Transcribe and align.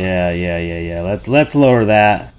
yeah, 0.00 0.30
yeah, 0.30 0.58
yeah, 0.58 0.78
yeah. 0.80 1.00
Let's 1.02 1.28
let's 1.28 1.54
lower 1.54 1.84
that. 1.86 2.32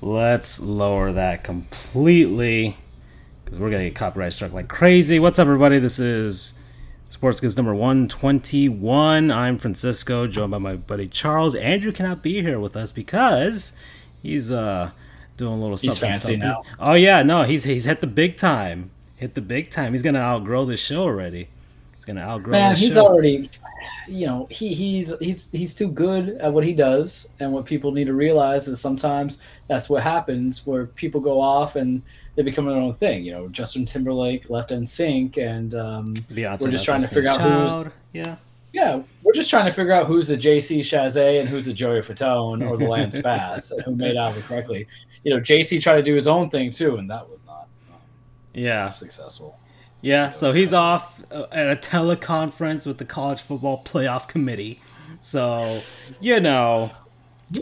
Let's 0.00 0.60
lower 0.60 1.12
that 1.12 1.42
completely 1.44 2.76
because 3.44 3.58
we're 3.58 3.70
gonna 3.70 3.84
get 3.88 3.94
copyright 3.94 4.32
struck 4.32 4.52
like 4.52 4.68
crazy. 4.68 5.18
What's 5.18 5.38
up, 5.38 5.46
everybody? 5.46 5.78
This 5.78 5.98
is 5.98 6.54
Sports 7.08 7.40
Goofs 7.40 7.56
number 7.56 7.74
one 7.74 8.08
twenty 8.08 8.68
one. 8.68 9.30
I'm 9.30 9.58
Francisco, 9.58 10.26
joined 10.26 10.50
by 10.52 10.58
my 10.58 10.76
buddy 10.76 11.08
Charles. 11.08 11.54
Andrew 11.54 11.92
cannot 11.92 12.22
be 12.22 12.42
here 12.42 12.60
with 12.60 12.76
us 12.76 12.92
because 12.92 13.76
he's 14.22 14.52
uh 14.52 14.90
doing 15.36 15.54
a 15.54 15.60
little 15.60 15.76
He's 15.76 15.92
something. 15.92 16.10
fancy 16.10 16.32
something. 16.34 16.40
now. 16.48 16.62
Oh 16.78 16.94
yeah, 16.94 17.22
no, 17.22 17.42
he's 17.44 17.64
he's 17.64 17.84
hit 17.86 18.00
the 18.00 18.06
big 18.06 18.36
time. 18.36 18.90
Hit 19.16 19.34
the 19.34 19.40
big 19.40 19.70
time. 19.70 19.92
He's 19.92 20.02
gonna 20.02 20.20
outgrow 20.20 20.64
this 20.64 20.80
show 20.80 21.02
already. 21.02 21.48
He's 22.08 22.14
gonna 22.14 22.26
outgrow. 22.26 22.52
Man, 22.52 22.74
he's 22.74 22.94
show. 22.94 23.06
already, 23.06 23.50
you 24.06 24.26
know, 24.26 24.46
he 24.50 24.72
he's 24.72 25.16
he's 25.18 25.50
he's 25.52 25.74
too 25.74 25.88
good 25.88 26.30
at 26.40 26.50
what 26.50 26.64
he 26.64 26.72
does, 26.72 27.28
and 27.38 27.52
what 27.52 27.66
people 27.66 27.92
need 27.92 28.06
to 28.06 28.14
realize 28.14 28.66
is 28.66 28.80
sometimes 28.80 29.42
that's 29.66 29.90
what 29.90 30.02
happens 30.02 30.66
where 30.66 30.86
people 30.86 31.20
go 31.20 31.38
off 31.38 31.76
and 31.76 32.00
they 32.34 32.42
become 32.42 32.64
their 32.64 32.76
own 32.76 32.94
thing. 32.94 33.24
You 33.24 33.32
know, 33.32 33.48
Justin 33.48 33.84
Timberlake 33.84 34.48
left 34.48 34.70
NSYNC, 34.70 35.36
and 35.36 35.74
um, 35.74 36.14
Beyonce 36.14 36.62
we're 36.62 36.70
just 36.70 36.86
trying 36.86 37.02
to 37.02 37.08
figure 37.08 37.28
out 37.28 37.40
who's 37.42 37.92
Yeah. 38.14 38.36
yeah, 38.72 39.02
we're 39.22 39.34
just 39.34 39.50
trying 39.50 39.66
to 39.66 39.72
figure 39.72 39.92
out 39.92 40.06
who's 40.06 40.26
the 40.28 40.36
JC 40.36 40.80
Chasez 40.80 41.40
and 41.40 41.46
who's 41.46 41.66
the 41.66 41.74
Joey 41.74 42.00
Fatone 42.00 42.66
or 42.66 42.78
the 42.78 42.88
Lance 42.88 43.20
Bass 43.20 43.70
and 43.70 43.82
who 43.82 43.94
made 43.94 44.16
out 44.16 44.34
correctly. 44.46 44.86
You 45.24 45.34
know, 45.34 45.40
JC 45.42 45.78
tried 45.82 45.96
to 45.96 46.02
do 46.02 46.14
his 46.14 46.26
own 46.26 46.48
thing 46.48 46.70
too, 46.70 46.96
and 46.96 47.10
that 47.10 47.28
was 47.28 47.40
not 47.46 47.68
um, 47.92 48.00
Yeah. 48.54 48.88
successful. 48.88 49.58
Yeah, 50.00 50.30
so 50.30 50.52
he's 50.52 50.72
off 50.72 51.22
uh, 51.30 51.46
at 51.50 51.70
a 51.70 51.76
teleconference 51.76 52.86
with 52.86 52.98
the 52.98 53.04
college 53.04 53.40
football 53.40 53.82
playoff 53.84 54.28
committee. 54.28 54.80
So, 55.20 55.82
you 56.20 56.38
know, 56.40 56.92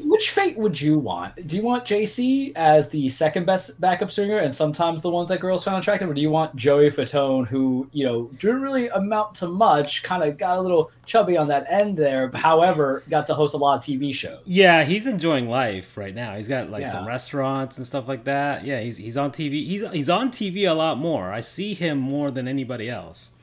Which 0.05 0.31
fate 0.31 0.59
would 0.59 0.81
you 0.81 0.99
want? 0.99 1.47
Do 1.47 1.55
you 1.57 1.63
want 1.63 1.85
JC 1.85 2.53
as 2.57 2.89
the 2.89 3.09
second 3.09 3.47
best 3.47 3.81
backup 3.81 4.11
singer 4.11 4.39
and 4.39 4.53
sometimes 4.53 5.01
the 5.01 5.11
ones 5.11 5.29
that 5.29 5.39
girls 5.39 5.63
found 5.63 5.79
attractive, 5.79 6.11
or 6.11 6.15
do 6.15 6.21
you 6.21 6.31
want 6.31 6.57
Joey 6.57 6.91
Fatone, 6.91 7.47
who 7.47 7.89
you 7.93 8.05
know 8.05 8.25
didn't 8.41 8.63
really 8.63 8.89
amount 8.89 9.37
to 9.37 9.47
much, 9.49 10.03
kind 10.03 10.25
of 10.25 10.39
got 10.39 10.59
a 10.59 10.61
little 10.61 10.91
chubby 11.05 11.37
on 11.37 11.47
that 11.49 11.67
end 11.71 11.97
there, 11.97 12.27
but 12.27 12.41
however 12.41 13.05
got 13.09 13.29
to 13.29 13.35
host 13.35 13.55
a 13.55 13.59
lot 13.59 13.77
of 13.79 13.85
TV 13.85 14.13
shows? 14.13 14.41
yeah, 14.45 14.83
he's 14.83 15.07
enjoying 15.07 15.49
life 15.49 15.97
right 15.97 16.15
now. 16.17 16.35
He's 16.35 16.49
got 16.49 16.69
like 16.69 16.83
Yeah. 16.83 16.89
some 16.89 17.07
restaurants 17.07 17.77
and 17.77 17.87
stuff 17.87 18.09
like 18.09 18.25
that. 18.25 18.65
Yeah, 18.65 18.81
he's 18.81 18.97
he's 18.97 19.17
on 19.17 19.31
TV. 19.31 19.65
He's 19.65 19.89
he's 19.93 20.11
on 20.11 20.31
TV 20.31 20.69
a 20.69 20.75
lot 20.75 20.99
more. 20.99 21.31
I 21.33 21.41
see 21.41 21.75
him 21.75 21.99
more 21.99 22.33
than 22.33 22.49
anybody 22.49 22.91
else. 22.91 23.35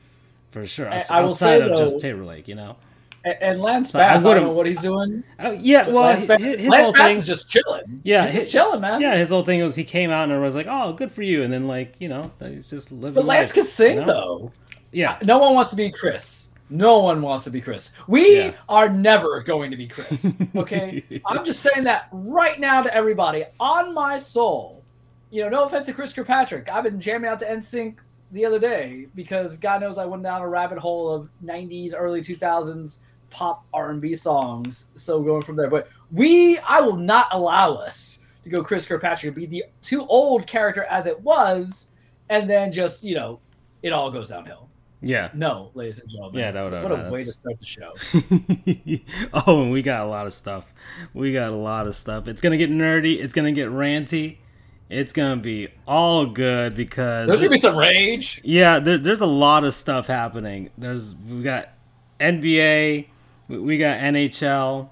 For 0.50 0.66
sure. 0.66 0.88
I- 0.90 1.02
I 1.10 1.22
will 1.22 1.30
outside 1.30 1.60
say, 1.62 1.70
of 1.70 1.78
just 1.78 2.00
Taylor 2.00 2.22
Lake, 2.24 2.48
you 2.48 2.54
know. 2.54 2.76
And, 3.24 3.36
and 3.40 3.60
Lance 3.60 3.90
So 3.90 4.00
I 4.00 4.08
Bass, 4.14 4.24
I, 4.24 4.34
don't 4.34 4.44
know 4.44 4.52
what 4.52 4.66
he's 4.66 4.82
doing. 4.82 5.24
Oh, 5.40 5.52
yeah, 5.52 5.88
well, 5.88 6.04
Lance 6.04 6.26
Bass, 6.26 6.40
his, 6.40 6.60
his 6.60 6.68
Lance 6.68 6.84
whole 6.84 6.92
Bass 6.92 7.02
thing 7.08 7.16
is 7.18 7.26
just 7.26 7.48
chilling. 7.48 8.00
Yeah, 8.04 8.24
he's 8.26 8.34
his- 8.34 8.52
chilling, 8.52 8.80
man. 8.80 9.00
Yeah, 9.00 9.16
his 9.16 9.30
whole 9.30 9.44
thing 9.44 9.62
was 9.62 9.74
he 9.74 9.84
came 9.84 10.10
out 10.10 10.28
and 10.30 10.40
was 10.42 10.54
like, 10.54 10.66
"Oh, 10.68 10.92
good 10.92 11.10
for 11.10 11.22
you," 11.22 11.42
and 11.42 11.52
then 11.52 11.66
like 11.66 11.94
you 12.00 12.08
know 12.08 12.30
he's 12.40 12.68
just 12.68 12.92
living. 12.92 13.14
but 13.14 13.24
Lance 13.24 13.50
life, 13.50 13.54
can 13.54 13.64
sing 13.64 13.94
you 13.98 14.00
know? 14.04 14.06
though. 14.06 14.52
Yeah, 14.92 15.18
No 15.22 15.38
one 15.38 15.54
wants 15.54 15.70
to 15.70 15.76
be 15.76 15.90
Chris. 15.90 16.50
No 16.70 16.98
one 16.98 17.20
wants 17.20 17.44
to 17.44 17.50
be 17.50 17.60
Chris. 17.60 17.92
We 18.06 18.36
Yeah. 18.36 18.52
are 18.68 18.88
never 18.88 19.42
going 19.42 19.70
to 19.70 19.76
be 19.76 19.86
Chris. 19.86 20.32
Okay? 20.56 21.02
I'm 21.26 21.44
just 21.44 21.60
saying 21.60 21.84
that 21.84 22.08
right 22.12 22.58
now 22.60 22.80
to 22.82 22.94
everybody 22.94 23.44
on 23.60 23.92
my 23.92 24.16
soul. 24.16 24.82
You 25.30 25.42
know, 25.42 25.48
no 25.48 25.64
offense 25.64 25.86
to 25.86 25.92
Chris 25.92 26.12
Kirkpatrick. 26.12 26.70
I've 26.70 26.84
been 26.84 27.00
jamming 27.00 27.28
out 27.28 27.38
to 27.40 27.46
NSYNC 27.46 27.96
the 28.32 28.44
other 28.46 28.58
day 28.60 29.06
because 29.16 29.56
God 29.58 29.80
knows 29.80 29.98
I 29.98 30.04
went 30.04 30.22
down 30.22 30.40
a 30.42 30.48
rabbit 30.48 30.78
hole 30.78 31.12
of 31.12 31.28
90s, 31.44 31.92
early 31.96 32.20
2000s 32.20 32.98
pop 33.34 33.64
R&B 33.74 34.14
songs. 34.14 34.90
So 34.94 35.20
going 35.20 35.42
from 35.42 35.56
there, 35.56 35.68
but 35.68 35.88
we, 36.12 36.58
I 36.60 36.80
will 36.80 36.96
not 36.96 37.26
allow 37.32 37.74
us 37.74 38.24
to 38.44 38.48
go 38.48 38.62
Chris 38.62 38.86
Kirkpatrick, 38.86 39.34
be 39.34 39.46
the 39.46 39.64
too 39.82 40.06
old 40.06 40.46
character 40.46 40.84
as 40.84 41.06
it 41.06 41.20
was, 41.20 41.92
and 42.30 42.48
then 42.48 42.72
just 42.72 43.02
you 43.02 43.16
know, 43.16 43.40
it 43.82 43.92
all 43.92 44.10
goes 44.10 44.28
downhill. 44.28 44.68
yeah. 45.00 45.30
No, 45.34 45.70
ladies 45.74 46.00
and 46.00 46.10
gentlemen. 46.10 46.38
Yeah, 46.40 46.52
no, 46.52 46.70
no, 46.70 46.82
What 46.82 46.96
no, 46.96 47.06
a 47.06 47.10
way 47.10 47.24
to 47.24 47.32
start 47.32 47.58
the 47.58 47.66
show. 47.66 47.92
oh, 49.46 49.62
and 49.62 49.72
we 49.72 49.82
got 49.82 50.06
a 50.06 50.08
lot 50.08 50.26
of 50.26 50.32
stuff. 50.32 50.72
We 51.12 51.32
got 51.32 51.50
a 51.50 51.56
lot 51.56 51.86
of 51.88 51.94
stuff. 51.94 52.28
It's 52.28 52.40
gonna 52.40 52.56
get 52.56 52.70
nerdy. 52.70 53.20
It's 53.20 53.34
gonna 53.34 53.52
get 53.52 53.68
ranty. 53.68 54.36
It's 54.88 55.12
gonna 55.12 55.36
be 55.40 55.68
all 55.88 56.26
good 56.26 56.76
because 56.76 57.26
There's 57.26 57.40
gonna 57.40 57.50
be 57.50 57.58
some 57.58 57.76
rage. 57.76 58.40
yeah, 58.44 58.78
there, 58.78 58.98
there's 58.98 59.22
a 59.22 59.26
lot 59.26 59.64
of 59.64 59.74
stuff 59.74 60.06
happening. 60.06 60.70
There's 60.78 61.14
we 61.14 61.42
got 61.42 61.70
NBA, 62.20 63.08
we- 63.48 63.58
we 63.58 63.78
got 63.78 63.98
NHL, 64.00 64.88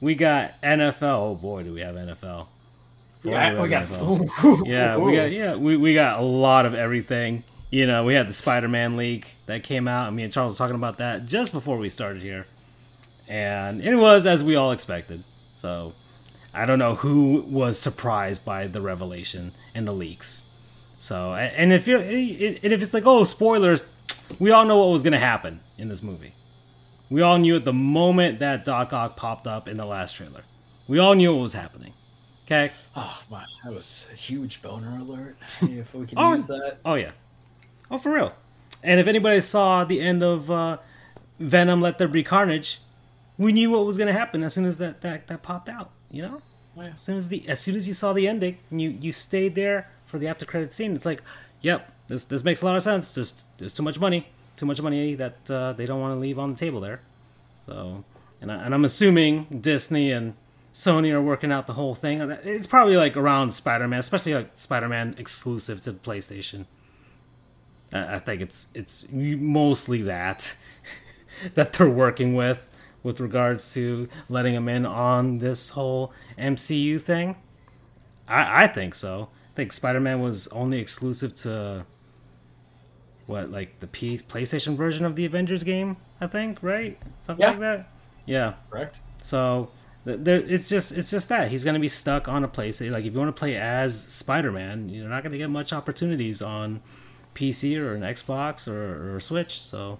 we 0.00 0.14
got 0.14 0.60
NFL. 0.62 1.02
Oh 1.02 1.34
boy, 1.34 1.62
do 1.62 1.72
we 1.72 1.80
have 1.80 1.94
NFL? 1.96 2.46
Boy, 3.24 3.30
Yeah, 3.32 3.50
do 3.54 3.62
we 3.62 3.68
got. 3.68 3.82
NFL. 3.82 4.66
Yeah, 4.66 4.96
we 4.96 5.14
got 5.16 5.30
yeah, 5.32 5.56
we, 5.56 5.76
we 5.76 5.94
got 5.94 6.20
a 6.20 6.22
lot 6.22 6.66
of 6.66 6.74
everything. 6.74 7.42
You 7.70 7.86
know, 7.86 8.04
we 8.04 8.14
had 8.14 8.28
the 8.28 8.32
Spider-Man 8.32 8.96
leak 8.96 9.32
that 9.46 9.62
came 9.64 9.88
out. 9.88 10.06
and 10.06 10.16
Me 10.16 10.22
and 10.22 10.32
Charles 10.32 10.54
were 10.54 10.58
talking 10.64 10.76
about 10.76 10.98
that 10.98 11.26
just 11.26 11.52
before 11.52 11.76
we 11.78 11.88
started 11.88 12.22
here, 12.22 12.46
and 13.28 13.80
it 13.82 13.96
was 13.96 14.26
as 14.26 14.44
we 14.44 14.54
all 14.54 14.70
expected. 14.72 15.24
So, 15.56 15.92
I 16.54 16.64
don't 16.66 16.78
know 16.78 16.94
who 16.94 17.44
was 17.48 17.78
surprised 17.78 18.44
by 18.44 18.66
the 18.68 18.80
revelation 18.80 19.52
and 19.74 19.86
the 19.86 19.92
leaks. 19.92 20.50
So, 20.98 21.34
and 21.34 21.72
if 21.72 21.86
you're, 21.88 22.00
and 22.00 22.72
if 22.72 22.82
it's 22.82 22.94
like, 22.94 23.04
oh, 23.04 23.24
spoilers, 23.24 23.84
we 24.38 24.50
all 24.52 24.64
know 24.64 24.78
what 24.78 24.90
was 24.90 25.02
gonna 25.02 25.18
happen 25.18 25.60
in 25.76 25.88
this 25.88 26.02
movie. 26.02 26.32
We 27.08 27.22
all 27.22 27.38
knew 27.38 27.56
at 27.56 27.64
the 27.64 27.72
moment 27.72 28.40
that 28.40 28.64
Doc 28.64 28.92
Ock 28.92 29.16
popped 29.16 29.46
up 29.46 29.68
in 29.68 29.76
the 29.76 29.86
last 29.86 30.16
trailer. 30.16 30.42
We 30.88 30.98
all 30.98 31.14
knew 31.14 31.32
what 31.34 31.42
was 31.42 31.52
happening. 31.52 31.92
Okay. 32.46 32.72
Oh 32.94 33.22
my, 33.30 33.44
that 33.64 33.72
was 33.72 34.06
a 34.12 34.16
huge 34.16 34.62
boner 34.62 34.98
alert. 34.98 35.36
If 35.62 35.94
we 35.94 36.06
can 36.06 36.18
Oh. 36.18 36.34
use 36.34 36.46
that. 36.48 36.78
Oh 36.84 36.94
yeah. 36.94 37.12
Oh 37.90 37.98
for 37.98 38.12
real. 38.12 38.34
And 38.82 39.00
if 39.00 39.06
anybody 39.06 39.40
saw 39.40 39.84
the 39.84 40.00
end 40.00 40.22
of 40.22 40.50
uh, 40.50 40.78
Venom: 41.38 41.80
Let 41.80 41.98
There 41.98 42.06
Be 42.08 42.22
Carnage, 42.22 42.80
we 43.38 43.52
knew 43.52 43.70
what 43.70 43.84
was 43.84 43.96
gonna 43.98 44.12
happen 44.12 44.42
as 44.44 44.54
soon 44.54 44.64
as 44.64 44.76
that 44.78 45.00
that, 45.02 45.26
that 45.28 45.42
popped 45.42 45.68
out. 45.68 45.90
You 46.10 46.22
know, 46.22 46.42
Oh, 46.76 46.82
yeah. 46.82 46.88
as 46.88 47.00
soon 47.00 47.16
as 47.16 47.28
the 47.28 47.48
as 47.48 47.60
soon 47.60 47.74
as 47.74 47.88
you 47.88 47.94
saw 47.94 48.12
the 48.12 48.28
ending, 48.28 48.58
and 48.70 48.80
you 48.80 48.90
you 49.00 49.10
stayed 49.12 49.54
there 49.56 49.88
for 50.06 50.18
the 50.18 50.28
after 50.28 50.44
credit 50.46 50.72
scene. 50.72 50.94
It's 50.94 51.06
like, 51.06 51.22
yep, 51.60 51.90
this 52.06 52.22
this 52.24 52.44
makes 52.44 52.62
a 52.62 52.64
lot 52.64 52.76
of 52.76 52.82
sense. 52.84 53.12
There's 53.12 53.44
there's 53.58 53.72
too 53.72 53.82
much 53.82 53.98
money, 53.98 54.28
too 54.56 54.66
much 54.66 54.80
money 54.80 55.14
that 55.14 55.50
uh, 55.50 55.72
they 55.72 55.86
don't 55.86 56.00
want 56.00 56.14
to 56.14 56.18
leave 56.18 56.38
on 56.38 56.52
the 56.52 56.56
table 56.56 56.80
there. 56.80 57.00
So, 57.66 58.04
and 58.40 58.50
I, 58.50 58.64
and 58.64 58.74
I'm 58.74 58.84
assuming 58.84 59.60
Disney 59.60 60.10
and 60.10 60.34
Sony 60.72 61.12
are 61.12 61.22
working 61.22 61.52
out 61.52 61.66
the 61.66 61.72
whole 61.74 61.94
thing. 61.94 62.20
It's 62.20 62.66
probably 62.66 62.96
like 62.96 63.16
around 63.16 63.52
Spider-Man, 63.52 63.98
especially 63.98 64.34
like 64.34 64.50
Spider-Man 64.54 65.14
exclusive 65.18 65.80
to 65.82 65.92
PlayStation. 65.92 66.66
I 67.92 68.16
I 68.16 68.18
think 68.18 68.42
it's 68.42 68.68
it's 68.74 69.06
mostly 69.10 70.02
that 70.02 70.56
that 71.54 71.72
they're 71.72 71.88
working 71.88 72.34
with 72.34 72.66
with 73.02 73.20
regards 73.20 73.72
to 73.74 74.08
letting 74.28 74.54
him 74.54 74.68
in 74.68 74.84
on 74.84 75.38
this 75.38 75.70
whole 75.70 76.12
MCU 76.38 77.00
thing. 77.00 77.36
I 78.28 78.64
I 78.64 78.66
think 78.66 78.94
so. 78.94 79.28
I 79.52 79.56
think 79.56 79.72
Spider-Man 79.72 80.20
was 80.20 80.48
only 80.48 80.78
exclusive 80.78 81.32
to 81.36 81.86
what 83.26 83.50
like 83.50 83.80
the 83.80 83.86
P 83.86 84.18
PlayStation 84.18 84.76
version 84.76 85.04
of 85.04 85.16
the 85.16 85.24
Avengers 85.24 85.62
game, 85.62 85.96
I 86.20 86.26
think, 86.26 86.58
right? 86.62 86.98
Something 87.20 87.42
Yeah. 87.44 87.50
like 87.50 87.60
that. 87.60 87.88
Yeah. 88.26 88.54
Correct. 88.70 89.00
So 89.22 89.70
there, 90.04 90.36
it's 90.38 90.68
just 90.68 90.96
it's 90.96 91.10
just 91.10 91.28
that 91.28 91.48
he's 91.48 91.64
gonna 91.64 91.80
be 91.80 91.88
stuck 91.88 92.28
on 92.28 92.44
a 92.44 92.48
place. 92.48 92.80
Like 92.80 93.04
if 93.04 93.12
you 93.12 93.18
want 93.18 93.34
to 93.34 93.38
play 93.38 93.56
as 93.56 94.00
Spider-Man, 94.00 94.88
you're 94.88 95.08
not 95.08 95.22
gonna 95.22 95.38
get 95.38 95.50
much 95.50 95.72
opportunities 95.72 96.40
on 96.42 96.80
PC 97.34 97.76
or 97.78 97.94
an 97.94 98.02
Xbox 98.02 98.68
or, 98.68 99.12
or 99.12 99.16
a 99.16 99.20
Switch. 99.20 99.60
So 99.60 99.98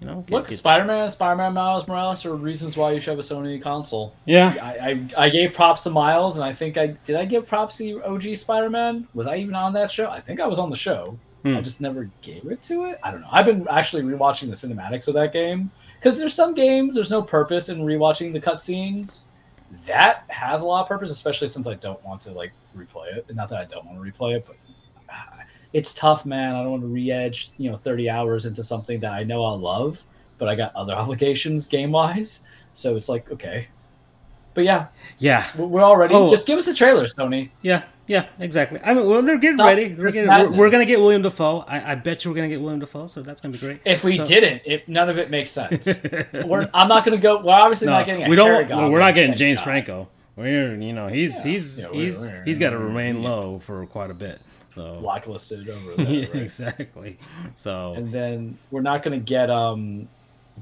you 0.00 0.06
know, 0.06 0.20
get- 0.26 0.30
Look, 0.36 0.48
get- 0.48 0.58
Spider-Man, 0.58 1.08
Spider-Man, 1.08 1.54
Miles 1.54 1.88
Morales 1.88 2.26
are 2.26 2.34
reasons 2.34 2.76
why 2.76 2.92
you 2.92 3.00
should 3.00 3.10
have 3.12 3.18
a 3.18 3.22
Sony 3.22 3.60
console. 3.62 4.12
yeah, 4.26 4.54
I, 4.62 4.90
I, 5.16 5.24
I 5.24 5.28
gave 5.30 5.52
props 5.54 5.84
to 5.84 5.90
Miles, 5.90 6.36
and 6.36 6.44
I 6.44 6.52
think 6.52 6.76
I 6.76 6.88
did. 7.04 7.16
I 7.16 7.24
give 7.24 7.46
props 7.46 7.78
to 7.78 8.04
OG 8.04 8.36
Spider-Man. 8.36 9.08
Was 9.14 9.26
I 9.26 9.36
even 9.36 9.54
on 9.54 9.72
that 9.72 9.90
show? 9.90 10.10
I 10.10 10.20
think 10.20 10.38
I 10.38 10.46
was 10.46 10.58
on 10.58 10.68
the 10.68 10.76
show. 10.76 11.18
Hmm. 11.46 11.56
I 11.56 11.60
just 11.60 11.80
never 11.80 12.10
gave 12.22 12.46
it 12.46 12.60
to 12.62 12.86
it. 12.86 12.98
I 13.04 13.12
don't 13.12 13.20
know. 13.20 13.28
I've 13.30 13.46
been 13.46 13.68
actually 13.68 14.02
rewatching 14.02 14.48
the 14.48 14.56
cinematics 14.56 15.06
of 15.06 15.14
that 15.14 15.32
game 15.32 15.70
because 15.94 16.18
there's 16.18 16.34
some 16.34 16.54
games 16.54 16.96
there's 16.96 17.12
no 17.12 17.22
purpose 17.22 17.68
in 17.68 17.78
rewatching 17.78 18.32
the 18.32 18.40
cutscenes. 18.40 19.26
That 19.86 20.24
has 20.26 20.62
a 20.62 20.66
lot 20.66 20.82
of 20.82 20.88
purpose, 20.88 21.12
especially 21.12 21.46
since 21.46 21.68
I 21.68 21.74
don't 21.74 22.04
want 22.04 22.20
to 22.22 22.32
like 22.32 22.52
replay 22.76 23.16
it. 23.16 23.32
Not 23.32 23.48
that 23.50 23.60
I 23.60 23.64
don't 23.64 23.86
want 23.86 23.96
to 23.96 24.12
replay 24.12 24.38
it, 24.38 24.44
but 24.44 24.56
ah, 25.08 25.44
it's 25.72 25.94
tough, 25.94 26.26
man. 26.26 26.56
I 26.56 26.62
don't 26.62 26.72
want 26.72 26.82
to 26.82 26.88
re-edge, 26.88 27.50
you 27.58 27.70
know, 27.70 27.76
30 27.76 28.10
hours 28.10 28.44
into 28.46 28.64
something 28.64 28.98
that 29.00 29.12
I 29.12 29.22
know 29.22 29.44
I'll 29.44 29.60
love, 29.60 30.04
but 30.38 30.48
I 30.48 30.56
got 30.56 30.74
other 30.74 30.94
obligations 30.96 31.68
game 31.68 31.92
wise. 31.92 32.44
So 32.72 32.96
it's 32.96 33.08
like, 33.08 33.30
okay, 33.30 33.68
But 34.56 34.64
yeah, 34.64 34.86
Yeah, 35.18 35.46
we're 35.56 35.82
all 35.82 35.96
ready. 35.98 36.14
Oh. 36.14 36.30
Just 36.30 36.46
give 36.46 36.58
us 36.58 36.66
a 36.66 36.74
trailer, 36.74 37.04
Sony. 37.04 37.50
yeah, 37.62 37.84
yeah, 38.06 38.24
exactly. 38.40 38.80
I 38.82 38.94
mean, 38.94 39.06
well, 39.06 39.20
they're 39.20 39.36
getting 39.38 39.58
Stop 39.58 39.66
ready. 39.68 39.88
They're 39.88 40.10
getting, 40.10 40.28
we're, 40.28 40.50
we're 40.50 40.70
gonna 40.70 40.86
get 40.86 40.98
William 40.98 41.20
Dafoe. 41.22 41.64
I, 41.68 41.92
I 41.92 41.94
bet 41.94 42.24
you 42.24 42.30
we're 42.30 42.36
gonna 42.36 42.48
get 42.48 42.60
William 42.62 42.80
Dafoe, 42.80 43.06
so 43.06 43.20
that's 43.22 43.40
gonna 43.42 43.52
be 43.52 43.58
great. 43.58 43.80
If 43.84 44.02
we 44.02 44.16
So- 44.16 44.24
didn't, 44.24 44.62
it, 44.64 44.88
none 44.88 45.10
of 45.10 45.18
it 45.18 45.28
makes 45.30 45.50
sense. 45.50 46.02
we're, 46.32 46.68
I'm 46.74 46.88
not 46.88 47.04
going 47.04 47.16
to 47.18 47.22
go. 47.22 47.42
We're 47.42 47.52
obviously 47.52 47.86
No, 47.86 47.92
not 47.92 48.06
getting. 48.06 48.28
We 48.30 48.34
don't. 48.36 48.68
Well, 48.70 48.90
we're 48.90 48.98
not 48.98 49.14
getting 49.14 49.36
James 49.36 49.58
God. 49.58 49.64
Franco. 49.64 50.08
We're, 50.36 50.74
you 50.74 50.92
know, 50.94 51.08
he's 51.08 51.44
Yeah. 51.44 51.52
he's 51.52 51.80
Yeah, 51.80 51.86
we're- 51.90 52.04
he's 52.06 52.20
we're- 52.22 52.42
he's 52.46 52.58
got 52.58 52.70
to 52.70 52.78
remain 52.78 53.22
low 53.22 53.58
for 53.58 53.84
quite 53.86 54.10
a 54.10 54.14
bit. 54.14 54.40
So 54.70 54.98
blacklisted 55.02 55.68
over 55.68 55.94
there. 55.96 56.06
yeah, 56.06 56.26
right? 56.28 56.36
exactly. 56.42 57.18
So 57.56 57.92
And 57.94 58.10
then 58.10 58.56
we're 58.70 58.80
not 58.82 59.02
going 59.02 59.18
to 59.20 59.24
get 59.24 59.50
um, 59.50 60.08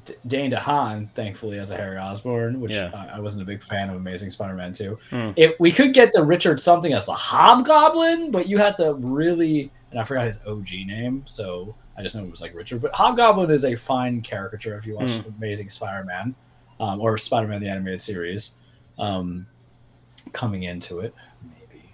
D- 0.05 0.14
Dane 0.26 0.50
DeHaan, 0.50 1.08
thankfully, 1.14 1.58
as 1.58 1.70
a 1.70 1.76
Harry 1.76 1.96
Osborn, 1.96 2.61
which 2.61 2.73
Yeah. 2.73 2.91
I, 3.12 3.19
I 3.19 3.20
wasn't 3.20 3.43
a 3.43 3.46
big 3.46 3.62
fan 3.62 3.88
of 3.91 3.96
Amazing 3.96 4.31
Spider-Man 4.31 4.73
2. 4.73 4.99
Hmm. 5.11 5.31
If 5.37 5.55
we 5.61 5.70
could 5.73 5.94
get 5.94 6.12
the 6.12 6.23
Richard 6.25 6.61
something 6.61 6.93
as 6.93 7.06
the 7.06 7.14
Hobgoblin, 7.14 8.31
but 8.32 8.49
you 8.49 8.58
had 8.58 8.76
to 8.79 8.94
really, 8.94 9.70
and 9.93 10.00
I 10.00 10.05
forgot 10.05 10.26
his 10.26 10.41
OG 10.46 10.69
name, 10.87 11.23
so 11.26 11.75
I 11.96 12.02
just 12.02 12.17
know 12.17 12.25
it 12.25 12.31
was 12.31 12.41
like 12.41 12.55
Richard. 12.55 12.82
But 12.82 12.93
Hobgoblin 12.93 13.50
is 13.50 13.64
a 13.64 13.76
fine 13.76 14.20
caricature 14.20 14.76
if 14.76 14.85
you 14.85 14.96
watch 14.96 15.11
Hmm. 15.11 15.29
Amazing 15.38 15.70
Spider-Man, 15.70 16.35
um, 16.81 17.00
or 17.00 17.17
Spider-Man 17.17 17.61
the 17.61 17.69
animated 17.69 18.02
series. 18.02 18.56
Um, 18.99 19.47
coming 20.32 20.64
into 20.64 21.00
it, 21.00 21.14
maybe. 21.43 21.85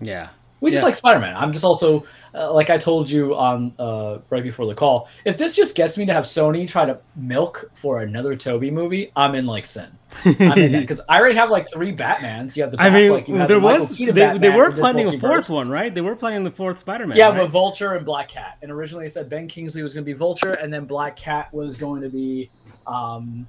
yeah, 0.00 0.28
We 0.60 0.70
just 0.70 0.82
Yeah. 0.82 0.86
like 0.86 0.94
Spider 0.94 1.20
Man. 1.20 1.36
I'm 1.36 1.52
just 1.52 1.64
also, 1.64 2.04
uh, 2.34 2.52
like 2.52 2.70
I 2.70 2.78
told 2.78 3.10
you 3.10 3.34
on 3.34 3.72
uh, 3.78 4.18
right 4.30 4.42
before 4.42 4.66
the 4.66 4.74
call, 4.74 5.08
if 5.24 5.36
this 5.36 5.54
just 5.54 5.74
gets 5.74 5.98
me 5.98 6.06
to 6.06 6.12
have 6.12 6.24
Sony 6.24 6.68
try 6.68 6.84
to 6.86 6.98
milk 7.14 7.70
for 7.74 8.02
another 8.02 8.34
Tobey 8.36 8.70
movie, 8.70 9.12
I'm 9.16 9.34
in 9.34 9.46
like 9.46 9.66
sin. 9.66 9.88
I'm 10.24 10.58
in 10.58 10.80
because 10.80 11.00
I 11.08 11.18
already 11.18 11.34
have 11.36 11.50
like 11.50 11.70
three 11.70 11.94
Batmans. 11.94 12.56
You 12.56 12.62
have 12.62 12.72
the 12.72 12.80
I 12.80 12.88
mean, 12.88 13.12
like, 13.12 13.28
you 13.28 13.34
have 13.36 13.48
there 13.48 13.60
the 13.60 13.66
was 13.66 13.98
they, 13.98 14.38
they 14.38 14.48
were 14.48 14.70
planning 14.70 15.08
a 15.08 15.18
fourth 15.18 15.50
one, 15.50 15.68
right? 15.68 15.94
They 15.94 16.00
were 16.00 16.16
planning 16.16 16.42
the 16.42 16.50
fourth 16.50 16.78
Spider-Man. 16.78 17.18
Yeah, 17.18 17.28
right? 17.28 17.42
with 17.42 17.50
Vulture 17.50 17.94
and 17.94 18.06
Black 18.06 18.28
Cat. 18.28 18.56
And 18.62 18.70
originally 18.70 19.06
it 19.06 19.12
said 19.12 19.28
Ben 19.28 19.46
Kingsley 19.46 19.82
was 19.82 19.92
going 19.92 20.04
to 20.04 20.10
be 20.10 20.16
Vulture, 20.16 20.52
and 20.52 20.72
then 20.72 20.86
Black 20.86 21.16
Cat 21.16 21.52
was 21.52 21.76
going 21.76 22.02
to 22.02 22.08
be. 22.08 22.50
Um, 22.86 23.46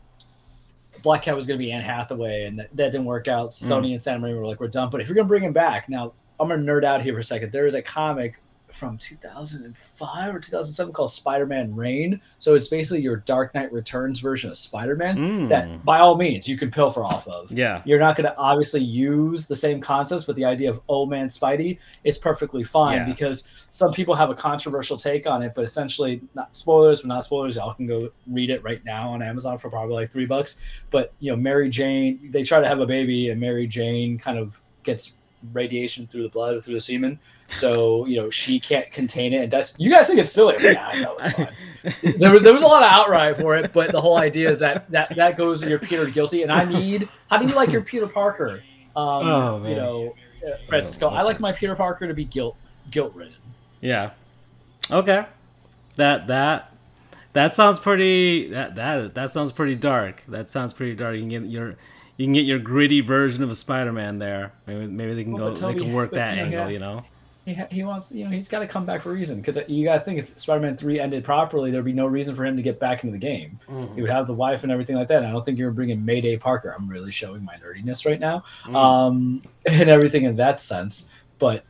Black 1.04 1.22
Cat 1.22 1.36
was 1.36 1.46
going 1.46 1.60
to 1.60 1.64
be 1.64 1.72
Anne 1.72 1.84
Hathaway, 1.84 2.46
and 2.46 2.60
that, 2.60 2.76
that 2.76 2.92
didn't 2.92 3.06
work 3.06 3.28
out. 3.28 3.52
Mm. 3.52 3.70
Sony 3.70 3.92
and 3.92 4.02
Sam 4.02 4.22
Raimi 4.22 4.38
were 4.38 4.48
like, 4.48 4.60
"We're 4.60 4.68
done." 4.68 4.90
But 4.90 5.00
if 5.00 5.08
you're 5.08 5.16
going 5.16 5.28
to 5.28 5.30
bring 5.30 5.44
him 5.44 5.54
back, 5.54 5.88
now 5.88 6.14
I'm 6.40 6.48
going 6.48 6.66
to 6.66 6.72
nerd 6.72 6.84
out 6.84 7.02
here 7.02 7.14
for 7.14 7.20
a 7.20 7.24
second. 7.24 7.52
There 7.52 7.68
is 7.68 7.74
a 7.76 7.82
comic 7.82 8.42
from 8.74 8.98
2005 9.00 10.36
or 10.36 10.40
2007 10.40 10.94
called 10.94 11.12
Spider-Man 11.12 11.76
Reign. 11.76 12.22
So 12.38 12.54
it's 12.54 12.68
basically 12.68 13.02
your 13.02 13.18
Dark 13.18 13.56
Knight 13.56 13.72
Returns 13.74 14.20
version 14.20 14.52
of 14.52 14.58
Spider-Man. 14.58 15.18
Mm. 15.18 15.50
That, 15.50 15.84
by 15.84 15.98
all 16.00 16.16
means, 16.16 16.48
you 16.48 16.58
can 16.58 16.70
pilfer 16.70 17.04
off 17.04 17.28
of. 17.28 17.52
yeah, 17.52 17.82
You're 17.86 17.98
not 18.00 18.16
going 18.16 18.30
to 18.30 18.38
obviously 18.38 18.82
use 18.84 19.48
the 19.48 19.56
same 19.56 19.82
concepts, 19.82 20.26
but 20.26 20.36
the 20.36 20.46
idea 20.46 20.70
of 20.70 20.80
old 20.90 21.10
man 21.10 21.28
Spidey 21.30 21.80
is 22.04 22.20
perfectly 22.20 22.64
fine 22.64 22.98
Yeah. 22.98 23.06
because 23.06 23.68
some 23.72 23.92
people 23.94 24.14
have 24.14 24.30
a 24.30 24.36
controversial 24.36 24.98
take 24.98 25.26
on 25.26 25.42
it. 25.42 25.54
But 25.56 25.64
essentially, 25.64 26.22
not 26.36 26.56
spoilers, 26.56 27.02
but 27.02 27.08
not 27.08 27.24
spoilers. 27.24 27.56
Y'all 27.56 27.74
can 27.74 27.88
go 27.88 28.12
read 28.28 28.52
it 28.52 28.64
right 28.64 28.84
now 28.86 29.10
on 29.10 29.24
Amazon 29.24 29.58
for 29.58 29.70
probably 29.72 29.96
like 29.96 30.12
three 30.12 30.28
bucks. 30.28 30.62
But 30.92 31.14
you 31.20 31.32
know, 31.32 31.38
Mary 31.38 31.70
Jane, 31.70 32.30
they 32.32 32.44
try 32.44 32.60
to 32.60 32.68
have 32.68 32.80
a 32.80 32.86
baby, 32.86 33.30
and 33.30 33.42
Mary 33.42 33.66
Jane 33.66 34.20
kind 34.20 34.38
of 34.38 34.60
gets 34.84 35.14
radiation 35.54 36.08
through 36.08 36.24
the 36.24 36.30
blood 36.30 36.56
or 36.56 36.62
through 36.62 36.74
the 36.76 36.82
semen. 36.82 37.20
So 37.50 38.06
you 38.06 38.18
know 38.18 38.30
she 38.30 38.60
can't 38.60 38.92
contain 38.92 39.32
it, 39.34 39.44
and 39.44 39.52
that's 39.52 39.74
you 39.80 39.90
guys 39.90 40.08
think 40.08 40.20
it's 40.20 40.32
silly. 40.34 40.56
Yeah, 40.60 40.90
I 40.92 41.02
know 41.02 41.18
it's 41.20 41.34
fine 41.36 41.54
there 42.20 42.32
was 42.34 42.44
there 42.44 42.52
was 42.54 42.62
a 42.64 42.68
lot 42.68 42.84
of 42.84 42.90
outright 42.90 43.38
for 43.38 43.56
it, 43.56 43.72
but 43.72 43.92
the 43.94 44.02
whole 44.02 44.18
idea 44.18 44.50
is 44.50 44.60
that 44.60 44.90
that 44.92 45.16
that 45.16 45.38
goes 45.38 45.62
to 45.62 45.70
your 45.70 45.80
Peter 45.80 46.06
guilty, 46.10 46.44
and 46.44 46.52
I 46.52 46.66
need. 46.66 47.08
How 47.30 47.38
do 47.38 47.48
you 47.48 47.54
like 47.56 47.72
your 47.72 47.82
Peter 47.82 48.08
Parker? 48.08 48.62
Um, 48.96 49.28
Oh, 49.28 49.60
man. 49.60 49.70
you 49.70 49.76
know, 49.78 50.16
uh, 50.46 50.58
Fred 50.68 50.82
Oh, 50.82 50.84
Skull. 50.84 51.10
I 51.12 51.22
like 51.22 51.40
my 51.40 51.54
Peter 51.54 51.76
Parker 51.76 52.06
to 52.08 52.14
be 52.14 52.26
guilt 52.26 52.58
guilt 52.92 53.14
ridden. 53.16 53.34
yeah. 53.80 54.12
Okay, 54.92 55.26
that 55.96 56.28
that 56.28 56.74
that 57.32 57.56
sounds 57.56 57.80
pretty. 57.80 58.50
That 58.50 58.76
that 58.76 59.14
that 59.16 59.30
sounds 59.32 59.54
pretty 59.54 59.76
dark. 59.76 60.24
That 60.28 60.50
sounds 60.50 60.74
pretty 60.74 60.96
dark. 60.96 61.16
You 61.16 61.22
can 61.22 61.30
get 61.30 61.44
your 61.46 61.76
you 62.18 62.26
can 62.26 62.34
get 62.34 62.46
your 62.46 62.60
gritty 62.60 63.02
version 63.02 63.44
of 63.44 63.50
a 63.52 63.56
Spider-Man 63.56 64.20
there. 64.20 64.52
Maybe 64.66 64.88
maybe 64.88 65.14
they 65.14 65.24
can 65.24 65.34
Well, 65.34 65.54
go. 65.54 65.62
but 65.62 65.74
they 65.74 65.80
can 65.80 65.94
work 65.94 66.12
that 66.12 66.38
angle. 66.38 66.70
You 66.70 66.80
know. 66.80 67.04
He, 67.46 67.54
he 67.72 67.84
wants, 67.86 68.12
you 68.12 68.26
know, 68.26 68.30
he's 68.30 68.50
got 68.50 68.60
to 68.60 68.68
come 68.68 68.86
back 68.86 69.02
for 69.04 69.12
a 69.12 69.14
reason 69.14 69.40
because 69.40 69.58
you 69.70 69.86
got 69.86 69.94
to 69.94 70.00
think 70.02 70.20
if 70.20 70.38
Spider-Man 70.38 70.76
three 70.76 71.00
ended 71.00 71.24
properly, 71.24 71.72
there'd 71.72 71.86
be 71.86 71.94
no 71.94 72.06
reason 72.06 72.36
for 72.36 72.46
him 72.46 72.58
to 72.58 72.62
get 72.62 72.78
back 72.78 73.06
into 73.06 73.14
the 73.14 73.18
game. 73.18 73.58
He 73.96 74.02
would 74.02 74.10
have 74.12 74.28
the 74.28 74.34
wife 74.34 74.64
and 74.64 74.72
everything 74.72 74.98
like 74.98 75.08
that. 75.08 75.20
And 75.20 75.28
I 75.28 75.32
don't 75.32 75.46
think 75.46 75.58
you're 75.58 75.72
bringing 75.72 76.04
Mayday 76.04 76.36
Parker. 76.36 76.76
I'm 76.78 76.90
really 76.90 77.10
showing 77.10 77.46
my 77.46 77.56
nerdiness 77.56 78.06
right 78.06 78.20
now, 78.20 78.44
Mm. 78.66 78.76
um, 78.76 79.42
and 79.66 79.90
everything 79.90 80.24
in 80.26 80.36
that 80.36 80.60
sense. 80.60 81.08
But 81.40 81.64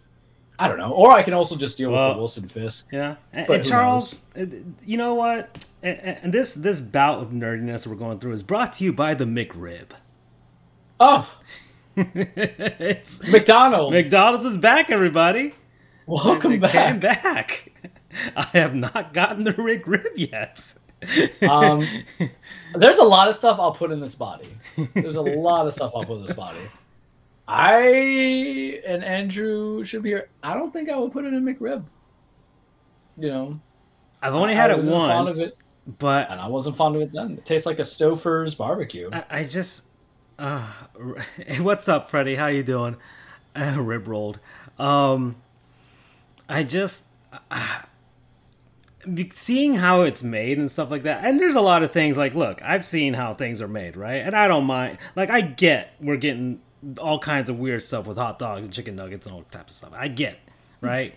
I 0.57 0.67
don't 0.67 0.79
know. 0.79 0.93
Or 0.93 1.11
I 1.11 1.21
can 1.21 1.35
also 1.35 1.55
just 1.55 1.77
deal 1.77 1.91
with 1.91 1.99
the 1.99 2.17
Wilson 2.17 2.49
Fisk. 2.49 2.87
Yeah, 2.91 3.17
and, 3.31 3.45
But 3.45 3.57
and 3.59 3.65
Charles, 3.69 4.21
uh, 4.35 4.47
you 4.83 4.97
know 4.97 5.13
what? 5.13 5.63
And, 5.83 5.99
and 6.23 6.33
this 6.33 6.55
this 6.55 6.79
bout 6.79 7.19
of 7.19 7.29
nerdiness 7.29 7.85
we're 7.85 7.93
going 7.93 8.17
through 8.17 8.31
is 8.33 8.41
brought 8.41 8.73
to 8.73 8.83
you 8.83 8.91
by 8.93 9.13
the 9.13 9.25
McRib. 9.25 9.89
Oh, 10.99 11.29
it's 11.95 13.27
McDonald's. 13.27 13.93
McDonald's 13.93 14.45
is 14.47 14.57
back, 14.57 14.89
everybody. 14.89 15.53
Welcome 16.07 16.59
back. 16.59 16.99
back. 16.99 17.71
I 18.35 18.43
have 18.53 18.73
not 18.73 19.13
gotten 19.13 19.43
the 19.43 19.53
McRib 19.53 20.13
yet. 20.15 20.73
Um, 21.47 21.87
there's 22.75 22.97
a 22.97 23.03
lot 23.03 23.27
of 23.27 23.35
stuff 23.35 23.59
I'll 23.59 23.73
put 23.73 23.91
in 23.91 23.99
this 23.99 24.15
body. 24.15 24.49
There's 24.95 25.17
a 25.17 25.21
lot 25.21 25.67
of 25.67 25.73
stuff 25.73 25.91
I'll 25.95 26.03
put 26.03 26.17
in 26.17 26.25
this 26.25 26.35
body. 26.35 26.57
I 27.47 28.81
and 28.85 29.03
Andrew 29.03 29.83
should 29.83 30.01
be 30.01 30.09
here. 30.09 30.29
I 30.41 30.55
don't 30.55 30.73
think 30.73 30.89
I 30.89 30.95
will 30.95 31.09
put 31.09 31.25
it 31.25 31.33
in 31.33 31.43
McRib. 31.43 31.83
You 33.17 33.29
know, 33.29 33.59
I've 34.23 34.33
only 34.33 34.53
I 34.53 34.57
had 34.57 34.71
it 34.71 34.83
fond 34.83 34.87
of 34.87 35.25
once, 35.25 35.47
it. 35.47 35.53
but 35.99 36.31
and 36.31 36.41
I 36.41 36.47
wasn't 36.47 36.75
fond 36.75 36.95
of 36.95 37.03
it 37.03 37.11
then. 37.13 37.33
It 37.33 37.45
tastes 37.45 37.67
like 37.67 37.77
a 37.77 37.83
Stouffer's 37.83 38.55
barbecue. 38.55 39.09
I, 39.13 39.23
I 39.29 39.43
just. 39.43 39.91
Uh, 40.37 40.67
what's 41.59 41.89
up, 41.89 42.09
Freddie? 42.09 42.35
How 42.35 42.47
you 42.47 42.63
doing? 42.63 42.97
Uh, 43.55 43.77
rib 43.79 44.07
rolled. 44.07 44.39
Um, 44.77 45.35
I 46.47 46.63
just 46.63 47.07
uh, 47.49 47.81
seeing 49.33 49.75
how 49.75 50.01
it's 50.01 50.21
made 50.23 50.57
and 50.57 50.69
stuff 50.69 50.91
like 50.91 51.03
that. 51.03 51.25
And 51.25 51.39
there's 51.39 51.55
a 51.55 51.61
lot 51.61 51.83
of 51.83 51.91
things 51.91 52.17
like, 52.17 52.35
look, 52.35 52.61
I've 52.61 52.85
seen 52.85 53.13
how 53.13 53.33
things 53.33 53.61
are 53.61 53.67
made, 53.67 53.97
right? 53.97 54.17
And 54.17 54.35
I 54.35 54.47
don't 54.47 54.65
mind. 54.65 54.97
Like, 55.15 55.29
I 55.29 55.41
get 55.41 55.93
we're 55.99 56.17
getting 56.17 56.61
all 56.99 57.19
kinds 57.19 57.49
of 57.49 57.57
weird 57.57 57.85
stuff 57.85 58.05
with 58.05 58.17
hot 58.17 58.37
dogs 58.37 58.65
and 58.65 58.73
chicken 58.73 58.95
nuggets 58.95 59.25
and 59.25 59.35
all 59.35 59.43
types 59.49 59.73
of 59.73 59.77
stuff. 59.77 59.93
I 59.99 60.07
get, 60.07 60.37
right? 60.81 61.15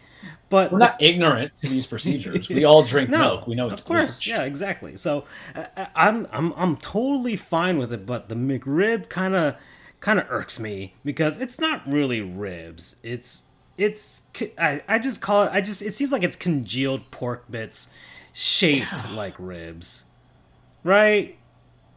But 0.49 0.73
We're 0.73 0.79
not 0.79 1.01
ignorant 1.01 1.55
to 1.57 1.69
these 1.69 1.87
procedures. 1.87 2.49
We 2.49 2.65
all 2.65 2.83
drink 2.83 3.09
no, 3.11 3.19
milk. 3.19 3.47
We 3.47 3.55
know 3.55 3.71
it's 3.71 3.83
of 3.83 3.87
course, 3.87 4.19
bleached. 4.19 4.27
yeah, 4.27 4.43
exactly. 4.43 4.97
So 4.97 5.25
uh, 5.55 5.65
uh, 5.77 5.87
I'm 5.95 6.27
I'm 6.33 6.53
I'm 6.57 6.77
totally 6.77 7.37
fine 7.37 7.79
with 7.79 7.93
it, 7.93 8.05
but 8.05 8.29
the 8.29 8.35
McRib 8.35 9.09
kind 9.09 9.37
of 9.37 9.57
kind 10.01 10.19
of 10.19 10.27
irks 10.29 10.59
me 10.59 10.95
because 11.05 11.41
it's 11.41 11.61
not 11.61 11.87
really 11.87 12.21
ribs. 12.21 12.97
It's 13.05 13.45
it's 13.77 14.23
I, 14.59 14.83
I 14.89 14.99
just 14.99 15.23
call 15.23 15.45
it 15.45 15.51
I 15.53 15.61
just 15.61 15.83
it 15.83 15.95
seems 15.95 16.11
like 16.11 16.25
it's 16.25 16.37
congealed 16.37 17.11
pork 17.13 17.49
bits 17.49 17.95
shaped 18.33 19.09
like 19.13 19.35
ribs, 19.39 20.07
right? 20.83 21.37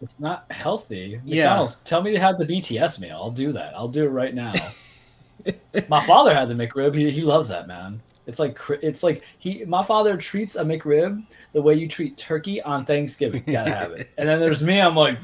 It's 0.01 0.19
not 0.19 0.51
healthy. 0.51 1.19
Yeah. 1.23 1.43
McDonald's, 1.45 1.77
tell 1.79 2.03
me 2.03 2.11
to 2.11 2.19
have 2.19 2.37
the 2.37 2.45
BTS 2.45 2.99
meal. 2.99 3.15
I'll 3.15 3.31
do 3.31 3.53
that. 3.53 3.73
I'll 3.73 3.87
do 3.87 4.03
it 4.03 4.09
right 4.09 4.35
now. 4.35 4.53
my 5.87 6.05
father 6.05 6.33
had 6.35 6.49
the 6.49 6.53
McRib. 6.53 6.93
He, 6.93 7.09
he 7.09 7.21
loves 7.21 7.47
that 7.47 7.67
man. 7.67 8.01
It's 8.25 8.39
like 8.39 8.57
it's 8.81 9.03
like 9.03 9.23
he. 9.39 9.65
My 9.65 9.83
father 9.83 10.15
treats 10.17 10.55
a 10.55 10.63
McRib 10.63 11.25
the 11.51 11.61
way 11.61 11.75
you 11.75 11.87
treat 11.87 12.17
turkey 12.17 12.61
on 12.61 12.85
Thanksgiving. 12.85 13.43
Gotta 13.45 13.73
have 13.73 13.91
it. 13.91 14.09
And 14.17 14.29
then 14.29 14.39
there's 14.39 14.63
me. 14.63 14.79
I'm 14.79 14.95
like, 14.95 15.17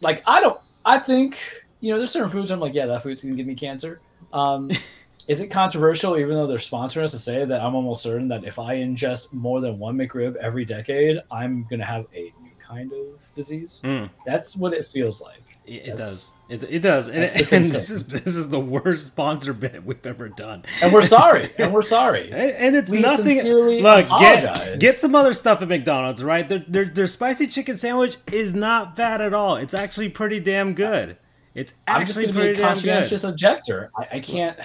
like 0.00 0.22
I 0.26 0.40
don't. 0.40 0.60
I 0.84 0.98
think 0.98 1.38
you 1.80 1.92
know 1.92 1.98
there's 1.98 2.10
certain 2.10 2.30
foods. 2.30 2.50
I'm 2.50 2.60
like, 2.60 2.74
yeah, 2.74 2.86
that 2.86 3.02
food's 3.02 3.22
gonna 3.22 3.36
give 3.36 3.46
me 3.46 3.54
cancer. 3.54 4.00
Um, 4.32 4.70
is 5.28 5.40
it 5.40 5.48
controversial, 5.48 6.18
even 6.18 6.34
though 6.34 6.46
they're 6.46 6.58
sponsoring 6.58 7.04
us, 7.04 7.12
to 7.12 7.18
say 7.18 7.44
that 7.44 7.60
I'm 7.60 7.74
almost 7.74 8.02
certain 8.02 8.28
that 8.28 8.44
if 8.44 8.58
I 8.58 8.76
ingest 8.76 9.32
more 9.32 9.60
than 9.60 9.78
one 9.78 9.96
McRib 9.96 10.36
every 10.36 10.64
decade, 10.64 11.22
I'm 11.30 11.66
gonna 11.70 11.84
have 11.84 12.06
a 12.14 12.32
new 12.42 12.50
kind 12.66 12.92
of 12.92 13.20
disease? 13.34 13.80
Mm, 13.84 14.10
That's 14.24 14.56
what 14.56 14.72
it 14.72 14.86
feels 14.86 15.20
like. 15.20 15.42
It, 15.66 15.88
it 15.88 15.96
does. 15.96 16.32
It, 16.48 16.62
it 16.62 16.78
does. 16.80 17.08
And, 17.08 17.24
and 17.52 17.64
this 17.64 17.90
is 17.90 18.06
this 18.06 18.36
is 18.36 18.50
the 18.50 18.60
worst 18.60 19.08
sponsor 19.08 19.52
bit 19.52 19.84
we've 19.84 20.06
ever 20.06 20.28
done. 20.28 20.64
And 20.80 20.92
we're 20.92 21.02
sorry. 21.02 21.50
and 21.58 21.72
we're 21.72 21.82
sorry. 21.82 22.30
And, 22.30 22.52
and 22.52 22.76
it's 22.76 22.90
We 22.90 23.00
nothing. 23.00 23.42
Look, 23.42 24.06
apologize. 24.06 24.68
get 24.68 24.78
get 24.78 25.00
some 25.00 25.14
other 25.14 25.34
stuff 25.34 25.62
at 25.62 25.68
McDonald's, 25.68 26.22
right? 26.22 26.48
Their, 26.48 26.64
their 26.68 26.84
their 26.84 27.06
spicy 27.06 27.48
chicken 27.48 27.76
sandwich 27.76 28.16
is 28.32 28.54
not 28.54 28.94
bad 28.94 29.20
at 29.20 29.34
all. 29.34 29.56
It's 29.56 29.74
actually 29.74 30.08
pretty 30.08 30.40
damn 30.40 30.74
good. 30.74 31.16
It's 31.54 31.74
actually 31.86 32.00
I'm 32.00 32.06
just 32.06 32.20
gonna 32.20 32.26
be 32.26 32.30
a 32.30 32.54
pretty 32.54 32.58
damn 32.58 32.74
good. 32.74 32.82
conscientious 32.82 33.24
objector. 33.24 33.90
I, 33.98 34.16
I 34.16 34.20
can't. 34.20 34.58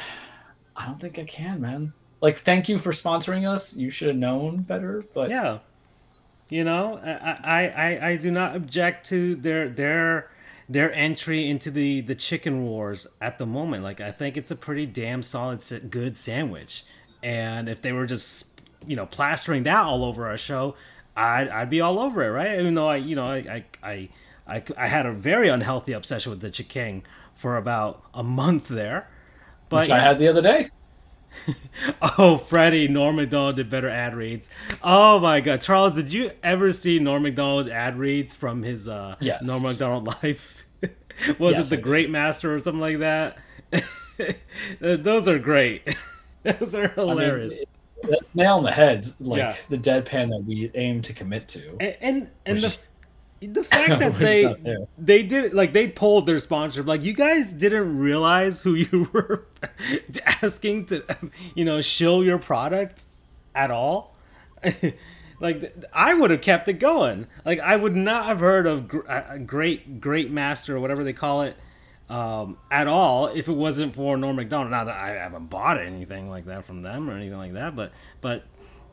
I 0.75 0.85
don't 0.85 0.99
think 0.99 1.19
I 1.19 1.23
can, 1.25 1.61
man. 1.61 1.93
Like, 2.21 2.39
thank 2.39 2.69
you 2.69 2.77
for 2.79 2.91
sponsoring 2.91 3.49
us. 3.49 3.75
You 3.75 3.89
should 3.89 4.09
have 4.09 4.17
known 4.17 4.61
better. 4.61 5.03
But 5.13 5.29
Yeah, 5.29 5.59
you 6.49 6.63
know, 6.63 6.99
I, 7.03 7.39
I 7.43 7.67
I 7.69 8.09
I 8.09 8.17
do 8.17 8.29
not 8.29 8.55
object 8.55 9.07
to 9.07 9.35
their 9.35 9.69
their 9.69 10.30
their 10.71 10.93
entry 10.93 11.49
into 11.49 11.69
the 11.69 11.99
the 12.01 12.15
chicken 12.15 12.63
wars 12.63 13.05
at 13.19 13.37
the 13.37 13.45
moment. 13.45 13.83
Like 13.83 13.99
I 13.99 14.11
think 14.11 14.37
it's 14.37 14.51
a 14.51 14.55
pretty 14.55 14.85
damn 14.85 15.21
solid, 15.21 15.61
good 15.89 16.15
sandwich. 16.15 16.85
And 17.21 17.67
if 17.67 17.81
they 17.81 17.91
were 17.91 18.05
just 18.05 18.61
you 18.87 18.95
know 18.95 19.05
plastering 19.05 19.63
that 19.63 19.83
all 19.83 20.05
over 20.05 20.27
our 20.27 20.37
show, 20.37 20.75
I'd 21.15 21.49
I'd 21.49 21.69
be 21.69 21.81
all 21.81 21.99
over 21.99 22.23
it, 22.23 22.29
right? 22.29 22.57
Even 22.59 22.75
though 22.75 22.87
I 22.87 22.95
you 22.97 23.15
know 23.15 23.25
I 23.25 23.37
I 23.37 23.65
I, 23.83 24.09
I, 24.47 24.63
I 24.77 24.87
had 24.87 25.05
a 25.05 25.11
very 25.11 25.49
unhealthy 25.49 25.91
obsession 25.91 26.29
with 26.29 26.39
the 26.39 26.49
chicken 26.49 27.03
for 27.35 27.57
about 27.57 28.03
a 28.13 28.23
month 28.23 28.69
there. 28.69 29.09
But 29.67 29.83
Which. 29.83 29.91
I 29.91 29.99
had 29.99 30.19
the 30.19 30.27
other 30.29 30.41
day. 30.41 30.69
oh, 32.17 32.37
Freddie, 32.37 32.87
Norm 32.87 33.15
Macdonald 33.15 33.55
did 33.55 33.69
better 33.69 33.89
ad 33.89 34.15
reads. 34.15 34.49
Oh 34.83 35.19
my 35.19 35.41
God, 35.41 35.61
Charles, 35.61 35.95
did 35.95 36.13
you 36.13 36.31
ever 36.43 36.71
see 36.71 36.99
Norm 36.99 37.23
Macdonald's 37.23 37.67
ad 37.67 37.97
reads 37.97 38.35
from 38.35 38.63
his 38.63 38.87
uh, 38.87 39.15
yes. 39.19 39.41
Norm 39.43 39.63
Macdonald 39.63 40.07
life? 40.23 40.65
Was 41.39 41.57
yes, 41.57 41.67
it 41.67 41.75
the 41.75 41.81
Great 41.81 42.09
Master 42.09 42.53
or 42.53 42.59
something 42.59 42.81
like 42.81 42.99
that? 42.99 43.37
Those 44.79 45.27
are 45.27 45.39
great. 45.39 45.95
Those 46.43 46.75
are 46.75 46.89
hilarious. 46.89 47.61
I 47.61 48.07
mean, 48.07 48.11
that's 48.11 48.33
nail 48.35 48.57
on 48.57 48.63
the 48.63 48.71
head, 48.71 49.07
like 49.19 49.37
yeah. 49.37 49.55
the 49.69 49.77
deadpan 49.77 50.29
that 50.29 50.43
we 50.45 50.71
aim 50.75 51.01
to 51.03 51.13
commit 51.13 51.47
to. 51.49 51.77
And 51.79 51.97
and, 52.01 52.31
and 52.45 52.59
the 52.59 52.79
the 53.41 53.63
fact 53.63 53.99
that 53.99 54.17
they 54.19 54.55
they 54.97 55.23
did 55.23 55.53
like 55.53 55.73
they 55.73 55.87
pulled 55.87 56.25
their 56.25 56.39
sponsorship. 56.39 56.87
Like 56.87 57.03
you 57.03 57.13
guys 57.13 57.51
didn't 57.51 57.97
realize 57.99 58.61
who 58.61 58.75
you 58.75 59.09
were 59.11 59.45
asking 60.41 60.85
to 60.87 61.03
you 61.55 61.65
know 61.65 61.81
show 61.81 62.21
your 62.21 62.37
product 62.37 63.05
at 63.55 63.71
all? 63.71 64.15
Like 65.41 65.75
i 65.91 66.13
would 66.13 66.29
have 66.29 66.41
kept 66.41 66.67
it 66.67 66.73
going. 66.73 67.25
Like 67.43 67.59
i 67.59 67.75
would 67.75 67.95
not 67.95 68.25
have 68.25 68.41
heard 68.41 68.67
of 68.67 68.93
a 69.07 69.39
great 69.39 69.99
great 69.99 70.29
master 70.29 70.77
or 70.77 70.79
whatever 70.79 71.03
they 71.03 71.13
call 71.13 71.41
it 71.41 71.57
um, 72.11 72.57
at 72.69 72.87
all 72.87 73.27
if 73.27 73.47
it 73.47 73.53
wasn't 73.53 73.95
for 73.95 74.17
norm 74.17 74.35
mcdonald 74.35 74.69
not 74.69 74.83
that 74.83 74.97
i 74.97 75.11
haven't 75.11 75.49
bought 75.49 75.79
anything 75.79 76.29
like 76.29 76.45
that 76.45 76.65
from 76.65 76.81
them 76.81 77.09
or 77.09 77.13
anything 77.13 77.37
like 77.37 77.53
that 77.53 77.73
but 77.73 77.93
but 78.19 78.43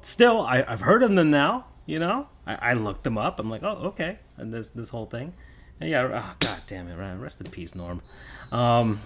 still 0.01 0.41
I, 0.43 0.65
i've 0.69 0.81
heard 0.81 1.03
of 1.03 1.13
them 1.13 1.29
now 1.29 1.67
you 1.85 1.99
know 1.99 2.29
I, 2.49 2.71
I 2.71 2.73
looked 2.73 3.05
them 3.05 3.17
up. 3.17 3.39
I'm 3.39 3.49
like 3.49 3.63
oh 3.63 3.77
okay. 3.89 4.19
And 4.37 4.53
this 4.53 4.71
this 4.71 4.89
whole 4.89 5.07
thing. 5.07 5.35
And 5.81 5.91
yeah 5.91 6.03
oh, 6.03 6.35
god 6.41 6.61
damn 6.67 6.89
it 6.89 6.97
right 6.97 7.15
rest 7.15 7.41
in 7.41 7.51
peace 7.51 7.75
norm. 7.75 8.03
Um 8.51 9.01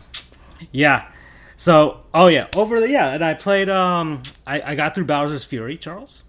yeah. 0.70 1.11
So 1.56 2.04
oh 2.14 2.28
yeah. 2.28 2.49
Over 2.56 2.80
the 2.80 2.88
yeah 2.88 3.12
and 3.12 3.25
i 3.25 3.34
played 3.34 3.68
um 3.68 4.22
i, 4.46 4.62
I 4.62 4.75
got 4.75 4.94
through 4.94 5.04
bowser's 5.04 5.44
fury 5.44 5.76
charles. 5.76 6.25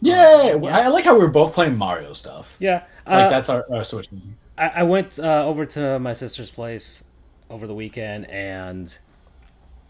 Yeah, 0.00 0.52
um, 0.54 0.62
yeah. 0.62 0.78
i 0.78 0.88
like 0.88 1.04
how 1.04 1.14
we 1.14 1.20
were 1.20 1.28
both 1.28 1.52
playing 1.52 1.76
mario 1.76 2.12
stuff. 2.12 2.54
Yeah 2.58 2.84
like 3.06 3.26
uh, 3.26 3.28
that's 3.30 3.48
our, 3.48 3.64
our 3.72 3.84
switch. 3.84 4.08
I, 4.58 4.68
I 4.76 4.82
went 4.82 5.18
uh, 5.18 5.46
over 5.46 5.64
to 5.66 5.98
my 5.98 6.12
sister's 6.12 6.50
place 6.50 7.04
over 7.48 7.66
the 7.66 7.74
weekend 7.74 8.28
and 8.28 8.96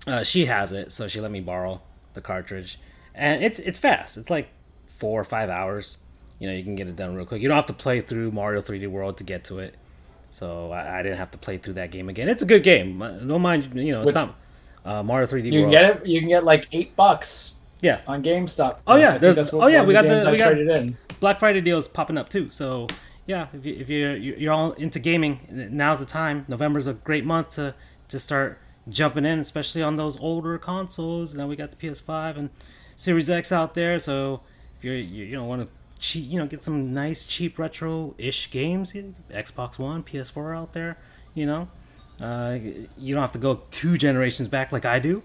uh, 0.07 0.23
she 0.23 0.47
has 0.47 0.73
it 0.73 0.93
so 0.93 1.09
she 1.09 1.21
let 1.21 1.31
me 1.31 1.41
borrow 1.41 1.81
the 2.15 2.21
cartridge. 2.21 2.79
And 3.15 3.43
it's 3.43 3.59
it's 3.61 3.79
fast. 3.79 4.17
It's 4.17 4.31
like 4.31 4.49
four 4.87 5.21
or 5.21 5.25
five 5.25 5.49
hours. 5.49 5.99
You 6.39 6.49
know, 6.49 6.55
you 6.55 6.63
can 6.63 6.77
get 6.77 6.87
it 6.89 6.97
done 6.97 7.15
real 7.15 7.25
quick. 7.25 7.41
You 7.41 7.49
don't 7.49 7.57
have 7.57 7.67
to 7.67 7.73
play 7.73 8.01
through 8.01 8.31
Mario 8.31 8.61
3D 8.61 8.89
World 8.89 9.19
to 9.19 9.25
get 9.25 9.45
to 9.45 9.59
it. 9.59 9.75
So 10.31 10.71
I, 10.73 11.01
I 11.01 11.03
didn't 11.03 11.19
have 11.19 11.31
to 11.31 11.39
play 11.39 11.57
through 11.59 11.75
that 11.75 11.91
game 11.91 12.09
again. 12.09 12.29
It's 12.29 12.43
a 12.43 12.47
good 12.47 12.63
game. 12.63 12.99
Don't 12.99 13.41
mind, 13.41 13.75
you 13.75 13.93
know, 13.93 14.01
it's 14.01 14.07
Which, 14.07 14.15
not 14.15 14.37
uh, 14.85 15.03
Mario 15.03 15.27
3D 15.27 15.53
you 15.53 15.63
World. 15.63 15.73
You 15.73 15.79
can 15.79 15.89
get 15.89 16.03
it. 16.03 16.07
You 16.07 16.21
can 16.21 16.29
get 16.29 16.45
like 16.45 16.69
eight 16.73 16.95
bucks. 16.95 17.55
Yeah. 17.81 18.01
On 18.07 18.23
GameStop. 18.23 18.79
Oh 18.87 18.97
yeah, 18.97 19.19
there's. 19.19 19.53
oh 19.53 19.67
yeah, 19.67 19.83
we 19.83 19.93
got 19.93 20.07
the 20.07 20.31
we 20.31 20.39
got 20.39 20.59
in. 20.59 20.97
Black 21.21 21.39
Friday 21.39 21.61
deals 21.61 21.89
popping 21.89 22.19
up 22.19 22.29
too. 22.29 22.51
So 22.51 22.87
yeah, 23.27 23.49
if 23.53 23.67
you 23.67 23.75
if 23.75 23.89
you're 23.89 24.17
you're 24.17 24.53
all 24.53 24.73
into 24.73 24.99
gaming, 24.99 25.41
now's 25.51 25.99
the 25.99 26.07
time. 26.07 26.45
November's 26.49 26.87
a 26.87 26.95
great 26.95 27.25
month 27.25 27.51
to 27.51 27.75
to 28.09 28.19
start 28.19 28.61
jumping 28.89 29.27
in, 29.27 29.41
especially 29.41 29.83
on 29.83 29.97
those 29.97 30.19
older 30.21 30.59
consoles. 30.59 31.35
Now 31.35 31.47
we 31.47 31.57
got 31.57 31.71
the 31.71 31.77
PS5 31.77 32.37
and 32.37 32.51
Series 32.95 33.29
X 33.29 33.53
out 33.53 33.75
there, 33.75 33.99
so 33.99 34.41
if 34.79 34.85
you're 34.85 34.95
you, 34.95 35.25
you 35.25 35.37
know 35.37 35.45
want 35.45 35.63
to 35.63 35.69
cheap, 35.99 36.31
you 36.31 36.39
know, 36.39 36.47
get 36.47 36.63
some 36.63 36.93
nice 36.93 37.25
cheap 37.25 37.59
retro-ish 37.59 38.51
games, 38.51 38.93
Xbox 39.31 39.79
One, 39.79 40.03
PS4 40.03 40.57
out 40.57 40.73
there, 40.73 40.99
you 41.35 41.47
know, 41.47 41.69
uh, 42.21 42.59
you 42.99 43.15
don't 43.15 43.23
have 43.23 43.33
to 43.33 43.39
go 43.39 43.63
two 43.71 43.97
generations 43.97 44.49
back 44.49 44.73
like 44.73 44.85
I 44.85 44.99
do. 44.99 45.23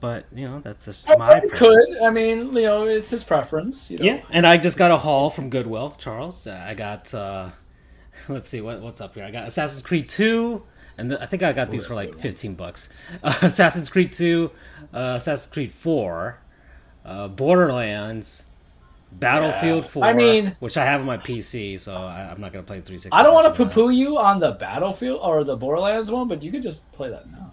But 0.00 0.26
you 0.34 0.46
know 0.46 0.60
that's 0.60 0.84
just 0.84 1.08
I 1.08 1.16
my 1.16 1.40
preference. 1.40 1.86
could. 1.88 2.02
I 2.02 2.10
mean, 2.10 2.54
you 2.54 2.64
know, 2.64 2.84
it's 2.84 3.08
his 3.08 3.24
preference. 3.24 3.90
You 3.90 3.96
know? 3.96 4.04
Yeah, 4.04 4.22
and 4.28 4.46
I 4.46 4.58
just 4.58 4.76
got 4.76 4.90
a 4.90 4.98
haul 4.98 5.30
from 5.30 5.48
Goodwill, 5.48 5.96
Charles. 5.98 6.46
I 6.46 6.74
got, 6.74 7.14
uh, 7.14 7.48
let's 8.28 8.46
see 8.46 8.60
what 8.60 8.82
what's 8.82 9.00
up 9.00 9.14
here. 9.14 9.24
I 9.24 9.30
got 9.30 9.48
Assassin's 9.48 9.82
Creed 9.82 10.10
Two, 10.10 10.62
and 10.98 11.10
the, 11.10 11.22
I 11.22 11.24
think 11.24 11.42
I 11.42 11.54
got 11.54 11.70
these 11.70 11.86
for 11.86 11.94
like 11.94 12.18
fifteen 12.18 12.54
bucks. 12.54 12.92
Uh, 13.22 13.34
Assassin's 13.42 13.88
Creed 13.88 14.12
Two, 14.12 14.50
uh, 14.92 15.14
Assassin's 15.16 15.50
Creed 15.50 15.72
Four, 15.72 16.38
uh, 17.06 17.28
Borderlands, 17.28 18.50
Battlefield 19.18 19.84
yeah. 19.84 19.90
4, 19.90 20.04
I 20.04 20.12
mean, 20.12 20.56
which 20.60 20.76
I 20.76 20.84
have 20.84 21.00
on 21.00 21.06
my 21.06 21.18
PC, 21.18 21.78
so 21.78 21.96
I, 21.96 22.32
am 22.32 22.40
not 22.40 22.52
gonna 22.52 22.64
play 22.64 22.76
360. 22.76 23.10
I 23.12 23.22
don't 23.22 23.34
want 23.34 23.54
to 23.54 23.64
poo-poo 23.64 23.90
you 23.90 24.18
on 24.18 24.40
the 24.40 24.52
Battlefield 24.52 25.20
or 25.22 25.44
the 25.44 25.56
Borderlands 25.56 26.10
one, 26.10 26.26
but 26.28 26.42
you 26.42 26.50
could 26.50 26.62
just 26.62 26.90
play 26.92 27.10
that 27.10 27.30
now. 27.30 27.52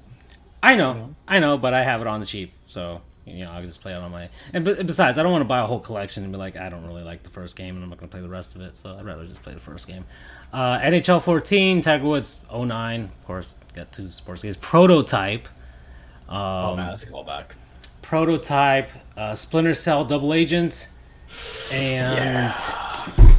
I 0.63 0.75
know, 0.75 0.93
you 0.93 0.99
know? 0.99 1.15
I 1.27 1.39
know, 1.39 1.57
but 1.57 1.73
I 1.73 1.83
have 1.83 2.01
it 2.01 2.07
on 2.07 2.19
the 2.19 2.25
cheap, 2.25 2.51
so 2.67 3.01
you 3.25 3.43
know 3.43 3.51
I 3.51 3.57
can 3.57 3.65
just 3.65 3.81
play 3.81 3.93
it 3.93 3.97
on 3.97 4.11
my. 4.11 4.29
And 4.53 4.65
besides, 4.65 5.17
I 5.17 5.23
don't 5.23 5.31
want 5.31 5.41
to 5.43 5.47
buy 5.47 5.59
a 5.59 5.65
whole 5.65 5.79
collection 5.79 6.23
and 6.23 6.31
be 6.31 6.37
like, 6.37 6.57
I 6.57 6.69
don't 6.69 6.85
really 6.85 7.03
like 7.03 7.23
the 7.23 7.29
first 7.29 7.55
game, 7.55 7.75
and 7.75 7.83
I'm 7.83 7.89
not 7.89 7.99
gonna 7.99 8.09
play 8.09 8.21
the 8.21 8.29
rest 8.29 8.55
of 8.55 8.61
it. 8.61 8.75
So 8.75 8.95
I'd 8.97 9.05
rather 9.05 9.25
just 9.25 9.43
play 9.43 9.53
the 9.53 9.59
first 9.59 9.87
game. 9.87 10.05
Uh, 10.53 10.79
NHL 10.79 11.21
14, 11.21 11.81
Tiger 11.81 12.05
Woods 12.05 12.45
09, 12.53 13.03
of 13.03 13.25
course, 13.25 13.55
got 13.73 13.91
two 13.91 14.07
sports 14.07 14.41
games. 14.41 14.57
Prototype. 14.57 15.47
Um, 16.27 16.37
oh 16.37 16.75
man, 16.75 16.87
that's 16.87 17.07
a 17.07 17.11
callback. 17.11 17.45
Prototype, 18.01 18.91
uh, 19.15 19.35
Splinter 19.35 19.73
Cell 19.73 20.05
Double 20.05 20.33
Agent 20.33 20.89
and 21.71 22.53
yeah. 22.53 23.35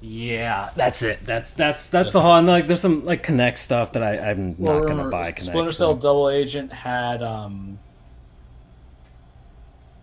yeah. 0.00 0.70
that's 0.76 1.02
it. 1.02 1.24
That's 1.24 1.52
that's 1.52 1.88
that's 1.88 2.12
the 2.12 2.20
whole. 2.20 2.36
And 2.36 2.46
like, 2.46 2.66
there's 2.66 2.80
some 2.80 3.04
like 3.04 3.26
Kinect 3.26 3.58
stuff 3.58 3.92
that 3.92 4.02
I 4.02 4.30
I'm 4.30 4.56
well, 4.58 4.80
not 4.80 4.88
gonna 4.88 5.08
buy. 5.08 5.32
Kinect, 5.32 5.42
Splinter 5.42 5.72
Cell 5.72 5.94
so. 5.94 6.00
Double 6.00 6.30
Agent 6.30 6.72
had 6.72 7.22
um 7.22 7.78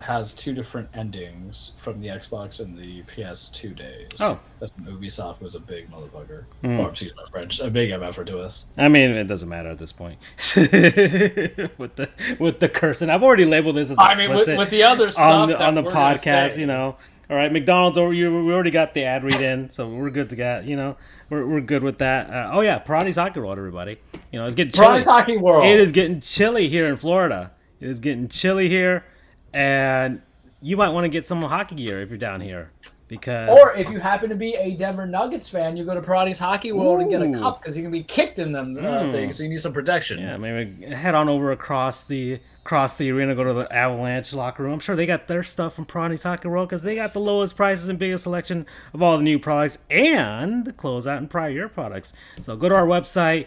has 0.06 0.34
two 0.36 0.54
different 0.54 0.88
endings 0.94 1.72
from 1.82 2.00
the 2.00 2.06
Xbox 2.06 2.60
and 2.60 2.78
the 2.78 3.02
PS2 3.02 3.76
days. 3.76 4.08
Oh, 4.20 4.38
that's 4.60 4.72
when 4.76 4.86
Ubisoft 4.86 5.40
was 5.40 5.56
a 5.56 5.60
big 5.60 5.90
motherfucker. 5.90 6.44
Mm. 6.62 6.78
Or 6.78 6.90
excuse 6.90 7.12
my 7.16 7.24
French, 7.28 7.58
a 7.58 7.68
big 7.68 7.90
MF 7.90 8.24
to 8.26 8.38
us. 8.38 8.68
I 8.78 8.86
mean, 8.86 9.10
it 9.10 9.24
doesn't 9.24 9.48
matter 9.48 9.68
at 9.68 9.78
this 9.78 9.90
point 9.90 10.18
with 10.56 11.96
the 11.96 12.08
with 12.38 12.60
the 12.60 12.68
cursing. 12.68 13.10
I've 13.10 13.24
already 13.24 13.46
labeled 13.46 13.74
this 13.74 13.90
as 13.90 13.98
explicit. 13.98 14.18
I 14.18 14.28
mean, 14.28 14.36
with, 14.36 14.58
with 14.58 14.70
the 14.70 14.84
other 14.84 15.10
stuff 15.10 15.24
on 15.24 15.48
the, 15.48 15.60
on 15.60 15.74
the 15.74 15.82
podcast, 15.82 16.56
you 16.56 16.66
know. 16.66 16.96
All 17.28 17.36
right, 17.36 17.52
McDonald's 17.52 17.98
over. 17.98 18.12
You 18.12 18.44
we 18.44 18.52
already 18.52 18.70
got 18.70 18.94
the 18.94 19.04
ad 19.04 19.24
read 19.24 19.40
in, 19.40 19.68
so 19.70 19.88
we're 19.88 20.10
good 20.10 20.30
to 20.30 20.36
get. 20.36 20.64
You 20.64 20.76
know, 20.76 20.96
we're, 21.28 21.44
we're 21.44 21.60
good 21.60 21.82
with 21.82 21.98
that. 21.98 22.30
Uh, 22.30 22.50
oh 22.52 22.60
yeah, 22.60 22.78
Perani's 22.78 23.16
Hockey 23.16 23.40
World, 23.40 23.58
everybody. 23.58 23.98
You 24.30 24.38
know, 24.38 24.46
it's 24.46 24.54
getting 24.54 24.72
chilly. 24.72 24.88
Perani's 24.88 25.06
Hockey 25.06 25.36
World. 25.36 25.66
It 25.66 25.80
is 25.80 25.90
getting 25.90 26.20
chilly 26.20 26.68
here 26.68 26.86
in 26.86 26.96
Florida. 26.96 27.50
It 27.80 27.88
is 27.88 27.98
getting 27.98 28.28
chilly 28.28 28.68
here, 28.68 29.04
and 29.52 30.22
you 30.62 30.76
might 30.76 30.90
want 30.90 31.04
to 31.04 31.08
get 31.08 31.26
some 31.26 31.42
hockey 31.42 31.74
gear 31.74 32.00
if 32.00 32.10
you're 32.10 32.18
down 32.18 32.40
here. 32.40 32.70
Because 33.08 33.50
or 33.50 33.78
if 33.78 33.88
you 33.88 33.98
happen 34.00 34.28
to 34.30 34.34
be 34.34 34.54
a 34.54 34.76
Denver 34.76 35.06
Nuggets 35.06 35.48
fan, 35.48 35.76
you 35.76 35.84
go 35.84 35.94
to 35.94 36.00
Perani's 36.00 36.38
Hockey 36.38 36.72
World 36.72 36.98
Ooh. 36.98 37.02
and 37.02 37.10
get 37.10 37.22
a 37.22 37.32
cup 37.40 37.60
because 37.60 37.76
you 37.76 37.82
can 37.82 37.92
be 37.92 38.02
kicked 38.02 38.38
in 38.38 38.50
them 38.52 38.76
uh, 38.76 38.80
mm. 38.80 39.12
things, 39.12 39.36
so 39.36 39.44
you 39.44 39.48
need 39.48 39.60
some 39.60 39.72
protection. 39.72 40.18
Yeah, 40.18 40.36
maybe 40.36 40.86
head 40.86 41.14
on 41.14 41.28
over 41.28 41.52
across 41.52 42.04
the 42.04 42.40
across 42.66 42.96
the 42.96 43.08
arena, 43.12 43.32
go 43.32 43.44
to 43.44 43.52
the 43.52 43.72
Avalanche 43.72 44.32
locker 44.32 44.64
room. 44.64 44.72
I'm 44.72 44.80
sure 44.80 44.96
they 44.96 45.06
got 45.06 45.28
their 45.28 45.44
stuff 45.44 45.74
from 45.74 45.86
Perani's 45.86 46.24
Hockey 46.24 46.48
World 46.48 46.68
because 46.68 46.82
they 46.82 46.96
got 46.96 47.14
the 47.14 47.20
lowest 47.20 47.54
prices 47.54 47.88
and 47.88 47.96
biggest 47.96 48.24
selection 48.24 48.66
of 48.92 49.00
all 49.00 49.16
the 49.16 49.22
new 49.22 49.38
products 49.38 49.78
and 49.88 50.64
the 50.64 50.72
closeout 50.72 51.18
and 51.18 51.30
prior 51.30 51.48
year 51.48 51.68
products. 51.68 52.12
So 52.42 52.56
go 52.56 52.68
to 52.68 52.74
our 52.74 52.86
website, 52.86 53.46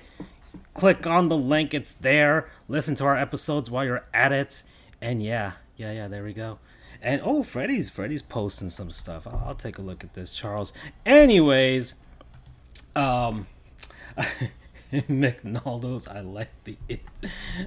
click 0.73 1.05
on 1.05 1.27
the 1.27 1.35
link, 1.35 1.73
it's 1.73 1.91
there. 1.91 2.49
Listen 2.69 2.95
to 2.95 3.03
our 3.03 3.17
episodes 3.17 3.69
while 3.69 3.83
you're 3.83 4.05
at 4.13 4.31
it, 4.31 4.63
and 5.01 5.21
yeah, 5.21 5.53
yeah, 5.75 5.91
yeah, 5.91 6.07
there 6.07 6.23
we 6.23 6.31
go. 6.31 6.59
And 7.01 7.21
oh, 7.21 7.43
Freddy's 7.43 7.89
Freddy's 7.89 8.21
posting 8.21 8.69
some 8.69 8.89
stuff. 8.89 9.27
I'll, 9.27 9.43
I'll 9.47 9.55
take 9.55 9.77
a 9.77 9.81
look 9.81 10.05
at 10.05 10.13
this, 10.13 10.31
Charles. 10.31 10.71
Anyways, 11.05 11.95
um, 12.95 13.47
McNaldo's. 14.93 16.07
I 16.07 16.21
like 16.21 16.51
the. 16.63 16.77
It. 16.87 17.01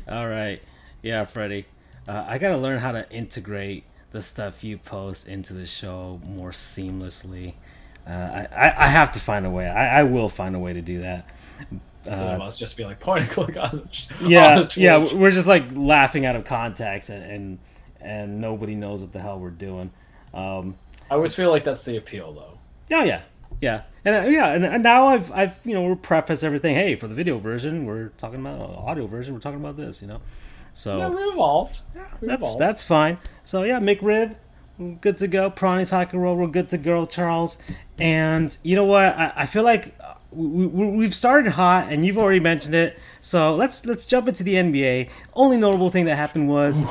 All 0.08 0.28
right, 0.28 0.62
yeah, 1.02 1.24
Freddy. 1.24 1.66
Uh, 2.08 2.24
I 2.26 2.38
gotta 2.38 2.56
learn 2.56 2.78
how 2.78 2.92
to 2.92 3.10
integrate 3.10 3.84
the 4.12 4.22
stuff 4.22 4.62
you 4.62 4.78
post 4.78 5.28
into 5.28 5.52
the 5.52 5.66
show 5.66 6.20
more 6.26 6.50
seamlessly. 6.50 7.54
Uh, 8.06 8.46
I, 8.54 8.74
I 8.76 8.86
have 8.88 9.12
to 9.12 9.20
find 9.20 9.46
a 9.46 9.50
way. 9.50 9.68
I, 9.68 10.00
I 10.00 10.02
will 10.02 10.28
find 10.28 10.56
a 10.56 10.58
way 10.58 10.72
to 10.72 10.82
do 10.82 11.00
that. 11.00 11.28
Uh, 12.10 12.14
so 12.16 12.32
it 12.32 12.38
must 12.38 12.58
just 12.58 12.76
be 12.76 12.84
like 12.84 12.98
point 12.98 13.22
and 13.22 13.30
click 13.30 13.56
on. 13.56 13.88
Yeah, 14.20 14.60
on 14.60 14.68
yeah. 14.76 15.14
We're 15.14 15.30
just 15.30 15.46
like 15.46 15.64
laughing 15.72 16.26
out 16.26 16.34
of 16.34 16.44
context 16.44 17.10
and, 17.10 17.22
and 17.24 17.58
and 18.00 18.40
nobody 18.40 18.74
knows 18.74 19.00
what 19.00 19.12
the 19.12 19.20
hell 19.20 19.38
we're 19.38 19.50
doing. 19.50 19.90
Um, 20.34 20.76
I 21.10 21.14
always 21.14 21.34
feel 21.34 21.50
like 21.50 21.64
that's 21.64 21.84
the 21.84 21.96
appeal, 21.96 22.32
though. 22.32 22.58
Yeah, 22.88 23.04
yeah, 23.04 23.22
Yeah, 23.60 23.82
and 24.04 24.16
uh, 24.16 24.28
yeah, 24.28 24.52
and, 24.52 24.64
and 24.64 24.82
now 24.82 25.06
I've 25.06 25.30
I've 25.30 25.58
you 25.64 25.74
know 25.74 25.82
we're 25.82 25.96
preface 25.96 26.42
everything. 26.42 26.74
Hey, 26.74 26.96
for 26.96 27.06
the 27.06 27.14
video 27.14 27.38
version, 27.38 27.86
we're 27.86 28.08
talking 28.18 28.40
about 28.40 28.60
uh, 28.60 28.74
audio 28.74 29.06
version. 29.06 29.34
We're 29.34 29.40
talking 29.40 29.60
about 29.60 29.76
this, 29.76 30.02
you 30.02 30.08
know. 30.08 30.20
So 30.74 30.98
yeah, 30.98 31.08
we 31.08 31.22
evolved. 31.22 31.80
We 32.20 32.28
that's 32.28 32.42
evolved. 32.42 32.60
that's 32.60 32.82
fine. 32.82 33.18
So 33.44 33.64
yeah, 33.64 33.80
McRib, 33.80 34.36
good 35.00 35.18
to 35.18 35.28
go. 35.28 35.50
Perani's 35.50 35.90
Hockey 35.90 36.16
World, 36.16 36.38
we're 36.38 36.46
good 36.46 36.68
to 36.70 36.78
go, 36.78 37.06
Charles. 37.06 37.58
And 37.98 38.56
you 38.62 38.76
know 38.76 38.84
what? 38.84 39.16
I, 39.16 39.32
I 39.36 39.46
feel 39.46 39.62
like 39.62 39.94
uh, 40.00 40.14
we, 40.30 40.66
we, 40.66 41.04
have 41.04 41.14
started 41.14 41.52
hot, 41.52 41.92
and 41.92 42.04
you've 42.06 42.18
already 42.18 42.40
mentioned 42.40 42.74
it. 42.74 42.98
So 43.20 43.54
let's 43.54 43.84
let's 43.86 44.06
jump 44.06 44.28
into 44.28 44.42
the 44.42 44.54
NBA. 44.54 45.10
Only 45.34 45.58
notable 45.58 45.90
thing 45.90 46.06
that 46.06 46.16
happened 46.16 46.48
was. 46.48 46.82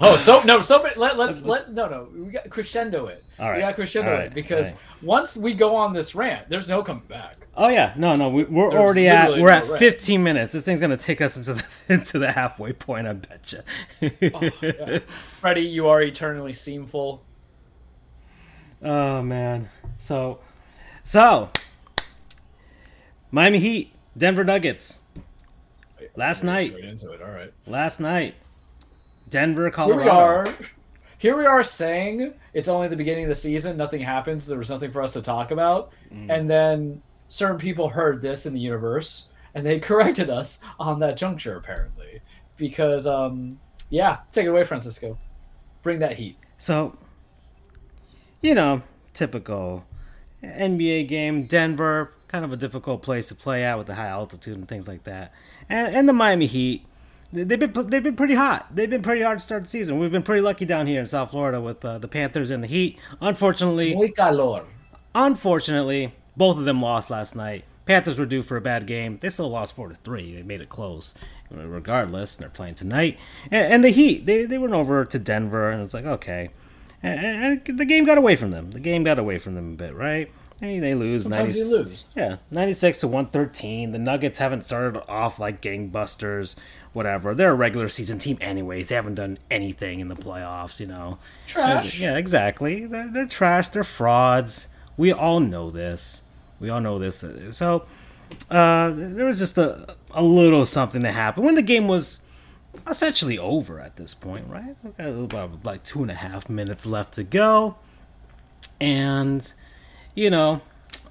Oh, 0.00 0.16
so 0.16 0.42
no, 0.42 0.60
so 0.60 0.82
let 0.96 1.16
let's, 1.16 1.42
let's 1.44 1.66
let 1.66 1.72
no 1.72 1.88
no 1.88 2.08
we 2.14 2.30
got 2.30 2.48
crescendo 2.50 3.06
it. 3.06 3.24
All 3.38 3.48
right, 3.48 3.56
we 3.56 3.62
got 3.62 3.74
crescendo 3.74 4.12
right. 4.12 4.26
it 4.26 4.34
because 4.34 4.72
right. 4.72 4.80
once 5.02 5.36
we 5.36 5.54
go 5.54 5.74
on 5.74 5.92
this 5.92 6.14
rant, 6.14 6.48
there's 6.48 6.68
no 6.68 6.82
coming 6.82 7.02
back. 7.08 7.47
Oh 7.60 7.68
yeah, 7.68 7.92
no 7.96 8.14
no, 8.14 8.28
we, 8.28 8.44
are 8.44 8.72
already 8.72 9.08
at 9.08 9.30
we're 9.30 9.48
no 9.48 9.48
at 9.48 9.66
rant. 9.66 9.78
15 9.80 10.22
minutes. 10.22 10.52
This 10.52 10.64
thing's 10.64 10.80
gonna 10.80 10.96
take 10.96 11.20
us 11.20 11.36
into 11.36 11.54
the 11.54 11.66
into 11.92 12.18
the 12.20 12.30
halfway 12.30 12.72
point. 12.72 13.08
I 13.08 13.14
bet 13.14 13.52
you. 14.00 14.30
oh, 14.32 14.50
yeah. 14.62 14.98
Freddie, 15.08 15.62
you 15.62 15.88
are 15.88 16.00
eternally 16.00 16.52
seamful. 16.52 17.18
Oh 18.80 19.22
man, 19.22 19.70
so 19.98 20.38
so 21.02 21.50
Miami 23.32 23.58
Heat, 23.58 23.92
Denver 24.16 24.44
Nuggets. 24.44 25.02
Last 26.14 26.44
night. 26.44 26.76
into 26.78 27.10
it. 27.10 27.20
All 27.20 27.30
right. 27.30 27.52
Last 27.66 27.98
night. 28.00 28.34
Denver, 29.30 29.70
Colorado. 29.70 30.02
Here 30.02 30.12
we 30.12 30.18
are. 30.18 30.46
Here 31.18 31.36
we 31.36 31.46
are 31.46 31.64
saying 31.64 32.34
it's 32.54 32.68
only 32.68 32.86
the 32.86 32.96
beginning 32.96 33.24
of 33.24 33.28
the 33.28 33.34
season. 33.34 33.76
Nothing 33.76 34.00
happens. 34.00 34.46
There 34.46 34.58
was 34.58 34.70
nothing 34.70 34.92
for 34.92 35.02
us 35.02 35.12
to 35.14 35.22
talk 35.22 35.50
about. 35.50 35.92
Mm. 36.12 36.30
And 36.30 36.50
then 36.50 37.02
certain 37.28 37.58
people 37.58 37.88
heard 37.88 38.20
this 38.20 38.46
in 38.46 38.54
the 38.54 38.60
universe 38.60 39.30
and 39.54 39.64
they 39.64 39.78
corrected 39.80 40.30
us 40.30 40.60
on 40.78 40.98
that 41.00 41.16
juncture, 41.16 41.56
apparently. 41.56 42.20
Because, 42.56 43.06
um, 43.06 43.58
yeah, 43.90 44.18
take 44.32 44.46
it 44.46 44.48
away, 44.48 44.64
Francisco. 44.64 45.16
Bring 45.82 46.00
that 46.00 46.14
heat. 46.14 46.36
So, 46.58 46.98
you 48.42 48.54
know, 48.54 48.82
typical 49.12 49.84
NBA 50.42 51.08
game, 51.08 51.46
Denver, 51.46 52.12
kind 52.28 52.44
of 52.44 52.52
a 52.52 52.56
difficult 52.56 53.02
place 53.02 53.28
to 53.28 53.34
play 53.34 53.64
at 53.64 53.78
with 53.78 53.86
the 53.86 53.94
high 53.94 54.08
altitude 54.08 54.56
and 54.56 54.68
things 54.68 54.86
like 54.86 55.04
that. 55.04 55.32
And, 55.68 55.94
and 55.94 56.08
the 56.08 56.12
Miami 56.12 56.46
Heat, 56.46 56.84
they've 57.32 57.58
been 57.58 57.72
they've 57.90 58.02
been 58.02 58.16
pretty 58.16 58.34
hot. 58.34 58.66
They've 58.74 58.90
been 58.90 59.02
pretty 59.02 59.22
hard 59.22 59.38
to 59.38 59.44
start 59.44 59.64
the 59.64 59.68
season. 59.68 59.98
We've 59.98 60.12
been 60.12 60.22
pretty 60.22 60.42
lucky 60.42 60.64
down 60.64 60.86
here 60.86 61.00
in 61.00 61.06
South 61.06 61.30
Florida 61.30 61.60
with 61.60 61.84
uh, 61.84 61.98
the 61.98 62.08
Panthers 62.08 62.50
and 62.50 62.62
the 62.62 62.68
Heat. 62.68 62.98
Unfortunately, 63.20 63.94
Muy 63.94 64.10
calor. 64.10 64.64
Unfortunately, 65.14 66.12
both 66.38 66.56
of 66.56 66.64
them 66.64 66.80
lost 66.80 67.10
last 67.10 67.36
night. 67.36 67.64
Panthers 67.84 68.18
were 68.18 68.26
due 68.26 68.42
for 68.42 68.56
a 68.56 68.60
bad 68.60 68.86
game. 68.86 69.18
They 69.20 69.30
still 69.30 69.48
lost 69.48 69.74
four 69.74 69.88
to 69.88 69.94
three. 69.96 70.34
They 70.34 70.42
made 70.42 70.60
it 70.60 70.68
close, 70.68 71.14
regardless. 71.50 72.36
They're 72.36 72.48
playing 72.48 72.76
tonight. 72.76 73.18
And, 73.50 73.72
and 73.72 73.84
the 73.84 73.90
Heat, 73.90 74.24
they 74.24 74.44
they 74.44 74.58
went 74.58 74.74
over 74.74 75.04
to 75.04 75.18
Denver, 75.18 75.70
and 75.70 75.82
it's 75.82 75.94
like 75.94 76.04
okay, 76.04 76.50
and, 77.02 77.62
and 77.68 77.78
the 77.78 77.84
game 77.84 78.04
got 78.04 78.18
away 78.18 78.36
from 78.36 78.50
them. 78.50 78.70
The 78.70 78.80
game 78.80 79.04
got 79.04 79.18
away 79.18 79.38
from 79.38 79.54
them 79.54 79.72
a 79.72 79.76
bit, 79.76 79.94
right? 79.94 80.30
Hey, 80.60 80.80
they 80.80 80.94
lose. 80.94 81.22
Sometimes 81.22 81.70
90, 81.70 81.84
lose. 81.84 82.04
Yeah, 82.16 82.36
96 82.50 83.00
to 83.00 83.08
113. 83.08 83.92
The 83.92 83.98
Nuggets 83.98 84.38
haven't 84.38 84.64
started 84.64 85.00
off 85.08 85.38
like 85.38 85.62
gangbusters, 85.62 86.56
whatever. 86.92 87.32
They're 87.32 87.52
a 87.52 87.54
regular 87.54 87.86
season 87.86 88.18
team 88.18 88.38
anyways. 88.40 88.88
They 88.88 88.96
haven't 88.96 89.14
done 89.14 89.38
anything 89.50 90.00
in 90.00 90.08
the 90.08 90.16
playoffs, 90.16 90.80
you 90.80 90.86
know. 90.86 91.18
Trash. 91.46 92.00
Yeah, 92.00 92.16
exactly. 92.16 92.86
They're, 92.86 93.08
they're 93.08 93.26
trash. 93.26 93.68
They're 93.68 93.84
frauds. 93.84 94.68
We 94.96 95.12
all 95.12 95.38
know 95.38 95.70
this. 95.70 96.27
We 96.60 96.70
all 96.70 96.80
know 96.80 96.98
this. 96.98 97.24
So, 97.50 97.84
uh, 98.50 98.92
there 98.94 99.26
was 99.26 99.38
just 99.38 99.58
a, 99.58 99.96
a 100.10 100.22
little 100.22 100.66
something 100.66 101.02
that 101.02 101.12
happened 101.12 101.46
when 101.46 101.54
the 101.54 101.62
game 101.62 101.88
was 101.88 102.20
essentially 102.88 103.38
over 103.38 103.80
at 103.80 103.96
this 103.96 104.14
point, 104.14 104.46
right? 104.48 104.76
About 104.98 105.64
like 105.64 105.84
two 105.84 106.02
and 106.02 106.10
a 106.10 106.14
half 106.14 106.48
minutes 106.48 106.86
left 106.86 107.14
to 107.14 107.24
go. 107.24 107.76
And 108.80 109.52
you 110.14 110.30
know, 110.30 110.62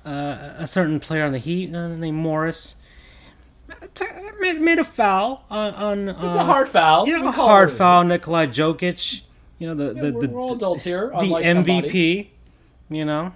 uh, 0.05 0.53
a 0.57 0.67
certain 0.67 0.99
player 0.99 1.23
on 1.23 1.31
the 1.31 1.37
Heat 1.37 1.73
uh, 1.73 1.87
named 1.89 2.17
Morris 2.17 2.81
made, 4.39 4.61
made 4.61 4.79
a 4.79 4.83
foul 4.83 5.45
on. 5.49 5.73
on 5.73 6.09
it's 6.09 6.37
uh, 6.37 6.41
a 6.41 6.43
hard 6.43 6.69
foul. 6.69 7.07
You 7.07 7.19
know, 7.19 7.27
a 7.27 7.31
hard 7.31 7.71
foul. 7.71 8.03
Nikolai 8.03 8.47
Jokic. 8.47 9.21
You 9.59 9.67
know 9.67 9.75
the 9.75 9.95
yeah, 9.95 10.01
the, 10.03 10.11
the, 10.11 10.29
we're 10.29 10.39
all 10.39 10.53
adults 10.55 10.83
here. 10.83 11.09
The 11.09 11.15
MVP. 11.15 11.53
Somebody. 11.53 12.31
You 12.89 13.05
know. 13.05 13.33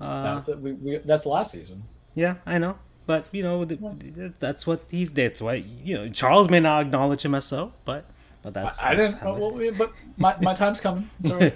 Uh, 0.00 0.42
we, 0.60 0.72
we, 0.72 0.96
that's 0.98 1.26
last 1.26 1.52
season. 1.52 1.82
Yeah, 2.14 2.36
I 2.46 2.58
know, 2.58 2.78
but 3.06 3.26
you 3.32 3.42
know 3.42 3.64
that's 3.64 4.66
what 4.66 4.84
he's. 4.90 5.12
That's 5.12 5.42
why 5.42 5.64
you 5.84 5.96
know 5.96 6.08
Charles 6.08 6.48
may 6.48 6.60
not 6.60 6.86
acknowledge 6.86 7.24
him 7.24 7.34
as 7.34 7.44
so, 7.44 7.72
but 7.84 8.04
but 8.42 8.54
that's. 8.54 8.82
I, 8.82 8.94
that's 8.94 9.12
I 9.14 9.34
didn't. 9.34 9.40
Well, 9.40 9.72
but 9.76 9.92
my, 10.16 10.36
my 10.40 10.54
time's 10.54 10.80
coming. 10.80 11.08
and, 11.24 11.52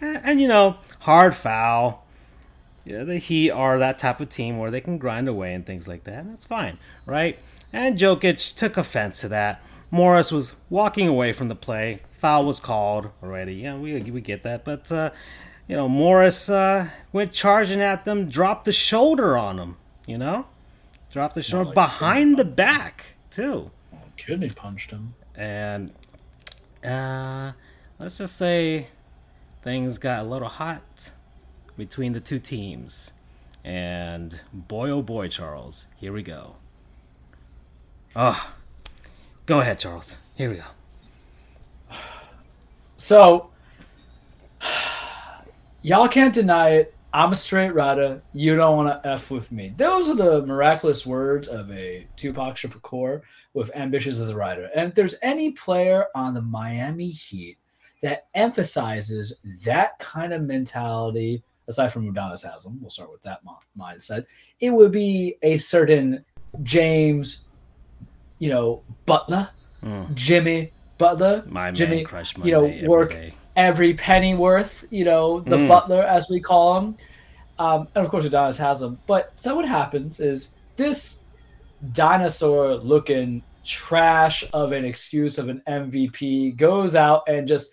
and 0.00 0.40
you 0.40 0.48
know, 0.48 0.78
hard 1.00 1.34
foul 1.34 2.02
yeah, 2.84 3.04
the 3.04 3.18
Heat 3.18 3.50
are 3.50 3.78
that 3.78 3.98
type 3.98 4.20
of 4.20 4.28
team 4.28 4.58
where 4.58 4.70
they 4.70 4.80
can 4.80 4.98
grind 4.98 5.28
away 5.28 5.54
and 5.54 5.64
things 5.64 5.86
like 5.86 6.04
that. 6.04 6.20
And 6.20 6.32
that's 6.32 6.44
fine, 6.44 6.78
right? 7.06 7.38
And 7.72 7.96
Jokic 7.96 8.56
took 8.56 8.76
offense 8.76 9.20
to 9.20 9.28
that. 9.28 9.62
Morris 9.90 10.32
was 10.32 10.56
walking 10.68 11.06
away 11.06 11.32
from 11.32 11.48
the 11.48 11.54
play. 11.54 12.00
Foul 12.12 12.46
was 12.46 12.58
called 12.58 13.10
already. 13.22 13.54
Yeah, 13.54 13.76
we, 13.76 14.00
we 14.00 14.20
get 14.20 14.42
that. 14.42 14.64
But, 14.64 14.90
uh, 14.90 15.10
you 15.72 15.78
know, 15.78 15.88
Morris 15.88 16.50
uh, 16.50 16.86
went 17.14 17.32
charging 17.32 17.80
at 17.80 18.04
them, 18.04 18.28
dropped 18.28 18.66
the 18.66 18.72
shoulder 18.72 19.38
on 19.38 19.56
them, 19.56 19.78
you 20.06 20.18
know? 20.18 20.44
Dropped 21.10 21.34
the 21.34 21.42
shoulder 21.42 21.64
like 21.64 21.74
behind 21.74 22.36
the 22.36 22.44
back, 22.44 23.14
too. 23.30 23.70
Oh, 23.94 23.98
kidney 24.18 24.50
punched 24.50 24.90
him. 24.90 25.14
And 25.34 25.90
uh, 26.84 27.52
let's 27.98 28.18
just 28.18 28.36
say 28.36 28.88
things 29.62 29.96
got 29.96 30.26
a 30.26 30.28
little 30.28 30.48
hot 30.48 31.12
between 31.78 32.12
the 32.12 32.20
two 32.20 32.38
teams. 32.38 33.14
And 33.64 34.42
boy, 34.52 34.90
oh 34.90 35.00
boy, 35.00 35.28
Charles, 35.28 35.86
here 35.96 36.12
we 36.12 36.22
go. 36.22 36.56
Oh, 38.14 38.52
go 39.46 39.60
ahead, 39.60 39.78
Charles. 39.78 40.18
Here 40.34 40.50
we 40.50 40.56
go. 40.56 41.96
So, 42.98 43.48
y'all 45.82 46.08
can't 46.08 46.34
deny 46.34 46.70
it. 46.70 46.94
I'm 47.14 47.32
a 47.32 47.36
straight 47.36 47.74
rider. 47.74 48.22
You 48.32 48.56
don't 48.56 48.76
want 48.76 49.02
to 49.02 49.08
F 49.08 49.30
with 49.30 49.52
me. 49.52 49.74
Those 49.76 50.08
are 50.08 50.14
the 50.14 50.46
miraculous 50.46 51.04
words 51.04 51.48
of 51.48 51.70
a 51.70 52.06
Tupac 52.16 52.56
Shakur 52.56 53.20
with 53.52 53.70
Ambitionz 53.72 54.20
Az 54.20 54.30
a 54.30 54.34
Ridah. 54.34 54.70
And 54.74 54.88
if 54.88 54.94
there's 54.94 55.16
any 55.20 55.50
player 55.50 56.06
on 56.14 56.32
the 56.32 56.40
Miami 56.40 57.10
Heat 57.10 57.58
that 58.02 58.28
emphasizes 58.34 59.42
that 59.62 59.98
kind 59.98 60.32
of 60.32 60.42
mentality 60.42 61.42
aside 61.68 61.92
from 61.92 62.10
Udonis 62.10 62.44
Haslem, 62.44 62.78
we'll 62.80 62.90
start 62.90 63.12
with 63.12 63.22
that 63.22 63.40
mindset. 63.78 64.24
It 64.60 64.70
would 64.70 64.90
be 64.90 65.36
a 65.42 65.58
certain 65.58 66.24
James, 66.62 67.42
you 68.38 68.48
know, 68.48 68.82
Butler, 69.04 69.50
mm. 69.84 70.14
Jimmy 70.14 70.72
Butler, 70.96 71.44
my 71.46 71.70
Jimmy, 71.70 72.04
crush 72.04 72.36
you 72.38 72.52
know, 72.52 72.72
work 72.84 73.14
every 73.56 73.94
penny 73.94 74.34
worth, 74.34 74.84
you 74.90 75.04
know, 75.04 75.40
the 75.40 75.56
mm. 75.56 75.68
Butler 75.68 76.02
as 76.02 76.28
we 76.30 76.40
call 76.40 76.78
him, 76.78 76.96
um, 77.58 77.88
and 77.94 78.04
of 78.04 78.10
course 78.10 78.24
Udonis 78.24 78.58
has 78.58 78.58
Haslem. 78.58 78.98
But 79.06 79.32
so 79.34 79.54
what 79.54 79.66
happens 79.66 80.20
is 80.20 80.56
this 80.76 81.24
dinosaur-looking 81.92 83.42
trash 83.64 84.44
of 84.52 84.72
an 84.72 84.84
excuse 84.84 85.38
of 85.38 85.48
an 85.48 85.62
MVP 85.68 86.56
goes 86.56 86.94
out 86.94 87.22
and 87.28 87.46
just 87.46 87.70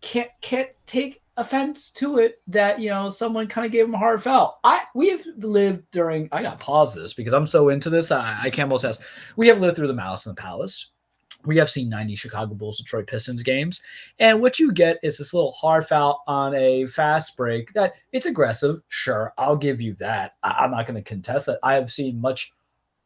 can't 0.00 0.30
can't 0.40 0.70
take 0.86 1.20
offense 1.36 1.90
to 1.90 2.18
it 2.18 2.40
that 2.46 2.78
you 2.80 2.90
know 2.90 3.08
someone 3.08 3.46
kind 3.46 3.64
of 3.64 3.72
gave 3.72 3.86
him 3.86 3.94
a 3.94 3.98
hard 3.98 4.22
foul. 4.22 4.60
I 4.62 4.82
we 4.94 5.10
have 5.10 5.24
lived 5.38 5.90
during. 5.90 6.28
I 6.32 6.42
got 6.42 6.58
to 6.58 6.64
pause 6.64 6.94
this 6.94 7.14
because 7.14 7.32
I'm 7.32 7.46
so 7.46 7.68
into 7.70 7.90
this. 7.90 8.10
I, 8.10 8.38
I 8.44 8.50
can't 8.50 8.70
multitask. 8.70 9.00
We 9.36 9.48
have 9.48 9.60
lived 9.60 9.76
through 9.76 9.88
the 9.88 9.94
Malice 9.94 10.26
in 10.26 10.34
the 10.34 10.40
Palace. 10.40 10.90
We 11.44 11.56
have 11.56 11.70
seen 11.70 11.88
90 11.88 12.16
Chicago 12.16 12.54
Bulls, 12.54 12.78
Detroit 12.78 13.06
Pistons 13.06 13.42
games, 13.42 13.82
and 14.18 14.40
what 14.40 14.58
you 14.58 14.72
get 14.72 14.98
is 15.02 15.16
this 15.18 15.32
little 15.32 15.52
hard 15.52 15.88
foul 15.88 16.22
on 16.26 16.54
a 16.54 16.86
fast 16.86 17.36
break. 17.36 17.72
That 17.72 17.94
it's 18.12 18.26
aggressive, 18.26 18.82
sure, 18.88 19.32
I'll 19.38 19.56
give 19.56 19.80
you 19.80 19.94
that. 19.94 20.34
I, 20.42 20.64
am 20.64 20.72
not 20.72 20.86
going 20.86 21.02
to 21.02 21.08
contest 21.08 21.46
that. 21.46 21.58
I 21.62 21.74
have 21.74 21.92
seen 21.92 22.20
much 22.20 22.52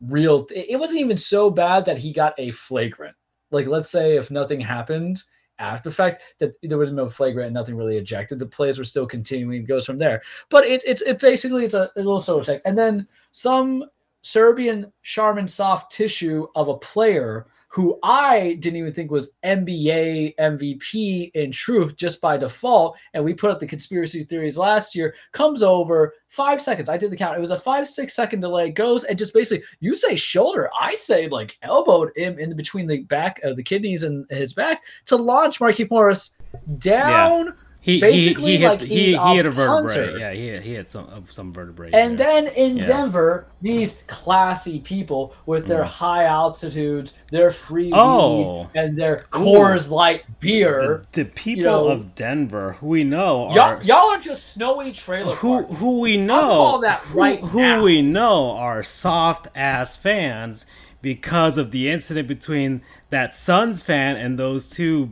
real. 0.08 0.46
It 0.50 0.78
wasn't 0.78 1.00
even 1.00 1.18
so 1.18 1.50
bad 1.50 1.84
that 1.84 1.98
he 1.98 2.12
got 2.12 2.34
a 2.38 2.50
flagrant. 2.50 3.16
Like, 3.50 3.66
let's 3.66 3.90
say 3.90 4.16
if 4.16 4.30
nothing 4.30 4.60
happened, 4.60 5.22
after 5.58 5.88
the 5.88 5.94
fact 5.94 6.22
that 6.40 6.54
there 6.62 6.78
was 6.78 6.92
no 6.92 7.08
flagrant 7.08 7.46
and 7.46 7.54
nothing 7.54 7.76
really 7.76 7.96
ejected. 7.96 8.38
The 8.38 8.46
plays 8.46 8.78
were 8.78 8.84
still 8.84 9.06
continuing. 9.06 9.62
It 9.62 9.68
goes 9.68 9.86
from 9.86 9.98
there. 9.98 10.22
But 10.48 10.64
it's 10.64 10.84
it's 10.84 11.02
it 11.02 11.20
basically 11.20 11.64
it's 11.64 11.74
a, 11.74 11.90
a 11.96 11.98
little 11.98 12.20
sort 12.20 12.40
of 12.40 12.46
thing. 12.46 12.60
And 12.64 12.76
then 12.76 13.06
some 13.30 13.84
Serbian 14.22 14.92
Charmin 15.02 15.46
soft 15.46 15.92
tissue 15.92 16.46
of 16.56 16.68
a 16.68 16.78
player 16.78 17.46
who 17.74 17.98
I 18.04 18.56
didn't 18.60 18.78
even 18.78 18.92
think 18.92 19.10
was 19.10 19.34
NBA 19.44 20.36
MVP 20.36 21.32
in 21.34 21.50
truth 21.50 21.96
just 21.96 22.20
by 22.20 22.36
default, 22.36 22.96
and 23.14 23.24
we 23.24 23.34
put 23.34 23.50
up 23.50 23.58
the 23.58 23.66
conspiracy 23.66 24.22
theories 24.22 24.56
last 24.56 24.94
year, 24.94 25.12
comes 25.32 25.60
over 25.60 26.14
five 26.28 26.62
seconds. 26.62 26.88
I 26.88 26.96
did 26.96 27.10
the 27.10 27.16
count. 27.16 27.36
It 27.36 27.40
was 27.40 27.50
a 27.50 27.58
five, 27.58 27.88
six 27.88 28.14
second 28.14 28.38
delay, 28.38 28.70
goes 28.70 29.02
and 29.02 29.18
just 29.18 29.34
basically, 29.34 29.66
you 29.80 29.96
say 29.96 30.14
shoulder, 30.14 30.70
I 30.80 30.94
say 30.94 31.26
like 31.28 31.56
elbowed 31.62 32.12
him 32.14 32.38
in 32.38 32.56
between 32.56 32.86
the 32.86 33.00
back 33.02 33.42
of 33.42 33.56
the 33.56 33.62
kidneys 33.64 34.04
and 34.04 34.24
his 34.30 34.54
back 34.54 34.80
to 35.06 35.16
launch 35.16 35.58
Markieff 35.58 35.90
Morris 35.90 36.38
down. 36.78 37.46
Yeah. 37.46 37.52
He, 37.84 38.00
Basically, 38.00 38.52
he, 38.52 38.56
he, 38.60 38.66
like 38.66 38.80
hit, 38.80 38.88
he's 38.88 38.98
he, 38.98 39.06
he 39.08 39.14
a 39.14 39.20
had 39.20 39.44
a 39.44 39.50
vertebrae. 39.50 40.18
Yeah, 40.18 40.32
he, 40.32 40.56
he 40.68 40.72
had 40.72 40.88
some 40.88 41.26
some 41.28 41.52
vertebrae. 41.52 41.90
And 41.92 42.18
yeah. 42.18 42.24
then 42.24 42.46
in 42.46 42.78
Yeah. 42.78 42.86
Denver, 42.86 43.46
these 43.60 44.02
classy 44.06 44.80
people 44.80 45.34
with 45.44 45.66
their 45.66 45.82
Mm. 45.82 45.88
high 45.88 46.24
altitudes, 46.24 47.18
their 47.30 47.50
free 47.50 47.90
Oh. 47.92 48.60
weed, 48.60 48.68
and 48.74 48.96
their 48.96 49.26
Coors 49.30 49.90
Light 49.90 50.22
beer. 50.40 51.04
the, 51.12 51.24
the 51.24 51.30
people 51.30 51.64
know- 51.64 51.88
of 51.88 52.14
Denver 52.14 52.72
who 52.80 52.86
we 52.86 53.04
know 53.04 53.48
are 53.48 53.54
Y'all, 53.54 53.82
y'all 53.82 54.14
are 54.14 54.18
just 54.18 54.54
snowy 54.54 54.90
trailer 54.90 55.34
who 55.34 55.64
park. 55.66 55.76
who 55.78 56.00
we 56.00 56.16
know 56.16 56.40
call 56.40 56.78
that 56.80 57.00
who- 57.00 57.20
right 57.20 57.40
who, 57.40 57.60
now. 57.60 57.82
we 57.84 58.00
know 58.00 58.52
are 58.52 58.82
soft 58.82 59.48
ass 59.54 59.94
fans 59.94 60.64
because 61.02 61.58
of 61.58 61.70
the 61.70 61.90
incident 61.90 62.28
between 62.28 62.80
that 63.10 63.36
Suns 63.36 63.82
fan 63.82 64.16
and 64.16 64.38
those 64.38 64.70
two 64.70 65.10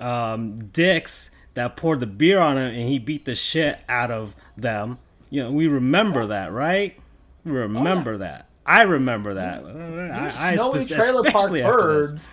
um, 0.00 0.58
dicks 0.72 1.30
that 1.54 1.76
poured 1.76 2.00
the 2.00 2.06
beer 2.06 2.38
on 2.38 2.56
him 2.56 2.72
and 2.72 2.88
he 2.88 2.98
beat 2.98 3.24
the 3.24 3.34
shit 3.34 3.80
out 3.88 4.10
of 4.10 4.34
them. 4.56 4.98
You 5.30 5.44
know, 5.44 5.52
we 5.52 5.66
remember 5.66 6.26
that, 6.26 6.52
right? 6.52 6.98
We 7.44 7.52
remember 7.52 8.14
oh, 8.14 8.18
that. 8.18 8.46
I 8.66 8.82
remember 8.82 9.34
that. 9.34 9.62
You 9.62 9.68
uh, 9.68 10.30
I, 10.38 10.52
I 10.52 10.56
snowy 10.56 10.78
spec- 10.80 11.00
trailer 11.00 11.30
park 11.30 11.50
birds. 11.50 12.28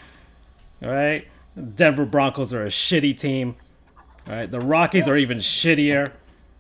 All 0.83 0.89
right, 0.89 1.27
Denver 1.75 2.05
Broncos 2.05 2.53
are 2.53 2.63
a 2.63 2.69
shitty 2.69 3.17
team. 3.17 3.55
All 4.27 4.35
right, 4.35 4.49
the 4.49 4.59
Rockies 4.59 5.07
are 5.07 5.17
even 5.17 5.39
shittier. 5.39 6.11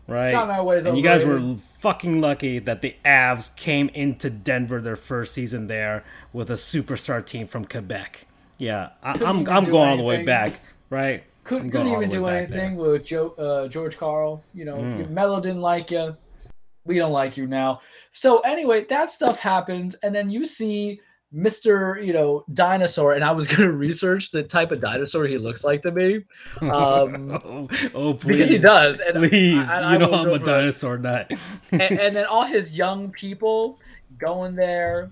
Right, 0.07 0.33
and 0.33 0.97
you 0.97 1.03
guys 1.03 1.25
were 1.25 1.57
fucking 1.79 2.21
lucky 2.21 2.59
that 2.59 2.81
the 2.81 2.95
Avs 3.03 3.53
came 3.57 3.89
into 3.89 4.29
Denver 4.29 4.79
their 4.79 4.95
first 4.95 5.33
season 5.33 5.67
there 5.67 6.05
with 6.31 6.49
a 6.49 6.53
superstar 6.53 7.25
team 7.25 7.45
from 7.45 7.65
Quebec. 7.65 8.25
Yeah, 8.57 8.91
I, 9.03 9.11
I'm 9.21 9.47
I'm 9.49 9.65
do 9.65 9.71
going 9.71 9.89
all 9.89 9.97
the 9.97 10.03
way 10.03 10.23
back. 10.23 10.61
Right, 10.89 11.25
Couldn't, 11.47 11.71
couldn't 11.71 11.87
even 11.87 12.09
do 12.09 12.21
back 12.25 12.49
there. 12.49 12.59
anything 12.61 12.75
with 12.77 13.05
Joe, 13.05 13.29
uh, 13.37 13.67
George 13.69 13.97
Karl. 13.97 14.43
You 14.53 14.65
know, 14.65 14.77
Mm. 14.77 15.09
Melo 15.09 15.39
didn't 15.39 15.61
like 15.61 15.89
you. 15.91 16.15
We 16.85 16.97
don't 16.97 17.11
like 17.11 17.35
you 17.37 17.47
now. 17.47 17.81
So 18.13 18.39
anyway, 18.39 18.85
that 18.89 19.09
stuff 19.11 19.39
happens, 19.39 19.95
and 20.03 20.13
then 20.13 20.29
you 20.29 20.45
see 20.45 21.01
Mr. 21.35 22.01
You 22.05 22.13
know 22.13 22.45
Dinosaur, 22.53 23.13
and 23.13 23.23
I 23.23 23.31
was 23.31 23.47
gonna 23.53 23.71
research 23.71 24.31
the 24.31 24.43
type 24.43 24.71
of 24.71 24.79
dinosaur 24.81 25.25
he 25.25 25.37
looks 25.37 25.63
like 25.65 25.81
to 25.83 25.91
me, 25.91 26.23
um, 26.61 27.31
oh, 27.43 27.67
oh, 27.93 28.13
please, 28.13 28.27
because 28.37 28.49
he 28.49 28.57
does. 28.57 28.99
And 29.01 29.15
Please, 29.15 29.69
I- 29.69 29.81
I 29.81 29.93
you 29.93 29.99
know 29.99 30.13
I'm 30.13 30.29
a 30.29 30.39
dinosaur 30.39 30.97
nut. 30.97 31.31
and, 31.71 31.81
and 31.81 32.15
then 32.15 32.25
all 32.25 32.43
his 32.45 32.77
young 32.77 33.11
people 33.11 33.79
going 34.17 34.55
there 34.55 35.11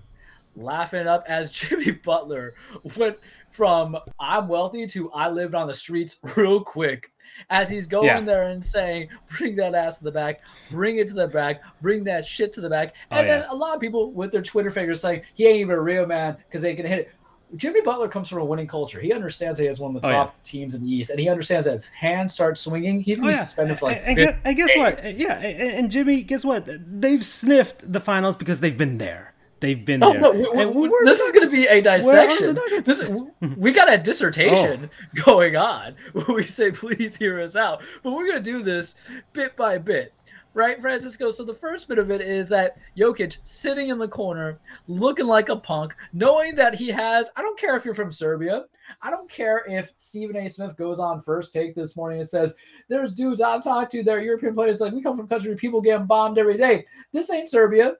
laughing 0.56 1.06
up 1.06 1.24
as 1.28 1.52
Jimmy 1.52 1.90
Butler 1.90 2.54
went 2.96 3.18
from 3.56 3.96
I'm 4.20 4.48
wealthy 4.48 4.86
to 4.88 5.10
I 5.12 5.28
lived 5.30 5.54
on 5.54 5.66
the 5.66 5.74
streets 5.74 6.18
real 6.36 6.62
quick 6.62 7.10
as 7.50 7.68
he's 7.68 7.86
going 7.86 8.06
Yeah. 8.06 8.20
there 8.20 8.42
and 8.50 8.64
saying, 8.64 9.08
bring 9.36 9.56
that 9.56 9.74
ass 9.74 9.98
to 9.98 10.04
the 10.04 10.12
back, 10.12 10.40
bring 10.70 10.98
it 10.98 11.08
to 11.08 11.14
the 11.14 11.26
back, 11.28 11.60
bring 11.82 12.04
that 12.04 12.24
shit 12.24 12.52
to 12.54 12.60
the 12.60 12.68
back. 12.70 12.94
Oh, 13.10 13.16
And 13.16 13.28
then 13.28 13.40
yeah. 13.40 13.46
a 13.50 13.54
lot 13.54 13.74
of 13.74 13.80
people 13.80 14.12
with 14.12 14.30
their 14.30 14.42
Twitter 14.42 14.70
fingers 14.70 15.00
saying 15.00 15.22
he 15.34 15.46
ain't 15.46 15.58
even 15.60 15.74
a 15.74 15.80
real 15.80 16.06
man 16.06 16.36
because 16.46 16.62
they 16.62 16.74
can 16.74 16.86
hit 16.86 16.98
it. 17.00 17.10
Jimmy 17.56 17.80
Butler 17.80 18.08
comes 18.08 18.28
from 18.28 18.38
a 18.38 18.44
winning 18.44 18.66
culture. 18.66 19.00
He 19.00 19.12
understands 19.12 19.56
that 19.58 19.62
he 19.64 19.68
has 19.68 19.78
one 19.78 19.94
of 19.94 20.02
the 20.02 20.08
Oh, 20.08 20.10
yeah. 20.10 20.16
top 20.16 20.42
teams 20.42 20.74
in 20.74 20.82
the 20.82 20.88
East, 20.92 21.10
and 21.10 21.18
he 21.20 21.28
understands 21.28 21.66
that 21.66 21.76
if 21.76 21.86
hands 21.86 22.34
start 22.34 22.58
swinging, 22.58 23.00
he's 23.00 23.20
going 23.20 23.32
to 23.34 23.36
be 23.38 23.40
oh, 23.40 23.44
suspended 23.44 23.78
for 23.78 23.86
like 23.86 23.98
and, 23.98 24.06
and, 24.08 24.16
guess, 24.16 24.36
and 24.44 24.56
guess 24.56 24.76
what? 24.76 25.14
Yeah, 25.16 25.38
and, 25.38 25.72
and 25.72 25.90
Jimmy, 25.90 26.22
guess 26.24 26.44
what? 26.44 26.68
They've 26.68 27.24
sniffed 27.24 27.90
the 27.92 28.00
finals 28.00 28.34
because 28.34 28.58
they've 28.60 28.76
been 28.76 28.98
there. 28.98 29.32
They've 29.60 29.82
been 29.84 30.00
No, 30.00 30.12
there. 30.12 30.20
no, 30.20 30.30
we- 30.32 30.38
we- 30.40 30.62
And 30.62 30.74
we- 30.74 30.88
where 30.88 31.02
are 31.02 31.04
this 31.06 31.20
is 31.20 31.32
going 31.32 31.48
to 31.48 31.56
be 31.56 31.66
a 31.66 31.80
Nuggets? 31.80 32.06
Where 32.06 32.18
are 32.18 32.52
the 32.52 32.80
dissection. 32.84 33.32
This 33.40 33.56
we 33.56 33.72
got 33.72 33.92
a 33.92 33.96
dissertation 33.98 34.90
Oh. 35.20 35.22
going 35.24 35.56
on 35.56 35.94
where 36.12 36.26
we 36.36 36.44
say, 36.46 36.70
please 36.70 37.16
hear 37.16 37.40
us 37.40 37.56
out. 37.56 37.82
But 38.02 38.12
we're 38.12 38.26
going 38.26 38.42
to 38.42 38.50
do 38.52 38.62
this 38.62 38.96
bit 39.32 39.56
by 39.56 39.78
bit. 39.78 40.12
Right, 40.52 40.80
Francisco? 40.80 41.30
So 41.30 41.44
the 41.44 41.52
first 41.52 41.86
bit 41.86 41.98
of 41.98 42.10
it 42.10 42.22
is 42.22 42.48
that 42.48 42.78
Jokic 42.96 43.36
sitting 43.42 43.88
in 43.90 43.98
the 43.98 44.08
corner, 44.08 44.58
looking 44.88 45.26
like 45.26 45.50
a 45.50 45.56
punk, 45.56 45.94
knowing 46.14 46.54
that 46.54 46.74
he 46.74 46.88
has, 46.88 47.30
I 47.36 47.42
don't 47.42 47.58
care 47.58 47.76
if 47.76 47.84
you're 47.84 47.94
from 47.94 48.10
Serbia. 48.10 48.64
I 49.02 49.10
don't 49.10 49.28
care 49.30 49.64
if 49.68 49.92
Stephen 49.98 50.34
A. 50.36 50.48
Smith 50.48 50.74
goes 50.78 50.98
on 50.98 51.20
first 51.20 51.52
take 51.52 51.74
this 51.74 51.94
morning 51.94 52.20
and 52.20 52.28
says, 52.28 52.56
There's 52.88 53.14
dudes 53.14 53.42
I've 53.42 53.62
talked 53.62 53.92
to, 53.92 54.02
they're 54.02 54.22
European 54.22 54.54
players, 54.54 54.80
like 54.80 54.94
we 54.94 55.02
come 55.02 55.18
from 55.18 55.28
country, 55.28 55.50
where 55.50 55.58
people 55.58 55.82
getting 55.82 56.06
bombed 56.06 56.38
every 56.38 56.56
day. 56.56 56.86
This 57.12 57.30
ain't 57.30 57.50
Serbia 57.50 57.92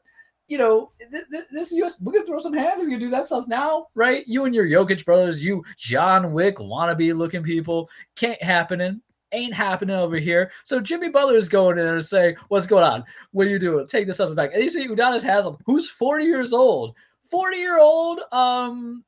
you 0.48 0.58
know, 0.58 0.92
th- 1.10 1.24
th- 1.30 1.44
this 1.50 1.72
US, 1.72 2.00
we 2.00 2.12
can 2.12 2.24
throw 2.24 2.38
some 2.38 2.52
hands 2.52 2.80
if 2.80 2.88
you 2.88 2.98
do 2.98 3.10
that 3.10 3.26
stuff 3.26 3.46
now, 3.48 3.88
right? 3.94 4.26
You 4.26 4.44
and 4.44 4.54
your 4.54 4.66
Jokic 4.66 5.04
brothers, 5.04 5.44
you 5.44 5.64
John 5.76 6.32
Wick 6.32 6.56
wannabe 6.56 7.16
looking 7.16 7.42
people, 7.42 7.90
can't 8.14 8.40
happening, 8.42 9.00
ain't 9.32 9.54
happening 9.54 9.96
over 9.96 10.16
here. 10.16 10.50
So 10.64 10.80
Jimmy 10.80 11.08
Butler's 11.08 11.48
going 11.48 11.78
in 11.78 11.84
there 11.84 11.96
and 11.96 12.04
saying, 12.04 12.36
"What's 12.48 12.66
going 12.66 12.84
on? 12.84 13.04
What 13.32 13.46
are 13.46 13.50
you 13.50 13.58
doing? 13.58 13.86
Take 13.86 14.06
this 14.06 14.16
stuff 14.16 14.34
back." 14.36 14.52
And 14.54 14.62
you 14.62 14.70
see 14.70 14.86
Udonis 14.88 15.24
Haslem, 15.24 15.58
who's 15.66 15.90
40 15.90 16.24
years 16.24 16.52
old, 16.52 16.94
40 17.30 17.56
year 17.56 17.78
old, 17.78 18.20
um. 18.32 19.04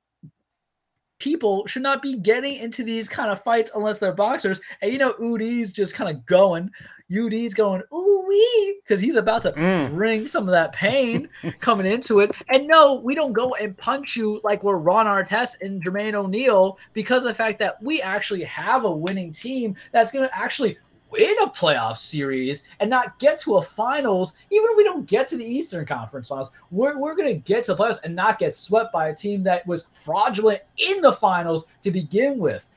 People 1.21 1.67
should 1.67 1.83
not 1.83 2.01
be 2.01 2.21
getting 2.21 2.55
into 2.55 2.85
these 2.85 3.09
kind 3.09 3.33
of 3.33 3.43
fights 3.43 3.73
unless 3.75 3.99
they're 3.99 4.13
boxers. 4.13 4.61
And 4.81 4.93
you 4.93 4.99
know, 4.99 5.15
Udi's 5.15 5.73
just 5.73 5.93
kind 5.93 6.17
of 6.17 6.25
going. 6.27 6.71
UD's 7.11 7.55
going, 7.55 7.83
ooh 7.93 8.25
wee, 8.29 8.81
because 8.83 9.01
he's 9.01 9.17
about 9.17 9.43
to 9.43 9.53
Mm. 9.53 9.95
bring 9.95 10.27
some 10.27 10.45
of 10.45 10.53
that 10.53 10.73
pain 10.73 11.29
coming 11.61 11.87
into 11.87 12.21
it. 12.21 12.35
And 12.51 12.67
no, 12.67 12.95
we 13.01 13.15
don't 13.15 13.33
go 13.33 13.55
and 13.55 13.77
punch 13.77 14.17
you 14.17 14.41
like 14.45 14.63
we're 14.63 14.77
Ron 14.77 15.07
Artest 15.07 15.61
and 15.63 15.83
Jermaine 15.83 16.15
O'Neal 16.15 16.79
because 16.93 17.25
of 17.25 17.29
the 17.31 17.35
fact 17.35 17.59
that 17.61 17.83
we 17.83 18.03
actually 18.03 18.45
have 18.45 18.85
a 18.85 18.91
winning 18.91 19.33
team 19.33 19.75
that's 19.93 20.13
going 20.13 20.29
to 20.29 20.37
actually 20.37 20.77
win 21.11 21.35
a 21.43 21.47
playoff 21.47 21.97
series 21.97 22.65
and 22.81 22.91
not 22.91 23.19
get 23.19 23.41
to 23.41 23.57
a 23.57 23.63
finals, 23.63 24.37
even 24.51 24.69
if 24.71 24.77
we 24.77 24.85
don't 24.85 25.07
get 25.07 25.27
to 25.29 25.39
the 25.39 25.45
Eastern 25.45 25.87
Conference 25.87 26.29
finals. 26.29 26.53
We're, 26.71 26.99
we're 26.99 27.17
going 27.17 27.33
to 27.35 27.41
get 27.41 27.65
to 27.65 27.75
the 27.75 27.83
playoffs 27.83 28.05
and 28.05 28.15
not 28.15 28.39
get 28.39 28.55
swept 28.55 28.93
by 28.93 29.09
a 29.09 29.15
team 29.15 29.43
that 29.45 29.67
was 29.67 29.89
fraudulent 30.05 30.61
in 30.77 31.01
the 31.01 31.13
finals 31.13 31.69
to 31.83 31.91
begin 31.91 32.39
with. 32.39 32.69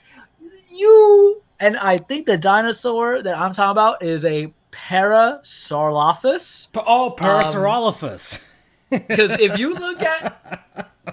You 0.72 1.44
and 1.62 1.78
I 1.78 2.00
think 2.00 2.26
the 2.26 2.38
dinosaur 2.38 3.22
that 3.22 3.38
I'm 3.38 3.54
talking 3.54 3.72
about 3.72 4.04
is 4.04 4.26
a 4.26 4.52
Parasaurolophus. 4.72 6.68
Oh, 6.76 7.12
um, 7.12 7.16
Parasaurolophus. 7.16 8.44
Because 8.90 9.32
if 9.40 9.58
you 9.58 9.74
look 9.74 10.02
at 10.02 10.68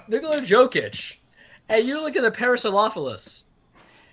Nikola 0.09 0.41
Jokic 0.41 1.15
and 1.69 1.85
you 1.85 2.01
look 2.01 2.17
at 2.17 2.23
the 2.23 2.31
Parasaurolophus, 2.31 3.43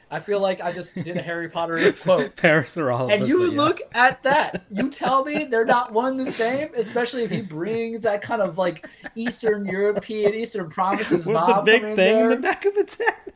I 0.09 0.21
feel 0.21 0.39
like 0.39 0.61
I 0.61 0.71
just 0.71 0.95
did 0.95 1.17
a 1.17 1.23
Harry 1.23 1.49
Potter 1.49 1.93
quote. 1.95 2.37
Parasaurolophus. 2.37 3.13
And 3.13 3.27
you 3.27 3.51
yeah. 3.51 3.57
look 3.57 3.81
at 3.91 4.23
that. 4.23 4.67
You 4.71 4.89
tell 4.89 5.25
me 5.25 5.47
they're 5.47 5.65
not 5.65 5.93
one 5.93 6.17
the 6.17 6.31
same, 6.31 6.69
especially 6.77 7.25
if 7.25 7.33
he 7.33 7.43
brings 7.43 8.03
that 8.03 8.23
kind 8.23 8.41
of 8.41 8.57
like 8.57 8.89
Eastern 9.17 9.67
European, 9.67 10.33
Eastern 10.33 10.71
provinces 10.71 11.27
with 11.27 11.35
the 11.35 11.63
big 11.65 11.97
thing 11.97 12.21
in 12.21 12.29
the 12.29 12.37
back 12.37 12.67
of 12.67 12.77
its 12.77 12.99
head. 12.99 13.33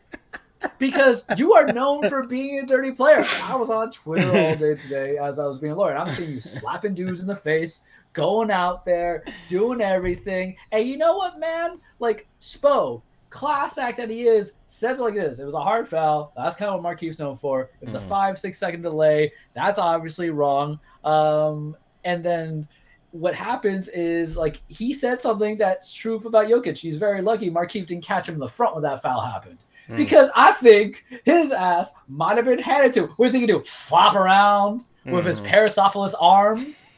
Because 0.78 1.24
you 1.36 1.54
are 1.54 1.66
known 1.72 2.08
for 2.08 2.26
being 2.26 2.58
a 2.60 2.66
dirty 2.66 2.92
player. 2.92 3.24
I 3.44 3.56
was 3.56 3.70
on 3.70 3.90
Twitter 3.90 4.28
all 4.28 4.54
day 4.56 4.74
today 4.74 5.16
as 5.18 5.38
I 5.38 5.46
was 5.46 5.58
being 5.58 5.72
a 5.72 5.76
lawyer, 5.76 5.96
I'm 5.96 6.10
seeing 6.10 6.30
you 6.32 6.40
slapping 6.40 6.94
dudes 6.94 7.20
in 7.22 7.26
the 7.26 7.36
face, 7.36 7.84
going 8.12 8.50
out 8.50 8.84
there, 8.84 9.24
doing 9.48 9.80
everything. 9.80 10.56
And 10.72 10.86
you 10.88 10.96
know 10.96 11.16
what, 11.16 11.38
man? 11.38 11.78
Like 11.98 12.26
Spo, 12.40 13.02
class 13.30 13.78
act 13.78 13.96
that 13.98 14.10
he 14.10 14.22
is, 14.22 14.56
says 14.66 14.98
it 14.98 15.02
like 15.02 15.14
it 15.14 15.24
is. 15.24 15.40
It 15.40 15.44
was 15.44 15.54
a 15.54 15.60
hard 15.62 15.88
foul. 15.88 16.32
That's 16.36 16.56
kind 16.56 16.70
of 16.70 16.82
what 16.82 16.96
Markieff 16.98 17.18
known 17.18 17.36
for. 17.38 17.70
It 17.80 17.84
was 17.84 17.94
a 17.94 18.00
Mhm. 18.00 18.08
five, 18.08 18.38
six 18.38 18.58
second 18.58 18.82
delay. 18.82 19.32
That's 19.54 19.78
obviously 19.78 20.30
wrong. 20.30 20.78
Um, 21.04 21.76
and 22.04 22.24
then 22.24 22.66
what 23.12 23.34
happens 23.34 23.88
is 23.88 24.36
like 24.36 24.60
he 24.68 24.92
said 24.92 25.20
something 25.20 25.56
that's 25.58 25.92
true 25.92 26.16
about 26.16 26.46
Jokic. 26.46 26.76
He's 26.76 26.96
very 26.96 27.22
lucky 27.22 27.50
Markieff 27.50 27.86
didn't 27.88 28.04
catch 28.04 28.28
him 28.28 28.34
in 28.34 28.40
the 28.40 28.48
front 28.48 28.74
when 28.74 28.82
that 28.84 29.02
foul 29.02 29.20
happened 29.20 29.58
Mm. 29.90 29.96
because 29.96 30.30
I 30.36 30.52
think 30.52 31.04
his 31.24 31.52
ass 31.52 31.94
might 32.08 32.36
have 32.36 32.46
been 32.46 32.58
handed 32.58 32.92
to. 32.94 33.06
What 33.16 33.26
is 33.26 33.32
he 33.32 33.40
gonna 33.40 33.58
do? 33.60 33.64
Flop 33.66 34.14
around 34.14 34.84
with 35.04 35.24
his 35.26 35.40
Mhm. 35.40 35.48
Parasaurolophus 35.50 36.14
arms? 36.20 36.90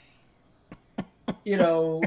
You 1.45 1.57
know, 1.57 2.03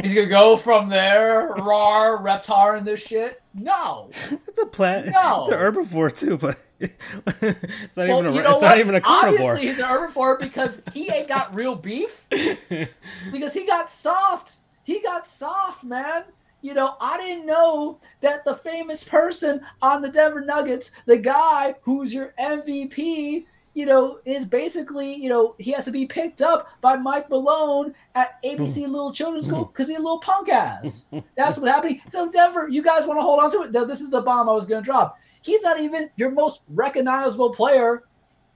he's 0.00 0.14
gonna 0.14 0.26
go 0.28 0.56
from 0.56 0.88
there, 0.88 1.48
rar, 1.58 2.18
reptar, 2.18 2.78
and 2.78 2.86
this 2.86 3.00
shit. 3.00 3.42
No, 3.54 4.08
It's 4.46 4.58
a 4.60 4.66
plant. 4.66 5.08
No. 5.12 5.40
It's 5.40 5.48
an 5.50 5.58
herbivore 5.58 6.14
too, 6.16 6.38
but 6.38 6.56
it's 6.80 7.96
not 7.96 8.08
well, 8.08 8.20
even 8.20 8.26
a. 8.32 8.34
you 8.36 8.42
know 8.42 8.52
it's 8.52 8.62
what? 8.62 8.68
not 8.68 8.78
even 8.78 8.94
a 8.94 9.00
carnivore. 9.00 9.52
Obviously, 9.52 9.66
he's 9.68 9.78
an 9.80 9.84
herbivore 9.86 10.38
because 10.38 10.80
he 10.92 11.10
ain't 11.10 11.26
got 11.28 11.52
real 11.54 11.74
beef. 11.74 12.24
Because 13.32 13.52
he 13.52 13.66
got 13.66 13.90
soft. 13.90 14.54
He 14.84 15.00
got 15.00 15.26
soft, 15.26 15.82
man. 15.84 16.22
You 16.60 16.74
know, 16.74 16.94
I 17.00 17.18
didn't 17.18 17.46
know 17.46 18.00
that 18.20 18.44
the 18.44 18.56
famous 18.56 19.04
person 19.04 19.60
on 19.80 20.02
the 20.02 20.08
Denver 20.08 20.40
Nuggets, 20.40 20.90
the 21.06 21.16
guy 21.16 21.74
who's 21.82 22.12
your 22.12 22.34
MVP, 22.38 23.44
you 23.74 23.86
know, 23.86 24.18
is 24.24 24.44
basically, 24.44 25.14
you 25.14 25.28
know, 25.28 25.54
he 25.58 25.70
has 25.72 25.84
to 25.84 25.92
be 25.92 26.06
picked 26.06 26.42
up 26.42 26.66
by 26.80 26.96
Mike 26.96 27.30
Malone 27.30 27.94
at 28.16 28.42
ABC. 28.42 28.88
Little 28.88 29.12
Children's 29.12 29.46
School 29.46 29.66
because 29.66 29.86
he's 29.88 29.98
a 29.98 30.02
little 30.02 30.18
punk 30.18 30.48
ass. 30.48 31.06
That's 31.36 31.58
what 31.58 31.70
happened. 31.70 32.00
So 32.10 32.28
Denver, 32.30 32.68
you 32.68 32.82
guys 32.82 33.06
want 33.06 33.18
to 33.18 33.22
hold 33.22 33.38
on 33.38 33.50
to 33.52 33.62
it? 33.62 33.72
Now, 33.72 33.84
This 33.84 34.00
is 34.00 34.10
the 34.10 34.20
bomb 34.22 34.48
I 34.48 34.52
was 34.52 34.66
going 34.66 34.82
to 34.82 34.84
drop. 34.84 35.16
He's 35.42 35.62
not 35.62 35.78
even 35.78 36.10
your 36.16 36.32
most 36.32 36.62
recognizable 36.68 37.54
player 37.54 38.02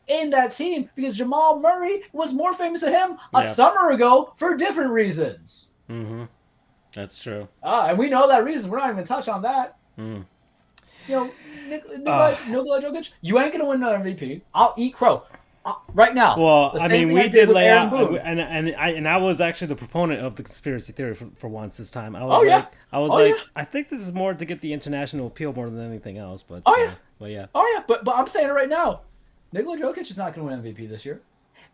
in 0.09 0.31
that 0.31 0.51
team 0.51 0.91
because 0.97 1.17
Jamal 1.17 1.61
Murray 1.61 2.03
was 2.13 2.35
more 2.35 2.53
famous 2.55 2.81
than 2.81 2.93
him 2.93 3.17
a 3.35 3.43
Yeah. 3.43 3.53
summer 3.53 3.91
ago 3.93 4.35
for 4.37 4.57
different 4.57 4.91
reasons. 4.91 5.69
Mm-hmm. 5.89 6.25
That's 6.95 7.23
true. 7.23 7.49
Ah, 7.63 7.89
and 7.89 7.99
we 7.99 8.09
know 8.11 8.29
that 8.29 8.45
reason. 8.45 8.71
We're 8.71 8.79
not 8.79 8.91
even 8.91 9.05
touch 9.05 9.29
on 9.29 9.43
that. 9.43 9.77
Mm. 9.99 10.25
You 11.09 11.15
know, 11.17 11.31
Nik- 11.69 11.89
Nikola, 11.99 12.39
Nikola 12.49 12.83
Jokic, 12.83 13.13
you 13.23 13.39
ain't 13.39 13.53
gonna 13.53 13.67
win 13.67 13.83
an 13.83 14.03
MVP. 14.03 14.43
I'll 14.55 14.75
eat 14.77 14.95
crow 14.95 15.25
uh, 15.65 15.75
right 15.95 16.15
now. 16.15 16.39
Well, 16.39 16.77
I 16.81 16.87
mean, 16.89 17.09
we 17.13 17.23
did 17.23 17.33
did 17.33 17.49
lay 17.49 17.69
out, 17.71 17.93
and 18.25 18.39
and 18.41 18.75
I 18.77 18.91
and 18.91 19.09
I 19.09 19.17
was 19.17 19.41
actually 19.41 19.69
the 19.69 19.77
proponent 19.77 20.21
of 20.25 20.37
the 20.37 20.43
conspiracy 20.45 20.93
theory 20.93 21.15
for, 21.15 21.27
for 21.37 21.49
once 21.49 21.77
this 21.79 21.91
time. 21.91 22.15
I 22.15 22.25
was 22.25 22.39
Oh, 22.41 22.43
yeah. 22.45 22.57
like, 22.57 22.73
I 22.93 22.99
was 23.01 23.11
Oh, 23.11 23.15
like, 23.15 23.35
yeah. 23.35 23.43
I 23.57 23.65
think 23.65 23.89
this 23.89 24.01
is 24.01 24.13
more 24.15 24.35
to 24.35 24.45
get 24.45 24.61
the 24.61 24.73
international 24.73 25.27
appeal 25.27 25.53
more 25.53 25.69
than 25.71 25.81
anything 25.85 26.19
else. 26.19 26.43
But 26.43 26.63
Oh, 26.67 26.73
uh, 26.73 26.85
yeah. 26.85 26.95
but 27.19 27.31
yeah, 27.31 27.47
Oh 27.55 27.69
yeah, 27.75 27.83
but 27.89 28.05
but 28.05 28.17
I'm 28.17 28.27
saying 28.29 28.49
it 28.49 28.53
right 28.53 28.69
now. 28.69 29.01
Nikola 29.53 29.79
Jokic 29.79 30.11
is 30.11 30.17
not 30.17 30.35
gonna 30.35 30.47
win 30.47 30.63
MVP 30.63 30.89
this 30.89 31.05
year. 31.05 31.21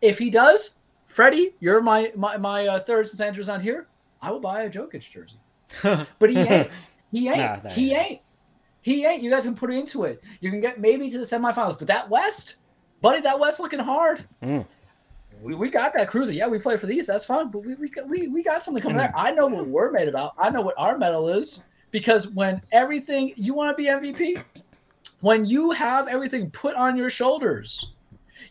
If 0.01 0.17
he 0.17 0.29
does, 0.29 0.77
Freddie, 1.07 1.53
you're 1.59 1.81
my 1.81 2.11
my 2.15 2.37
my 2.37 2.67
uh, 2.67 2.79
third 2.83 3.07
since 3.07 3.21
Andrew's 3.21 3.47
not 3.47 3.61
here. 3.61 3.85
I 4.21 4.31
will 4.31 4.39
buy 4.39 4.63
a 4.63 4.69
Jokic 4.69 5.09
jersey. 5.09 5.39
But 6.19 6.29
he 6.29 6.37
ain't. 6.39 6.69
He 7.11 7.27
ain't. 7.27 7.37
Nah, 7.37 7.59
nah, 7.63 7.69
he 7.71 7.91
nah. 7.91 7.99
ain't. 8.01 8.21
He 8.81 9.03
ain't. 9.03 9.23
You 9.23 9.31
guys 9.31 9.43
can 9.43 9.55
put 9.55 9.73
it 9.73 9.77
into 9.77 10.03
it. 10.03 10.21
You 10.41 10.51
can 10.51 10.61
get 10.61 10.79
maybe 10.79 11.09
to 11.09 11.17
the 11.17 11.23
semifinals, 11.25 11.79
but 11.79 11.87
that 11.87 12.07
West, 12.07 12.57
buddy, 13.01 13.19
that 13.21 13.39
West 13.39 13.59
looking 13.59 13.79
hard. 13.79 14.25
Mm. 14.43 14.63
We, 15.41 15.55
we 15.55 15.71
got 15.71 15.93
that 15.95 16.07
cruiser. 16.07 16.33
Yeah, 16.33 16.47
we 16.47 16.59
play 16.59 16.77
for 16.77 16.85
these. 16.85 17.07
That's 17.07 17.25
fine. 17.25 17.49
But 17.49 17.65
we 17.65 17.73
we 17.75 17.89
got- 17.89 18.07
we, 18.07 18.27
we 18.27 18.43
got 18.43 18.63
something 18.63 18.81
coming 18.81 18.97
there. 18.97 19.11
I 19.15 19.31
know 19.31 19.47
what 19.47 19.65
we're 19.65 19.91
made 19.91 20.07
about. 20.07 20.33
I 20.37 20.51
know 20.51 20.61
what 20.61 20.75
our 20.77 20.99
medal 20.99 21.29
is 21.29 21.63
because 21.89 22.27
when 22.27 22.61
everything 22.71 23.33
you 23.35 23.55
want 23.55 23.75
to 23.75 23.81
be 23.81 23.89
MVP, 23.89 24.43
when 25.21 25.45
you 25.45 25.71
have 25.71 26.07
everything 26.07 26.51
put 26.51 26.75
on 26.75 26.95
your 26.95 27.09
shoulders, 27.09 27.93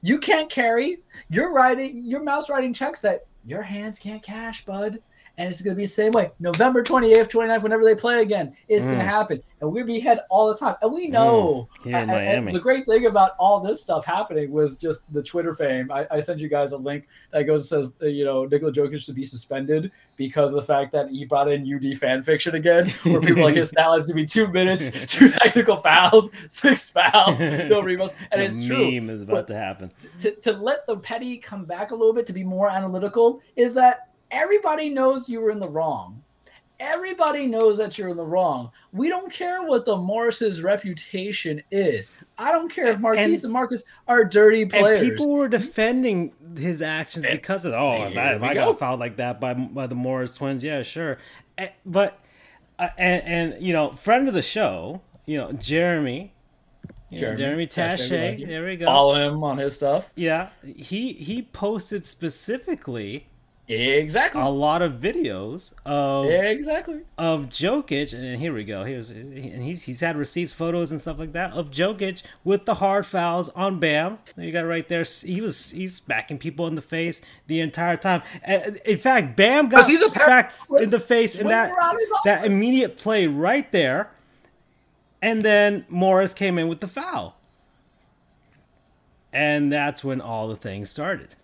you 0.02 0.18
can't 0.18 0.50
carry. 0.50 0.98
You're 1.30 1.52
writing. 1.52 2.02
Your 2.04 2.24
mouse 2.24 2.50
writing 2.50 2.74
checks 2.74 3.00
that 3.02 3.26
your 3.44 3.62
hands 3.62 4.00
can't 4.00 4.22
cash, 4.22 4.64
bud. 4.64 5.00
And 5.38 5.48
it's 5.48 5.62
going 5.62 5.74
to 5.74 5.76
be 5.76 5.84
the 5.84 5.88
same 5.90 6.10
way. 6.12 6.32
November 6.40 6.82
28th, 6.82 7.28
29th, 7.30 7.62
whenever 7.62 7.84
they 7.84 7.94
play 7.94 8.22
again, 8.22 8.54
it's 8.68 8.84
going 8.86 8.98
to 8.98 9.04
Mm. 9.04 9.08
happen. 9.08 9.42
And 9.60 9.72
we're 9.72 9.84
be 9.84 9.98
ahead 9.98 10.20
all 10.30 10.48
the 10.48 10.54
time. 10.58 10.74
And 10.82 10.92
we 10.92 11.06
know. 11.08 11.68
here 11.84 11.96
in 11.96 12.10
and- 12.10 12.46
and 12.48 12.54
the 12.56 12.60
great 12.60 12.86
thing 12.86 13.06
about 13.06 13.32
all 13.38 13.60
this 13.60 13.82
stuff 13.82 14.04
happening 14.04 14.50
was 14.52 14.76
just 14.76 15.10
the 15.12 15.22
Twitter 15.22 15.54
fame. 15.54 15.90
I, 15.92 16.06
I 16.10 16.20
sent 16.20 16.40
you 16.40 16.48
guys 16.48 16.72
a 16.72 16.76
link 16.76 17.06
that 17.32 17.42
goes 17.44 17.70
and 17.72 17.84
says, 17.84 17.94
uh, 18.02 18.06
you 18.06 18.24
know, 18.24 18.44
Nikola 18.46 18.72
Jokic 18.72 19.04
to 19.06 19.12
be 19.12 19.24
suspended 19.24 19.90
because 20.16 20.52
of 20.52 20.56
the 20.56 20.66
fact 20.66 20.90
that 20.92 21.08
he 21.08 21.24
brought 21.24 21.48
in 21.50 21.62
UD 21.72 21.94
fan 21.98 22.22
fiction 22.24 22.56
again, 22.56 22.88
where 23.04 23.20
people 23.20 23.44
like 23.44 23.54
his 23.54 23.68
style 23.74 23.92
has 23.92 24.06
to 24.06 24.14
be 24.14 24.26
two 24.26 24.48
minutes, 24.48 24.90
two 25.06 25.28
technical 25.30 25.76
fouls, 25.80 26.30
six 26.48 26.88
fouls, 26.90 27.38
no 27.38 27.80
rebounds. 27.88 28.14
And 28.32 28.40
the 28.40 28.46
it's 28.46 28.66
true 28.66 28.90
meme 28.90 29.10
is 29.10 29.22
about 29.22 29.46
to 29.48 29.54
happen. 29.56 29.92
to, 30.20 30.32
to 30.32 30.52
let 30.52 30.84
the 30.86 30.96
petty 30.96 31.38
come 31.38 31.64
back 31.64 31.92
a 31.92 31.94
little 31.94 32.12
bit 32.12 32.26
to 32.26 32.32
be 32.32 32.42
more 32.44 32.68
analytical 32.68 33.40
is 33.56 33.72
that 33.74 34.07
everybody 34.30 34.90
knows 34.90 35.28
you 35.28 35.40
were 35.40 35.50
in 35.50 35.60
the 35.60 35.68
wrong. 35.68 36.22
Everybody 36.80 37.48
knows 37.48 37.76
that 37.78 37.98
you're 37.98 38.08
in 38.08 38.16
the 38.16 38.24
wrong. 38.24 38.70
We 38.92 39.08
don't 39.08 39.32
care 39.32 39.64
what 39.64 39.84
the 39.84 39.96
Morris's 39.96 40.62
reputation 40.62 41.60
is. 41.72 42.14
I 42.38 42.52
don't 42.52 42.72
care 42.72 42.86
if 42.86 42.98
Markieff 42.98 43.42
and, 43.42 43.52
Marcus 43.52 43.82
are 44.06 44.24
dirty 44.24 44.64
players. 44.64 45.00
And 45.00 45.10
people 45.10 45.34
were 45.34 45.48
defending 45.48 46.32
his 46.56 46.80
actions 46.80 47.26
because 47.26 47.64
of 47.64 47.72
oh, 47.74 48.04
if 48.04 48.16
I, 48.16 48.34
if 48.34 48.42
I 48.42 48.54
go. 48.54 48.66
got 48.66 48.78
fouled 48.78 49.00
like 49.00 49.16
that 49.16 49.40
by 49.40 49.54
by 49.54 49.88
the 49.88 49.96
Morris 49.96 50.36
twins, 50.36 50.62
yeah, 50.62 50.82
sure. 50.82 51.18
Eh, 51.56 51.70
But 51.84 52.20
uh, 52.78 52.90
and 52.96 53.24
and 53.24 53.62
you 53.62 53.72
know, 53.72 53.92
friend 53.94 54.28
of 54.28 54.34
the 54.34 54.42
show, 54.42 55.00
you 55.26 55.36
know, 55.36 55.50
Jeremy, 55.50 56.32
you 57.10 57.20
know, 57.20 57.34
Jeremy 57.34 57.66
Jeremy 57.66 57.66
Taché, 57.66 58.10
we 58.10 58.16
Taché, 58.16 58.30
like 58.30 58.38
you. 58.38 58.46
there 58.46 58.64
we 58.64 58.76
go. 58.76 58.86
Follow 58.86 59.14
him 59.16 59.42
on 59.42 59.58
his 59.58 59.74
stuff. 59.74 60.08
Yeah, 60.14 60.50
he 60.62 61.12
he 61.14 61.42
posted 61.42 62.06
specifically 62.06 63.26
Exactly. 63.70 64.40
a 64.40 64.46
lot 64.48 64.80
of 64.80 64.94
videos 64.94 65.74
of 65.84 66.30
Exactly. 66.30 67.00
of 67.18 67.50
Jokic, 67.50 68.14
and 68.14 68.40
here 68.40 68.54
we 68.54 68.64
go. 68.64 68.82
Here's 68.84 69.10
and 69.10 69.62
he's 69.62 69.82
he's 69.82 70.00
had 70.00 70.16
receipts, 70.16 70.52
photos, 70.54 70.90
and 70.90 70.98
stuff 70.98 71.18
like 71.18 71.32
that 71.32 71.52
of 71.52 71.70
Jokic 71.70 72.22
with 72.44 72.64
the 72.64 72.74
hard 72.74 73.04
fouls 73.04 73.50
on 73.50 73.78
Bam. 73.78 74.18
You 74.38 74.52
got 74.52 74.64
it 74.64 74.68
right 74.68 74.88
there. 74.88 75.04
He 75.04 75.42
was 75.42 75.70
he's 75.72 75.96
smacking 75.96 76.38
people 76.38 76.66
in 76.66 76.76
the 76.76 76.80
face 76.82 77.20
the 77.46 77.60
entire 77.60 77.98
time. 77.98 78.22
And 78.42 78.76
in 78.86 78.96
fact, 78.96 79.36
Bam 79.36 79.68
got 79.68 79.86
he's 79.86 80.00
a 80.00 80.08
smacked 80.08 80.56
par- 80.66 80.80
in 80.82 80.88
the 80.88 81.00
face 81.00 81.34
in 81.34 81.48
that 81.48 81.70
that 82.24 82.46
immediate 82.46 82.96
play 82.96 83.26
right 83.26 83.70
there. 83.70 84.10
And 85.20 85.44
then 85.44 85.84
Morris 85.90 86.32
came 86.32 86.58
in 86.58 86.68
with 86.68 86.80
the 86.80 86.88
foul. 86.88 87.36
And 89.32 89.70
that's 89.70 90.02
when 90.02 90.20
all 90.22 90.48
the 90.48 90.56
things 90.56 90.88
started. 90.88 91.34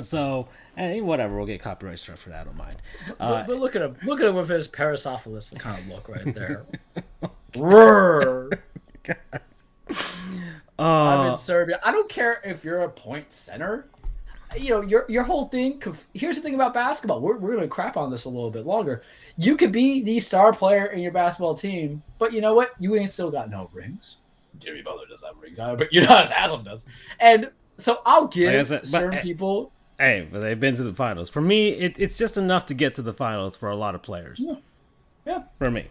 So, 0.00 0.48
and 0.78 1.06
whatever, 1.06 1.36
we'll 1.36 1.46
get 1.46 1.60
copyright 1.60 1.98
struck 1.98 2.18
for 2.18 2.30
that. 2.30 2.42
I 2.42 2.44
don't 2.44 2.56
mind. 2.56 2.76
Uh, 3.08 3.12
but, 3.18 3.46
but 3.48 3.56
look 3.58 3.74
at 3.74 3.82
him. 3.82 3.96
Look 4.04 4.20
at 4.20 4.26
him 4.26 4.36
with 4.36 4.48
his 4.48 4.68
Parasaurolophus 4.68 5.58
kind 5.58 5.78
of 5.80 5.88
look 5.88 6.08
right 6.08 6.34
there. 6.34 6.64
Roar. 7.56 8.50
I'm 10.78 11.18
uh, 11.26 11.30
in 11.32 11.36
Serbia. 11.36 11.80
I 11.82 11.90
don't 11.90 12.08
care 12.08 12.40
if 12.44 12.62
you're 12.62 12.82
a 12.82 12.88
point 12.88 13.32
center. 13.32 13.88
You 14.56 14.70
know, 14.70 14.80
your 14.82 15.04
your 15.08 15.24
whole 15.24 15.44
thing. 15.44 15.82
Here's 16.14 16.36
the 16.36 16.42
thing 16.42 16.54
about 16.54 16.72
basketball. 16.74 17.20
We're, 17.20 17.38
we're 17.38 17.52
going 17.52 17.62
to 17.62 17.68
crap 17.68 17.96
on 17.96 18.10
this 18.10 18.24
a 18.26 18.28
little 18.28 18.50
bit 18.50 18.64
longer. 18.64 19.02
You 19.36 19.56
could 19.56 19.72
be 19.72 20.02
the 20.02 20.20
star 20.20 20.52
player 20.52 20.86
in 20.86 21.00
your 21.00 21.12
basketball 21.12 21.54
team, 21.54 22.02
but 22.18 22.32
you 22.32 22.40
know 22.40 22.54
what? 22.54 22.70
You 22.78 22.94
ain't 22.96 23.10
still 23.10 23.30
got 23.30 23.50
no 23.50 23.68
rings. 23.72 24.16
Jimmy 24.58 24.82
Butler 24.82 25.06
does 25.08 25.22
have 25.22 25.36
rings, 25.40 25.58
uh, 25.58 25.74
but 25.74 25.92
you 25.92 26.00
know 26.00 26.16
as 26.16 26.30
Haslem 26.30 26.64
does. 26.64 26.86
And 27.20 27.50
so 27.78 28.00
I'll 28.06 28.28
give 28.28 28.54
Like 28.54 28.66
said, 28.66 28.80
but- 28.82 28.88
certain 28.88 29.20
people. 29.20 29.72
Hey, 29.98 30.28
but 30.30 30.40
they've 30.40 30.58
been 30.58 30.76
to 30.76 30.84
the 30.84 30.94
finals. 30.94 31.28
For 31.28 31.40
me, 31.40 31.70
it, 31.70 31.98
it's 31.98 32.16
just 32.16 32.36
enough 32.36 32.66
to 32.66 32.74
get 32.74 32.94
to 32.96 33.02
the 33.02 33.12
finals 33.12 33.56
for 33.56 33.68
a 33.68 33.76
lot 33.76 33.94
of 33.94 34.02
players. 34.02 34.38
Yeah. 34.46 34.54
Yeah. 35.26 35.42
For 35.58 35.70
me. 35.70 35.86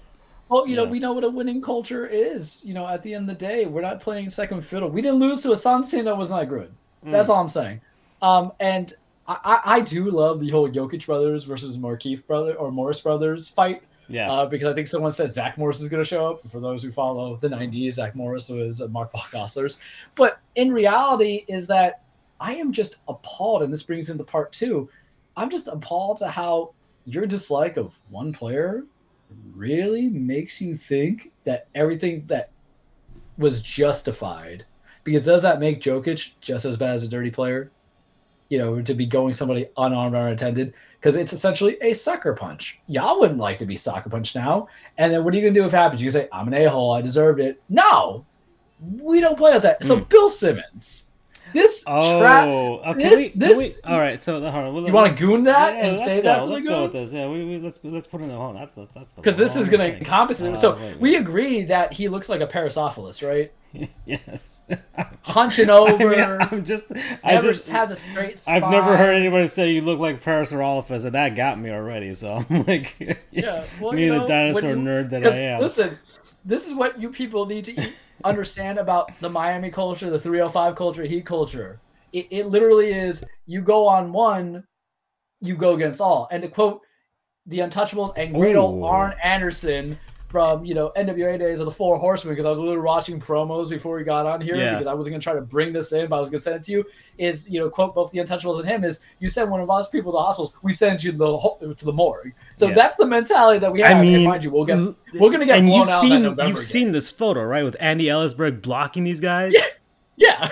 Well, 0.49 0.65
you 0.65 0.77
know, 0.77 0.85
we 0.85 0.99
know 0.99 1.11
what 1.11 1.25
a 1.25 1.29
winning 1.29 1.61
culture 1.61 2.05
is. 2.07 2.63
You 2.65 2.73
know, 2.73 2.87
at 2.87 3.03
the 3.03 3.13
end 3.13 3.29
of 3.29 3.37
the 3.37 3.45
day, 3.45 3.65
we're 3.65 3.81
not 3.81 3.99
playing 3.99 4.29
second 4.29 4.61
fiddle. 4.61 4.89
We 4.89 5.01
didn't 5.01 5.19
lose 5.19 5.41
to 5.41 5.51
a 5.51 5.57
Suns 5.57 5.91
team 5.91 6.05
that 6.05 6.17
was 6.17 6.29
not 6.29 6.45
good. 6.45 6.71
Mm. 7.05 7.11
That's 7.11 7.27
all 7.27 7.41
I'm 7.41 7.49
saying. 7.49 7.81
Um, 8.21 8.53
and 8.61 8.93
I, 9.27 9.37
I, 9.43 9.75
I 9.75 9.81
do 9.81 10.09
love 10.09 10.39
the 10.39 10.49
whole 10.49 10.69
Jokic 10.69 11.05
brothers 11.05 11.43
versus 11.43 11.77
Markieff 11.77 12.25
brother 12.27 12.53
or 12.53 12.71
Morris 12.71 13.01
brothers 13.01 13.49
fight 13.49 13.83
Yeah. 14.07 14.31
uh, 14.31 14.45
because 14.45 14.69
I 14.69 14.73
think 14.73 14.87
someone 14.87 15.11
said 15.11 15.33
Zach 15.33 15.57
Morris 15.57 15.81
is 15.81 15.89
going 15.89 16.01
to 16.01 16.07
show 16.07 16.29
up. 16.31 16.49
For 16.49 16.61
those 16.61 16.81
who 16.81 16.93
follow 16.93 17.35
the 17.35 17.49
'90s, 17.49 17.93
Zach 17.95 18.15
Morris 18.15 18.47
was 18.47 18.81
Mark 18.89 19.11
Ostlers. 19.11 19.79
But 20.15 20.39
in 20.55 20.71
reality, 20.71 21.43
is 21.49 21.67
that 21.67 22.03
I 22.39 22.55
am 22.55 22.71
just 22.71 22.97
appalled, 23.07 23.63
and 23.63 23.73
this 23.73 23.83
brings 23.83 24.09
into 24.09 24.23
part 24.23 24.51
two. 24.51 24.89
I'm 25.35 25.49
just 25.49 25.67
appalled 25.67 26.17
to 26.17 26.27
how 26.27 26.73
your 27.05 27.25
dislike 27.25 27.77
of 27.77 27.93
one 28.09 28.33
player 28.33 28.83
really 29.53 30.07
makes 30.07 30.61
you 30.61 30.77
think 30.77 31.31
that 31.45 31.67
everything 31.75 32.25
that 32.27 32.51
was 33.37 33.61
justified. 33.61 34.65
Because 35.03 35.25
does 35.25 35.41
that 35.41 35.59
make 35.59 35.81
Jokic 35.81 36.31
just 36.41 36.65
as 36.65 36.77
bad 36.77 36.95
as 36.95 37.03
a 37.03 37.07
dirty 37.07 37.31
player? 37.31 37.71
You 38.49 38.57
know, 38.57 38.81
to 38.81 38.93
be 38.93 39.05
going 39.05 39.33
somebody 39.33 39.67
unarmed 39.77 40.15
or 40.15 40.27
unattended, 40.27 40.73
because 40.99 41.15
it's 41.15 41.33
essentially 41.33 41.77
a 41.81 41.93
sucker 41.93 42.33
punch. 42.33 42.79
Y'all 42.87 43.19
wouldn't 43.19 43.39
like 43.39 43.59
to 43.59 43.65
be 43.65 43.77
sucker 43.77 44.09
punched 44.09 44.35
now. 44.35 44.67
And 44.97 45.13
then 45.13 45.23
what 45.23 45.33
are 45.33 45.37
you 45.37 45.43
gonna 45.43 45.53
do 45.53 45.65
if 45.65 45.73
it 45.73 45.77
happens? 45.77 46.01
You 46.01 46.11
can 46.11 46.21
say, 46.21 46.29
"I'm 46.31 46.47
an 46.47 46.53
a 46.53 46.65
hole. 46.65 46.91
I 46.91 47.01
deserved 47.01 47.39
it." 47.39 47.61
No, 47.69 48.25
we 48.79 49.19
don't 49.19 49.37
play 49.37 49.51
like 49.51 49.61
that. 49.63 49.83
So 49.83 49.97
hmm. 49.97 50.03
Bill 50.03 50.29
Simmons, 50.29 51.06
this 51.53 51.83
trap. 51.83 52.47
Oh, 52.47 52.81
okay. 52.85 53.09
this- 53.09 53.31
we, 53.33 53.39
this- 53.39 53.57
we, 53.57 53.75
all 53.83 53.99
right. 53.99 54.21
So, 54.21 54.39
hold 54.39 54.77
on. 54.77 54.85
You 54.85 54.93
want 54.93 55.15
to 55.15 55.25
goon 55.25 55.43
that 55.43 55.75
yeah, 55.75 55.85
and 55.87 55.97
say 55.97 56.17
go. 56.17 56.21
that 56.23 56.47
let's 56.47 56.65
go 56.65 56.83
with 56.83 56.93
this. 56.93 57.13
Yeah, 57.13 57.27
we, 57.27 57.45
we 57.45 57.57
let's 57.59 57.79
let's 57.83 58.07
put 58.07 58.21
in 58.21 58.29
the 58.29 58.35
on, 58.35 58.55
That's 58.55 58.75
that's 58.75 58.93
that's 58.93 59.13
the 59.13 59.21
Because 59.21 59.37
this 59.37 59.55
is 59.55 59.69
going 59.69 59.79
to 59.91 59.97
encompass 59.97 60.41
it. 60.41 60.53
Uh, 60.53 60.55
so 60.55 60.75
wait, 60.75 60.99
we 60.99 61.15
agree 61.15 61.63
that 61.65 61.93
he 61.93 62.09
looks 62.09 62.29
like 62.29 62.41
a 62.41 62.47
Parasaurolophus, 62.47 63.27
right? 63.27 63.51
yes. 64.05 64.61
Hunching 65.21 65.69
I 65.71 65.77
over. 65.77 66.09
mean, 66.09 66.19
I'm 66.19 66.63
just. 66.65 66.91
I 67.23 67.39
just. 67.39 67.67
has 67.69 67.91
a 67.91 67.95
straight 67.95 68.39
spine. 68.39 68.63
I've 68.63 68.69
never 68.71 68.95
heard 68.97 69.15
anybody 69.15 69.47
say 69.47 69.71
you 69.71 69.81
look 69.81 69.99
like 69.99 70.23
Parasaurolophus, 70.23 71.03
and 71.05 71.13
that 71.15 71.35
got 71.35 71.59
me 71.59 71.69
already. 71.69 72.13
So 72.13 72.45
I'm 72.49 72.63
like, 72.67 72.95
Yeah, 73.31 73.63
well, 73.79 73.93
me 73.93 74.05
you 74.05 74.11
the 74.13 74.17
know, 74.19 74.27
dinosaur 74.27 74.69
you- 74.71 74.75
nerd 74.77 75.09
that 75.11 75.25
I 75.25 75.35
am. 75.35 75.61
Listen, 75.61 75.97
this 76.45 76.67
is 76.67 76.73
what 76.73 76.99
you 76.99 77.09
people 77.09 77.45
need 77.45 77.65
to 77.65 77.89
understand 78.23 78.79
about 78.79 79.11
the 79.19 79.29
Miami 79.29 79.69
culture, 79.69 80.09
the 80.09 80.19
305 80.19 80.75
culture, 80.75 81.03
Heat 81.03 81.25
culture. 81.25 81.79
It, 82.13 82.27
it 82.31 82.45
literally 82.47 82.91
is 82.93 83.23
you 83.45 83.61
go 83.61 83.85
on 83.87 84.11
one, 84.13 84.63
you 85.41 85.55
go 85.55 85.73
against 85.75 86.01
all. 86.01 86.27
And 86.31 86.41
to 86.41 86.47
quote 86.47 86.81
the 87.45 87.59
Untouchables 87.59 88.13
and 88.17 88.33
great 88.33 88.55
old 88.55 88.83
Arn 88.83 89.13
Anderson 89.23 89.97
from 90.29 90.65
you 90.65 90.73
know 90.73 90.91
NWA 90.97 91.39
days 91.39 91.61
of 91.61 91.65
the 91.65 91.71
Four 91.71 91.97
Horsemen 91.97 92.33
because 92.33 92.45
I 92.45 92.49
was 92.49 92.59
literally 92.59 92.81
watching 92.81 93.17
promos 93.19 93.69
before 93.69 93.95
we 93.95 94.03
got 94.03 94.25
on 94.25 94.41
here 94.41 94.55
Yeah. 94.57 94.71
because 94.73 94.87
I 94.87 94.93
wasn't 94.93 95.13
gonna 95.13 95.21
try 95.21 95.33
to 95.33 95.41
bring 95.41 95.71
this 95.71 95.93
in, 95.93 96.07
but 96.09 96.17
I 96.17 96.19
was 96.19 96.29
gonna 96.29 96.41
send 96.41 96.57
it 96.57 96.63
to 96.63 96.71
you. 96.73 96.85
Is 97.17 97.47
you 97.49 97.59
know 97.61 97.69
quote 97.69 97.95
both 97.95 98.11
the 98.11 98.19
Untouchables 98.19 98.59
and 98.59 98.67
him 98.67 98.83
is 98.83 99.01
you 99.19 99.29
send 99.29 99.49
one 99.49 99.61
of 99.61 99.69
us 99.69 99.89
people 99.89 100.11
to 100.11 100.17
hospitals, 100.17 100.55
we 100.63 100.73
send 100.73 101.01
you 101.01 101.11
to 101.13 101.17
the 101.17 101.73
to 101.75 101.85
the 101.85 101.93
morgue. 101.93 102.33
So 102.55 102.67
Yeah. 102.67 102.73
that's 102.75 102.97
the 102.97 103.05
mentality 103.05 103.59
that 103.59 103.71
we 103.71 103.79
have. 103.81 103.97
I 103.97 104.01
mean, 104.01 104.15
and 104.15 104.23
mind 104.25 104.43
you, 104.43 104.51
we'll 104.51 104.65
get 104.65 104.77
we're 105.19 105.31
gonna 105.31 105.45
get 105.45 105.59
and 105.59 105.67
blown 105.67 105.79
you've 105.79 105.89
out 105.89 106.01
seen 106.01 106.23
you've 106.23 106.37
game. 106.37 106.55
seen 106.57 106.91
this 106.91 107.09
photo 107.09 107.43
right 107.43 107.63
with 107.63 107.77
Andy 107.79 108.05
Elisburg 108.05 108.61
blocking 108.61 109.03
these 109.05 109.21
guys. 109.21 109.53
Yeah. 110.17 110.49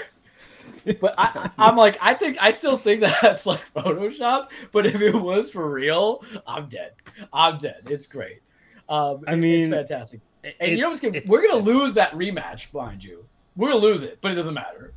But 1.02 1.16
I, 1.18 1.50
I'm 1.58 1.76
like, 1.76 1.98
I 2.00 2.14
think, 2.14 2.38
I 2.40 2.52
still 2.52 2.78
think 2.78 3.02
that 3.02 3.18
that's 3.20 3.48
like 3.48 3.62
Photoshop. 3.76 4.50
But 4.72 4.86
if 4.86 5.02
it 5.02 5.16
was 5.16 5.50
for 5.50 5.68
real, 5.72 6.24
I'm 6.46 6.68
dead. 6.70 6.92
I'm 7.34 7.58
dead. 7.58 7.82
It's 7.90 8.06
great. 8.06 8.42
Um, 8.89 9.24
I 9.28 9.36
mean, 9.36 9.74
it's 9.74 9.74
fantastic. 9.74 10.21
And 10.60 10.71
you 10.71 10.78
know 10.82 10.89
what's 10.89 11.02
gonna, 11.02 11.21
we're 11.26 11.48
gonna 11.48 11.63
lose 11.63 11.95
that 11.95 12.12
rematch, 12.12 12.74
mind 12.74 13.04
you. 13.04 13.26
We're 13.56 13.69
gonna 13.69 13.80
lose 13.80 14.04
it, 14.04 14.19
but 14.21 14.32
it 14.32 14.36
doesn't 14.36 14.54
matter. 14.54 14.93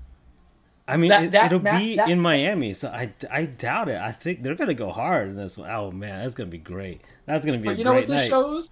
I 0.86 0.96
mean, 0.96 1.10
That- 1.10 1.24
it, 1.24 1.32
that 1.32 1.46
it'll 1.46 1.60
ma- 1.62 1.78
be 1.78 1.96
that- 1.96 2.08
in 2.08 2.20
Miami, 2.20 2.74
so 2.74 2.88
I, 2.88 3.12
I 3.30 3.44
doubt 3.46 3.88
it. 3.88 3.96
I 4.00 4.10
think 4.12 4.42
they're 4.42 4.54
gonna 4.54 4.74
go 4.74 4.90
hard 4.90 5.28
in 5.28 5.36
this 5.36 5.56
one. 5.58 5.70
Oh 5.70 5.90
man, 5.90 6.22
that's 6.22 6.34
gonna 6.34 6.50
be 6.50 6.58
great. 6.58 7.00
That's 7.26 7.44
gonna 7.46 7.58
be 7.58 7.64
But 7.64 7.74
a 7.74 7.78
you 7.78 7.84
know 7.84 7.92
great 7.92 8.08
what 8.08 8.16
this 8.16 8.22
night. 8.22 8.28
shows? 8.30 8.70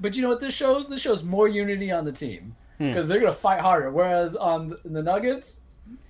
But 0.00 0.16
you 0.16 0.22
know 0.22 0.28
what 0.28 0.40
this 0.40 0.54
shows? 0.54 0.88
This 0.88 1.00
shows 1.00 1.22
more 1.22 1.46
unity 1.48 1.90
on 1.92 2.04
the 2.04 2.12
team 2.12 2.54
Hmm. 2.78 2.88
because 2.88 3.08
they're 3.08 3.20
gonna 3.20 3.32
fight 3.32 3.60
harder. 3.60 3.90
Whereas 3.90 4.34
on 4.36 4.74
the, 4.84 5.02
Nuggets, 5.02 5.60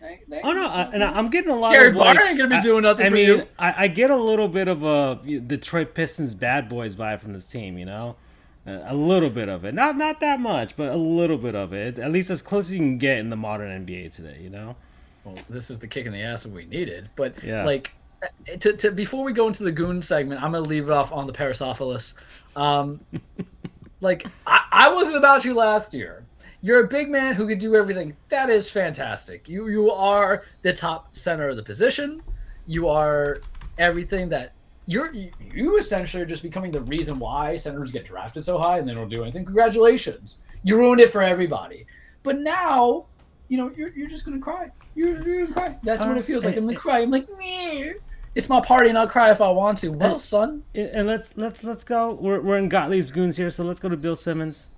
they, 0.01 0.21
they, 0.29 0.41
Oh 0.43 0.53
no, 0.53 0.67
I, 0.67 0.83
and 0.93 1.03
I- 1.05 1.13
I'm 1.13 1.29
getting 1.31 1.51
a 1.51 1.57
lot 1.57 1.73
Gary 1.73 1.89
of 1.89 1.97
like. 1.97 2.19
Ain't 2.21 2.39
gonna 2.39 2.51
be 2.51 2.57
I- 2.57 2.61
doing 2.63 2.83
nothing 2.83 3.07
I 3.07 3.09
for 3.11 3.15
mean, 3.15 3.27
you. 3.29 3.47
I, 3.59 3.85
I 3.85 3.89
get 3.89 4.11
a 4.11 4.17
little 4.17 4.49
bit 4.49 4.69
of 4.69 4.83
a 4.85 5.21
Detroit 5.47 5.95
Pistons 5.95 6.35
bad 6.35 6.69
boys 6.69 6.95
vibe 6.97 7.21
from 7.21 7.33
this 7.35 7.47
team. 7.47 7.79
You 7.79 7.87
know, 7.87 8.17
a 8.69 8.95
little 8.95 9.31
bit 9.31 9.49
of 9.49 9.65
it, 9.65 9.75
not 9.75 9.97
not 9.97 10.21
that 10.21 10.41
much, 10.41 10.77
but 10.77 10.91
a 10.93 10.97
little 10.97 11.39
bit 11.39 11.55
of 11.55 11.73
it. 11.73 11.99
At 11.99 12.13
least 12.13 12.31
as 12.31 12.43
close 12.43 12.67
as 12.67 12.73
you 12.73 12.79
can 12.79 12.99
get 12.99 13.19
in 13.19 13.31
the 13.31 13.37
modern 13.37 13.87
NBA 13.87 14.15
today. 14.15 14.39
You 14.41 14.51
know. 14.51 14.77
well, 15.25 15.37
this 15.49 15.71
is 15.71 15.79
the 15.79 15.87
kick 15.87 16.07
in 16.07 16.13
the 16.13 16.23
ass 16.23 16.43
that 16.45 16.53
we 16.53 16.65
needed. 16.67 17.09
But 17.17 17.43
Yeah. 17.43 17.65
like, 17.65 17.91
to, 18.61 18.73
to 18.75 18.91
before 18.91 19.25
we 19.25 19.33
go 19.33 19.47
into 19.47 19.63
the 19.65 19.73
goon 19.73 20.03
segment, 20.03 20.43
I'm 20.43 20.53
gonna 20.53 20.67
leave 20.67 20.85
it 20.85 20.93
off 20.93 21.13
on 21.13 21.27
the 21.27 21.33
Parasaurolophus. 21.33 22.15
Um, 22.57 23.01
like, 24.01 24.27
I, 24.47 24.61
I 24.73 24.93
wasn't 24.93 25.17
about 25.17 25.45
you 25.45 25.55
last 25.55 25.95
year. 25.95 26.25
You're 26.61 26.85
a 26.85 26.89
big 26.89 27.09
man 27.09 27.35
who 27.35 27.47
can 27.47 27.59
do 27.59 27.77
everything. 27.77 28.17
That 28.31 28.51
is 28.51 28.69
fantastic. 28.71 29.49
You 29.49 29.69
you 29.69 29.91
are 29.93 30.45
the 30.63 30.73
top 30.73 31.15
center 31.15 31.49
of 31.49 31.57
the 31.57 31.63
position. 31.63 32.21
You 32.67 32.89
are 32.89 33.41
everything 33.79 34.29
that 34.31 34.53
you're. 34.89 35.13
You, 35.13 35.79
essentially 35.79 36.23
are 36.23 36.27
just 36.27 36.43
becoming 36.43 36.73
the 36.73 36.81
reason 36.81 37.19
why 37.21 37.57
senators 37.57 37.93
get 37.93 38.05
drafted 38.05 38.45
so 38.45 38.59
high 38.59 38.79
and 38.79 38.89
they 38.89 38.95
don't 38.95 39.09
do 39.09 39.23
anything. 39.23 39.45
Congratulations, 39.45 40.43
you 40.65 40.77
ruined 40.77 41.01
it 41.01 41.13
for 41.13 41.23
everybody. 41.23 41.87
But 42.23 42.39
now 42.41 43.07
you 43.49 43.57
know, 43.57 43.71
you're, 43.77 43.91
you're 43.97 44.09
just 44.09 44.25
gonna 44.27 44.39
cry. 44.41 44.71
You're, 44.95 45.23
you're 45.27 45.43
gonna 45.47 45.53
cry. 45.55 45.79
That's 45.83 46.01
what 46.03 46.11
Uh, 46.17 46.21
it 46.21 46.25
feels 46.25 46.45
like. 46.45 46.57
I'm 46.57 46.65
eh, 46.65 46.67
gonna 46.73 46.79
cry. 46.79 47.01
I'm 47.01 47.11
like, 47.11 47.27
"Meh. 47.39 47.93
it's 48.35 48.49
my 48.49 48.61
party, 48.61 48.89
and 48.91 48.99
I'll 48.99 49.09
cry 49.09 49.31
if 49.31 49.41
I 49.41 49.51
want 49.51 49.79
to. 49.79 49.89
Well, 49.93 50.17
Uh, 50.17 50.19
son, 50.19 50.63
And 50.75 51.07
let's 51.07 51.37
let's 51.37 51.63
let's 51.65 51.85
go. 51.85 52.13
We're 52.15 52.41
we're 52.41 52.59
in 52.59 52.69
Gottlieb's 52.69 53.11
goons 53.13 53.37
here, 53.37 53.51
so 53.51 53.65
let's 53.65 53.81
go 53.81 53.89
to 53.89 53.97
Bill 53.97 54.17
Simmons. 54.17 54.69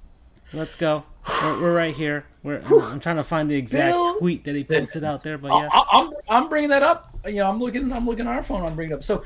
Let's 0.53 0.75
go. 0.77 1.05
We're, 1.43 1.63
we're 1.63 1.75
right 1.77 1.95
here. 1.95 2.25
We're, 2.43 2.61
I'm, 2.61 2.81
I'm 2.83 3.01
trying 3.01 3.17
to 3.17 3.23
find 3.25 3.49
the 3.51 3.55
exact 3.57 3.93
Bill 3.93 4.19
tweet 4.19 4.45
that 4.45 4.55
he 4.55 4.63
posted 4.63 4.89
Simmons. 4.89 5.05
out 5.05 5.23
there, 5.23 5.39
but 5.39 5.49
yeah. 5.49 5.69
I, 5.73 5.85
I'm 5.99 6.11
I'm 6.29 6.49
bringing 6.49 6.71
that 6.71 6.83
up. 6.83 7.17
You 7.27 7.37
know, 7.37 7.49
I'm 7.49 7.59
looking. 7.61 7.93
I'm 7.93 8.07
looking 8.07 8.27
at 8.29 8.35
our 8.37 8.43
phone. 8.45 8.65
I'm 8.65 8.75
bringing 8.77 8.93
it 8.93 8.97
up. 8.97 9.05
So, 9.05 9.25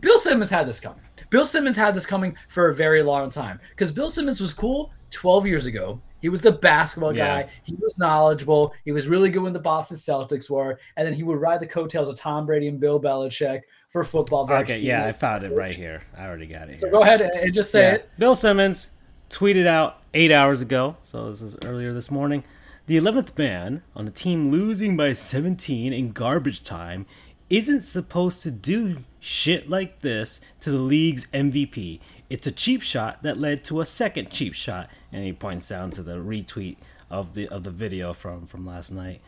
Bill 0.00 0.18
Simmons 0.18 0.50
had 0.50 0.66
this 0.68 0.80
coming. 0.80 1.00
Bill 1.30 1.44
Simmons 1.44 1.76
had 1.76 1.94
this 1.94 2.06
coming 2.06 2.36
for 2.48 2.68
a 2.68 2.74
very 2.74 3.02
long 3.02 3.30
time 3.30 3.58
because 3.70 3.92
Bill 3.92 4.10
Simmons 4.10 4.40
was 4.40 4.52
cool 4.52 4.92
12 5.10 5.46
years 5.46 5.66
ago. 5.66 6.00
He 6.20 6.28
was 6.28 6.40
the 6.40 6.52
basketball 6.52 7.14
Yeah. 7.14 7.42
guy. 7.42 7.50
He 7.64 7.74
was 7.80 7.98
knowledgeable. 7.98 8.74
He 8.84 8.92
was 8.92 9.06
really 9.08 9.30
good 9.30 9.42
when 9.42 9.52
the 9.52 9.58
Boston 9.58 9.96
Celtics 9.96 10.50
were, 10.50 10.78
and 10.96 11.06
then 11.06 11.14
he 11.14 11.22
would 11.22 11.40
ride 11.40 11.60
the 11.60 11.66
coattails 11.66 12.08
of 12.08 12.16
Tom 12.16 12.46
Brady 12.46 12.68
and 12.68 12.80
Bill 12.80 13.00
Belichick 13.00 13.60
for 13.90 14.02
football. 14.04 14.50
Okay, 14.50 14.78
yeah, 14.80 15.06
I 15.06 15.12
found 15.12 15.44
it 15.44 15.52
right 15.52 15.74
here. 15.74 16.02
I 16.16 16.26
already 16.26 16.46
got 16.46 16.68
it. 16.68 16.80
So 16.80 16.86
Here. 16.88 16.92
go 16.92 17.02
ahead 17.02 17.20
and 17.20 17.54
just 17.54 17.70
say 17.70 17.82
Yeah. 17.82 17.94
it. 17.94 18.10
Bill 18.18 18.34
Simmons 18.36 18.92
tweeted 19.30 19.66
out 19.66 19.98
eight 20.14 20.30
hours 20.32 20.60
ago, 20.60 20.96
so 21.02 21.30
this 21.30 21.40
is 21.40 21.56
earlier 21.64 21.92
this 21.92 22.10
morning. 22.10 22.44
The 22.86 22.96
11th 22.96 23.36
man 23.36 23.82
on 23.96 24.06
a 24.06 24.12
team 24.12 24.50
losing 24.50 24.96
by 24.96 25.12
17 25.12 25.92
in 25.92 26.12
garbage 26.12 26.62
time 26.62 27.04
isn't 27.48 27.84
supposed 27.86 28.42
to 28.42 28.50
do 28.50 28.98
shit 29.20 29.68
like 29.68 30.00
this 30.00 30.40
to 30.60 30.70
the 30.70 30.78
league's 30.78 31.26
MVP. 31.28 32.00
It's 32.28 32.46
a 32.46 32.52
cheap 32.52 32.82
shot 32.82 33.22
that 33.22 33.38
led 33.38 33.64
to 33.64 33.80
a 33.80 33.86
second 33.86 34.30
cheap 34.30 34.54
shot, 34.54 34.90
and 35.12 35.24
he 35.24 35.32
points 35.32 35.68
down 35.68 35.90
to 35.92 36.02
the 36.02 36.16
retweet 36.16 36.76
of 37.08 37.34
the 37.34 37.48
of 37.48 37.62
the 37.62 37.70
video 37.70 38.12
from 38.12 38.46
from 38.46 38.66
last 38.66 38.90
night. 38.90 39.20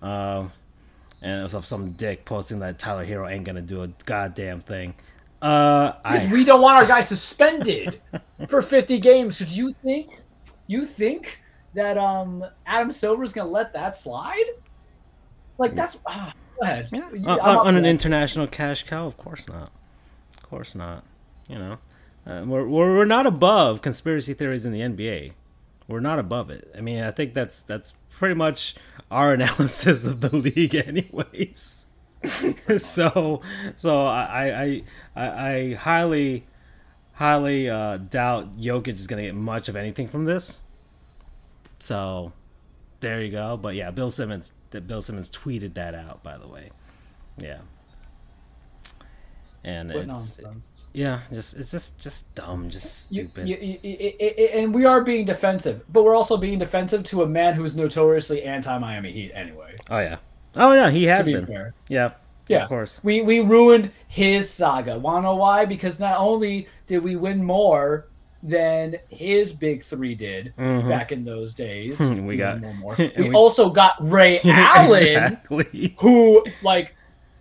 Um, 0.00 0.52
and 1.22 1.40
it 1.40 1.42
was 1.42 1.54
of 1.54 1.66
some 1.66 1.92
dick 1.92 2.24
posting 2.24 2.60
that 2.60 2.78
Tyler 2.78 3.04
Herro 3.04 3.30
ain't 3.30 3.44
gonna 3.44 3.62
do 3.62 3.82
a 3.82 3.88
goddamn 4.04 4.60
thing. 4.60 4.94
Uh, 5.42 5.92
Because 6.02 6.26
I, 6.26 6.32
we 6.32 6.44
don't 6.44 6.60
want 6.60 6.78
our 6.78 6.86
guy 6.86 7.00
suspended 7.00 8.00
for 8.48 8.62
50 8.62 8.98
games. 9.00 9.38
Did 9.38 9.50
you 9.50 9.74
think, 9.82 10.22
you 10.66 10.86
think 10.86 11.42
that 11.74 11.98
um 11.98 12.44
Adam 12.66 12.92
Silver's 12.92 13.32
gonna 13.32 13.50
let 13.50 13.72
that 13.72 13.96
slide? 13.96 14.44
Like 15.58 15.74
that's 15.74 16.00
ah, 16.06 16.32
go 16.58 16.62
ahead. 16.66 16.88
Yeah, 16.92 17.10
You- 17.12 17.28
on, 17.28 17.38
on 17.68 17.76
an 17.76 17.82
that. 17.84 17.88
international 17.88 18.46
cash 18.46 18.84
cow, 18.84 19.06
of 19.06 19.16
course 19.16 19.48
not. 19.48 19.70
Of 20.36 20.42
course 20.42 20.74
not. 20.74 21.04
You 21.48 21.58
know, 21.58 21.78
uh, 22.26 22.44
we're, 22.46 22.66
we're 22.66 22.96
we're 22.96 23.04
not 23.04 23.26
above 23.26 23.82
conspiracy 23.82 24.34
theories 24.34 24.66
in 24.66 24.72
the 24.72 24.80
NBA. 24.80 25.32
We're 25.88 26.00
not 26.00 26.18
above 26.18 26.50
it. 26.50 26.72
I 26.76 26.80
mean, 26.80 27.02
I 27.02 27.10
think 27.12 27.34
that's 27.34 27.60
that's 27.60 27.92
pretty 28.10 28.34
much 28.34 28.74
our 29.10 29.32
analysis 29.38 30.06
of 30.06 30.20
the 30.20 30.34
league, 30.34 30.74
anyways. 30.86 31.86
so 32.78 33.40
so 33.76 34.06
I 34.06 34.62
I 34.64 34.82
I, 35.14 35.50
I 35.50 35.74
highly 35.74 36.44
highly 37.12 37.70
uh, 37.70 37.98
doubt 37.98 38.56
Jokic 38.58 38.96
is 38.96 39.06
going 39.06 39.22
to 39.22 39.28
get 39.28 39.36
much 39.36 39.68
of 39.68 39.76
anything 39.76 40.08
from 40.08 40.24
this. 40.24 40.60
So 41.78 42.32
there 43.00 43.22
you 43.22 43.30
go. 43.30 43.56
But 43.56 43.74
yeah, 43.74 43.90
Bill 43.90 44.10
Simmons. 44.10 44.52
That 44.70 44.86
Bill 44.86 45.02
Simmons 45.02 45.30
tweeted 45.30 45.74
that 45.74 45.94
out, 45.94 46.22
by 46.22 46.36
the 46.38 46.48
way. 46.48 46.70
Yeah. 47.38 47.58
And 49.64 49.88
What 49.88 49.98
it's 49.98 50.06
nonsense. 50.06 50.86
yeah, 50.92 51.22
just 51.32 51.56
it's 51.56 51.72
just 51.72 52.00
just 52.00 52.32
dumb, 52.36 52.70
just 52.70 53.06
stupid. 53.08 53.48
you, 53.48 53.56
you, 53.56 53.78
you- 53.82 54.46
and 54.54 54.72
we 54.72 54.84
are 54.84 55.00
being 55.02 55.24
defensive, 55.24 55.82
but 55.92 56.04
we're 56.04 56.14
also 56.14 56.36
being 56.36 56.58
defensive 56.60 57.02
to 57.04 57.22
a 57.22 57.26
man 57.26 57.54
who's 57.54 57.74
notoriously 57.74 58.44
anti-Miami 58.44 59.10
Heat 59.10 59.32
anyway. 59.34 59.74
oh 59.90 59.98
yeah. 59.98 60.18
Oh 60.54 60.72
yeah, 60.72 60.88
he 60.90 61.02
To 61.06 61.10
has 61.10 61.26
be 61.26 61.32
been. 61.34 61.46
fair, 61.46 61.74
Yeah. 61.88 62.12
Yeah. 62.48 62.62
Of 62.62 62.68
course. 62.68 63.00
we 63.02 63.22
we 63.22 63.40
ruined 63.40 63.90
his 64.06 64.48
saga. 64.48 64.96
Wanna 65.00 65.22
know 65.22 65.34
why? 65.34 65.64
Because 65.64 65.98
not 65.98 66.16
only 66.18 66.68
did 66.86 67.02
we 67.02 67.16
win 67.16 67.42
more 67.42 68.06
than 68.42 68.96
his 69.08 69.52
big 69.52 69.82
three 69.84 70.14
did 70.14 70.52
Mhm. 70.58 70.88
back 70.88 71.10
in 71.12 71.24
those 71.24 71.54
days, 71.54 72.00
We 72.20 72.36
got- 72.36 72.60
won 72.60 72.76
more. 72.76 72.94
We, 72.98 73.12
we- 73.16 73.32
also 73.34 73.70
got 73.70 73.94
Ray 74.00 74.40
Allen. 74.44 75.00
exactly. 75.06 75.96
who 76.00 76.44
like 76.62 76.94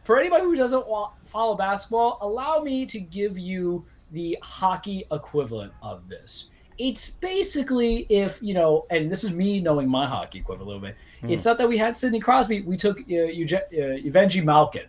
for 0.03 0.19
anybody 0.19 0.43
who 0.43 0.55
doesn't 0.55 0.87
want 0.87 1.11
follow 1.25 1.55
basketball 1.55 2.17
allow 2.21 2.61
me 2.61 2.85
to 2.85 2.99
give 2.99 3.37
you 3.37 3.83
the 4.11 4.37
hockey 4.41 5.03
equivalent 5.11 5.73
of 5.81 6.07
this 6.07 6.49
it's 6.77 7.09
basically 7.09 8.05
if 8.09 8.39
you 8.41 8.53
know 8.53 8.85
and 8.91 9.11
this 9.11 9.23
is 9.23 9.31
me 9.33 9.59
knowing 9.59 9.89
my 9.89 10.05
hockey 10.05 10.39
equivalent 10.39 10.61
a 10.61 10.65
little 10.71 10.81
bit 10.81 10.95
Hmm. 11.21 11.29
it's 11.31 11.43
not 11.43 11.57
that 11.57 11.67
we 11.67 11.77
had 11.77 11.97
sidney 11.97 12.19
crosby 12.19 12.61
we 12.61 12.77
took 12.77 12.99
uh, 12.99 13.03
Euge- 13.09 13.53
uh, 13.53 14.43
malkin 14.45 14.83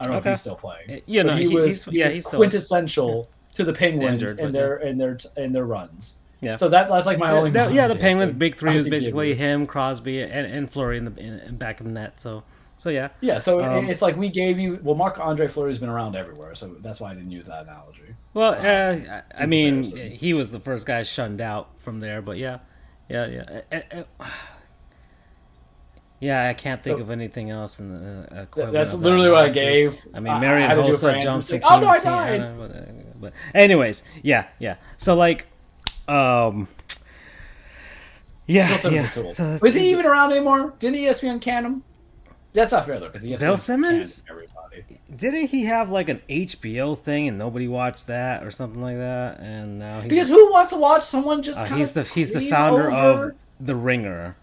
i 0.00 0.04
don't 0.04 0.12
know 0.12 0.18
if 0.18 0.24
he's 0.24 0.40
still 0.40 0.56
playing 0.56 1.00
you 1.06 1.22
know, 1.22 1.36
he, 1.36 1.48
he- 1.48 1.54
was, 1.54 1.84
he's- 1.84 1.84
he 1.84 1.98
yeah, 2.00 2.06
was 2.06 2.14
he 2.16 2.20
still 2.22 2.38
quintessential 2.40 3.28
to 3.54 3.64
the 3.64 3.72
penguins 3.72 4.22
injured, 4.22 4.38
and 4.40 4.52
but 4.52 4.58
their 4.58 4.76
and 4.76 5.00
their 5.00 5.18
and 5.36 5.54
their 5.54 5.64
runs 5.64 6.18
Yeah. 6.40 6.56
so 6.56 6.68
that, 6.68 6.88
that's 6.88 7.06
like 7.06 7.18
my 7.18 7.30
Yeah, 7.32 7.38
only 7.38 7.50
that- 7.52 7.72
yeah, 7.72 7.88
the 7.88 7.94
motivation. 7.94 8.00
Penguins' 8.02 8.32
big 8.32 8.54
three 8.56 8.76
was 8.76 8.88
basically 8.88 9.34
him, 9.34 9.66
Crosby, 9.66 10.20
and, 10.20 10.46
and 10.46 10.70
Fleury 10.70 10.98
in 10.98 11.04
the 11.06 11.16
in, 11.20 11.38
in 11.40 11.56
back 11.56 11.80
of 11.80 11.86
the 11.86 11.92
net. 11.92 12.20
So 12.20 12.42
so 12.76 12.90
yeah. 12.90 13.08
Yeah, 13.20 13.38
so 13.38 13.62
Um, 13.64 13.88
it's 13.88 14.02
like 14.02 14.16
we 14.16 14.28
gave 14.28 14.58
you. 14.58 14.80
Well, 14.82 14.96
Marc-Andre 14.96 15.46
Fleury's 15.48 15.78
been 15.78 15.88
around 15.88 16.16
everywhere, 16.16 16.54
so 16.56 16.74
that's 16.82 17.00
why 17.00 17.12
I 17.12 17.14
didn't 17.14 17.30
use 17.30 17.46
that 17.46 17.62
analogy. 17.62 18.00
Well, 18.34 18.54
uh, 18.54 19.22
I 19.38 19.44
I 19.44 19.46
mean, 19.46 19.84
he 19.84 20.34
was 20.34 20.50
the 20.50 20.58
first 20.60 20.84
guy 20.84 21.04
shunned 21.04 21.40
out 21.40 21.68
from 21.78 22.00
there, 22.00 22.20
but 22.20 22.36
yeah, 22.36 22.58
yeah, 23.08 23.26
yeah. 23.26 23.60
Uh, 23.72 24.02
uh, 24.20 24.26
Yeah, 26.24 26.48
I 26.48 26.54
can't 26.54 26.82
think 26.82 26.96
So- 26.98 27.02
of 27.02 27.10
anything 27.10 27.50
else 27.50 27.80
in 27.80 27.92
the 27.92 28.38
uh, 28.38 28.42
equivalent 28.44 28.72
That's 28.72 28.94
of 28.94 29.00
that 29.00 29.04
literally 29.04 29.30
what 29.30 29.44
I 29.44 29.48
gave. 29.50 30.00
I 30.14 30.20
mean, 30.20 30.40
Marian 30.40 30.70
to 30.70 30.80
it 30.82 30.86
Hossa 30.86 31.22
jumps 31.22 31.50
Like, 31.52 31.62
Oh 31.68 31.80
no, 31.80 31.88
I 31.88 31.98
died. 31.98 32.40
uh, 32.40 32.52
But, 33.20 33.32
uh, 33.32 33.36
anyways, 33.54 34.04
yeah, 34.22 34.46
yeah. 34.58 34.76
So 34.96 35.14
like, 35.16 35.46
um, 36.08 36.66
yeah, 38.46 38.68
Bill 38.68 38.78
Simmons 38.78 38.96
yeah. 39.02 39.08
is 39.08 39.16
a 39.16 39.22
tool. 39.22 39.32
So 39.32 39.58
Was 39.62 39.74
he 39.74 39.90
even 39.90 40.06
around 40.06 40.32
anymore? 40.32 40.72
Didn't 40.78 40.96
ESPN 40.98 41.40
can 41.42 41.64
him? 41.64 41.82
That's 42.54 42.72
not 42.72 42.86
fair 42.86 42.98
though, 43.00 43.06
because 43.08 43.24
ESPN 43.24 43.40
Bill 43.40 43.56
Simmons? 43.58 44.22
everybody. 44.30 44.84
didn't 45.14 45.48
he 45.48 45.64
have 45.64 45.90
like 45.90 46.08
an 46.08 46.22
HBO 46.28 46.96
thing 46.96 47.28
and 47.28 47.36
nobody 47.38 47.68
watched 47.68 48.06
that 48.06 48.44
or 48.44 48.50
something 48.50 48.80
like 48.80 48.96
that? 48.96 49.40
And 49.40 49.78
now 49.78 50.00
he's, 50.00 50.08
Because 50.08 50.28
who 50.28 50.50
wants 50.50 50.70
to 50.70 50.78
watch 50.78 51.02
someone 51.04 51.42
just 51.42 51.58
uh, 51.60 51.64
he's 51.76 51.92
the 51.92 52.02
he's 52.04 52.32
the 52.32 52.48
founder 52.48 52.90
over? 52.90 53.30
of 53.30 53.34
The 53.60 53.76
Ringer. 53.76 54.36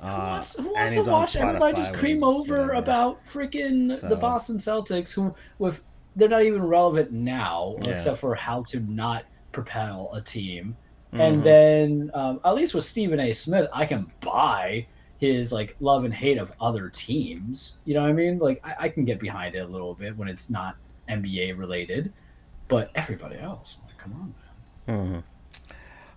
Who 0.00 0.06
Uh, 0.06 0.18
wants, 0.18 0.56
who 0.56 0.72
wants 0.72 0.94
to 0.94 1.10
watch 1.10 1.36
everybody 1.36 1.76
just 1.76 1.92
cream 1.92 2.24
over 2.24 2.52
whatever. 2.54 2.72
about 2.72 3.18
freaking 3.30 3.94
So- 3.98 4.08
the 4.08 4.16
Boston 4.16 4.56
Celtics, 4.58 5.12
who 5.14 5.34
with 5.58 5.82
they're 6.16 6.28
not 6.28 6.42
even 6.42 6.62
relevant 6.66 7.12
now, 7.12 7.76
Yeah. 7.82 7.90
except 7.92 8.18
for 8.18 8.34
how 8.34 8.62
to 8.64 8.80
not 8.80 9.24
propel 9.52 10.10
a 10.12 10.20
team. 10.20 10.76
Mhm. 11.12 11.20
And 11.20 11.44
then 11.44 12.10
um, 12.14 12.40
at 12.44 12.54
least 12.54 12.74
with 12.74 12.84
Stephen 12.84 13.20
A. 13.20 13.32
Smith, 13.32 13.68
I 13.72 13.84
can 13.86 14.10
buy 14.20 14.86
his 15.18 15.52
like 15.52 15.76
love 15.80 16.04
and 16.04 16.14
hate 16.14 16.38
of 16.38 16.50
other 16.60 16.88
teams. 16.88 17.80
You 17.84 17.94
know 17.94 18.00
what 18.02 18.08
I 18.10 18.12
mean? 18.14 18.38
Like 18.38 18.60
I, 18.64 18.86
I 18.86 18.88
can 18.88 19.04
get 19.04 19.20
behind 19.20 19.54
it 19.54 19.58
a 19.58 19.66
little 19.66 19.94
bit 19.94 20.16
when 20.16 20.28
it's 20.28 20.48
not 20.50 20.76
NBA 21.08 21.52
related, 21.58 22.12
but 22.68 22.90
everybody 22.94 23.38
else, 23.38 23.80
like, 23.86 23.98
come 23.98 24.12
on, 24.14 24.34
man. 24.86 25.22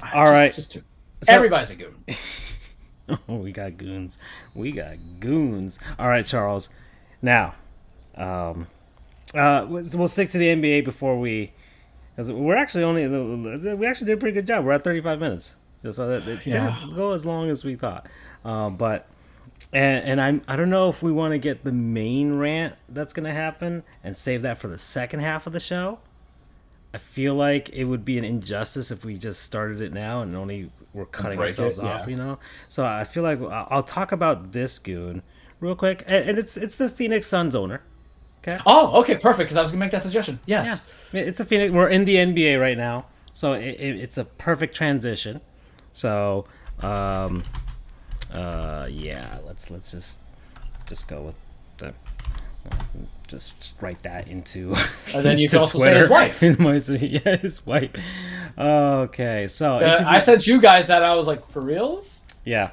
Mhm. 0.02 0.14
All 0.16 0.26
just, 0.26 0.32
right. 0.34 0.54
just 0.54 0.72
to, 0.74 0.80
So- 1.24 1.34
everybody's 1.34 1.72
a 1.72 1.76
good 1.76 1.94
Oh, 2.10 2.14
we 3.28 3.52
got 3.52 3.78
goons. 3.78 4.18
We 4.56 4.72
got 4.72 4.96
goons. 5.20 5.80
All 6.00 6.08
right, 6.08 6.26
Charles. 6.26 6.70
Now, 7.22 7.56
um, 8.16 8.68
uh, 9.34 9.66
we'll 9.70 10.08
stick 10.08 10.30
to 10.32 10.38
the 10.38 10.48
NBA 10.48 10.86
before 10.86 11.20
we, 11.20 11.52
because 12.16 12.32
we're 12.32 12.56
actually 12.56 12.84
only 12.84 13.08
we 13.76 13.86
actually 13.88 14.08
did 14.08 14.18
a 14.18 14.20
pretty 14.20 14.34
good 14.34 14.48
job. 14.48 14.66
We're 14.66 14.74
at 14.74 14.84
35 14.84 15.20
minutes, 15.20 15.56
so 15.92 16.08
that 16.08 16.28
it 16.28 16.46
Yeah. 16.46 16.78
didn't 16.80 16.96
go 16.96 17.12
as 17.12 17.26
long 17.26 17.50
as 17.50 17.64
we 17.66 17.76
thought. 17.76 18.08
Um, 18.46 18.78
but 18.78 19.08
and 19.72 20.06
and 20.06 20.22
I'm 20.22 20.42
I 20.48 20.56
don't 20.56 20.70
know 20.70 20.90
if 20.90 21.02
we 21.02 21.12
want 21.12 21.32
to 21.34 21.38
get 21.40 21.64
the 21.64 21.72
main 21.72 22.34
rant 22.38 22.76
that's 22.90 23.14
gonna 23.14 23.32
happen 23.34 23.84
and 24.04 24.16
save 24.16 24.42
that 24.44 24.58
for 24.60 24.68
the 24.68 24.78
second 24.78 25.22
half 25.22 25.48
of 25.48 25.54
the 25.54 25.60
show. 25.60 26.00
I 26.94 27.00
feel 27.00 27.34
like 27.34 27.70
it 27.70 27.86
would 27.86 28.06
be 28.06 28.20
an 28.20 28.24
injustice 28.24 28.92
if 28.92 29.04
we 29.04 29.18
just 29.18 29.42
started 29.42 29.82
it 29.82 29.94
now 29.94 30.22
and 30.22 30.36
only 30.36 30.70
we're 30.94 31.08
cutting 31.08 31.38
break 31.38 31.50
ourselves 31.50 31.80
it, 31.80 31.86
off, 31.86 32.02
yeah. 32.02 32.08
you 32.08 32.16
know. 32.16 32.40
So 32.68 32.86
I 32.86 33.04
feel 33.04 33.24
like 33.24 33.40
I'll 33.42 33.84
talk 33.84 34.12
about 34.12 34.52
this 34.52 34.78
goon 34.78 35.24
real 35.60 35.76
quick, 35.76 36.04
and 36.06 36.38
it's 36.38 36.56
it's 36.56 36.78
the 36.78 36.90
Phoenix 36.90 37.26
Suns 37.26 37.56
owner. 37.56 37.82
Okay. 38.40 38.60
Oh, 38.66 39.02
okay, 39.02 39.18
perfect. 39.18 39.48
Because 39.48 39.58
I 39.58 39.62
was 39.64 39.72
gonna 39.72 39.80
make 39.80 39.92
that 39.92 40.04
suggestion. 40.04 40.40
Yes. 40.46 40.86
Yeah, 41.12 41.22
it's 41.22 41.40
a 41.40 41.46
Phoenix. 41.46 41.74
We're 41.74 41.90
in 41.90 42.06
the 42.06 42.16
NBA 42.16 42.62
right 42.62 42.78
now, 42.78 43.06
so 43.34 43.54
it, 43.54 43.80
it, 43.80 44.00
it's 44.00 44.18
a 44.20 44.26
perfect 44.26 44.76
transition. 44.76 45.42
So, 45.94 46.46
um, 46.82 47.44
uh, 48.32 48.88
yeah, 48.92 49.40
let's 49.46 49.72
let's 49.72 49.92
just 49.92 50.20
just 50.86 51.08
go 51.08 51.22
with 51.22 51.36
the 51.36 51.43
just 53.28 53.74
write 53.82 54.04
that 54.04 54.28
into. 54.28 54.76
And 55.14 55.26
then 55.26 55.38
you 55.40 55.50
can 55.50 55.60
also 55.60 55.80
say 55.80 55.96
his 55.98 56.10
wife. 56.10 56.42
Yeah, 57.02 57.38
his 57.38 57.66
wife. 57.66 57.92
Okay, 58.58 59.48
so 59.48 59.78
Uh, 59.80 60.04
I 60.06 60.20
sent 60.20 60.46
you 60.46 60.62
guys 60.62 60.88
that. 60.88 61.04
I 61.04 61.16
was 61.16 61.28
like, 61.28 61.50
for 61.50 61.62
reals? 61.62 62.22
yeah. 62.46 62.72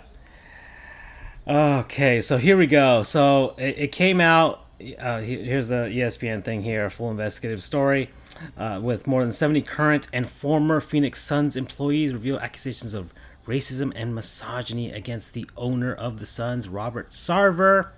Okay, 1.49 2.20
so 2.20 2.36
here 2.38 2.57
we 2.57 2.66
go. 2.66 3.03
So 3.03 3.55
it, 3.59 3.78
it 3.78 3.93
came 3.93 4.20
out. 4.20 4.66
Uh, 4.99 5.20
here's 5.20 5.68
the 5.68 5.88
ESPN 5.93 6.45
thing 6.45 6.62
here, 6.62 6.86
a 6.86 6.91
full 6.91 7.11
investigative 7.11 7.62
story 7.62 8.09
uh, 8.57 8.78
with 8.82 9.07
more 9.07 9.22
than 9.22 9.32
70 9.32 9.61
current 9.62 10.09
and 10.12 10.28
former 10.28 10.80
Phoenix 10.80 11.20
Suns 11.20 11.57
employees 11.57 12.12
reveal 12.14 12.38
accusations 12.38 12.95
of 12.95 13.12
racism 13.47 13.93
and 13.97 14.14
misogyny 14.14 14.91
against 14.93 15.34
the 15.34 15.49
owner 15.57 15.93
of 15.93 16.18
the 16.20 16.26
Suns, 16.26 16.68
Robert 16.68 17.11
Sarver. 17.11 17.91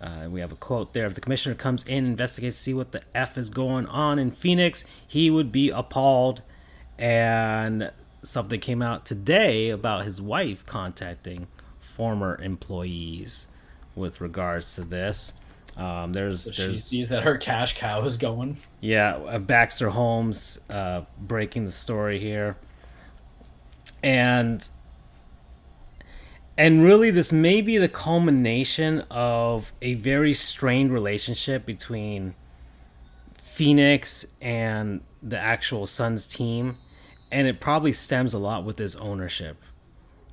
Uh, 0.00 0.28
we 0.30 0.40
have 0.40 0.52
a 0.52 0.56
quote 0.56 0.92
there. 0.92 1.06
If 1.06 1.14
the 1.14 1.20
commissioner 1.20 1.54
comes 1.54 1.84
in, 1.86 2.06
investigates, 2.06 2.56
see 2.56 2.74
what 2.74 2.92
the 2.92 3.02
F 3.14 3.36
is 3.36 3.50
going 3.50 3.86
on 3.86 4.18
in 4.18 4.30
Phoenix, 4.30 4.84
he 5.06 5.30
would 5.30 5.50
be 5.50 5.70
appalled. 5.70 6.42
And 6.98 7.90
something 8.22 8.60
came 8.60 8.82
out 8.82 9.06
today 9.06 9.70
about 9.70 10.04
his 10.04 10.20
wife 10.20 10.64
contacting 10.66 11.46
former 11.78 12.40
employees 12.40 13.48
with 13.94 14.20
regards 14.20 14.74
to 14.76 14.82
this. 14.82 15.34
Um, 15.76 16.12
there's, 16.12 16.52
She 16.52 16.62
there's, 16.62 16.84
sees 16.84 17.08
that 17.10 17.22
her 17.22 17.36
cash 17.36 17.76
cow 17.76 18.04
is 18.04 18.16
going. 18.16 18.58
yeah, 18.80 19.14
uh, 19.14 19.38
Baxter 19.38 19.90
Holmes 19.90 20.60
uh, 20.70 21.02
breaking 21.20 21.64
the 21.64 21.70
story 21.70 22.18
here, 22.18 22.56
and 24.02 24.68
and 26.58 26.82
really 26.82 27.12
this 27.12 27.32
may 27.32 27.62
be 27.62 27.78
the 27.78 27.88
culmination 27.88 29.04
of 29.12 29.72
a 29.80 29.94
very 29.94 30.34
strained 30.34 30.92
relationship 30.92 31.64
between 31.64 32.34
Phoenix 33.40 34.26
and 34.40 35.00
the 35.22 35.38
actual 35.38 35.86
Suns 35.86 36.26
team, 36.26 36.76
and 37.30 37.46
it 37.46 37.60
probably 37.60 37.92
stems 37.92 38.34
a 38.34 38.38
lot 38.38 38.64
with 38.64 38.76
this 38.76 38.96
ownership. 38.96 39.56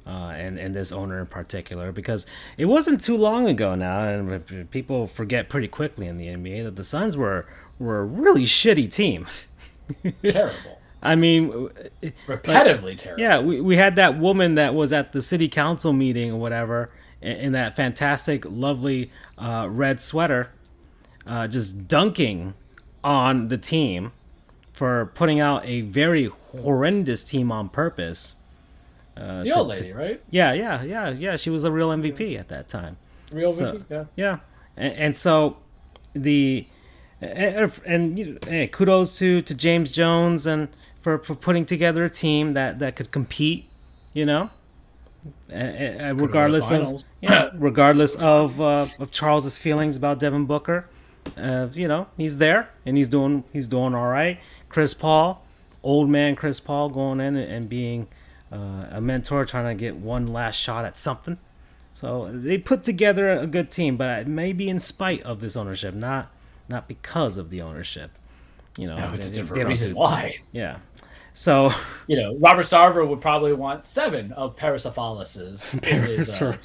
Uh, 0.08 0.34
and 0.36 0.60
and 0.60 0.76
this 0.76 0.92
owner 0.92 1.20
in 1.20 1.26
particular, 1.26 1.92
because 1.92 2.28
it 2.60 2.66
wasn't 2.66 3.02
too 3.02 3.18
long 3.18 3.48
ago 3.48 3.74
now, 3.74 4.08
and 4.08 4.70
people 4.70 5.08
forget 5.08 5.50
pretty 5.50 5.68
quickly 5.68 6.06
in 6.06 6.18
the 6.18 6.28
NBA 6.28 6.64
that 6.64 6.76
the 6.76 6.84
Suns 6.84 7.18
were 7.18 7.48
were 7.80 8.02
a 8.02 8.06
really 8.06 8.44
shitty 8.44 8.92
team. 8.92 9.26
Terrible. 10.22 10.80
I 11.06 11.16
mean, 11.16 11.70
Repetitively 12.28 12.98
terrible. 12.98 13.22
yeah, 13.22 13.40
we, 13.40 13.62
we 13.62 13.78
had 13.78 13.96
that 13.98 14.18
woman 14.18 14.56
that 14.56 14.74
was 14.74 14.92
at 14.92 15.12
the 15.14 15.22
city 15.22 15.48
council 15.48 15.94
meeting 15.94 16.32
or 16.32 16.40
whatever 16.40 16.92
in, 17.22 17.32
in 17.38 17.52
that 17.54 17.76
fantastic, 17.76 18.44
lovely 18.46 19.12
uh, 19.38 19.68
red 19.70 20.02
sweater, 20.02 20.52
uh, 21.28 21.48
just 21.48 21.88
dunking 21.88 22.54
on 23.04 23.50
the 23.50 23.58
team 23.58 24.12
for 24.74 25.06
putting 25.16 25.40
out 25.40 25.66
a 25.66 25.82
very 25.82 26.26
horrendous 26.26 27.24
team 27.24 27.52
on 27.52 27.70
purpose. 27.70 28.38
Uh, 29.16 29.44
The 29.44 29.52
to- 29.52 29.56
old 29.58 29.76
to- 29.76 29.82
lady, 29.82 29.94
right? 29.94 30.22
yeah, 30.30 30.52
yeah, 30.54 30.82
yeah, 30.84 31.10
yeah. 31.10 31.36
She 31.38 31.50
was 31.50 31.64
a 31.64 31.72
real 31.72 31.90
MVP 31.90 32.38
at 32.38 32.50
that 32.50 32.68
time. 32.68 32.98
Real 33.32 33.52
So- 33.52 33.74
Vicky? 33.74 33.86
Yeah. 33.90 34.06
Yeah, 34.16 34.38
and, 34.76 34.94
and 34.94 35.16
so 35.18 35.58
the 36.14 36.68
and, 37.22 37.72
and 37.86 38.20
you 38.20 38.38
hey, 38.48 38.68
kudos 38.68 39.18
to 39.20 39.42
to 39.44 39.56
James 39.56 39.92
Jones 39.94 40.46
and 40.46 40.68
for, 41.06 41.20
for 41.20 41.36
putting 41.36 41.66
together 41.66 42.04
a 42.04 42.10
team 42.10 42.54
that 42.56 42.80
that 42.80 42.96
could 42.96 43.12
compete. 43.12 43.70
You 44.14 44.26
know, 44.26 44.50
regardless 45.50 46.72
of 46.72 46.78
finals. 46.78 47.06
yeah, 47.22 47.50
regardless 47.54 48.16
of 48.16 48.60
uh, 48.60 48.86
of 49.00 49.12
Charles's 49.12 49.58
feelings 49.58 49.96
about 49.96 50.20
Devin 50.20 50.46
Booker. 50.46 50.90
Uh, 51.38 51.68
you 51.74 51.88
know, 51.88 52.08
he's 52.18 52.38
there 52.38 52.70
and 52.86 52.98
he's 52.98 53.10
doing 53.10 53.44
he's 53.54 53.68
doing 53.68 53.94
all 53.96 54.08
right. 54.08 54.40
Chris 54.70 54.94
Paul, 54.94 55.44
old 55.84 56.10
man 56.10 56.36
Chris 56.36 56.60
Paul, 56.60 56.90
going 56.90 57.20
in 57.20 57.36
and, 57.36 57.52
and 57.52 57.70
being 57.70 58.08
uh, 58.52 58.86
a 58.92 59.02
mentor, 59.02 59.46
trying 59.46 59.76
to 59.76 59.80
get 59.80 59.96
one 59.96 60.28
last 60.28 60.56
shot 60.56 60.86
at 60.86 60.98
something. 60.98 61.38
So 61.94 62.30
they 62.32 62.58
put 62.58 62.84
together 62.84 63.30
a 63.32 63.48
good 63.48 63.72
team, 63.72 63.96
but 63.98 64.28
maybe 64.28 64.70
in 64.70 64.80
spite 64.80 65.22
of 65.24 65.40
this 65.40 65.56
ownership, 65.56 65.94
not 65.94 66.32
not 66.70 66.88
because 66.88 67.38
of 67.38 67.50
the 67.50 67.62
ownership. 67.62 68.12
You 68.78 68.88
know, 68.88 68.98
Yeah, 68.98 69.14
it's 69.14 69.28
a 69.28 69.30
they- 69.32 69.36
they 69.38 69.42
different 69.44 69.68
reason 69.68 69.90
do- 69.92 69.96
why. 69.98 70.36
Yeah. 70.52 70.78
So 71.36 71.72
You 72.08 72.18
know, 72.18 72.38
Robert 72.40 72.66
Sarver 72.66 73.08
would 73.08 73.22
probably 73.22 73.54
want 73.54 73.86
seven 73.86 74.32
of 74.34 74.56
Parasaurolophuses 74.56 75.84
in 75.88 76.02
his 76.04 76.42
uh, 76.42 76.56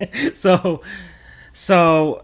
so 0.34 0.82
so 1.52 2.22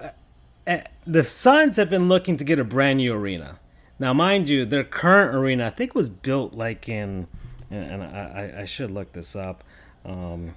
uh, 0.67 0.79
the 1.07 1.25
Suns 1.25 1.77
have 1.77 1.91
been 1.91 2.09
looking 2.09 2.37
to 2.37 2.45
get 2.45 2.59
a 2.59 2.65
brand 2.65 2.99
new 2.99 3.15
arena. 3.15 3.59
Now, 3.99 4.13
mind 4.13 4.49
you, 4.49 4.65
their 4.65 4.85
current 4.85 5.35
arena 5.35 5.67
I 5.67 5.71
think 5.71 5.95
was 5.95 6.09
built 6.09 6.55
like 6.55 6.89
in, 6.89 7.29
and 7.71 8.03
I, 8.03 8.53
I- 8.57 8.63
I 8.63 8.65
should 8.67 8.91
look 8.91 9.13
this 9.13 9.37
up. 9.37 9.65
Um, 10.05 10.57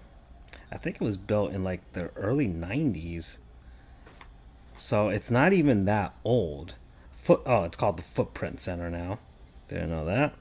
I 0.72 0.78
think 0.78 0.98
it 0.98 1.02
was 1.02 1.18
built 1.18 1.54
in 1.54 1.64
like 1.64 1.94
the 1.94 2.12
early 2.16 2.48
'90s. 2.48 3.40
So 4.76 5.10
it's 5.10 5.32
not 5.32 5.54
even 5.54 5.86
that 5.86 6.16
old. 6.24 6.76
Foot 7.14 7.42
oh, 7.46 7.64
it's 7.64 7.78
called 7.78 7.98
the 7.98 8.04
Footprint 8.04 8.62
Center 8.62 8.90
now. 8.90 9.20
Didn't 9.68 9.90
know 9.90 10.06
that. 10.06 10.34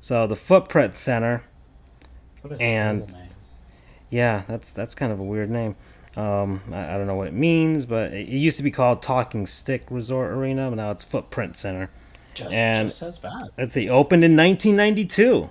So 0.00 0.26
the 0.26 0.36
Footprint 0.36 0.96
Center 0.96 1.42
And- 2.58 3.12
name. 3.12 3.22
yeah, 4.08 4.42
that's 4.48 4.72
that's 4.72 4.94
kind 4.94 5.12
of 5.12 5.20
a 5.20 5.24
weird 5.24 5.50
name. 5.50 5.76
Um, 6.16 6.62
I, 6.72 6.94
I 6.94 6.98
don't 6.98 7.06
know 7.06 7.14
what 7.14 7.28
it 7.28 7.34
means, 7.34 7.86
but 7.86 8.12
it, 8.12 8.28
it 8.28 8.32
used 8.38 8.56
to 8.56 8.62
be 8.64 8.70
called 8.70 9.00
Talking 9.02 9.46
Stick 9.46 9.84
Resort 9.90 10.32
Arena, 10.32 10.68
but 10.70 10.76
now 10.76 10.90
it's 10.90 11.04
Footprint 11.04 11.56
Center. 11.56 11.90
Just, 12.34 12.52
and- 12.52 12.88
just 12.88 12.98
says 12.98 13.18
bad. 13.18 13.50
Let's 13.58 13.74
see, 13.74 13.88
opened 13.88 14.24
in 14.24 14.36
1992. 14.36 15.50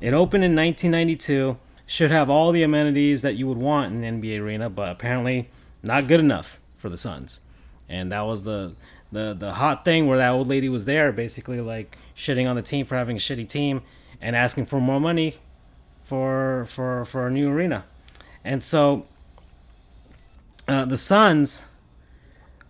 It 0.00 0.14
opened 0.14 0.44
in 0.44 0.56
1992. 0.56 1.58
Should 1.86 2.10
have 2.10 2.30
all 2.30 2.52
the 2.52 2.62
amenities 2.62 3.22
that 3.22 3.34
you 3.36 3.46
would 3.48 3.58
want 3.58 3.92
in 3.92 4.02
an 4.02 4.20
NBA 4.22 4.40
arena, 4.40 4.70
but 4.70 4.88
apparently 4.88 5.50
not 5.82 6.06
good 6.08 6.20
enough 6.20 6.58
for 6.78 6.88
the 6.88 6.96
Suns. 6.96 7.40
And 7.88 8.10
that 8.12 8.22
was 8.22 8.44
the 8.44 8.74
the 9.12 9.34
the 9.38 9.54
hot 9.54 9.84
thing 9.84 10.06
where 10.06 10.16
that 10.16 10.30
old 10.30 10.48
lady 10.48 10.68
was 10.70 10.86
there, 10.86 11.12
basically 11.12 11.60
like 11.60 11.98
shitting 12.16 12.48
on 12.48 12.56
the 12.56 12.62
team 12.62 12.84
for 12.84 12.96
having 12.96 13.16
a 13.16 13.20
shitty 13.20 13.48
team 13.48 13.82
and 14.20 14.36
asking 14.36 14.66
for 14.66 14.80
more 14.80 15.00
money 15.00 15.36
for 16.02 16.64
for 16.66 17.04
for 17.04 17.26
a 17.26 17.30
new 17.30 17.50
arena. 17.50 17.84
And 18.44 18.62
so 18.62 19.06
uh, 20.68 20.84
the 20.84 20.96
Suns 20.96 21.66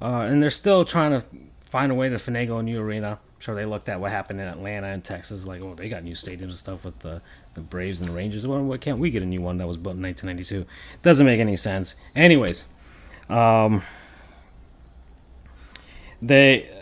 uh, 0.02 0.22
and 0.22 0.42
they're 0.42 0.50
still 0.50 0.84
trying 0.84 1.12
to 1.12 1.24
find 1.62 1.92
a 1.92 1.94
way 1.94 2.08
to 2.08 2.16
finagle 2.16 2.58
a 2.58 2.62
new 2.62 2.80
arena. 2.80 3.12
I'm 3.22 3.40
sure 3.40 3.54
they 3.54 3.64
looked 3.64 3.88
at 3.88 4.00
what 4.00 4.10
happened 4.10 4.40
in 4.40 4.48
Atlanta 4.48 4.88
and 4.88 5.02
Texas, 5.04 5.46
like, 5.46 5.62
oh, 5.62 5.74
they 5.74 5.88
got 5.88 6.02
new 6.02 6.14
stadiums 6.14 6.42
and 6.42 6.54
stuff 6.54 6.84
with 6.84 6.98
the, 6.98 7.22
the 7.54 7.60
Braves 7.60 8.00
and 8.00 8.10
the 8.10 8.12
Rangers. 8.12 8.44
Well, 8.44 8.62
why 8.62 8.78
can't 8.78 8.98
we 8.98 9.10
get 9.10 9.22
a 9.22 9.26
new 9.26 9.40
one 9.40 9.58
that 9.58 9.68
was 9.68 9.76
built 9.76 9.94
in 9.94 10.02
1992? 10.02 10.68
Doesn't 11.02 11.24
make 11.24 11.38
any 11.38 11.54
sense. 11.54 11.94
Anyways, 12.16 12.66
um, 13.28 13.82
they 16.20 16.81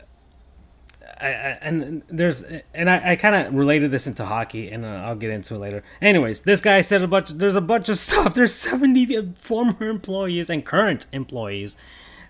I, 1.21 1.29
and 1.61 2.03
there's 2.09 2.45
and 2.75 2.89
I, 2.89 3.13
I 3.13 3.17
kind 3.17 3.35
of 3.35 3.55
related 3.55 3.91
this 3.91 4.07
into 4.07 4.25
hockey, 4.25 4.71
and 4.71 4.85
uh, 4.85 5.03
I'll 5.05 5.17
get 5.17 5.31
into 5.31 5.55
it 5.55 5.59
later. 5.59 5.83
Anyways, 6.01 6.43
this 6.43 6.61
guy 6.61 6.81
said 6.81 7.03
a 7.03 7.09
bunch. 7.09 7.31
There's 7.31 7.57
a 7.57 7.61
bunch 7.61 7.89
of 7.89 7.99
stuff. 7.99 8.35
There's 8.35 8.55
70 8.55 9.35
former 9.37 9.89
employees 9.89 10.51
and 10.51 10.65
current 10.65 11.07
employees 11.13 11.77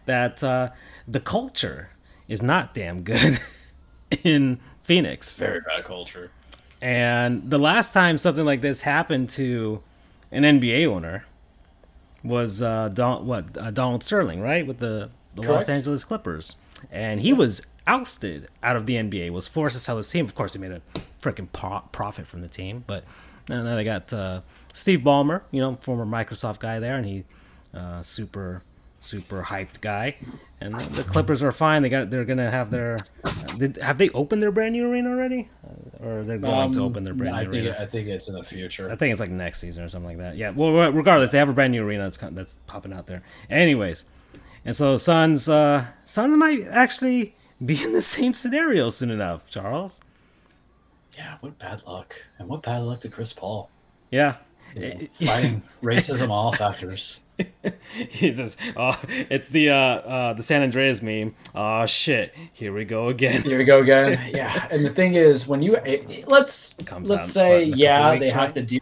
that 0.06 0.42
uh, 0.42 0.70
the 1.06 1.20
culture 1.20 1.90
is 2.28 2.42
not 2.42 2.74
damn 2.74 3.02
good 3.02 3.40
in 4.24 4.58
Phoenix. 4.82 5.38
Very 5.38 5.60
bad 5.60 5.84
culture. 5.84 6.30
And 6.82 7.50
the 7.50 7.58
last 7.58 7.92
time 7.92 8.16
something 8.18 8.44
like 8.44 8.62
this 8.62 8.80
happened 8.82 9.30
to 9.30 9.82
an 10.32 10.44
NBA 10.44 10.86
owner 10.86 11.26
was 12.24 12.62
uh, 12.62 12.88
Don, 12.88 13.26
what 13.26 13.56
uh, 13.56 13.70
Donald 13.70 14.02
Sterling, 14.02 14.40
right, 14.40 14.66
with 14.66 14.78
the, 14.78 15.10
the 15.34 15.42
Los 15.42 15.68
Angeles 15.68 16.04
Clippers, 16.04 16.56
and 16.90 17.20
he 17.20 17.32
was 17.32 17.66
ousted 17.86 18.48
out 18.62 18.76
of 18.76 18.86
the 18.86 18.94
NBA, 18.94 19.30
was 19.30 19.48
forced 19.48 19.76
to 19.76 19.80
sell 19.80 19.96
his 19.96 20.08
team. 20.08 20.24
Of 20.24 20.34
course, 20.34 20.52
he 20.52 20.58
made 20.58 20.72
a 20.72 20.82
freaking 21.20 21.48
pro- 21.52 21.84
profit 21.92 22.26
from 22.26 22.40
the 22.40 22.48
team, 22.48 22.84
but 22.86 23.04
now 23.48 23.74
they 23.74 23.84
got 23.84 24.12
uh, 24.12 24.40
Steve 24.72 25.00
Ballmer, 25.00 25.42
you 25.50 25.60
know, 25.60 25.76
former 25.76 26.06
Microsoft 26.06 26.60
guy 26.60 26.78
there, 26.78 26.96
and 26.96 27.06
he 27.06 27.24
uh, 27.74 28.02
super 28.02 28.62
super 29.00 29.42
hyped 29.42 29.80
guy. 29.80 30.14
And 30.60 30.78
the 30.78 31.02
Clippers 31.02 31.42
are 31.42 31.52
fine. 31.52 31.80
They 31.82 31.88
got 31.88 32.10
they're 32.10 32.26
gonna 32.26 32.50
have 32.50 32.70
their 32.70 32.98
did, 33.56 33.76
have 33.78 33.96
they 33.96 34.10
opened 34.10 34.42
their 34.42 34.52
brand 34.52 34.72
new 34.72 34.90
arena 34.90 35.10
already, 35.10 35.48
or 36.00 36.22
they're 36.22 36.38
going 36.38 36.54
um, 36.54 36.72
to 36.72 36.80
open 36.80 37.04
their 37.04 37.14
brand 37.14 37.34
I 37.34 37.44
new 37.44 37.50
think, 37.50 37.64
arena? 37.64 37.76
I 37.80 37.86
think 37.86 38.08
it's 38.08 38.28
in 38.28 38.34
the 38.34 38.44
future. 38.44 38.90
I 38.90 38.96
think 38.96 39.10
it's 39.10 39.20
like 39.20 39.30
next 39.30 39.60
season 39.60 39.84
or 39.84 39.88
something 39.88 40.08
like 40.08 40.18
that. 40.18 40.36
Yeah. 40.36 40.50
Well, 40.50 40.92
regardless, 40.92 41.30
they 41.30 41.38
have 41.38 41.48
a 41.48 41.54
brand 41.54 41.72
new 41.72 41.82
arena 41.82 42.04
that's 42.04 42.18
that's 42.18 42.56
popping 42.66 42.92
out 42.92 43.06
there. 43.06 43.22
Anyways, 43.48 44.04
and 44.66 44.76
so 44.76 44.98
Suns 44.98 45.48
uh, 45.48 45.86
Suns 46.04 46.36
might 46.36 46.60
actually 46.70 47.34
be 47.64 47.82
in 47.82 47.92
the 47.92 48.02
same 48.02 48.32
scenario 48.32 48.90
soon 48.90 49.10
enough, 49.10 49.48
Charles. 49.50 50.00
Yeah, 51.16 51.36
what 51.40 51.58
bad 51.58 51.82
luck. 51.86 52.14
And 52.38 52.48
what 52.48 52.62
bad 52.62 52.78
luck 52.78 53.00
to 53.00 53.08
Chris 53.08 53.32
Paul. 53.32 53.68
Yeah. 54.10 54.36
You 54.74 54.80
know, 54.80 55.26
fighting 55.26 55.62
racism 55.82 56.30
all 56.30 56.52
factors. 56.52 57.20
he 57.92 58.34
says, 58.36 58.56
"Oh, 58.76 59.00
it's 59.08 59.48
the 59.48 59.70
uh, 59.70 59.74
uh, 59.74 60.32
the 60.34 60.42
San 60.42 60.62
Andreas 60.62 61.02
meme. 61.02 61.34
Oh 61.54 61.86
shit, 61.86 62.34
here 62.52 62.72
we 62.72 62.84
go 62.84 63.08
again. 63.08 63.42
Here 63.42 63.58
we 63.58 63.64
go 63.64 63.80
again. 63.80 64.20
Yeah, 64.34 64.68
and 64.70 64.84
the 64.84 64.90
thing 64.90 65.14
is, 65.14 65.48
when 65.48 65.62
you 65.62 65.76
it, 65.76 66.28
let's 66.28 66.76
let's 67.04 67.32
say 67.32 67.64
yeah, 67.64 68.18
they 68.18 68.28
have 68.30 68.54
to 68.54 68.62
deal. 68.62 68.80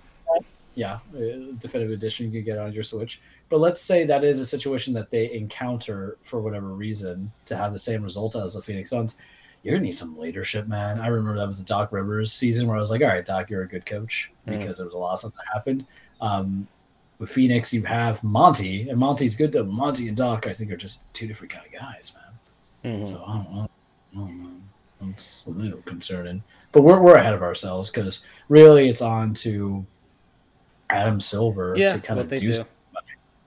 Yeah, 0.75 0.99
uh, 1.17 1.53
definitive 1.59 1.93
edition 1.93 2.27
you 2.27 2.33
can 2.33 2.45
get 2.45 2.59
on 2.59 2.73
your 2.73 2.83
Switch. 2.83 3.21
But 3.49 3.61
let's 3.61 3.81
say 3.81 4.05
that 4.05 4.25
is 4.25 4.41
a 4.41 4.47
situation 4.47 4.93
that 4.95 5.11
they 5.11 5.33
encounter 5.33 6.19
for 6.23 6.41
whatever 6.41 6.69
reason 6.69 7.33
to 7.47 7.57
have 7.57 7.73
the 7.73 7.79
same 7.79 8.03
result 8.03 8.37
as 8.37 8.55
the 8.55 8.63
Phoenix 8.63 8.91
Suns. 8.91 9.19
You're 9.63 9.75
gonna 9.75 9.87
need 9.87 9.93
some 9.93 10.19
leadership, 10.19 10.69
man. 10.69 11.01
I 11.01 11.09
remember 11.09 11.39
that 11.39 11.49
was 11.49 11.59
the 11.59 11.65
Doc 11.65 11.93
Rivers 11.93 12.33
season 12.33 12.69
where 12.69 12.77
I 12.77 12.81
was 12.81 12.91
like, 12.91 13.03
"All 13.03 13.09
right, 13.09 13.25
Doc, 13.25 13.51
you're 13.51 13.63
a 13.63 13.69
good 13.69 13.87
coach," 13.87 14.31
mm. 14.47 14.59
because 14.59 14.77
there 14.77 14.87
was 14.87 14.95
a 14.95 14.99
lot 14.99 15.15
of 15.15 15.19
stuff 15.21 15.35
that 15.35 15.53
happened. 15.53 15.85
Um, 16.21 16.69
with 17.19 17.31
Phoenix, 17.31 17.73
you 17.75 17.83
have 17.83 18.23
Monty, 18.23 18.89
and 18.89 18.99
Monty's 18.99 19.37
good 19.37 19.53
though. 19.53 19.65
Monty 19.65 20.09
and 20.09 20.17
Doc, 20.17 20.47
I 20.47 20.53
think, 20.53 20.71
are 20.71 20.77
just 20.77 21.13
two 21.13 21.27
different 21.27 21.53
kind 21.53 21.67
of 21.67 21.73
guys, 21.73 22.15
man. 22.85 22.95
Mm-hmm. 22.95 23.05
So 23.05 23.25
I 23.27 23.35
don't, 23.35 23.53
know. 23.53 23.71
I 24.15 24.19
don't 24.19 24.43
know. 24.43 25.11
It's 25.11 25.47
a 25.47 25.51
little 25.51 25.83
concerning, 25.83 26.43
but 26.73 26.83
we're 26.83 27.01
we're 27.01 27.17
ahead 27.17 27.35
of 27.35 27.43
ourselves 27.43 27.91
because 27.91 28.27
really 28.49 28.89
it's 28.89 29.03
on 29.03 29.35
to 29.35 29.85
Adam 30.91 31.21
Silver 31.21 31.75
yeah, 31.77 31.91
to 31.91 32.01
kind 32.01 32.21
of 32.21 32.29
do. 32.29 32.39
do. 32.41 32.65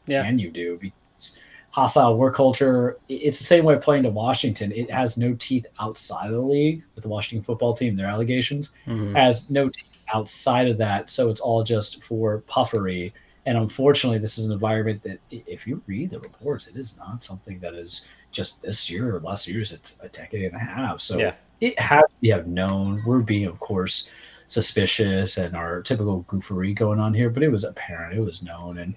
Yeah. 0.06 0.24
Can 0.24 0.39
you 0.39 0.52
do 0.52 0.78
because 0.82 1.39
hostile 1.70 2.18
work 2.18 2.36
culture? 2.36 2.97
It's 3.10 3.38
the 3.38 3.45
same 3.45 3.66
way 3.66 3.78
playing 3.78 4.04
to 4.04 4.10
Washington. 4.10 4.72
It 4.72 4.89
has 4.91 5.18
no 5.18 5.36
teeth 5.36 5.66
outside 5.80 6.28
of 6.28 6.34
the 6.34 6.41
league 6.41 6.84
with 6.95 7.04
the 7.04 7.10
Washington 7.10 7.43
football 7.43 7.74
team. 7.74 7.95
Their 7.95 8.08
allegations 8.08 8.76
mm-hmm. 8.86 9.16
has 9.16 9.49
no 9.49 9.70
teeth 9.70 9.86
outside 10.14 10.68
of 10.68 10.78
that, 10.80 11.10
so 11.10 11.30
it's 11.30 11.41
all 11.41 11.64
just 11.64 12.04
for 12.04 12.39
puffery 12.47 13.14
and 13.45 13.58
unfortunately, 13.58 14.20
this 14.20 14.38
is 14.38 14.45
an 14.45 14.54
environment 14.54 15.02
that, 15.04 15.20
if 15.32 15.66
you 15.66 15.82
read 15.88 16.12
the 16.12 16.20
reports, 16.20 16.68
it 16.68 16.76
is 16.76 16.97
not 16.97 17.24
something 17.24 17.60
that 17.60 17.74
is 17.74 18.08
just 18.32 18.62
this 18.62 18.89
year 18.89 19.16
or 19.16 19.20
last 19.20 19.47
year's. 19.47 19.72
It's 19.72 19.99
a 20.04 20.10
decade 20.10 20.52
and 20.52 20.56
a 20.56 20.60
half. 20.60 21.02
So 21.02 21.18
yeah. 21.18 21.34
it 21.60 21.78
has 21.80 22.04
to 22.24 22.32
have 22.32 22.47
known. 22.47 23.02
We're 23.06 23.20
being, 23.20 23.47
of 23.47 23.60
course, 23.60 24.12
suspicious 24.45 25.38
and 25.38 25.56
our 25.56 25.82
typical 25.82 26.24
goofery 26.26 26.76
going 26.76 26.99
on 26.99 27.16
here, 27.16 27.32
but 27.32 27.41
it 27.41 27.49
was 27.49 27.64
apparent. 27.64 28.16
It 28.16 28.22
was 28.22 28.43
known. 28.43 28.78
And 28.78 28.93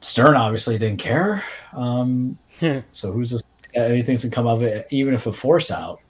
Stern 0.00 0.34
obviously 0.34 0.78
didn't 0.78 1.00
care. 1.00 1.44
Um, 1.72 2.38
so 2.92 3.12
who's 3.12 3.30
this? 3.30 3.44
Anything's 3.74 4.22
to 4.22 4.30
come 4.30 4.48
of 4.48 4.62
it, 4.62 4.88
even 4.90 5.14
if 5.14 5.26
a 5.26 5.32
force 5.32 5.70
out 5.70 6.00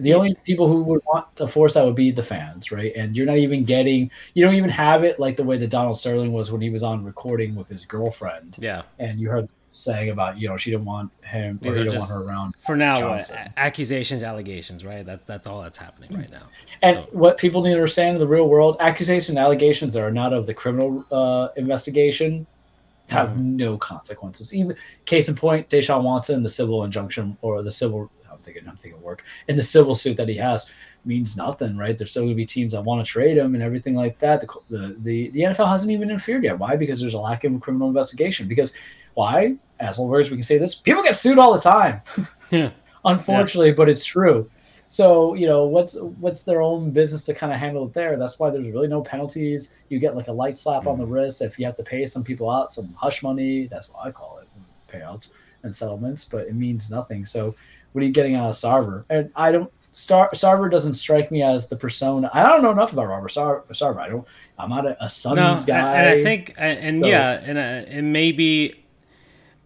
the 0.00 0.14
only 0.14 0.34
people 0.44 0.68
who 0.68 0.82
would 0.84 1.02
want 1.06 1.34
to 1.36 1.48
force 1.48 1.74
that 1.74 1.84
would 1.84 1.94
be 1.94 2.10
the 2.10 2.22
fans, 2.22 2.72
right? 2.72 2.92
And 2.96 3.16
you're 3.16 3.26
not 3.26 3.38
even 3.38 3.64
getting, 3.64 4.10
you 4.34 4.44
don't 4.44 4.54
even 4.54 4.70
have 4.70 5.04
it 5.04 5.18
like 5.18 5.36
the 5.36 5.44
way 5.44 5.58
that 5.58 5.68
Donald 5.68 5.98
Sterling 5.98 6.32
was 6.32 6.50
when 6.50 6.60
he 6.60 6.70
was 6.70 6.82
on 6.82 7.04
recording 7.04 7.54
with 7.54 7.68
his 7.68 7.84
girlfriend. 7.84 8.56
Yeah. 8.58 8.82
And 8.98 9.20
you 9.20 9.28
heard 9.28 9.52
saying 9.70 10.10
about, 10.10 10.38
you 10.38 10.48
know, 10.48 10.56
she 10.56 10.70
didn't 10.70 10.86
want 10.86 11.10
him 11.22 11.58
or 11.64 11.72
he 11.72 11.82
didn't 11.82 11.98
want 11.98 12.10
her 12.10 12.22
around. 12.22 12.54
For 12.64 12.76
now, 12.76 13.08
what, 13.08 13.30
accusations, 13.56 14.22
allegations, 14.22 14.84
right? 14.84 15.04
That's 15.04 15.26
that's 15.26 15.46
all 15.46 15.62
that's 15.62 15.78
happening 15.78 16.16
right 16.16 16.30
now. 16.30 16.46
And 16.82 16.98
so. 16.98 17.08
what 17.10 17.38
people 17.38 17.62
need 17.62 17.70
to 17.70 17.76
understand 17.76 18.16
in 18.16 18.20
the 18.20 18.28
real 18.28 18.48
world, 18.48 18.76
accusations 18.80 19.36
allegations 19.36 19.96
are 19.96 20.12
not 20.12 20.32
of 20.32 20.46
the 20.46 20.54
criminal 20.54 21.04
uh, 21.10 21.48
investigation 21.56 22.46
have 23.08 23.30
mm-hmm. 23.30 23.56
no 23.56 23.78
consequences. 23.78 24.54
Even 24.54 24.76
case 25.04 25.28
in 25.28 25.34
point, 25.34 25.68
Deshaun 25.68 26.02
Watson, 26.02 26.42
the 26.42 26.48
civil 26.48 26.84
injunction 26.84 27.36
or 27.42 27.62
the 27.62 27.70
civil 27.70 28.10
I'm 28.34 28.38
thinking 28.38 28.68
I'm 28.68 28.76
thinking 28.76 29.00
work. 29.00 29.22
And 29.48 29.58
the 29.58 29.62
civil 29.62 29.94
suit 29.94 30.16
that 30.16 30.28
he 30.28 30.36
has 30.36 30.72
means 31.04 31.36
nothing, 31.36 31.76
right? 31.76 31.96
There's 31.96 32.10
still 32.10 32.24
going 32.24 32.32
to 32.32 32.36
be 32.36 32.46
teams 32.46 32.72
that 32.72 32.82
want 32.82 33.04
to 33.04 33.10
trade 33.10 33.36
him 33.36 33.54
and 33.54 33.62
everything 33.62 33.94
like 33.94 34.18
that. 34.18 34.40
The, 34.40 34.48
the, 34.70 34.96
the 35.00 35.30
the 35.30 35.40
NFL 35.40 35.68
hasn't 35.68 35.92
even 35.92 36.10
interfered 36.10 36.44
yet. 36.44 36.58
Why? 36.58 36.76
Because 36.76 37.00
there's 37.00 37.14
a 37.14 37.18
lack 37.18 37.44
of 37.44 37.60
criminal 37.60 37.88
investigation. 37.88 38.48
Because 38.48 38.74
why? 39.14 39.56
As 39.80 39.98
lawyers, 39.98 40.30
we 40.30 40.36
can 40.36 40.42
say 40.42 40.58
this: 40.58 40.74
people 40.74 41.02
get 41.02 41.16
sued 41.16 41.38
all 41.38 41.52
the 41.54 41.60
time. 41.60 42.00
Yeah. 42.50 42.70
Unfortunately, 43.04 43.68
yeah. 43.68 43.74
but 43.76 43.88
it's 43.88 44.04
true. 44.04 44.50
So 44.94 45.34
you 45.34 45.48
know 45.48 45.64
what's 45.64 46.00
what's 46.20 46.44
their 46.44 46.62
own 46.62 46.92
business 46.92 47.24
to 47.24 47.34
kind 47.34 47.52
of 47.52 47.58
handle 47.58 47.84
it 47.84 47.94
there. 47.94 48.16
That's 48.16 48.38
why 48.38 48.50
there's 48.50 48.70
really 48.70 48.86
no 48.86 49.02
penalties. 49.02 49.74
You 49.88 49.98
get 49.98 50.14
like 50.14 50.28
a 50.28 50.32
light 50.32 50.56
slap 50.56 50.82
mm-hmm. 50.82 50.88
on 50.90 50.98
the 51.00 51.04
mm. 51.04 51.10
wrist 51.10 51.42
if 51.42 51.58
you 51.58 51.66
have 51.66 51.76
to 51.78 51.82
pay 51.82 52.06
some 52.06 52.22
people 52.22 52.48
out 52.48 52.72
some 52.72 52.94
hush 52.96 53.20
money. 53.20 53.66
That's 53.66 53.90
what 53.90 54.06
I 54.06 54.12
call 54.12 54.38
it, 54.38 54.46
payouts 54.88 55.32
and 55.64 55.74
settlements. 55.74 56.24
But 56.24 56.46
it 56.46 56.54
means 56.54 56.92
nothing. 56.92 57.24
So 57.24 57.56
what 57.90 58.02
are 58.02 58.06
you 58.06 58.12
getting 58.12 58.36
out 58.36 58.50
of 58.50 58.54
Sarver? 58.54 59.04
And 59.10 59.32
I 59.34 59.50
don't 59.50 59.68
Star 59.90 60.30
Sarver 60.30 60.70
doesn't 60.70 60.94
strike 60.94 61.32
me 61.32 61.42
as 61.42 61.68
the 61.68 61.74
persona. 61.74 62.30
I 62.32 62.44
don't 62.44 62.62
know 62.62 62.70
enough 62.70 62.92
about 62.92 63.08
Robert 63.08 63.30
Sar- 63.30 63.64
Sarver. 63.72 63.98
I 63.98 64.08
don't. 64.08 64.24
I'm 64.60 64.70
not 64.70 64.86
a, 64.86 65.04
a 65.04 65.10
Suns 65.10 65.36
no, 65.36 65.58
guy. 65.66 66.02
And 66.02 66.08
I 66.08 66.22
think, 66.22 66.54
and 66.56 67.00
so, 67.00 67.08
yeah, 67.08 67.42
and 67.42 67.58
uh, 67.58 67.90
and 67.90 68.12
maybe 68.12 68.84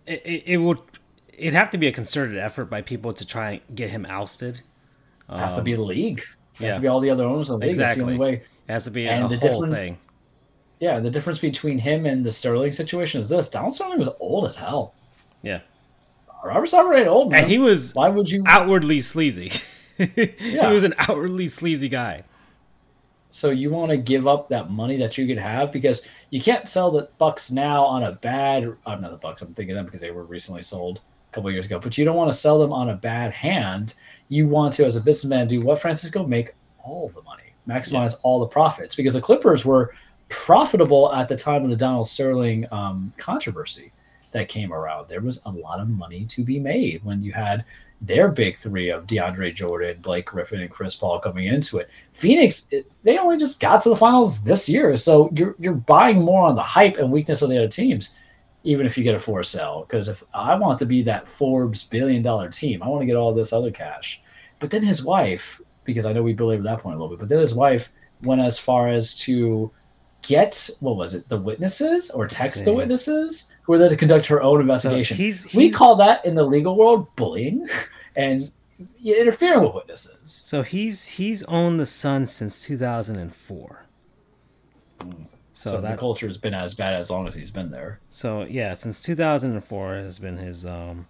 it, 0.07 0.23
it, 0.25 0.43
it, 0.47 0.57
would. 0.57 0.79
It'd 1.37 1.53
have 1.53 1.69
to 1.73 1.79
be 1.79 1.87
a 1.87 1.93
concerted 1.93 2.39
effort 2.39 2.71
by 2.71 2.81
people 2.81 3.13
to 3.13 3.27
try 3.27 3.51
and 3.51 3.77
get 3.77 3.91
him 3.91 4.07
ousted. 4.09 4.63
It 5.31 5.37
has 5.37 5.53
um, 5.53 5.59
to 5.59 5.63
be 5.65 5.75
the 5.75 5.83
league. 5.83 6.21
It 6.21 6.25
has 6.25 6.63
yeah. 6.63 6.75
to 6.77 6.81
be 6.83 6.89
all 6.89 7.01
the 7.01 7.11
other 7.11 7.25
owners 7.25 7.51
of 7.51 7.61
the 7.61 7.67
league. 7.67 7.75
Exactly. 7.75 7.87
That's 7.87 7.99
the 7.99 8.05
only 8.05 8.19
way. 8.19 8.33
It 8.69 8.73
has 8.73 8.85
to 8.85 8.91
be 8.91 9.09
and 9.09 9.33
a 9.33 9.37
the 9.37 9.49
whole 9.49 9.67
thing. 9.75 9.97
Yeah, 10.81 11.01
the 11.01 11.11
difference 11.11 11.39
between 11.39 11.79
him 11.79 12.07
and 12.07 12.25
the 12.25 12.31
Sterling 12.31 12.73
situation 12.73 13.21
is 13.21 13.29
this: 13.29 13.51
Donald 13.51 13.75
Sterling 13.75 13.99
was 13.99 14.11
old 14.21 14.47
as 14.47 14.57
hell. 14.57 14.95
Yeah. 15.43 15.61
Robert 16.45 16.69
Sarver 16.69 16.99
ain't 16.99 17.09
old, 17.09 17.33
man. 17.33 17.43
And 17.43 17.51
he 17.51 17.59
was 17.59 17.95
why 17.95 18.09
would 18.09 18.31
you 18.31 18.45
outwardly 18.47 19.01
sleazy? 19.01 19.53
yeah. 19.99 20.69
He 20.69 20.75
was 20.75 20.85
an 20.85 20.95
outwardly 20.99 21.49
sleazy 21.49 21.89
guy. 21.89 22.25
So 23.31 23.51
you 23.51 23.71
want 23.71 23.91
to 23.91 23.97
give 23.97 24.27
up 24.27 24.49
that 24.49 24.71
money 24.71 24.97
that 24.99 25.19
you 25.19 25.27
could 25.27 25.39
have 25.39 25.73
because 25.73 26.07
you 26.31 26.41
can't 26.41 26.69
sell 26.69 26.91
the 26.91 27.09
Bucks 27.19 27.51
now 27.51 27.85
on 27.85 28.05
a 28.05 28.13
bad. 28.13 28.73
I'm 28.87 29.03
not 29.03 29.11
the 29.11 29.17
Bucks. 29.19 29.43
I'm 29.43 29.53
thinking 29.55 29.75
them 29.75 29.85
because 29.85 30.01
they 30.01 30.11
were 30.11 30.25
recently 30.25 30.63
sold 30.63 31.01
a 31.31 31.35
couple 31.35 31.51
years 31.51 31.67
ago. 31.67 31.79
But 31.79 31.99
you 31.99 32.05
don't 32.05 32.17
want 32.17 32.31
to 32.31 32.37
sell 32.37 32.59
them 32.59 32.73
on 32.73 32.91
a 32.91 32.95
bad 32.95 33.33
hand. 33.33 33.95
You 34.29 34.47
want 34.49 34.73
to, 34.75 34.85
as 34.85 34.97
a 34.97 35.01
businessman, 35.01 35.47
do 35.47 35.61
what 35.61 35.81
Francisco 35.81 36.27
make 36.27 36.55
all 36.79 37.11
the 37.15 37.23
money, 37.23 37.55
maximize 37.69 38.13
yeah. 38.13 38.19
all 38.23 38.41
the 38.41 38.47
profits 38.47 38.95
because 38.95 39.15
the 39.15 39.21
Clippers 39.21 39.65
were 39.65 39.95
profitable 40.29 41.13
at 41.13 41.29
the 41.29 41.37
time 41.37 41.65
of 41.65 41.71
the 41.71 41.77
Donald 41.77 42.09
Sterling 42.09 42.67
um, 42.71 43.13
controversy 43.17 43.93
that 44.33 44.49
came 44.49 44.73
around. 44.73 45.09
There 45.09 45.21
was 45.21 45.43
a 45.47 45.51
lot 45.51 45.81
of 45.81 45.89
money 45.89 46.25
to 46.27 46.45
be 46.45 46.61
made 46.61 47.03
when 47.05 47.23
you 47.23 47.33
had 47.33 47.65
their 48.01 48.29
big 48.29 48.59
three 48.59 48.91
of 48.91 49.07
DeAndre 49.07 49.55
Jordan, 49.55 50.01
Blake 50.01 50.27
Griffin, 50.27 50.61
and 50.61 50.71
Chris 50.71 50.95
Paul 50.95 51.19
coming 51.21 51.47
into 51.47 51.79
it. 51.79 51.89
Phoenix, 52.13 52.71
they 53.03 53.19
only 53.19 53.39
just 53.39 53.61
got 53.61 53.83
to 53.83 53.89
the 53.89 53.97
finals 53.97 54.43
this 54.43 54.69
year, 54.69 54.95
so 54.97 55.31
you're 55.35 55.57
you're 55.59 55.73
buying 55.73 56.21
more 56.21 56.47
on 56.47 56.55
the 56.55 56.63
hype 56.63 56.97
and 56.97 57.11
weakness 57.11 57.43
of 57.43 57.51
the 57.51 57.57
other 57.57 57.69
teams. 57.69 58.17
Even 58.65 58.87
if 58.87 58.99
you 58.99 59.05
get 59.05 59.15
a 59.15 59.21
forced 59.21 59.53
sell. 59.53 59.83
Because 59.83 60.09
if 60.09 60.23
I 60.35 60.55
want 60.57 60.79
to 60.81 60.87
be 60.87 61.03
that 61.03 61.29
Forbes 61.29 61.89
billion 61.89 62.23
dollar 62.23 62.51
team, 62.51 62.83
I 62.83 62.89
want 62.89 63.03
to 63.03 63.07
get 63.07 63.17
all 63.17 63.35
this 63.35 63.53
other 63.53 63.71
cash. 63.71 64.21
But 64.61 64.71
then 64.71 64.83
his 64.83 65.05
wife, 65.05 65.61
because 65.85 66.07
I 66.07 66.13
know 66.13 66.23
we 66.23 66.33
believe 66.33 66.63
that 66.63 66.81
point 66.81 66.97
a 66.97 66.99
little 66.99 67.17
bit, 67.17 67.21
but 67.21 67.29
then 67.29 67.39
his 67.39 67.55
wife 67.55 67.93
went 68.23 68.41
as 68.41 68.59
far 68.59 68.89
as 68.89 69.15
to 69.21 69.71
get 70.23 70.69
what 70.81 70.97
was 70.97 71.15
it, 71.15 71.29
the 71.29 71.39
witnesses 71.39 72.11
or 72.11 72.27
text 72.27 72.65
the 72.65 72.73
witnesses 72.73 73.53
who 73.63 73.73
were 73.73 73.79
there 73.79 73.89
to 73.89 73.97
conduct 73.97 74.27
her 74.27 74.43
own 74.43 74.61
investigation. 74.61 75.17
So 75.17 75.23
he's, 75.23 75.45
he's, 75.45 75.55
we 75.55 75.71
call 75.71 75.97
that 75.97 76.25
in 76.25 76.35
the 76.35 76.43
legal 76.43 76.77
world 76.77 77.07
bullying 77.17 77.69
and 78.17 78.39
interfering 79.05 79.63
with 79.63 79.75
witnesses. 79.75 80.31
So 80.45 80.63
he's 80.63 81.07
he's 81.07 81.43
owned 81.45 81.79
the 81.79 81.87
Sun 81.87 82.27
since 82.27 82.63
2004. 82.65 83.87
Hmm. 85.01 85.13
So, 85.59 85.71
so 85.71 85.81
that, 85.81 85.91
the 85.91 85.99
culture 85.99 86.29
has 86.29 86.39
been 86.39 86.55
as 86.55 86.73
bad 86.77 86.95
as 86.95 87.11
long 87.11 87.27
as 87.27 87.35
he's 87.35 87.51
been 87.51 87.73
there. 87.73 87.99
So 88.11 88.45
yeah, 88.45 88.75
since 88.75 89.03
2004 89.03 89.95
has 89.95 90.21
been 90.21 90.37
his 90.37 90.65
um. 90.65 91.09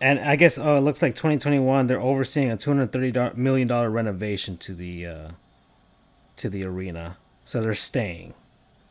And 0.00 0.18
I 0.20 0.34
guess 0.36 0.56
oh, 0.56 0.78
it 0.78 0.80
looks 0.80 1.02
like 1.02 1.14
2021 1.14 1.88
they're 1.88 2.00
overseeing 2.00 2.50
a 2.50 2.56
230 2.56 3.38
million 3.38 3.68
dollar 3.68 3.90
renovation 3.90 4.56
to 4.56 4.72
the 4.72 5.04
uh, 5.04 5.28
to 6.36 6.48
the 6.48 6.64
arena. 6.64 7.18
So 7.44 7.60
they're 7.60 7.74
staying. 7.74 8.32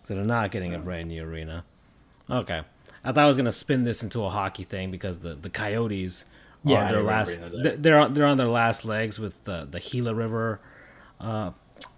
So 0.03 0.13
they're 0.13 0.23
not 0.23 0.51
getting 0.51 0.75
a 0.75 0.77
brand 0.77 1.07
new 1.07 1.23
arena. 1.23 1.63
Okay. 2.29 2.61
I 3.03 3.11
thought 3.11 3.23
I 3.23 3.27
was 3.27 3.37
gonna 3.37 3.51
spin 3.51 3.85
this 3.85 4.03
into 4.03 4.23
a 4.23 4.29
hockey 4.29 4.63
thing 4.63 4.91
because 4.91 5.17
the, 5.17 5.33
the 5.33 5.49
Coyotes 5.49 6.25
are 6.63 6.73
yeah, 6.73 6.91
their 6.91 7.01
last 7.01 7.41
they're 7.63 7.97
on, 7.97 8.13
they're 8.13 8.27
on 8.27 8.37
their 8.37 8.45
last 8.45 8.85
legs 8.85 9.17
with 9.17 9.43
the 9.45 9.67
the 9.67 9.79
Gila 9.79 10.13
River 10.13 10.59
uh, 11.19 11.51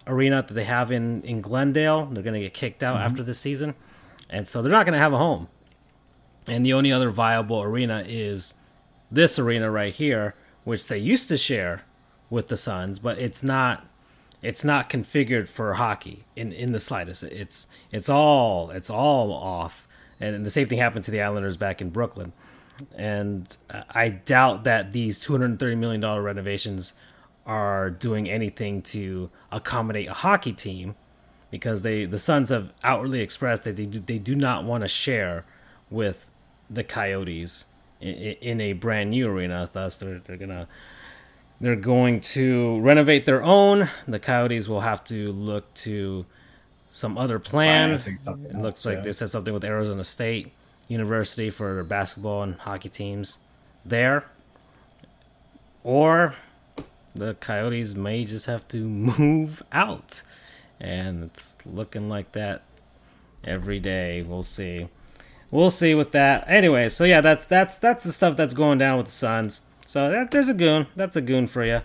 arena 0.06 0.42
that 0.42 0.54
they 0.54 0.64
have 0.64 0.90
in 0.90 1.22
in 1.22 1.40
Glendale. 1.40 2.06
They're 2.06 2.22
gonna 2.22 2.40
get 2.40 2.54
kicked 2.54 2.82
out 2.82 2.96
mm-hmm. 2.96 3.06
after 3.06 3.22
this 3.22 3.38
season, 3.38 3.74
and 4.28 4.48
so 4.48 4.62
they're 4.62 4.72
not 4.72 4.86
gonna 4.86 4.98
have 4.98 5.12
a 5.12 5.18
home. 5.18 5.48
And 6.48 6.64
the 6.64 6.72
only 6.72 6.90
other 6.90 7.10
viable 7.10 7.62
arena 7.62 8.04
is 8.06 8.54
this 9.10 9.38
arena 9.38 9.70
right 9.70 9.94
here, 9.94 10.34
which 10.64 10.88
they 10.88 10.98
used 10.98 11.28
to 11.28 11.36
share 11.36 11.82
with 12.28 12.48
the 12.48 12.56
Suns, 12.56 12.98
but 12.98 13.18
it's 13.18 13.42
not 13.42 13.86
it's 14.42 14.64
not 14.64 14.88
configured 14.88 15.48
for 15.48 15.74
hockey 15.74 16.24
in 16.34 16.52
in 16.52 16.72
the 16.72 16.80
slightest. 16.80 17.22
It's 17.24 17.66
it's 17.92 18.08
all 18.08 18.70
it's 18.70 18.90
all 18.90 19.32
off. 19.32 19.86
And 20.18 20.44
the 20.44 20.50
same 20.50 20.68
thing 20.68 20.78
happened 20.78 21.04
to 21.04 21.10
the 21.10 21.22
Islanders 21.22 21.56
back 21.56 21.80
in 21.80 21.90
Brooklyn. 21.90 22.32
And 22.96 23.56
I 23.94 24.08
doubt 24.10 24.64
that 24.64 24.92
these 24.92 25.18
230 25.20 25.76
million 25.76 26.00
dollar 26.00 26.22
renovations 26.22 26.94
are 27.50 27.90
doing 27.90 28.30
anything 28.30 28.80
to 28.80 29.28
accommodate 29.50 30.08
a 30.08 30.12
hockey 30.12 30.52
team 30.52 30.94
because 31.50 31.82
they 31.82 32.04
the 32.04 32.16
Suns 32.16 32.50
have 32.50 32.72
outwardly 32.84 33.20
expressed 33.20 33.64
that 33.64 33.74
they 33.74 33.86
do, 33.86 33.98
they 33.98 34.18
do 34.18 34.36
not 34.36 34.62
want 34.62 34.84
to 34.84 34.88
share 34.88 35.44
with 35.90 36.30
the 36.70 36.84
Coyotes 36.84 37.64
in, 38.00 38.14
in 38.14 38.60
a 38.60 38.72
brand 38.72 39.10
new 39.10 39.28
arena. 39.28 39.68
Thus, 39.72 39.98
they're 39.98 40.20
they're 40.20 40.36
gonna 40.36 40.68
they're 41.60 41.74
going 41.74 42.20
to 42.20 42.78
renovate 42.82 43.26
their 43.26 43.42
own. 43.42 43.90
The 44.06 44.20
Coyotes 44.20 44.68
will 44.68 44.82
have 44.82 45.02
to 45.04 45.32
look 45.32 45.74
to 45.74 46.26
some 46.88 47.18
other 47.18 47.40
plan. 47.40 47.90
It 47.90 48.54
looks 48.54 48.86
like 48.86 49.02
they 49.02 49.10
said 49.10 49.28
something 49.28 49.52
with 49.52 49.64
Arizona 49.64 50.04
State 50.04 50.52
University 50.86 51.50
for 51.50 51.74
their 51.74 51.84
basketball 51.84 52.44
and 52.44 52.54
hockey 52.60 52.88
teams 52.88 53.40
there. 53.84 54.26
Or 55.82 56.34
the 57.14 57.34
Coyotes 57.34 57.94
may 57.94 58.24
just 58.24 58.46
have 58.46 58.66
to 58.68 58.78
move 58.78 59.62
out. 59.72 60.22
And 60.80 61.24
it's 61.24 61.56
looking 61.66 62.08
like 62.08 62.32
that 62.32 62.62
every 63.44 63.80
day. 63.80 64.22
We'll 64.22 64.42
see. 64.42 64.88
We'll 65.50 65.70
see 65.70 65.94
with 65.94 66.12
that. 66.12 66.44
Anyway, 66.46 66.88
so 66.88 67.04
yeah, 67.04 67.20
that's 67.20 67.46
that's 67.46 67.76
that's 67.76 68.04
the 68.04 68.12
stuff 68.12 68.36
that's 68.36 68.54
going 68.54 68.78
down 68.78 68.96
with 68.96 69.06
the 69.06 69.12
Suns. 69.12 69.62
So 69.86 70.08
that, 70.08 70.30
there's 70.30 70.48
a 70.48 70.54
goon. 70.54 70.86
That's 70.94 71.16
a 71.16 71.20
goon 71.20 71.48
for 71.48 71.64
you. 71.64 71.82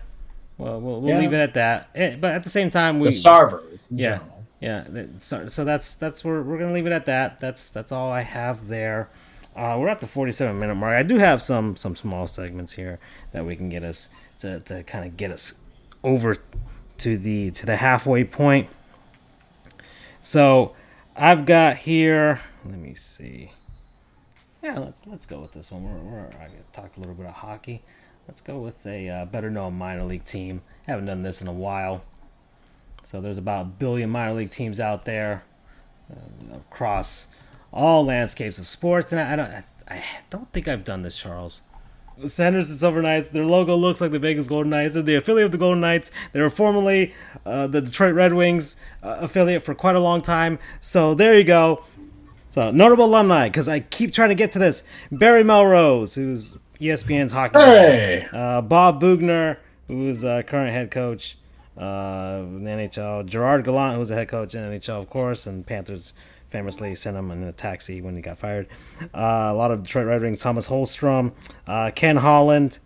Well, 0.58 0.80
we'll, 0.80 1.02
we'll 1.02 1.16
yeah. 1.16 1.20
leave 1.20 1.34
it 1.34 1.40
at 1.40 1.56
that. 1.56 1.90
Eh, 1.96 2.16
but 2.16 2.34
at 2.34 2.44
the 2.44 2.50
same 2.50 2.70
time, 2.70 3.00
we 3.00 3.08
the 3.08 3.12
Sarvers. 3.12 3.88
Yeah, 3.90 4.20
general. 4.20 4.46
yeah. 4.94 5.06
So, 5.20 5.48
so 5.50 5.66
that's 5.66 5.96
that's 5.96 6.24
where 6.24 6.42
we're 6.42 6.60
gonna 6.60 6.74
leave 6.74 6.86
it 6.86 6.94
at 6.94 7.08
that. 7.08 7.40
That's 7.40 7.70
that's 7.70 7.92
all 7.92 8.12
I 8.12 8.22
have 8.22 8.68
there. 8.68 9.10
Uh, 9.56 9.78
we're 9.80 9.88
at 9.88 10.02
the 10.02 10.08
47 10.08 10.60
minute 10.60 10.76
mark. 10.76 10.96
I 10.96 11.04
do 11.04 11.18
have 11.18 11.42
some 11.42 11.76
some 11.76 11.96
small 11.96 12.28
segments 12.28 12.74
here 12.74 13.00
that 13.32 13.46
we 13.46 13.56
can 13.56 13.70
get 13.70 13.84
us 13.84 14.10
to, 14.40 14.60
to 14.62 14.84
kind 14.84 15.06
of 15.06 15.18
get 15.18 15.32
us 15.32 15.62
over 16.04 16.38
to 16.98 17.18
the 17.18 17.52
to 17.52 17.66
the 17.66 17.78
halfway 17.78 18.24
point. 18.24 18.70
So 20.22 20.76
I've 21.16 21.46
got 21.46 21.78
here. 21.78 22.42
Let 22.66 22.80
me 22.80 22.96
see. 22.96 23.52
Yeah, 24.62 24.80
let's 24.80 25.06
let's 25.06 25.26
go 25.26 25.40
with 25.40 25.54
this 25.54 25.72
one. 25.72 25.84
We're, 25.84 26.12
we're 26.12 26.28
I 26.28 26.50
talked 26.74 26.98
a 26.98 27.00
little 27.00 27.16
bit 27.16 27.28
of 27.28 27.34
hockey. 27.36 27.84
Let's 28.28 28.42
go 28.42 28.58
with 28.58 28.86
a 28.86 29.10
uh, 29.10 29.26
better 29.26 29.52
known 29.52 29.78
minor 29.78 30.04
league 30.04 30.24
team. 30.24 30.62
Haven't 30.88 31.06
done 31.06 31.22
this 31.22 31.42
in 31.42 31.48
a 31.48 31.54
while. 31.54 32.04
So 33.04 33.22
there's 33.22 33.38
about 33.38 33.62
a 33.62 33.70
billion 33.70 34.10
minor 34.10 34.34
league 34.34 34.50
teams 34.50 34.80
out 34.80 35.06
there 35.06 35.44
uh, 36.12 36.56
across 36.56 37.36
all 37.72 38.04
landscapes 38.04 38.58
of 38.58 38.68
sports, 38.68 39.12
and 39.12 39.22
I, 39.22 39.34
I 39.34 39.36
don't 39.36 39.52
I, 39.52 39.64
I, 39.88 40.04
don't 40.32 40.52
think 40.52 40.68
I've 40.68 40.84
done 40.84 41.04
this, 41.04 41.16
Charles. 41.16 41.62
The 42.18 42.34
Henderson 42.44 42.78
Silver 42.78 43.02
Knights. 43.02 43.30
Their 43.30 43.46
logo 43.46 43.76
looks 43.76 44.00
like 44.00 44.12
the 44.12 44.20
Vegas 44.20 44.48
Golden 44.48 44.70
Knights. 44.70 44.94
They're 44.94 45.04
the 45.04 45.16
affiliate 45.16 45.48
of 45.48 45.52
the 45.52 45.58
Golden 45.58 45.82
Knights. 45.82 46.12
They 46.32 46.40
were 46.40 46.50
formerly 46.50 47.14
uh, 47.46 47.68
the 47.68 47.82
Detroit 47.82 48.14
Red 48.14 48.34
Wings 48.34 48.78
uh, 49.04 49.18
affiliate 49.20 49.64
for 49.64 49.76
quite 49.76 49.96
a 49.96 50.00
long 50.00 50.22
time. 50.22 50.60
So 50.80 51.14
there 51.14 51.38
you 51.38 51.44
go. 51.44 51.84
So 52.50 52.72
notable 52.72 53.06
alumni, 53.06 53.50
because 53.50 53.68
I 53.68 53.82
keep 53.82 54.14
trying 54.14 54.30
to 54.30 54.36
get 54.36 54.54
to 54.54 54.60
this. 54.60 54.84
Barry 55.12 55.44
Melrose, 55.44 56.16
who's 56.16 56.58
ESPN's 56.80 57.34
hockey. 57.34 57.60
Hey. 57.60 58.28
Uh, 58.32 58.62
Bob 58.62 59.02
Boughner, 59.02 59.58
who's 59.90 60.24
a 60.24 60.42
current 60.44 60.72
head 60.72 60.92
coach 60.92 61.38
uh, 61.78 62.42
in 62.44 62.64
the 62.64 62.72
NHL. 62.72 63.26
Gerard 63.26 63.66
Gallant, 63.66 63.98
who's 63.98 64.10
a 64.10 64.16
head 64.16 64.30
coach 64.30 64.56
in 64.56 64.62
NHL, 64.62 65.00
of 65.00 65.10
course, 65.10 65.46
and 65.46 65.66
Panthers 65.66 66.14
famously 66.50 66.96
sent 66.96 67.18
him 67.18 67.32
in 67.32 67.44
a 67.44 67.52
taxi 67.52 68.02
when 68.02 68.16
he 68.16 68.22
got 68.22 68.38
fired. 68.38 68.68
Uh, 69.14 69.50
a 69.52 69.54
lot 69.54 69.72
of 69.72 69.84
Detroit 69.84 70.08
Red 70.08 70.22
Wings. 70.22 70.42
Tomas 70.42 70.68
Holmstrom, 70.68 71.32
uh, 71.68 71.92
Ken 71.96 72.18
Holland 72.18 72.80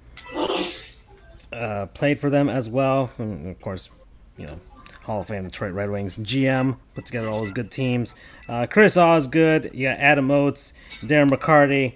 uh, 1.52 1.88
played 1.94 2.20
for 2.20 2.30
them 2.30 2.50
as 2.50 2.70
well. 2.70 3.12
And 3.18 3.48
of 3.48 3.60
course, 3.60 3.90
you 4.38 4.48
know 4.48 4.60
Hall 5.04 5.22
of 5.22 5.28
Fame 5.28 5.44
Detroit 5.44 5.74
Red 5.74 5.90
Wings 5.90 6.18
GM, 6.18 6.78
put 6.94 7.06
together 7.06 7.30
all 7.30 7.40
those 7.40 7.52
good 7.52 7.72
teams. 7.72 8.14
Uh, 8.48 8.68
Chris 8.70 8.96
Osgood, 8.96 9.72
you 9.74 9.88
got 9.88 9.98
Adam 9.98 10.30
Oates, 10.30 10.74
Darren 11.02 11.30
McCarty. 11.30 11.96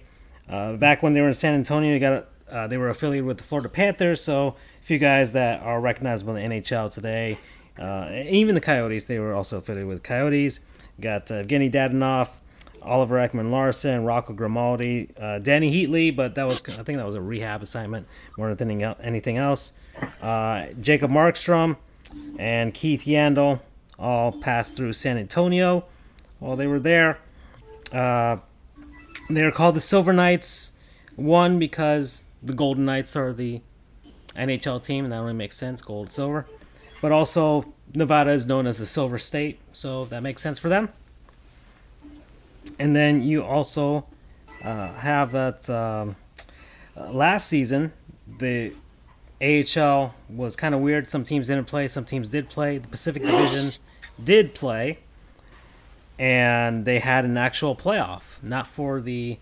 Uh, 0.50 0.74
back 0.74 1.04
when 1.04 1.14
they 1.14 1.22
were 1.22 1.28
in 1.28 1.34
San 1.34 1.54
Antonio, 1.54 1.94
you 1.94 2.00
got 2.00 2.28
uh, 2.50 2.68
they 2.68 2.78
were 2.78 2.90
affiliated 2.90 3.26
with 3.26 3.38
the 3.38 3.44
Florida 3.44 3.70
Panthers. 3.70 4.22
So 4.22 4.56
a 4.82 4.84
few 4.84 4.98
guys 4.98 5.34
that 5.34 5.62
are 5.62 5.80
recognizable 5.80 6.36
in 6.36 6.50
the 6.50 6.60
NHL 6.60 6.92
today. 6.92 7.38
Uh, 7.78 8.10
even 8.26 8.56
the 8.56 8.62
Coyotes, 8.62 9.06
they 9.06 9.20
were 9.20 9.34
also 9.34 9.58
affiliated 9.58 9.88
with 9.88 10.04
Coyotes. 10.04 10.60
got 11.02 11.30
uh, 11.32 11.44
Evgeny 11.44 11.72
Dadonov, 11.72 12.30
Oliver 12.82 13.16
Ekman-Larsson, 13.16 14.04
Rocco 14.04 14.34
Grimaldi, 14.34 15.10
uh, 15.18 15.40
Dany 15.42 15.72
Heatley, 15.74 16.16
but 16.16 16.36
that 16.36 16.46
was 16.46 16.62
I 16.70 16.84
think 16.84 16.98
that 16.98 17.06
was 17.06 17.16
a 17.16 17.22
rehab 17.22 17.62
assignment 17.62 18.08
more 18.38 18.54
than 18.54 18.82
anything 18.82 19.38
else. 19.38 19.74
Uh, 20.22 20.68
Jacob 20.80 21.12
Markstrom, 21.12 21.78
and 22.38 22.74
Keith 22.74 23.04
Yandle 23.04 23.60
all 23.98 24.32
passed 24.32 24.76
through 24.76 24.94
San 24.94 25.18
Antonio 25.18 25.86
while 26.40 26.56
they 26.56 26.68
were 26.68 26.80
there. 26.80 27.20
Uh, 27.92 28.38
they 29.30 29.42
are 29.42 29.52
called 29.52 29.76
the 29.76 29.82
Silver 29.82 30.14
Knights. 30.14 30.74
One 31.16 31.60
because 31.60 32.26
the 32.42 32.54
Golden 32.54 32.86
Knights 32.86 33.16
are 33.16 33.34
the 33.34 33.62
NHL 34.36 34.84
team, 34.84 35.06
and 35.06 35.12
that 35.12 35.18
only 35.18 35.34
makes 35.34 35.56
sense, 35.56 35.82
gold, 35.82 36.12
silver. 36.12 36.48
But 37.04 37.12
also 37.12 37.66
Nevada 37.94 38.32
is 38.32 38.46
known 38.46 38.66
as 38.66 38.78
the 38.78 38.86
Silver 38.86 39.20
State, 39.20 39.60
so 39.74 40.06
that 40.06 40.24
makes 40.24 40.42
sense 40.42 40.58
for 40.58 40.70
them. 40.70 40.88
And 42.80 42.96
then 42.96 43.22
you 43.22 43.44
also 43.44 44.06
uh, 44.64 44.94
have 44.94 45.34
that 45.34 45.70
um, 45.70 46.16
uh, 46.96 47.12
last 47.12 47.50
season 47.50 47.92
the 48.40 48.74
AHL 49.42 50.16
was 50.30 50.56
kind 50.56 50.74
of 50.74 50.80
weird. 50.80 51.10
Some 51.10 51.26
teams 51.26 51.50
didn't 51.50 51.66
play, 51.66 51.90
some 51.90 52.06
teams 52.06 52.30
did 52.30 52.48
play. 52.48 52.78
The 52.78 52.88
Pacific 52.88 53.22
Division 53.22 53.74
did 54.24 54.54
play, 54.54 55.00
and 56.18 56.86
they 56.86 57.00
had 57.00 57.26
an 57.26 57.36
actual 57.36 57.76
playoff, 57.76 58.42
not 58.42 58.66
for 58.66 59.02
the 59.02 59.38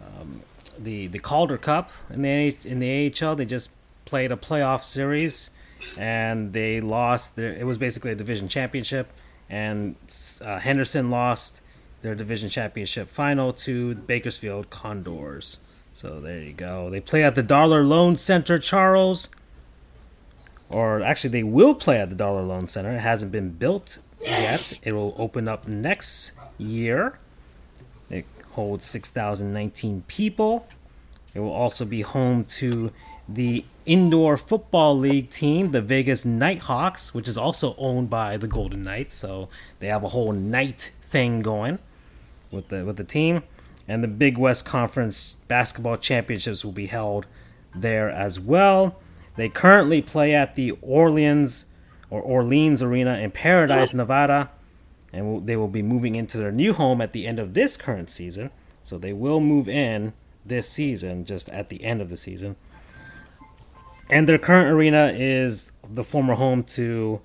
um, 0.00 0.42
the 0.78 1.08
the 1.08 1.18
Calder 1.18 1.58
Cup 1.58 1.90
in 2.08 2.22
the 2.22 2.56
in 2.64 2.78
the 2.78 3.12
AHL. 3.20 3.34
They 3.34 3.44
just 3.44 3.70
played 4.04 4.30
a 4.30 4.36
playoff 4.36 4.84
series, 4.84 5.50
and 5.96 6.52
they 6.52 6.80
lost. 6.80 7.36
Their, 7.36 7.52
it 7.52 7.64
was 7.64 7.78
basically 7.78 8.12
a 8.12 8.14
division 8.14 8.48
championship, 8.48 9.12
and 9.48 9.96
uh, 10.44 10.58
Henderson 10.58 11.10
lost 11.10 11.62
their 12.02 12.14
division 12.14 12.48
championship 12.48 13.08
final 13.08 13.52
to 13.52 13.94
Bakersfield 13.94 14.70
Condors. 14.70 15.60
So 15.94 16.20
there 16.20 16.40
you 16.40 16.52
go. 16.52 16.90
They 16.90 17.00
play 17.00 17.24
at 17.24 17.34
the 17.34 17.42
Dollar 17.42 17.82
Loan 17.82 18.14
Center, 18.16 18.58
Charles. 18.58 19.28
Or 20.70 21.02
actually, 21.02 21.30
they 21.30 21.42
will 21.42 21.74
play 21.74 22.00
at 22.00 22.10
the 22.10 22.14
Dollar 22.14 22.42
Loan 22.42 22.66
Center. 22.66 22.92
It 22.92 23.00
hasn't 23.00 23.32
been 23.32 23.50
built 23.50 23.98
yet. 24.20 24.78
It 24.84 24.92
will 24.92 25.14
open 25.18 25.48
up 25.48 25.66
next 25.66 26.32
year. 26.58 27.18
It 28.10 28.26
holds 28.52 28.86
6,019 28.86 30.04
people. 30.06 30.68
It 31.34 31.40
will 31.40 31.52
also 31.52 31.84
be 31.84 32.02
home 32.02 32.44
to 32.44 32.92
the 33.28 33.64
indoor 33.88 34.36
football 34.36 34.96
league 34.96 35.30
team, 35.30 35.72
the 35.72 35.80
Vegas 35.80 36.24
Nighthawks, 36.24 37.14
which 37.14 37.26
is 37.26 37.38
also 37.38 37.74
owned 37.78 38.10
by 38.10 38.36
the 38.36 38.46
Golden 38.46 38.84
Knights. 38.84 39.16
So 39.16 39.48
they 39.80 39.88
have 39.88 40.04
a 40.04 40.08
whole 40.08 40.32
night 40.32 40.92
thing 41.08 41.40
going 41.40 41.80
with 42.52 42.68
the 42.68 42.84
with 42.84 42.96
the 42.96 43.04
team. 43.04 43.42
And 43.88 44.04
the 44.04 44.08
Big 44.08 44.36
West 44.36 44.66
Conference 44.66 45.36
basketball 45.48 45.96
championships 45.96 46.62
will 46.62 46.72
be 46.72 46.86
held 46.86 47.26
there 47.74 48.10
as 48.10 48.38
well. 48.38 49.00
They 49.36 49.48
currently 49.48 50.02
play 50.02 50.34
at 50.34 50.54
the 50.56 50.72
Orleans 50.82 51.66
or 52.10 52.20
Orleans 52.20 52.82
Arena 52.82 53.14
in 53.18 53.30
Paradise, 53.30 53.94
Nevada, 53.94 54.50
and 55.12 55.46
they 55.46 55.56
will 55.56 55.68
be 55.68 55.82
moving 55.82 56.16
into 56.16 56.36
their 56.36 56.52
new 56.52 56.74
home 56.74 57.00
at 57.00 57.12
the 57.12 57.26
end 57.26 57.38
of 57.38 57.54
this 57.54 57.76
current 57.76 58.10
season. 58.10 58.50
So 58.82 58.98
they 58.98 59.12
will 59.12 59.40
move 59.40 59.68
in 59.68 60.12
this 60.44 60.68
season, 60.68 61.24
just 61.24 61.48
at 61.50 61.68
the 61.68 61.84
end 61.84 62.02
of 62.02 62.10
the 62.10 62.16
season. 62.16 62.56
And 64.10 64.28
their 64.28 64.38
current 64.38 64.68
arena 64.70 65.12
is 65.14 65.72
the 65.88 66.02
former 66.02 66.34
home 66.34 66.62
to 66.64 67.20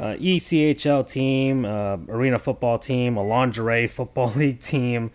uh, 0.00 0.14
ECHL 0.14 1.06
team, 1.06 1.64
uh, 1.64 1.98
arena 2.08 2.38
football 2.38 2.78
team, 2.78 3.16
a 3.16 3.22
lingerie 3.22 3.86
football 3.90 4.32
league 4.34 4.60
team, 4.60 5.10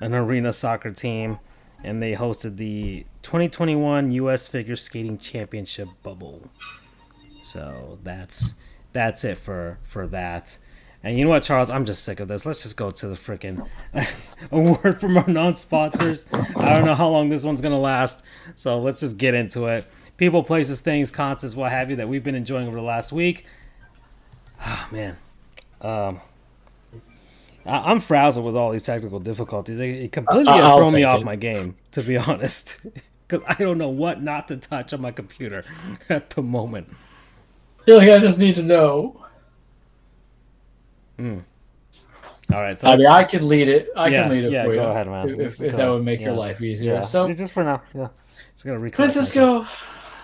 an 0.00 0.14
arena 0.14 0.52
soccer 0.52 0.90
team, 0.90 1.38
and 1.84 2.02
they 2.02 2.14
hosted 2.14 2.56
the 2.56 3.04
2021 3.22 4.10
U.S. 4.12 4.48
Figure 4.48 4.76
Skating 4.76 5.18
Championship 5.18 5.88
bubble. 6.02 6.50
So 7.42 7.98
that's 8.02 8.54
that's 8.92 9.24
it 9.24 9.38
for 9.38 9.78
for 9.82 10.06
that. 10.08 10.58
And 11.04 11.18
you 11.18 11.24
know 11.24 11.30
what, 11.30 11.42
Charles? 11.42 11.68
I'm 11.68 11.84
just 11.84 12.04
sick 12.04 12.20
of 12.20 12.28
this. 12.28 12.46
Let's 12.46 12.62
just 12.62 12.76
go 12.76 12.90
to 12.90 13.08
the 13.08 13.16
freaking 13.16 13.68
award 14.52 15.00
from 15.00 15.16
our 15.16 15.26
non-sponsors. 15.26 16.28
I 16.32 16.76
don't 16.76 16.84
know 16.84 16.94
how 16.94 17.08
long 17.08 17.28
this 17.28 17.42
one's 17.42 17.60
gonna 17.60 17.80
last, 17.80 18.24
so 18.54 18.78
let's 18.78 19.00
just 19.00 19.18
get 19.18 19.34
into 19.34 19.66
it. 19.66 19.86
People, 20.22 20.44
places, 20.44 20.80
things, 20.80 21.10
concerts, 21.10 21.56
what 21.56 21.72
have 21.72 21.90
you 21.90 21.96
that 21.96 22.08
we've 22.08 22.22
been 22.22 22.36
enjoying 22.36 22.68
over 22.68 22.76
the 22.76 22.82
last 22.82 23.10
week. 23.10 23.44
Oh, 24.64 24.88
man, 24.92 25.16
um, 25.80 26.20
I- 27.66 27.90
am 27.90 27.98
frazzled 27.98 28.46
with 28.46 28.54
all 28.54 28.70
these 28.70 28.84
technical 28.84 29.18
difficulties. 29.18 29.80
It 29.80 30.12
completely 30.12 30.52
has 30.52 30.76
thrown 30.76 30.92
me 30.92 31.02
off 31.02 31.22
it. 31.22 31.24
my 31.24 31.34
game, 31.34 31.74
to 31.90 32.04
be 32.04 32.16
honest, 32.28 32.86
because 33.26 33.42
I 33.48 33.54
don't 33.54 33.78
know 33.78 33.88
what 33.88 34.22
not 34.22 34.46
to 34.46 34.58
touch 34.58 34.92
on 34.92 35.00
my 35.00 35.10
computer 35.10 35.64
at 36.08 36.30
the 36.30 36.40
moment. 36.40 36.86
I 37.80 37.84
feel 37.86 37.98
like 37.98 38.08
I 38.08 38.18
just 38.18 38.38
need 38.38 38.54
to 38.54 38.62
know 38.62 39.26
Mm. 41.18 41.42
All 42.52 42.60
right. 42.60 42.78
So 42.78 42.88
I 42.88 42.96
mean, 42.96 43.08
I 43.08 43.24
can 43.24 43.48
lead 43.48 43.66
it. 43.66 43.88
I 43.96 44.06
yeah, 44.06 44.22
can 44.22 44.30
lead 44.30 44.44
it 44.44 44.52
yeah, 44.52 44.64
for 44.64 44.70
you. 44.70 44.76
Go 44.76 44.90
ahead, 44.90 45.06
man. 45.08 45.40
If, 45.40 45.60
if 45.60 45.74
that 45.74 45.88
would 45.88 46.04
make 46.04 46.20
yeah. 46.20 46.26
your 46.26 46.36
life 46.36 46.60
easier. 46.60 46.94
Yeah. 46.94 47.00
So 47.00 47.32
just 47.32 47.52
for 47.52 47.64
now, 47.64 47.82
yeah. 47.92 48.08
It's 48.52 48.62
gonna 48.62 48.90
Francisco. 48.90 49.66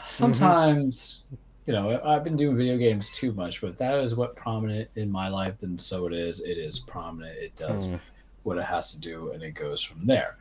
Sometimes, 0.09 1.25
mm-hmm. 1.27 1.37
you 1.67 1.73
know, 1.75 2.01
I've 2.05 2.25
been 2.25 2.37
doing 2.37 2.57
video 2.57 2.77
games 2.77 3.11
too 3.11 3.33
much, 3.33 3.61
but 3.61 3.77
that 3.79 4.03
is 4.03 4.17
what 4.17 4.37
prominent 4.37 4.89
in 4.97 5.11
my 5.11 5.29
life. 5.29 5.55
Then 5.61 5.79
so 5.79 6.07
it 6.07 6.13
is. 6.13 6.41
It 6.41 6.59
is 6.59 6.79
prominent. 6.79 7.37
It 7.37 7.55
does 7.57 7.91
mm. 7.91 8.01
what 8.43 8.59
it 8.59 8.65
has 8.65 8.95
to 8.95 9.01
do, 9.01 9.33
and 9.33 9.43
it 9.43 9.53
goes 9.53 9.83
from 9.83 10.07
there. 10.07 10.37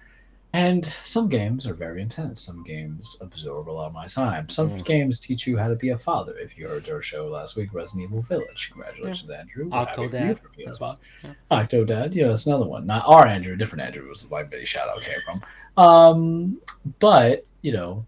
And 0.54 0.86
some 1.04 1.28
games 1.28 1.68
are 1.68 1.74
very 1.74 2.02
intense. 2.02 2.42
Some 2.42 2.64
games 2.64 3.18
absorb 3.22 3.70
a 3.70 3.72
lot 3.72 3.88
of 3.88 3.94
my 3.94 4.08
time. 4.08 4.48
Some 4.50 4.72
mm. 4.72 4.86
games 4.86 5.20
teach 5.20 5.46
you 5.46 5.58
how 5.58 5.68
to 5.68 5.76
be 5.76 5.90
a 5.90 5.98
father. 5.98 6.36
If 6.38 6.58
you 6.58 6.68
heard 6.70 6.90
our 6.90 7.02
show 7.02 7.28
last 7.28 7.58
week, 7.58 7.74
Resident 7.74 8.10
Evil 8.10 8.22
Village. 8.24 8.72
Congratulations, 8.72 9.30
yeah. 9.30 9.40
Andrew. 9.40 9.70
Octodad. 9.70 10.40
Well. 10.80 11.00
Yeah. 11.24 11.34
Octodad. 11.52 12.16
Yeah, 12.16 12.30
that's 12.30 12.48
another 12.48 12.66
one. 12.66 12.88
Not 12.88 13.04
our 13.06 13.28
Andrew, 13.28 13.58
different 13.58 13.84
Andrew 13.84 14.08
was 14.08 14.24
the 14.24 14.30
white 14.30 14.50
Betty 14.50 14.66
shout 14.66 14.88
out 14.88 15.02
came 15.02 15.20
from. 15.26 15.44
Um, 15.84 16.62
but, 17.00 17.46
you 17.62 17.74
know, 17.74 18.06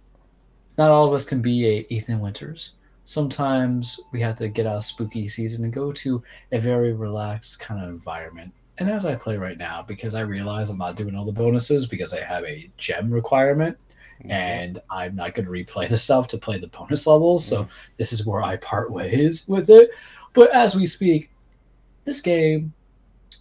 not 0.80 0.90
all 0.90 1.08
of 1.08 1.14
us 1.14 1.26
can 1.26 1.44
be 1.44 1.68
a 1.68 1.86
Ethan 1.94 2.20
Winters. 2.20 2.74
Sometimes 3.06 4.00
we 4.12 4.20
have 4.22 4.38
to 4.40 4.50
get 4.50 4.66
out 4.66 4.78
of 4.78 4.86
spooky 4.86 5.30
season 5.30 5.64
and 5.64 5.74
go 5.74 5.92
to 5.92 6.24
a 6.52 6.60
very 6.60 6.94
relaxed 6.94 7.60
kind 7.60 7.84
of 7.84 7.90
environment 7.90 8.52
and 8.80 8.90
as 8.90 9.06
I 9.06 9.16
play 9.16 9.38
right 9.38 9.58
now, 9.58 9.84
because 9.86 10.16
I 10.16 10.22
realize 10.22 10.70
I'm 10.70 10.78
not 10.78 10.96
doing 10.96 11.14
all 11.14 11.26
the 11.26 11.34
bonuses 11.34 11.86
because 11.86 12.14
I 12.14 12.22
have 12.22 12.46
a 12.46 12.72
gem 12.78 13.12
requirement, 13.12 13.78
mm-hmm. 14.22 14.32
and 14.32 14.80
I'm 14.90 15.16
not 15.16 15.36
going 15.36 15.46
to 15.46 15.52
replay 15.52 15.90
the 15.90 15.98
stuff 15.98 16.30
to 16.30 16.38
play 16.38 16.60
the 16.60 16.68
bonus 16.68 17.06
levels. 17.06 17.46
So 17.46 17.64
mm-hmm. 17.64 17.72
this 17.98 18.14
is 18.14 18.26
where 18.26 18.42
I 18.42 18.56
part 18.58 18.90
ways 18.92 19.46
with 19.48 19.70
it. 19.70 19.92
But 20.34 20.52
as 20.52 20.76
we 20.76 20.86
speak, 20.86 21.30
this 22.06 22.22
game 22.22 22.72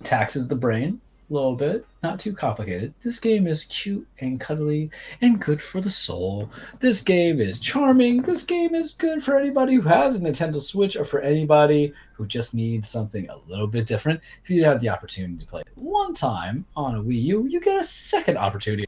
taxes 0.02 0.48
the 0.48 0.56
brain 0.56 1.00
little 1.30 1.54
bit, 1.54 1.86
not 2.02 2.18
too 2.18 2.32
complicated. 2.32 2.94
This 3.04 3.20
game 3.20 3.46
is 3.46 3.64
cute 3.64 4.06
and 4.20 4.40
cuddly 4.40 4.90
and 5.20 5.40
good 5.40 5.62
for 5.62 5.80
the 5.80 5.90
soul. 5.90 6.50
This 6.80 7.02
game 7.02 7.40
is 7.40 7.60
charming. 7.60 8.22
This 8.22 8.44
game 8.44 8.74
is 8.74 8.94
good 8.94 9.22
for 9.22 9.38
anybody 9.38 9.74
who 9.74 9.82
has 9.82 10.16
a 10.16 10.20
Nintendo 10.20 10.60
Switch 10.60 10.96
or 10.96 11.04
for 11.04 11.20
anybody 11.20 11.92
who 12.14 12.26
just 12.26 12.54
needs 12.54 12.88
something 12.88 13.28
a 13.28 13.36
little 13.48 13.66
bit 13.66 13.86
different. 13.86 14.20
If 14.44 14.50
you 14.50 14.64
have 14.64 14.80
the 14.80 14.88
opportunity 14.88 15.36
to 15.38 15.46
play 15.46 15.60
it 15.60 15.68
one 15.74 16.14
time 16.14 16.64
on 16.76 16.96
a 16.96 17.02
Wii 17.02 17.22
U, 17.24 17.46
you 17.46 17.60
get 17.60 17.78
a 17.78 17.84
second 17.84 18.38
opportunity 18.38 18.86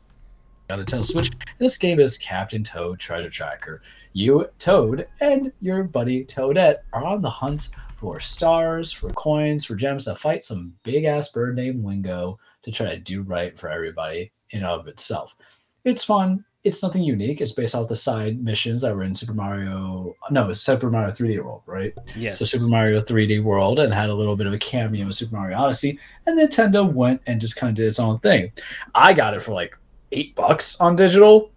on 0.71 0.81
a 0.81 0.85
Nintendo 0.85 1.05
Switch. 1.05 1.31
This 1.59 1.77
game 1.77 2.01
is 2.01 2.19
Captain 2.19 2.65
Toad 2.65 2.99
Treasure 2.99 3.31
Tracker. 3.31 3.83
You, 4.13 4.49
Toad, 4.59 5.07
and 5.21 5.53
your 5.61 5.85
buddy 5.85 6.25
Toadette 6.25 6.79
are 6.93 7.05
on 7.05 7.23
the 7.23 7.31
hunt 7.31 7.71
for 8.01 8.19
stars, 8.19 8.91
for 8.91 9.11
coins, 9.11 9.67
for 9.67 9.75
gems 9.75 10.07
to 10.07 10.15
fight 10.15 10.43
some 10.47 10.73
big 10.85 11.05
ass 11.05 11.31
bird 11.33 11.55
named 11.55 11.85
Wingo 11.85 12.39
to 12.63 12.73
try 12.73 12.87
to 12.87 12.97
do 12.97 13.21
right 13.21 13.59
for 13.59 13.69
everybody 13.69 14.33
in 14.51 14.61
and 14.61 14.67
of 14.67 14.89
itself. 14.89 15.35
It's 15.85 16.03
fun. 16.03 16.43
It's 16.65 16.83
nothing 16.83 17.03
unique. 17.03 17.43
It's 17.43 17.53
based 17.53 17.75
off 17.75 17.89
the 17.89 17.97
side 17.97 18.43
missions 18.43 18.81
that 18.81 18.95
were 18.95 19.03
in 19.03 19.15
Super 19.15 19.35
Mario. 19.35 20.15
No, 20.31 20.49
it's 20.49 20.61
Super 20.61 20.91
Mario 20.91 21.13
3D 21.13 21.45
World, 21.45 21.63
right? 21.67 21.93
Yes. 22.17 22.39
So 22.39 22.47
Super 22.47 22.69
Mario 22.69 23.03
3D 23.03 23.43
World 23.43 23.79
and 23.79 23.93
had 23.93 24.09
a 24.09 24.15
little 24.15 24.37
bit 24.37 24.47
of 24.47 24.55
a 24.55 24.59
cameo 24.59 25.07
in 25.07 25.13
Super 25.13 25.37
Mario 25.37 25.59
Odyssey, 25.59 25.99
and 26.27 26.39
Nintendo 26.39 26.91
went 26.91 27.21
and 27.27 27.41
just 27.41 27.57
kind 27.57 27.71
of 27.71 27.77
did 27.77 27.87
its 27.87 28.01
own 28.01 28.19
thing. 28.21 28.51
I 28.95 29.13
got 29.13 29.35
it 29.35 29.43
for 29.43 29.53
like 29.53 29.77
eight 30.13 30.35
bucks 30.35 30.81
on 30.81 30.97
digital 30.97 31.51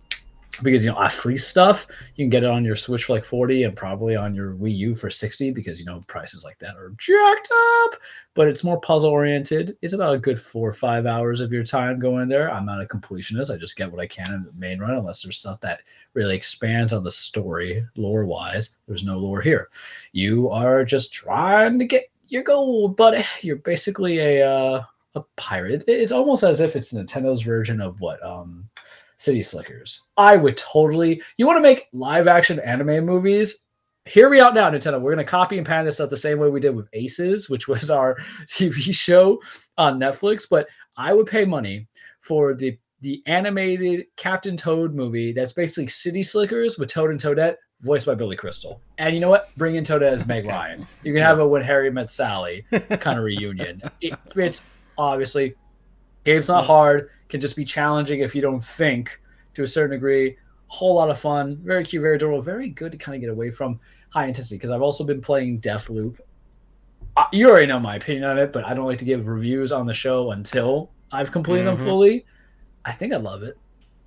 because 0.62 0.86
you 0.86 0.92
know 0.92 0.98
off 0.98 1.14
free 1.14 1.38
stuff 1.38 1.88
you 2.16 2.24
can 2.24 2.30
get 2.30 2.44
it 2.44 2.50
on 2.50 2.64
your 2.64 2.76
switch 2.76 3.06
for 3.06 3.14
like 3.14 3.26
40 3.26 3.64
and 3.64 3.76
probably 3.76 4.16
on 4.16 4.36
your 4.36 4.54
wii 4.54 4.76
u 4.76 4.96
for 4.96 5.10
60 5.10 5.52
because 5.52 5.80
you 5.80 5.86
know 5.86 6.04
prices 6.08 6.44
like 6.44 6.60
that 6.60 6.76
are 6.76 6.94
jacked 6.98 7.52
up. 7.84 8.00
But 8.36 8.48
it's 8.48 8.64
more 8.64 8.80
puzzle 8.80 9.12
oriented 9.12 9.78
it's 9.82 9.94
about 9.94 10.16
a 10.16 10.20
good 10.20 10.40
four 10.40 10.70
or 10.70 10.74
five 10.74 11.06
hours 11.06 11.42
of 11.42 11.52
your 11.52 11.64
time 11.64 12.00
going 12.00 12.28
there. 12.28 12.52
I'm 12.52 12.66
not 12.66 12.82
a 12.82 12.86
completionist. 12.86 13.54
I 13.54 13.58
just 13.58 13.78
get 13.78 13.92
what 13.92 14.02
i 14.02 14.08
can 14.08 14.34
in 14.34 14.44
the 14.44 14.52
main 14.54 14.80
run 14.80 14.92
unless 14.98 15.24
there's 15.24 15.38
stuff 15.38 15.60
that 15.62 15.82
really 16.14 16.36
expands 16.36 16.94
on 16.94 17.04
the 17.04 17.12
story 17.12 17.86
lore 17.96 18.26
wise 18.26 18.78
there's 18.88 19.06
no 19.06 19.18
lore 19.18 19.42
here. 19.42 19.70
You 20.12 20.50
are 20.50 20.86
just 20.86 21.14
trying 21.14 21.80
to 21.80 21.86
get 21.86 22.10
your 22.28 22.44
gold 22.44 22.96
but 22.96 23.26
you're 23.42 23.58
basically 23.58 24.20
a 24.20 24.48
uh, 24.48 24.84
a 25.16 25.22
pirate. 25.36 25.84
It's 25.88 26.12
almost 26.12 26.44
as 26.44 26.60
if 26.60 26.76
it's 26.76 26.92
nintendo's 26.92 27.42
version 27.42 27.82
of 27.82 28.00
what 28.00 28.24
um 28.26 28.68
City 29.24 29.42
Slickers. 29.42 30.08
I 30.18 30.36
would 30.36 30.58
totally. 30.58 31.22
You 31.38 31.48
want 31.48 31.58
to 31.58 31.62
make 31.62 31.88
live 31.94 32.28
action 32.28 32.60
anime 32.60 33.06
movies? 33.06 33.64
Hear 34.06 34.30
me 34.30 34.42
out 34.42 34.54
now, 34.54 34.70
Nintendo. 34.70 35.00
We're 35.00 35.14
gonna 35.14 35.24
copy 35.24 35.58
and 35.58 35.66
pan 35.66 35.86
this 35.86 36.02
up 36.02 36.10
the 36.10 36.18
same 36.18 36.40
way 36.40 36.50
we 36.50 36.60
did 36.60 36.76
with 36.76 36.90
Aces, 36.92 37.50
which 37.50 37.70
was 37.70 37.90
our 37.90 38.18
TV 38.48 38.94
show 38.94 39.42
on 39.78 39.98
Netflix. 39.98 40.46
But 40.50 40.68
I 40.98 41.14
would 41.14 41.28
pay 41.28 41.46
money 41.46 41.88
for 42.22 42.54
the 42.54 42.78
the 43.00 43.24
animated 43.26 44.06
Captain 44.18 44.58
Toad 44.58 44.94
movie 44.94 45.32
that's 45.32 45.54
basically 45.54 45.88
City 45.88 46.22
Slickers 46.22 46.78
with 46.78 46.90
Toad 46.90 47.12
and 47.12 47.20
Toadette, 47.20 47.56
voiced 47.82 48.06
by 48.06 48.16
Billy 48.16 48.36
Crystal. 48.36 48.82
And 48.98 49.16
you 49.16 49.22
know 49.22 49.30
what? 49.30 49.56
Bring 49.56 49.76
in 49.76 49.86
Toadette 49.86 50.12
as 50.12 50.28
Meg 50.28 50.48
Ryan. 50.48 50.86
You 51.04 51.14
can 51.14 51.22
have 51.22 51.40
a 51.40 51.48
When 51.48 51.64
Harry 51.64 51.92
Met 51.92 52.12
Sally 52.12 52.66
kind 52.72 53.18
of 53.18 53.24
reunion. 53.24 53.82
It, 54.02 54.14
it's 54.36 54.66
obviously 54.98 55.56
game's 56.24 56.48
not 56.48 56.66
hard 56.66 57.10
can 57.34 57.42
just 57.42 57.56
be 57.56 57.66
challenging 57.66 58.20
if 58.20 58.36
you 58.36 58.42
don't 58.42 58.64
think 58.64 59.20
to 59.56 59.64
a 59.64 59.68
certain 59.68 59.92
degree. 59.92 60.38
Whole 60.68 60.96
lot 60.96 61.10
of 61.10 61.20
fun, 61.20 61.60
very 61.64 61.84
cute, 61.84 62.02
very 62.02 62.16
adorable, 62.16 62.42
very 62.42 62.70
good 62.70 62.92
to 62.92 62.98
kind 62.98 63.16
of 63.16 63.22
get 63.22 63.30
away 63.30 63.50
from 63.50 63.80
high 64.10 64.28
intensity. 64.28 64.58
Because 64.58 64.72
I've 64.72 64.82
also 64.82 65.04
been 65.04 65.22
playing 65.22 65.60
Deathloop. 65.62 66.20
Uh, 67.18 67.26
you 67.32 67.50
already 67.50 67.68
know 67.68 67.80
my 67.80 67.96
opinion 67.96 68.24
on 68.24 68.38
it, 68.38 68.54
but 68.54 68.66
I 68.66 68.74
don't 68.74 68.86
like 68.86 69.00
to 69.00 69.06
give 69.06 69.28
reviews 69.28 69.72
on 69.72 69.86
the 69.86 69.94
show 69.94 70.32
until 70.32 70.92
I've 71.12 71.32
completed 71.32 71.66
mm-hmm. 71.66 71.78
them 71.78 71.86
fully. 71.86 72.26
I 72.86 72.92
think 72.92 73.14
I 73.14 73.18
love 73.18 73.44
it. 73.44 73.58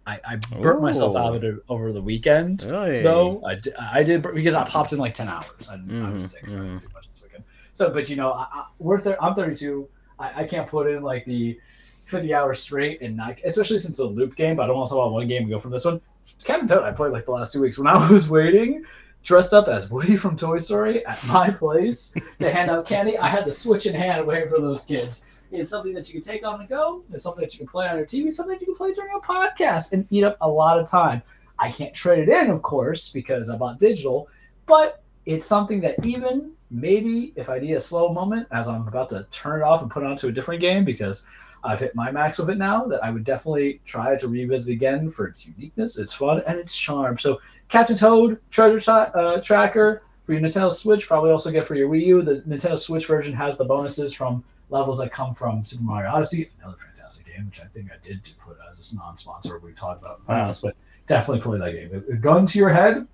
I, 0.07 0.21
I 0.25 0.37
burnt 0.37 0.79
Ooh. 0.79 0.83
myself 0.83 1.17
out 1.17 1.35
of 1.35 1.43
it 1.43 1.57
over 1.69 1.93
the 1.93 2.01
weekend, 2.01 2.63
really? 2.63 3.03
though. 3.03 3.45
I, 3.45 3.61
I 3.81 4.03
did 4.05 4.23
because 4.23 4.55
I 4.55 4.65
popped 4.65 4.93
in 4.93 5.01
like 5.01 5.15
ten 5.15 5.29
hours. 5.29 5.69
I, 5.69 5.77
mm-hmm. 5.77 6.05
I 6.05 6.11
was 6.13 6.33
mm-hmm. 6.33 6.47
so 6.47 6.57
mm-hmm. 6.57 6.79
too 6.79 6.89
much 6.95 7.09
this 7.13 7.23
weekend. 7.25 7.45
So, 7.73 7.91
but 7.91 8.09
you 8.09 8.15
know, 8.15 8.33
I, 8.33 8.47
I, 8.53 8.67
we're 8.79 9.01
th- 9.01 9.17
I'm 9.21 9.35
32. 9.35 9.89
I, 10.21 10.43
I 10.43 10.45
can't 10.45 10.69
put 10.69 10.87
in 10.87 11.03
like 11.03 11.25
the 11.25 11.59
50 12.07 12.33
hours 12.33 12.61
straight 12.61 13.03
and 13.03 13.17
not, 13.17 13.37
especially 13.45 13.79
since 13.79 13.91
it's 13.91 13.99
a 13.99 14.05
loop 14.05 14.37
game, 14.37 14.57
but 14.57 14.65
I 14.65 14.67
don't 14.69 14.77
want 14.77 14.89
to 14.89 14.95
talk 14.95 15.03
about 15.07 15.13
one 15.13 15.29
game 15.29 15.43
and 15.43 15.51
go 15.51 15.61
from 15.61 15.73
this 15.73 15.85
one. 15.85 16.01
Captain 16.43 16.67
Toad, 16.67 16.85
I 16.85 16.93
played 16.93 17.13
like 17.13 17.27
the 17.27 17.33
last 17.33 17.53
two 17.53 17.61
weeks. 17.61 17.79
When 17.79 17.87
I 17.87 18.11
was 18.11 18.31
waiting, 18.31 18.85
dressed 19.23 19.53
up 19.53 19.69
as 19.69 19.91
Woody 19.91 20.17
from 20.17 20.37
Toy 20.37 20.59
Story 20.59 21.05
at 21.05 21.25
my 21.27 21.51
place 21.59 22.15
to 22.39 22.51
hand 22.51 22.71
out 22.71 22.87
candy, 22.87 23.19
I 23.19 23.29
had 23.29 23.45
the 23.45 23.53
Switch 23.53 23.87
in 23.87 23.95
hand 23.95 24.27
waiting 24.27 24.49
for 24.49 24.61
those 24.61 24.85
kids. 24.85 25.25
It's 25.53 25.71
something 25.71 25.95
that 25.95 26.09
you 26.09 26.15
can 26.15 26.23
take 26.23 26.47
on 26.47 26.59
the 26.59 26.65
go. 26.65 27.03
It's 27.13 27.23
something 27.23 27.43
that 27.43 27.55
you 27.55 27.59
can 27.59 27.69
play 27.69 27.89
on 27.89 27.97
your 27.97 28.07
TV. 28.07 28.31
Something 28.31 28.55
that 28.55 28.61
you 28.61 28.67
can 28.67 28.77
play 28.77 28.93
during 28.93 29.15
a 29.15 29.21
podcast 29.21 29.93
and 29.93 30.07
eat 30.11 30.25
up 30.25 30.37
a 30.41 30.49
lot 30.49 30.79
of 30.79 30.89
time. 30.89 31.23
I 31.59 31.71
can't 31.71 31.95
trade 31.95 32.29
it 32.29 32.29
in, 32.29 32.51
of 32.51 32.63
course, 32.63 33.11
because 33.11 33.49
I 33.49 33.57
bought 33.57 33.79
digital, 33.79 34.29
but 34.67 35.03
it's 35.25 35.47
something 35.47 35.81
that 35.81 36.05
even 36.05 36.53
maybe 36.71 37.33
if 37.37 37.49
I 37.49 37.59
need 37.59 37.75
a 37.75 37.81
slow 37.81 38.13
moment 38.13 38.49
as 38.53 38.69
I'm 38.69 38.87
about 38.87 39.09
to 39.11 39.27
turn 39.31 39.61
it 39.61 39.65
off 39.65 39.83
and 39.83 39.91
put 39.91 40.03
it 40.03 40.07
onto 40.07 40.29
a 40.29 40.33
different 40.33 40.61
game 40.61 40.85
because 40.85 41.27
I've 41.67 41.81
hit 41.81 41.95
my 41.95 42.11
max 42.11 42.39
of 42.39 42.49
it 42.49 42.59
now, 42.59 42.85
that 42.87 43.03
I 43.05 43.11
would 43.11 43.25
definitely 43.25 43.81
try 43.85 44.17
to 44.17 44.29
revisit 44.29 44.73
again 44.73 45.11
for 45.11 45.27
its 45.27 45.47
uniqueness, 45.47 45.99
its 45.99 46.13
fun, 46.13 46.43
and 46.47 46.59
its 46.59 46.77
charm. 46.77 47.19
So, 47.19 47.41
Captain 47.69 47.97
Toad 47.97 48.41
Treasure 48.51 48.79
tra- 48.79 49.11
uh, 49.15 49.41
Tracker 49.41 50.03
for 50.25 50.33
your 50.33 50.43
Nintendo 50.43 50.71
Switch, 50.71 51.07
probably 51.07 51.31
also 51.31 51.51
get 51.51 51.67
for 51.67 51.75
your 51.75 51.89
Wii 51.89 52.07
U. 52.07 52.23
The 52.23 52.43
Nintendo 52.43 52.79
Switch 52.79 53.07
version 53.07 53.33
has 53.35 53.57
the 53.57 53.65
bonuses 53.65 54.15
from 54.15 54.45
levels 54.71 54.99
that 54.99 55.13
come 55.13 55.35
from 55.35 55.65
Super 55.65 55.85
Mario 55.85 56.11
Odyssey, 56.11 56.51
another 56.61 56.77
fantastic 56.85 57.27
game, 57.27 57.47
which 57.47 57.61
I 57.61 57.67
think 57.67 57.91
I 57.93 57.97
did 58.03 58.21
put 58.45 58.57
as 58.71 58.93
a 58.93 58.97
non-sponsor 58.97 59.59
we've 59.59 59.77
talked 59.77 60.03
about 60.03 60.19
in 60.19 60.25
the 60.27 60.33
past, 60.33 60.63
but 60.63 60.77
definitely 61.07 61.43
play 61.43 61.59
that 61.59 61.73
game. 61.73 62.05
A 62.13 62.17
gun 62.17 62.47
to 62.47 62.59
your 62.59 62.71
head, 62.71 63.07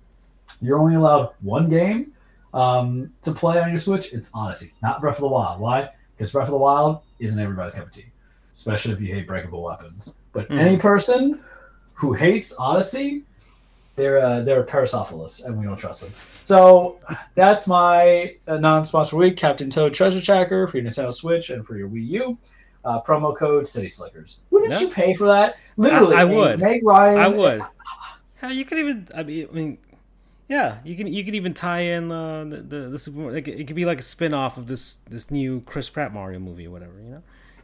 you're 0.61 0.79
only 0.79 0.95
allowed 0.95 1.33
one 1.41 1.69
game 1.69 2.13
um, 2.53 3.09
to 3.21 3.31
play 3.31 3.61
on 3.61 3.69
your 3.69 3.77
Switch. 3.77 4.13
It's 4.13 4.31
Odyssey, 4.33 4.73
not 4.81 4.99
Breath 5.01 5.17
of 5.17 5.21
the 5.21 5.27
Wild. 5.27 5.59
Why? 5.59 5.89
Because 6.17 6.31
Breath 6.31 6.47
of 6.47 6.51
the 6.51 6.57
Wild 6.57 7.01
isn't 7.19 7.39
everybody's 7.39 7.73
cup 7.73 7.85
of 7.85 7.91
tea, 7.91 8.05
especially 8.53 8.93
if 8.93 9.01
you 9.01 9.13
hate 9.13 9.27
breakable 9.27 9.61
weapons. 9.63 10.15
But 10.31 10.47
Mm. 10.49 10.59
any 10.59 10.77
person 10.77 11.39
who 11.95 12.13
hates 12.13 12.57
Odyssey, 12.57 13.23
they're 13.95 14.17
uh, 14.23 14.41
they're 14.41 14.61
a 14.61 14.65
Parasaurolophus, 14.65 15.45
and 15.45 15.57
we 15.59 15.65
don't 15.65 15.75
trust 15.75 16.01
them. 16.03 16.13
So 16.37 16.99
that's 17.35 17.67
my 17.67 18.35
uh, 18.47 18.57
non-sponsor 18.57 19.17
week, 19.17 19.37
Captain 19.37 19.69
Toad 19.69 19.93
Treasure 19.93 20.21
Tracker 20.21 20.67
for 20.67 20.77
your 20.77 20.89
Nintendo 20.89 21.13
Switch 21.13 21.49
and 21.51 21.65
for 21.65 21.77
your 21.77 21.89
Wii 21.89 22.07
U. 22.09 22.37
Uh, 22.85 22.99
promo 23.01 23.35
code 23.37 23.65
City 23.67 23.87
Slickers. 23.87 24.41
Wouldn't 24.49 24.73
Yeah. 24.73 24.79
you 24.81 24.89
pay 24.89 25.13
for 25.13 25.25
that? 25.27 25.55
Literally, 25.77 26.15
I 26.15 26.23
would. 26.25 26.59
Meg 26.59 26.81
Ryan. 26.83 27.17
I 27.19 27.27
would. 27.29 27.61
Hell, 28.37 28.51
you 28.51 28.65
could 28.65 28.77
even. 28.79 29.07
I 29.15 29.23
mean, 29.23 29.47
I 29.49 29.53
mean, 29.53 29.77
yeah, 30.49 30.79
you 30.83 30.95
can. 30.97 31.07
You 31.07 31.23
could 31.23 31.35
even 31.35 31.53
tie 31.53 31.79
in 31.81 32.11
uh, 32.11 32.43
the 32.43 32.57
the, 32.57 32.77
the 32.89 32.99
Super. 32.99 33.31
Like, 33.31 33.47
it 33.47 33.67
could 33.67 33.75
be 33.75 33.85
like 33.85 33.99
a 33.99 34.03
spin 34.03 34.33
off 34.33 34.57
of 34.57 34.67
this 34.67 34.95
this 35.09 35.31
new 35.31 35.61
Chris 35.61 35.89
Pratt 35.89 36.13
Mario 36.13 36.39
movie 36.39 36.67
or 36.67 36.71
whatever. 36.71 36.99
You 37.01 37.09
know. 37.11 37.23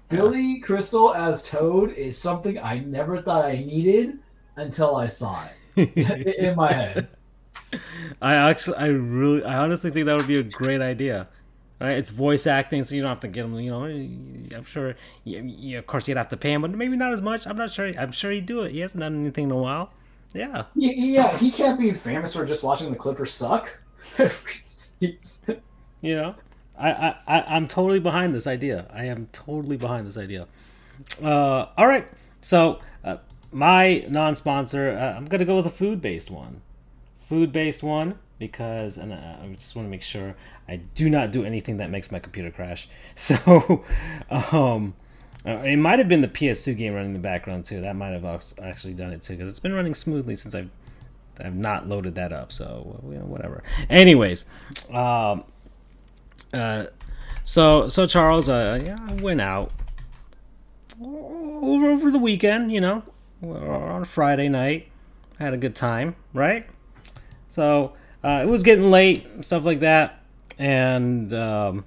Billy 0.09 0.59
Crystal 0.59 1.13
as 1.13 1.43
Toad 1.43 1.93
is 1.93 2.17
something 2.17 2.57
I 2.59 2.79
never 2.79 3.21
thought 3.21 3.45
I 3.45 3.57
needed 3.57 4.19
until 4.55 4.95
I 4.95 5.07
saw 5.07 5.45
it 5.75 6.35
in 6.39 6.55
my 6.55 6.71
head. 6.73 7.07
I 8.21 8.33
actually, 8.35 8.77
I 8.77 8.87
really, 8.87 9.43
I 9.43 9.59
honestly 9.59 9.91
think 9.91 10.07
that 10.07 10.17
would 10.17 10.27
be 10.27 10.37
a 10.37 10.43
great 10.43 10.81
idea. 10.81 11.27
Right? 11.79 11.97
It's 11.97 12.09
voice 12.09 12.45
acting, 12.45 12.83
so 12.83 12.95
you 12.95 13.01
don't 13.01 13.09
have 13.09 13.21
to 13.21 13.29
get 13.29 13.45
him. 13.45 13.57
You 13.57 13.71
know, 13.71 13.83
I'm 13.85 14.65
sure. 14.65 14.95
You, 15.23 15.43
you, 15.43 15.77
of 15.77 15.87
course, 15.87 16.09
you'd 16.09 16.17
have 16.17 16.27
to 16.29 16.37
pay 16.37 16.51
him, 16.51 16.61
but 16.61 16.71
maybe 16.71 16.97
not 16.97 17.13
as 17.13 17.21
much. 17.21 17.47
I'm 17.47 17.55
not 17.55 17.71
sure. 17.71 17.93
I'm 17.97 18.11
sure 18.11 18.31
he'd 18.31 18.45
do 18.45 18.63
it. 18.63 18.73
He 18.73 18.81
hasn't 18.81 18.99
done 18.99 19.21
anything 19.21 19.45
in 19.45 19.51
a 19.51 19.57
while. 19.57 19.93
Yeah. 20.33 20.65
Yeah, 20.75 21.37
he 21.37 21.51
can't 21.51 21.79
be 21.79 21.93
famous 21.93 22.33
for 22.33 22.45
just 22.45 22.63
watching 22.63 22.91
the 22.91 22.97
Clippers 22.97 23.33
suck. 23.33 23.79
You 26.01 26.15
know, 26.15 26.35
I, 26.79 26.91
I, 26.91 27.15
I 27.27 27.55
I'm 27.55 27.67
totally 27.67 27.99
behind 27.99 28.33
this 28.33 28.47
idea. 28.47 28.85
I 28.91 29.05
am 29.05 29.27
totally 29.31 29.77
behind 29.77 30.07
this 30.07 30.17
idea. 30.17 30.47
Uh, 31.21 31.67
all 31.77 31.87
right. 31.87 32.07
So 32.41 32.79
uh, 33.03 33.17
my 33.51 34.05
non-sponsor, 34.09 34.91
uh, 34.91 35.17
I'm 35.17 35.25
gonna 35.25 35.45
go 35.45 35.57
with 35.57 35.65
a 35.65 35.71
food-based 35.71 36.31
one. 36.31 36.61
Food-based 37.21 37.83
one 37.83 38.17
because, 38.39 38.97
and 38.97 39.11
uh, 39.11 39.37
I 39.43 39.47
just 39.49 39.75
want 39.75 39.85
to 39.85 39.89
make 39.89 40.01
sure 40.01 40.35
I 40.67 40.77
do 40.95 41.09
not 41.09 41.31
do 41.31 41.43
anything 41.43 41.77
that 41.77 41.89
makes 41.89 42.11
my 42.11 42.19
computer 42.19 42.51
crash. 42.51 42.87
So, 43.15 43.83
um, 44.29 44.93
uh, 45.45 45.51
it 45.63 45.77
might 45.77 45.99
have 45.99 46.07
been 46.07 46.21
the 46.21 46.27
PS2 46.27 46.77
game 46.77 46.93
running 46.93 47.09
in 47.09 47.13
the 47.13 47.19
background 47.19 47.65
too. 47.65 47.81
That 47.81 47.95
might 47.95 48.09
have 48.09 48.25
actually 48.61 48.93
done 48.93 49.11
it 49.11 49.21
too 49.21 49.35
because 49.35 49.51
it's 49.51 49.59
been 49.59 49.73
running 49.73 49.93
smoothly 49.93 50.35
since 50.35 50.55
I've 50.55 50.69
I've 51.41 51.55
not 51.55 51.87
loaded 51.87 52.15
that 52.15 52.33
up. 52.33 52.51
So 52.51 53.01
you 53.09 53.15
know, 53.17 53.25
whatever. 53.25 53.63
Anyways, 53.89 54.45
um, 54.91 55.43
uh, 56.53 56.85
so 57.43 57.89
so 57.89 58.05
Charles, 58.07 58.49
uh, 58.49 58.81
yeah, 58.83 58.97
I 59.07 59.13
went 59.13 59.41
out 59.41 59.71
over 61.01 61.87
over 61.87 62.11
the 62.11 62.19
weekend. 62.19 62.71
You 62.71 62.81
know, 62.81 63.03
on 63.41 64.01
a 64.01 64.05
Friday 64.05 64.49
night, 64.49 64.87
had 65.39 65.53
a 65.53 65.57
good 65.57 65.75
time, 65.75 66.15
right? 66.33 66.67
So 67.47 67.93
uh, 68.23 68.41
it 68.43 68.47
was 68.47 68.63
getting 68.63 68.91
late 68.91 69.45
stuff 69.45 69.65
like 69.65 69.79
that, 69.79 70.23
and 70.57 71.33
um, 71.33 71.85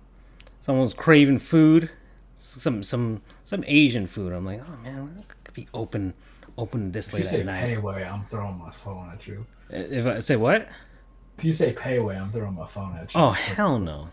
someone 0.60 0.82
was 0.82 0.94
craving 0.94 1.38
food, 1.38 1.90
some 2.36 2.82
some 2.82 3.22
some 3.44 3.64
Asian 3.66 4.06
food. 4.06 4.32
I'm 4.32 4.44
like, 4.44 4.60
oh 4.66 4.76
man, 4.82 5.14
I 5.18 5.22
could 5.44 5.54
be 5.54 5.68
open 5.74 6.14
open 6.58 6.92
this 6.92 7.12
late 7.12 7.32
at 7.32 7.46
night. 7.46 7.64
Pei 7.64 7.78
Wei, 7.78 8.04
I'm 8.04 8.24
throwing 8.24 8.58
my 8.58 8.70
phone 8.70 9.10
at 9.12 9.26
you. 9.26 9.46
If 9.70 10.06
I 10.06 10.18
say 10.20 10.36
what? 10.36 10.68
If 11.38 11.44
you 11.44 11.54
say 11.54 11.72
Pei 11.72 11.98
Wei, 11.98 12.16
I'm 12.16 12.30
throwing 12.30 12.54
my 12.54 12.66
phone 12.66 12.96
at 12.96 13.14
you. 13.14 13.20
Oh 13.20 13.30
hell 13.30 13.78
no. 13.78 14.08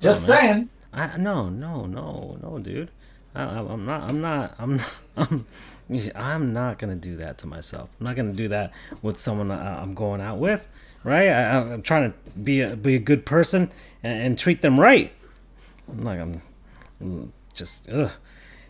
Just 0.00 0.28
man. 0.28 0.38
saying. 0.38 0.68
I 0.92 1.16
no 1.16 1.48
no 1.48 1.86
no 1.86 2.36
no 2.42 2.58
dude. 2.58 2.90
I, 3.34 3.44
I'm 3.44 3.86
not 3.86 4.10
I'm 4.10 4.20
not 4.20 4.54
I'm 4.58 4.76
not, 4.76 4.92
I'm 5.16 5.46
I'm 6.16 6.52
not 6.52 6.78
gonna 6.78 6.96
do 6.96 7.16
that 7.16 7.38
to 7.38 7.46
myself. 7.46 7.90
I'm 8.00 8.06
not 8.06 8.16
gonna 8.16 8.32
do 8.32 8.48
that 8.48 8.74
with 9.02 9.20
someone 9.20 9.50
I, 9.50 9.80
I'm 9.80 9.94
going 9.94 10.20
out 10.20 10.38
with, 10.38 10.70
right? 11.04 11.28
I, 11.28 11.58
I'm 11.58 11.82
trying 11.82 12.12
to 12.12 12.30
be 12.32 12.60
a 12.60 12.76
be 12.76 12.96
a 12.96 13.00
good 13.00 13.24
person 13.24 13.70
and, 14.02 14.22
and 14.22 14.38
treat 14.38 14.62
them 14.62 14.80
right. 14.80 15.12
I'm 15.88 16.02
not 16.02 16.18
gonna 16.18 16.40
mm, 17.02 17.28
just 17.54 17.88
ugh. 17.88 18.10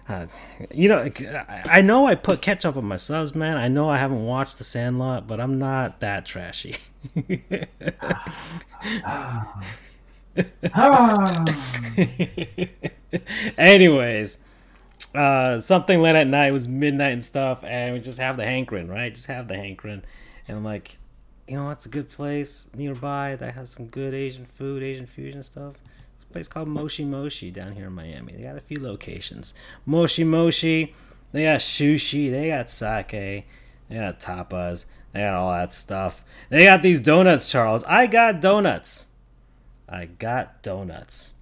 Uh, 0.08 0.26
you 0.74 0.88
know, 0.88 0.98
I 0.98 1.62
I 1.66 1.82
know 1.82 2.06
I 2.06 2.16
put 2.16 2.42
ketchup 2.42 2.76
on 2.76 2.84
my 2.84 2.96
subs, 2.96 3.34
man. 3.34 3.56
I 3.56 3.68
know 3.68 3.88
I 3.88 3.98
haven't 3.98 4.26
watched 4.26 4.58
The 4.58 4.64
Sandlot, 4.64 5.28
but 5.28 5.40
I'm 5.40 5.58
not 5.58 6.00
that 6.00 6.26
trashy. 6.26 6.76
Ah. 10.72 11.44
Anyways, 13.58 14.44
uh, 15.14 15.60
something 15.60 16.00
late 16.00 16.16
at 16.16 16.26
night 16.26 16.52
was 16.52 16.68
midnight 16.68 17.12
and 17.12 17.24
stuff, 17.24 17.64
and 17.64 17.94
we 17.94 18.00
just 18.00 18.18
have 18.18 18.36
the 18.36 18.44
hankering, 18.44 18.88
right? 18.88 19.14
Just 19.14 19.26
have 19.26 19.48
the 19.48 19.56
hankering, 19.56 20.02
and 20.46 20.58
I'm 20.58 20.64
like, 20.64 20.98
you 21.48 21.56
know, 21.56 21.64
what's 21.64 21.84
a 21.84 21.88
good 21.88 22.08
place 22.08 22.70
nearby 22.76 23.36
that 23.36 23.54
has 23.54 23.70
some 23.70 23.86
good 23.86 24.14
Asian 24.14 24.46
food, 24.46 24.82
Asian 24.82 25.06
fusion 25.06 25.42
stuff? 25.42 25.74
It's 26.16 26.30
a 26.30 26.32
place 26.32 26.48
called 26.48 26.68
Moshi 26.68 27.04
Moshi 27.04 27.50
down 27.50 27.72
here 27.72 27.86
in 27.86 27.92
Miami. 27.92 28.34
They 28.34 28.42
got 28.42 28.56
a 28.56 28.60
few 28.60 28.80
locations. 28.80 29.52
Moshi 29.84 30.22
Moshi, 30.22 30.94
they 31.32 31.44
got 31.44 31.60
sushi, 31.60 32.30
they 32.30 32.48
got 32.48 32.70
sake, 32.70 33.08
they 33.08 33.44
got 33.90 34.20
tapas, 34.20 34.84
they 35.12 35.20
got 35.20 35.34
all 35.34 35.50
that 35.50 35.72
stuff. 35.72 36.22
They 36.50 36.64
got 36.64 36.82
these 36.82 37.00
donuts, 37.00 37.50
Charles. 37.50 37.82
I 37.84 38.06
got 38.06 38.40
donuts. 38.40 39.09
I 39.90 40.06
got 40.06 40.62
donuts. 40.62 41.34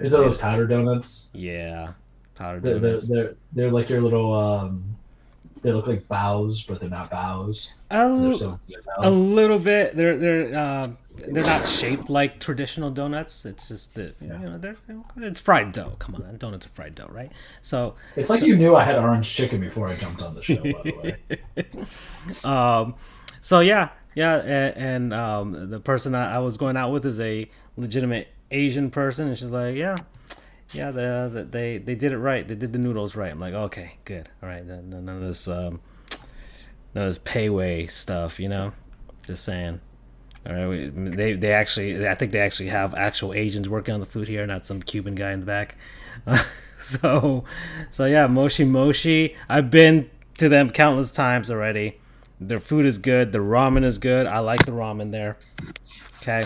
Is 0.00 0.12
it 0.12 0.16
those 0.16 0.36
powder 0.36 0.66
donuts? 0.66 1.30
Yeah, 1.32 1.92
powdered 2.34 2.62
They're, 2.62 2.78
they're, 2.78 2.90
donuts. 2.90 3.08
they're, 3.08 3.34
they're 3.52 3.70
like 3.70 3.88
your 3.88 4.00
little, 4.00 4.34
um, 4.34 4.96
they 5.62 5.72
look 5.72 5.86
like 5.86 6.08
bows, 6.08 6.62
but 6.62 6.80
they're 6.80 6.90
not 6.90 7.10
bows. 7.10 7.74
A, 7.90 8.34
so 8.36 8.58
a 8.98 9.10
little 9.10 9.60
bit. 9.60 9.94
They're 9.94 10.16
they're 10.16 10.58
uh, 10.58 10.90
they're 11.16 11.44
not 11.44 11.66
shaped 11.66 12.10
like 12.10 12.40
traditional 12.40 12.90
donuts. 12.90 13.44
It's 13.44 13.68
just 13.68 13.94
that 13.94 14.16
you 14.20 14.28
know 14.28 14.58
they're 14.58 14.76
it's 15.18 15.38
fried 15.38 15.72
dough. 15.72 15.94
Come 16.00 16.16
on, 16.16 16.36
donuts 16.38 16.66
are 16.66 16.70
fried 16.70 16.96
dough, 16.96 17.08
right? 17.10 17.30
So 17.60 17.94
It's 18.16 18.30
like 18.30 18.42
you 18.42 18.56
knew 18.56 18.74
I 18.74 18.82
had 18.82 18.98
orange 18.98 19.32
chicken 19.32 19.60
before 19.60 19.88
I 19.88 19.94
jumped 19.94 20.22
on 20.22 20.34
the 20.34 20.42
show, 20.42 20.56
by 20.56 20.82
the 20.82 21.16
way. 21.54 22.44
um, 22.44 22.96
so 23.40 23.60
yeah, 23.60 23.90
yeah, 24.14 24.36
and, 24.38 24.76
and 24.76 25.14
um, 25.14 25.70
the 25.70 25.80
person 25.80 26.14
I, 26.14 26.36
I 26.36 26.38
was 26.38 26.56
going 26.56 26.76
out 26.76 26.90
with 26.90 27.06
is 27.06 27.20
a 27.20 27.48
legitimate 27.76 28.28
Asian 28.50 28.90
person, 28.90 29.28
and 29.28 29.38
she's 29.38 29.50
like, 29.50 29.76
yeah, 29.76 29.98
yeah, 30.72 30.90
the, 30.90 31.30
the, 31.32 31.44
they 31.44 31.78
they 31.78 31.94
did 31.94 32.12
it 32.12 32.18
right. 32.18 32.46
They 32.46 32.54
did 32.54 32.72
the 32.72 32.78
noodles 32.78 33.16
right. 33.16 33.32
I'm 33.32 33.40
like, 33.40 33.54
okay, 33.54 33.96
good, 34.04 34.28
all 34.42 34.48
right, 34.48 34.64
none, 34.64 35.08
of 35.08 35.20
this 35.20 35.48
um, 35.48 35.80
none 36.94 37.04
of 37.04 37.10
this 37.10 37.18
Pei 37.18 37.48
Wei 37.48 37.86
stuff, 37.86 38.40
you 38.40 38.48
know. 38.48 38.72
Just 39.26 39.44
saying. 39.44 39.80
All 40.44 40.52
right, 40.52 40.66
we, 40.66 40.88
they 40.88 41.34
they 41.34 41.52
actually, 41.52 42.06
I 42.08 42.14
think 42.14 42.32
they 42.32 42.40
actually 42.40 42.70
have 42.70 42.94
actual 42.94 43.32
Asians 43.32 43.68
working 43.68 43.94
on 43.94 44.00
the 44.00 44.06
food 44.06 44.28
here, 44.28 44.46
not 44.46 44.66
some 44.66 44.82
Cuban 44.82 45.14
guy 45.14 45.32
in 45.32 45.40
the 45.40 45.46
back. 45.46 45.76
so, 46.78 47.44
so 47.90 48.06
yeah, 48.06 48.26
Moshi 48.26 48.64
Moshi. 48.64 49.36
I've 49.48 49.70
been 49.70 50.08
to 50.38 50.48
them 50.48 50.70
countless 50.70 51.12
times 51.12 51.50
already. 51.50 52.00
Their 52.40 52.60
food 52.60 52.86
is 52.86 52.98
good. 52.98 53.30
The 53.30 53.38
ramen 53.38 53.84
is 53.84 53.98
good. 53.98 54.26
I 54.26 54.40
like 54.40 54.66
the 54.66 54.72
ramen 54.72 55.12
there. 55.12 55.36
Okay. 56.16 56.44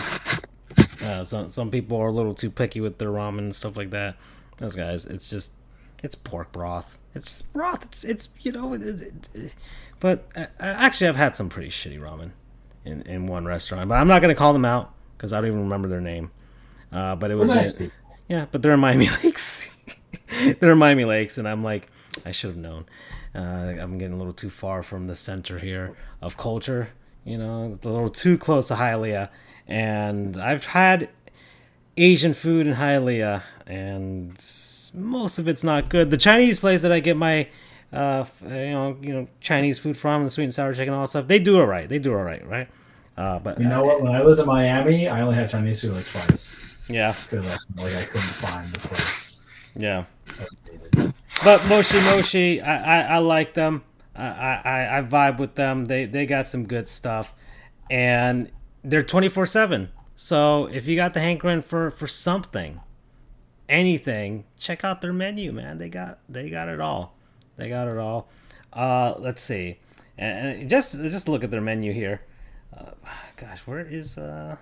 Uh, 1.03 1.23
some 1.23 1.49
some 1.49 1.69
people 1.71 1.97
are 1.97 2.07
a 2.07 2.11
little 2.11 2.33
too 2.33 2.49
picky 2.49 2.81
with 2.81 2.97
their 2.97 3.09
ramen 3.09 3.39
and 3.39 3.55
stuff 3.55 3.77
like 3.77 3.91
that. 3.91 4.15
Those 4.57 4.75
guys, 4.75 5.05
it's 5.05 5.29
just 5.29 5.51
it's 6.03 6.15
pork 6.15 6.51
broth. 6.51 6.97
It's 7.13 7.41
broth. 7.41 7.85
It's 7.85 8.03
it's 8.03 8.29
you 8.41 8.51
know, 8.51 8.73
it, 8.73 8.81
it- 8.81 9.29
it- 9.33 9.55
but 9.99 10.27
uh, 10.35 10.45
actually, 10.59 11.07
I've 11.07 11.15
had 11.15 11.35
some 11.35 11.49
pretty 11.49 11.69
shitty 11.69 11.99
ramen 11.99 12.31
in 12.85 13.01
in 13.03 13.25
one 13.27 13.45
restaurant, 13.45 13.89
but 13.89 13.95
I'm 13.95 14.07
not 14.07 14.21
gonna 14.21 14.35
call 14.35 14.53
them 14.53 14.65
out 14.65 14.93
because 15.17 15.33
I 15.33 15.37
don't 15.41 15.47
even 15.47 15.61
remember 15.61 15.87
their 15.87 16.01
name. 16.01 16.29
Uh, 16.91 17.15
but 17.15 17.31
it 17.31 17.35
was 17.35 17.53
nice 17.53 17.79
a- 17.79 17.91
yeah, 18.29 18.45
but 18.51 18.61
they're 18.61 18.73
in 18.73 18.79
Miami 18.79 19.09
Lakes. 19.23 19.75
they're 20.59 20.71
in 20.73 20.77
Miami 20.77 21.05
Lakes, 21.05 21.37
and 21.37 21.47
I'm 21.47 21.63
like, 21.63 21.89
I 22.25 22.31
should 22.31 22.49
have 22.51 22.57
known. 22.57 22.85
Uh, 23.35 23.39
I'm 23.79 23.97
getting 23.97 24.13
a 24.13 24.17
little 24.17 24.33
too 24.33 24.49
far 24.49 24.81
from 24.83 25.07
the 25.07 25.15
center 25.15 25.59
here 25.59 25.95
of 26.21 26.37
culture. 26.37 26.89
You 27.23 27.37
know, 27.37 27.73
it's 27.75 27.85
a 27.85 27.89
little 27.89 28.09
too 28.09 28.37
close 28.37 28.67
to 28.69 28.75
Hialeah, 28.75 29.29
and 29.67 30.37
I've 30.37 30.65
had 30.67 31.09
Asian 31.95 32.33
food 32.33 32.67
in 32.67 32.75
Hialeah, 32.75 33.43
and 33.65 34.33
most 34.93 35.39
of 35.39 35.47
it's 35.47 35.63
not 35.63 35.89
good. 35.89 36.11
The 36.11 36.17
Chinese 36.17 36.59
place 36.59 36.81
that 36.81 36.91
I 36.91 36.99
get 36.99 37.17
my 37.17 37.47
uh, 37.91 38.25
you 38.43 38.49
know, 38.49 38.97
you 39.01 39.13
know, 39.13 39.27
Chinese 39.39 39.79
food 39.79 39.95
from 39.95 40.23
the 40.23 40.29
sweet 40.29 40.45
and 40.45 40.53
sour 40.53 40.73
chicken, 40.73 40.93
all 40.93 41.01
that 41.01 41.07
stuff. 41.07 41.27
They 41.27 41.39
do 41.39 41.59
all 41.59 41.65
right. 41.65 41.87
They 41.87 41.99
do 41.99 42.13
all 42.13 42.23
right, 42.23 42.45
right? 42.45 42.67
Uh, 43.17 43.39
but 43.39 43.59
you 43.59 43.67
know 43.67 43.83
what? 43.83 44.01
When 44.01 44.13
I 44.13 44.21
lived 44.21 44.39
in 44.39 44.45
Miami, 44.45 45.07
I 45.07 45.21
only 45.21 45.35
had 45.35 45.49
Chinese 45.49 45.81
food 45.81 45.93
like 45.93 46.05
twice. 46.05 46.85
Yeah, 46.89 47.13
because 47.23 47.65
like 47.77 47.95
I 47.95 48.03
couldn't 48.03 48.21
find 48.21 48.67
the 48.67 48.79
place. 48.79 49.39
Yeah, 49.75 50.05
but 51.43 51.67
Moshi 51.67 51.97
Moshi, 51.97 52.61
I, 52.61 52.99
I, 52.99 53.15
I 53.15 53.17
like 53.19 53.53
them. 53.53 53.83
I, 54.15 54.27
I 54.27 54.97
I 54.97 55.01
vibe 55.01 55.39
with 55.39 55.55
them. 55.55 55.85
They 55.85 56.05
they 56.05 56.25
got 56.25 56.47
some 56.47 56.65
good 56.65 56.87
stuff, 56.87 57.33
and 57.89 58.51
they're 58.83 59.03
twenty 59.03 59.27
four 59.27 59.45
seven. 59.45 59.89
So 60.15 60.65
if 60.65 60.87
you 60.87 60.95
got 60.95 61.13
the 61.13 61.19
hankering 61.19 61.61
for 61.61 61.91
for 61.91 62.07
something, 62.07 62.79
anything, 63.69 64.45
check 64.57 64.83
out 64.83 65.01
their 65.01 65.13
menu, 65.13 65.51
man. 65.51 65.77
They 65.77 65.89
got 65.89 66.19
they 66.27 66.49
got 66.49 66.69
it 66.69 66.79
all. 66.79 67.15
They 67.55 67.69
got 67.69 67.87
it 67.87 67.97
all. 67.97 68.29
Uh, 68.73 69.15
let's 69.19 69.41
see, 69.41 69.77
and 70.17 70.69
just 70.69 70.93
just 70.93 71.27
look 71.27 71.43
at 71.43 71.51
their 71.51 71.61
menu 71.61 71.93
here. 71.93 72.21
Uh, 72.75 72.91
gosh, 73.35 73.59
where 73.65 73.79
is 73.79 74.17
uh? 74.17 74.57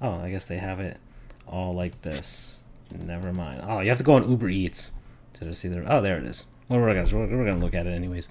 Oh, 0.00 0.20
I 0.20 0.30
guess 0.30 0.46
they 0.46 0.58
have 0.58 0.80
it 0.80 0.98
all 1.46 1.74
like 1.74 2.02
this. 2.02 2.64
Never 3.04 3.32
mind. 3.32 3.62
Oh, 3.64 3.80
you 3.80 3.88
have 3.88 3.98
to 3.98 4.04
go 4.04 4.14
on 4.14 4.28
Uber 4.28 4.48
Eats 4.48 4.98
to 5.34 5.54
see 5.54 5.68
their. 5.68 5.84
Oh, 5.90 6.00
there 6.00 6.18
it 6.18 6.24
is. 6.24 6.46
Well, 6.68 6.80
we're 6.80 6.94
gonna 6.94 7.16
we're, 7.16 7.36
we're 7.36 7.44
gonna 7.44 7.64
look 7.64 7.74
at 7.74 7.86
it 7.86 7.90
anyways. 7.90 8.28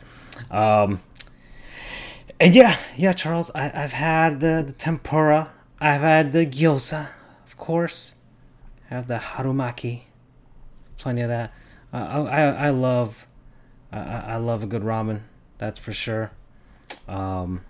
Um, 0.52 1.02
and 2.40 2.56
yeah, 2.56 2.78
yeah, 2.98 3.14
Charles, 3.14 3.52
I, 3.56 3.72
I've 3.74 3.94
had 3.94 4.40
the, 4.40 4.64
the 4.66 4.74
tempura. 4.74 5.52
I've 5.80 6.02
had 6.02 6.32
the 6.32 6.46
gyoza, 6.46 7.10
of 7.46 7.58
course. 7.58 8.16
I 8.90 8.96
have 8.96 9.08
the 9.08 9.18
harumaki. 9.18 10.02
Plenty 10.98 11.22
of 11.22 11.30
that. 11.30 11.54
Uh, 11.94 12.28
I, 12.30 12.42
I 12.42 12.70
love 12.70 13.26
I, 13.92 14.34
I 14.34 14.38
love 14.38 14.64
a 14.64 14.66
good 14.66 14.84
ramen. 14.84 15.22
That's 15.58 15.80
for 15.80 15.94
sure. 15.94 16.32
Um, 17.08 17.62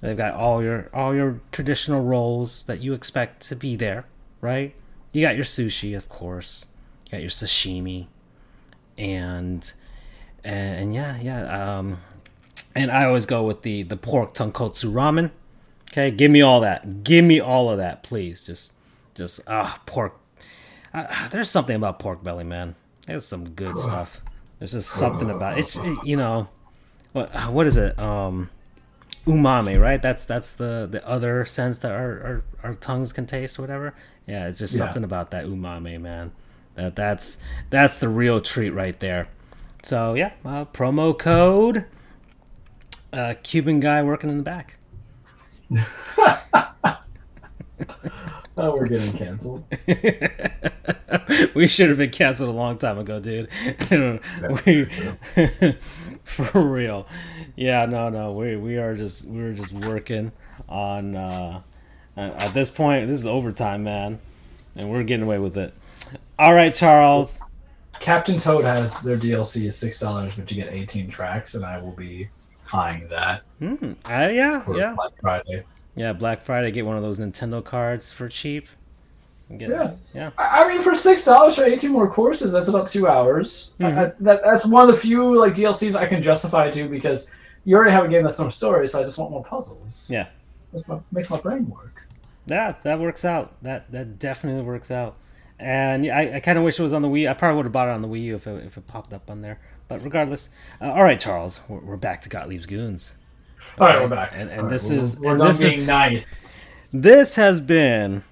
they've 0.00 0.16
got 0.16 0.34
all 0.34 0.62
your 0.62 0.88
all 0.92 1.14
your 1.14 1.40
traditional 1.52 2.02
rolls 2.02 2.64
that 2.64 2.80
you 2.80 2.94
expect 2.94 3.42
to 3.48 3.56
be 3.56 3.76
there, 3.76 4.04
right? 4.40 4.74
You 5.12 5.22
got 5.22 5.36
your 5.36 5.44
sushi, 5.44 5.96
of 5.96 6.08
course. 6.08 6.66
You 7.06 7.12
got 7.12 7.20
your 7.20 7.30
sashimi, 7.30 8.06
and 8.96 9.72
and, 10.44 10.78
and 10.78 10.94
yeah, 10.94 11.18
yeah. 11.20 11.78
Um, 11.78 11.98
and 12.74 12.90
I 12.90 13.04
always 13.04 13.26
go 13.26 13.42
with 13.42 13.62
the 13.62 13.82
the 13.82 13.96
pork 13.96 14.34
tonkotsu 14.34 14.92
ramen. 14.92 15.30
Okay, 15.92 16.10
give 16.10 16.30
me 16.30 16.42
all 16.42 16.60
that. 16.60 17.04
Give 17.04 17.24
me 17.24 17.40
all 17.40 17.70
of 17.70 17.78
that, 17.78 18.02
please. 18.02 18.44
Just 18.44 18.74
just 19.14 19.40
ah 19.46 19.80
pork. 19.86 20.18
Uh, 20.92 21.28
there's 21.28 21.50
something 21.50 21.76
about 21.76 21.98
pork 21.98 22.22
belly, 22.22 22.44
man. 22.44 22.74
There's 23.06 23.24
some 23.24 23.50
good 23.50 23.78
stuff. 23.78 24.20
There's 24.58 24.72
just 24.72 24.90
something 24.90 25.30
about 25.30 25.58
it. 25.58 25.60
it's 25.60 25.78
you 26.04 26.16
know 26.16 26.48
what 27.14 27.32
what 27.52 27.66
is 27.66 27.76
it 27.76 27.98
um 27.98 28.50
umami 29.26 29.80
right 29.80 30.02
that's 30.02 30.26
that's 30.26 30.52
the 30.52 30.86
the 30.90 31.06
other 31.08 31.44
sense 31.44 31.78
that 31.78 31.92
our 31.92 32.20
our, 32.22 32.44
our 32.62 32.74
tongues 32.74 33.12
can 33.12 33.24
taste 33.24 33.58
or 33.58 33.62
whatever 33.62 33.94
yeah 34.26 34.48
it's 34.48 34.58
just 34.58 34.74
yeah. 34.74 34.78
something 34.78 35.02
about 35.04 35.30
that 35.30 35.46
umami 35.46 35.98
man 35.98 36.32
that 36.74 36.94
that's 36.94 37.38
that's 37.70 38.00
the 38.00 38.08
real 38.08 38.40
treat 38.40 38.70
right 38.70 39.00
there 39.00 39.28
so 39.82 40.14
yeah 40.14 40.32
uh, 40.44 40.64
promo 40.66 41.16
code 41.16 41.86
uh, 43.14 43.34
Cuban 43.42 43.80
guy 43.80 44.02
working 44.02 44.30
in 44.30 44.36
the 44.36 44.42
back 44.42 44.78
Oh, 48.56 48.76
we're 48.76 48.86
getting 48.86 49.12
canceled. 49.14 49.64
we 51.54 51.66
should 51.66 51.88
have 51.88 51.98
been 51.98 52.10
canceled 52.10 52.50
a 52.50 52.52
long 52.52 52.78
time 52.78 52.98
ago, 52.98 53.18
dude. 53.18 53.48
we, 54.64 54.86
for 56.22 56.60
real. 56.62 57.08
Yeah, 57.56 57.86
no, 57.86 58.10
no. 58.10 58.32
We 58.32 58.56
we 58.56 58.76
are 58.76 58.94
just 58.94 59.24
we 59.24 59.42
are 59.42 59.52
just 59.52 59.72
working 59.72 60.30
on. 60.68 61.16
Uh, 61.16 61.62
at 62.16 62.54
this 62.54 62.70
point, 62.70 63.08
this 63.08 63.18
is 63.18 63.26
overtime, 63.26 63.82
man, 63.82 64.20
and 64.76 64.88
we're 64.88 65.02
getting 65.02 65.24
away 65.24 65.38
with 65.38 65.56
it. 65.56 65.74
All 66.38 66.54
right, 66.54 66.72
Charles. 66.72 67.42
Captain 67.98 68.38
Toad 68.38 68.64
has 68.64 69.00
their 69.00 69.16
DLC 69.16 69.64
is 69.64 69.76
six 69.76 69.98
dollars, 69.98 70.36
but 70.36 70.48
you 70.48 70.62
get 70.62 70.72
eighteen 70.72 71.10
tracks, 71.10 71.56
and 71.56 71.64
I 71.64 71.78
will 71.78 71.90
be 71.90 72.28
eyeing 72.74 73.08
that. 73.08 73.42
Mm, 73.60 73.92
uh, 73.92 74.32
yeah, 74.32 74.64
yeah. 74.74 74.94
Black 74.94 75.12
Friday. 75.20 75.64
Yeah, 75.94 76.12
Black 76.12 76.42
Friday, 76.42 76.70
get 76.72 76.84
one 76.84 76.96
of 76.96 77.02
those 77.02 77.18
Nintendo 77.18 77.64
cards 77.64 78.10
for 78.12 78.28
cheap. 78.28 78.68
Get, 79.58 79.70
yeah, 79.70 79.94
yeah. 80.14 80.30
I 80.38 80.66
mean, 80.66 80.80
for 80.80 80.94
six 80.94 81.24
dollars 81.24 81.56
for 81.56 81.64
eighteen 81.64 81.92
more 81.92 82.10
courses, 82.10 82.50
that's 82.52 82.68
about 82.68 82.86
two 82.86 83.06
hours. 83.06 83.74
Mm-hmm. 83.78 83.98
I, 83.98 84.12
that, 84.20 84.42
that's 84.42 84.66
one 84.66 84.88
of 84.88 84.94
the 84.94 85.00
few 85.00 85.38
like 85.38 85.54
DLCs 85.54 85.94
I 85.94 86.06
can 86.06 86.22
justify 86.22 86.70
to 86.70 86.88
because 86.88 87.30
you 87.64 87.76
already 87.76 87.92
have 87.92 88.04
a 88.04 88.08
game 88.08 88.22
that's 88.22 88.40
no 88.40 88.48
story, 88.48 88.88
so 88.88 89.00
I 89.00 89.04
just 89.04 89.18
want 89.18 89.30
more 89.30 89.44
puzzles. 89.44 90.08
Yeah, 90.10 90.28
my, 90.88 90.98
make 91.12 91.28
my 91.30 91.38
brain 91.40 91.68
work. 91.68 92.02
Yeah, 92.46 92.74
that 92.82 92.98
works 92.98 93.24
out. 93.24 93.62
That 93.62 93.92
that 93.92 94.18
definitely 94.18 94.62
works 94.62 94.90
out. 94.90 95.16
And 95.58 96.06
I, 96.10 96.36
I 96.36 96.40
kind 96.40 96.58
of 96.58 96.64
wish 96.64 96.80
it 96.80 96.82
was 96.82 96.92
on 96.92 97.02
the 97.02 97.08
Wii. 97.08 97.30
I 97.30 97.34
probably 97.34 97.56
would 97.58 97.66
have 97.66 97.72
bought 97.72 97.88
it 97.88 97.92
on 97.92 98.02
the 98.02 98.08
Wii 98.08 98.24
U 98.24 98.36
if 98.36 98.46
it, 98.46 98.64
if 98.66 98.76
it 98.76 98.86
popped 98.86 99.12
up 99.12 99.30
on 99.30 99.40
there. 99.40 99.60
But 99.88 100.02
regardless, 100.02 100.50
uh, 100.80 100.90
all 100.92 101.04
right, 101.04 101.20
Charles, 101.20 101.60
we're, 101.68 101.80
we're 101.80 101.96
back 101.96 102.22
to 102.22 102.28
Gottlieb's 102.28 102.66
Goons. 102.66 103.16
All 103.78 103.86
right, 103.86 104.00
we're 104.00 104.08
back. 104.08 104.32
And, 104.34 104.50
and 104.50 104.70
this 104.70 104.90
right, 104.90 104.98
is 104.98 105.18
we're, 105.18 105.26
we're 105.26 105.32
and 105.32 105.40
this 105.42 105.62
is 105.62 105.86
nice. 105.86 106.24
This 106.92 107.36
has 107.36 107.60
been. 107.60 108.22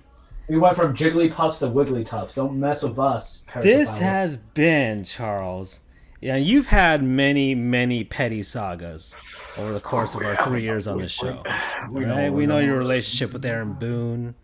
We 0.48 0.58
went 0.58 0.76
from 0.76 0.94
Jigglypuffs 0.94 1.58
to 1.60 1.66
Wigglytuffs. 1.66 2.34
Don't 2.34 2.58
mess 2.58 2.82
with 2.82 2.98
us. 2.98 3.42
This 3.60 3.98
has 3.98 4.36
been 4.36 5.04
Charles. 5.04 5.80
Yeah, 6.20 6.36
you've 6.36 6.66
had 6.66 7.02
many, 7.02 7.54
many 7.56 8.04
petty 8.04 8.44
sagas 8.44 9.16
over 9.58 9.72
the 9.72 9.80
course 9.80 10.14
of 10.14 10.22
our 10.22 10.36
three 10.44 10.62
years 10.62 10.86
on 10.86 11.00
the 11.00 11.08
show. 11.08 11.42
We 11.90 12.04
right? 12.04 12.26
Know, 12.26 12.32
we 12.32 12.46
know 12.46 12.60
your 12.60 12.78
relationship 12.78 13.32
with 13.32 13.44
Aaron 13.44 13.72
Boone, 13.72 14.36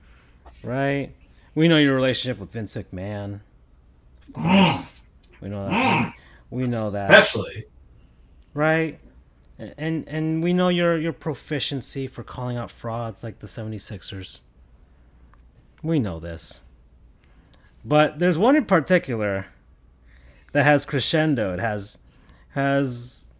right? 0.64 1.10
We 1.54 1.68
know 1.68 1.78
your 1.78 1.94
relationship 1.94 2.40
with 2.40 2.50
Vince 2.50 2.74
McMahon. 2.74 3.40
Of 4.26 4.34
course, 4.34 4.92
we 5.40 5.48
know 5.50 5.68
that. 5.68 6.14
We 6.50 6.64
know 6.64 6.90
that, 6.90 7.10
especially, 7.10 7.66
right? 8.54 9.00
and 9.58 10.08
and 10.08 10.42
we 10.42 10.52
know 10.52 10.68
your 10.68 10.96
your 10.96 11.12
proficiency 11.12 12.06
for 12.06 12.22
calling 12.22 12.56
out 12.56 12.70
frauds 12.70 13.22
like 13.22 13.40
the 13.40 13.46
76ers. 13.46 14.42
We 15.82 15.98
know 15.98 16.18
this. 16.18 16.64
But 17.84 18.18
there's 18.18 18.38
one 18.38 18.56
in 18.56 18.64
particular 18.66 19.46
that 20.52 20.64
has 20.64 20.84
crescendo. 20.84 21.54
It 21.54 21.60
has 21.60 21.98
has 22.50 23.30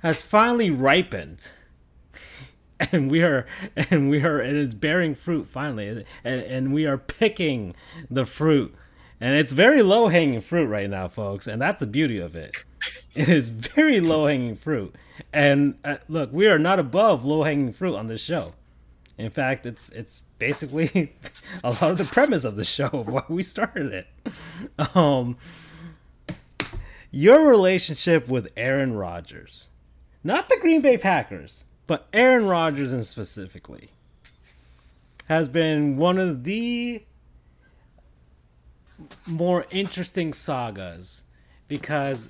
has 0.00 0.22
finally 0.22 0.70
ripened. 0.70 1.48
And 2.92 3.08
we 3.08 3.22
are 3.22 3.46
and 3.76 4.10
we 4.10 4.24
are 4.24 4.40
and 4.40 4.56
it's 4.58 4.74
bearing 4.74 5.14
fruit 5.14 5.46
finally. 5.48 6.04
And 6.24 6.42
and 6.42 6.74
we 6.74 6.86
are 6.86 6.98
picking 6.98 7.74
the 8.10 8.26
fruit. 8.26 8.74
And 9.24 9.36
it's 9.36 9.54
very 9.54 9.80
low 9.80 10.08
hanging 10.08 10.42
fruit 10.42 10.66
right 10.66 10.90
now, 10.90 11.08
folks, 11.08 11.46
and 11.46 11.60
that's 11.60 11.80
the 11.80 11.86
beauty 11.86 12.18
of 12.18 12.36
it. 12.36 12.62
It 13.14 13.26
is 13.26 13.48
very 13.48 13.98
low 13.98 14.26
hanging 14.26 14.54
fruit. 14.54 14.94
And 15.32 15.78
uh, 15.82 15.96
look, 16.10 16.30
we 16.30 16.46
are 16.46 16.58
not 16.58 16.78
above 16.78 17.24
low 17.24 17.42
hanging 17.42 17.72
fruit 17.72 17.96
on 17.96 18.08
this 18.08 18.20
show. 18.20 18.52
In 19.16 19.30
fact, 19.30 19.64
it's 19.64 19.88
it's 19.88 20.20
basically 20.38 21.14
a 21.64 21.70
lot 21.70 21.84
of 21.84 21.96
the 21.96 22.04
premise 22.04 22.44
of 22.44 22.56
the 22.56 22.66
show 22.66 22.88
of 22.88 23.08
why 23.08 23.22
we 23.30 23.42
started 23.42 23.94
it. 23.94 24.94
Um, 24.94 25.38
your 27.10 27.48
relationship 27.48 28.28
with 28.28 28.52
Aaron 28.58 28.92
Rodgers, 28.92 29.70
not 30.22 30.50
the 30.50 30.58
Green 30.60 30.82
Bay 30.82 30.98
Packers, 30.98 31.64
but 31.86 32.08
Aaron 32.12 32.46
Rodgers 32.46 32.92
and 32.92 33.06
specifically, 33.06 33.88
has 35.28 35.48
been 35.48 35.96
one 35.96 36.18
of 36.18 36.44
the 36.44 37.04
more 39.26 39.66
interesting 39.70 40.32
sagas 40.32 41.24
because 41.68 42.28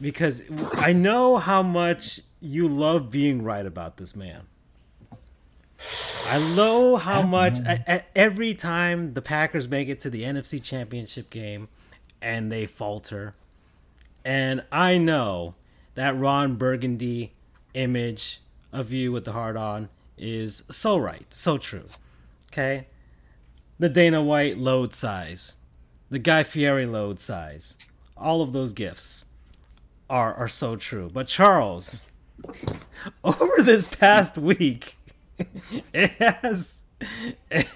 because 0.00 0.42
I 0.74 0.92
know 0.92 1.38
how 1.38 1.62
much 1.62 2.20
you 2.40 2.68
love 2.68 3.10
being 3.10 3.42
right 3.42 3.64
about 3.64 3.96
this 3.96 4.14
man. 4.14 4.42
I 6.28 6.38
know 6.54 6.96
how 6.96 7.22
much 7.22 7.58
every 8.14 8.54
time 8.54 9.14
the 9.14 9.22
Packers 9.22 9.68
make 9.68 9.88
it 9.88 10.00
to 10.00 10.10
the 10.10 10.22
NFC 10.22 10.62
Championship 10.62 11.30
game 11.30 11.68
and 12.20 12.50
they 12.50 12.66
falter. 12.66 13.34
And 14.24 14.64
I 14.72 14.98
know 14.98 15.54
that 15.94 16.16
Ron 16.16 16.56
Burgundy 16.56 17.32
image 17.74 18.40
of 18.72 18.92
you 18.92 19.12
with 19.12 19.24
the 19.24 19.32
heart 19.32 19.56
on 19.56 19.88
is 20.18 20.64
so 20.70 20.96
right, 20.96 21.26
so 21.30 21.58
true. 21.58 21.88
Okay? 22.50 22.86
The 23.78 23.88
Dana 23.88 24.22
White 24.22 24.58
load 24.58 24.94
size, 24.94 25.56
the 26.10 26.18
Guy 26.18 26.42
Fieri 26.42 26.86
load 26.86 27.20
size, 27.20 27.76
all 28.16 28.40
of 28.40 28.52
those 28.52 28.72
gifts 28.72 29.26
are 30.08 30.32
are 30.34 30.48
so 30.48 30.76
true. 30.76 31.10
But 31.12 31.26
Charles, 31.26 32.06
over 33.24 33.62
this 33.62 33.88
past 33.88 34.38
week, 34.38 34.96
it 35.92 36.10
has. 36.12 36.84
I, 37.50 37.66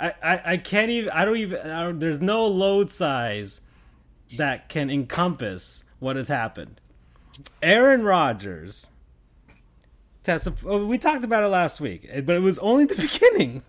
I, 0.00 0.40
I 0.44 0.56
can't 0.56 0.90
even. 0.90 1.10
I 1.10 1.24
don't 1.24 1.36
even. 1.36 1.58
I 1.58 1.82
don't, 1.82 1.98
there's 1.98 2.20
no 2.20 2.46
load 2.46 2.90
size 2.92 3.62
that 4.36 4.68
can 4.68 4.88
encompass 4.90 5.84
what 5.98 6.16
has 6.16 6.28
happened. 6.28 6.80
Aaron 7.62 8.02
Rodgers 8.04 8.90
tested. 10.22 10.54
Oh, 10.64 10.86
we 10.86 10.98
talked 10.98 11.24
about 11.24 11.42
it 11.42 11.48
last 11.48 11.80
week, 11.80 12.08
but 12.24 12.36
it 12.36 12.42
was 12.42 12.58
only 12.60 12.86
the 12.86 12.94
beginning. 13.12 13.62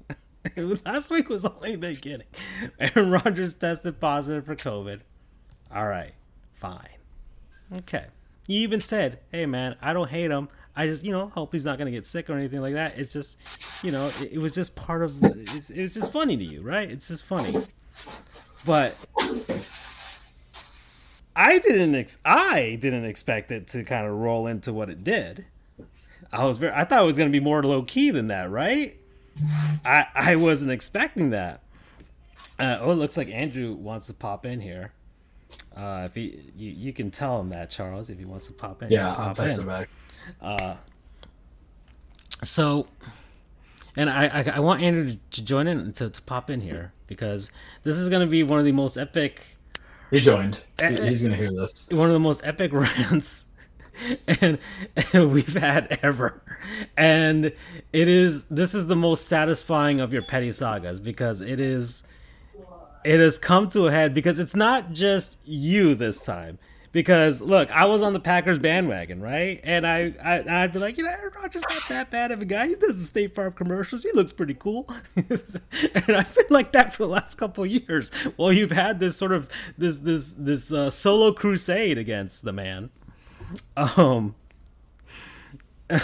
last 0.85 1.11
week 1.11 1.29
was 1.29 1.45
only 1.45 1.75
beginning. 1.75 2.27
Aaron 2.79 3.11
Rodgers 3.11 3.55
tested 3.55 3.99
positive 3.99 4.45
for 4.45 4.55
COVID. 4.55 5.01
All 5.73 5.87
right, 5.87 6.13
fine. 6.53 6.97
Okay. 7.73 8.05
He 8.47 8.55
even 8.57 8.81
said, 8.81 9.19
"Hey, 9.31 9.45
man, 9.45 9.75
I 9.81 9.93
don't 9.93 10.09
hate 10.09 10.31
him. 10.31 10.49
I 10.75 10.87
just, 10.87 11.03
you 11.03 11.11
know, 11.11 11.27
hope 11.27 11.51
he's 11.51 11.65
not 11.65 11.77
gonna 11.77 11.91
get 11.91 12.05
sick 12.05 12.29
or 12.29 12.33
anything 12.33 12.61
like 12.61 12.73
that. 12.73 12.97
It's 12.97 13.13
just, 13.13 13.37
you 13.83 13.91
know, 13.91 14.07
it, 14.21 14.33
it 14.33 14.37
was 14.39 14.53
just 14.53 14.75
part 14.75 15.03
of. 15.03 15.23
It's, 15.23 15.69
it 15.69 15.81
was 15.81 15.93
just 15.93 16.11
funny 16.11 16.37
to 16.37 16.43
you, 16.43 16.61
right? 16.61 16.89
It's 16.89 17.07
just 17.07 17.23
funny. 17.23 17.55
But 18.65 18.95
I 21.35 21.59
didn't. 21.59 21.95
Ex- 21.95 22.19
I 22.25 22.77
didn't 22.79 23.05
expect 23.05 23.51
it 23.51 23.67
to 23.69 23.83
kind 23.83 24.07
of 24.07 24.13
roll 24.13 24.47
into 24.47 24.73
what 24.73 24.89
it 24.89 25.03
did. 25.03 25.45
I 26.31 26.45
was 26.45 26.57
very. 26.57 26.73
I 26.73 26.83
thought 26.83 27.01
it 27.01 27.05
was 27.05 27.17
gonna 27.17 27.29
be 27.29 27.39
more 27.39 27.61
low 27.63 27.83
key 27.83 28.09
than 28.11 28.27
that, 28.27 28.49
right? 28.49 28.97
I 29.85 30.05
I 30.15 30.35
wasn't 30.35 30.71
expecting 30.71 31.29
that. 31.31 31.61
Uh, 32.59 32.77
oh, 32.81 32.91
it 32.91 32.95
looks 32.95 33.17
like 33.17 33.29
Andrew 33.29 33.73
wants 33.73 34.07
to 34.07 34.13
pop 34.13 34.45
in 34.45 34.61
here. 34.61 34.91
Uh, 35.75 36.03
if 36.05 36.15
he, 36.15 36.51
you, 36.55 36.69
you 36.71 36.93
can 36.93 37.09
tell 37.11 37.39
him 37.39 37.49
that 37.49 37.69
Charles, 37.69 38.09
if 38.09 38.19
he 38.19 38.25
wants 38.25 38.47
to 38.47 38.53
pop 38.53 38.83
in. 38.83 38.89
Yeah, 38.91 39.13
pop 39.15 39.19
I'll 39.19 39.33
text 39.33 39.59
him 39.59 39.67
back. 39.67 39.89
Uh, 40.41 40.75
so, 42.43 42.87
and 43.95 44.09
I, 44.09 44.27
I, 44.27 44.43
I 44.55 44.59
want 44.59 44.81
Andrew 44.81 45.17
to 45.31 45.41
join 45.41 45.67
in 45.67 45.93
to, 45.93 46.09
to 46.09 46.21
pop 46.23 46.49
in 46.49 46.61
here 46.61 46.91
because 47.07 47.51
this 47.83 47.97
is 47.97 48.09
going 48.09 48.21
to 48.21 48.29
be 48.29 48.43
one 48.43 48.59
of 48.59 48.65
the 48.65 48.71
most 48.71 48.97
epic. 48.97 49.41
He 50.09 50.17
joined. 50.19 50.63
Eh, 50.81 50.89
He- 51.01 51.07
He's 51.07 51.23
gonna 51.23 51.37
hear 51.37 51.51
this. 51.51 51.89
One 51.89 52.07
of 52.07 52.13
the 52.13 52.19
most 52.19 52.41
epic 52.43 52.71
rants, 52.73 53.47
and, 54.27 54.57
and 55.13 55.31
we've 55.31 55.55
had 55.55 55.97
ever, 56.01 56.41
and 56.97 57.45
it 57.45 58.07
is. 58.07 58.45
This 58.45 58.73
is 58.73 58.87
the 58.87 58.95
most 58.95 59.27
satisfying 59.27 59.99
of 59.99 60.13
your 60.13 60.21
petty 60.21 60.51
sagas 60.51 60.99
because 60.99 61.41
it 61.41 61.59
is. 61.59 62.07
It 63.03 63.19
has 63.19 63.39
come 63.39 63.69
to 63.71 63.87
a 63.87 63.91
head 63.91 64.13
because 64.13 64.37
it's 64.37 64.55
not 64.55 64.91
just 64.93 65.39
you 65.43 65.95
this 65.95 66.23
time. 66.23 66.59
Because 66.91 67.41
look, 67.41 67.71
I 67.71 67.85
was 67.85 68.01
on 68.01 68.11
the 68.11 68.19
Packers 68.19 68.59
bandwagon, 68.59 69.21
right? 69.21 69.61
And 69.63 69.87
I, 69.87 70.13
I 70.21 70.63
I'd 70.63 70.73
be 70.73 70.79
like, 70.79 70.97
you 70.97 71.05
know, 71.05 71.09
Aaron 71.09 71.31
Rodgers 71.41 71.63
not 71.69 71.87
that 71.87 72.11
bad 72.11 72.31
of 72.31 72.41
a 72.41 72.45
guy. 72.45 72.67
He 72.67 72.75
does 72.75 72.99
the 72.99 73.05
State 73.05 73.33
Farm 73.33 73.53
commercials. 73.53 74.03
He 74.03 74.11
looks 74.11 74.33
pretty 74.33 74.55
cool. 74.55 74.89
and 75.15 76.17
I've 76.17 76.35
been 76.35 76.45
like 76.49 76.73
that 76.73 76.93
for 76.93 77.03
the 77.03 77.09
last 77.09 77.35
couple 77.35 77.65
years. 77.65 78.11
Well, 78.35 78.51
you've 78.51 78.71
had 78.71 78.99
this 78.99 79.15
sort 79.15 79.31
of 79.31 79.49
this 79.77 79.99
this 79.99 80.33
this 80.33 80.71
uh, 80.73 80.89
solo 80.89 81.31
crusade 81.31 81.97
against 81.97 82.43
the 82.43 82.51
man. 82.51 82.89
Um, 83.77 84.35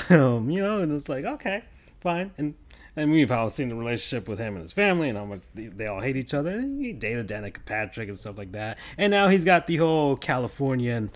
um, 0.09 0.49
you 0.49 0.61
know, 0.61 0.81
and 0.81 0.91
it's 0.91 1.09
like 1.09 1.25
okay, 1.25 1.63
fine, 1.99 2.31
and 2.37 2.55
and 2.95 3.11
we've 3.11 3.31
all 3.31 3.49
seen 3.49 3.69
the 3.69 3.75
relationship 3.75 4.27
with 4.27 4.39
him 4.39 4.55
and 4.55 4.63
his 4.63 4.73
family 4.73 5.09
and 5.09 5.17
how 5.17 5.25
much 5.25 5.43
they, 5.53 5.67
they 5.67 5.85
all 5.85 6.01
hate 6.01 6.17
each 6.17 6.33
other. 6.33 6.59
He 6.59 6.93
dated 6.93 7.27
Danica 7.27 7.63
Patrick 7.65 8.09
and 8.09 8.17
stuff 8.17 8.37
like 8.37 8.51
that, 8.53 8.79
and 8.97 9.11
now 9.11 9.27
he's 9.29 9.45
got 9.45 9.67
the 9.67 9.77
whole 9.77 10.15
Californian. 10.15 11.11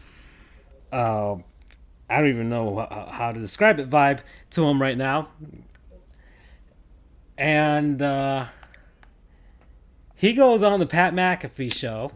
Uh, 0.91 1.35
I 2.09 2.19
don't 2.19 2.29
even 2.29 2.49
know 2.49 2.75
how, 2.75 3.09
how 3.11 3.31
to 3.31 3.39
describe 3.39 3.79
it 3.79 3.89
vibe 3.89 4.19
to 4.51 4.63
him 4.65 4.81
right 4.81 4.97
now, 4.97 5.29
and 7.37 8.01
uh, 8.01 8.45
he 10.15 10.33
goes 10.33 10.61
on 10.61 10.79
the 10.79 10.85
Pat 10.85 11.13
McAfee 11.13 11.73
show, 11.73 12.11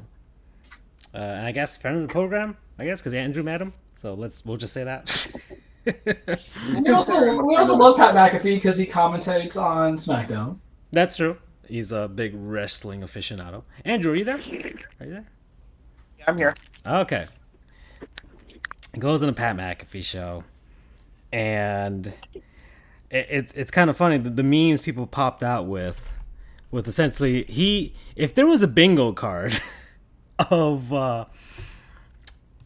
uh, 1.13 1.17
and 1.17 1.47
I 1.47 1.51
guess 1.51 1.75
friend 1.75 1.97
of 1.97 2.07
the 2.07 2.11
program. 2.11 2.57
I 2.77 2.85
guess 2.85 2.99
because 2.99 3.13
Andrew 3.13 3.41
met 3.41 3.61
him, 3.61 3.73
so 3.95 4.13
let's 4.13 4.45
we'll 4.45 4.57
just 4.57 4.73
say 4.73 4.83
that. 4.83 5.31
We 5.85 6.89
also 6.89 7.43
we 7.43 7.55
also 7.55 7.75
love 7.75 7.95
Pat 7.95 8.15
McAfee 8.15 8.55
because 8.55 8.75
he 8.75 8.87
commentates 8.87 9.55
on 9.55 9.97
SmackDown. 9.97 10.57
That's 10.91 11.15
true. 11.15 11.37
He's 11.67 11.91
a 11.91 12.07
big 12.07 12.33
wrestling 12.35 13.01
aficionado. 13.01 13.63
Andrew, 13.83 14.13
are 14.13 14.15
you 14.15 14.25
there? 14.25 14.37
Are 14.37 15.05
you 15.05 15.11
there? 15.11 15.25
Yeah, 16.17 16.25
I'm 16.27 16.37
here. 16.37 16.55
Okay. 16.85 17.27
It 18.93 18.99
goes 18.99 19.21
on 19.21 19.27
the 19.27 19.33
Pat 19.33 19.57
McAfee 19.57 20.03
show, 20.03 20.43
and 21.31 22.07
it, 23.09 23.27
it's 23.29 23.53
it's 23.53 23.71
kind 23.71 23.89
of 23.89 23.97
funny 23.97 24.17
the, 24.17 24.29
the 24.29 24.43
memes 24.43 24.79
people 24.79 25.05
popped 25.05 25.43
out 25.43 25.67
with, 25.67 26.13
with 26.71 26.87
essentially 26.87 27.43
he 27.43 27.93
if 28.15 28.33
there 28.33 28.47
was 28.47 28.63
a 28.63 28.67
bingo 28.67 29.11
card 29.11 29.61
of 30.49 30.93
uh, 30.93 31.25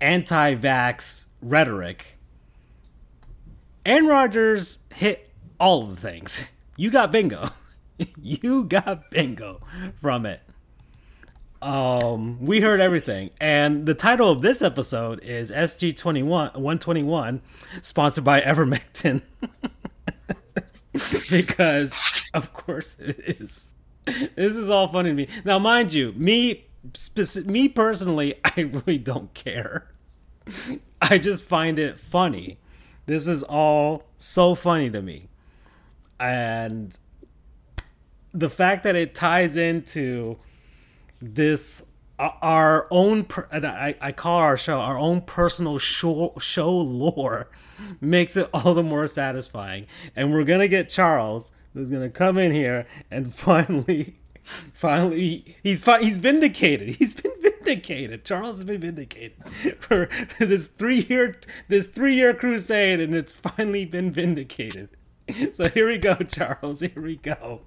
anti-vax 0.01 1.27
rhetoric, 1.41 2.17
Aaron 3.85 4.07
Rodgers 4.07 4.85
hit 4.93 5.31
all 5.59 5.85
the 5.85 5.95
things. 5.95 6.47
You 6.79 6.89
got 6.89 7.11
bingo. 7.11 7.49
you 8.21 8.63
got 8.63 9.11
bingo 9.11 9.59
from 9.99 10.25
it. 10.25 10.39
Um, 11.61 12.39
we 12.39 12.61
heard 12.61 12.79
everything, 12.79 13.31
and 13.41 13.85
the 13.85 13.93
title 13.93 14.31
of 14.31 14.41
this 14.41 14.61
episode 14.61 15.21
is 15.21 15.51
SG 15.51 15.97
21 15.97 16.51
121, 16.51 17.41
sponsored 17.81 18.23
by 18.23 18.39
Ivermectin. 18.39 19.23
because, 20.93 22.31
of 22.33 22.53
course, 22.53 22.97
it 22.97 23.19
is. 23.19 23.67
This 24.05 24.55
is 24.55 24.69
all 24.69 24.87
funny 24.87 25.09
to 25.09 25.15
me. 25.15 25.27
Now, 25.43 25.59
mind 25.59 25.93
you, 25.93 26.13
me, 26.13 26.68
speci- 26.93 27.45
me 27.45 27.67
personally, 27.67 28.35
I 28.45 28.61
really 28.61 28.97
don't 28.97 29.33
care. 29.33 29.91
I 31.01 31.17
just 31.17 31.43
find 31.43 31.77
it 31.79 31.99
funny. 31.99 32.57
This 33.05 33.27
is 33.27 33.43
all 33.43 34.03
so 34.17 34.55
funny 34.55 34.89
to 34.89 35.01
me, 35.01 35.29
and 36.19 36.97
the 38.33 38.49
fact 38.49 38.83
that 38.83 38.95
it 38.95 39.15
ties 39.15 39.55
into 39.55 40.37
this 41.21 41.89
uh, 42.19 42.29
our 42.41 42.87
own 42.91 43.25
I, 43.51 43.95
I 43.99 44.11
call 44.11 44.37
our 44.37 44.57
show 44.57 44.79
our 44.79 44.97
own 44.97 45.21
personal 45.21 45.77
show 45.79 46.33
show 46.39 46.71
lore 46.77 47.49
makes 48.01 48.37
it 48.37 48.49
all 48.53 48.73
the 48.73 48.83
more 48.83 49.07
satisfying 49.07 49.87
and 50.15 50.31
we're 50.31 50.43
gonna 50.43 50.67
get 50.67 50.89
charles 50.89 51.51
who's 51.73 51.89
gonna 51.89 52.09
come 52.09 52.37
in 52.37 52.51
here 52.51 52.87
and 53.09 53.33
finally 53.33 54.15
finally 54.73 55.57
he's 55.63 55.83
he's 55.99 56.17
vindicated. 56.17 56.95
He's 56.95 57.15
been 57.15 57.31
vindicated. 57.41 58.25
Charles 58.25 58.57
has 58.57 58.63
been 58.63 58.81
vindicated 58.81 59.33
for 59.79 60.09
this 60.39 60.67
three 60.67 61.01
year 61.01 61.39
this 61.67 61.87
three 61.87 62.15
year 62.15 62.33
crusade 62.33 62.99
and 62.99 63.15
it's 63.15 63.37
finally 63.37 63.85
been 63.85 64.11
vindicated. 64.11 64.89
So 65.53 65.69
here 65.69 65.87
we 65.87 65.99
go 65.99 66.15
charles. 66.15 66.79
Here 66.79 67.01
we 67.01 67.17
go. 67.17 67.61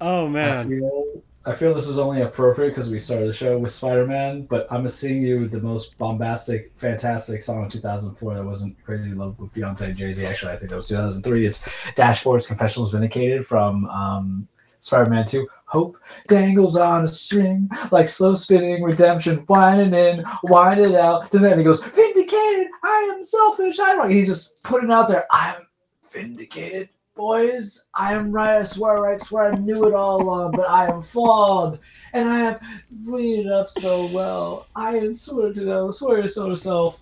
Oh 0.00 0.26
I 0.26 0.30
man. 0.30 0.68
feel 0.68 1.22
I 1.44 1.54
feel 1.56 1.74
this 1.74 1.88
is 1.88 1.98
only 1.98 2.22
appropriate 2.22 2.68
because 2.68 2.88
we 2.88 3.00
started 3.00 3.28
the 3.28 3.32
show 3.32 3.58
with 3.58 3.72
Spider 3.72 4.06
Man, 4.06 4.42
but 4.42 4.66
I'm 4.70 4.86
gonna 4.86 5.08
you 5.08 5.48
the 5.48 5.60
most 5.60 5.98
bombastic, 5.98 6.72
fantastic 6.76 7.42
song 7.42 7.64
of 7.64 7.72
2004 7.72 8.34
that 8.34 8.44
wasn't 8.44 8.82
Crazy 8.84 9.10
Love 9.10 9.36
with 9.40 9.52
Beyonce 9.52 9.82
and 9.82 9.96
Jay 9.96 10.12
Z. 10.12 10.24
Actually, 10.24 10.52
I 10.52 10.56
think 10.56 10.70
that 10.70 10.76
was 10.76 10.88
2003. 10.88 11.44
It's 11.44 11.68
Dashboard's 11.96 12.46
Confessionals 12.46 12.92
Vindicated 12.92 13.44
from 13.44 13.86
um, 13.86 14.46
Spider 14.82 15.10
Man 15.10 15.24
2. 15.24 15.46
Hope 15.66 15.96
dangles 16.26 16.76
on 16.76 17.04
a 17.04 17.08
string 17.08 17.70
like 17.92 18.08
slow 18.08 18.34
spinning 18.34 18.82
redemption, 18.82 19.44
winding 19.48 19.94
in, 19.94 20.24
wind 20.42 20.80
it 20.80 20.94
out. 20.96 21.32
And 21.32 21.44
then 21.44 21.56
he 21.56 21.64
goes, 21.64 21.82
Vindicated, 21.82 22.66
I 22.82 23.14
am 23.14 23.24
selfish, 23.24 23.78
I'm 23.78 23.98
wrong. 23.98 24.10
He's 24.10 24.26
just 24.26 24.62
putting 24.64 24.90
out 24.90 25.08
there, 25.08 25.24
I'm 25.30 25.66
vindicated. 26.10 26.88
Boys, 27.14 27.88
I 27.94 28.14
am 28.14 28.32
right. 28.32 28.58
I 28.58 28.62
swear, 28.64 29.06
I 29.06 29.16
swear, 29.18 29.52
I 29.52 29.56
knew 29.56 29.86
it 29.86 29.94
all 29.94 30.20
along, 30.20 30.52
but 30.52 30.68
I 30.68 30.88
am 30.88 31.00
flawed, 31.00 31.78
and 32.12 32.28
I 32.28 32.38
have 32.38 32.60
read 33.04 33.46
it 33.46 33.52
up 33.52 33.70
so 33.70 34.06
well. 34.06 34.66
I 34.74 34.96
am 34.96 35.14
swear 35.14 35.52
to 35.52 35.64
know, 35.64 35.90
swear 35.90 36.22
to 36.22 36.28
so 36.28 36.54
self. 36.56 37.00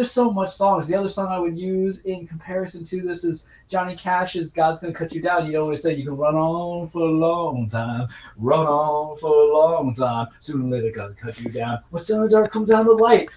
There's 0.00 0.12
so 0.12 0.30
much 0.30 0.48
songs. 0.48 0.88
The 0.88 0.98
other 0.98 1.10
song 1.10 1.26
I 1.26 1.38
would 1.38 1.58
use 1.58 2.06
in 2.06 2.26
comparison 2.26 2.82
to 2.84 3.02
this 3.02 3.22
is 3.22 3.48
Johnny 3.68 3.94
Cash's 3.94 4.50
"God's 4.50 4.80
Gonna 4.80 4.94
Cut 4.94 5.12
You 5.12 5.20
Down." 5.20 5.44
You 5.44 5.52
know 5.52 5.66
what 5.66 5.72
I 5.72 5.76
said? 5.76 5.98
You 5.98 6.04
can 6.04 6.16
run 6.16 6.36
on 6.36 6.88
for 6.88 7.02
a 7.02 7.10
long 7.10 7.68
time, 7.68 8.08
run 8.38 8.66
on 8.66 9.18
for 9.18 9.28
a 9.28 9.52
long 9.52 9.92
time. 9.92 10.28
Sooner 10.40 10.64
or 10.64 10.70
later, 10.70 10.90
God's 10.90 11.16
cut 11.16 11.38
you 11.38 11.50
down. 11.50 11.80
When 11.90 12.02
sun 12.02 12.22
and 12.22 12.30
dark 12.30 12.50
comes 12.50 12.70
down 12.70 12.86
the 12.86 12.92
light. 12.92 13.28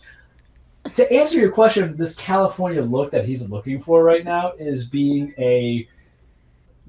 To 0.93 1.13
answer 1.13 1.37
your 1.37 1.51
question, 1.51 1.97
this 1.97 2.15
California 2.15 2.81
look 2.81 3.11
that 3.11 3.25
he's 3.25 3.49
looking 3.49 3.81
for 3.81 4.01
right 4.01 4.23
now 4.23 4.53
is 4.53 4.89
being 4.89 5.33
a 5.37 5.85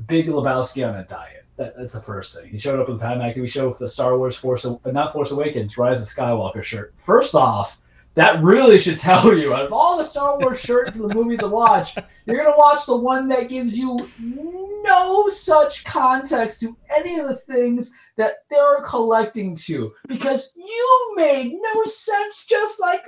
Big 0.07 0.29
Lebowski 0.29 0.89
on 0.89 0.95
a 0.95 1.05
diet. 1.05 1.47
That, 1.57 1.77
that's 1.77 1.95
the 1.95 2.01
first 2.01 2.41
thing. 2.41 2.49
He 2.49 2.61
showed 2.61 2.79
up 2.79 2.89
with 2.89 3.01
the 3.01 3.05
Pat 3.05 3.19
McAfee 3.19 3.51
show 3.51 3.71
with 3.71 3.81
the 3.81 3.89
Star 3.89 4.17
Wars 4.17 4.37
Force, 4.37 4.65
uh, 4.65 4.77
not 4.87 5.13
Force 5.13 5.33
Awakens, 5.33 5.77
Rise 5.77 6.01
of 6.01 6.07
Skywalker 6.07 6.63
shirt. 6.63 6.95
First 6.97 7.35
off, 7.35 7.81
that 8.15 8.43
really 8.43 8.79
should 8.79 8.97
tell 8.97 9.37
you 9.37 9.55
out 9.55 9.67
of 9.67 9.73
all 9.73 9.99
the 9.99 10.05
Star 10.05 10.39
Wars 10.39 10.61
shirts 10.61 10.93
for 10.93 11.09
the 11.09 11.15
movies 11.15 11.41
to 11.41 11.49
watch, 11.49 11.97
you're 12.27 12.37
gonna 12.37 12.57
watch 12.57 12.87
the 12.87 12.97
one 12.97 13.29
that 13.29 13.49
gives 13.49 13.79
you 13.79 14.09
no 14.19 15.29
such 15.29 15.85
context 15.85 16.61
to 16.61 16.77
any 16.97 17.19
of 17.19 17.29
the 17.29 17.37
things 17.37 17.93
that 18.17 18.35
they're 18.51 18.83
collecting 18.87 19.57
to, 19.57 19.93
because 20.07 20.53
you 20.57 21.15
made 21.17 21.53
no 21.53 21.85
sense, 21.85 22.47
just 22.47 22.81
like 22.81 23.03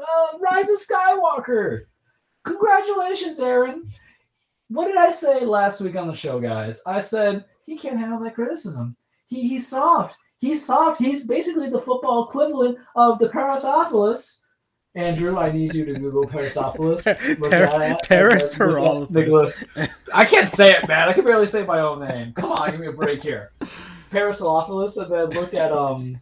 uh, 0.00 0.38
Rise 0.38 0.70
of 0.70 0.78
Skywalker. 0.78 1.86
Congratulations, 2.44 3.40
Aaron. 3.40 3.90
What 4.68 4.86
did 4.86 4.96
I 4.96 5.10
say 5.10 5.44
last 5.44 5.80
week 5.80 5.96
on 5.96 6.08
the 6.08 6.14
show, 6.14 6.38
guys? 6.40 6.80
I 6.86 7.00
said 7.00 7.44
he 7.66 7.76
can't 7.76 7.98
handle 7.98 8.20
that 8.20 8.34
criticism. 8.34 8.96
He 9.26 9.48
he's 9.48 9.66
soft. 9.66 10.16
He's 10.38 10.64
soft. 10.64 11.00
He's 11.00 11.26
basically 11.26 11.70
the 11.70 11.80
football 11.80 12.28
equivalent 12.28 12.78
of 12.96 13.18
the 13.18 13.28
Parasophilus. 13.28 14.43
Andrew, 14.96 15.38
I 15.38 15.50
need 15.50 15.74
you 15.74 15.84
to 15.86 15.94
Google 15.94 16.24
Parasophilus. 16.24 17.04
Par- 17.50 17.98
Paris 18.08 18.60
or 18.60 18.78
all 18.78 19.02
of? 19.02 19.10
I 20.12 20.24
can't 20.24 20.48
say 20.48 20.70
it, 20.70 20.86
man. 20.86 21.08
I 21.08 21.12
can 21.12 21.24
barely 21.24 21.46
say 21.46 21.64
my 21.64 21.80
own 21.80 22.06
name. 22.06 22.32
Come 22.34 22.52
on, 22.52 22.70
give 22.70 22.78
me 22.78 22.86
a 22.86 22.92
break 22.92 23.20
here. 23.20 23.50
Parasophilus, 24.10 24.96
and 24.96 25.10
then 25.10 25.30
look 25.30 25.52
at 25.52 25.72
um, 25.72 26.20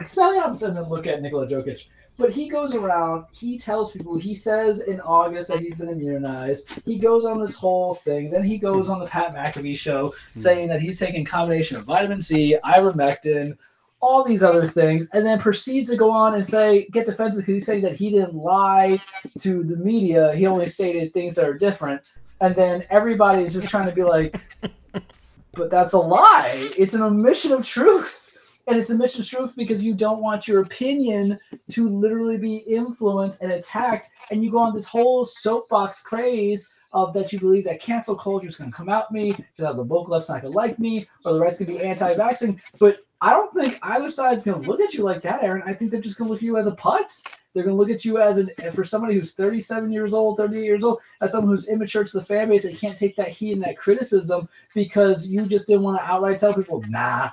Expelliarmus, 0.00 0.66
and 0.66 0.76
then 0.76 0.88
look 0.88 1.06
at 1.06 1.20
Nikola 1.20 1.46
Jokic. 1.46 1.88
But 2.16 2.32
he 2.32 2.48
goes 2.48 2.74
around, 2.74 3.24
he 3.32 3.58
tells 3.58 3.92
people, 3.92 4.18
he 4.18 4.34
says 4.34 4.82
in 4.82 5.00
August 5.00 5.48
that 5.48 5.60
he's 5.60 5.74
been 5.74 5.88
immunized. 5.88 6.82
He 6.84 6.98
goes 6.98 7.24
on 7.24 7.40
this 7.40 7.54
whole 7.54 7.94
thing. 7.94 8.30
Then 8.30 8.42
he 8.42 8.58
goes 8.58 8.90
on 8.90 8.98
the 8.98 9.06
Pat 9.06 9.34
McAfee 9.34 9.76
show 9.76 10.14
saying 10.34 10.68
that 10.68 10.80
he's 10.80 10.98
taking 10.98 11.24
combination 11.24 11.78
of 11.78 11.86
vitamin 11.86 12.20
C, 12.20 12.58
ivermectin, 12.62 13.56
all 14.00 14.24
these 14.24 14.42
other 14.42 14.64
things, 14.64 15.08
and 15.12 15.26
then 15.26 15.38
proceeds 15.38 15.90
to 15.90 15.96
go 15.96 16.10
on 16.10 16.34
and 16.34 16.44
say, 16.44 16.86
get 16.92 17.06
defensive 17.06 17.42
because 17.42 17.54
he's 17.54 17.66
saying 17.66 17.82
that 17.82 17.96
he 17.96 18.10
didn't 18.10 18.34
lie 18.34 19.00
to 19.38 19.62
the 19.62 19.76
media. 19.76 20.34
He 20.34 20.46
only 20.46 20.66
stated 20.66 21.12
things 21.12 21.34
that 21.36 21.46
are 21.46 21.54
different. 21.54 22.00
And 22.40 22.54
then 22.54 22.84
everybody's 22.88 23.52
just 23.52 23.68
trying 23.68 23.88
to 23.88 23.94
be 23.94 24.02
like, 24.02 24.40
but 25.52 25.70
that's 25.70 25.92
a 25.92 25.98
lie. 25.98 26.72
It's 26.78 26.94
an 26.94 27.02
omission 27.02 27.52
of 27.52 27.66
truth 27.66 28.20
and 28.66 28.78
it's 28.78 28.90
a 28.90 28.94
mission 28.96 29.20
of 29.20 29.28
truth 29.28 29.54
because 29.56 29.84
you 29.84 29.94
don't 29.94 30.20
want 30.20 30.46
your 30.46 30.62
opinion 30.62 31.38
to 31.70 31.88
literally 31.88 32.38
be 32.38 32.58
influenced 32.58 33.42
and 33.42 33.52
attacked 33.52 34.10
and 34.30 34.44
you 34.44 34.50
go 34.50 34.58
on 34.58 34.74
this 34.74 34.86
whole 34.86 35.24
soapbox 35.24 36.02
craze 36.02 36.72
of 36.92 37.12
that 37.12 37.32
you 37.32 37.40
believe 37.40 37.64
that 37.64 37.80
cancel 37.80 38.16
culture 38.16 38.46
is 38.46 38.56
going 38.56 38.70
to 38.70 38.76
come 38.76 38.88
at 38.88 39.10
me 39.10 39.34
that 39.58 39.76
the 39.76 39.82
woke 39.82 40.08
left's 40.08 40.28
not 40.28 40.42
going 40.42 40.52
to 40.52 40.56
like 40.56 40.78
me 40.78 41.06
or 41.24 41.32
the 41.32 41.40
right's 41.40 41.58
going 41.58 41.72
to 41.72 41.78
be 41.78 41.84
anti-vaxxing 41.84 42.58
but 42.78 42.98
i 43.20 43.30
don't 43.30 43.52
think 43.54 43.78
either 43.82 44.10
side's 44.10 44.44
going 44.44 44.60
to 44.60 44.68
look 44.68 44.80
at 44.80 44.94
you 44.94 45.02
like 45.02 45.22
that 45.22 45.42
aaron. 45.42 45.62
I 45.66 45.74
think 45.74 45.90
they're 45.90 46.00
just 46.00 46.18
going 46.18 46.28
to 46.28 46.32
look 46.32 46.42
at 46.42 46.46
you 46.46 46.56
as 46.56 46.66
a 46.66 46.76
putz. 46.76 47.26
They're 47.52 47.64
going 47.64 47.74
to 47.74 47.80
look 47.80 47.90
at 47.90 48.04
you 48.04 48.18
as 48.18 48.38
an 48.38 48.50
for 48.72 48.84
somebody 48.84 49.14
who's 49.14 49.34
37 49.34 49.90
years 49.92 50.14
old 50.14 50.36
38 50.36 50.64
years 50.64 50.84
old 50.84 51.00
as 51.20 51.32
someone 51.32 51.54
who's 51.54 51.68
immature 51.68 52.04
to 52.04 52.18
the 52.18 52.24
fan 52.24 52.48
base 52.48 52.64
and 52.64 52.78
can't 52.78 52.96
take 52.96 53.16
that 53.16 53.28
heat 53.28 53.52
and 53.52 53.62
that 53.62 53.76
criticism 53.76 54.48
because 54.74 55.28
you 55.28 55.46
just 55.46 55.66
didn't 55.66 55.82
want 55.82 55.98
to 55.98 56.04
outright 56.04 56.38
tell 56.38 56.54
people 56.54 56.82
nah. 56.88 57.30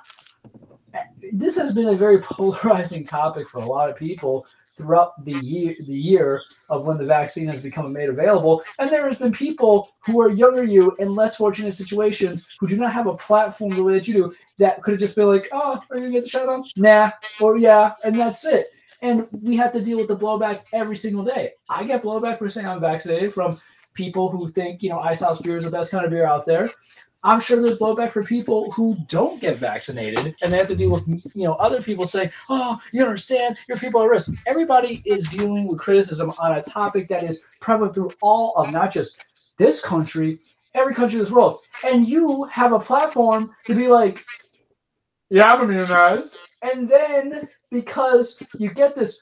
This 1.32 1.56
has 1.56 1.74
been 1.74 1.88
a 1.88 1.96
very 1.96 2.18
polarizing 2.22 3.04
topic 3.04 3.48
for 3.48 3.58
a 3.58 3.66
lot 3.66 3.90
of 3.90 3.96
people 3.96 4.46
throughout 4.78 5.22
the 5.24 5.32
year 5.32 5.74
the 5.86 5.94
year 5.94 6.40
of 6.70 6.84
when 6.84 6.96
the 6.96 7.04
vaccine 7.04 7.48
has 7.48 7.62
become 7.62 7.92
made 7.92 8.08
available. 8.08 8.62
And 8.78 8.90
there 8.90 9.08
has 9.08 9.18
been 9.18 9.32
people 9.32 9.90
who 10.06 10.20
are 10.22 10.30
younger 10.30 10.64
you 10.64 10.94
in 10.98 11.14
less 11.14 11.36
fortunate 11.36 11.74
situations 11.74 12.46
who 12.60 12.66
do 12.68 12.76
not 12.76 12.92
have 12.92 13.06
a 13.06 13.16
platform 13.16 13.74
the 13.74 13.82
way 13.82 13.94
that 13.94 14.08
you 14.08 14.14
do 14.14 14.34
that 14.58 14.82
could 14.82 14.92
have 14.92 15.00
just 15.00 15.16
been 15.16 15.26
like 15.26 15.48
oh 15.52 15.80
are 15.90 15.96
you 15.96 16.04
gonna 16.04 16.12
get 16.12 16.24
the 16.24 16.30
shot 16.30 16.48
on? 16.48 16.64
Nah 16.76 17.10
or 17.40 17.58
yeah 17.58 17.92
and 18.04 18.18
that's 18.18 18.44
it. 18.46 18.68
And 19.02 19.26
we 19.42 19.56
have 19.56 19.72
to 19.74 19.82
deal 19.82 19.98
with 19.98 20.08
the 20.08 20.16
blowback 20.16 20.62
every 20.72 20.96
single 20.96 21.24
day. 21.24 21.52
I 21.68 21.84
get 21.84 22.02
blowback 22.02 22.38
for 22.38 22.48
saying 22.48 22.66
i'm 22.66 22.80
vaccinated 22.80 23.34
from 23.34 23.60
people 23.94 24.30
who 24.30 24.48
think 24.52 24.82
you 24.82 24.88
know 24.88 25.00
ice 25.00 25.20
house 25.20 25.40
beer 25.40 25.58
is 25.58 25.64
the 25.64 25.70
best 25.70 25.90
kind 25.90 26.04
of 26.04 26.10
beer 26.10 26.24
out 26.24 26.46
there 26.46 26.70
I'm 27.24 27.40
sure 27.40 27.60
there's 27.60 27.78
blowback 27.78 28.12
for 28.12 28.22
people 28.22 28.70
who 28.72 28.96
don't 29.08 29.40
get 29.40 29.56
vaccinated 29.56 30.36
and 30.40 30.52
they 30.52 30.58
have 30.58 30.68
to 30.68 30.76
deal 30.76 30.90
with 30.90 31.06
you 31.08 31.44
know 31.44 31.54
other 31.54 31.82
people 31.82 32.06
saying, 32.06 32.30
"Oh, 32.48 32.78
you 32.92 33.02
understand, 33.04 33.56
your 33.68 33.78
people 33.78 34.02
at 34.02 34.08
risk." 34.08 34.32
Everybody 34.46 35.02
is 35.04 35.28
dealing 35.28 35.66
with 35.66 35.80
criticism 35.80 36.32
on 36.38 36.52
a 36.58 36.62
topic 36.62 37.08
that 37.08 37.24
is 37.24 37.44
prevalent 37.60 37.94
through 37.94 38.12
all 38.22 38.54
of 38.54 38.70
not 38.70 38.92
just 38.92 39.18
this 39.56 39.80
country, 39.84 40.38
every 40.74 40.94
country 40.94 41.16
in 41.16 41.24
this 41.24 41.32
world. 41.32 41.60
And 41.82 42.06
you 42.06 42.44
have 42.44 42.72
a 42.72 42.78
platform 42.78 43.54
to 43.66 43.74
be 43.74 43.88
like, 43.88 44.24
"Yeah, 45.28 45.52
I'm 45.52 45.64
immunized," 45.64 46.36
and 46.62 46.88
then 46.88 47.48
because 47.70 48.40
you 48.58 48.70
get 48.70 48.94
this 48.94 49.20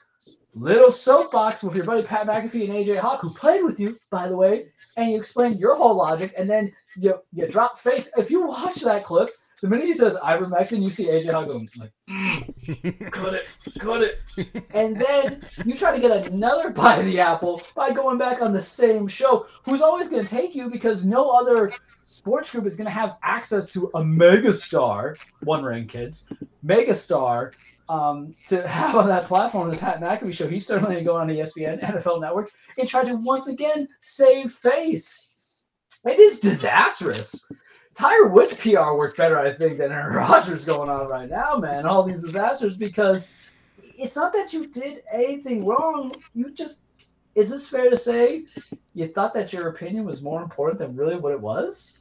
little 0.53 0.91
soapbox 0.91 1.63
with 1.63 1.75
your 1.75 1.85
buddy 1.85 2.03
Pat 2.03 2.27
McAfee 2.27 2.65
and 2.65 2.73
AJ 2.73 2.97
Hawk, 2.97 3.21
who 3.21 3.33
played 3.33 3.63
with 3.63 3.79
you, 3.79 3.97
by 4.11 4.27
the 4.27 4.35
way, 4.35 4.67
and 4.97 5.11
you 5.11 5.17
explain 5.17 5.57
your 5.57 5.75
whole 5.75 5.95
logic, 5.95 6.33
and 6.37 6.49
then 6.49 6.71
you 6.97 7.19
you 7.33 7.47
drop 7.47 7.79
face. 7.79 8.11
If 8.17 8.31
you 8.31 8.45
watch 8.45 8.81
that 8.81 9.03
clip, 9.03 9.29
the 9.61 9.67
minute 9.67 9.87
he 9.87 9.93
says 9.93 10.15
ivermectin, 10.23 10.81
you 10.81 10.89
see 10.89 11.05
AJ 11.05 11.31
Hawk 11.31 11.47
going 11.47 11.69
like, 11.77 11.91
mm, 12.09 13.11
cut 13.11 13.33
it, 13.33 13.47
cut 13.79 14.01
it, 14.01 14.65
and 14.73 14.95
then 14.99 15.43
you 15.65 15.75
try 15.75 15.95
to 15.95 16.01
get 16.01 16.27
another 16.27 16.69
bite 16.69 16.99
of 16.99 17.05
the 17.05 17.19
apple 17.19 17.61
by 17.75 17.91
going 17.91 18.17
back 18.17 18.41
on 18.41 18.53
the 18.53 18.61
same 18.61 19.07
show. 19.07 19.47
Who's 19.65 19.81
always 19.81 20.09
going 20.09 20.25
to 20.25 20.29
take 20.29 20.53
you 20.53 20.69
because 20.69 21.05
no 21.05 21.29
other 21.29 21.73
sports 22.03 22.51
group 22.51 22.65
is 22.65 22.77
going 22.77 22.85
to 22.85 22.91
have 22.91 23.17
access 23.23 23.73
to 23.73 23.87
a 23.95 24.01
megastar, 24.01 25.15
one 25.41 25.63
ring 25.63 25.87
kids, 25.87 26.29
megastar 26.65 27.51
um, 27.89 28.35
to 28.47 28.67
have 28.67 28.95
on 28.95 29.07
that 29.07 29.25
platform, 29.25 29.69
the 29.69 29.77
Pat 29.77 29.99
McAfee 30.01 30.33
show. 30.33 30.47
He's 30.47 30.67
certainly 30.67 31.03
going 31.03 31.29
on 31.29 31.35
ESPN, 31.35 31.81
NFL 31.83 32.21
Network, 32.21 32.51
and 32.77 32.87
try 32.87 33.03
to 33.03 33.15
once 33.15 33.47
again 33.47 33.87
save 33.99 34.51
face. 34.51 35.33
It 36.07 36.19
is 36.19 36.39
disastrous. 36.39 37.49
Tiger 37.93 38.27
Woods 38.27 38.53
PR 38.55 38.93
worked 38.93 39.17
better, 39.17 39.39
I 39.39 39.53
think, 39.53 39.77
than 39.77 39.91
Aaron 39.91 40.15
Rodgers 40.15 40.65
going 40.65 40.89
on 40.89 41.07
right 41.07 41.29
now, 41.29 41.57
man. 41.57 41.85
All 41.85 42.03
these 42.03 42.23
disasters 42.23 42.75
because 42.75 43.31
it's 43.97 44.15
not 44.15 44.31
that 44.33 44.53
you 44.53 44.67
did 44.67 45.01
anything 45.11 45.65
wrong. 45.65 46.15
You 46.35 46.51
just 46.51 46.83
is 47.37 47.49
this 47.51 47.67
fair 47.67 47.89
to 47.89 47.95
say? 47.95 48.45
You 48.95 49.07
thought 49.09 49.33
that 49.35 49.53
your 49.53 49.69
opinion 49.69 50.05
was 50.05 50.23
more 50.23 50.41
important 50.41 50.79
than 50.79 50.95
really 50.95 51.17
what 51.17 51.33
it 51.33 51.39
was? 51.39 51.99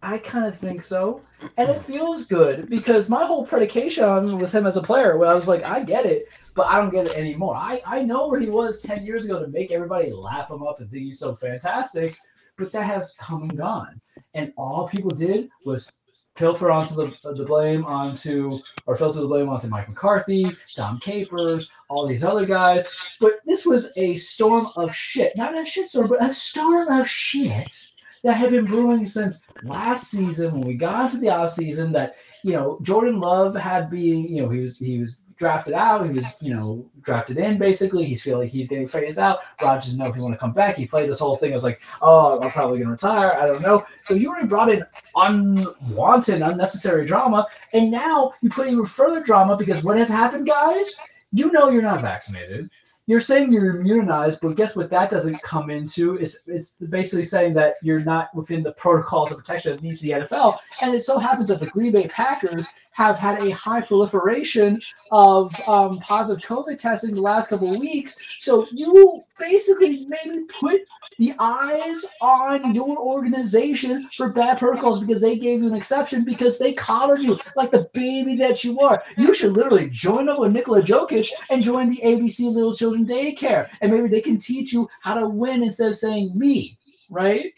I 0.00 0.18
kind 0.18 0.46
of 0.46 0.56
think 0.56 0.82
so. 0.82 1.20
And 1.56 1.68
it 1.68 1.84
feels 1.84 2.26
good 2.26 2.70
because 2.70 3.08
my 3.08 3.24
whole 3.24 3.44
predication 3.44 4.04
on 4.04 4.38
was 4.38 4.54
him 4.54 4.66
as 4.66 4.76
a 4.76 4.82
player 4.82 5.18
when 5.18 5.28
I 5.28 5.34
was 5.34 5.48
like, 5.48 5.64
I 5.64 5.82
get 5.82 6.06
it, 6.06 6.28
but 6.54 6.68
I 6.68 6.80
don't 6.80 6.90
get 6.90 7.06
it 7.06 7.16
anymore. 7.16 7.56
I, 7.56 7.82
I 7.84 8.02
know 8.04 8.28
where 8.28 8.38
he 8.38 8.50
was 8.50 8.78
10 8.80 9.04
years 9.04 9.24
ago 9.24 9.40
to 9.40 9.48
make 9.48 9.72
everybody 9.72 10.12
lap 10.12 10.48
him 10.48 10.62
up 10.62 10.78
and 10.78 10.88
think 10.88 11.02
he's 11.02 11.18
so 11.18 11.34
fantastic, 11.34 12.16
but 12.58 12.72
that 12.72 12.84
has 12.84 13.14
come 13.18 13.42
and 13.42 13.56
gone. 13.56 14.00
And 14.34 14.52
all 14.56 14.88
people 14.88 15.10
did 15.10 15.48
was 15.64 15.92
pilfer 16.34 16.70
onto 16.70 16.94
the, 16.94 17.12
the 17.34 17.44
blame 17.44 17.84
onto, 17.84 18.58
or 18.86 18.96
filter 18.96 19.20
the 19.20 19.26
blame 19.26 19.48
onto 19.48 19.68
Mike 19.68 19.88
McCarthy, 19.88 20.56
Dom 20.76 21.00
Capers, 21.00 21.70
all 21.88 22.06
these 22.06 22.24
other 22.24 22.46
guys. 22.46 22.88
But 23.20 23.40
this 23.46 23.66
was 23.66 23.92
a 23.96 24.16
storm 24.16 24.68
of 24.76 24.94
shit. 24.94 25.36
Not 25.36 25.58
a 25.58 25.64
shit 25.64 25.88
storm, 25.88 26.08
but 26.08 26.22
a 26.22 26.32
storm 26.32 26.88
of 26.88 27.08
shit 27.08 27.74
that 28.22 28.34
had 28.34 28.50
been 28.50 28.66
brewing 28.66 29.06
since 29.06 29.42
last 29.62 30.10
season 30.10 30.52
when 30.52 30.66
we 30.66 30.74
got 30.74 31.04
into 31.04 31.18
the 31.18 31.30
off 31.30 31.50
season 31.50 31.92
that 31.92 32.16
you 32.44 32.52
know 32.52 32.78
Jordan 32.82 33.20
Love 33.20 33.54
had 33.54 33.90
been 33.90 34.24
you 34.24 34.42
know 34.42 34.48
he 34.48 34.60
was 34.60 34.78
he 34.78 34.98
was 34.98 35.20
drafted 35.38 35.72
out. 35.72 36.04
He 36.04 36.12
was 36.12 36.26
you 36.40 36.54
know 36.54 36.84
drafted 37.00 37.38
in 37.38 37.58
basically. 37.58 38.04
He's 38.04 38.22
feeling 38.22 38.42
like 38.42 38.50
he's 38.50 38.68
getting 38.68 38.88
phased 38.88 39.18
out. 39.18 39.38
Rodgers 39.62 39.84
doesn't 39.84 39.98
know 39.98 40.08
if 40.08 40.14
he 40.14 40.20
want 40.20 40.34
to 40.34 40.38
come 40.38 40.52
back. 40.52 40.76
He 40.76 40.86
played 40.86 41.08
this 41.08 41.20
whole 41.20 41.36
thing. 41.36 41.52
I 41.52 41.54
was 41.54 41.64
like 41.64 41.80
oh 42.02 42.40
I'm 42.42 42.50
probably 42.50 42.78
gonna 42.78 42.90
retire. 42.90 43.32
I 43.32 43.46
don't 43.46 43.62
know. 43.62 43.84
So 44.04 44.14
you 44.14 44.28
already 44.28 44.48
brought 44.48 44.70
in 44.70 44.84
unwanted 45.14 46.42
unnecessary 46.42 47.06
drama 47.06 47.46
and 47.72 47.90
now 47.90 48.32
you 48.42 48.50
put 48.50 48.66
even 48.66 48.86
further 48.86 49.22
drama 49.22 49.56
because 49.56 49.82
what 49.84 49.96
has 49.96 50.08
happened 50.08 50.46
guys? 50.46 50.98
You 51.32 51.52
know 51.52 51.70
you're 51.70 51.82
not 51.82 52.02
vaccinated 52.02 52.70
you're 53.08 53.20
saying 53.20 53.50
you're 53.50 53.80
immunized, 53.80 54.42
but 54.42 54.54
guess 54.54 54.76
what? 54.76 54.90
That 54.90 55.10
doesn't 55.10 55.42
come 55.42 55.70
into 55.70 56.16
it's 56.16 56.42
it's 56.46 56.74
basically 56.74 57.24
saying 57.24 57.54
that 57.54 57.76
you're 57.82 58.04
not 58.04 58.32
within 58.34 58.62
the 58.62 58.72
protocols 58.72 59.32
of 59.32 59.38
protection 59.38 59.72
as 59.72 59.80
needs 59.80 60.00
the 60.02 60.10
NFL. 60.10 60.58
And 60.82 60.94
it 60.94 61.02
so 61.02 61.18
happens 61.18 61.48
that 61.48 61.58
the 61.58 61.68
Green 61.68 61.90
Bay 61.90 62.06
Packers 62.08 62.68
have 62.92 63.18
had 63.18 63.40
a 63.40 63.50
high 63.52 63.80
proliferation 63.80 64.82
of 65.10 65.58
um, 65.66 66.00
positive 66.00 66.44
COVID 66.44 66.76
testing 66.76 67.14
the 67.14 67.22
last 67.22 67.48
couple 67.48 67.72
of 67.72 67.80
weeks. 67.80 68.18
So 68.38 68.66
you 68.72 69.22
basically 69.38 70.06
maybe 70.06 70.44
put 70.60 70.82
the 71.18 71.34
eyes 71.38 72.04
on 72.20 72.74
your 72.74 72.96
organization 72.96 74.08
for 74.16 74.30
bad 74.30 74.58
protocols 74.58 75.00
because 75.00 75.20
they 75.20 75.36
gave 75.36 75.60
you 75.60 75.66
an 75.66 75.74
exception 75.74 76.24
because 76.24 76.58
they 76.58 76.72
collared 76.72 77.22
you 77.22 77.38
like 77.56 77.70
the 77.70 77.90
baby 77.92 78.36
that 78.36 78.62
you 78.62 78.78
are. 78.80 79.02
You 79.16 79.34
should 79.34 79.52
literally 79.52 79.90
join 79.90 80.28
up 80.28 80.38
with 80.38 80.52
Nikola 80.52 80.82
Jokic 80.82 81.30
and 81.50 81.64
join 81.64 81.90
the 81.90 82.00
ABC 82.04 82.52
Little 82.52 82.74
Children 82.74 83.04
Daycare, 83.04 83.68
and 83.80 83.92
maybe 83.92 84.08
they 84.08 84.20
can 84.20 84.38
teach 84.38 84.72
you 84.72 84.88
how 85.02 85.14
to 85.14 85.28
win 85.28 85.62
instead 85.64 85.90
of 85.90 85.96
saying 85.96 86.38
me, 86.38 86.78
right? 87.10 87.52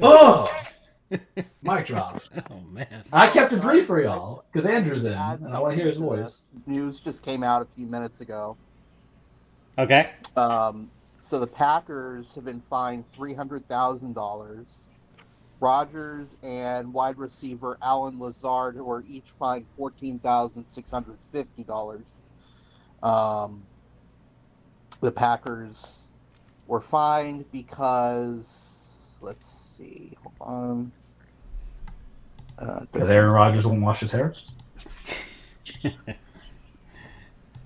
Oh, 0.00 0.48
Mic 1.62 1.86
drop. 1.86 2.22
Oh 2.50 2.60
man. 2.70 3.04
I 3.12 3.28
kept 3.28 3.52
it 3.52 3.60
brief 3.60 3.86
for 3.86 4.02
y'all 4.02 4.44
because 4.52 4.66
Andrew's 4.68 5.04
in, 5.04 5.12
and 5.12 5.48
I 5.48 5.60
want 5.60 5.72
to 5.72 5.76
hear 5.76 5.86
his 5.86 5.98
voice. 5.98 6.52
News 6.66 7.00
just 7.00 7.22
came 7.22 7.42
out 7.42 7.62
a 7.62 7.66
few 7.66 7.86
minutes 7.86 8.20
ago. 8.20 8.56
Okay. 9.78 10.10
Um, 10.36 10.90
so 11.24 11.40
the 11.40 11.46
Packers 11.46 12.34
have 12.34 12.44
been 12.44 12.60
fined 12.60 13.06
three 13.08 13.32
hundred 13.32 13.66
thousand 13.66 14.12
dollars. 14.14 14.88
Rodgers 15.60 16.36
and 16.42 16.92
wide 16.92 17.16
receiver 17.16 17.78
Allen 17.80 18.20
Lazard, 18.20 18.76
who 18.76 18.90
are 18.90 19.02
each 19.08 19.24
fined 19.24 19.64
fourteen 19.76 20.18
thousand 20.18 20.66
six 20.66 20.90
hundred 20.90 21.16
fifty 21.32 21.62
dollars. 21.62 22.20
Um, 23.02 23.62
the 25.00 25.10
Packers 25.10 26.08
were 26.66 26.80
fined 26.82 27.50
because 27.52 29.16
let's 29.22 29.46
see, 29.78 30.12
hold 30.22 30.34
on. 30.40 30.92
Uh, 32.58 32.80
Because 32.92 33.08
Aaron 33.08 33.32
Rodgers 33.32 33.66
won't 33.66 33.80
wash 33.80 34.00
his 34.00 34.12
hair. 34.12 34.34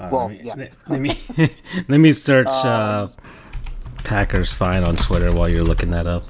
Uh, 0.00 0.08
Well, 0.12 0.26
let 0.28 0.30
me, 0.30 0.40
yeah. 0.44 0.54
let 0.88 1.00
me 1.00 1.18
let 1.88 1.98
me 1.98 2.12
search 2.12 2.46
uh, 2.46 3.08
Um, 3.10 3.12
Packers 4.04 4.52
fine 4.52 4.84
on 4.84 4.96
Twitter 4.96 5.32
while 5.32 5.48
you're 5.48 5.64
looking 5.64 5.90
that 5.90 6.06
up. 6.06 6.24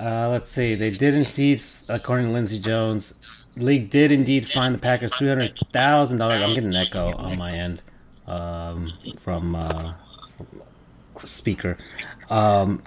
Uh, 0.00 0.28
let's 0.28 0.50
see. 0.50 0.74
They 0.74 0.90
did 0.90 1.16
indeed, 1.16 1.62
according 1.88 2.26
to 2.26 2.32
Lindsay 2.32 2.60
Jones, 2.60 3.18
league 3.56 3.90
did 3.90 4.12
indeed 4.12 4.46
fined 4.46 4.74
the 4.74 4.78
Packers 4.78 5.12
three 5.14 5.28
hundred 5.28 5.58
thousand 5.72 6.18
dollars. 6.18 6.42
I'm 6.42 6.54
getting 6.54 6.70
an 6.70 6.76
echo 6.76 7.12
on 7.14 7.36
my 7.36 7.52
end 7.52 7.82
um, 8.26 8.92
from 9.18 9.56
uh, 9.56 9.94
speaker. 11.24 11.76
Um, 12.30 12.82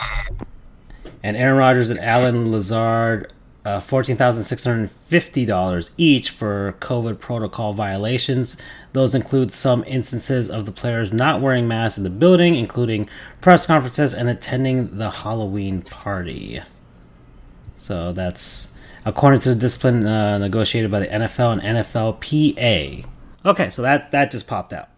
and 1.23 1.35
Aaron 1.35 1.57
Rodgers 1.57 1.89
and 1.89 1.99
Allen 1.99 2.51
Lazard, 2.51 3.33
uh, 3.63 3.79
fourteen 3.79 4.15
thousand 4.15 4.43
six 4.43 4.63
hundred 4.63 4.89
fifty 4.91 5.45
dollars 5.45 5.91
each 5.97 6.29
for 6.31 6.75
COVID 6.79 7.19
protocol 7.19 7.73
violations. 7.73 8.59
Those 8.93 9.15
include 9.15 9.53
some 9.53 9.83
instances 9.85 10.49
of 10.49 10.65
the 10.65 10.71
players 10.71 11.13
not 11.13 11.39
wearing 11.41 11.67
masks 11.67 11.97
in 11.97 12.03
the 12.03 12.09
building, 12.09 12.55
including 12.55 13.07
press 13.39 13.65
conferences 13.65 14.13
and 14.13 14.27
attending 14.29 14.97
the 14.97 15.09
Halloween 15.11 15.81
party. 15.81 16.61
So 17.77 18.11
that's 18.11 18.73
according 19.05 19.39
to 19.41 19.49
the 19.49 19.55
discipline 19.55 20.05
uh, 20.05 20.38
negotiated 20.38 20.91
by 20.91 20.99
the 20.99 21.07
NFL 21.07 21.53
and 21.53 21.61
NFLPA. 21.61 23.05
Okay, 23.45 23.69
so 23.69 23.81
that 23.81 24.11
that 24.11 24.31
just 24.31 24.47
popped 24.47 24.73
out. 24.73 24.89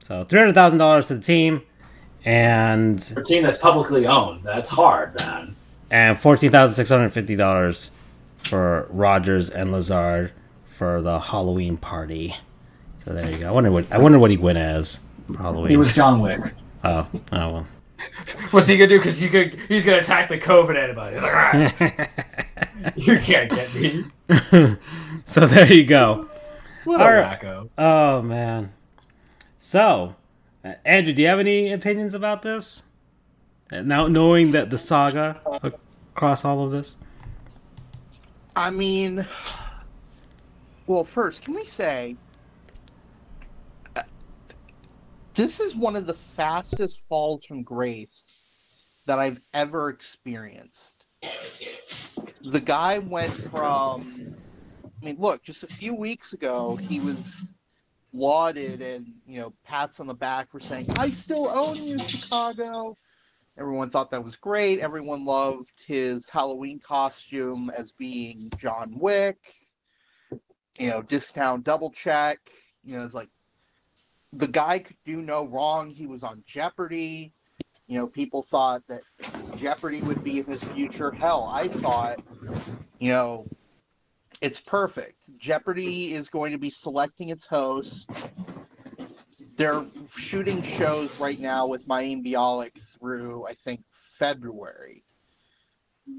So 0.00 0.24
three 0.24 0.38
hundred 0.38 0.54
thousand 0.54 0.78
dollars 0.78 1.06
to 1.08 1.14
the 1.16 1.22
team, 1.22 1.62
and 2.24 3.02
For 3.02 3.20
a 3.20 3.24
team 3.24 3.42
that's 3.42 3.58
publicly 3.58 4.06
owned, 4.06 4.42
that's 4.42 4.70
hard, 4.70 5.14
man. 5.20 5.54
and 5.90 6.18
fourteen 6.18 6.50
thousand 6.50 6.74
six 6.74 6.90
hundred 6.90 7.10
fifty 7.10 7.36
dollars 7.36 7.90
for 8.48 8.86
Rodgers 8.90 9.50
and 9.50 9.72
Lazard 9.72 10.32
for 10.66 11.00
the 11.00 11.18
Halloween 11.18 11.76
party. 11.76 12.34
So 12.98 13.12
there 13.12 13.30
you 13.30 13.38
go. 13.38 13.48
I 13.48 13.50
wonder 13.52 13.70
what 13.70 13.90
I 13.92 13.98
wonder 13.98 14.18
what 14.18 14.30
he 14.30 14.36
went 14.36 14.58
as 14.58 15.06
for 15.26 15.38
Halloween. 15.38 15.70
He 15.70 15.76
was 15.76 15.92
John 15.92 16.20
Wick. 16.20 16.40
oh, 16.84 17.06
oh 17.12 17.16
well. 17.32 17.66
What's 18.50 18.66
he 18.66 18.76
gonna 18.76 18.88
do? 18.88 18.98
Because 18.98 19.18
he 19.18 19.28
could, 19.28 19.58
he's 19.68 19.84
gonna 19.84 19.98
attack 19.98 20.28
the 20.28 20.38
COVID 20.38 20.76
antibody. 20.76 21.14
He's 21.14 21.22
like, 21.22 21.32
"Alright, 21.32 22.10
you 22.96 23.18
can't 23.20 23.50
get 23.50 23.74
me. 23.74 24.04
so 25.26 25.46
there 25.46 25.72
you 25.72 25.84
go. 25.84 26.28
What 26.84 27.00
a 27.00 27.04
right. 27.04 27.40
wacko. 27.40 27.70
Oh 27.78 28.22
man. 28.22 28.72
So, 29.58 30.14
uh, 30.64 30.74
Andrew, 30.84 31.12
do 31.14 31.22
you 31.22 31.28
have 31.28 31.40
any 31.40 31.72
opinions 31.72 32.12
about 32.14 32.42
this? 32.42 32.84
Uh, 33.72 33.82
Now 33.82 34.06
knowing 34.08 34.52
that 34.52 34.70
the 34.70 34.78
saga 34.78 35.40
across 36.14 36.44
all 36.44 36.64
of 36.64 36.72
this. 36.72 36.96
I 38.56 38.70
mean, 38.70 39.26
well, 40.86 41.04
first, 41.04 41.42
can 41.42 41.54
we 41.54 41.64
say 41.66 42.16
uh, 43.94 44.00
this 45.34 45.60
is 45.60 45.76
one 45.76 45.94
of 45.94 46.06
the 46.06 46.14
fastest 46.14 47.02
falls 47.06 47.44
from 47.44 47.62
grace 47.62 48.36
that 49.04 49.18
I've 49.18 49.42
ever 49.52 49.90
experienced? 49.90 51.04
The 52.50 52.60
guy 52.60 52.98
went 52.98 53.32
from, 53.32 54.34
I 54.84 55.04
mean, 55.04 55.16
look, 55.18 55.44
just 55.44 55.62
a 55.62 55.68
few 55.68 55.94
weeks 55.94 56.32
ago, 56.32 56.76
he 56.76 56.98
was 56.98 57.52
lauded 58.14 58.80
and, 58.80 59.06
you 59.26 59.38
know, 59.38 59.52
pats 59.64 60.00
on 60.00 60.06
the 60.06 60.14
back 60.14 60.50
for 60.50 60.60
saying, 60.60 60.86
I 60.96 61.10
still 61.10 61.50
own 61.50 61.76
you, 61.76 61.98
Chicago. 62.08 62.96
Everyone 63.58 63.88
thought 63.88 64.10
that 64.10 64.22
was 64.22 64.36
great. 64.36 64.80
Everyone 64.80 65.24
loved 65.24 65.72
his 65.86 66.28
Halloween 66.28 66.78
costume 66.78 67.70
as 67.76 67.90
being 67.92 68.50
John 68.58 68.98
Wick. 68.98 69.38
You 70.78 70.90
know, 70.90 71.02
Discount 71.02 71.64
Double 71.64 71.90
Check. 71.90 72.38
You 72.84 72.98
know, 72.98 73.04
it's 73.04 73.14
like 73.14 73.30
the 74.34 74.46
guy 74.46 74.80
could 74.80 74.96
do 75.06 75.22
no 75.22 75.46
wrong. 75.46 75.90
He 75.90 76.06
was 76.06 76.22
on 76.22 76.42
Jeopardy. 76.46 77.32
You 77.86 77.98
know, 77.98 78.06
people 78.06 78.42
thought 78.42 78.82
that 78.88 79.02
Jeopardy 79.56 80.02
would 80.02 80.22
be 80.22 80.42
his 80.42 80.62
future. 80.62 81.10
Hell, 81.10 81.48
I 81.50 81.68
thought, 81.68 82.20
you 82.98 83.08
know, 83.08 83.46
it's 84.42 84.60
perfect. 84.60 85.16
Jeopardy 85.38 86.12
is 86.12 86.28
going 86.28 86.52
to 86.52 86.58
be 86.58 86.68
selecting 86.68 87.30
its 87.30 87.46
host. 87.46 88.10
They're 89.56 89.86
shooting 90.14 90.62
shows 90.62 91.10
right 91.18 91.40
now 91.40 91.66
with 91.66 91.88
Mayim 91.88 92.24
Bialik 92.24 92.78
through, 92.78 93.46
I 93.46 93.54
think, 93.54 93.82
February. 94.18 95.02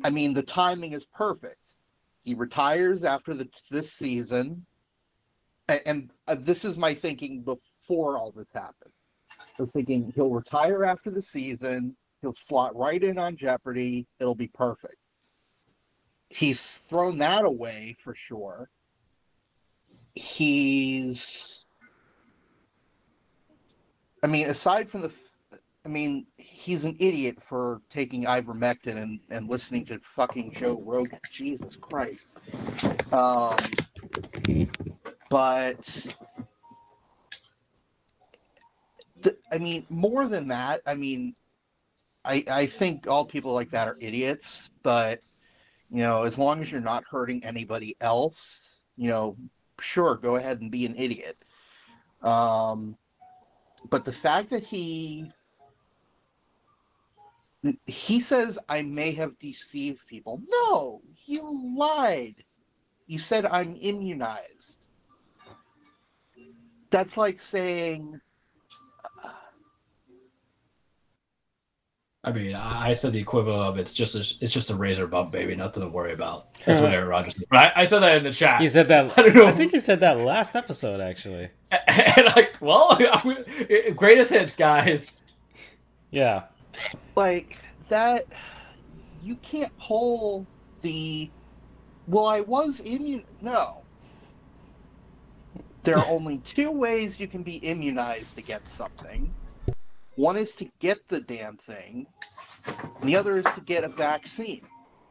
I 0.04 0.10
mean, 0.10 0.34
the 0.34 0.44
timing 0.44 0.94
is 0.94 1.06
perfect. 1.06 1.76
He 2.24 2.34
retires 2.34 3.04
after 3.04 3.34
the, 3.34 3.48
this 3.72 3.94
season, 3.94 4.66
and, 5.70 5.82
and 5.86 6.12
uh, 6.28 6.36
this 6.40 6.66
is 6.66 6.78
my 6.78 6.94
thinking 6.94 7.42
before 7.42 8.18
all 8.18 8.32
this 8.32 8.48
happened. 8.54 8.92
I 9.40 9.62
was 9.62 9.72
thinking 9.72 10.12
he'll 10.16 10.32
retire 10.32 10.84
after 10.84 11.12
the 11.12 11.22
season. 11.22 11.96
He'll 12.22 12.34
slot 12.34 12.76
right 12.76 13.02
in 13.02 13.18
on 13.18 13.38
Jeopardy. 13.38 14.08
It'll 14.20 14.36
be 14.36 14.48
perfect. 14.48 14.98
He's 16.30 16.80
thrown 16.80 17.20
that 17.20 17.46
away 17.46 17.96
for 18.04 18.14
sure. 18.14 18.70
He's 20.16 21.62
I 24.24 24.28
mean, 24.28 24.48
aside 24.48 24.90
from 24.90 25.02
the, 25.02 25.14
I 25.86 25.90
mean, 25.90 26.26
he's 26.38 26.86
an 26.86 26.96
idiot 27.00 27.42
for 27.42 27.82
taking 27.90 28.26
ivermectin 28.26 28.98
and, 28.98 29.20
and 29.30 29.50
listening 29.50 29.86
to 29.86 30.00
fucking 30.00 30.52
Joe 30.54 30.82
Rogan. 30.84 31.20
Jesus 31.32 31.76
Christ. 31.76 32.28
Um, 33.12 33.58
but, 35.30 36.08
the, 39.22 39.38
I 39.52 39.58
mean, 39.60 39.86
more 39.90 40.28
than 40.28 40.48
that, 40.50 40.82
I 40.86 40.96
mean, 40.96 41.36
I 42.28 42.44
I 42.50 42.66
think 42.66 43.08
all 43.08 43.26
people 43.26 43.54
like 43.54 43.72
that 43.72 43.88
are 43.88 43.96
idiots. 44.00 44.70
But 44.84 45.22
you 45.90 46.00
know, 46.00 46.24
as 46.24 46.38
long 46.38 46.62
as 46.62 46.72
you're 46.72 46.82
not 46.82 47.06
hurting 47.10 47.46
anybody 47.46 47.96
else, 48.02 48.82
you 48.98 49.10
know, 49.10 49.38
sure, 49.80 50.16
go 50.16 50.36
ahead 50.36 50.60
and 50.60 50.70
be 50.70 50.86
an 50.86 50.96
idiot. 50.98 51.38
Um, 52.22 52.98
but 53.90 54.06
the 54.06 54.14
fact 54.14 54.50
that 54.50 54.64
he 54.64 55.32
he 57.86 58.20
says 58.20 58.60
I 58.70 58.82
may 58.82 59.12
have 59.14 59.38
deceived 59.40 60.06
people. 60.08 60.42
No, 60.48 61.02
you 61.26 61.76
lied. 61.78 62.36
You 63.08 63.20
said 63.20 63.46
I'm 63.46 63.76
immunized. 63.76 64.78
That's 66.90 67.18
like 67.18 67.40
saying 67.40 68.20
I 72.28 72.32
mean, 72.34 72.56
I 72.56 72.90
I 72.90 72.94
said 72.94 73.14
the 73.14 73.20
equivalent 73.20 73.62
of 73.62 73.78
it's 73.78 73.94
just 73.94 74.16
a, 74.16 74.44
it's 74.44 74.54
just 74.54 74.70
a 74.70 74.76
razor 74.76 75.08
bump, 75.08 75.32
baby, 75.32 75.56
nothing 75.56 75.82
to 75.82 75.88
worry 75.88 76.12
about. 76.12 76.54
That's 76.66 76.82
what 76.82 76.92
Aaron 76.92 77.08
Rodgers. 77.08 77.36
Said. 77.36 77.46
But 77.50 77.60
I, 77.60 77.82
I 77.82 77.86
said 77.86 78.00
that 78.00 78.18
in 78.18 78.24
the 78.26 78.34
chat. 78.34 78.62
You 78.62 78.68
said 78.68 78.90
that. 78.90 79.14
I 79.18 79.22
don't 79.22 79.36
know. 79.36 79.48
I 79.48 79.54
think 79.54 79.72
you 79.72 79.80
said 79.80 80.02
that 80.02 80.18
last 80.18 80.54
episode, 80.54 81.00
actually. 81.00 81.50
and 81.88 82.26
like, 82.36 82.52
well, 82.60 83.00
greatest 83.96 84.32
hits, 84.32 84.58
guys. 84.58 85.22
Yeah. 86.12 86.44
like 87.16 87.58
that 87.90 88.26
you 89.24 89.36
can't 89.38 89.76
pull 89.78 90.46
the 90.82 91.30
well 92.08 92.28
i 92.28 92.40
was 92.42 92.80
immune 92.82 93.24
no 93.42 93.82
there 95.84 95.98
are 95.98 96.06
only 96.08 96.38
two 96.40 96.72
ways 96.72 97.20
you 97.20 97.28
can 97.28 97.44
be 97.44 97.56
immunized 97.58 98.38
against 98.38 98.76
something 98.76 99.34
one 100.18 100.38
is 100.38 100.56
to 100.58 100.70
get 100.82 101.08
the 101.10 101.22
damn 101.22 101.58
thing 101.58 102.08
and 103.02 103.10
the 103.10 103.18
other 103.18 103.38
is 103.38 103.52
to 103.52 103.62
get 103.62 103.86
a 103.86 103.90
vaccine 103.90 104.68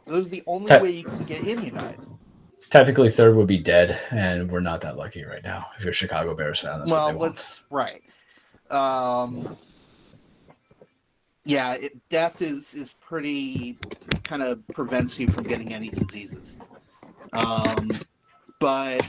those 0.07 0.27
are 0.27 0.31
the 0.31 0.45
only 0.49 0.75
Te- 0.75 0.77
way 0.77 0.91
you 0.91 1.07
can 1.07 1.25
get 1.25 1.47
immunized 1.47 2.13
Technically, 2.71 3.11
third 3.11 3.37
would 3.37 3.47
be 3.49 3.59
dead, 3.59 4.01
and 4.11 4.51
we're 4.51 4.61
not 4.61 4.83
that 4.83 4.97
lucky 4.97 5.25
right 5.25 5.43
now. 5.45 5.69
If 5.79 5.85
you're 5.85 5.93
a 5.93 5.95
Chicago 5.95 6.35
Bears 6.35 6.61
fan, 6.61 6.79
that's 6.81 6.95
well 6.95 6.97
what 6.97 7.07
they 7.07 7.15
want. 7.15 7.37
let's 7.37 7.63
right 7.71 8.03
um 8.71 9.57
yeah, 11.47 11.75
it, 11.75 11.95
death 12.11 12.43
is 12.43 12.75
is 12.75 12.95
pretty 13.03 13.79
kind 14.25 14.43
of 14.43 14.61
prevents 14.73 15.19
you 15.21 15.29
from 15.29 15.47
getting 15.47 15.75
any 15.75 15.91
diseases. 15.91 16.61
Um, 17.33 18.05
but 18.61 19.07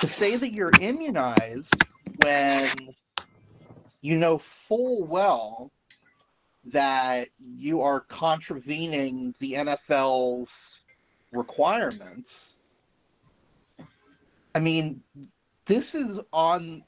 to 0.00 0.08
say 0.08 0.36
that 0.36 0.52
you're 0.52 0.74
immunized 0.78 1.84
when 2.16 2.94
you 4.00 4.16
know 4.16 4.38
full 4.38 5.04
well 5.06 5.72
that 6.64 7.28
you 7.38 7.80
are 7.80 8.00
contravening 8.00 9.34
the 9.40 9.52
NFL's 9.54 10.80
requirements. 11.32 12.56
I 14.54 14.60
mean, 14.60 15.02
this 15.66 15.94
is 15.94 16.20
on. 16.32 16.82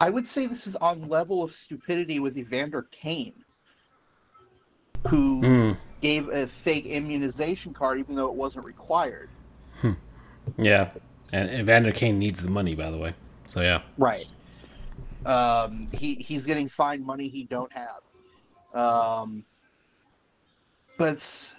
I 0.00 0.10
would 0.10 0.26
say 0.26 0.46
this 0.46 0.66
is 0.66 0.76
on 0.76 1.08
level 1.08 1.42
of 1.42 1.54
stupidity 1.54 2.18
with 2.20 2.36
Evander 2.36 2.82
Kane, 2.90 3.44
who 5.08 5.42
Mm. 5.42 5.76
gave 6.00 6.28
a 6.28 6.46
fake 6.46 6.86
immunization 6.86 7.72
card 7.72 7.98
even 7.98 8.14
though 8.14 8.28
it 8.28 8.34
wasn't 8.34 8.64
required. 8.64 9.28
Yeah, 10.56 10.90
and 11.32 11.50
Evander 11.50 11.92
Kane 11.92 12.18
needs 12.18 12.42
the 12.42 12.50
money, 12.50 12.74
by 12.74 12.90
the 12.90 12.96
way. 12.96 13.14
So 13.46 13.60
yeah. 13.60 13.82
Right. 13.96 14.26
Um, 15.26 15.88
he 15.92 16.14
he's 16.14 16.46
getting 16.46 16.68
fine 16.68 17.04
money 17.04 17.28
he 17.28 17.44
don't 17.44 17.72
have. 17.72 18.00
Um, 18.74 19.44
but 20.96 21.54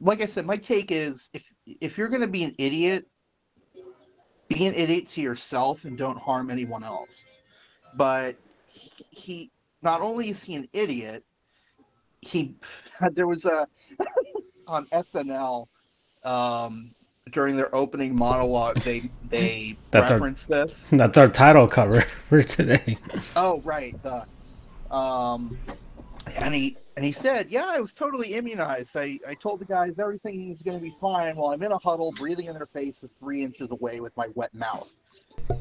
like 0.00 0.20
I 0.20 0.26
said, 0.26 0.46
my 0.46 0.56
take 0.56 0.90
is 0.90 1.30
if 1.32 1.50
if 1.66 1.98
you're 1.98 2.08
going 2.08 2.20
to 2.20 2.26
be 2.26 2.44
an 2.44 2.54
idiot, 2.58 3.06
be 4.48 4.66
an 4.66 4.74
idiot 4.74 5.08
to 5.08 5.22
yourself 5.22 5.84
and 5.84 5.96
don't 5.96 6.18
harm 6.18 6.50
anyone 6.50 6.84
else. 6.84 7.24
But 7.96 8.36
he 9.10 9.50
not 9.82 10.00
only 10.00 10.30
is 10.30 10.42
he 10.42 10.54
an 10.54 10.68
idiot, 10.72 11.24
he 12.20 12.54
there 13.12 13.26
was 13.26 13.44
a 13.44 13.66
on 14.66 14.86
SNL 14.86 15.66
um, 16.24 16.94
during 17.30 17.56
their 17.56 17.74
opening 17.74 18.14
monologue 18.14 18.76
they 18.80 19.10
they 19.28 19.76
That's 19.90 20.10
our- 20.10 20.30
this. 20.30 20.88
That's 20.92 21.16
our 21.16 21.28
title 21.28 21.66
cover 21.66 22.00
for 22.28 22.42
today. 22.42 22.98
Oh, 23.36 23.60
right. 23.64 23.96
Uh, 24.04 24.24
um, 24.94 25.58
and 26.36 26.54
he 26.54 26.76
and 26.96 27.04
he 27.04 27.12
said, 27.12 27.50
"Yeah, 27.50 27.64
I 27.66 27.80
was 27.80 27.92
totally 27.92 28.34
immunized. 28.34 28.96
I, 28.96 29.18
I 29.28 29.34
told 29.34 29.58
the 29.60 29.64
guys 29.64 29.98
everything 29.98 30.52
is 30.52 30.62
going 30.62 30.78
to 30.78 30.82
be 30.82 30.94
fine 31.00 31.34
while 31.36 31.52
I'm 31.52 31.62
in 31.62 31.72
a 31.72 31.78
huddle, 31.78 32.12
breathing 32.12 32.46
in 32.46 32.54
their 32.54 32.66
faces, 32.66 33.10
three 33.18 33.42
inches 33.42 33.70
away 33.70 34.00
with 34.00 34.16
my 34.16 34.28
wet 34.34 34.54
mouth. 34.54 34.88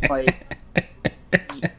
Like 0.10 0.57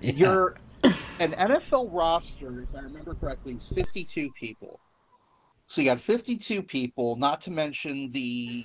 you're 0.00 0.56
an 0.82 1.32
NFL 1.32 1.88
roster, 1.92 2.62
if 2.62 2.74
I 2.76 2.80
remember 2.80 3.14
correctly, 3.14 3.54
is 3.54 3.68
52 3.68 4.30
people. 4.32 4.80
So 5.66 5.80
you 5.80 5.88
got 5.88 6.00
52 6.00 6.62
people, 6.62 7.16
not 7.16 7.40
to 7.42 7.50
mention 7.50 8.10
the 8.10 8.64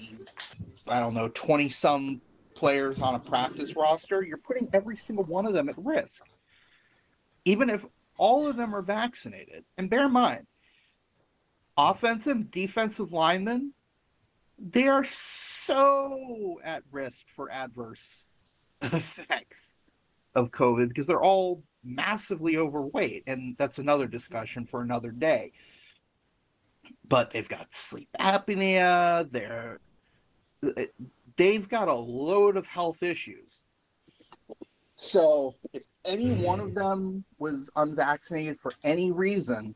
I 0.90 1.00
don't 1.00 1.14
know 1.14 1.30
20 1.30 1.70
some 1.70 2.22
players 2.56 3.02
on 3.02 3.16
a 3.16 3.20
practice 3.20 3.76
roster. 3.76 4.24
You're 4.24 4.38
putting 4.38 4.70
every 4.74 4.98
single 4.98 5.24
one 5.26 5.46
of 5.46 5.54
them 5.54 5.70
at 5.70 5.76
risk 5.78 6.22
even 7.46 7.70
if 7.70 7.86
all 8.18 8.48
of 8.48 8.58
them 8.58 8.76
are 8.76 8.82
vaccinated. 8.82 9.64
And 9.78 9.90
bear 9.90 10.06
in 10.06 10.12
mind, 10.12 10.46
offensive, 11.78 12.52
defensive 12.52 13.12
linemen, 13.12 13.74
they 14.60 14.88
are 14.88 15.06
so 15.06 16.60
at 16.64 16.84
risk 16.92 17.22
for 17.36 17.52
adverse 17.52 18.26
effects 18.82 19.74
of 20.36 20.52
COVID 20.52 20.90
because 20.90 21.08
they're 21.08 21.24
all 21.24 21.64
massively 21.84 22.58
overweight. 22.58 23.24
And 23.26 23.56
that's 23.58 23.80
another 23.80 24.06
discussion 24.06 24.66
for 24.66 24.82
another 24.82 25.12
day. 25.12 25.54
But 27.08 27.32
they've 27.32 27.48
got 27.48 27.74
sleep 27.74 28.10
apnea, 28.20 29.32
they're 29.32 29.80
they've 31.38 31.68
got 31.70 31.88
a 31.88 31.94
load 31.94 32.58
of 32.58 32.66
health 32.66 33.04
issues. 33.04 33.48
So 34.96 35.56
if 35.74 35.84
any 36.06 36.34
hmm. 36.34 36.42
one 36.42 36.60
of 36.60 36.76
them 36.76 37.24
was 37.38 37.70
unvaccinated 37.76 38.58
for 38.58 38.74
any 38.84 39.12
reason, 39.12 39.76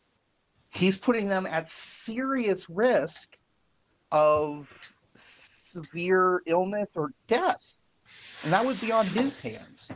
he's 0.74 0.98
putting 0.98 1.28
them 1.28 1.46
at 1.46 1.70
serious 1.70 2.70
risk 2.70 3.38
of 4.12 4.70
severe 5.14 6.42
illness 6.46 6.90
or 6.96 7.12
death. 7.28 7.74
And 8.44 8.52
that 8.52 8.66
would 8.66 8.80
be 8.82 8.92
on 8.92 9.06
his 9.08 9.40
hands. 9.40 9.90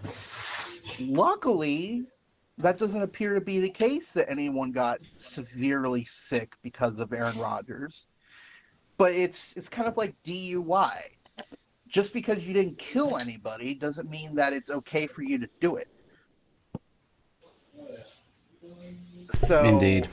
Luckily, 0.99 2.05
that 2.57 2.77
doesn't 2.77 3.01
appear 3.01 3.35
to 3.35 3.41
be 3.41 3.59
the 3.59 3.69
case 3.69 4.13
that 4.13 4.29
anyone 4.29 4.71
got 4.71 4.99
severely 5.15 6.05
sick 6.05 6.55
because 6.63 6.97
of 6.97 7.13
Aaron 7.13 7.37
Rodgers. 7.37 8.05
But 8.97 9.11
it's 9.11 9.53
it's 9.53 9.69
kind 9.69 9.87
of 9.87 9.97
like 9.97 10.15
DUI. 10.23 10.97
Just 11.87 12.13
because 12.13 12.45
you 12.45 12.53
didn't 12.53 12.77
kill 12.77 13.17
anybody 13.17 13.73
doesn't 13.73 14.09
mean 14.09 14.35
that 14.35 14.51
it's 14.51 14.69
okay 14.69 15.07
for 15.07 15.21
you 15.21 15.37
to 15.39 15.47
do 15.61 15.77
it. 15.77 15.87
So 19.29 19.63
Indeed. 19.63 20.09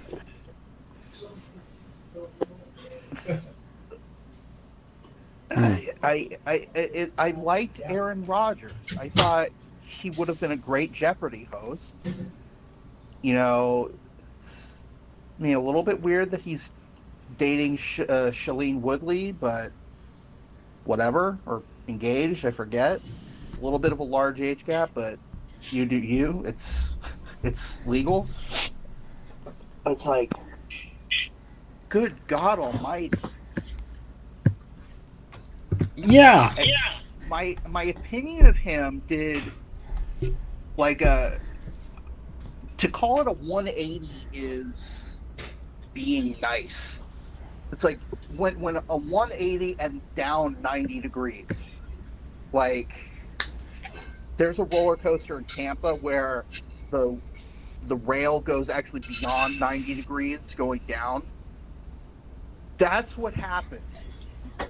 I, 5.51 5.89
I, 6.03 6.29
I, 6.47 6.67
I, 6.77 7.07
I 7.19 7.31
liked 7.33 7.81
Aaron 7.89 8.25
Rodgers. 8.27 8.73
I 8.99 9.09
thought 9.09 9.49
he 9.83 10.11
would 10.11 10.29
have 10.29 10.41
been 10.41 10.53
a 10.53 10.57
great 10.57 10.93
Jeopardy 10.93 11.49
host. 11.53 11.95
You 13.23 13.35
know, 13.35 13.91
I 14.21 15.43
mean, 15.43 15.55
a 15.55 15.61
little 15.61 15.83
bit 15.83 16.01
weird 16.01 16.31
that 16.33 16.41
he's 16.41 16.73
dating 17.37 17.77
Sh- 17.77 18.01
uh, 18.01 18.31
Shailene 18.31 18.81
Woodley, 18.81 19.33
but 19.33 19.73
whatever, 20.85 21.39
or 21.47 21.65
engaged, 21.89 22.45
I 22.45 22.51
forget. 22.51 23.01
It's 23.49 23.59
a 23.59 23.63
little 23.63 23.79
bit 23.79 23.93
of 23.93 24.01
a 24.01 24.05
large 24.05 24.41
age 24.41 24.65
gap, 24.65 24.91
but 24.95 25.19
you 25.71 25.87
do 25.87 25.97
you. 25.97 26.45
It's 26.47 26.97
it's 27.43 27.85
legal. 27.87 28.29
It's 29.87 30.05
like, 30.05 30.33
good 31.89 32.27
God 32.27 32.59
Almighty. 32.59 33.19
Yeah. 35.97 36.55
my 37.29 37.57
my 37.69 37.85
opinion 37.85 38.47
of 38.47 38.57
him 38.57 39.03
did 39.09 39.43
like 40.77 41.03
a 41.03 41.39
to 42.79 42.89
call 42.89 43.21
it 43.21 43.27
a 43.27 43.33
180 43.33 44.29
is 44.33 45.21
being 45.95 46.37
nice. 46.43 47.04
It's 47.75 47.85
like 47.85 48.03
when 48.29 48.61
when 48.61 48.79
a 48.91 48.99
180 48.99 49.81
and 49.81 50.03
down 50.17 50.63
90 50.63 51.01
degrees. 51.03 51.71
Like 52.53 52.93
there's 54.39 54.59
a 54.61 54.65
roller 54.65 54.97
coaster 54.97 55.39
in 55.39 55.47
Tampa 55.47 55.95
where 55.97 56.47
the 56.91 57.21
the 57.83 57.97
rail 57.97 58.41
goes 58.41 58.71
actually 58.71 59.03
beyond 59.03 59.59
90 59.59 59.95
degrees 59.97 60.55
going 60.55 60.83
down. 60.89 61.23
That's 62.79 63.17
what 63.19 63.35
happened. 63.35 63.83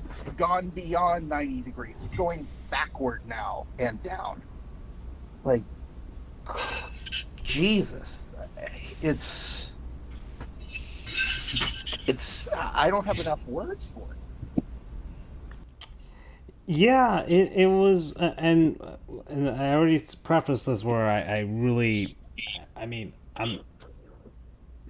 It's 0.05 0.23
gone 0.37 0.71
beyond 0.71 1.29
90 1.29 1.63
degrees. 1.63 2.03
It's 2.03 2.15
going 2.15 2.49
backward 2.71 3.21
now 3.25 3.65
and 3.79 4.01
down. 4.03 4.43
Like, 5.45 5.65
Jesus. 7.45 8.35
It's. 9.01 9.77
It's. 12.07 12.49
I 12.53 12.91
don't 12.91 13.07
have 13.07 13.19
enough 13.19 13.47
words 13.47 13.91
for 13.95 14.01
it. 14.13 14.15
Yeah, 16.67 17.23
it, 17.25 17.53
it 17.55 17.67
was, 17.67 18.17
uh, 18.17 18.35
and, 18.39 18.81
and 19.29 19.51
I 19.51 19.75
already 19.75 20.01
prefaced 20.23 20.65
this 20.65 20.83
where 20.83 21.05
I, 21.05 21.21
I 21.21 21.39
really, 21.41 22.17
I 22.75 22.87
mean, 22.87 23.13
I'm, 23.37 23.61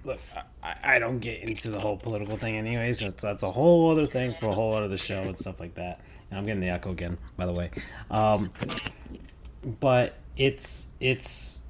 look, 0.05 0.19
I, 0.63 0.75
I 0.83 0.99
don't 0.99 1.19
get 1.19 1.41
into 1.41 1.69
the 1.69 1.79
whole 1.79 1.97
political 1.97 2.37
thing 2.37 2.55
anyways. 2.55 2.99
That's, 2.99 3.21
that's 3.21 3.43
a 3.43 3.51
whole 3.51 3.91
other 3.91 4.05
thing 4.05 4.35
for 4.39 4.47
a 4.47 4.53
whole 4.53 4.73
other 4.73 4.95
show 4.95 5.21
and 5.21 5.37
stuff 5.37 5.59
like 5.59 5.75
that. 5.75 5.99
And 6.29 6.39
I'm 6.39 6.45
getting 6.45 6.61
the 6.61 6.69
echo 6.69 6.91
again, 6.91 7.17
by 7.35 7.45
the 7.45 7.51
way. 7.51 7.71
Um, 8.09 8.51
but 9.81 10.15
it's, 10.37 10.87
it's, 11.01 11.65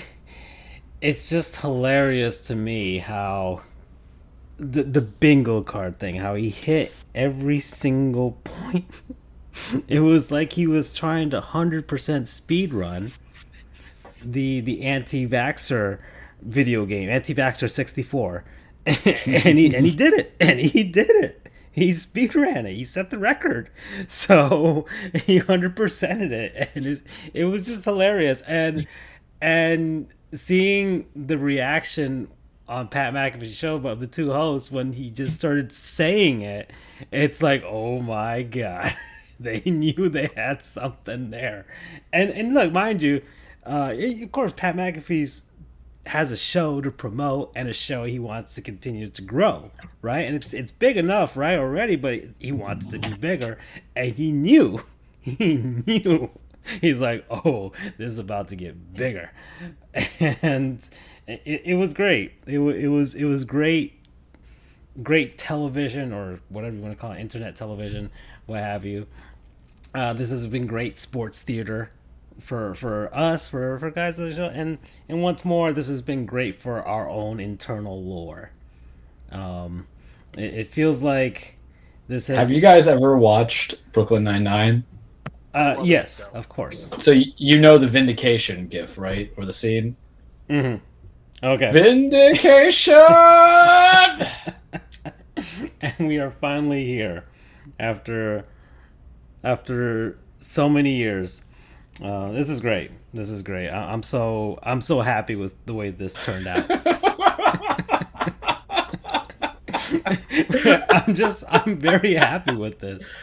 it's 1.00 1.30
just 1.30 1.54
hilarious 1.56 2.40
to 2.48 2.56
me 2.56 2.98
how 2.98 3.62
the 4.60 4.82
the 4.82 5.00
bingo 5.00 5.62
card 5.62 5.98
thing, 5.98 6.16
how 6.16 6.34
he 6.34 6.50
hit 6.50 6.92
every 7.14 7.60
single 7.60 8.32
point. 8.44 8.84
it 9.88 10.00
was 10.00 10.30
like 10.30 10.52
he 10.52 10.66
was 10.66 10.94
trying 10.94 11.30
to 11.30 11.40
hundred 11.40 11.88
percent 11.88 12.28
speed 12.28 12.72
run 12.72 13.12
the 14.22 14.60
the 14.60 14.82
anti 14.82 15.26
vaxer 15.26 15.98
video 16.42 16.84
game, 16.84 17.08
anti 17.08 17.34
vaxer 17.34 17.70
sixty 17.70 18.02
four, 18.02 18.44
and 18.86 19.58
he 19.58 19.74
and 19.74 19.86
he 19.86 19.92
did 19.92 20.12
it, 20.14 20.34
and 20.38 20.60
he 20.60 20.84
did 20.84 21.10
it. 21.10 21.48
he 21.72 21.92
speed 21.92 22.34
ran 22.34 22.66
it. 22.66 22.74
He 22.74 22.84
set 22.84 23.10
the 23.10 23.18
record. 23.18 23.70
So 24.08 24.86
he 25.24 25.38
hundred 25.38 25.74
percented 25.74 26.32
it, 26.32 26.70
and 26.74 26.86
it, 26.86 27.02
it 27.32 27.44
was 27.46 27.66
just 27.66 27.84
hilarious. 27.84 28.42
And 28.42 28.86
and 29.40 30.08
seeing 30.32 31.06
the 31.16 31.38
reaction 31.38 32.28
on 32.70 32.86
Pat 32.86 33.12
McAfee's 33.12 33.56
show 33.56 33.76
of 33.76 33.98
the 33.98 34.06
two 34.06 34.32
hosts 34.32 34.70
when 34.70 34.92
he 34.92 35.10
just 35.10 35.34
started 35.34 35.72
saying 35.72 36.40
it, 36.40 36.70
it's 37.10 37.42
like, 37.42 37.64
oh 37.66 38.00
my 38.00 38.42
god, 38.42 38.96
they 39.40 39.60
knew 39.66 40.08
they 40.08 40.30
had 40.36 40.64
something 40.64 41.30
there. 41.30 41.66
And 42.12 42.30
and 42.30 42.54
look, 42.54 42.72
mind 42.72 43.02
you, 43.02 43.22
uh, 43.66 43.94
of 44.22 44.32
course, 44.32 44.52
Pat 44.56 44.76
McAfee's 44.76 45.50
has 46.06 46.30
a 46.30 46.36
show 46.36 46.80
to 46.80 46.90
promote 46.90 47.52
and 47.54 47.68
a 47.68 47.74
show 47.74 48.04
he 48.04 48.18
wants 48.18 48.54
to 48.54 48.62
continue 48.62 49.08
to 49.08 49.20
grow, 49.20 49.72
right? 50.00 50.20
And 50.20 50.36
it's 50.36 50.54
it's 50.54 50.70
big 50.70 50.96
enough, 50.96 51.36
right, 51.36 51.58
already, 51.58 51.96
but 51.96 52.20
he 52.38 52.52
wants 52.52 52.86
to 52.86 53.00
be 53.00 53.12
bigger, 53.14 53.58
and 53.96 54.14
he 54.14 54.30
knew, 54.30 54.84
he 55.20 55.56
knew. 55.56 56.30
He's 56.80 57.00
like, 57.00 57.24
oh, 57.30 57.72
this 57.96 58.12
is 58.12 58.18
about 58.18 58.48
to 58.48 58.56
get 58.56 58.94
bigger, 58.94 59.32
and 60.20 60.88
it, 61.44 61.62
it 61.64 61.74
was 61.74 61.94
great. 61.94 62.32
It, 62.46 62.58
it 62.58 62.88
was 62.88 63.14
it 63.14 63.24
was 63.24 63.44
great, 63.44 63.98
great 65.02 65.38
television 65.38 66.12
or 66.12 66.40
whatever 66.48 66.74
you 66.76 66.82
want 66.82 66.94
to 66.94 67.00
call 67.00 67.12
it, 67.12 67.20
internet 67.20 67.56
television, 67.56 68.10
what 68.46 68.60
have 68.60 68.84
you. 68.84 69.06
Uh, 69.94 70.12
this 70.12 70.30
has 70.30 70.46
been 70.46 70.66
great 70.66 70.98
sports 70.98 71.42
theater 71.42 71.90
for 72.40 72.74
for 72.74 73.14
us 73.14 73.48
for 73.48 73.78
for 73.78 73.90
guys 73.90 74.18
of 74.18 74.28
the 74.28 74.34
show. 74.34 74.46
And 74.46 74.78
and 75.08 75.22
once 75.22 75.44
more 75.44 75.72
this 75.72 75.88
has 75.88 76.02
been 76.02 76.26
great 76.26 76.54
for 76.54 76.82
our 76.82 77.08
own 77.08 77.40
internal 77.40 78.02
lore. 78.02 78.50
Um 79.30 79.86
it, 80.36 80.54
it 80.54 80.66
feels 80.68 81.02
like 81.02 81.56
this 82.08 82.28
has, 82.28 82.38
have 82.38 82.50
you 82.50 82.60
guys 82.60 82.88
ever 82.88 83.16
watched 83.16 83.80
brooklyn 83.92 84.24
99 84.24 84.84
uh 85.54 85.82
yes 85.84 86.28
of 86.32 86.48
course. 86.48 86.92
So 86.98 87.12
you 87.12 87.58
know 87.58 87.78
the 87.78 87.88
vindication 87.88 88.68
gif 88.68 88.96
right? 88.96 89.32
Or 89.36 89.44
the 89.44 89.52
scene? 89.52 89.96
Mm-hmm 90.48 90.84
okay 91.42 91.70
vindication 91.72 92.94
and 95.80 96.08
we 96.08 96.18
are 96.18 96.30
finally 96.30 96.84
here 96.84 97.24
after 97.78 98.44
after 99.42 100.18
so 100.38 100.68
many 100.68 100.96
years 100.96 101.44
uh, 102.02 102.32
this 102.32 102.48
is 102.48 102.60
great. 102.60 102.90
This 103.12 103.30
is 103.30 103.42
great. 103.42 103.68
I- 103.68 103.92
am 103.92 104.02
so 104.02 104.58
I'm 104.62 104.80
so 104.80 105.00
happy 105.00 105.36
with 105.36 105.54
the 105.66 105.74
way 105.74 105.90
this 105.90 106.14
turned 106.14 106.46
out. 106.46 106.64
I'm 110.90 111.14
just 111.14 111.44
I'm 111.50 111.78
very 111.78 112.14
happy 112.14 112.54
with 112.54 112.78
this. 112.78 113.14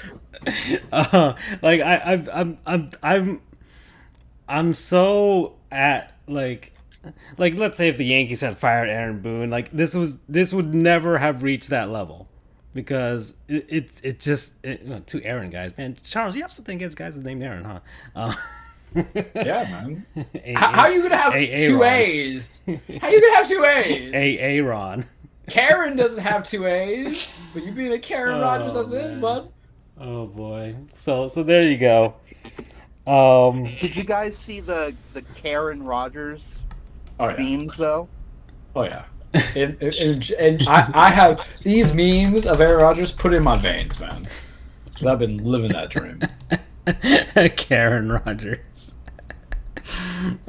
Uh, 0.91 1.33
like 1.61 1.81
I, 1.81 1.97
I'm 2.05 2.27
I'm 2.31 2.57
I'm 2.65 2.89
I'm 3.01 3.41
I'm 4.47 4.73
so 4.75 5.55
at 5.71 6.15
like 6.27 6.73
like 7.37 7.55
let's 7.55 7.77
say 7.77 7.89
if 7.89 7.97
the 7.97 8.05
Yankees 8.05 8.41
had 8.41 8.57
fired 8.57 8.89
Aaron 8.89 9.21
Boone, 9.21 9.49
like 9.49 9.71
this 9.71 9.93
was 9.93 10.19
this 10.29 10.53
would 10.53 10.73
never 10.73 11.17
have 11.17 11.43
reached 11.43 11.69
that 11.69 11.89
level 11.89 12.27
because 12.73 13.33
it 13.47 13.65
it, 13.69 14.01
it 14.03 14.19
just 14.19 14.63
it, 14.63 14.83
you 14.83 14.89
know, 14.89 14.99
two 14.99 15.21
Aaron 15.23 15.49
guys, 15.49 15.75
man. 15.77 15.97
Charles, 16.03 16.35
you 16.35 16.43
have 16.43 16.51
something 16.51 16.75
against 16.75 16.95
guys 16.95 17.19
named 17.19 17.41
Aaron, 17.41 17.63
huh? 17.63 17.79
Uh, 18.15 18.33
yeah, 18.95 19.67
man. 19.71 20.05
A- 20.35 20.53
how, 20.53 20.71
how, 20.71 20.81
are 20.83 20.91
you 20.91 21.01
gonna 21.01 21.17
have 21.17 21.33
a- 21.33 21.67
two 21.67 21.83
A's? 21.83 22.61
How 22.65 22.73
are 22.73 23.09
you 23.09 23.21
gonna 23.21 23.35
have 23.35 23.47
two 23.47 23.65
A's? 23.65 24.13
A 24.13 24.39
Aaron. 24.39 25.05
Karen 25.49 25.95
doesn't 25.95 26.21
have 26.21 26.43
two 26.43 26.67
A's, 26.67 27.41
but 27.53 27.65
you 27.65 27.71
being 27.71 27.93
a 27.93 27.99
Karen 27.99 28.35
oh, 28.35 28.41
Rogers 28.41 28.75
as 28.75 28.93
is, 28.93 29.17
bud. 29.17 29.49
Oh 29.99 30.27
boy. 30.27 30.75
So 30.93 31.27
so 31.27 31.41
there 31.41 31.63
you 31.63 31.77
go. 31.77 32.13
Um 33.07 33.63
Did 33.79 33.95
you 33.95 34.03
guys 34.03 34.37
see 34.37 34.59
the 34.59 34.93
the 35.13 35.21
Karen 35.33 35.81
Rogers 35.81 36.65
oh, 37.19 37.29
yeah. 37.29 37.57
memes 37.57 37.77
though? 37.77 38.07
Oh 38.75 38.83
yeah. 38.83 39.05
and, 39.55 39.81
and, 39.81 40.31
and 40.31 40.69
I, 40.69 40.89
I 40.93 41.09
have 41.09 41.41
these 41.63 41.93
memes 41.93 42.45
of 42.45 42.61
Aaron 42.61 42.81
Rodgers 42.81 43.11
put 43.11 43.33
in 43.33 43.43
my 43.43 43.57
veins, 43.57 43.99
man. 43.99 44.27
Because 44.85 45.07
I've 45.07 45.19
been 45.19 45.43
living 45.43 45.71
that 45.73 45.89
dream. 45.89 46.21
Karen 47.57 48.11
Rogers. 48.11 48.95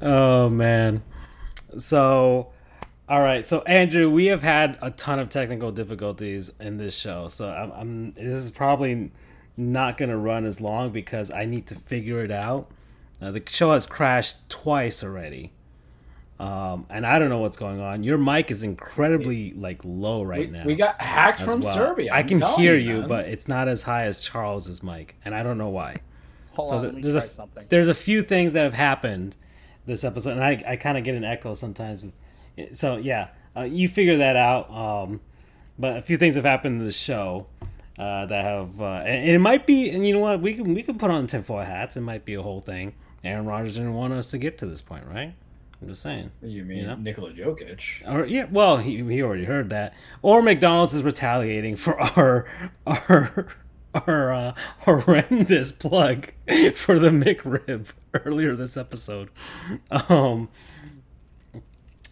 oh 0.00 0.48
man. 0.50 1.02
So 1.76 2.52
all 3.08 3.22
right, 3.22 3.42
so 3.46 3.62
Andrew, 3.62 4.10
we 4.10 4.26
have 4.26 4.42
had 4.42 4.76
a 4.82 4.90
ton 4.90 5.18
of 5.18 5.30
technical 5.30 5.72
difficulties 5.72 6.52
in 6.60 6.76
this 6.76 6.94
show, 6.94 7.28
so 7.28 7.48
I'm, 7.48 7.72
I'm 7.72 8.10
this 8.10 8.34
is 8.34 8.50
probably 8.50 9.12
not 9.56 9.96
going 9.96 10.10
to 10.10 10.16
run 10.18 10.44
as 10.44 10.60
long 10.60 10.90
because 10.90 11.30
I 11.30 11.46
need 11.46 11.66
to 11.68 11.74
figure 11.74 12.22
it 12.22 12.30
out. 12.30 12.70
Uh, 13.20 13.30
the 13.30 13.42
show 13.48 13.72
has 13.72 13.86
crashed 13.86 14.50
twice 14.50 15.02
already, 15.02 15.52
um, 16.40 16.86
and 16.88 17.04
I 17.04 17.18
don't 17.18 17.30
know 17.30 17.38
what's 17.38 17.56
going 17.56 17.80
on. 17.80 18.04
Your 18.04 18.18
mic 18.18 18.50
is 18.50 18.62
incredibly 18.62 19.52
like 19.54 19.80
low 19.84 20.22
right 20.22 20.50
we, 20.50 20.58
now. 20.58 20.64
We 20.64 20.74
got 20.76 21.00
hacked 21.00 21.40
from 21.40 21.60
well. 21.60 21.74
Serbia. 21.74 22.12
I'm 22.12 22.18
i 22.18 22.22
can 22.22 22.40
hear 22.56 22.76
you, 22.76 23.00
you 23.00 23.06
but 23.08 23.26
it's 23.26 23.48
not 23.48 23.66
as 23.66 23.82
high 23.82 24.04
as 24.04 24.20
Charles's 24.20 24.82
mic, 24.82 25.16
and 25.24 25.34
I 25.34 25.42
don't 25.42 25.58
know 25.58 25.68
why. 25.68 26.00
Hold 26.52 26.68
so 26.68 26.74
on, 26.74 27.00
there's 27.00 27.16
a 27.16 27.22
something. 27.22 27.66
there's 27.68 27.88
a 27.88 27.94
few 27.94 28.22
things 28.22 28.52
that 28.52 28.62
have 28.62 28.74
happened 28.74 29.34
this 29.86 30.04
episode, 30.04 30.32
and 30.32 30.44
I, 30.44 30.62
I 30.66 30.76
kind 30.76 30.96
of 30.96 31.04
get 31.04 31.16
an 31.16 31.24
echo 31.24 31.54
sometimes. 31.54 32.12
So 32.72 32.98
yeah, 32.98 33.28
uh, 33.56 33.62
you 33.62 33.88
figure 33.88 34.18
that 34.18 34.36
out. 34.36 34.70
Um, 34.70 35.20
but 35.78 35.96
a 35.96 36.02
few 36.02 36.16
things 36.16 36.36
have 36.36 36.44
happened 36.44 36.80
in 36.80 36.86
the 36.86 36.92
show 36.92 37.46
uh, 37.98 38.26
that 38.26 38.44
have, 38.44 38.80
uh, 38.80 39.02
and, 39.04 39.30
it 39.30 39.38
might 39.38 39.66
be, 39.66 39.90
and 39.90 40.06
you 40.06 40.12
know 40.12 40.20
what, 40.20 40.40
we 40.40 40.54
can 40.54 40.74
we 40.74 40.82
can 40.82 40.98
put 40.98 41.10
on 41.10 41.26
tinfoil 41.26 41.64
hats. 41.64 41.96
It 41.96 42.02
might 42.02 42.24
be 42.24 42.34
a 42.34 42.42
whole 42.42 42.60
thing. 42.60 42.94
Aaron 43.24 43.46
Rodgers 43.46 43.74
didn't 43.74 43.94
want 43.94 44.12
us 44.12 44.30
to 44.30 44.38
get 44.38 44.58
to 44.58 44.66
this 44.66 44.80
point, 44.80 45.04
right? 45.06 45.34
I'm 45.80 45.88
just 45.88 46.02
saying. 46.02 46.32
You 46.42 46.64
mean 46.64 46.78
you 46.78 46.86
know? 46.86 46.96
Nikola 46.96 47.32
Jokic? 47.32 48.06
Or 48.06 48.26
yeah, 48.26 48.46
well, 48.50 48.78
he, 48.78 48.96
he 48.96 49.22
already 49.22 49.44
heard 49.44 49.70
that. 49.70 49.94
Or 50.22 50.42
McDonald's 50.42 50.94
is 50.94 51.02
retaliating 51.02 51.76
for 51.76 52.00
our 52.00 52.46
our 52.86 53.46
our 53.94 54.32
uh, 54.32 54.54
horrendous 54.80 55.72
plug 55.72 56.32
for 56.74 56.98
the 56.98 57.10
McRib 57.10 57.86
earlier 58.12 58.56
this 58.56 58.76
episode. 58.76 59.30
Um, 59.90 60.48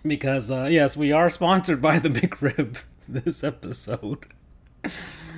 because 0.07 0.51
uh, 0.51 0.69
yes, 0.71 0.97
we 0.97 1.11
are 1.13 1.29
sponsored 1.29 1.83
by 1.83 1.99
the 1.99 2.09
McRib 2.11 2.83
this 3.09 3.43
episode. 3.43 4.27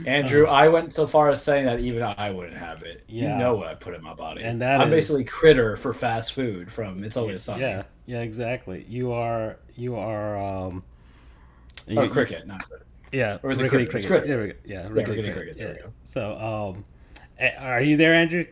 Andrew, 0.07 0.47
uh, 0.47 0.51
I 0.51 0.69
went 0.69 0.93
so 0.93 1.07
far 1.07 1.31
as 1.31 1.43
saying 1.43 1.65
that 1.67 1.81
even 1.81 2.03
I 2.03 2.31
wouldn't 2.31 2.57
have 2.57 2.83
it. 2.83 3.05
Yeah. 3.09 3.33
You 3.33 3.39
know 3.39 3.55
what 3.55 3.67
I 3.67 3.75
put 3.75 3.95
in 3.95 4.03
my 4.03 4.15
body. 4.15 4.43
And 4.43 4.61
that 4.61 4.81
I'm 4.81 4.89
is, 4.89 4.93
basically 4.93 5.25
critter 5.25 5.77
for 5.77 5.93
fast 5.93 6.33
food 6.33 6.71
from 6.73 7.03
It's 7.05 7.17
Always 7.17 7.43
Sunny. 7.43 7.63
Yeah, 7.63 7.83
yeah, 8.07 8.21
exactly. 8.21 8.85
You 8.89 9.13
are 9.13 9.57
you 9.77 9.97
are 9.97 10.37
um 10.39 10.83
Oh, 11.97 12.03
you, 12.03 12.11
cricket, 12.11 12.47
not 12.47 12.69
cricket. 12.69 12.87
Yeah, 13.13 13.39
or 13.43 13.51
is 13.51 13.61
it 13.61 13.69
cricket? 13.69 13.91
cricket? 13.91 14.27
There 14.27 14.43
we 14.43 14.49
go. 14.49 14.55
Yeah, 14.65 14.83
yeah 14.83 14.89
cricket. 14.89 15.35
cricket. 15.35 15.59
There 15.59 15.69
yeah. 15.69 15.75
we 15.75 15.81
go. 15.81 15.93
So, 16.05 16.75
um, 16.77 16.85
eh, 17.39 17.55
are 17.59 17.81
you 17.81 17.97
there, 17.97 18.15
Andrew? 18.15 18.45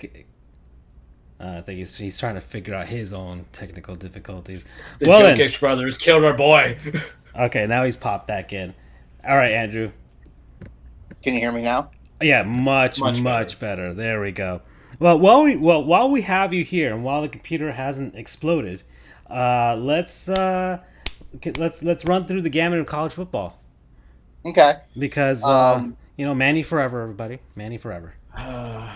Uh, 1.39 1.57
I 1.59 1.61
think 1.61 1.79
he's 1.79 1.97
he's 1.97 2.19
trying 2.19 2.37
to 2.37 2.41
figure 2.41 2.75
out 2.75 2.87
his 2.89 3.13
own 3.13 3.45
technical 3.53 3.95
difficulties. 3.95 4.65
The 5.01 5.11
well, 5.11 5.37
Jokic 5.37 5.61
brothers 5.61 5.99
killed 5.99 6.25
our 6.25 6.33
boy. 6.33 6.79
okay, 7.39 7.67
now 7.67 7.85
he's 7.85 7.97
popped 7.97 8.27
back 8.27 8.53
in. 8.53 8.75
All 9.27 9.37
right, 9.37 9.53
Andrew. 9.53 9.91
Can 11.27 11.35
you 11.35 11.41
hear 11.41 11.51
me 11.51 11.63
now? 11.63 11.91
Yeah, 12.23 12.45
much 12.45 13.01
much, 13.01 13.21
much 13.21 13.59
better. 13.59 13.89
better. 13.89 13.95
There 13.95 14.21
we 14.21 14.31
go. 14.31 14.63
Well, 15.01 15.19
while 15.19 15.43
we 15.43 15.57
well 15.57 15.83
while 15.83 16.09
we 16.09 16.21
have 16.21 16.55
you 16.55 16.63
here, 16.63 16.95
and 16.95 17.03
while 17.03 17.21
the 17.21 17.29
computer 17.29 17.73
hasn't 17.73 18.15
exploded, 18.15 18.85
uh, 19.29 19.75
let's 19.77 20.29
uh, 20.29 20.85
let's 21.57 21.83
let's 21.83 22.05
run 22.05 22.29
through 22.29 22.43
the 22.43 22.49
gamut 22.49 22.79
of 22.79 22.87
college 22.87 23.13
football. 23.13 23.61
Okay. 24.45 24.75
Because 24.97 25.43
uh, 25.43 25.75
um, 25.75 25.97
you 26.17 26.25
know, 26.25 26.33
Manny 26.33 26.63
forever, 26.63 27.03
everybody. 27.03 27.41
Manny 27.57 27.77
forever. 27.77 28.15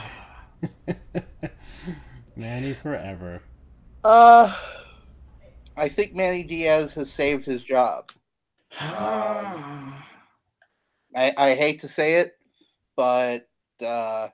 Manny 2.36 2.74
forever. 2.74 3.40
Uh, 4.04 4.56
I 5.76 5.88
think 5.88 6.14
Manny 6.14 6.44
Diaz 6.44 6.92
has 6.94 7.12
saved 7.12 7.44
his 7.44 7.64
job. 7.64 8.12
Um, 8.80 9.94
I, 11.14 11.32
I 11.36 11.54
hate 11.54 11.80
to 11.80 11.88
say 11.88 12.16
it, 12.16 12.36
but 12.96 13.48
uh, 13.84 14.28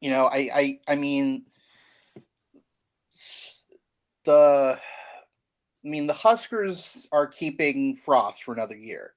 you 0.00 0.10
know, 0.10 0.26
I, 0.26 0.48
I 0.54 0.80
I 0.88 0.94
mean 0.96 1.44
the 4.24 4.78
I 5.84 5.88
mean, 5.88 6.06
the 6.06 6.14
Huskers 6.14 7.06
are 7.12 7.26
keeping 7.26 7.96
Frost 7.96 8.44
for 8.44 8.52
another 8.52 8.76
year. 8.76 9.14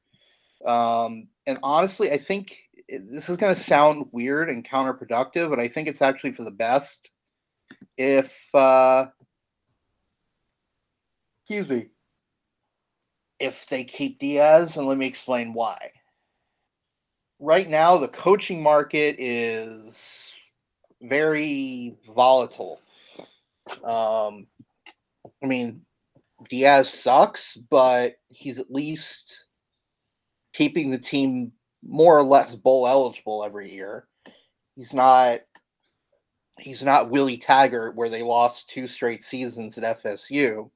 Um, 0.66 1.28
and 1.46 1.60
honestly, 1.62 2.12
I 2.12 2.18
think 2.18 2.58
this 2.90 3.30
is 3.30 3.38
going 3.38 3.54
to 3.54 3.60
sound 3.60 4.08
weird 4.12 4.50
and 4.50 4.68
counterproductive, 4.68 5.50
but 5.50 5.60
I 5.60 5.68
think 5.68 5.88
it's 5.88 6.02
actually 6.02 6.32
for 6.32 6.44
the 6.44 6.52
best 6.52 7.10
if, 7.98 8.54
uh, 8.56 9.08
excuse 11.44 11.70
me, 11.70 11.90
if 13.40 13.68
they 13.68 13.84
keep 13.84 14.20
Diaz, 14.20 14.78
and 14.78 14.88
let 14.88 14.98
me 14.98 15.08
explain 15.08 15.54
why. 15.54 15.92
right 17.40 17.70
now 17.70 17.98
the 17.98 18.08
coaching 18.08 18.64
market 18.64 19.16
is 19.20 20.32
very 21.02 21.98
volatile. 22.16 22.82
Um, 23.84 24.48
I 25.44 25.46
mean, 25.46 25.82
Diaz 26.50 26.90
sucks, 26.92 27.56
but 27.56 28.16
he's 28.30 28.60
at 28.60 28.72
least 28.72 29.48
keeping 30.54 30.92
the 30.92 30.98
team 30.98 31.52
more 31.88 32.18
or 32.18 32.24
less 32.24 32.56
bowl 32.56 32.88
eligible 32.88 33.44
every 33.44 33.72
year. 33.72 34.08
He's 34.76 34.94
not 34.94 35.42
he's 36.58 36.84
not 36.84 37.10
Willie 37.10 37.38
Taggart 37.38 37.96
where 37.96 38.10
they 38.10 38.24
lost 38.24 38.70
two 38.70 38.88
straight 38.88 39.24
seasons 39.24 39.78
at 39.78 40.02
FSU. 40.02 40.70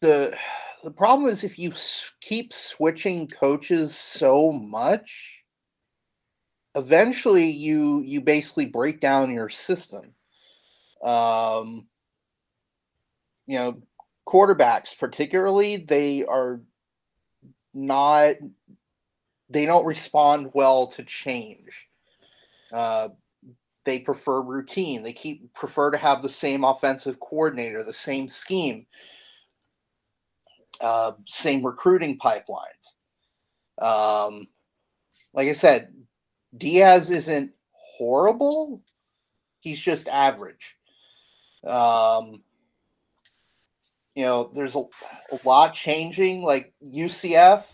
The 0.00 0.36
the 0.82 0.90
problem 0.90 1.28
is 1.28 1.42
if 1.42 1.58
you 1.58 1.72
keep 2.20 2.52
switching 2.52 3.28
coaches 3.28 3.96
so 3.96 4.52
much, 4.52 5.42
eventually 6.74 7.48
you 7.50 8.02
you 8.02 8.20
basically 8.20 8.66
break 8.66 9.00
down 9.00 9.32
your 9.32 9.48
system. 9.48 10.12
Um, 11.02 11.86
you 13.46 13.56
know, 13.56 13.82
quarterbacks 14.26 14.96
particularly, 14.98 15.78
they 15.78 16.24
are 16.24 16.60
not 17.74 18.36
they 19.48 19.66
don't 19.66 19.86
respond 19.86 20.50
well 20.54 20.88
to 20.88 21.04
change. 21.04 21.88
Uh, 22.72 23.08
they 23.84 24.00
prefer 24.00 24.42
routine. 24.42 25.02
They 25.02 25.12
keep 25.12 25.54
prefer 25.54 25.92
to 25.92 25.98
have 25.98 26.22
the 26.22 26.28
same 26.28 26.64
offensive 26.64 27.20
coordinator, 27.20 27.84
the 27.84 27.94
same 27.94 28.28
scheme, 28.28 28.86
uh, 30.80 31.12
same 31.26 31.64
recruiting 31.64 32.18
pipelines. 32.18 32.94
Um, 33.80 34.48
like 35.34 35.48
I 35.48 35.52
said, 35.52 35.92
Diaz 36.56 37.10
isn't 37.10 37.52
horrible. 37.72 38.82
He's 39.60 39.80
just 39.80 40.08
average. 40.08 40.76
Um, 41.66 42.42
you 44.14 44.24
know, 44.24 44.50
there's 44.54 44.74
a, 44.74 44.84
a 45.32 45.38
lot 45.44 45.74
changing. 45.74 46.42
Like 46.42 46.72
UCF 46.82 47.64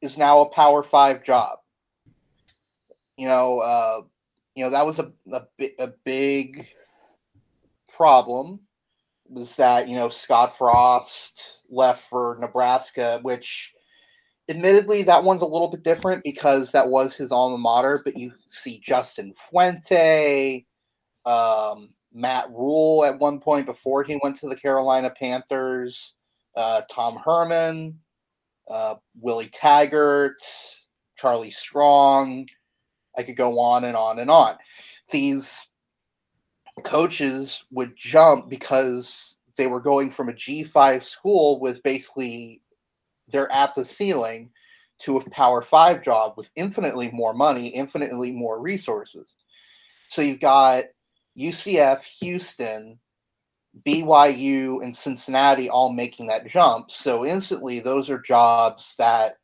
is 0.00 0.16
now 0.16 0.40
a 0.40 0.48
Power 0.48 0.82
Five 0.82 1.24
job. 1.24 1.58
You 3.16 3.28
know, 3.28 3.58
uh, 3.60 4.00
you 4.54 4.64
know 4.64 4.70
that 4.70 4.86
was 4.86 4.98
a 4.98 5.12
a, 5.32 5.42
a 5.78 5.88
big 6.04 6.66
problem. 7.94 8.60
Was 9.28 9.56
that 9.56 9.88
you 9.88 9.96
know 9.96 10.08
Scott 10.08 10.56
Frost 10.56 11.59
left 11.70 12.08
for 12.08 12.36
Nebraska, 12.40 13.20
which 13.22 13.72
admittedly 14.48 15.02
that 15.04 15.24
one's 15.24 15.42
a 15.42 15.46
little 15.46 15.68
bit 15.68 15.82
different 15.82 16.22
because 16.24 16.72
that 16.72 16.88
was 16.88 17.16
his 17.16 17.32
alma 17.32 17.58
mater. 17.58 18.02
But 18.04 18.16
you 18.16 18.32
see 18.48 18.80
Justin 18.80 19.32
Fuente, 19.34 20.66
um, 21.24 21.90
Matt 22.12 22.50
Rhule 22.50 23.04
at 23.04 23.18
one 23.18 23.40
point 23.40 23.66
before 23.66 24.02
he 24.02 24.18
went 24.22 24.36
to 24.38 24.48
the 24.48 24.56
Carolina 24.56 25.10
Panthers, 25.10 26.16
uh, 26.56 26.82
Tom 26.90 27.16
Herman, 27.16 27.98
uh, 28.68 28.96
Willie 29.20 29.48
Taggart, 29.48 30.42
Charlie 31.16 31.50
Strong. 31.50 32.48
I 33.16 33.22
could 33.22 33.36
go 33.36 33.58
on 33.58 33.84
and 33.84 33.96
on 33.96 34.18
and 34.18 34.30
on. 34.30 34.56
These 35.10 35.68
coaches 36.84 37.64
would 37.70 37.96
jump 37.96 38.48
because 38.48 39.39
they 39.60 39.66
were 39.66 39.80
going 39.80 40.10
from 40.10 40.30
a 40.30 40.32
G5 40.32 41.02
school 41.02 41.60
with 41.60 41.82
basically 41.82 42.62
they're 43.28 43.52
at 43.52 43.74
the 43.74 43.84
ceiling 43.84 44.48
to 45.00 45.18
a 45.18 45.30
Power 45.30 45.60
5 45.60 46.02
job 46.02 46.32
with 46.38 46.50
infinitely 46.56 47.10
more 47.10 47.34
money, 47.34 47.68
infinitely 47.68 48.32
more 48.32 48.58
resources. 48.58 49.36
So 50.08 50.22
you've 50.22 50.40
got 50.40 50.84
UCF, 51.38 52.02
Houston, 52.20 52.98
BYU, 53.86 54.82
and 54.82 54.96
Cincinnati 54.96 55.68
all 55.68 55.92
making 55.92 56.28
that 56.28 56.46
jump. 56.46 56.90
So 56.90 57.26
instantly, 57.26 57.80
those 57.80 58.08
are 58.08 58.18
jobs 58.18 58.96
that, 58.96 59.36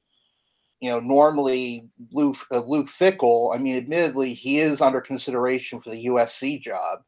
you 0.80 0.88
know, 0.88 1.00
normally 1.00 1.90
Luke, 2.10 2.38
uh, 2.50 2.60
Luke 2.60 2.88
Fickell, 2.88 3.54
I 3.54 3.58
mean, 3.58 3.76
admittedly, 3.76 4.32
he 4.32 4.60
is 4.60 4.80
under 4.80 5.02
consideration 5.02 5.78
for 5.78 5.90
the 5.90 6.06
USC 6.06 6.58
job. 6.62 7.02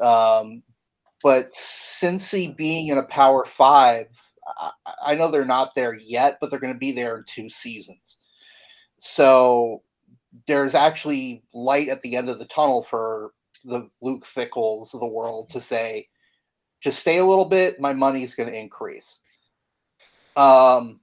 Um, 0.00 0.64
but 1.22 1.52
Cincy 1.52 2.54
being 2.56 2.88
in 2.88 2.98
a 2.98 3.02
Power 3.04 3.44
Five, 3.44 4.06
I, 4.58 4.70
I 5.06 5.14
know 5.14 5.30
they're 5.30 5.44
not 5.44 5.74
there 5.74 5.94
yet, 5.94 6.38
but 6.40 6.50
they're 6.50 6.60
going 6.60 6.72
to 6.72 6.78
be 6.78 6.92
there 6.92 7.18
in 7.18 7.24
two 7.26 7.48
seasons. 7.48 8.18
So 8.98 9.82
there's 10.46 10.74
actually 10.74 11.42
light 11.52 11.88
at 11.88 12.00
the 12.00 12.16
end 12.16 12.28
of 12.28 12.38
the 12.38 12.46
tunnel 12.46 12.82
for 12.82 13.32
the 13.64 13.88
Luke 14.00 14.24
Fickells 14.24 14.94
of 14.94 15.00
the 15.00 15.06
world 15.06 15.50
to 15.50 15.60
say, 15.60 16.08
just 16.80 16.98
stay 16.98 17.18
a 17.18 17.24
little 17.24 17.44
bit, 17.44 17.80
my 17.80 17.92
money's 17.92 18.34
going 18.34 18.50
to 18.50 18.58
increase. 18.58 19.20
Um, 20.36 21.00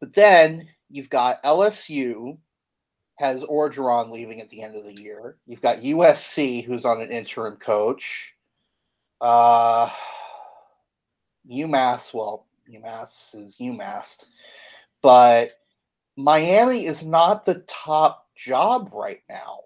but 0.00 0.14
then 0.14 0.68
you've 0.90 1.10
got 1.10 1.42
LSU 1.42 2.38
has 3.18 3.42
Orgeron 3.44 4.10
leaving 4.10 4.40
at 4.40 4.50
the 4.50 4.62
end 4.62 4.76
of 4.76 4.84
the 4.84 4.94
year. 4.94 5.38
You've 5.46 5.62
got 5.62 5.78
USC 5.78 6.64
who's 6.64 6.84
on 6.84 7.00
an 7.00 7.10
interim 7.10 7.56
coach. 7.56 8.34
Uh, 9.20 9.88
UMass, 11.50 12.12
well, 12.12 12.46
UMass 12.70 13.34
is 13.34 13.56
UMass, 13.60 14.18
but 15.02 15.52
Miami 16.16 16.86
is 16.86 17.04
not 17.04 17.44
the 17.44 17.64
top 17.66 18.26
job 18.34 18.90
right 18.92 19.22
now. 19.28 19.60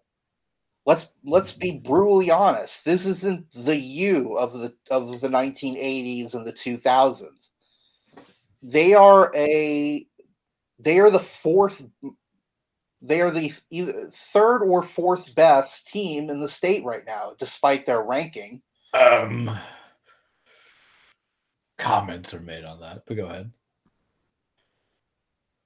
Let's 0.86 1.08
let's 1.24 1.52
be 1.52 1.72
brutally 1.72 2.30
honest. 2.30 2.84
This 2.84 3.06
isn't 3.06 3.50
the 3.52 3.76
U 3.76 4.36
of 4.36 4.58
the 4.58 4.74
of 4.90 5.20
the 5.20 5.28
1980s 5.28 6.34
and 6.34 6.46
the 6.46 6.52
2000s. 6.52 7.50
They 8.62 8.94
are 8.94 9.30
a 9.34 10.06
they 10.78 10.98
are 10.98 11.10
the 11.10 11.18
fourth 11.18 11.84
they 13.02 13.20
are 13.20 13.30
the 13.30 13.48
third 14.12 14.62
or 14.62 14.82
fourth 14.82 15.34
best 15.34 15.88
team 15.88 16.28
in 16.28 16.40
the 16.40 16.48
state 16.48 16.84
right 16.84 17.04
now 17.06 17.34
despite 17.38 17.86
their 17.86 18.02
ranking. 18.02 18.62
Um, 18.92 19.58
comments 21.78 22.34
are 22.34 22.40
made 22.40 22.64
on 22.64 22.80
that, 22.80 23.02
but 23.06 23.16
go 23.16 23.26
ahead. 23.26 23.50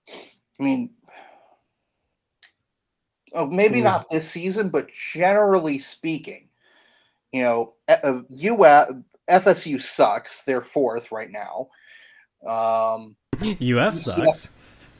I 0.08 0.62
mean, 0.62 0.90
oh, 3.34 3.46
maybe 3.46 3.80
Ooh. 3.80 3.84
not 3.84 4.06
this 4.10 4.30
season, 4.30 4.68
but 4.68 4.92
generally 4.92 5.78
speaking, 5.78 6.48
you 7.32 7.42
know, 7.42 7.74
uh, 7.88 8.20
UF, 8.30 8.88
FSU 9.28 9.82
sucks. 9.82 10.44
They're 10.44 10.60
fourth 10.60 11.10
right 11.10 11.30
now. 11.30 11.68
Um, 12.46 13.16
UF 13.42 13.98
sucks. 13.98 14.50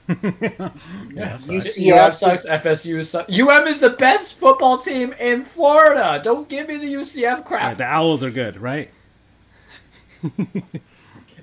Yeah, 0.08 1.34
UF 1.34 1.42
sucks. 1.42 1.78
UC 1.78 1.92
UF 1.94 2.16
sucks. 2.16 2.46
FSU 2.46 3.04
sucks. 3.04 3.32
UM 3.32 3.66
is 3.66 3.80
the 3.80 3.90
best 3.90 4.38
football 4.38 4.78
team 4.78 5.12
in 5.14 5.44
Florida. 5.44 6.20
Don't 6.22 6.48
give 6.48 6.68
me 6.68 6.76
the 6.76 6.92
UCF 6.92 7.44
crap. 7.44 7.62
Right, 7.62 7.78
the 7.78 7.84
Owls 7.84 8.22
are 8.22 8.30
good, 8.30 8.56
right? 8.58 8.90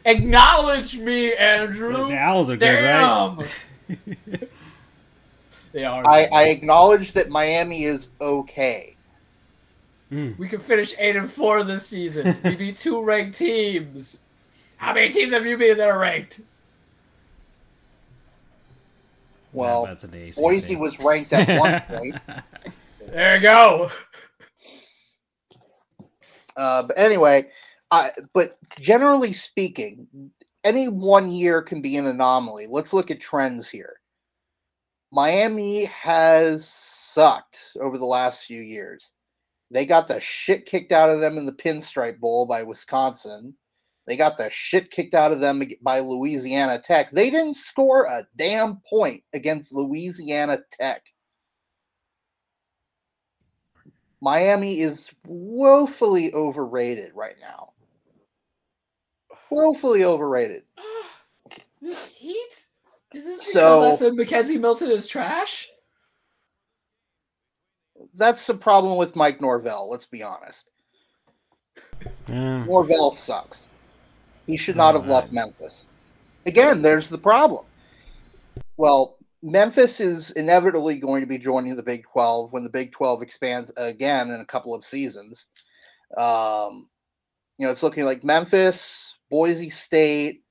Acknowledge 0.06 0.98
me, 0.98 1.34
Andrew. 1.36 2.08
The 2.08 2.18
Owls 2.18 2.50
are 2.50 2.58
good, 2.58 2.82
Damn. 2.82 3.38
right? 3.38 3.66
they 5.72 5.86
are. 5.86 6.04
I, 6.08 6.28
I 6.32 6.44
acknowledge 6.50 7.14
that 7.14 7.30
Miami 7.30 7.86
is 7.86 8.10
okay. 8.20 8.96
Mm. 10.12 10.38
we 10.38 10.50
could 10.50 10.62
finish 10.62 10.94
eight 11.00 11.16
and 11.16 11.32
four 11.32 11.64
this 11.64 11.88
season. 11.88 12.38
we 12.44 12.56
beat 12.56 12.78
two 12.78 13.02
ranked 13.02 13.38
teams. 13.38 14.20
How 14.76 14.94
many 14.94 15.10
teams 15.10 15.32
have 15.32 15.46
you 15.46 15.58
been 15.58 15.78
that 15.78 15.88
are 15.88 16.00
ranked? 16.00 16.42
Well, 19.54 19.86
that's 19.86 20.04
an 20.04 20.14
ACC. 20.14 20.36
Boise 20.36 20.76
was 20.76 20.98
ranked 21.00 21.34
at 21.34 21.60
one 21.60 21.82
point. 21.88 22.16
There 23.08 23.36
you 23.36 23.42
go. 23.42 23.92
Uh, 26.56 26.84
but 26.84 26.98
anyway, 26.98 27.50
I, 27.92 28.12
but 28.34 28.58
generally 28.80 29.34
speaking, 29.34 30.08
any 30.64 30.88
one 30.88 31.32
year 31.32 31.62
can 31.62 31.82
be 31.82 31.98
an 31.98 32.08
anomaly. 32.08 32.68
Let's 32.70 32.94
look 32.94 33.12
at 33.12 33.20
trends 33.20 33.70
here. 33.70 33.98
Miami 35.12 35.86
has 35.86 36.68
sucked 36.68 37.72
over 37.82 37.98
the 37.98 38.06
last 38.06 38.44
few 38.44 38.62
years. 38.62 39.12
They 39.70 39.86
got 39.86 40.08
the 40.08 40.20
shit 40.22 40.66
kicked 40.66 40.92
out 40.92 41.10
of 41.10 41.20
them 41.20 41.38
in 41.38 41.46
the 41.46 41.52
Pinstripe 41.52 42.20
Bowl 42.20 42.46
by 42.46 42.64
Wisconsin. 42.64 43.54
They 44.08 44.18
got 44.18 44.38
the 44.38 44.50
shit 44.52 44.90
kicked 44.92 45.14
out 45.14 45.32
of 45.32 45.40
them 45.40 45.62
by 45.82 46.00
Louisiana 46.00 46.80
Tech. 46.80 47.12
They 47.12 47.30
didn't 47.30 47.54
score 47.56 48.06
a 48.06 48.26
damn 48.36 48.78
point 48.90 49.24
against 49.34 49.74
Louisiana 49.74 50.60
Tech. 50.72 51.06
Miami 54.22 54.80
is 54.80 55.10
woefully 55.26 56.34
overrated 56.34 57.12
right 57.16 57.36
now. 57.40 57.74
Woefully 59.50 60.04
overrated. 60.04 60.64
This 61.84 62.10
heat 62.10 62.68
Is 63.12 63.26
this 63.26 63.40
because 63.40 63.54
So- 63.54 63.88
I 63.90 63.96
said 63.96 64.14
McKenzie 64.14 64.60
Milton 64.60 64.92
is 64.92 65.08
trash? 65.08 65.68
That's 68.14 68.46
the 68.46 68.54
problem 68.54 68.98
with 68.98 69.16
Mike 69.16 69.42
Norvell. 69.42 69.90
Let's 69.90 70.06
be 70.06 70.22
honest. 70.22 70.70
Yeah. 72.28 72.66
Norvell 72.66 73.14
sucks. 73.14 73.70
He 74.48 74.58
should 74.58 74.76
not 74.76 74.96
have 74.96 75.08
left 75.08 75.32
Memphis. 75.32 75.86
Again, 76.46 76.82
there's 76.82 77.10
the 77.10 77.18
problem. 77.18 77.66
Well, 78.78 79.18
Memphis 79.44 80.00
is 80.00 80.32
inevitably 80.32 80.98
going 80.98 81.22
to 81.22 81.28
be 81.28 81.38
joining 81.38 81.76
the 81.76 81.84
Big 81.84 82.04
12 82.12 82.54
when 82.54 82.64
the 82.64 82.70
Big 82.70 82.92
12 82.92 83.22
expands 83.22 83.72
again 83.78 84.32
in 84.32 84.40
a 84.40 84.46
couple 84.46 84.74
of 84.74 84.86
seasons. 84.86 85.48
Um, 86.18 86.90
you 87.58 87.66
know, 87.66 87.72
it's 87.72 87.84
looking 87.84 88.06
like 88.06 88.24
Memphis, 88.24 89.18
Boise 89.30 89.70
State, 89.70 90.44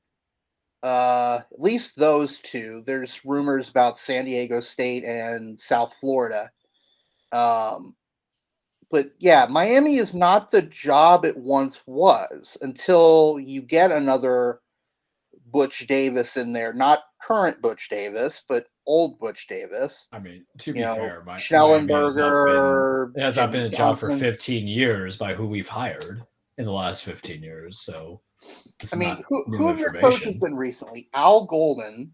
uh, 0.82 1.40
at 1.52 1.60
least 1.60 1.96
those 1.96 2.38
two. 2.38 2.82
There's 2.86 3.20
rumors 3.24 3.68
about 3.68 3.98
San 3.98 4.24
Diego 4.24 4.60
State 4.60 5.04
and 5.04 5.60
South 5.60 5.94
Florida. 6.00 6.50
Um, 7.32 7.94
but 8.90 9.12
yeah, 9.18 9.46
Miami 9.48 9.96
is 9.96 10.14
not 10.14 10.50
the 10.50 10.62
job 10.62 11.24
it 11.24 11.36
once 11.36 11.80
was 11.86 12.58
until 12.60 13.38
you 13.40 13.62
get 13.62 13.92
another 13.92 14.60
Butch 15.52 15.86
Davis 15.86 16.36
in 16.36 16.52
there. 16.52 16.72
Not 16.72 17.04
current 17.22 17.60
Butch 17.62 17.88
Davis, 17.88 18.42
but 18.48 18.66
old 18.86 19.18
Butch 19.20 19.46
Davis. 19.46 20.08
I 20.12 20.18
mean, 20.18 20.44
to 20.58 20.72
be 20.72 20.80
know, 20.80 20.94
fair, 20.96 21.22
my, 21.24 21.32
Miami 21.50 21.92
has 21.92 22.16
not 22.16 22.32
Schnellenberger. 22.32 23.14
been- 23.14 23.22
has 23.22 23.36
not 23.36 23.52
been 23.52 23.62
a 23.62 23.68
job 23.68 23.98
for 23.98 24.16
15 24.16 24.66
years 24.66 25.16
by 25.16 25.34
who 25.34 25.46
we've 25.46 25.68
hired 25.68 26.24
in 26.58 26.64
the 26.64 26.72
last 26.72 27.04
15 27.04 27.42
years. 27.42 27.80
So, 27.80 28.20
I 28.92 28.96
mean, 28.96 29.22
who, 29.28 29.44
who 29.46 29.68
have 29.68 29.78
your 29.78 29.92
coaches 29.92 30.26
information. 30.34 30.40
been 30.40 30.56
recently? 30.56 31.08
Al 31.14 31.44
Golden. 31.44 32.12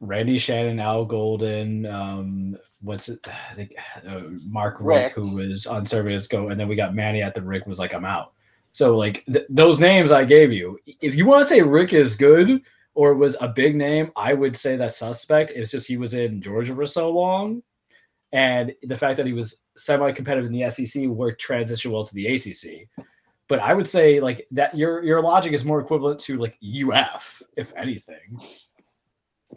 Randy 0.00 0.38
Shannon, 0.38 0.80
Al 0.80 1.04
Golden, 1.04 1.86
um, 1.86 2.56
what's 2.82 3.08
it? 3.08 3.26
I 3.50 3.54
think 3.54 3.74
uh, 4.06 4.22
Mark 4.46 4.76
Richt. 4.80 5.16
Richt, 5.16 5.28
who 5.28 5.36
was 5.36 5.66
on 5.66 5.86
Surveys 5.86 6.26
Go, 6.26 6.48
and 6.48 6.58
then 6.58 6.68
we 6.68 6.76
got 6.76 6.94
Manny 6.94 7.22
at 7.22 7.34
the 7.34 7.42
Richt 7.42 7.66
was 7.66 7.78
like, 7.78 7.94
I'm 7.94 8.04
out. 8.04 8.32
So 8.72 8.96
like 8.96 9.24
th- 9.26 9.46
those 9.48 9.80
names 9.80 10.12
I 10.12 10.24
gave 10.24 10.52
you, 10.52 10.78
if 10.86 11.14
you 11.14 11.26
want 11.26 11.42
to 11.42 11.48
say 11.48 11.60
Richt 11.60 11.92
is 11.92 12.16
good 12.16 12.62
or 12.94 13.14
was 13.14 13.36
a 13.40 13.48
big 13.48 13.74
name, 13.74 14.10
I 14.16 14.34
would 14.34 14.56
say 14.56 14.76
that 14.76 14.94
suspect. 14.94 15.52
It's 15.52 15.70
just 15.70 15.88
he 15.88 15.96
was 15.96 16.14
in 16.14 16.40
Georgia 16.40 16.74
for 16.74 16.86
so 16.86 17.10
long, 17.10 17.62
and 18.32 18.72
the 18.84 18.96
fact 18.96 19.16
that 19.16 19.26
he 19.26 19.32
was 19.32 19.62
semi-competitive 19.76 20.50
in 20.50 20.56
the 20.56 20.70
SEC 20.70 21.06
worked 21.06 21.40
transition 21.40 21.90
well 21.90 22.04
to 22.04 22.14
the 22.14 22.34
ACC. 22.34 22.88
But 23.48 23.58
I 23.58 23.74
would 23.74 23.88
say 23.88 24.20
like 24.20 24.46
that 24.52 24.76
your 24.76 25.02
your 25.02 25.20
logic 25.20 25.52
is 25.52 25.64
more 25.64 25.80
equivalent 25.80 26.20
to 26.20 26.36
like 26.36 26.56
UF, 26.62 27.42
if 27.56 27.72
anything. 27.76 28.40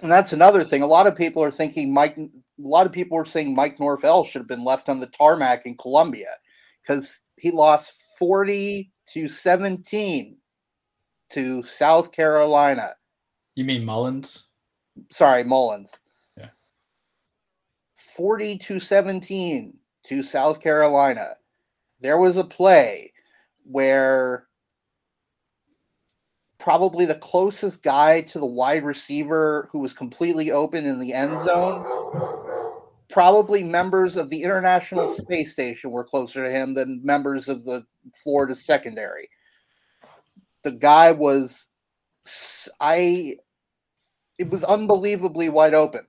And 0.01 0.11
that's 0.11 0.33
another 0.33 0.63
thing. 0.63 0.81
A 0.81 0.87
lot 0.87 1.05
of 1.05 1.15
people 1.15 1.43
are 1.43 1.51
thinking 1.51 1.93
Mike. 1.93 2.17
A 2.59 2.67
lot 2.67 2.85
of 2.85 2.91
people 2.91 3.17
were 3.17 3.25
saying 3.25 3.55
Mike 3.55 3.79
Norvell 3.79 4.23
should 4.23 4.39
have 4.39 4.47
been 4.47 4.63
left 4.63 4.87
on 4.89 4.99
the 4.99 5.07
tarmac 5.07 5.65
in 5.65 5.75
Columbia 5.75 6.29
because 6.81 7.19
he 7.37 7.51
lost 7.51 7.93
forty 8.19 8.91
to 9.13 9.27
seventeen 9.27 10.37
to 11.31 11.63
South 11.63 12.11
Carolina. 12.11 12.93
You 13.55 13.65
mean 13.65 13.83
Mullins? 13.83 14.49
Sorry, 15.11 15.43
Mullins. 15.43 15.97
Yeah. 16.37 16.49
Forty 17.95 18.57
to 18.59 18.79
seventeen 18.79 19.77
to 20.05 20.21
South 20.21 20.61
Carolina. 20.61 21.37
There 22.01 22.19
was 22.19 22.37
a 22.37 22.43
play 22.43 23.13
where 23.63 24.47
probably 26.59 27.05
the 27.05 27.15
closest 27.15 27.81
guy 27.81 28.21
to 28.21 28.39
the 28.39 28.45
wide 28.45 28.83
receiver 28.85 29.69
who 29.71 29.79
was 29.79 29.93
completely 29.93 30.51
open 30.51 30.85
in 30.85 30.99
the 30.99 31.13
end 31.13 31.39
zone. 31.41 31.83
Probably 33.13 33.63
members 33.63 34.17
of 34.17 34.31
the 34.31 34.41
International 34.41 35.07
Space 35.07 35.53
Station 35.53 35.91
were 35.91 36.03
closer 36.03 36.43
to 36.43 36.51
him 36.51 36.73
than 36.73 36.99
members 37.03 37.47
of 37.47 37.63
the 37.63 37.85
Florida 38.23 38.55
secondary. 38.55 39.29
The 40.63 40.71
guy 40.71 41.11
was, 41.11 41.67
I, 42.79 43.37
it 44.39 44.49
was 44.49 44.63
unbelievably 44.63 45.49
wide 45.49 45.75
open. 45.75 46.07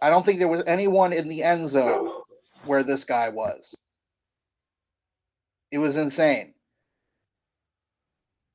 I 0.00 0.08
don't 0.08 0.24
think 0.24 0.38
there 0.38 0.48
was 0.48 0.64
anyone 0.66 1.12
in 1.12 1.28
the 1.28 1.42
end 1.42 1.68
zone 1.68 2.10
where 2.64 2.82
this 2.82 3.04
guy 3.04 3.28
was. 3.28 3.74
It 5.70 5.78
was 5.78 5.98
insane. 5.98 6.54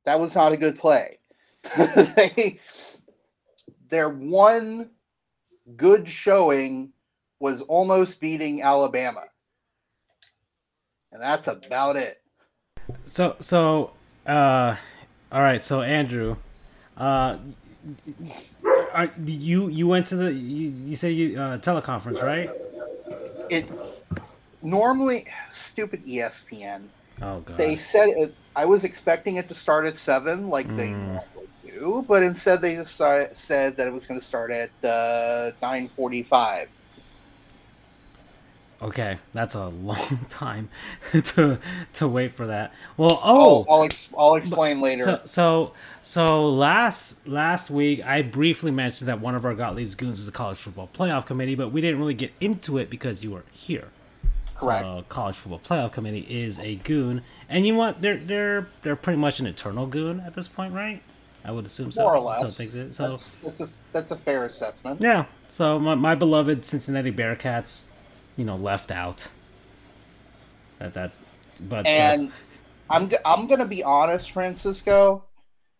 That 0.05 0.19
was 0.19 0.33
not 0.33 0.51
a 0.51 0.57
good 0.57 0.79
play. 0.79 1.19
they, 1.77 2.59
their 3.89 4.09
one 4.09 4.89
good 5.75 6.07
showing 6.07 6.91
was 7.39 7.61
almost 7.63 8.19
beating 8.19 8.61
Alabama. 8.61 9.23
And 11.11 11.21
that's 11.21 11.47
about 11.47 11.95
it. 11.95 12.21
So 13.03 13.35
so 13.39 13.91
uh 14.25 14.75
all 15.31 15.41
right, 15.41 15.63
so 15.63 15.81
Andrew, 15.81 16.37
uh 16.97 17.37
are, 18.93 19.11
you 19.25 19.67
you 19.69 19.87
went 19.87 20.05
to 20.07 20.15
the 20.15 20.33
you, 20.33 20.69
you 20.69 20.95
say 20.95 21.11
you 21.11 21.39
uh 21.39 21.57
teleconference, 21.57 22.21
right? 22.21 22.49
It 23.49 23.69
normally 24.61 25.25
stupid 25.51 26.05
ESPN. 26.05 26.87
Oh 27.21 27.39
god. 27.41 27.57
They 27.57 27.77
said 27.77 28.09
it, 28.09 28.35
I 28.55 28.65
was 28.65 28.83
expecting 28.83 29.37
it 29.37 29.47
to 29.47 29.53
start 29.53 29.85
at 29.87 29.95
seven, 29.95 30.49
like 30.49 30.67
they 30.75 30.89
Mm. 30.89 30.99
normally 30.99 31.36
but 32.07 32.23
instead 32.23 32.61
they 32.61 32.75
just 32.75 32.95
said 32.95 33.77
that 33.77 33.87
it 33.87 33.93
was 33.93 34.07
going 34.07 34.19
to 34.19 34.25
start 34.25 34.51
at 34.51 34.71
uh, 34.83 35.51
nine 35.61 35.87
forty-five. 35.87 36.69
Okay, 38.79 39.17
that's 39.31 39.55
a 39.55 39.67
long 39.67 40.19
time 40.29 40.69
to 41.11 41.57
to 41.93 42.07
wait 42.07 42.31
for 42.31 42.47
that. 42.47 42.73
Well, 42.95 43.19
oh, 43.23 43.65
I'll, 43.67 43.75
I'll, 43.77 43.83
ex- 43.83 44.09
I'll 44.15 44.35
explain 44.35 44.81
later. 44.81 45.03
So 45.03 45.21
so 45.25 45.73
so 46.01 46.49
last 46.49 47.27
last 47.27 47.71
week 47.71 48.05
I 48.05 48.21
briefly 48.21 48.71
mentioned 48.71 49.07
that 49.07 49.19
one 49.19 49.33
of 49.33 49.45
our 49.45 49.55
Gottlieb's 49.55 49.95
goons 49.95 50.17
was 50.17 50.27
the 50.27 50.31
college 50.31 50.59
football 50.59 50.89
playoff 50.93 51.25
committee, 51.25 51.55
but 51.55 51.71
we 51.71 51.81
didn't 51.81 51.99
really 51.99 52.13
get 52.13 52.31
into 52.39 52.77
it 52.77 52.89
because 52.89 53.23
you 53.23 53.31
weren't 53.31 53.49
here. 53.51 53.89
Correct. 54.55 54.83
So, 54.83 55.05
college 55.09 55.35
football 55.35 55.59
playoff 55.59 55.91
committee 55.91 56.25
is 56.29 56.59
a 56.59 56.75
goon, 56.75 57.23
and 57.49 57.65
you 57.65 57.75
want? 57.75 58.01
They're 58.01 58.17
they're 58.17 58.67
they're 58.83 58.95
pretty 58.95 59.17
much 59.17 59.39
an 59.39 59.47
eternal 59.47 59.87
goon 59.87 60.19
at 60.19 60.35
this 60.35 60.47
point, 60.47 60.73
right? 60.73 61.01
I 61.45 61.51
would 61.51 61.65
assume 61.65 61.91
so. 61.91 62.03
More 62.03 62.15
or 62.15 62.19
less. 62.21 62.41
So, 62.41 62.47
things 62.47 62.95
so 62.95 63.11
that's, 63.11 63.35
that's 63.43 63.61
a 63.61 63.69
that's 63.93 64.11
a 64.11 64.17
fair 64.17 64.45
assessment. 64.45 65.01
yeah. 65.01 65.25
So 65.47 65.79
my, 65.79 65.95
my 65.95 66.13
beloved 66.15 66.65
Cincinnati 66.65 67.11
Bearcats, 67.11 67.85
you 68.35 68.43
know, 68.45 68.55
left 68.55 68.91
out. 68.91 69.29
That 70.79 70.93
that, 70.93 71.11
but 71.61 71.85
uh, 71.85 71.89
And 71.89 72.31
I'm 72.89 73.09
g- 73.09 73.17
I'm 73.25 73.47
going 73.47 73.59
to 73.59 73.65
be 73.65 73.83
honest, 73.83 74.31
Francisco. 74.31 75.23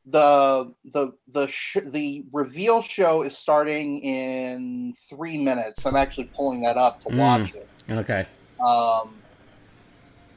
The 0.05 0.73
the 0.85 1.11
the 1.27 1.47
sh- 1.47 1.77
the 1.85 2.23
reveal 2.31 2.81
show 2.81 3.23
is 3.23 3.37
starting 3.37 3.99
in 3.99 4.93
three 5.09 5.37
minutes. 5.37 5.85
I'm 5.85 5.97
actually 5.97 6.31
pulling 6.33 6.61
that 6.61 6.77
up 6.77 7.01
to 7.01 7.09
Mm. 7.09 7.17
watch 7.17 7.53
it. 7.53 7.69
okay. 7.91 8.25
Um, 8.65 9.21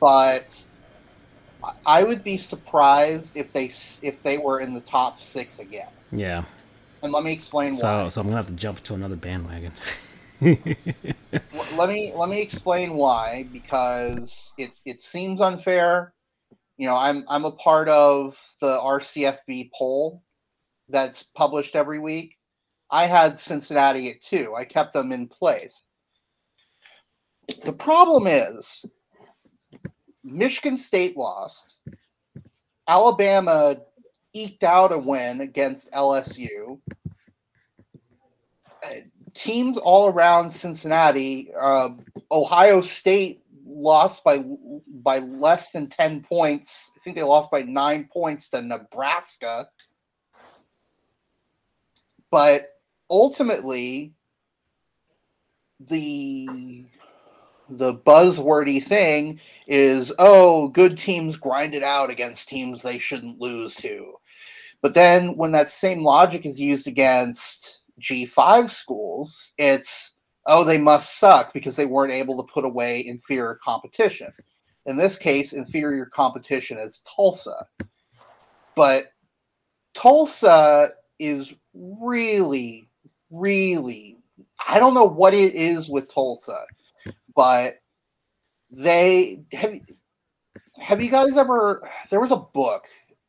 but 0.01 0.65
I- 1.87 2.03
would 2.03 2.25
be 2.25 2.37
surprised 2.37 3.37
if 3.37 3.53
they 3.53 3.71
if 4.03 4.23
they 4.23 4.39
were 4.39 4.61
in 4.61 4.75
the 4.75 4.81
top 4.81 5.21
six 5.21 5.59
again. 5.59 5.89
Yeah. 6.11 6.45
And 7.03 7.13
let 7.13 7.25
me 7.25 7.33
explain 7.33 7.75
So 7.75 7.87
why. 7.87 8.09
so 8.09 8.21
I'm 8.21 8.27
gonna 8.27 8.37
have 8.37 8.47
to 8.47 8.53
jump 8.53 8.83
to 8.85 8.95
another 8.95 9.17
bandwagon. 9.17 9.73
Let 10.41 11.89
me 11.89 12.13
let 12.17 12.29
me 12.29 12.41
explain 12.41 12.95
why 12.95 13.45
because 13.53 14.53
it 14.57 14.71
it 14.85 15.03
seems 15.03 15.41
unfair. 15.41 16.15
You 16.77 16.87
know, 16.87 16.97
I'm 16.97 17.25
I'm 17.29 17.45
a 17.45 17.53
part 17.53 17.89
of 17.89 18.39
the 18.61 18.79
RCFB 18.79 19.71
poll 19.77 20.23
that's 20.89 21.23
published 21.23 21.77
every 21.77 21.99
week. 21.99 22.37
I 22.91 23.07
had 23.07 23.39
Cincinnati 23.39 24.11
at 24.11 24.21
two. 24.21 24.55
I 24.55 24.65
kept 24.65 24.93
them 24.93 25.13
in 25.13 25.29
place. 25.29 25.89
The 27.65 27.73
problem 27.73 28.27
is 28.27 28.85
Michigan 30.31 30.77
State 30.77 31.17
lost. 31.17 31.65
Alabama 32.87 33.77
eked 34.33 34.65
out 34.65 34.93
a 34.93 34.99
win 34.99 35.41
against 35.41 35.91
LSU. 35.93 36.81
Teams 39.35 39.79
all 39.79 40.09
around 40.09 40.51
Cincinnati, 40.51 41.53
uh, 41.59 41.91
Ohio 42.33 42.81
State 42.81 43.43
lost 43.65 44.25
by 44.25 44.45
by 44.89 45.19
less 45.19 45.71
than 45.71 45.89
ten 45.89 46.23
points. 46.23 46.91
I 46.97 47.01
think 47.03 47.17
they 47.17 47.23
lost 47.23 47.51
by 47.51 47.63
nine 47.63 48.09
points 48.13 48.51
to 48.51 48.63
Nebraska. 48.63 49.69
But 52.31 52.71
ultimately, 53.09 54.15
the 55.81 56.85
the 57.71 57.95
buzzwordy 57.95 58.83
thing 58.83 59.39
is 59.67 60.13
oh 60.19 60.69
good 60.69 60.99
teams 60.99 61.37
grind 61.37 61.75
it 61.75 61.83
out 61.83 62.11
against 62.11 62.49
teams 62.49 62.83
they 62.83 62.99
shouldn't 62.99 63.41
lose 63.41 63.75
to 63.75 64.15
but 64.83 64.95
then 64.95 65.37
when 65.37 65.53
that 65.53 65.71
same 65.71 66.03
logic 66.03 66.47
is 66.47 66.59
used 66.59 66.87
against 66.87 67.81
G5 68.01 68.71
schools, 68.71 69.53
it's 69.59 70.15
oh, 70.47 70.65
they 70.65 70.79
must 70.79 71.19
suck 71.19 71.53
because 71.53 71.77
they 71.77 71.87
weren't 71.87 72.13
able 72.13 72.43
to 72.43 72.53
put 72.53 72.65
away 72.65 73.07
inferior 73.07 73.59
competition. 73.63 74.33
In 74.87 74.97
this 74.97 75.17
case, 75.17 75.53
inferior 75.53 76.07
competition 76.07 76.79
is 76.79 77.03
Tulsa. 77.15 77.67
But 78.75 79.13
Tulsa 79.93 80.93
is 81.19 81.53
really, 81.75 82.89
really, 83.31 84.17
I 84.67 84.79
don't 84.79 84.95
know 84.95 85.05
what 85.05 85.35
it 85.35 85.55
is 85.55 85.91
with 85.91 86.13
Tulsa, 86.13 86.65
but 87.35 87.77
they 88.71 89.43
have. 89.53 89.81
Have 90.79 91.03
you 91.03 91.11
guys 91.11 91.37
ever? 91.37 91.89
There 92.11 92.21
was 92.21 92.33
a 92.33 92.37
book 92.37 92.85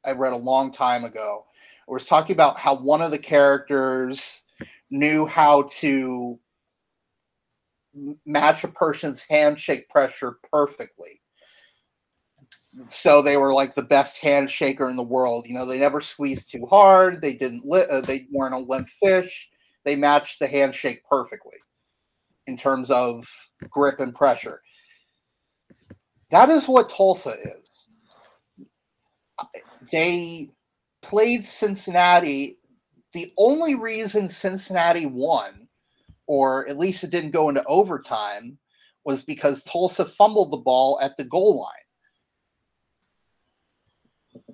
I 0.05 0.11
read 0.11 0.33
a 0.33 0.37
long 0.37 0.71
time 0.71 1.03
ago. 1.03 1.45
It 1.87 1.91
was 1.91 2.05
talking 2.05 2.33
about 2.33 2.57
how 2.57 2.75
one 2.75 3.01
of 3.01 3.11
the 3.11 3.19
characters 3.19 4.43
knew 4.89 5.25
how 5.25 5.63
to 5.79 6.39
match 8.25 8.63
a 8.63 8.69
person's 8.69 9.25
handshake 9.29 9.89
pressure 9.89 10.37
perfectly. 10.51 11.21
So 12.87 13.21
they 13.21 13.35
were 13.35 13.53
like 13.53 13.75
the 13.75 13.81
best 13.81 14.21
handshaker 14.21 14.89
in 14.89 14.95
the 14.95 15.03
world. 15.03 15.45
You 15.45 15.55
know, 15.55 15.65
they 15.65 15.79
never 15.79 15.99
squeezed 15.99 16.51
too 16.51 16.65
hard. 16.65 17.21
They 17.21 17.33
didn't. 17.33 17.65
Li- 17.65 17.87
uh, 17.89 18.01
they 18.01 18.27
weren't 18.31 18.55
a 18.55 18.59
limp 18.59 18.87
fish. 18.87 19.49
They 19.83 19.95
matched 19.95 20.39
the 20.39 20.47
handshake 20.47 21.03
perfectly 21.05 21.57
in 22.51 22.57
terms 22.57 22.91
of 22.91 23.25
grip 23.69 24.01
and 24.01 24.13
pressure. 24.13 24.61
That 26.31 26.49
is 26.49 26.67
what 26.67 26.89
Tulsa 26.89 27.37
is. 27.39 27.87
They 29.91 30.49
played 31.01 31.45
Cincinnati. 31.45 32.57
The 33.13 33.31
only 33.37 33.75
reason 33.75 34.27
Cincinnati 34.27 35.05
won, 35.05 35.69
or 36.27 36.67
at 36.67 36.77
least 36.77 37.05
it 37.05 37.09
didn't 37.09 37.31
go 37.31 37.47
into 37.47 37.63
overtime, 37.65 38.57
was 39.05 39.21
because 39.23 39.63
Tulsa 39.63 40.03
fumbled 40.03 40.51
the 40.51 40.57
ball 40.57 40.99
at 41.01 41.15
the 41.15 41.23
goal 41.23 41.61
line. 41.61 41.87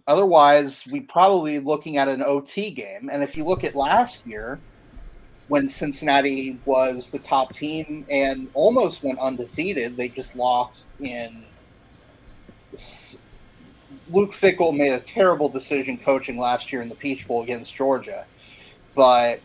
Otherwise, 0.05 0.83
we 0.91 1.01
probably 1.01 1.59
looking 1.59 1.97
at 1.97 2.07
an 2.07 2.21
OT 2.21 2.71
game. 2.71 3.09
And 3.11 3.23
if 3.23 3.35
you 3.35 3.43
look 3.43 3.63
at 3.63 3.75
last 3.75 4.21
year, 4.23 4.61
when 5.47 5.69
Cincinnati 5.69 6.59
was 6.65 7.11
the 7.11 7.19
top 7.19 7.53
team 7.53 8.05
and 8.09 8.49
almost 8.53 9.03
went 9.03 9.19
undefeated, 9.19 9.95
they 9.95 10.09
just 10.09 10.35
lost 10.35 10.87
in. 10.99 11.43
Luke 14.09 14.31
Fickell 14.31 14.75
made 14.75 14.93
a 14.93 14.99
terrible 14.99 15.49
decision 15.49 15.97
coaching 15.97 16.37
last 16.37 16.71
year 16.71 16.81
in 16.81 16.89
the 16.89 16.95
Peach 16.95 17.27
Bowl 17.27 17.43
against 17.43 17.75
Georgia, 17.75 18.25
but 18.95 19.39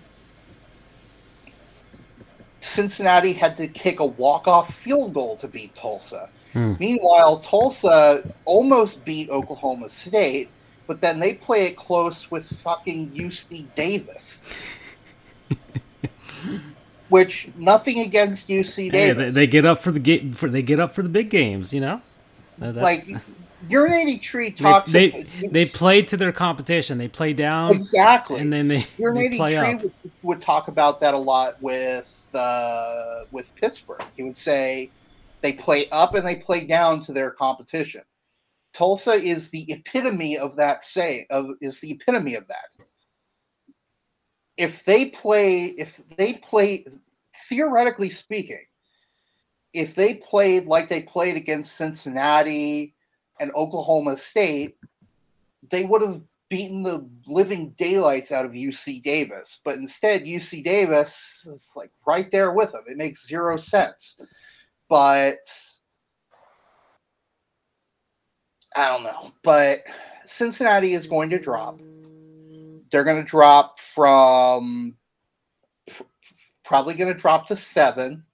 Cincinnati 2.61 3.33
had 3.33 3.57
to 3.57 3.66
kick 3.69 4.01
a 4.01 4.07
walk-off 4.07 4.74
field 4.74 5.15
goal 5.15 5.37
to 5.37 5.49
beat 5.49 5.74
Tulsa. 5.74 6.29
Hmm. 6.53 6.74
Meanwhile, 6.79 7.39
Tulsa 7.39 8.31
almost 8.45 9.05
beat 9.05 9.31
Oklahoma 9.31 9.89
State, 9.89 10.49
but 10.87 11.01
then 11.01 11.19
they 11.19 11.35
play 11.35 11.66
it 11.66 11.77
close 11.77 12.31
with 12.31 12.49
fucking 12.61 13.11
UC 13.11 13.66
Davis. 13.74 14.43
Which 17.13 17.51
nothing 17.57 18.01
against 18.01 18.49
UC 18.49 18.85
Hey, 18.85 18.89
Davis. 18.91 19.35
they, 19.35 19.43
they 19.43 19.47
get 19.47 19.65
up 19.67 19.81
for 19.81 19.93
the 19.93 20.01
ga- 20.01 20.33
for 20.33 20.49
they 20.49 20.63
get 20.63 20.81
up 20.81 20.95
for 20.95 21.03
the 21.03 21.09
big 21.09 21.29
games, 21.31 21.73
you 21.75 21.81
know. 21.81 22.01
Uh, 22.61 22.73
like 22.73 23.01
that's- 23.05 23.23
Urinating 23.69 24.21
Tree 24.21 24.51
they, 24.51 24.55
talks. 24.55 24.91
they 24.93 25.27
they 25.51 25.67
play 25.67 26.03
to 26.03 26.17
their 26.17 26.33
competition. 26.33 26.99
They 26.99 27.09
play 27.09 27.33
down, 27.33 27.77
exactly, 27.77 28.41
and 28.41 28.53
then 28.53 28.67
they, 28.67 28.87
they 28.99 29.29
play 29.29 29.57
Tree 29.57 29.75
up. 29.75 29.83
would, 29.83 29.93
would 30.23 30.41
talk 30.41 30.69
about 30.69 30.99
that 31.01 31.15
a 31.15 31.19
lot 31.19 31.61
with 31.63 32.31
uh, 32.35 33.21
with 33.31 33.55
Pittsburgh. 33.55 34.03
He 34.17 34.23
would 34.25 34.37
say 34.39 34.91
they 35.43 35.53
play 35.53 35.89
up 35.91 36.15
and 36.15 36.27
they 36.27 36.37
play 36.37 36.65
down 36.65 37.03
to 37.03 37.13
their 37.13 37.31
competition. 37.31 38.03
Tulsa 38.73 39.13
is 39.13 39.51
the 39.51 39.71
epitome 39.71 40.39
of 40.39 40.57
that 40.57 40.85
say 40.87 41.27
of 41.31 41.51
is 41.61 41.79
the 41.81 41.93
epitome 41.93 42.35
of 42.35 42.49
that. 42.49 42.71
If 44.57 44.85
they 44.85 45.07
play, 45.11 45.67
if 45.67 46.01
they 46.17 46.35
play, 46.35 46.85
theoretically 47.48 48.09
speaking, 48.09 48.64
if 49.73 49.94
they 49.94 50.14
played 50.14 50.66
like 50.66 50.89
they 50.89 51.02
played 51.02 51.36
against 51.36 51.77
Cincinnati 51.77 52.94
and 53.40 53.52
Oklahoma 53.55 54.16
State, 54.16 54.77
they 55.70 55.85
would 55.85 56.02
have 56.02 56.20
beaten 56.48 56.82
the 56.82 57.09
living 57.27 57.70
daylights 57.78 58.31
out 58.31 58.44
of 58.44 58.52
UC 58.52 59.02
Davis. 59.02 59.60
But 59.64 59.77
instead, 59.77 60.24
UC 60.24 60.62
Davis 60.62 61.47
is 61.47 61.73
like 61.74 61.90
right 62.06 62.31
there 62.31 62.52
with 62.52 62.73
them. 62.73 62.85
It 62.86 62.98
makes 62.98 63.27
zero 63.27 63.56
sense. 63.56 64.20
But 64.89 65.39
I 68.77 68.89
don't 68.89 69.02
know. 69.02 69.32
But 69.43 69.85
Cincinnati 70.27 70.93
is 70.93 71.06
going 71.06 71.31
to 71.31 71.39
drop. 71.39 71.81
They're 72.90 73.05
going 73.05 73.23
to 73.23 73.28
drop 73.28 73.81
from 73.81 74.94
probably 76.73 76.94
going 76.94 77.12
to 77.12 77.20
drop 77.20 77.47
to 77.47 77.55
seven. 77.55 78.24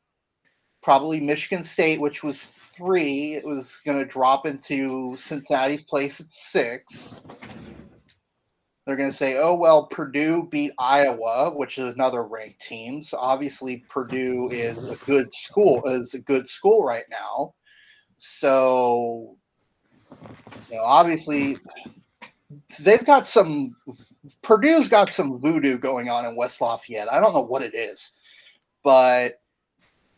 Probably 0.80 1.20
Michigan 1.20 1.64
State, 1.64 2.00
which 2.00 2.22
was 2.22 2.54
three, 2.72 3.34
it 3.34 3.44
was 3.44 3.80
going 3.84 3.98
to 3.98 4.04
drop 4.04 4.46
into 4.46 5.16
Cincinnati's 5.18 5.82
place 5.82 6.20
at 6.20 6.32
six. 6.32 7.20
They're 8.86 8.94
going 8.94 9.10
to 9.10 9.16
say, 9.16 9.38
oh, 9.38 9.56
well, 9.56 9.86
Purdue 9.86 10.46
beat 10.52 10.70
Iowa, 10.78 11.50
which 11.50 11.78
is 11.78 11.92
another 11.92 12.22
ranked 12.22 12.60
team. 12.60 13.02
So 13.02 13.18
obviously, 13.18 13.84
Purdue 13.88 14.48
is 14.52 14.86
a 14.88 14.94
good 15.04 15.34
school, 15.34 15.82
is 15.86 16.14
a 16.14 16.20
good 16.20 16.48
school 16.48 16.84
right 16.84 17.06
now. 17.10 17.54
So, 18.18 19.36
you 20.70 20.76
know, 20.76 20.84
obviously, 20.84 21.56
they've 22.78 23.04
got 23.04 23.26
some, 23.26 23.74
Purdue's 24.42 24.86
got 24.86 25.10
some 25.10 25.40
voodoo 25.40 25.76
going 25.76 26.08
on 26.08 26.24
in 26.24 26.36
West 26.36 26.60
Lafayette. 26.60 27.12
I 27.12 27.18
don't 27.18 27.34
know 27.34 27.42
what 27.42 27.62
it 27.62 27.74
is, 27.74 28.12
but 28.88 29.42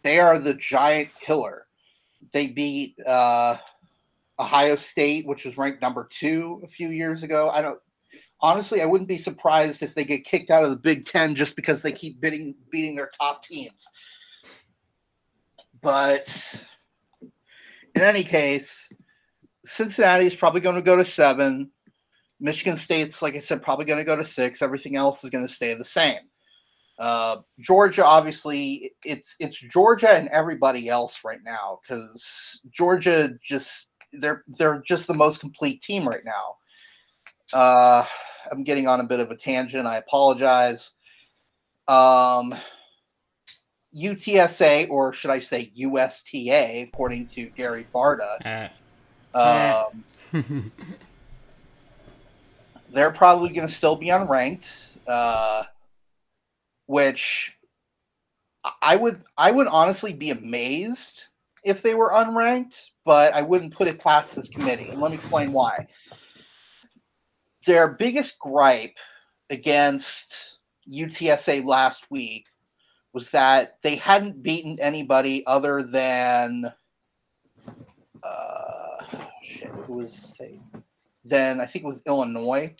they 0.05 0.20
are 0.20 0.38
the 0.38 0.55
giant 0.55 1.09
killer. 1.20 1.66
They 2.32 2.47
beat 2.47 2.94
uh, 3.05 3.56
Ohio 4.38 4.76
State, 4.76 5.26
which 5.26 5.44
was 5.44 5.59
ranked 5.59 5.82
number 5.82 6.06
two 6.09 6.60
a 6.62 6.68
few 6.68 6.88
years 6.90 7.24
ago. 7.24 7.51
I 7.52 7.62
don't 7.62 7.80
honestly, 8.40 8.80
I 8.80 8.84
wouldn't 8.84 9.09
be 9.09 9.18
surprised 9.18 9.82
if 9.82 9.97
they 9.97 10.05
get 10.05 10.24
kicked 10.24 10.52
out 10.52 10.62
of 10.62 10.70
the 10.70 10.76
Big 10.76 11.05
Ten 11.05 11.34
just 11.34 11.56
because 11.56 11.82
they 11.82 11.90
keep 11.90 12.20
beating 12.20 12.55
beating 12.70 12.94
their 12.94 13.10
top 13.20 13.44
teams. 13.44 13.84
But 15.82 16.64
in 17.97 18.02
any 18.02 18.22
case, 18.22 18.92
Cincinnati 19.64 20.26
is 20.26 20.36
probably 20.36 20.60
going 20.60 20.76
to 20.76 20.80
go 20.82 20.94
to 20.94 21.05
seven. 21.05 21.72
Michigan 22.38 22.76
State's, 22.76 23.20
like 23.20 23.34
I 23.34 23.40
said, 23.40 23.62
probably 23.62 23.86
going 23.86 23.98
to 23.98 24.05
go 24.05 24.14
to 24.14 24.24
six. 24.24 24.62
Everything 24.62 24.94
else 24.94 25.24
is 25.24 25.30
going 25.30 25.44
to 25.44 25.52
stay 25.52 25.74
the 25.74 25.82
same. 25.82 26.30
Uh, 27.01 27.39
Georgia, 27.59 28.05
obviously, 28.05 28.93
it's 29.05 29.35
it's 29.40 29.59
Georgia 29.59 30.10
and 30.10 30.28
everybody 30.28 30.90
else 30.90 31.20
right 31.24 31.40
now 31.43 31.81
because 31.82 32.60
Georgia 32.77 33.31
just 33.43 33.93
they're 34.12 34.44
they're 34.59 34.82
just 34.86 35.06
the 35.06 35.14
most 35.14 35.40
complete 35.40 35.81
team 35.81 36.06
right 36.06 36.24
now. 36.27 36.56
Uh, 37.55 38.05
I'm 38.52 38.64
getting 38.64 38.86
on 38.86 39.01
a 39.01 39.05
bit 39.05 39.18
of 39.18 39.31
a 39.31 39.36
tangent. 39.36 39.86
I 39.86 39.97
apologize. 39.97 40.93
Um, 41.89 42.55
UTSA, 43.97 44.89
or 44.90 45.12
should 45.14 45.31
I 45.31 45.40
say 45.40 45.72
USTA, 45.74 46.82
according 46.82 47.28
to 47.28 47.47
Gary 47.56 47.86
Barta, 47.94 48.36
Uh, 49.35 49.85
um, 50.35 50.72
they're 52.93 53.12
probably 53.12 53.51
going 53.51 53.66
to 53.66 53.72
still 53.72 53.97
be 53.97 54.09
unranked, 54.09 54.89
uh, 55.06 55.64
which 56.90 57.56
I 58.82 58.96
would 58.96 59.22
I 59.38 59.52
would 59.52 59.68
honestly 59.68 60.12
be 60.12 60.30
amazed 60.30 61.28
if 61.62 61.82
they 61.82 61.94
were 61.94 62.10
unranked, 62.10 62.90
but 63.04 63.32
I 63.32 63.42
wouldn't 63.42 63.74
put 63.74 63.86
it 63.86 64.00
past 64.00 64.34
this 64.34 64.48
committee. 64.48 64.88
And 64.88 65.00
let 65.00 65.12
me 65.12 65.18
explain 65.18 65.52
why. 65.52 65.86
Their 67.64 67.86
biggest 67.86 68.40
gripe 68.40 68.96
against 69.50 70.58
UTSA 70.92 71.64
last 71.64 72.10
week 72.10 72.48
was 73.12 73.30
that 73.30 73.76
they 73.82 73.94
hadn't 73.94 74.42
beaten 74.42 74.76
anybody 74.80 75.46
other 75.46 75.84
than 75.84 76.72
uh, 78.24 78.96
shit, 79.44 79.68
who 79.68 79.92
was 79.92 80.34
they? 80.40 80.58
Then 81.24 81.60
I 81.60 81.66
think 81.66 81.84
it 81.84 81.88
was 81.88 82.02
Illinois. 82.04 82.74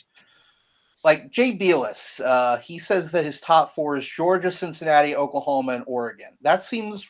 Like 1.02 1.31
Jay 1.31 1.56
Bielis, 1.56 2.20
uh, 2.24 2.59
he 2.59 2.78
says 2.78 3.10
that 3.12 3.24
his 3.24 3.40
top 3.40 3.74
four 3.74 3.97
is 3.97 4.06
Georgia, 4.06 4.52
Cincinnati, 4.52 5.16
Oklahoma, 5.16 5.72
and 5.72 5.85
Oregon. 5.86 6.36
That 6.43 6.62
seems, 6.62 7.09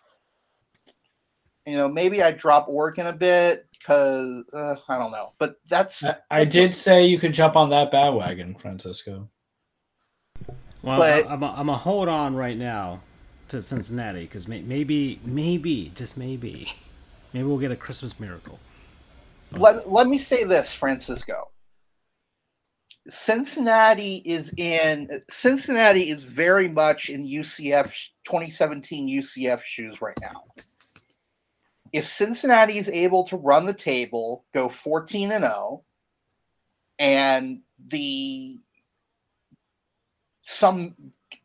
you 1.67 1.77
know, 1.77 1.89
maybe 1.89 2.23
I 2.23 2.31
drop 2.31 2.69
Oregon 2.69 3.09
a 3.09 3.13
bit 3.13 3.67
because 3.73 4.45
uh, 4.53 4.77
I 4.89 4.97
don't 4.97 5.11
know, 5.11 5.33
but 5.39 5.57
that's 5.69 6.05
I, 6.05 6.17
I 6.31 6.45
did 6.45 6.73
say 6.75 7.07
you 7.07 7.19
could 7.19 7.33
jump 7.33 7.57
on 7.57 7.71
that 7.71 7.91
bandwagon, 7.91 8.55
Francisco. 8.55 9.29
Well, 10.83 10.99
but, 10.99 11.29
I'm 11.29 11.43
a, 11.43 11.55
I'm 11.57 11.69
a 11.69 11.77
hold 11.77 12.09
on 12.09 12.37
right 12.37 12.57
now 12.57 13.01
to 13.49 13.61
Cincinnati 13.61 14.23
because 14.23 14.47
may, 14.47 14.63
maybe, 14.63 15.19
maybe, 15.25 15.91
just 15.97 16.17
maybe, 16.17 16.75
maybe 17.33 17.45
we'll 17.45 17.59
get 17.59 17.73
a 17.73 17.77
Christmas 17.77 18.21
miracle. 18.21 18.61
Let, 19.51 19.91
let 19.91 20.07
me 20.07 20.17
say 20.17 20.45
this, 20.45 20.73
Francisco. 20.73 21.49
Cincinnati 23.09 24.17
is 24.17 24.53
in 24.57 25.23
Cincinnati 25.31 26.11
is 26.11 26.25
very 26.25 26.69
much 26.69 27.09
in 27.09 27.25
UCF 27.25 27.93
2017 28.25 29.09
UCF 29.09 29.63
shoes 29.63 30.03
right 30.03 30.19
now. 30.21 30.45
If 31.93 32.07
Cincinnati 32.07 32.79
is 32.79 32.89
able 32.89 33.25
to 33.25 33.37
run 33.37 33.67
the 33.67 33.75
table, 33.75 34.45
go 34.53 34.69
14 34.69 35.33
and 35.33 35.45
0, 35.45 35.83
and 36.99 37.63
the 37.89 38.61
some 40.43 40.95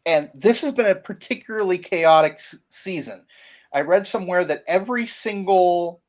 and 0.05 0.29
this 0.33 0.61
has 0.61 0.73
been 0.73 0.87
a 0.87 0.95
particularly 0.95 1.77
chaotic 1.77 2.39
season. 2.69 3.25
I 3.73 3.81
read 3.81 4.05
somewhere 4.05 4.45
that 4.45 4.63
every 4.67 5.05
single 5.05 6.01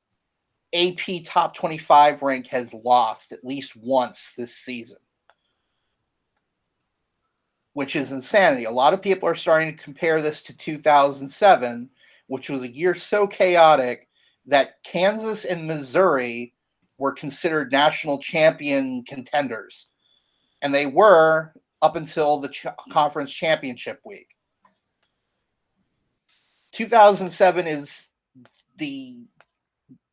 AP 0.75 1.25
top 1.25 1.55
25 1.55 2.23
rank 2.23 2.49
has 2.49 2.75
lost 2.75 3.33
at 3.33 3.45
least 3.45 3.77
once 3.77 4.33
this 4.37 4.55
season, 4.55 4.99
which 7.77 7.95
is 7.95 8.11
insanity. 8.11 8.65
A 8.65 8.71
lot 8.71 8.95
of 8.95 9.03
people 9.03 9.29
are 9.29 9.35
starting 9.35 9.77
to 9.77 9.85
compare 9.85 10.23
this 10.23 10.41
to 10.45 10.57
2007, 10.57 11.91
which 12.27 12.49
was 12.49 12.63
a 12.63 12.75
year 12.75 12.95
so 12.95 13.27
chaotic 13.27 14.09
that 14.47 14.83
Kansas 14.83 15.45
and 15.45 15.67
Missouri 15.67 16.55
were 16.97 17.13
considered 17.13 17.71
national 17.71 18.19
champion 18.19 19.05
contenders. 19.07 19.89
And 20.63 20.75
they 20.75 20.87
were 20.87 21.53
up 21.83 21.97
until 21.97 22.41
the 22.41 22.49
ch- 22.49 22.65
conference 22.91 23.31
championship 23.31 24.01
week. 24.07 24.29
2007 26.73 27.67
is 27.67 28.09
the 28.79 29.19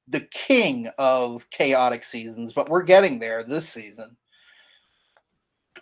the 0.10 0.28
king 0.32 0.90
of 0.98 1.50
chaotic 1.50 2.04
seasons, 2.04 2.52
but 2.52 2.68
we're 2.68 2.84
getting 2.84 3.20
there 3.20 3.42
this 3.42 3.70
season. 3.70 4.18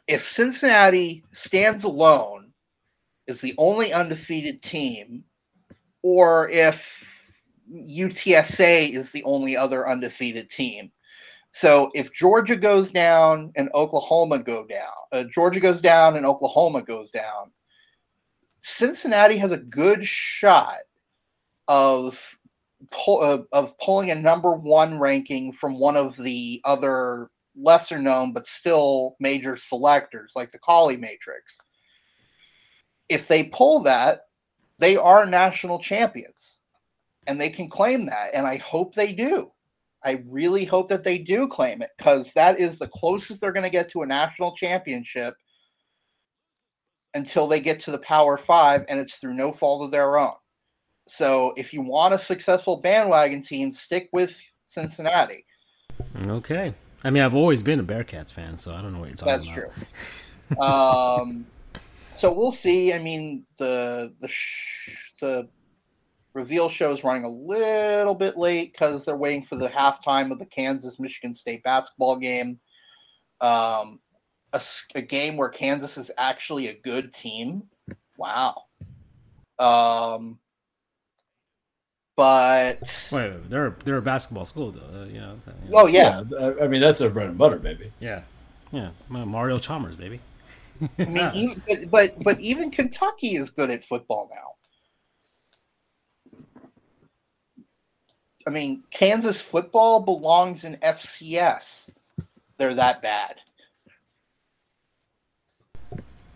If 0.08 0.28
Cincinnati 0.28 1.24
stands 1.32 1.84
alone 1.84 2.52
is 3.28 3.42
the 3.42 3.56
only 3.58 3.94
undefeated 3.94 4.62
team, 4.62 5.24
or 6.04 6.50
if 6.50 7.32
UTSA 7.72 8.92
is 8.92 9.12
the 9.12 9.24
only 9.24 9.56
other 9.56 9.88
undefeated 9.88 10.50
team, 10.50 10.92
so 11.54 11.92
if 11.94 12.14
Georgia 12.14 12.56
goes 12.56 12.92
down 12.92 13.52
and 13.56 13.70
Oklahoma 13.74 14.40
go 14.40 14.66
down, 14.66 14.88
uh, 15.12 15.24
Georgia 15.24 15.60
goes 15.60 15.82
down 15.82 16.16
and 16.16 16.26
Oklahoma 16.26 16.82
goes 16.82 17.12
down, 17.12 17.52
Cincinnati 18.62 19.38
has 19.38 19.52
a 19.52 19.58
good 19.58 20.06
shot 20.06 20.80
of 21.68 22.38
pull, 22.90 23.22
uh, 23.22 23.40
of 23.52 23.78
pulling 23.80 24.12
a 24.12 24.16
number 24.16 24.54
one 24.54 24.98
ranking 24.98 25.52
from 25.52 25.78
one 25.78 25.98
of 25.98 26.16
the 26.16 26.62
other 26.64 27.30
lesser 27.56 28.00
known 28.00 28.34
but 28.34 28.48
still 28.48 29.16
major 29.20 29.58
selectors 29.58 30.34
like 30.36 30.52
the 30.52 30.60
Colley 30.60 30.98
Matrix. 30.98 31.58
If 33.10 33.28
they 33.28 33.46
pull 33.46 33.82
that, 33.84 34.22
they 34.80 34.96
are 34.96 35.26
national 35.26 35.80
champions 35.80 36.62
and 37.28 37.40
they 37.40 37.50
can 37.50 37.70
claim 37.70 38.06
that. 38.08 38.32
And 38.34 38.48
I 38.48 38.58
hope 38.58 38.96
they 38.96 39.14
do. 39.14 39.52
I 40.04 40.24
really 40.28 40.66
hope 40.66 40.90
that 40.90 41.04
they 41.04 41.20
do 41.20 41.48
claim 41.48 41.82
it 41.82 41.92
because 41.98 42.34
that 42.34 42.60
is 42.60 42.80
the 42.80 42.88
closest 42.88 43.40
they're 43.40 43.52
going 43.52 43.64
to 43.64 43.70
get 43.70 43.90
to 43.92 44.02
a 44.02 44.08
national 44.08 44.56
championship 44.56 45.36
until 47.14 47.48
they 47.48 47.60
get 47.60 47.80
to 47.82 47.92
the 47.92 48.00
Power 48.00 48.38
Five, 48.38 48.86
and 48.88 49.00
it's 49.00 49.18
through 49.18 49.34
no 49.34 49.52
fault 49.52 49.84
of 49.84 49.92
their 49.92 50.18
own. 50.18 50.34
So 51.08 51.54
if 51.58 51.74
you 51.74 51.82
want 51.82 52.14
a 52.14 52.20
successful 52.20 52.78
bandwagon 52.78 53.42
team, 53.42 53.72
stick 53.72 54.10
with 54.14 54.42
Cincinnati. 54.66 55.46
Okay. 56.26 56.74
I 57.04 57.10
mean, 57.10 57.24
I've 57.24 57.36
always 57.36 57.64
been 57.64 57.80
a 57.80 57.84
Bearcats 57.84 58.32
fan, 58.32 58.58
so 58.58 58.76
I 58.76 58.82
don't 58.82 58.94
know 58.94 59.00
what 59.00 59.10
you're 59.10 59.16
talking 59.16 59.34
That's 59.34 59.46
about. 59.46 59.74
That's 60.50 60.58
true. 60.58 60.64
um, 60.64 61.46
so 62.16 62.32
we'll 62.32 62.52
see. 62.52 62.94
I 62.94 63.00
mean, 63.00 63.46
the 63.58 64.14
the 64.20 64.28
sh- 64.28 65.14
the 65.20 65.48
reveal 66.34 66.70
show 66.70 66.94
is 66.94 67.04
running 67.04 67.24
a 67.24 67.30
little 67.30 68.16
bit 68.16 68.38
late 68.38 68.74
because 68.74 69.06
they're 69.06 69.18
waiting 69.18 69.44
for 69.44 69.56
the 69.56 69.68
halftime 69.68 70.32
of 70.32 70.40
the 70.40 70.46
Kansas 70.46 71.00
Michigan 71.00 71.36
State 71.36 71.64
basketball 71.64 72.18
game. 72.18 72.60
Um, 73.42 74.00
a, 74.54 74.62
a, 74.96 75.02
game 75.02 75.36
where 75.36 75.50
Kansas 75.50 75.98
is 75.98 76.12
actually 76.18 76.68
a 76.68 76.80
good 76.80 77.12
team. 77.12 77.64
Wow. 78.18 78.66
Um, 79.58 80.40
but 82.22 83.10
wait, 83.12 83.50
they're 83.50 83.76
they're 83.84 83.98
a 83.98 84.02
basketball 84.02 84.46
school 84.46 84.70
though. 84.70 85.02
Uh, 85.02 85.06
you 85.06 85.20
know, 85.20 85.40
you 85.66 85.72
know. 85.72 85.80
Oh 85.80 85.88
yeah. 85.88 86.22
yeah. 86.30 86.54
I 86.62 86.68
mean 86.68 86.80
that's 86.80 87.00
their 87.00 87.10
bread 87.10 87.30
and 87.30 87.38
butter, 87.38 87.58
baby. 87.58 87.92
Yeah, 88.00 88.22
yeah. 88.72 88.92
Mario 89.10 89.58
Chalmers, 89.58 89.96
baby. 89.96 90.20
I 91.00 91.06
mean, 91.06 91.32
even, 91.34 91.64
but, 91.68 91.90
but 91.90 92.24
but 92.24 92.40
even 92.40 92.70
Kentucky 92.70 93.38
is 93.38 93.50
good 93.50 93.72
at 93.72 93.84
football 93.84 94.30
now. 94.32 94.54
I 98.46 98.52
mean, 98.52 98.84
Kansas 98.92 99.42
football 99.42 100.00
belongs 100.00 100.64
in 100.64 100.76
FCS. 100.78 101.90
They're 102.60 102.76
that 102.76 103.02
bad. 103.02 103.38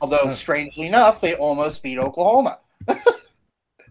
Although, 0.02 0.32
strangely 0.32 0.88
enough, 0.88 1.22
they 1.22 1.36
almost 1.36 1.84
beat 1.84 2.00
Oklahoma. 2.00 2.58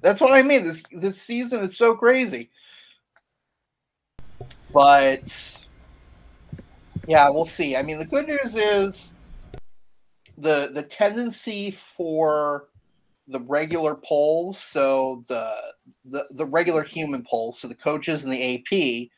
That's 0.05 0.20
what 0.20 0.35
I 0.35 0.43
mean. 0.43 0.64
This 0.64 0.82
this 0.93 1.18
season 1.18 1.64
is 1.64 1.78
so 1.78 1.94
crazy. 1.94 2.51
But 4.70 5.66
yeah, 7.09 7.31
we'll 7.31 7.47
see. 7.47 7.74
I 7.74 7.81
mean, 7.81 7.98
the 7.98 8.05
good 8.05 8.28
news 8.28 8.55
is 8.55 9.14
the 10.36 10.68
the 10.74 10.82
tendency 10.82 11.70
for 11.70 12.68
the 13.28 13.40
regular 13.40 13.94
polls, 13.94 14.59
so 14.59 15.24
the 15.26 15.51
the 16.05 16.26
the 16.32 16.44
regular 16.44 16.82
human 16.82 17.24
polls, 17.24 17.59
so 17.59 17.66
the 17.66 17.74
coaches 17.74 18.24
and 18.24 18.32
the 18.32 18.56
AP, 18.56 19.09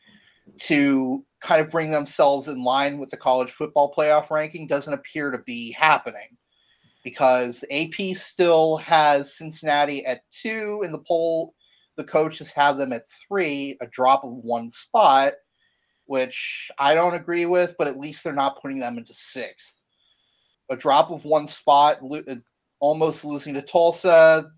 to 0.61 1.25
kind 1.41 1.59
of 1.59 1.69
bring 1.69 1.91
themselves 1.91 2.47
in 2.47 2.63
line 2.63 2.97
with 2.97 3.09
the 3.09 3.17
college 3.17 3.51
football 3.51 3.93
playoff 3.93 4.31
ranking 4.31 4.67
doesn't 4.67 4.93
appear 4.93 5.31
to 5.31 5.39
be 5.39 5.73
happening 5.73 6.37
because 7.07 7.63
AP 7.71 8.17
still 8.17 8.75
has 8.75 9.37
Cincinnati 9.37 10.05
at 10.05 10.23
two 10.29 10.81
in 10.83 10.91
the 10.91 10.99
poll. 11.07 11.53
The 11.95 12.03
coaches 12.03 12.51
have 12.51 12.77
them 12.77 12.91
at 12.91 13.09
three, 13.25 13.77
a 13.79 13.87
drop 13.87 14.25
of 14.25 14.31
one 14.31 14.69
spot, 14.69 15.35
which 16.07 16.69
I 16.77 16.95
don't 16.95 17.13
agree 17.13 17.45
with, 17.45 17.75
but 17.77 17.87
at 17.87 17.97
least 17.97 18.25
they're 18.25 18.33
not 18.33 18.61
putting 18.61 18.79
them 18.79 18.97
into 18.97 19.13
sixth. 19.13 19.85
A 20.69 20.75
drop 20.75 21.09
of 21.09 21.23
one 21.23 21.47
spot 21.47 21.99
almost 22.81 23.23
losing 23.23 23.53
to 23.53 23.61
Tulsa, 23.61 24.51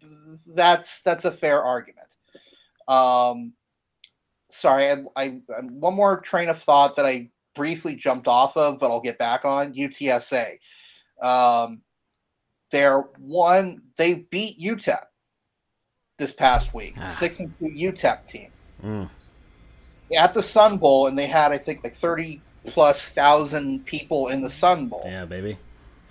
that's 0.55 1.03
that's 1.03 1.25
a 1.25 1.31
fair 1.31 1.63
argument. 1.63 2.15
Um, 2.87 3.53
sorry, 4.49 4.89
I, 4.89 5.03
I, 5.15 5.27
one 5.59 5.93
more 5.93 6.19
train 6.19 6.49
of 6.49 6.59
thought 6.59 6.95
that 6.95 7.05
I 7.05 7.29
briefly 7.55 7.95
jumped 7.95 8.27
off 8.27 8.57
of, 8.57 8.79
but 8.79 8.89
I'll 8.89 9.01
get 9.01 9.19
back 9.19 9.45
on 9.45 9.75
UTSA. 9.75 10.57
Um, 11.21 11.83
they're 12.71 13.01
one. 13.17 13.81
They 13.97 14.27
beat 14.29 14.59
UTEP 14.59 15.03
this 16.17 16.33
past 16.33 16.73
week, 16.73 16.95
ah. 16.99 17.07
six 17.07 17.39
and 17.39 17.57
two 17.57 17.65
UTEP 17.65 18.27
team 18.27 18.51
mm. 18.83 19.09
at 20.17 20.33
the 20.33 20.43
Sun 20.43 20.77
Bowl, 20.77 21.07
and 21.07 21.17
they 21.17 21.27
had 21.27 21.51
I 21.51 21.57
think 21.57 21.83
like 21.83 21.95
thirty 21.95 22.41
plus 22.67 23.09
thousand 23.09 23.85
people 23.85 24.27
in 24.27 24.41
the 24.41 24.49
Sun 24.49 24.87
Bowl. 24.87 25.03
Yeah, 25.05 25.25
baby. 25.25 25.57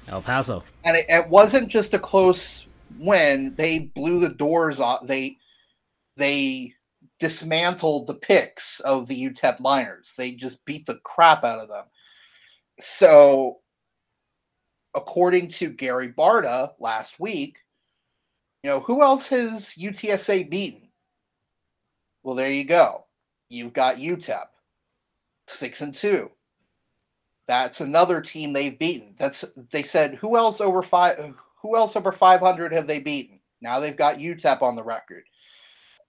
El 0.09 0.23
Paso. 0.23 0.65
And 0.85 0.97
it, 0.97 1.05
it, 1.09 1.29
wasn't 1.29 1.69
just 1.69 1.93
a 1.93 1.99
close 1.99 2.67
win. 2.99 3.55
They 3.57 3.79
blew 3.79 4.21
the 4.21 4.31
doors 4.31 4.81
off. 4.81 5.07
They 5.07 5.37
they 6.17 6.75
dismantled 7.19 8.07
the 8.07 8.15
picks 8.15 8.81
of 8.81 9.09
the 9.09 9.31
UTEP 9.31 9.61
Miners. 9.61 10.15
They 10.17 10.33
just 10.33 10.65
beat 10.65 10.87
the 10.87 10.99
crap 11.05 11.45
out 11.45 11.59
of 11.59 11.69
them. 11.69 11.85
So, 12.81 13.59
according 14.99 15.49
to 15.49 15.70
Gary 15.70 16.12
Barta 16.12 16.73
last 16.81 17.19
week, 17.20 17.59
you 18.62 18.70
know, 18.70 18.81
who 18.81 19.03
else 19.03 19.29
has 19.29 19.75
UTSA 19.79 20.51
beaten? 20.51 20.89
Well, 22.23 22.35
there 22.35 22.51
you 22.51 22.65
go. 22.65 23.07
You've 23.49 23.73
got 23.73 23.97
UTEP, 23.97 24.47
six 25.47 25.81
and 25.81 25.95
two. 25.95 26.31
That's 27.47 27.81
another 27.81 28.20
team 28.20 28.53
they've 28.53 28.79
beaten. 28.79 29.15
That's 29.19 29.45
they 29.70 29.83
said 29.85 30.16
who 30.16 30.37
else 30.37 30.61
over 30.61 30.83
five 30.83 31.35
who 31.62 31.77
else 31.77 31.97
over 31.97 32.12
500 32.12 32.73
have 32.73 32.87
they 32.87 32.99
beaten? 32.99 33.41
Now 33.61 33.81
they've 33.81 33.97
got 33.97 34.19
UTEP 34.19 34.61
on 34.62 34.77
the 34.77 34.83
record. 34.83 35.25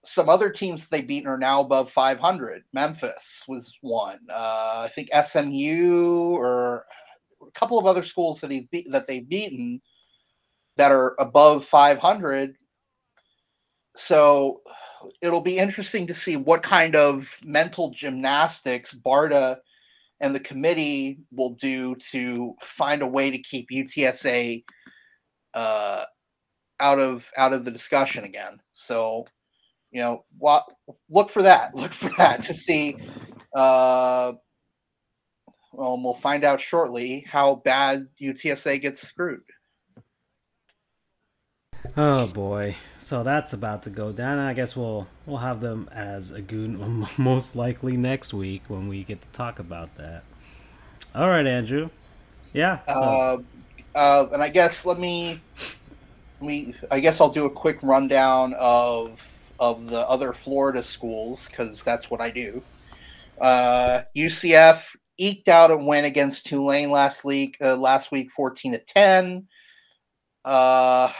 Some 0.02 0.28
other 0.28 0.50
teams 0.50 0.88
they've 0.88 1.06
beaten 1.06 1.28
are 1.28 1.38
now 1.38 1.60
above 1.60 1.90
500. 1.90 2.64
Memphis 2.72 3.44
was 3.48 3.76
one. 3.80 4.18
Uh, 4.30 4.82
I 4.84 4.88
think 4.88 5.10
SMU 5.12 6.36
or 6.36 6.86
couple 7.50 7.78
of 7.78 7.86
other 7.86 8.02
schools 8.02 8.40
that 8.40 8.50
he 8.50 8.68
that 8.90 9.06
they've 9.06 9.28
beaten. 9.28 9.80
that 10.76 10.92
are 10.92 11.14
above 11.18 11.64
500. 11.64 12.54
So 13.96 14.62
it'll 15.20 15.40
be 15.40 15.58
interesting 15.58 16.06
to 16.06 16.14
see 16.14 16.36
what 16.36 16.62
kind 16.62 16.96
of 16.96 17.38
mental 17.44 17.90
gymnastics 17.90 18.94
Barta 18.94 19.58
and 20.20 20.34
the 20.34 20.40
committee 20.40 21.20
will 21.32 21.54
do 21.54 21.94
to 22.10 22.54
find 22.62 23.02
a 23.02 23.06
way 23.06 23.30
to 23.30 23.38
keep 23.38 23.68
UTSA 23.70 24.64
uh, 25.54 26.04
out 26.80 26.98
of 26.98 27.28
out 27.36 27.52
of 27.52 27.64
the 27.64 27.70
discussion 27.70 28.24
again. 28.24 28.60
So, 28.74 29.26
you 29.90 30.00
know, 30.00 30.24
what 30.38 30.64
look 31.08 31.30
for 31.30 31.42
that. 31.42 31.74
Look 31.74 31.92
for 31.92 32.10
that 32.16 32.42
to 32.44 32.54
see. 32.54 32.96
Uh, 33.54 34.34
well, 35.80 35.98
we'll 35.98 36.12
find 36.12 36.44
out 36.44 36.60
shortly 36.60 37.24
how 37.26 37.54
bad 37.54 38.06
UTSA 38.20 38.82
gets 38.82 39.00
screwed. 39.00 39.40
Oh 41.96 42.26
boy, 42.26 42.76
so 42.98 43.22
that's 43.22 43.54
about 43.54 43.84
to 43.84 43.90
go 43.90 44.12
down. 44.12 44.38
I 44.38 44.52
guess 44.52 44.76
we'll 44.76 45.08
we'll 45.24 45.38
have 45.38 45.62
them 45.62 45.88
as 45.90 46.32
a 46.32 46.42
goon 46.42 47.06
most 47.16 47.56
likely 47.56 47.96
next 47.96 48.34
week 48.34 48.64
when 48.68 48.88
we 48.88 49.02
get 49.04 49.22
to 49.22 49.28
talk 49.28 49.58
about 49.58 49.94
that. 49.94 50.24
All 51.14 51.28
right, 51.28 51.46
Andrew. 51.46 51.88
Yeah. 52.52 52.80
Uh, 52.86 53.38
uh, 53.94 54.26
and 54.34 54.42
I 54.42 54.50
guess 54.50 54.84
let 54.84 54.98
me, 54.98 55.40
let 56.42 56.46
me. 56.46 56.74
I 56.90 57.00
guess 57.00 57.22
I'll 57.22 57.30
do 57.30 57.46
a 57.46 57.50
quick 57.50 57.78
rundown 57.80 58.54
of 58.58 59.26
of 59.58 59.88
the 59.88 60.00
other 60.00 60.34
Florida 60.34 60.82
schools 60.82 61.48
because 61.48 61.82
that's 61.82 62.10
what 62.10 62.20
I 62.20 62.28
do. 62.30 62.62
Uh, 63.40 64.02
UCF 64.14 64.94
eked 65.20 65.48
out 65.48 65.70
a 65.70 65.76
win 65.76 66.04
against 66.04 66.46
Tulane 66.46 66.90
last 66.90 67.24
week. 67.24 67.56
Uh, 67.60 67.76
last 67.76 68.10
week, 68.10 68.30
fourteen 68.32 68.72
to 68.72 68.78
ten. 68.78 69.46
Uh, 70.44 71.12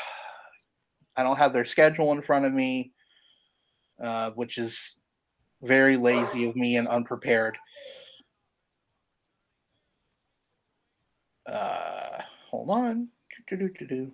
I 1.16 1.22
don't 1.22 1.36
have 1.36 1.52
their 1.52 1.64
schedule 1.64 2.12
in 2.12 2.22
front 2.22 2.46
of 2.46 2.52
me, 2.52 2.92
uh, 4.02 4.30
which 4.30 4.58
is 4.58 4.96
very 5.62 5.96
lazy 5.96 6.48
of 6.48 6.56
me 6.56 6.76
and 6.76 6.88
unprepared. 6.88 7.58
Uh, 11.46 12.22
hold 12.48 12.70
on. 12.70 13.08
Do-do-do-do-do. 13.48 14.12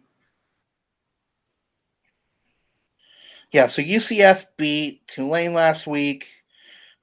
Yeah, 3.53 3.69
so 3.69 3.83
UCF 3.83 4.47
beat 4.57 5.07
Tulane 5.07 5.55
last 5.55 5.87
week, 5.87 6.27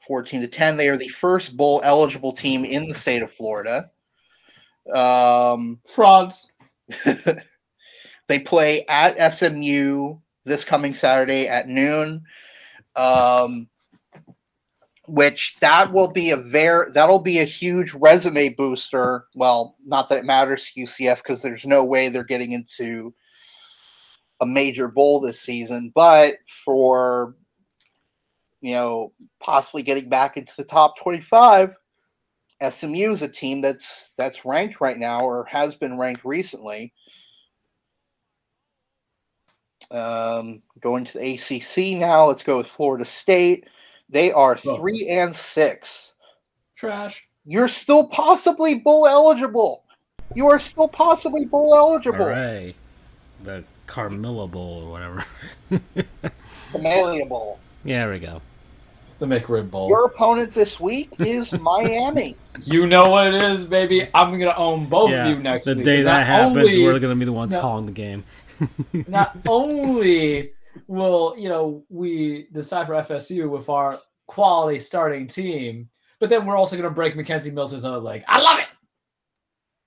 14 0.08 0.42
to 0.42 0.48
10. 0.48 0.78
They 0.78 0.90
are 0.90 0.98
the 0.98 1.08
first 1.08 1.56
bowl 1.56 1.82
eligible 1.84 2.34
team 2.34 2.66
in 2.66 2.88
the 2.88 2.94
state 2.94 3.22
of 3.22 3.32
Florida. 3.32 3.90
Um, 4.94 5.80
Frauds. 5.88 6.52
they 8.28 8.40
play 8.40 8.86
at 8.90 9.34
SMU 9.34 10.18
this 10.46 10.66
coming 10.66 10.94
Saturday 10.94 11.48
at 11.48 11.68
noon. 11.68 12.24
Um, 12.96 13.68
which 15.08 15.58
that 15.60 15.92
will 15.92 16.08
be 16.08 16.32
a 16.32 16.38
very 16.38 16.92
that'll 16.94 17.20
be 17.20 17.40
a 17.40 17.46
huge 17.46 17.94
resume 17.94 18.50
booster. 18.50 19.26
Well, 19.36 19.76
not 19.86 20.08
that 20.10 20.20
it 20.20 20.26
matters 20.26 20.72
to 20.72 20.82
UCF 20.82 21.18
because 21.18 21.42
there's 21.42 21.66
no 21.66 21.84
way 21.84 22.08
they're 22.08 22.24
getting 22.24 22.54
into 22.54 23.14
a 24.40 24.46
major 24.46 24.88
bowl 24.88 25.20
this 25.20 25.42
season, 25.42 25.92
but 25.94 26.36
for 26.66 27.36
you 28.64 28.74
know 28.74 29.12
possibly 29.42 29.84
getting 29.84 30.08
back 30.10 30.38
into 30.38 30.54
the 30.56 30.64
top 30.64 30.98
25 30.98 31.76
SMU 32.70 33.12
is 33.12 33.22
a 33.22 33.28
team 33.28 33.60
that's 33.62 34.12
that's 34.18 34.46
ranked 34.46 34.80
right 34.80 34.98
now 34.98 35.26
or 35.26 35.44
has 35.46 35.76
been 35.76 35.98
ranked 35.98 36.24
recently. 36.24 36.94
Um, 39.92 40.62
going 40.80 41.04
to 41.04 41.18
the 41.18 41.34
ACC 41.34 41.98
now. 42.00 42.26
Let's 42.28 42.42
go 42.44 42.58
with 42.58 42.68
Florida 42.68 43.04
State. 43.04 43.68
They 44.08 44.32
are 44.32 44.58
Oh. 44.66 44.78
three 44.78 45.10
and 45.10 45.36
six. 45.36 46.14
Trash. 46.78 47.28
You're 47.46 47.68
still 47.68 48.08
possibly 48.08 48.80
bowl 48.80 49.08
eligible. 49.08 49.84
You 50.34 50.48
are 50.48 50.60
still 50.60 50.88
possibly 50.88 51.44
bowl 51.44 51.76
eligible. 51.76 52.28
Right. 52.28 52.76
The 53.44 53.66
Camellia 53.88 54.48
Bowl 54.48 54.84
or 54.86 54.92
whatever. 54.92 55.26
Malia 56.80 57.26
Bowl. 57.26 57.60
yeah, 57.84 58.06
there 58.06 58.14
we 58.14 58.20
go. 58.20 58.42
The 59.24 59.40
McRib 59.40 59.72
Bowl. 59.72 59.88
Your 59.88 60.04
opponent 60.06 60.54
this 60.54 60.82
week 60.82 61.10
is 61.20 61.54
Miami. 61.60 62.36
You 62.62 62.86
know 62.88 63.10
what 63.10 63.34
it 63.34 63.42
is, 63.42 63.64
baby. 63.64 64.10
I'm 64.14 64.32
gonna 64.38 64.54
own 64.58 64.88
both 64.88 65.12
yeah. 65.12 65.28
of 65.28 65.38
you 65.38 65.42
next 65.42 65.66
week. 65.66 65.76
the 65.76 65.80
week. 65.80 65.86
day 65.86 65.96
'cause 65.98 66.06
that 66.06 66.12
not 66.20 66.26
happens, 66.26 66.58
only- 66.58 66.84
we're 66.84 67.00
gonna 67.00 67.16
be 67.16 67.24
the 67.24 67.32
ones 67.32 67.54
No. 67.54 67.62
calling 67.62 67.86
the 67.86 67.94
game. 67.94 68.26
not 69.08 69.38
only 69.48 70.52
will 70.88 71.36
you 71.38 71.48
know 71.48 71.86
we 71.90 72.48
decipher 72.52 72.94
FSU 72.94 73.50
with 73.50 73.70
our 73.70 73.98
quality 74.28 74.78
starting 74.80 75.26
team, 75.28 75.88
but 76.20 76.30
then 76.30 76.46
we're 76.46 76.58
also 76.58 76.76
going 76.76 76.88
to 76.90 76.94
break 76.94 77.16
McKenzie 77.16 77.52
Milton's 77.54 77.86
other 77.86 77.98
leg. 78.00 78.24
I 78.28 78.42
love 78.42 78.60
it. 78.60 78.66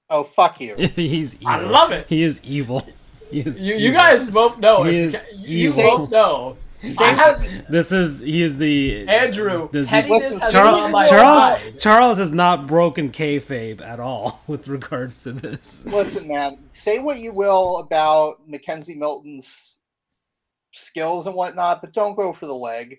Oh 0.09 0.23
fuck 0.25 0.61
you. 0.63 0.77
He's 0.97 1.35
evil. 1.35 1.49
I 1.49 1.61
love 1.61 1.93
it. 1.93 2.07
He 2.09 2.23
is 2.23 2.41
evil. 2.43 2.87
He 3.31 3.41
is 3.41 3.63
You, 3.63 3.75
you 3.75 3.89
evil. 3.89 4.01
guys 4.01 4.31
both 4.31 4.59
know. 4.59 4.83
He 4.85 4.97
it. 4.99 5.15
is 5.15 5.25
you 5.37 5.69
evil. 5.69 5.99
both 5.99 6.13
know. 6.13 6.57
I 6.83 7.63
This 7.69 7.93
is 7.93 8.21
he 8.21 8.43
is 8.43 8.59
the 8.59 9.07
Andrew, 9.09 9.69
Does 9.73 9.87
he- 9.89 9.93
pettiness 9.93 10.39
has 10.39 10.53
been 10.53 10.63
on 10.67 10.91
my 10.93 11.03
Charles 11.03 11.51
Charles. 11.51 11.83
Charles 11.83 12.19
has 12.19 12.33
not 12.33 12.67
broken 12.67 13.11
kayfabe 13.11 13.81
at 13.81 13.99
all 14.01 14.43
with 14.47 14.69
regards 14.69 15.19
to 15.25 15.33
this. 15.33 15.87
Listen, 15.87 16.29
man. 16.29 16.59
Say 16.71 16.99
what 16.99 17.19
you 17.19 17.33
will 17.33 17.79
about 17.79 18.49
McKenzie 18.51 18.97
Milton's 18.97 19.77
skills 20.73 21.27
and 21.27 21.35
whatnot, 21.35 21.81
but 21.81 21.93
don't 21.93 22.15
go 22.15 22.33
for 22.33 22.47
the 22.47 22.55
leg. 22.55 22.99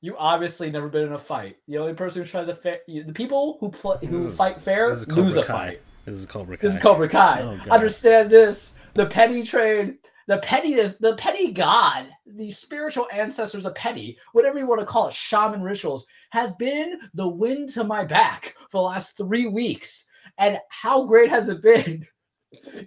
You 0.00 0.16
obviously 0.16 0.70
never 0.70 0.88
been 0.88 1.06
in 1.06 1.12
a 1.14 1.18
fight. 1.18 1.56
The 1.66 1.78
only 1.78 1.94
person 1.94 2.22
who 2.22 2.28
tries 2.28 2.46
to 2.46 2.54
fair, 2.54 2.78
the 2.86 3.12
people 3.12 3.56
who 3.60 3.68
play, 3.70 3.96
who 4.06 4.22
This 4.22 4.36
fight 4.36 4.60
fair 4.62 4.90
This 4.90 5.00
is 5.00 5.04
Cobra 5.06 5.22
lose 5.24 5.36
a 5.38 5.42
Kai. 5.42 5.52
fight. 5.52 5.80
This 6.04 6.18
is 6.18 6.26
Cobra 6.26 6.56
Kai. 6.56 6.66
This 6.66 6.76
is 6.76 6.82
Cobra 6.82 7.08
Kai. 7.08 7.40
Oh, 7.42 7.70
Understand 7.70 8.30
this: 8.30 8.78
the 8.94 9.06
petty 9.06 9.42
trade, 9.42 9.96
the 10.28 10.38
pettiness, 10.40 10.98
the 10.98 11.16
petty 11.16 11.50
god, 11.52 12.06
the 12.26 12.50
spiritual 12.50 13.08
ancestors 13.12 13.64
of 13.64 13.74
petty, 13.74 14.16
whatever 14.32 14.58
you 14.58 14.66
want 14.66 14.80
to 14.80 14.86
call 14.86 15.08
it, 15.08 15.14
shaman 15.14 15.62
rituals, 15.62 16.06
has 16.30 16.54
been 16.56 17.00
the 17.14 17.26
wind 17.26 17.70
to 17.70 17.82
my 17.82 18.04
back 18.04 18.54
for 18.70 18.82
the 18.82 18.88
last 18.88 19.16
three 19.16 19.46
weeks. 19.48 20.06
And 20.38 20.58
how 20.68 21.06
great 21.06 21.30
has 21.30 21.48
it 21.48 21.62
been? 21.62 22.06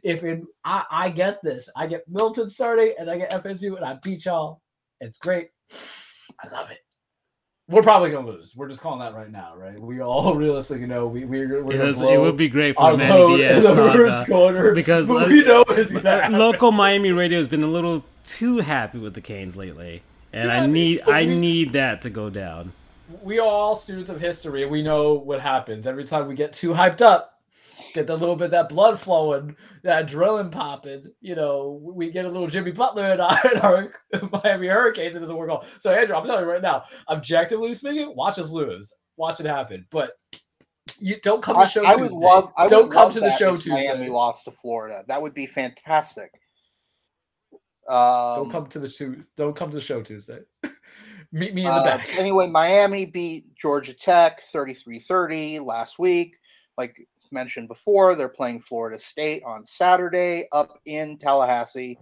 If 0.03 0.23
in 0.23 0.47
I, 0.65 0.85
I 0.89 1.09
get 1.11 1.37
this, 1.43 1.69
I 1.75 1.85
get 1.85 2.01
Milton 2.07 2.49
starting, 2.49 2.95
and 2.97 3.11
I 3.11 3.19
get 3.19 3.29
FSU, 3.29 3.75
and 3.75 3.85
I 3.85 3.99
beat 4.01 4.25
y'all. 4.25 4.59
It's 5.01 5.19
great. 5.19 5.49
I 6.43 6.49
love 6.51 6.71
it. 6.71 6.79
We're 7.71 7.81
probably 7.81 8.11
gonna 8.11 8.27
lose. 8.27 8.53
We're 8.55 8.67
just 8.67 8.81
calling 8.81 8.99
that 8.99 9.15
right 9.15 9.31
now, 9.31 9.53
right? 9.55 9.79
We 9.79 10.01
all 10.01 10.35
realistically 10.45 10.87
know 10.87 11.07
we 11.07 11.23
we're, 11.25 11.63
we're 11.63 11.81
It, 11.81 11.95
blow 11.95 12.13
it 12.13 12.17
would 12.17 12.37
be 12.37 12.49
great 12.49 12.75
for 12.75 12.97
Manny 12.97 13.37
Diaz 13.37 13.63
the 13.63 13.75
first 13.93 14.27
saga 14.27 14.31
quarter 14.31 14.73
because 14.73 15.07
we 15.07 15.43
know 15.43 15.63
it's 15.69 15.91
local 16.31 16.71
Miami 16.71 17.11
radio 17.11 17.37
has 17.37 17.47
been 17.47 17.63
a 17.63 17.67
little 17.67 18.03
too 18.23 18.57
happy 18.57 18.97
with 18.99 19.13
the 19.13 19.21
Canes 19.21 19.55
lately, 19.55 20.03
and 20.33 20.51
I 20.51 20.67
need 20.67 21.01
I 21.07 21.25
need 21.25 21.71
that 21.73 22.01
to 22.03 22.09
go 22.09 22.29
down. 22.29 22.73
we 23.21 23.39
are 23.39 23.47
all 23.47 23.75
students 23.75 24.09
of 24.09 24.19
history. 24.19 24.65
We 24.65 24.81
know 24.81 25.13
what 25.13 25.39
happens 25.41 25.87
every 25.87 26.03
time 26.03 26.27
we 26.27 26.35
get 26.35 26.53
too 26.53 26.71
hyped 26.71 27.01
up. 27.01 27.30
Get 27.93 28.09
a 28.09 28.13
little 28.15 28.35
bit 28.35 28.45
of 28.45 28.51
that 28.51 28.69
blood 28.69 28.99
flowing, 28.99 29.55
that 29.83 30.07
adrenaline 30.07 30.51
popping. 30.51 31.05
You 31.19 31.35
know, 31.35 31.79
we 31.81 32.09
get 32.11 32.25
a 32.25 32.29
little 32.29 32.47
Jimmy 32.47 32.71
Butler 32.71 33.13
in 33.13 33.19
our, 33.19 33.39
in 33.53 33.57
our 33.59 33.91
Miami 34.43 34.67
Hurricanes. 34.67 35.15
It 35.15 35.19
doesn't 35.19 35.35
work 35.35 35.49
out. 35.51 35.65
So 35.79 35.91
Andrew, 35.91 36.15
I'm 36.15 36.25
telling 36.25 36.45
you 36.45 36.51
right 36.51 36.61
now, 36.61 36.83
objectively 37.09 37.73
speaking, 37.73 38.13
watch 38.15 38.39
us 38.39 38.51
lose, 38.51 38.93
watch 39.17 39.39
it 39.39 39.45
happen. 39.45 39.85
But 39.91 40.11
you 40.99 41.17
don't 41.21 41.41
come 41.43 41.55
to 41.55 41.61
the 41.61 41.67
show 41.67 41.85
I 41.85 41.95
Tuesday. 41.95 42.01
would 42.03 42.11
love. 42.11 42.51
I 42.57 42.67
don't 42.67 42.83
would 42.83 42.91
come 42.91 43.03
love 43.05 43.13
to 43.13 43.19
the 43.19 43.25
that 43.27 43.39
show 43.39 43.53
if 43.53 43.67
Miami 43.67 44.09
lost 44.09 44.45
to 44.45 44.51
Florida. 44.51 45.03
That 45.07 45.21
would 45.21 45.33
be 45.33 45.45
fantastic. 45.45 46.31
Don't 47.89 48.45
Um, 48.45 48.51
come 48.51 48.67
to 48.67 48.79
the 48.79 48.87
show. 48.89 49.15
Don't 49.37 49.55
come 49.55 49.69
to 49.71 49.75
the 49.75 49.81
show 49.81 50.01
Tuesday. 50.01 50.39
Meet 51.33 51.53
me 51.53 51.61
in 51.65 51.67
the 51.69 51.73
Uh, 51.73 51.83
back. 51.83 52.17
anyway, 52.17 52.47
Miami 52.47 53.05
beat 53.05 53.55
Georgia 53.55 53.93
Tech 53.93 54.41
33-30 54.53 55.65
last 55.65 55.97
week. 55.97 56.35
Like 56.77 56.97
mentioned 57.31 57.67
before, 57.67 58.15
they're 58.15 58.29
playing 58.29 58.61
Florida 58.61 58.99
State 58.99 59.43
on 59.45 59.65
Saturday 59.65 60.47
up 60.51 60.79
in 60.85 61.17
Tallahassee. 61.17 61.97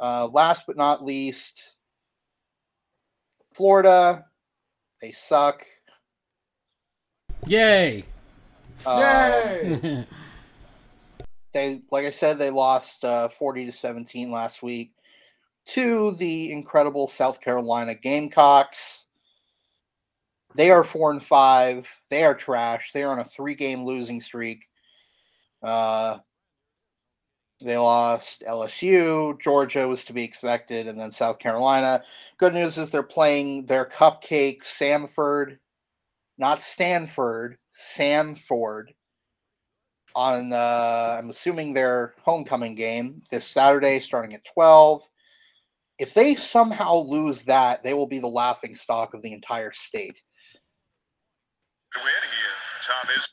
Uh, 0.00 0.28
last 0.28 0.64
but 0.66 0.76
not 0.76 1.04
least, 1.04 1.74
Florida. 3.54 4.24
They 5.00 5.12
suck. 5.12 5.64
Yay! 7.46 8.04
Um, 8.86 9.00
Yay! 9.00 10.06
they 11.52 11.82
like 11.90 12.04
I 12.04 12.10
said, 12.10 12.38
they 12.38 12.50
lost 12.50 13.04
uh, 13.04 13.28
40 13.28 13.66
to 13.66 13.72
17 13.72 14.30
last 14.30 14.62
week 14.62 14.92
to 15.68 16.12
the 16.12 16.50
incredible 16.50 17.06
South 17.08 17.40
Carolina 17.40 17.94
Gamecocks. 17.94 19.06
They 20.54 20.70
are 20.70 20.84
four 20.84 21.10
and 21.10 21.22
five. 21.22 21.86
They 22.10 22.24
are 22.24 22.34
trash. 22.34 22.92
They 22.92 23.02
are 23.02 23.12
on 23.12 23.20
a 23.20 23.24
three 23.24 23.54
game 23.54 23.84
losing 23.84 24.20
streak. 24.20 24.64
Uh, 25.62 26.18
They 27.60 27.76
lost 27.76 28.44
LSU, 28.46 29.34
Georgia 29.40 29.88
was 29.88 30.04
to 30.04 30.12
be 30.12 30.22
expected, 30.22 30.86
and 30.86 30.98
then 31.00 31.10
South 31.10 31.38
Carolina. 31.40 32.04
Good 32.38 32.54
news 32.54 32.78
is 32.78 32.90
they're 32.90 33.02
playing 33.02 33.66
their 33.66 33.84
cupcake 33.84 34.62
Samford, 34.62 35.58
not 36.38 36.62
Stanford, 36.62 37.58
Samford, 37.74 38.86
on 40.14 40.52
uh, 40.52 41.16
I'm 41.18 41.30
assuming 41.30 41.74
their 41.74 42.14
homecoming 42.24 42.74
game 42.74 43.22
this 43.30 43.46
Saturday, 43.46 44.00
starting 44.00 44.34
at 44.34 44.44
12. 44.44 45.02
If 45.98 46.14
they 46.14 46.36
somehow 46.36 46.96
lose 46.96 47.44
that, 47.44 47.82
they 47.82 47.94
will 47.94 48.06
be 48.06 48.20
the 48.20 48.28
laughing 48.28 48.74
stock 48.74 49.14
of 49.14 49.22
the 49.22 49.32
entire 49.32 49.72
state. 49.72 50.22
Win 51.96 52.04
here. 52.06 52.82
Tom 52.82 53.16
is 53.16 53.28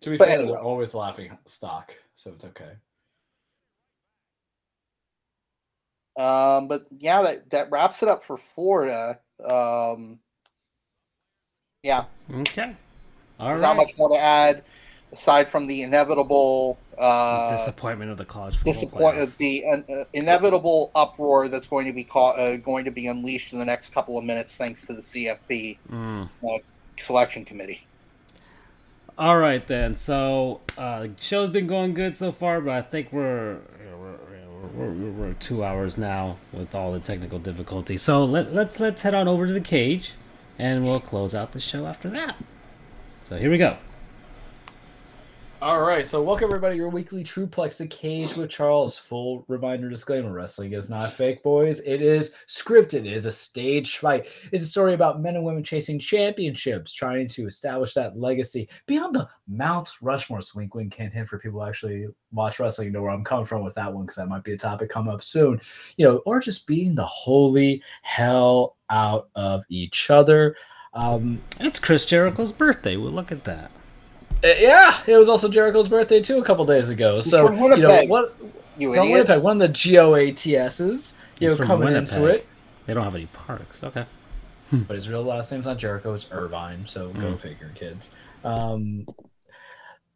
To 0.00 0.10
be 0.10 0.16
But 0.16 0.28
fair, 0.28 0.38
anyway. 0.38 0.52
they're 0.52 0.60
always 0.60 0.94
laughing 0.94 1.36
stock, 1.46 1.94
so 2.16 2.30
it's 2.32 2.44
okay. 2.44 2.72
Um, 6.16 6.68
but 6.68 6.82
yeah, 6.98 7.22
that, 7.22 7.50
that 7.50 7.70
wraps 7.70 8.02
it 8.02 8.08
up 8.08 8.24
for 8.24 8.36
Florida. 8.36 9.18
Um, 9.44 10.20
yeah, 11.82 12.04
Okay. 12.32 12.74
All 13.40 13.48
there's 13.48 13.60
right. 13.60 13.66
not 13.68 13.76
much 13.76 13.98
more 13.98 14.08
to 14.10 14.16
add 14.18 14.62
aside 15.12 15.48
from 15.48 15.66
the 15.66 15.82
inevitable 15.82 16.78
uh, 16.96 17.50
Disappointment 17.50 18.10
of 18.12 18.16
the 18.16 18.24
college 18.24 18.56
football 18.56 18.72
disappoint 18.72 19.16
playoff. 19.16 19.36
the 19.38 19.64
uh, 19.66 20.04
inevitable 20.12 20.92
uproar 20.94 21.48
that's 21.48 21.66
going 21.66 21.86
to 21.86 21.92
be 21.92 22.04
caught, 22.04 22.38
uh, 22.38 22.56
going 22.58 22.84
to 22.84 22.90
be 22.92 23.08
unleashed 23.08 23.52
in 23.52 23.58
the 23.58 23.64
next 23.64 23.92
couple 23.92 24.16
of 24.16 24.24
minutes 24.24 24.56
thanks 24.56 24.86
to 24.86 24.92
the 24.94 25.02
CFP 25.02 25.78
Mm. 25.90 26.28
Selection 26.98 27.44
committee. 27.44 27.86
All 29.16 29.38
right 29.38 29.66
then. 29.66 29.94
So 29.94 30.60
uh, 30.76 31.02
the 31.02 31.10
show's 31.20 31.50
been 31.50 31.66
going 31.66 31.94
good 31.94 32.16
so 32.16 32.32
far, 32.32 32.60
but 32.60 32.72
I 32.72 32.82
think 32.82 33.12
we're 33.12 33.58
we're, 34.74 34.90
we're, 34.90 35.10
we're 35.10 35.32
two 35.34 35.64
hours 35.64 35.96
now 35.96 36.36
with 36.52 36.74
all 36.74 36.92
the 36.92 37.00
technical 37.00 37.38
difficulties. 37.38 38.02
So 38.02 38.24
let, 38.24 38.52
let's 38.52 38.80
let's 38.80 39.02
head 39.02 39.14
on 39.14 39.28
over 39.28 39.46
to 39.46 39.52
the 39.52 39.60
cage, 39.60 40.12
and 40.58 40.84
we'll 40.84 41.00
close 41.00 41.34
out 41.34 41.52
the 41.52 41.60
show 41.60 41.86
after 41.86 42.08
that. 42.10 42.36
So 43.24 43.38
here 43.38 43.50
we 43.50 43.58
go. 43.58 43.76
All 45.64 45.80
right, 45.80 46.06
so 46.06 46.22
welcome 46.22 46.50
everybody 46.50 46.76
your 46.76 46.90
weekly 46.90 47.24
Truplex, 47.24 47.78
the 47.78 47.86
cage 47.86 48.36
with 48.36 48.50
Charles. 48.50 48.98
Full 48.98 49.46
reminder 49.48 49.88
disclaimer: 49.88 50.30
wrestling 50.30 50.74
is 50.74 50.90
not 50.90 51.14
fake, 51.14 51.42
boys. 51.42 51.80
It 51.86 52.02
is 52.02 52.36
scripted. 52.50 53.06
It 53.06 53.14
is 53.14 53.24
a 53.24 53.32
staged 53.32 53.96
fight. 53.96 54.26
It's 54.52 54.62
a 54.62 54.68
story 54.68 54.92
about 54.92 55.22
men 55.22 55.36
and 55.36 55.44
women 55.44 55.64
chasing 55.64 55.98
championships, 55.98 56.92
trying 56.92 57.28
to 57.28 57.46
establish 57.46 57.94
that 57.94 58.18
legacy 58.18 58.68
beyond 58.86 59.14
the 59.14 59.26
Mount 59.48 59.90
Rushmore. 60.02 60.42
Wink, 60.54 60.74
wink, 60.74 60.92
hint, 60.92 61.14
hint 61.14 61.30
for 61.30 61.38
people 61.38 61.60
who 61.60 61.66
actually 61.66 62.08
watch 62.30 62.60
wrestling. 62.60 62.92
Know 62.92 63.00
where 63.00 63.12
I'm 63.12 63.24
coming 63.24 63.46
from 63.46 63.64
with 63.64 63.74
that 63.76 63.90
one 63.90 64.04
because 64.04 64.16
that 64.16 64.28
might 64.28 64.44
be 64.44 64.52
a 64.52 64.58
topic 64.58 64.90
come 64.90 65.08
up 65.08 65.24
soon. 65.24 65.58
You 65.96 66.04
know, 66.06 66.16
or 66.26 66.40
just 66.40 66.66
beating 66.66 66.94
the 66.94 67.06
holy 67.06 67.82
hell 68.02 68.76
out 68.90 69.30
of 69.34 69.62
each 69.70 70.10
other. 70.10 70.56
Um, 70.92 71.40
It's 71.58 71.78
Chris 71.78 72.04
Jericho's 72.04 72.52
birthday. 72.52 72.98
Well, 72.98 73.12
look 73.12 73.32
at 73.32 73.44
that. 73.44 73.70
Uh, 74.44 74.48
Yeah, 74.58 75.00
it 75.06 75.16
was 75.16 75.28
also 75.28 75.48
Jericho's 75.48 75.88
birthday 75.88 76.20
too 76.20 76.38
a 76.38 76.44
couple 76.44 76.64
days 76.66 76.90
ago. 76.90 77.20
So 77.20 77.46
from 77.46 77.56
you 77.56 77.68
know 77.76 77.88
Winnipeg, 77.88 78.08
what? 78.10 78.36
You 78.76 78.92
From 78.94 79.04
idiot! 79.04 79.12
Winnipeg, 79.28 79.42
one 79.42 79.60
of 79.62 79.72
the 79.72 79.74
GOATSs. 79.74 81.14
You 81.40 81.48
He's 81.48 81.50
know, 81.50 81.56
from 81.56 81.66
coming 81.66 81.94
into 81.96 82.26
it, 82.26 82.46
They 82.86 82.94
don't 82.94 83.04
have 83.04 83.14
any 83.14 83.26
parks. 83.26 83.82
Okay. 83.82 84.04
but 84.72 84.94
his 84.94 85.08
real 85.08 85.22
last 85.22 85.50
name's 85.52 85.66
not 85.66 85.78
Jericho; 85.78 86.14
it's 86.14 86.28
Irvine. 86.30 86.84
So 86.86 87.08
go 87.10 87.32
Mm. 87.32 87.40
figure, 87.40 87.70
kids. 87.74 88.12
Um, 88.44 89.06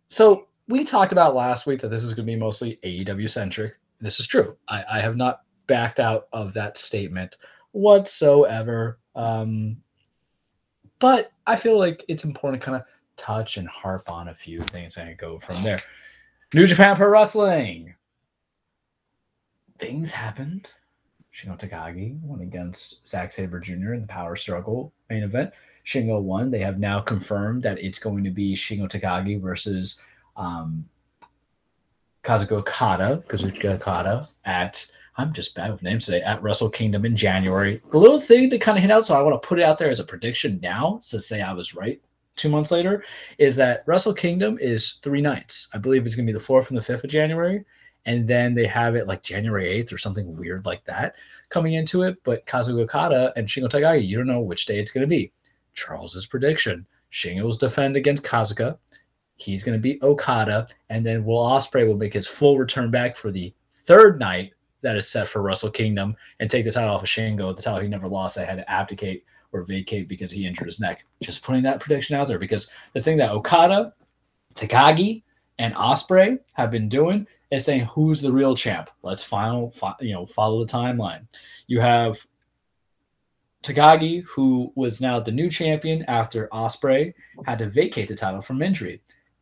so 0.08 0.46
we 0.68 0.84
talked 0.84 1.12
about 1.12 1.34
last 1.34 1.66
week 1.66 1.80
that 1.80 1.88
this 1.88 2.02
is 2.02 2.14
going 2.14 2.26
to 2.26 2.32
be 2.32 2.38
mostly 2.38 2.78
AEW 2.82 3.28
centric. 3.28 3.78
This 4.00 4.20
is 4.20 4.26
true. 4.26 4.56
I, 4.68 4.84
I 4.92 5.00
have 5.00 5.16
not 5.16 5.42
backed 5.66 5.98
out 6.00 6.28
of 6.32 6.52
that 6.54 6.76
statement 6.78 7.36
whatsoever. 7.72 8.98
Um, 9.14 9.78
but 10.98 11.30
I 11.46 11.56
feel 11.56 11.78
like 11.78 12.04
it's 12.08 12.24
important 12.24 12.60
to 12.62 12.64
kind 12.66 12.76
of 12.76 12.84
touch 13.18 13.58
and 13.58 13.68
harp 13.68 14.10
on 14.10 14.28
a 14.28 14.34
few 14.34 14.60
things 14.60 14.96
and 14.96 15.16
go 15.18 15.38
from 15.40 15.62
there. 15.62 15.80
New 16.54 16.66
Japan 16.66 16.96
Pro 16.96 17.08
Wrestling. 17.08 17.94
Things 19.78 20.12
happened. 20.12 20.72
Shingo 21.34 21.58
Takagi 21.58 22.18
went 22.22 22.42
against 22.42 23.06
Zack 23.06 23.32
Sabre 23.32 23.60
Jr. 23.60 23.92
in 23.92 24.00
the 24.00 24.06
Power 24.06 24.34
Struggle 24.34 24.92
main 25.10 25.22
event. 25.22 25.52
Shingo 25.84 26.20
won. 26.20 26.50
They 26.50 26.58
have 26.60 26.78
now 26.78 27.00
confirmed 27.00 27.62
that 27.62 27.78
it's 27.78 27.98
going 27.98 28.24
to 28.24 28.30
be 28.30 28.56
Shingo 28.56 28.88
Takagi 28.90 29.40
versus 29.40 30.02
um, 30.36 30.88
Kazuko 32.24 32.58
Okada, 32.58 33.22
Kazuchika 33.28 33.76
Okada 33.76 34.28
at 34.44 34.90
I'm 35.16 35.32
just 35.32 35.56
bad 35.56 35.72
with 35.72 35.82
names 35.82 36.06
today 36.06 36.22
at 36.22 36.40
Wrestle 36.42 36.70
Kingdom 36.70 37.04
in 37.04 37.16
January. 37.16 37.82
A 37.92 37.98
little 37.98 38.20
thing 38.20 38.48
to 38.50 38.58
kind 38.58 38.78
of 38.78 38.82
hint 38.82 38.92
out, 38.92 39.04
so 39.04 39.18
I 39.18 39.22
want 39.22 39.40
to 39.40 39.46
put 39.46 39.58
it 39.58 39.64
out 39.64 39.76
there 39.76 39.90
as 39.90 39.98
a 39.98 40.04
prediction 40.04 40.60
now 40.62 41.00
to 41.08 41.20
say 41.20 41.42
I 41.42 41.52
was 41.52 41.74
right 41.74 42.00
two 42.38 42.48
months 42.48 42.70
later, 42.70 43.04
is 43.36 43.56
that 43.56 43.82
Wrestle 43.86 44.14
Kingdom 44.14 44.58
is 44.60 44.94
three 45.02 45.20
nights. 45.20 45.68
I 45.74 45.78
believe 45.78 46.06
it's 46.06 46.14
going 46.14 46.26
to 46.26 46.32
be 46.32 46.38
the 46.38 46.44
4th 46.44 46.70
and 46.70 46.78
the 46.78 46.82
5th 46.82 47.04
of 47.04 47.10
January. 47.10 47.64
And 48.06 48.26
then 48.26 48.54
they 48.54 48.66
have 48.66 48.96
it 48.96 49.06
like 49.06 49.22
January 49.22 49.82
8th 49.82 49.92
or 49.92 49.98
something 49.98 50.36
weird 50.38 50.64
like 50.64 50.84
that 50.84 51.14
coming 51.50 51.74
into 51.74 52.02
it. 52.02 52.16
But 52.24 52.46
Kazuga 52.46 52.82
Okada 52.82 53.32
and 53.36 53.46
Shingo 53.46 53.68
Takagi, 53.68 54.06
you 54.06 54.16
don't 54.16 54.26
know 54.26 54.40
which 54.40 54.66
day 54.66 54.78
it's 54.78 54.92
going 54.92 55.02
to 55.02 55.06
be. 55.06 55.32
Charles's 55.74 56.26
prediction 56.26 56.86
Shingo's 57.12 57.58
defend 57.58 57.96
against 57.96 58.24
Kazuga. 58.24 58.78
He's 59.36 59.64
going 59.64 59.76
to 59.76 59.82
beat 59.82 60.02
Okada. 60.02 60.68
And 60.90 61.04
then 61.04 61.24
Will 61.24 61.44
Ospreay 61.44 61.86
will 61.86 61.96
make 61.96 62.14
his 62.14 62.26
full 62.26 62.58
return 62.58 62.90
back 62.90 63.16
for 63.16 63.30
the 63.30 63.52
third 63.86 64.18
night 64.18 64.52
that 64.82 64.96
is 64.96 65.08
set 65.08 65.28
for 65.28 65.42
Wrestle 65.42 65.70
Kingdom 65.70 66.16
and 66.40 66.50
take 66.50 66.64
the 66.64 66.72
title 66.72 66.94
off 66.94 67.02
of 67.02 67.08
Shingo, 67.08 67.54
the 67.54 67.62
title 67.62 67.80
he 67.80 67.88
never 67.88 68.08
lost. 68.08 68.36
They 68.36 68.44
had 68.44 68.56
to 68.56 68.70
abdicate 68.70 69.24
or 69.52 69.62
vacate 69.62 70.08
because 70.08 70.32
he 70.32 70.46
injured 70.46 70.66
his 70.66 70.80
neck. 70.80 71.04
Just 71.22 71.42
putting 71.42 71.62
that 71.62 71.80
prediction 71.80 72.16
out 72.16 72.28
there 72.28 72.38
because 72.38 72.70
the 72.92 73.02
thing 73.02 73.16
that 73.18 73.30
Okada, 73.30 73.94
Takagi, 74.54 75.22
and 75.58 75.74
Ospreay 75.74 76.38
have 76.54 76.70
been 76.70 76.88
doing 76.88 77.26
is 77.50 77.64
saying 77.64 77.86
who's 77.86 78.20
the 78.20 78.32
real 78.32 78.54
champ. 78.54 78.90
Let's 79.02 79.24
final, 79.24 79.70
fi- 79.70 79.94
you 80.00 80.12
know, 80.12 80.26
follow 80.26 80.64
the 80.64 80.72
timeline. 80.72 81.26
You 81.66 81.80
have 81.80 82.18
Takagi, 83.62 84.22
who 84.24 84.72
was 84.76 85.00
now 85.00 85.18
the 85.18 85.32
new 85.32 85.50
champion 85.50 86.04
after 86.08 86.48
Ospreay 86.48 87.12
had 87.44 87.58
to 87.58 87.68
vacate 87.68 88.08
the 88.08 88.14
title 88.14 88.40
from 88.40 88.62
injury. 88.62 89.00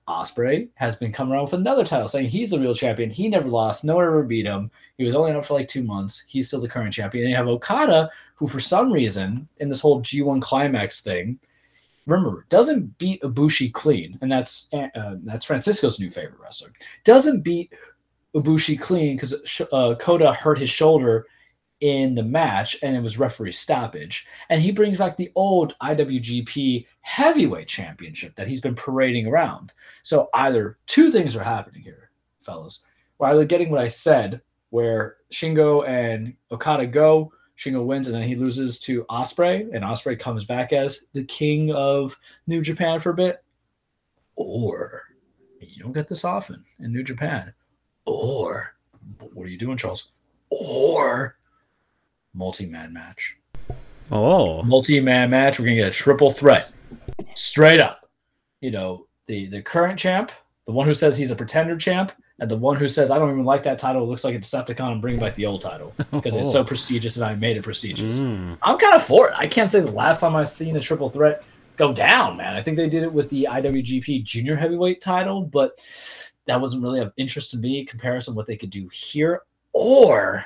Ospreay 0.08 0.68
has 0.74 0.96
been 0.96 1.12
coming 1.12 1.34
around 1.34 1.44
with 1.44 1.54
another 1.54 1.84
title, 1.84 2.06
saying 2.06 2.28
he's 2.28 2.50
the 2.50 2.60
real 2.60 2.74
champion. 2.74 3.10
He 3.10 3.28
never 3.28 3.48
lost. 3.48 3.84
No 3.84 3.96
one 3.96 4.04
ever 4.04 4.22
beat 4.22 4.46
him. 4.46 4.70
He 4.98 5.04
was 5.04 5.16
only 5.16 5.32
out 5.32 5.44
for 5.44 5.54
like 5.54 5.68
two 5.68 5.82
months. 5.82 6.24
He's 6.28 6.46
still 6.46 6.60
the 6.60 6.68
current 6.68 6.94
champion. 6.94 7.24
And 7.24 7.30
you 7.30 7.36
have 7.36 7.48
Okada, 7.48 8.10
who 8.36 8.46
for 8.46 8.60
some 8.60 8.92
reason 8.92 9.48
in 9.58 9.68
this 9.68 9.80
whole 9.80 10.00
G1 10.02 10.40
climax 10.40 11.02
thing, 11.02 11.40
remember 12.06 12.46
doesn't 12.48 12.96
beat 12.98 13.20
Ibushi 13.22 13.72
clean, 13.72 14.16
and 14.20 14.30
that's 14.30 14.68
uh, 14.72 15.16
that's 15.24 15.44
Francisco's 15.44 15.98
new 15.98 16.10
favorite 16.10 16.40
wrestler. 16.40 16.70
Doesn't 17.04 17.42
beat 17.42 17.72
Ibushi 18.34 18.80
clean 18.80 19.16
because 19.16 19.60
uh, 19.72 19.96
Koda 19.98 20.32
hurt 20.32 20.58
his 20.58 20.70
shoulder 20.70 21.26
in 21.80 22.14
the 22.14 22.22
match, 22.22 22.76
and 22.82 22.96
it 22.96 23.02
was 23.02 23.18
referee 23.18 23.52
stoppage. 23.52 24.26
And 24.48 24.62
he 24.62 24.70
brings 24.70 24.98
back 24.98 25.16
the 25.16 25.32
old 25.34 25.74
IWGP 25.82 26.86
Heavyweight 27.00 27.68
Championship 27.68 28.34
that 28.36 28.48
he's 28.48 28.60
been 28.60 28.74
parading 28.74 29.26
around. 29.26 29.74
So 30.02 30.28
either 30.34 30.78
two 30.86 31.10
things 31.10 31.36
are 31.36 31.44
happening 31.44 31.82
here, 31.82 32.10
fellas. 32.42 32.82
We're 33.18 33.28
either 33.28 33.44
getting 33.44 33.70
what 33.70 33.80
I 33.80 33.88
said, 33.88 34.40
where 34.70 35.16
Shingo 35.32 35.86
and 35.86 36.34
Okada 36.50 36.86
go, 36.86 37.32
Shingo 37.58 37.84
wins, 37.84 38.08
and 38.08 38.16
then 38.16 38.28
he 38.28 38.36
loses 38.36 38.78
to 38.80 39.04
Ospreay, 39.04 39.68
and 39.72 39.84
Ospreay 39.84 40.18
comes 40.18 40.44
back 40.44 40.72
as 40.72 41.06
the 41.12 41.24
king 41.24 41.72
of 41.72 42.16
New 42.46 42.60
Japan 42.60 43.00
for 43.00 43.10
a 43.10 43.14
bit. 43.14 43.42
Or 44.34 45.02
you 45.60 45.82
don't 45.82 45.92
get 45.92 46.08
this 46.08 46.24
often 46.24 46.64
in 46.80 46.92
New 46.92 47.02
Japan. 47.02 47.52
Or 48.04 48.74
what 49.32 49.46
are 49.46 49.50
you 49.50 49.58
doing, 49.58 49.78
Charles? 49.78 50.10
Or 50.50 51.35
multi-man 52.36 52.92
match. 52.92 53.36
Oh. 54.12 54.62
Multi-man 54.62 55.30
match. 55.30 55.58
We're 55.58 55.66
gonna 55.66 55.76
get 55.76 55.88
a 55.88 55.90
triple 55.90 56.30
threat, 56.30 56.72
straight 57.34 57.80
up. 57.80 58.08
You 58.60 58.70
know, 58.70 59.06
the 59.26 59.46
the 59.46 59.62
current 59.62 59.98
champ, 59.98 60.30
the 60.66 60.72
one 60.72 60.86
who 60.86 60.94
says 60.94 61.16
he's 61.16 61.30
a 61.30 61.36
pretender 61.36 61.76
champ, 61.76 62.12
and 62.38 62.50
the 62.50 62.56
one 62.56 62.76
who 62.76 62.88
says 62.88 63.10
I 63.10 63.18
don't 63.18 63.30
even 63.30 63.44
like 63.44 63.62
that 63.64 63.78
title. 63.78 64.02
It 64.04 64.06
looks 64.06 64.24
like 64.24 64.34
a 64.34 64.38
Decepticon 64.38 64.92
and 64.92 65.02
bring 65.02 65.18
back 65.18 65.34
the 65.34 65.46
old 65.46 65.62
title 65.62 65.94
because 66.12 66.36
it's 66.36 66.52
so 66.52 66.62
prestigious 66.62 67.16
and 67.16 67.24
I 67.24 67.34
made 67.34 67.56
it 67.56 67.62
prestigious. 67.62 68.20
Mm. 68.20 68.58
I'm 68.62 68.78
kind 68.78 68.94
of 68.94 69.04
for 69.04 69.28
it. 69.28 69.34
I 69.36 69.46
can't 69.46 69.70
say 69.70 69.80
the 69.80 69.90
last 69.90 70.20
time 70.20 70.36
I've 70.36 70.48
seen 70.48 70.76
a 70.76 70.80
triple 70.80 71.10
threat 71.10 71.42
go 71.76 71.92
down, 71.92 72.36
man. 72.36 72.54
I 72.54 72.62
think 72.62 72.76
they 72.76 72.88
did 72.88 73.02
it 73.02 73.12
with 73.12 73.28
the 73.30 73.48
IWGP 73.50 74.24
Junior 74.24 74.56
Heavyweight 74.56 75.00
title, 75.00 75.42
but 75.42 75.78
that 76.46 76.60
wasn't 76.60 76.82
really 76.82 77.00
of 77.00 77.12
interest 77.16 77.50
to 77.50 77.58
me. 77.58 77.84
Comparison 77.84 78.34
what 78.34 78.46
they 78.46 78.56
could 78.56 78.70
do 78.70 78.88
here, 78.92 79.42
or 79.72 80.44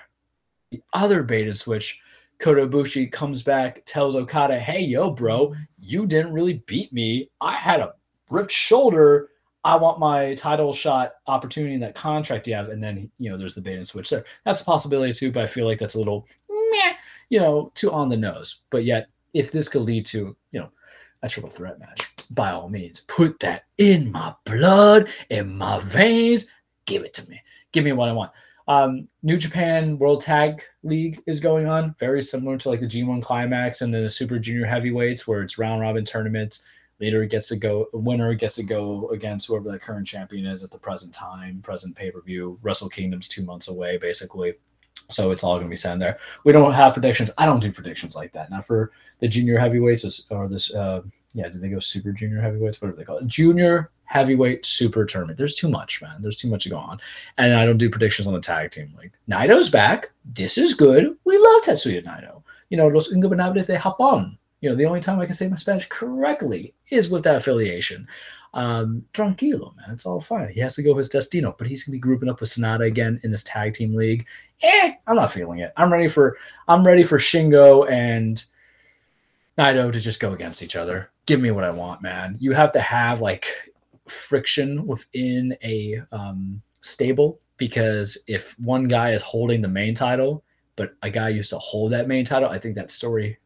the 0.71 0.83
other 0.93 1.23
bait 1.23 1.47
and 1.47 1.57
switch. 1.57 2.01
Kota 2.39 2.67
Ibushi 2.67 3.11
comes 3.13 3.43
back, 3.43 3.83
tells 3.85 4.17
Okada, 4.17 4.59
"Hey, 4.59 4.81
yo, 4.81 5.11
bro, 5.11 5.55
you 5.79 6.07
didn't 6.07 6.33
really 6.33 6.63
beat 6.67 6.93
me. 6.93 7.31
I 7.41 7.55
had 7.55 7.81
a 7.81 7.95
ripped 8.31 8.51
shoulder. 8.53 9.31
I 9.65 9.77
want 9.77 9.99
my 9.99 10.35
title 10.37 10.73
shot 10.73 11.13
opportunity 11.27 11.75
in 11.75 11.81
that 11.81 11.95
contract 11.95 12.47
you 12.47 12.55
have, 12.55 12.71
and 12.71 12.83
then 12.83 13.11
you 13.19 13.29
know 13.31 13.37
there's 13.37 13.55
the 13.55 13.61
bait 13.61 13.77
and 13.77 13.87
switch 13.87 14.09
there. 14.09 14.25
That's 14.45 14.63
a 14.63 14.65
possibility 14.65 15.13
too, 15.13 15.33
but 15.33 15.43
I 15.43 15.47
feel 15.47 15.67
like 15.67 15.79
that's 15.79 15.97
a 15.97 15.99
little 15.99 16.27
meh, 16.49 16.95
you 17.29 17.41
know, 17.41 17.71
too 17.75 17.91
on 17.91 18.09
the 18.09 18.17
nose. 18.17 18.61
But 18.71 18.85
yet, 18.85 19.09
if 19.35 19.53
this 19.53 19.69
could 19.69 19.83
lead 19.83 20.07
to 20.07 20.35
you 20.53 20.61
know 20.61 20.71
a 21.23 21.29
triple 21.29 21.51
threat 21.51 21.79
match, 21.79 22.09
by 22.31 22.53
all 22.53 22.71
means, 22.71 23.01
put 23.01 23.39
that 23.41 23.65
in 23.77 24.11
my 24.11 24.35
blood, 24.47 25.11
in 25.29 25.59
my 25.59 25.81
veins. 25.81 26.51
Give 26.87 27.05
it 27.05 27.13
to 27.15 27.29
me. 27.29 27.41
Give 27.73 27.85
me 27.85 27.93
what 27.93 28.09
I 28.09 28.13
want. 28.13 28.33
Um, 28.69 29.09
New 29.23 29.37
Japan 29.37 29.99
World 29.99 30.23
Tag 30.23 30.63
League 30.83 31.23
is 31.27 31.41
going 31.41 31.67
on, 31.67 31.95
very 31.99 32.23
similar 32.23 32.57
to 32.59 32.69
like 32.69 32.81
the 32.81 32.87
G1 32.87 33.23
Climax 33.23 33.81
and 33.81 33.93
then 33.93 34.03
the 34.03 34.11
Super 34.11 34.39
Junior 34.39 34.67
Heavyweights, 34.67 35.27
where 35.27 35.43
it's 35.43 35.59
round 35.59 35.81
robin 35.81 36.05
tournaments. 36.05 36.65
Leader 37.01 37.25
gets 37.25 37.49
to 37.49 37.57
go, 37.57 37.87
winner 37.95 38.35
gets 38.35 38.57
to 38.57 38.63
go 38.63 39.09
against 39.09 39.47
whoever 39.47 39.73
the 39.73 39.79
current 39.79 40.07
champion 40.07 40.45
is 40.45 40.63
at 40.63 40.71
the 40.71 40.79
present 40.79 41.15
time, 41.15 41.63
present 41.63 41.97
pay 41.97 42.11
per 42.11 42.21
view. 42.21 42.59
Wrestle 42.63 42.91
Kingdom's 42.91 43.27
two 43.27 43.43
months 43.43 43.69
away, 43.69 43.97
basically. 43.97 44.55
So 45.09 45.31
it's 45.31 45.43
all 45.43 45.55
going 45.55 45.67
to 45.67 45.71
be 45.71 45.77
sent 45.77 45.99
there. 45.99 46.19
We 46.45 46.53
don't 46.53 46.73
have 46.73 46.93
predictions. 46.93 47.31
I 47.39 47.47
don't 47.47 47.61
do 47.61 47.73
predictions 47.73 48.15
like 48.15 48.33
that. 48.33 48.51
Not 48.51 48.67
for 48.67 48.93
the 49.21 49.29
junior 49.29 49.59
heavyweights 49.59 50.31
or 50.31 50.47
this. 50.47 50.73
Uh, 50.75 51.03
yeah, 51.33 51.49
do 51.49 51.59
they 51.59 51.69
go 51.69 51.81
super 51.81 52.13
junior 52.13 52.41
heavyweights? 52.41 52.81
What 52.83 52.91
do 52.91 52.97
they 52.97 53.05
call 53.05 53.19
it? 53.19 53.27
Junior 53.27 53.91
heavyweight 54.11 54.67
super 54.67 55.05
tournament. 55.05 55.39
There's 55.39 55.55
too 55.55 55.69
much, 55.69 56.03
man. 56.03 56.21
There's 56.21 56.35
too 56.35 56.51
much 56.51 56.65
to 56.65 56.69
go 56.69 56.77
on. 56.77 57.01
And 57.39 57.55
I 57.55 57.65
don't 57.65 57.79
do 57.79 57.89
predictions 57.89 58.27
on 58.27 58.35
the 58.35 58.41
tag 58.41 58.73
team 58.73 58.93
Like 58.97 59.13
Naito's 59.29 59.71
back. 59.71 60.11
This 60.25 60.59
is 60.59 60.75
good. 60.75 61.17
We 61.25 61.39
love 61.39 61.63
Tetsuya 61.63 62.05
Naito. 62.05 62.43
You 62.71 62.77
know, 62.77 62.89
los 62.89 63.13
ingobernables 63.13 63.69
de 63.69 63.77
Japón. 63.79 64.37
You 64.63 64.69
know, 64.69 64.75
the 64.75 64.85
only 64.85 64.99
time 64.99 65.21
I 65.21 65.27
can 65.27 65.35
say 65.35 65.49
my 65.49 65.55
Spanish 65.55 65.89
correctly 65.89 66.75
is 66.91 67.09
with 67.09 67.23
that 67.23 67.37
affiliation. 67.37 68.09
Um, 68.53 69.05
tranquilo, 69.15 69.77
man. 69.77 69.91
It's 69.93 70.07
all 70.07 70.21
fine. 70.21 70.49
He 70.49 70.59
has 70.59 70.75
to 70.75 70.83
go 70.83 70.91
with 70.91 71.05
his 71.05 71.09
destino, 71.09 71.55
but 71.57 71.69
he's 71.69 71.85
gonna 71.85 71.95
be 71.95 72.01
grouping 72.01 72.29
up 72.29 72.41
with 72.41 72.51
Sanada 72.51 72.89
again 72.89 73.21
in 73.23 73.31
this 73.31 73.45
tag 73.45 73.75
team 73.75 73.95
league. 73.95 74.27
Eh, 74.63 74.93
I'm 75.07 75.15
not 75.15 75.33
feeling 75.33 75.61
it. 75.61 75.73
I'm 75.77 75.93
ready 75.93 76.09
for 76.09 76.37
I'm 76.67 76.85
ready 76.85 77.05
for 77.05 77.19
Shingo 77.19 77.89
and 77.89 78.45
Naito 79.57 79.93
to 79.93 80.01
just 80.01 80.19
go 80.19 80.33
against 80.33 80.65
each 80.65 80.75
other. 80.75 81.11
Give 81.27 81.41
me 81.41 81.53
what 81.53 81.63
I 81.63 81.71
want, 81.71 82.03
man. 82.03 82.37
You 82.41 82.51
have 82.53 82.73
to 82.73 82.81
have 82.81 83.21
like 83.21 83.47
friction 84.11 84.87
within 84.87 85.57
a 85.63 85.97
um, 86.13 86.61
stable 86.81 87.41
because 87.57 88.23
if 88.27 88.59
one 88.59 88.89
guy 88.89 89.13
is 89.13 89.23
holding 89.23 89.61
the 89.61 89.69
main 89.69 89.95
title, 89.95 90.43
but 90.77 90.95
a 91.03 91.11
guy 91.11 91.29
used 91.29 91.51
to 91.51 91.59
hold 91.59 91.93
that 91.93 92.09
main 92.09 92.25
title, 92.25 92.49
I 92.49 92.59
think 92.59 92.75
that 92.77 92.91
story 92.91 93.39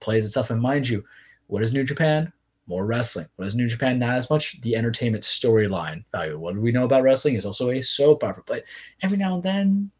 plays 0.00 0.26
itself. 0.26 0.50
And 0.50 0.60
mind 0.60 0.86
you, 0.86 1.02
what 1.46 1.62
is 1.62 1.72
New 1.72 1.84
Japan? 1.84 2.30
More 2.66 2.86
wrestling. 2.86 3.26
What 3.36 3.48
is 3.48 3.56
New 3.56 3.68
Japan? 3.68 3.98
Not 3.98 4.16
as 4.16 4.30
much 4.30 4.60
the 4.60 4.76
entertainment 4.76 5.24
storyline 5.24 6.04
value. 6.12 6.38
What 6.38 6.54
do 6.54 6.60
we 6.60 6.72
know 6.72 6.84
about 6.84 7.02
wrestling? 7.02 7.34
Is 7.36 7.46
also 7.46 7.70
a 7.70 7.80
soap 7.80 8.22
opera. 8.22 8.42
But 8.46 8.64
every 9.02 9.16
now 9.18 9.34
and 9.34 9.42
then, 9.42 9.90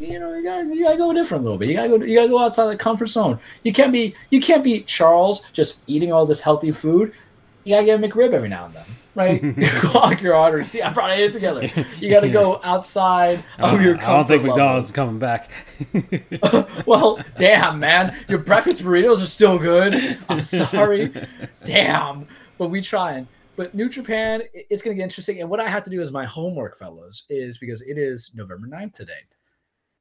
you 0.00 0.18
know, 0.18 0.34
you 0.34 0.42
gotta, 0.42 0.64
you 0.74 0.84
gotta 0.84 0.96
go 0.96 1.12
different 1.12 1.42
a 1.42 1.44
little 1.44 1.58
bit. 1.58 1.68
You 1.68 1.76
gotta 1.76 1.88
go. 1.88 2.04
You 2.04 2.16
gotta 2.16 2.28
go 2.28 2.38
outside 2.38 2.66
the 2.66 2.76
comfort 2.76 3.06
zone. 3.06 3.38
You 3.62 3.72
can't 3.72 3.92
be. 3.92 4.14
You 4.30 4.40
can't 4.40 4.64
be 4.64 4.82
Charles 4.82 5.44
just 5.52 5.82
eating 5.86 6.12
all 6.12 6.26
this 6.26 6.40
healthy 6.40 6.72
food. 6.72 7.14
You 7.64 7.74
gotta 7.74 7.86
get 7.86 8.02
a 8.02 8.06
McRib 8.06 8.32
every 8.32 8.48
now 8.48 8.66
and 8.66 8.74
then, 8.74 8.84
right? 9.14 9.42
Clock 9.80 10.22
your 10.22 10.34
arteries. 10.34 10.70
See, 10.70 10.82
I 10.82 10.92
brought 10.92 11.18
it 11.18 11.32
together. 11.32 11.70
You 12.00 12.10
gotta 12.10 12.28
go 12.28 12.60
outside 12.64 13.44
of 13.58 13.80
your. 13.80 13.96
I 13.98 14.12
don't 14.12 14.26
think 14.26 14.42
level. 14.42 14.56
McDonald's 14.56 14.86
is 14.86 14.92
coming 14.92 15.18
back. 15.18 15.50
well, 16.86 17.20
damn, 17.36 17.78
man. 17.78 18.16
Your 18.28 18.38
breakfast 18.38 18.82
burritos 18.82 19.22
are 19.22 19.26
still 19.26 19.58
good. 19.58 19.94
I'm 20.28 20.40
sorry. 20.40 21.12
damn. 21.64 22.26
But 22.58 22.68
we 22.68 22.80
trying. 22.80 23.26
But 23.56 23.74
New 23.74 23.88
Japan, 23.88 24.42
it's 24.52 24.82
going 24.82 24.96
to 24.96 24.98
get 24.98 25.04
interesting. 25.04 25.40
And 25.40 25.48
what 25.48 25.60
I 25.60 25.68
have 25.68 25.84
to 25.84 25.90
do 25.90 26.02
as 26.02 26.10
my 26.10 26.24
homework, 26.24 26.76
fellows, 26.76 27.24
is 27.30 27.58
because 27.58 27.82
it 27.82 27.98
is 27.98 28.32
November 28.34 28.66
9th 28.66 28.94
today. 28.94 29.12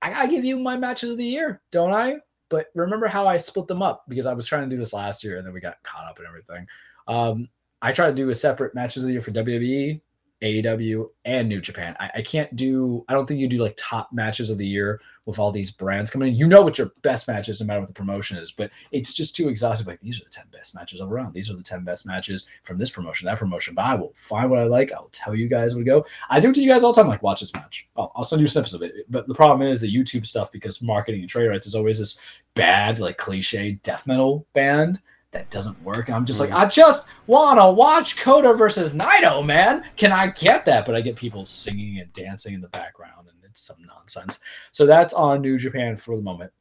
I 0.02 0.10
got 0.10 0.24
to 0.24 0.28
give 0.28 0.44
you 0.44 0.58
my 0.58 0.76
matches 0.76 1.12
of 1.12 1.18
the 1.18 1.26
year, 1.26 1.62
don't 1.72 1.94
I? 1.94 2.16
But 2.50 2.68
remember 2.76 3.08
how 3.08 3.28
I 3.28 3.38
split 3.38 3.68
them 3.68 3.82
up 3.82 4.06
because 4.08 4.26
I 4.26 4.34
was 4.34 4.46
trying 4.46 4.70
to 4.70 4.76
do 4.76 4.80
this 4.80 4.94
last 4.94 5.24
year 5.24 5.38
and 5.38 5.46
then 5.46 5.54
we 5.54 5.60
got 5.60 5.82
caught 5.84 6.06
up 6.06 6.18
and 6.18 6.28
everything. 6.28 6.68
Um, 7.08 7.48
I 7.84 7.92
try 7.92 8.08
to 8.08 8.14
do 8.14 8.30
a 8.30 8.36
separate 8.36 8.74
matches 8.74 9.04
of 9.04 9.08
the 9.08 9.14
year 9.14 9.22
for 9.22 9.32
WWE, 9.32 10.00
AEW, 10.42 11.10
and 11.26 11.50
New 11.50 11.60
Japan. 11.60 11.98
I, 12.00 12.10
I 12.16 12.22
can't 12.22 12.56
do, 12.56 13.04
I 13.10 13.14
don't 13.14 13.28
think 13.28 13.42
you 13.42 13.50
do 13.50 13.62
like 13.62 13.76
top 13.78 14.14
matches 14.14 14.50
of 14.50 14.58
the 14.58 14.66
year 14.66 15.02
with 15.26 15.38
all 15.38 15.52
these 15.52 15.74
brands 15.74 16.10
coming 16.10 16.30
in. 16.30 16.36
You 16.36 16.48
know 16.48 16.62
what 16.62 16.78
your 16.78 16.94
best 17.02 17.28
matches, 17.28 17.60
no 17.60 17.68
matter 17.68 17.82
what 17.82 17.90
the 17.90 17.94
promotion 17.94 18.38
is, 18.38 18.54
but 18.54 18.72
it's 18.94 19.14
just 19.14 19.36
too 19.36 19.50
exhaustive. 19.50 19.88
Like 19.88 20.00
these 20.00 20.22
are 20.22 20.24
the 20.24 20.30
10 20.30 20.46
best 20.54 20.74
matches 20.76 21.02
of 21.02 21.12
around. 21.12 21.34
These 21.34 21.50
are 21.52 21.58
the 21.58 21.64
10 21.64 21.84
best 21.84 22.06
matches 22.06 22.46
from 22.64 22.78
this 22.78 22.90
promotion, 22.90 23.26
that 23.26 23.38
promotion. 23.38 23.76
But 23.76 23.84
I 23.84 23.96
will 23.96 24.14
find 24.16 24.50
what 24.50 24.60
I 24.60 24.64
like. 24.64 24.94
I'll 24.94 25.10
tell 25.12 25.36
you 25.36 25.50
guys 25.50 25.76
where 25.76 25.84
to 25.84 25.90
go. 25.90 26.06
I 26.30 26.40
do 26.40 26.52
it 26.52 26.56
to 26.56 26.64
you 26.64 26.70
guys 26.70 26.86
all 26.86 26.94
the 26.94 27.02
time, 27.02 27.10
like 27.10 27.22
watch 27.22 27.42
this 27.42 27.54
match. 27.54 27.90
I'll, 27.98 28.14
I'll 28.16 28.24
send 28.24 28.42
you 28.42 28.48
snippets 28.48 28.74
of 28.74 28.82
it. 28.82 28.94
But 29.10 29.28
the 29.28 29.36
problem 29.36 29.68
is 29.68 29.82
the 29.82 29.94
YouTube 29.94 30.26
stuff 30.26 30.54
because 30.54 30.82
marketing 30.82 31.20
and 31.20 31.30
trade 31.30 31.48
rights 31.48 31.68
is 31.68 31.76
always 31.76 32.00
this 32.00 32.18
bad, 32.54 33.00
like 33.00 33.18
cliche 33.18 33.74
death 33.84 34.08
metal 34.08 34.48
band 34.54 35.02
that 35.34 35.50
doesn't 35.50 35.82
work. 35.84 36.08
And 36.08 36.16
I'm 36.16 36.26
just 36.26 36.40
like, 36.40 36.52
I 36.52 36.66
just 36.66 37.10
want 37.28 37.60
to 37.60 37.70
watch 37.70 38.18
Coda 38.18 38.54
versus 38.54 38.96
Naito, 38.96 39.46
man. 39.46 39.84
Can 39.98 40.12
I 40.12 40.28
get 40.28 40.64
that? 40.66 40.86
But 40.86 40.96
I 40.96 41.02
get 41.02 41.16
people 41.16 41.46
singing 41.46 42.00
and 42.00 42.14
dancing 42.14 42.54
in 42.54 42.62
the 42.62 42.70
background, 42.70 43.28
and 43.28 43.38
it's 43.44 43.62
some 43.62 43.78
nonsense. 43.86 44.40
So 44.72 44.86
that's 44.86 45.14
on 45.14 45.42
New 45.42 45.58
Japan 45.58 45.98
for 45.98 46.16
the 46.16 46.22
moment. 46.22 46.52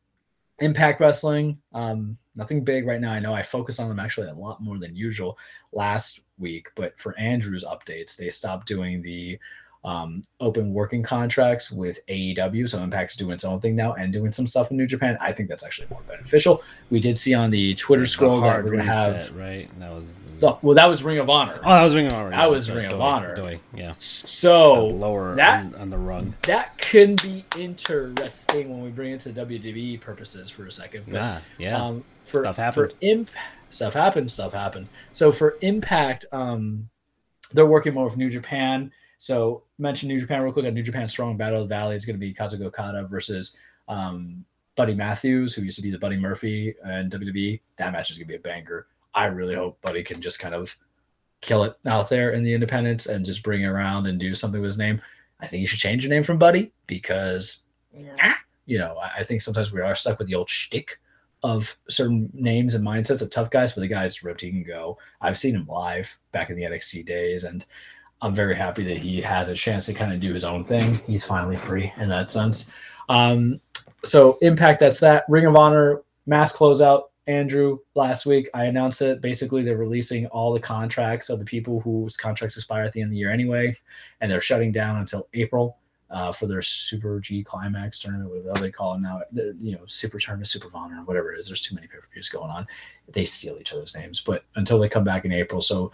Impact 0.59 1.01
Wrestling, 1.01 1.59
um, 1.74 2.16
nothing 2.35 2.65
big 2.65 2.86
right 2.86 3.01
now. 3.01 3.12
I 3.12 3.20
know 3.20 3.35
I 3.35 3.43
focus 3.43 3.78
on 3.78 3.89
them 3.89 3.99
actually 3.99 4.28
a 4.28 4.35
lot 4.35 4.62
more 4.62 4.78
than 4.78 4.94
usual 4.94 5.36
last 5.73 6.20
week, 6.39 6.69
but 6.74 6.99
for 6.99 7.19
Andrew's 7.19 7.65
updates, 7.65 8.16
they 8.16 8.31
stopped 8.31 8.66
doing 8.66 9.03
the 9.03 9.39
um, 9.85 10.23
open 10.39 10.73
working 10.73 11.03
contracts 11.03 11.73
with 11.73 11.99
AEW. 12.07 12.69
So 12.69 12.79
Impact's 12.83 13.17
doing 13.17 13.33
its 13.33 13.45
own 13.45 13.61
thing 13.61 13.75
now 13.75 13.95
and 13.95 14.13
doing 14.13 14.33
some 14.33 14.47
stuff 14.47 14.71
in 14.71 14.77
New 14.77 14.87
Japan. 14.87 15.19
I 15.21 15.33
think 15.33 15.49
that's 15.49 15.65
actually 15.65 15.89
more 15.91 16.01
beneficial. 16.09 16.63
We 16.91 17.01
did 17.01 17.19
see 17.19 17.35
on 17.35 17.51
the 17.51 17.75
Twitter 17.75 18.07
scroll 18.07 18.41
The 18.41 18.47
that 18.47 18.65
we're 18.65 18.71
going 18.71 18.87
to 18.87 18.93
have. 18.93 19.35
right? 19.37 19.69
That 19.81 19.93
was. 19.93 20.21
the- 20.39 20.57
well, 20.63 20.77
that 20.77 20.89
was 20.89 21.03
Ring 21.03 21.19
of 21.19 21.29
Honor. 21.29 21.59
Oh, 21.65 21.69
that 21.71 21.83
was 21.83 21.97
Ring 21.97 22.07
of 22.07 22.13
Honor. 22.13 22.31
That 22.31 22.49
was 22.51 22.71
Ring 22.71 22.93
of 22.93 23.01
Honor. 23.01 23.35
Doi, 23.35 23.59
yeah. 23.75 23.91
So 23.99 24.87
lower 24.87 25.35
that- 25.35 25.65
on, 25.65 25.75
on 25.75 25.91
the 25.91 25.99
rung. 25.99 26.35
that 26.43 26.79
can 26.79 27.17
be 27.17 27.45
interesting 27.59 28.71
when 28.71 28.83
we 28.83 28.91
bring 28.91 29.13
it 29.13 29.21
to 29.23 29.31
WWE 29.33 30.01
purposes 30.01 30.51
for 30.51 30.67
a 30.67 30.73
second. 30.73 31.05
But, 31.09 31.21
Ah, 31.21 31.43
yeah. 31.59 31.83
Um, 31.83 32.05
for, 32.27 32.43
Stuff 32.45 32.57
happened. 32.57 32.93
For 32.93 32.97
imp, 33.01 33.31
stuff 33.71 33.95
happened. 33.95 34.31
Stuff 34.31 34.53
happened. 34.53 34.89
So 35.13 35.33
for 35.33 35.57
Impact, 35.63 36.25
um, 36.33 36.89
they're 37.53 37.67
working 37.67 37.95
more 37.95 38.05
with 38.07 38.17
New 38.17 38.31
Japan. 38.31 38.93
So 39.23 39.62
mention 39.78 40.09
New 40.09 40.19
Japan 40.19 40.43
real 40.43 40.53
quick. 40.53 40.66
At 40.66 40.74
New 40.74 40.82
Japan 40.82 41.09
Strong 41.09 41.36
Battle 41.36 41.62
of 41.62 41.69
the 41.69 41.73
Valley 41.73 41.94
is 41.94 42.05
going 42.05 42.16
to 42.16 42.20
be 42.20 42.35
Kazugo 42.35 42.66
Okada 42.66 43.07
versus 43.07 43.57
um, 43.86 44.44
Buddy 44.74 44.97
Matthews, 44.97 45.55
who 45.55 45.62
used 45.62 45.77
to 45.77 45.82
be 45.82 45.93
the 45.93 45.99
Buddy 45.99 46.16
Murphy 46.16 46.74
and 46.85 47.12
WWE. 47.12 47.61
That 47.77 47.93
match 47.93 48.11
is 48.11 48.19
going 48.19 48.27
to 48.27 48.32
be 48.32 48.36
a 48.36 48.40
banger. 48.40 48.89
I 49.15 49.27
really 49.27 49.55
hope 49.55 49.81
Buddy 49.81 50.03
can 50.03 50.20
just 50.20 50.40
kind 50.40 50.57
of 50.57 50.77
kill 51.40 51.62
it 51.62 51.77
out 51.86 52.09
there 52.09 52.31
in 52.31 52.43
the 52.43 52.53
independents 52.53 53.07
and 53.07 53.24
just 53.24 53.44
bring 53.44 53.62
it 53.62 53.66
around 53.66 54.09
and 54.09 54.19
do 54.19 54.35
something 54.35 54.61
with 54.61 54.70
his 54.70 54.78
name. 54.78 55.01
I 55.39 55.47
think 55.47 55.61
you 55.61 55.69
should 55.69 55.78
change 55.78 56.03
your 56.03 56.11
name 56.11 56.24
from 56.24 56.39
Buddy 56.39 56.73
because, 56.89 57.62
you 58.66 58.78
know, 58.78 58.97
I 58.97 59.20
I 59.20 59.24
think 59.24 59.40
sometimes 59.40 59.70
we 59.70 59.82
are 59.82 59.94
stuck 59.94 60.19
with 60.19 60.27
the 60.27 60.35
old 60.35 60.51
shtick 60.51 60.99
of 61.44 61.77
certain 61.89 62.28
names 62.35 62.74
and 62.74 62.85
mindsets 62.85 63.23
of 63.23 63.31
tough 63.31 63.51
guys. 63.51 63.73
But 63.73 63.82
the 63.82 63.89
guy's 63.89 64.19
can 64.19 64.65
go. 64.65 64.99
I've 65.20 65.39
seen 65.39 65.55
him 65.55 65.66
live 65.66 66.12
back 66.32 66.51
in 66.51 66.57
the 66.57 66.65
NXT 66.65 67.07
days, 67.07 67.44
and 67.44 67.65
I'm 68.23 68.35
very 68.35 68.55
happy 68.55 68.85
that 68.85 68.99
he 68.99 69.20
has 69.20 69.49
a 69.49 69.55
chance 69.55 69.86
to 69.86 69.94
kind 69.94 70.12
of 70.12 70.20
do 70.20 70.32
his 70.32 70.44
own 70.44 70.65
thing. 70.65 70.94
He's 71.07 71.24
finally 71.24 71.57
free 71.57 71.93
in 71.99 72.09
that 72.09 72.31
sense. 72.31 72.73
Um, 73.09 73.61
so 74.05 74.39
Impact, 74.43 74.81
that's 74.81 75.01
that. 75.01 75.24
Ring 75.28 75.47
of 75.47 75.57
Honor 75.57 76.03
mass 76.27 76.57
closeout. 76.57 77.09
Andrew, 77.27 77.78
last 77.94 78.24
week 78.27 78.49
I 78.55 78.65
announced 78.65 79.03
it. 79.03 79.20
Basically, 79.20 79.62
they're 79.62 79.77
releasing 79.77 80.27
all 80.27 80.53
the 80.53 80.61
contracts 80.61 81.31
of 81.31 81.40
the 81.40 81.44
people 81.44 81.81
whose 81.81 82.16
contracts 82.16 82.57
expire 82.57 82.85
at 82.85 82.93
the 82.93 83.01
end 83.01 83.09
of 83.09 83.12
the 83.12 83.19
year 83.19 83.31
anyway, 83.31 83.77
and 84.20 84.31
they're 84.31 84.40
shutting 84.40 84.73
down 84.73 84.99
until 84.99 85.28
April 85.35 85.77
uh, 86.11 86.32
for 86.32 86.47
their 86.47 86.62
Super 86.62 87.20
G 87.20 87.43
Climax 87.43 88.01
tournament, 88.01 88.31
whatever 88.31 88.61
they 88.61 88.70
call 88.70 88.94
it 88.94 89.01
now. 89.01 89.23
They're, 89.32 89.55
you 89.61 89.73
know, 89.73 89.82
Super 89.86 90.19
Tournament, 90.19 90.49
Super 90.49 90.69
Honor, 90.74 91.03
whatever 91.05 91.32
it 91.32 91.39
is. 91.39 91.47
There's 91.47 91.61
too 91.61 91.74
many 91.74 91.86
pay 91.86 91.99
per 91.99 92.09
views 92.12 92.28
going 92.28 92.51
on. 92.51 92.66
They 93.09 93.24
steal 93.24 93.59
each 93.59 93.73
other's 93.73 93.97
names, 93.97 94.20
but 94.20 94.44
until 94.57 94.78
they 94.78 94.89
come 94.89 95.05
back 95.05 95.24
in 95.24 95.32
April, 95.32 95.61
so 95.61 95.90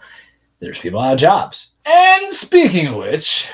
there's 0.59 0.79
people 0.79 0.99
out 0.99 1.13
of 1.13 1.19
jobs. 1.19 1.73
And 1.85 2.31
speaking 2.31 2.87
of 2.87 2.95
which, 2.95 3.49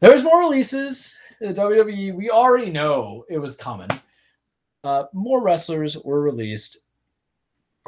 there's 0.00 0.24
more 0.24 0.40
releases 0.40 1.18
in 1.40 1.52
the 1.52 1.60
WWE. 1.60 2.14
We 2.14 2.30
already 2.30 2.70
know 2.70 3.24
it 3.28 3.38
was 3.38 3.56
coming. 3.56 3.88
Uh, 4.84 5.04
more 5.12 5.42
wrestlers 5.42 5.98
were 5.98 6.22
released. 6.22 6.78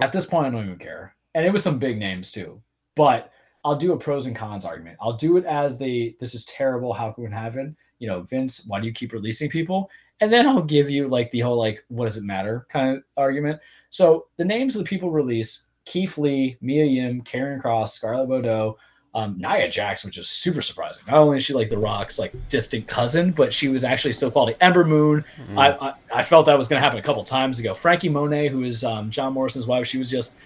At 0.01 0.13
this 0.13 0.27
point, 0.27 0.47
I 0.47 0.51
don't 0.51 0.67
even 0.67 0.79
care. 0.79 1.15
And 1.35 1.47
it 1.47 1.53
was 1.53 1.63
some 1.63 1.79
big 1.79 1.99
names 1.99 2.31
too. 2.31 2.61
But 2.97 3.33
I'll 3.65 3.77
do 3.77 3.93
a 3.93 3.99
pros 3.99 4.27
and 4.27 4.37
cons 4.37 4.65
argument. 4.65 4.99
I'll 5.01 5.17
do 5.17 5.37
it 5.37 5.45
as 5.45 5.79
the 5.79 6.17
this 6.21 6.35
is 6.35 6.45
terrible. 6.47 6.93
How 6.93 7.13
can 7.13 7.25
it 7.25 7.33
happen? 7.33 7.77
You 7.99 8.09
know, 8.09 8.23
Vince, 8.23 8.65
why 8.67 8.81
do 8.81 8.87
you 8.87 8.93
keep 8.93 9.13
releasing 9.13 9.49
people? 9.49 9.89
And 10.21 10.33
then 10.33 10.47
I'll 10.47 10.63
give 10.63 10.91
you 10.91 11.09
like 11.09 11.31
the 11.31 11.41
whole 11.41 11.57
like, 11.57 11.85
what 11.89 12.07
does 12.07 12.17
it 12.17 12.25
matter 12.25 12.67
kind 12.71 12.97
of 12.97 13.03
argument. 13.17 13.61
So 13.91 14.27
the 14.37 14.45
names 14.45 14.77
of 14.77 14.83
the 14.83 14.89
people 14.89 15.11
released: 15.11 15.69
Keith 15.85 16.17
Lee, 16.19 16.57
Mia 16.61 16.85
Yim, 16.85 17.23
Karrion 17.23 17.61
Cross, 17.61 17.95
Scarlett 17.95 18.29
Bordeaux, 18.29 18.79
Um, 19.15 19.37
Nia 19.39 19.69
Jax, 19.69 20.05
which 20.05 20.17
is 20.17 20.29
super 20.29 20.63
surprising. 20.63 21.05
Not 21.07 21.17
only 21.19 21.37
is 21.37 21.45
she 21.45 21.53
like 21.53 21.69
The 21.71 21.77
Rock's 21.79 22.19
like 22.19 22.33
distant 22.49 22.87
cousin, 22.87 23.33
but 23.33 23.53
she 23.53 23.69
was 23.69 23.85
actually 23.85 24.13
still 24.15 24.31
quality. 24.31 24.57
Ember 24.61 24.85
Moon, 24.85 25.25
Mm-hmm. 25.41 25.59
I, 25.59 25.77
I 25.89 25.95
I 26.15 26.23
felt 26.23 26.47
that 26.47 26.57
was 26.57 26.69
going 26.69 26.81
to 26.81 26.85
happen 26.85 26.99
a 26.99 27.03
couple 27.03 27.23
times 27.25 27.59
ago. 27.59 27.75
Frankie 27.75 28.09
Monet, 28.09 28.49
who 28.49 28.63
is 28.65 28.85
um, 28.85 29.11
John 29.11 29.33
Morrison's 29.35 29.67
wife, 29.67 29.87
she 29.87 29.99
was 29.99 30.11
just, 30.11 30.37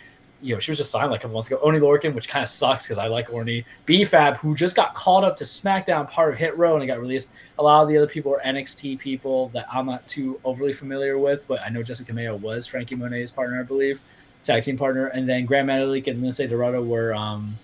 you 0.43 0.53
know, 0.55 0.59
she 0.61 0.71
was 0.71 0.79
just 0.79 0.91
signed 0.91 1.11
like 1.11 1.21
a 1.21 1.23
couple 1.23 1.35
months 1.35 1.49
ago. 1.51 1.61
Oney 1.63 1.79
Lorcan, 1.81 2.13
which 2.15 2.29
kind 2.29 2.43
of 2.43 2.49
sucks 2.49 2.87
because 2.87 2.99
I 2.99 3.07
like 3.07 3.29
Orny. 3.29 3.65
B-Fab, 3.87 4.37
who 4.39 4.55
just 4.55 4.75
got 4.77 4.95
called 4.95 5.25
up 5.25 5.37
to 5.39 5.45
SmackDown, 5.45 6.11
part 6.11 6.33
of 6.33 6.39
Hit 6.39 6.57
Row, 6.59 6.75
and 6.75 6.83
it 6.83 6.87
got 6.89 7.01
released. 7.01 7.33
A 7.59 7.63
lot 7.63 7.83
of 7.83 7.89
the 7.89 7.97
other 7.97 8.07
people 8.07 8.33
are 8.35 8.41
NXT 8.45 8.99
people 8.99 9.49
that 9.51 9.67
I'm 9.73 9.87
not 9.87 10.07
too 10.09 10.41
overly 10.45 10.73
familiar 10.73 11.19
with, 11.19 11.47
but 11.49 11.61
I 11.63 11.69
know 11.69 11.81
Jessi 11.83 12.05
Kamea 12.05 12.39
was 12.39 12.67
Frankie 12.67 12.97
Monet's 12.97 13.31
partner, 13.31 13.61
I 13.61 13.63
believe, 13.65 14.01
tag 14.47 14.63
team 14.63 14.79
partner. 14.79 15.07
And 15.09 15.29
then 15.29 15.45
Gran 15.45 15.67
Metalik 15.67 16.07
and 16.07 16.23
Lince 16.23 16.49
Dorado 16.49 16.83
were 16.83 17.15
um, 17.15 17.59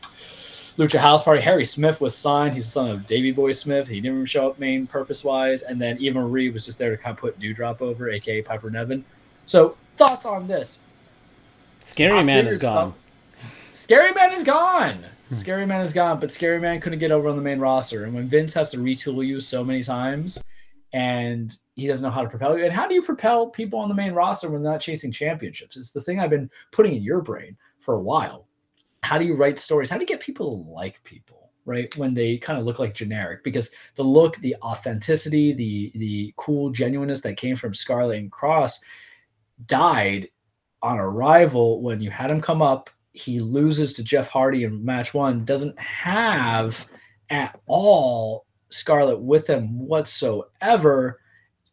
Lucha 0.76 0.98
House 0.98 1.22
Party. 1.22 1.40
Harry 1.40 1.64
Smith 1.64 2.00
was 2.00 2.16
signed. 2.16 2.54
He's 2.54 2.66
the 2.66 2.70
son 2.72 2.90
of 2.90 3.06
Davey 3.06 3.32
Boy 3.32 3.52
Smith. 3.52 3.88
He 3.88 4.00
didn't 4.00 4.26
show 4.26 4.48
up 4.48 4.58
main 4.58 4.86
purpose 4.86 5.24
wise. 5.24 5.62
And 5.62 5.80
then 5.80 5.96
Eva 6.00 6.20
Marie 6.20 6.50
was 6.50 6.66
just 6.66 6.78
there 6.78 6.90
to 6.90 6.96
kind 6.96 7.14
of 7.16 7.20
put 7.20 7.38
Doudrop 7.38 7.80
over, 7.80 8.10
aka 8.10 8.42
Piper 8.42 8.70
Niven. 8.70 9.04
So 9.46 9.76
thoughts 9.96 10.26
on 10.26 10.46
this? 10.46 10.80
Scary 11.80 12.18
I 12.18 12.22
Man 12.22 12.46
is 12.46 12.58
gone. 12.58 12.94
Scary 13.72 14.12
Man 14.12 14.32
is 14.32 14.44
gone. 14.44 15.04
Scary 15.32 15.64
Man 15.64 15.80
is 15.80 15.94
gone, 15.94 16.20
but 16.20 16.30
Scary 16.30 16.60
Man 16.60 16.80
couldn't 16.80 16.98
get 16.98 17.10
over 17.10 17.28
on 17.28 17.36
the 17.36 17.42
main 17.42 17.58
roster. 17.58 18.04
And 18.04 18.14
when 18.14 18.28
Vince 18.28 18.52
has 18.54 18.70
to 18.72 18.76
retool 18.76 19.26
you 19.26 19.40
so 19.40 19.64
many 19.64 19.82
times 19.82 20.44
and 20.92 21.54
he 21.74 21.86
doesn't 21.86 22.04
know 22.04 22.10
how 22.10 22.22
to 22.22 22.28
propel 22.28 22.56
you, 22.56 22.64
and 22.64 22.72
how 22.72 22.86
do 22.86 22.94
you 22.94 23.02
propel 23.02 23.48
people 23.48 23.78
on 23.78 23.88
the 23.88 23.94
main 23.94 24.12
roster 24.12 24.50
when 24.50 24.62
they're 24.62 24.72
not 24.72 24.80
chasing 24.80 25.12
championships? 25.12 25.76
It's 25.76 25.90
the 25.90 26.00
thing 26.02 26.20
I've 26.20 26.30
been 26.30 26.50
putting 26.70 26.94
in 26.96 27.02
your 27.02 27.22
brain 27.22 27.56
for 27.80 27.94
a 27.94 28.02
while. 28.02 28.46
How 29.02 29.18
do 29.18 29.24
you 29.24 29.34
write 29.34 29.58
stories? 29.58 29.90
How 29.90 29.96
do 29.96 30.02
you 30.02 30.06
get 30.08 30.20
people 30.20 30.64
to 30.64 30.70
like 30.70 31.02
people? 31.04 31.50
Right 31.64 31.96
when 31.96 32.12
they 32.12 32.38
kind 32.38 32.58
of 32.58 32.64
look 32.64 32.80
like 32.80 32.92
generic, 32.92 33.44
because 33.44 33.72
the 33.94 34.02
look, 34.02 34.36
the 34.38 34.56
authenticity, 34.62 35.52
the 35.52 35.92
the 35.94 36.34
cool 36.36 36.70
genuineness 36.70 37.20
that 37.20 37.36
came 37.36 37.56
from 37.56 37.72
Scarlett 37.72 38.18
and 38.18 38.32
Cross 38.32 38.82
died 39.66 40.28
on 40.82 40.98
arrival 40.98 41.80
when 41.80 42.00
you 42.00 42.10
had 42.10 42.30
him 42.30 42.40
come 42.40 42.60
up 42.60 42.90
he 43.12 43.40
loses 43.40 43.92
to 43.92 44.02
jeff 44.02 44.28
hardy 44.28 44.64
in 44.64 44.84
match 44.84 45.14
one 45.14 45.44
doesn't 45.44 45.78
have 45.78 46.88
at 47.30 47.58
all 47.66 48.46
scarlett 48.72 49.20
with 49.20 49.48
him 49.48 49.78
whatsoever 49.78 51.20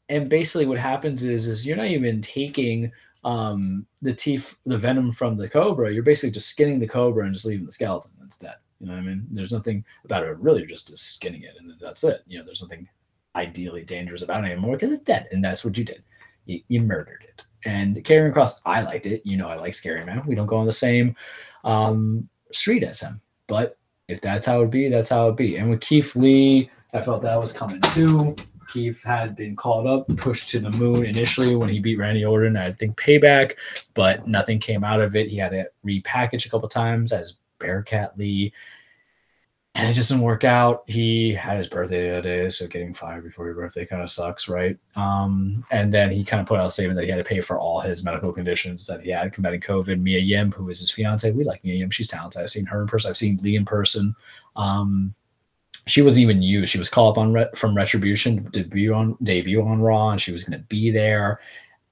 and 0.09 0.29
basically 0.29 0.65
what 0.65 0.77
happens 0.77 1.23
is 1.23 1.47
is 1.47 1.65
you're 1.65 1.77
not 1.77 1.87
even 1.87 2.21
taking 2.21 2.91
um 3.23 3.85
the 4.01 4.13
teeth 4.13 4.55
the 4.65 4.77
venom 4.77 5.11
from 5.11 5.35
the 5.35 5.49
cobra 5.49 5.91
you're 5.91 6.03
basically 6.03 6.31
just 6.31 6.49
skinning 6.49 6.79
the 6.79 6.87
cobra 6.87 7.25
and 7.25 7.33
just 7.33 7.45
leaving 7.45 7.65
the 7.65 7.71
skeleton 7.71 8.11
instead. 8.21 8.55
you 8.79 8.87
know 8.87 8.93
what 8.93 8.99
i 8.99 9.03
mean 9.03 9.25
there's 9.31 9.51
nothing 9.51 9.83
about 10.05 10.23
it 10.23 10.37
really 10.39 10.59
you're 10.59 10.69
just 10.69 10.97
skinning 10.97 11.43
it 11.43 11.55
and 11.59 11.73
that's 11.81 12.03
it 12.03 12.23
you 12.27 12.37
know 12.37 12.45
there's 12.45 12.61
nothing 12.61 12.87
ideally 13.35 13.83
dangerous 13.83 14.21
about 14.21 14.43
it 14.43 14.51
anymore 14.51 14.75
because 14.75 14.91
it's 14.91 15.01
dead 15.01 15.27
and 15.31 15.43
that's 15.43 15.63
what 15.63 15.77
you 15.77 15.83
did 15.83 16.03
you, 16.45 16.61
you 16.67 16.81
murdered 16.81 17.25
it 17.27 17.43
and 17.65 17.97
Karrion 17.97 18.33
Cross, 18.33 18.61
I 18.65 18.81
liked 18.81 19.05
it. 19.05 19.21
You 19.25 19.37
know, 19.37 19.47
I 19.47 19.55
like 19.55 19.73
Scary 19.73 20.05
Man. 20.05 20.23
We 20.25 20.35
don't 20.35 20.47
go 20.47 20.57
on 20.57 20.65
the 20.65 20.71
same 20.71 21.15
um, 21.63 22.27
street 22.51 22.83
as 22.83 23.01
him. 23.01 23.21
But 23.47 23.77
if 24.07 24.21
that's 24.21 24.47
how 24.47 24.61
it 24.61 24.71
be, 24.71 24.89
that's 24.89 25.09
how 25.09 25.29
it 25.29 25.35
be. 25.35 25.57
And 25.57 25.69
with 25.69 25.81
Keith 25.81 26.15
Lee, 26.15 26.69
I 26.93 27.01
felt 27.01 27.21
that 27.21 27.39
was 27.39 27.53
coming 27.53 27.81
too. 27.81 28.35
Keith 28.71 29.01
had 29.03 29.35
been 29.35 29.55
called 29.55 29.87
up, 29.87 30.07
pushed 30.17 30.49
to 30.49 30.59
the 30.59 30.69
moon 30.71 31.05
initially 31.05 31.55
when 31.55 31.69
he 31.69 31.79
beat 31.79 31.97
Randy 31.97 32.23
Orton. 32.23 32.55
I 32.55 32.71
think 32.71 32.97
payback, 32.97 33.53
but 33.93 34.27
nothing 34.27 34.59
came 34.59 34.83
out 34.83 35.01
of 35.01 35.15
it. 35.15 35.27
He 35.27 35.37
had 35.37 35.49
to 35.49 35.65
repackage 35.85 36.45
a 36.45 36.49
couple 36.49 36.69
times 36.69 37.11
as 37.11 37.37
Bearcat 37.59 38.17
Lee. 38.17 38.53
And 39.75 39.87
it 39.87 39.93
just 39.93 40.09
didn't 40.09 40.23
work 40.23 40.43
out. 40.43 40.83
He 40.87 41.33
had 41.33 41.57
his 41.57 41.67
birthday 41.67 42.09
the 42.09 42.17
other 42.17 42.21
day, 42.21 42.49
so 42.49 42.67
getting 42.67 42.93
fired 42.93 43.23
before 43.23 43.45
your 43.45 43.55
birthday 43.55 43.85
kind 43.85 44.01
of 44.01 44.09
sucks, 44.09 44.49
right? 44.49 44.77
Um, 44.95 45.63
and 45.71 45.93
then 45.93 46.11
he 46.11 46.23
kind 46.25 46.41
of 46.41 46.47
put 46.47 46.59
out 46.59 46.67
a 46.67 46.71
statement 46.71 46.97
that 46.97 47.05
he 47.05 47.11
had 47.11 47.17
to 47.17 47.23
pay 47.23 47.39
for 47.39 47.57
all 47.57 47.79
his 47.79 48.03
medical 48.03 48.33
conditions 48.33 48.85
that 48.87 49.01
he 49.01 49.11
had 49.11 49.31
combating 49.31 49.61
COVID. 49.61 50.01
Mia 50.01 50.19
Yim, 50.19 50.51
who 50.51 50.69
is 50.69 50.79
his 50.79 50.91
fiance, 50.91 51.31
we 51.31 51.43
like 51.43 51.63
Mia 51.63 51.75
Yim. 51.75 51.91
She's 51.91 52.07
talented. 52.07 52.41
I've 52.41 52.51
seen 52.51 52.65
her 52.65 52.81
in 52.81 52.87
person. 52.87 53.09
I've 53.09 53.17
seen 53.17 53.37
Lee 53.41 53.55
in 53.55 53.65
person. 53.65 54.15
Um, 54.55 55.13
she 55.89 56.01
wasn't 56.01 56.23
even 56.23 56.41
used. 56.41 56.71
She 56.71 56.79
was 56.79 56.89
called 56.89 57.17
up 57.17 57.21
on 57.21 57.33
Re- 57.33 57.49
from 57.55 57.75
Retribution 57.75 58.49
debut 58.51 58.93
on 58.93 59.17
debut 59.23 59.61
on 59.61 59.81
Raw, 59.81 60.09
and 60.09 60.21
she 60.21 60.31
was 60.31 60.43
going 60.43 60.59
to 60.59 60.65
be 60.67 60.91
there. 60.91 61.39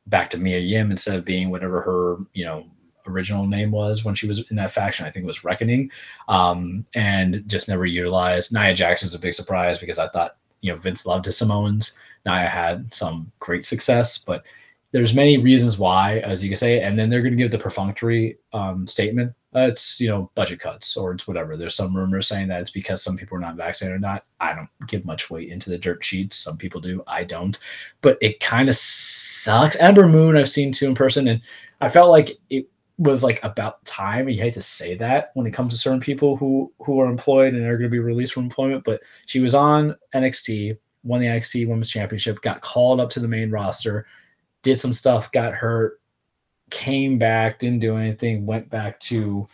Back 0.08 0.30
to 0.32 0.38
Mia 0.38 0.60
Yim 0.60 0.92
instead 0.92 1.16
of 1.16 1.26
being 1.26 1.50
whatever 1.50 1.82
her 1.82 2.18
you 2.34 2.46
know 2.46 2.66
original 3.08 3.48
name 3.48 3.72
was 3.72 4.04
when 4.04 4.16
she 4.16 4.28
was 4.28 4.50
in 4.52 4.58
that 4.58 4.72
faction. 4.72 5.06
I 5.06 5.12
think 5.12 5.24
it 5.24 5.28
was 5.28 5.44
Reckoning, 5.44 5.92
um, 6.28 6.86
and 6.94 7.48
just 7.48 7.68
never 7.68 7.86
utilized. 7.86 8.54
Nia 8.54 8.74
Jackson 8.74 9.08
was 9.08 9.16
a 9.16 9.20
big 9.20 9.34
surprise 9.34 9.80
because 9.80 10.00
I 10.00 10.10
thought 10.10 10.38
you 10.62 10.72
know 10.72 10.80
Vince 10.80 11.06
loved 11.06 11.26
his 11.26 11.38
Samoans. 11.38 11.98
Nia 12.26 12.48
had 12.48 12.94
some 12.94 13.32
great 13.40 13.66
success, 13.66 14.18
but 14.18 14.44
there's 14.92 15.14
many 15.14 15.38
reasons 15.38 15.78
why, 15.78 16.20
as 16.20 16.44
you 16.44 16.50
can 16.50 16.58
say, 16.58 16.82
and 16.82 16.98
then 16.98 17.10
they're 17.10 17.22
going 17.22 17.36
to 17.36 17.42
give 17.42 17.52
the 17.52 17.60
perfunctory 17.60 18.38
um, 18.54 18.88
statement. 18.88 19.34
It's 19.66 20.00
you 20.00 20.10
know 20.10 20.32
budget 20.36 20.60
cuts 20.60 20.96
or 20.98 21.14
it's 21.14 21.28
whatever. 21.28 21.58
There's 21.58 21.76
some 21.76 21.96
rumors 21.96 22.28
saying 22.28 22.48
that 22.50 22.62
it's 22.62 22.72
because 22.72 23.04
some 23.04 23.18
people 23.18 23.38
are 23.38 23.42
not 23.42 23.56
vaccinated 23.56 23.98
or 23.98 24.00
not. 24.00 24.26
I 24.40 24.54
don't 24.54 24.70
give 24.88 25.06
much 25.06 25.30
weight 25.30 25.50
into 25.50 25.70
the 25.70 25.78
dirt 25.78 26.04
sheets. 26.04 26.38
Some 26.38 26.58
people 26.58 26.82
do. 26.82 27.04
I 27.08 27.24
don't. 27.24 27.58
But 28.02 28.18
it 28.22 28.40
kind 28.40 28.70
of 28.70 28.76
sucks. 28.76 29.78
Ember 29.78 30.08
Moon 30.08 30.38
I've 30.38 30.50
seen 30.50 30.72
too 30.72 30.88
in 30.88 30.96
person, 30.96 31.28
and 31.28 31.42
I 31.82 31.90
felt 31.90 32.10
like 32.10 32.38
it 32.50 32.68
was 32.98 33.24
like 33.24 33.44
about 33.44 33.84
time. 33.86 34.28
You 34.28 34.42
hate 34.42 34.56
to 34.56 34.62
say 34.62 34.96
that 34.98 35.32
when 35.34 35.46
it 35.46 35.54
comes 35.54 35.74
to 35.74 35.80
certain 35.80 36.00
people 36.00 36.36
who 36.36 36.72
who 36.80 37.00
are 37.00 37.10
employed 37.10 37.54
and 37.54 37.66
are 37.66 37.78
going 37.78 37.90
to 37.90 37.96
be 37.96 38.00
released 38.00 38.34
from 38.34 38.44
employment, 38.44 38.84
but 38.84 39.02
she 39.26 39.40
was 39.40 39.54
on 39.54 39.96
NXT, 40.16 40.78
won 41.04 41.22
the 41.22 41.28
NXT 41.28 41.68
Women's 41.68 41.90
Championship, 41.90 42.42
got 42.42 42.62
called 42.62 43.00
up 43.00 43.10
to 43.12 43.20
the 43.20 43.28
main 43.28 43.52
roster, 43.52 44.08
did 44.62 44.80
some 44.80 44.94
stuff, 44.94 45.32
got 45.32 45.54
hurt, 45.54 46.00
came 46.70 47.18
back, 47.18 47.60
didn't 47.60 47.80
do 47.80 47.98
anything, 47.98 48.46
went 48.46 48.70
back 48.70 49.00
to 49.02 49.48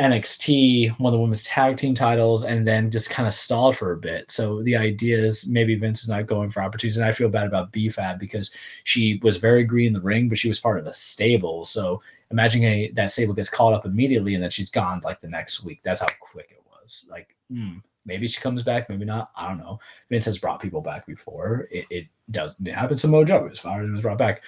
NXT, 0.00 0.98
won 0.98 1.12
the 1.12 1.18
women's 1.18 1.44
tag 1.44 1.76
team 1.76 1.94
titles, 1.94 2.44
and 2.44 2.66
then 2.66 2.90
just 2.90 3.10
kind 3.10 3.28
of 3.28 3.34
stalled 3.34 3.76
for 3.76 3.92
a 3.92 3.96
bit. 3.96 4.28
So 4.30 4.62
the 4.64 4.76
idea 4.76 5.18
is 5.18 5.48
maybe 5.48 5.76
Vince 5.76 6.02
is 6.02 6.08
not 6.08 6.26
going 6.26 6.50
for 6.50 6.62
opportunities. 6.62 6.96
And 6.96 7.06
I 7.06 7.12
feel 7.12 7.28
bad 7.28 7.46
about 7.46 7.72
BFAB 7.72 8.18
because 8.18 8.52
she 8.82 9.20
was 9.22 9.36
very 9.36 9.62
green 9.62 9.88
in 9.88 9.92
the 9.92 10.00
ring, 10.00 10.28
but 10.28 10.38
she 10.38 10.48
was 10.48 10.58
part 10.58 10.80
of 10.80 10.86
a 10.86 10.92
stable. 10.92 11.64
So 11.64 12.02
imagine 12.32 12.64
a, 12.64 12.90
that 12.94 13.12
stable 13.12 13.34
gets 13.34 13.50
called 13.50 13.74
up 13.74 13.86
immediately 13.86 14.34
and 14.34 14.42
then 14.42 14.50
she's 14.50 14.70
gone 14.70 15.00
like 15.04 15.20
the 15.20 15.28
next 15.28 15.62
week. 15.62 15.80
That's 15.84 16.00
how 16.00 16.08
quick 16.18 16.48
it 16.50 16.62
was. 16.68 17.06
Like, 17.08 17.36
hmm, 17.48 17.78
maybe 18.04 18.26
she 18.26 18.40
comes 18.40 18.64
back, 18.64 18.88
maybe 18.88 19.04
not. 19.04 19.30
I 19.36 19.46
don't 19.46 19.58
know. 19.58 19.78
Vince 20.10 20.24
has 20.24 20.38
brought 20.38 20.60
people 20.60 20.80
back 20.80 21.06
before. 21.06 21.68
It, 21.70 21.86
it 21.90 22.06
does. 22.32 22.56
It 22.64 22.74
happened 22.74 22.98
to 23.00 23.06
Mojo. 23.06 23.46
It 23.46 23.50
was 23.50 23.60
fired 23.60 23.84
and 23.84 23.92
was 23.92 24.02
brought 24.02 24.18
back. 24.18 24.42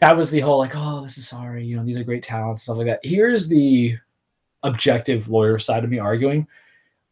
That 0.00 0.16
was 0.16 0.30
the 0.30 0.40
whole 0.40 0.58
like, 0.58 0.72
oh, 0.74 1.02
this 1.02 1.18
is 1.18 1.28
sorry. 1.28 1.64
You 1.64 1.76
know, 1.76 1.84
these 1.84 1.98
are 1.98 2.04
great 2.04 2.22
talents, 2.22 2.62
stuff 2.62 2.78
like 2.78 2.86
that. 2.86 3.00
Here's 3.02 3.48
the 3.48 3.96
objective 4.62 5.28
lawyer 5.28 5.58
side 5.58 5.84
of 5.84 5.90
me 5.90 5.98
arguing. 5.98 6.46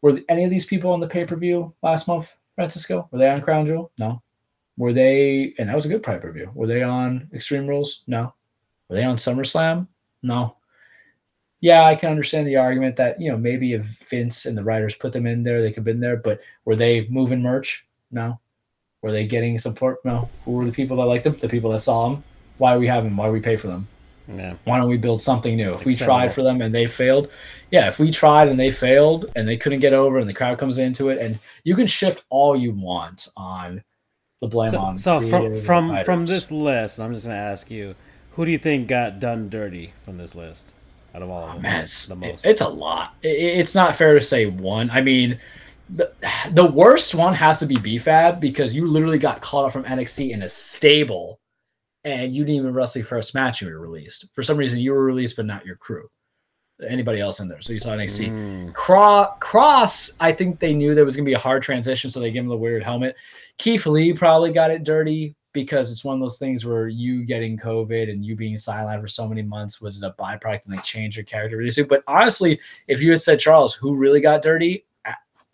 Were 0.01 0.19
any 0.29 0.43
of 0.43 0.49
these 0.49 0.65
people 0.65 0.91
on 0.91 0.99
the 0.99 1.07
pay 1.07 1.25
per 1.25 1.35
view 1.35 1.73
last 1.83 2.07
month, 2.07 2.31
Francisco? 2.55 3.07
Were 3.11 3.19
they 3.19 3.29
on 3.29 3.41
Crown 3.41 3.65
Jewel? 3.65 3.91
No. 3.97 4.21
Were 4.77 4.93
they? 4.93 5.53
And 5.59 5.69
that 5.69 5.75
was 5.75 5.85
a 5.85 5.89
good 5.89 6.03
pay 6.03 6.17
per 6.17 6.31
view. 6.31 6.49
Were 6.53 6.67
they 6.67 6.83
on 6.83 7.29
Extreme 7.33 7.67
Rules? 7.67 8.03
No. 8.07 8.33
Were 8.87 8.95
they 8.95 9.03
on 9.03 9.17
SummerSlam? 9.17 9.87
No. 10.23 10.55
Yeah, 11.61 11.83
I 11.83 11.95
can 11.95 12.09
understand 12.09 12.47
the 12.47 12.55
argument 12.55 12.95
that 12.95 13.19
you 13.19 13.29
know 13.29 13.37
maybe 13.37 13.73
if 13.73 13.85
Vince 14.09 14.45
and 14.45 14.57
the 14.57 14.63
writers 14.63 14.95
put 14.95 15.11
them 15.11 15.27
in 15.27 15.43
there, 15.43 15.61
they 15.61 15.69
could 15.69 15.77
have 15.77 15.85
been 15.85 15.99
there. 15.99 16.17
But 16.17 16.39
were 16.65 16.77
they 16.77 17.07
moving 17.09 17.41
merch? 17.41 17.85
No. 18.11 18.39
Were 19.01 19.11
they 19.11 19.27
getting 19.27 19.59
support? 19.59 20.03
No. 20.05 20.29
Who 20.45 20.51
were 20.51 20.65
the 20.65 20.71
people 20.71 20.97
that 20.97 21.05
liked 21.05 21.25
them? 21.25 21.37
The 21.37 21.49
people 21.49 21.71
that 21.71 21.81
saw 21.81 22.09
them. 22.09 22.23
Why 22.59 22.77
we 22.77 22.87
have 22.87 23.03
them? 23.03 23.17
Why 23.17 23.29
we 23.29 23.39
pay 23.39 23.55
for 23.55 23.67
them? 23.67 23.87
Yeah. 24.31 24.53
why 24.65 24.77
don't 24.77 24.87
we 24.89 24.97
build 24.97 25.23
something 25.23 25.55
new? 25.55 25.73
If 25.73 25.85
we 25.85 25.93
Expendable. 25.93 26.05
tried 26.05 26.35
for 26.35 26.43
them 26.43 26.61
and 26.61 26.73
they 26.75 26.85
failed, 26.85 27.31
yeah, 27.71 27.87
if 27.87 27.97
we 27.97 28.11
tried 28.11 28.47
and 28.47 28.59
they 28.59 28.69
failed 28.69 29.25
and 29.35 29.47
they 29.47 29.57
couldn't 29.57 29.79
get 29.79 29.91
over 29.91 30.19
and 30.19 30.29
the 30.29 30.35
crowd 30.35 30.59
comes 30.59 30.77
into 30.77 31.09
it, 31.09 31.17
and 31.17 31.39
you 31.63 31.75
can 31.75 31.87
shift 31.87 32.23
all 32.29 32.55
you 32.55 32.71
want 32.73 33.27
on 33.35 33.81
the 34.41 34.47
blame 34.47 34.69
So, 34.69 34.79
on. 34.79 34.97
so 34.99 35.19
from 35.19 35.55
from 35.55 35.89
writers. 35.89 36.05
from 36.05 36.25
this 36.27 36.51
list, 36.51 36.99
I'm 36.99 37.11
just 37.11 37.25
gonna 37.25 37.37
ask 37.39 37.71
you, 37.71 37.95
who 38.33 38.45
do 38.45 38.51
you 38.51 38.59
think 38.59 38.87
got 38.87 39.19
done 39.19 39.49
dirty 39.49 39.93
from 40.05 40.19
this 40.19 40.35
list? 40.35 40.75
Out 41.15 41.23
of 41.23 41.31
all 41.31 41.45
of 41.45 41.49
oh, 41.49 41.53
them, 41.53 41.57
Oh, 41.57 41.61
man, 41.63 41.83
it's, 41.85 42.05
the 42.05 42.15
most. 42.15 42.45
it's 42.45 42.61
a 42.61 42.67
lot. 42.69 43.15
It- 43.23 43.29
it's 43.59 43.73
not 43.73 43.95
fair 43.95 44.13
to 44.13 44.21
say 44.21 44.45
one. 44.45 44.91
I 44.91 45.01
mean, 45.01 45.39
the, 45.89 46.11
the 46.51 46.65
worst 46.65 47.15
one 47.15 47.33
has 47.33 47.57
to 47.59 47.65
be 47.65 47.77
BFAB 47.77 48.39
because 48.39 48.75
you 48.75 48.85
literally 48.85 49.17
got 49.17 49.41
caught 49.41 49.65
up 49.65 49.73
from 49.73 49.85
NXT 49.85 50.29
in 50.29 50.43
a 50.43 50.47
stable, 50.47 51.39
and 52.03 52.35
you 52.35 52.43
didn't 52.43 52.61
even 52.61 52.73
wrestle 52.73 52.99
your 52.99 53.07
first 53.07 53.33
match. 53.33 53.61
You 53.61 53.69
were 53.69 53.79
released 53.79 54.29
for 54.33 54.43
some 54.43 54.57
reason. 54.57 54.79
You 54.79 54.91
were 54.93 55.03
released, 55.03 55.35
but 55.35 55.45
not 55.45 55.65
your 55.65 55.75
crew. 55.75 56.07
Anybody 56.87 57.19
else 57.19 57.41
in 57.41 57.49
there? 57.49 57.61
So 57.61 57.73
you 57.73 57.79
saw 57.79 57.89
NXT. 57.89 58.29
Mm. 58.29 58.73
Cross, 58.73 59.35
Cross, 59.41 60.11
I 60.21 60.31
think 60.31 60.59
they 60.59 60.73
knew 60.73 60.95
there 60.95 61.03
was 61.03 61.15
going 61.15 61.25
to 61.25 61.29
be 61.29 61.33
a 61.33 61.39
hard 61.39 61.61
transition, 61.61 62.09
so 62.09 62.21
they 62.21 62.31
gave 62.31 62.43
him 62.43 62.47
the 62.47 62.55
weird 62.55 62.83
helmet. 62.83 63.15
Keith 63.57 63.85
Lee 63.85 64.13
probably 64.13 64.53
got 64.53 64.71
it 64.71 64.85
dirty 64.85 65.35
because 65.51 65.91
it's 65.91 66.05
one 66.05 66.15
of 66.15 66.21
those 66.21 66.37
things 66.37 66.65
where 66.65 66.87
you 66.87 67.25
getting 67.25 67.57
COVID 67.57 68.09
and 68.09 68.23
you 68.23 68.35
being 68.35 68.55
sidelined 68.55 69.01
for 69.01 69.07
so 69.07 69.27
many 69.27 69.41
months 69.41 69.81
was 69.81 70.01
it 70.01 70.07
a 70.07 70.21
byproduct 70.21 70.61
and 70.65 70.77
they 70.77 70.81
changed 70.81 71.17
your 71.17 71.25
character 71.25 71.57
really 71.57 71.71
soon. 71.71 71.87
But 71.87 72.03
honestly, 72.07 72.59
if 72.87 73.01
you 73.01 73.11
had 73.11 73.21
said 73.21 73.39
Charles, 73.39 73.73
who 73.73 73.95
really 73.95 74.21
got 74.21 74.41
dirty, 74.41 74.85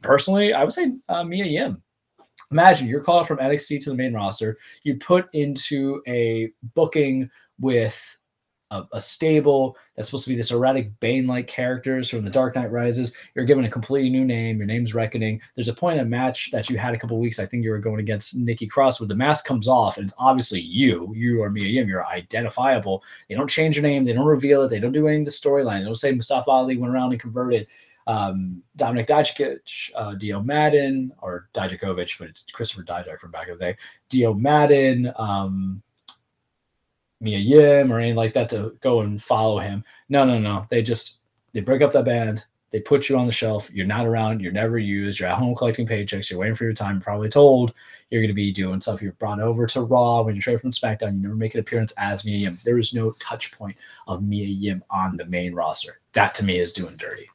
personally, 0.02 0.54
I 0.54 0.64
would 0.64 0.74
say 0.74 0.94
uh, 1.10 1.24
Mia 1.24 1.46
Yim. 1.46 1.82
Imagine 2.52 2.88
you're 2.88 3.04
called 3.04 3.28
from 3.28 3.38
NXT 3.38 3.84
to 3.84 3.90
the 3.90 3.96
main 3.96 4.14
roster. 4.14 4.58
You 4.84 4.98
put 4.98 5.28
into 5.34 6.02
a 6.08 6.52
booking 6.74 7.30
with 7.60 8.18
a, 8.72 8.84
a 8.94 9.02
stable 9.02 9.78
that's 9.96 10.10
supposed 10.10 10.26
to 10.26 10.32
be 10.32 10.36
this 10.36 10.52
erratic 10.52 11.00
Bane-like 11.00 11.48
characters 11.48 12.10
from 12.10 12.24
The 12.24 12.30
Dark 12.30 12.56
Knight 12.56 12.72
Rises. 12.72 13.14
You're 13.36 13.46
given 13.46 13.66
a 13.66 13.70
completely 13.70 14.10
new 14.10 14.26
name. 14.26 14.58
Your 14.58 14.66
name's 14.66 14.94
Reckoning. 14.94 15.40
There's 15.56 15.68
a 15.68 15.74
point 15.74 16.00
in 16.00 16.06
a 16.06 16.10
match 16.10 16.52
that 16.52 16.70
you 16.70 16.78
had 16.78 16.94
a 16.94 16.98
couple 16.98 17.20
weeks. 17.20 17.40
I 17.40 17.46
think 17.46 17.64
you 17.64 17.70
were 17.70 17.80
going 17.80 18.00
against 18.00 18.36
Nikki 18.38 18.68
Cross, 18.68 19.00
where 19.00 19.08
the 19.08 19.16
mask 19.16 19.46
comes 19.46 19.68
off 19.68 19.98
and 19.98 20.06
it's 20.06 20.16
obviously 20.18 20.60
you. 20.60 21.14
You 21.16 21.44
are 21.44 21.50
Mia 21.50 21.68
Yim. 21.68 21.88
You're 21.88 22.06
identifiable. 22.06 23.04
They 23.30 23.36
don't 23.36 23.50
change 23.50 23.76
your 23.76 23.84
name. 23.84 24.04
They 24.04 24.14
don't 24.14 24.26
reveal 24.26 24.64
it. 24.64 24.70
They 24.70 24.80
don't 24.80 24.92
do 24.92 25.08
any 25.08 25.20
of 25.20 25.26
the 25.26 25.32
storyline. 25.32 25.80
They 25.80 25.86
don't 25.86 25.96
say 25.96 26.12
Mustafa 26.12 26.50
Ali 26.50 26.78
went 26.78 26.94
around 26.94 27.12
and 27.12 27.22
converted 27.22 27.68
um, 28.08 28.62
Dominik 28.78 29.08
Dijakovic, 29.08 29.92
uh, 29.96 30.14
Dio 30.16 30.42
Maddin, 30.42 31.12
or 31.22 31.50
Dijakovic, 31.54 32.18
but 32.20 32.28
it's 32.30 32.46
Christopher 32.52 32.84
Dijak 32.84 33.20
from 33.20 33.32
back 33.32 33.48
in 33.48 33.58
the 33.58 33.60
day. 33.60 33.78
Dio 34.10 34.34
Maddin, 34.34 35.12
um, 35.18 35.82
Mia 37.22 37.40
Yim, 37.40 37.92
or 37.92 38.00
anything 38.00 38.16
like 38.16 38.34
that 38.34 38.50
to 38.50 38.78
go 38.82 39.02
and 39.02 39.22
follow 39.22 39.60
him. 39.60 39.84
No, 40.10 40.26
no, 40.26 40.38
no. 40.38 40.68
They 40.70 40.84
just 40.84 41.22
they 41.54 41.62
break 41.62 41.82
up 41.82 41.94
that 41.94 42.06
band. 42.06 42.44
They 42.72 42.82
put 42.82 43.08
you 43.08 43.18
on 43.18 43.26
the 43.26 43.32
shelf. 43.32 43.70
You're 43.72 43.86
not 43.86 44.06
around. 44.06 44.42
You're 44.42 44.52
never 44.52 44.78
used. 44.78 45.20
You're 45.20 45.30
at 45.30 45.38
home 45.38 45.56
collecting 45.56 45.88
paychecks. 45.88 46.30
You're 46.30 46.40
waiting 46.40 46.56
for 46.56 46.66
your 46.66 46.74
time. 46.74 46.96
You're 46.96 47.04
probably 47.04 47.30
told 47.30 47.74
you're 48.10 48.22
going 48.22 48.28
to 48.28 48.34
be 48.34 48.52
doing 48.52 48.82
stuff. 48.82 49.02
You're 49.02 49.14
brought 49.14 49.40
over 49.40 49.66
to 49.68 49.82
Raw 49.82 50.22
when 50.22 50.36
you're 50.36 50.42
straight 50.42 50.60
from 50.60 50.72
SmackDown. 50.72 51.14
You 51.14 51.22
never 51.22 51.36
make 51.36 51.54
an 51.54 51.62
appearance 51.62 51.94
as 51.98 52.26
Mia 52.26 52.38
Yim. 52.38 52.60
There 52.66 52.78
is 52.78 52.94
no 52.94 53.12
touch 53.12 53.54
point 53.54 53.78
of 54.08 54.24
Mia 54.24 54.46
Yim 54.46 54.84
on 54.90 55.16
the 55.16 55.26
main 55.26 55.54
roster. 55.54 56.02
That 56.14 56.36
to 56.36 56.44
me 56.44 56.60
is 56.60 56.74
doing 56.74 56.98
dirty. 56.98 57.30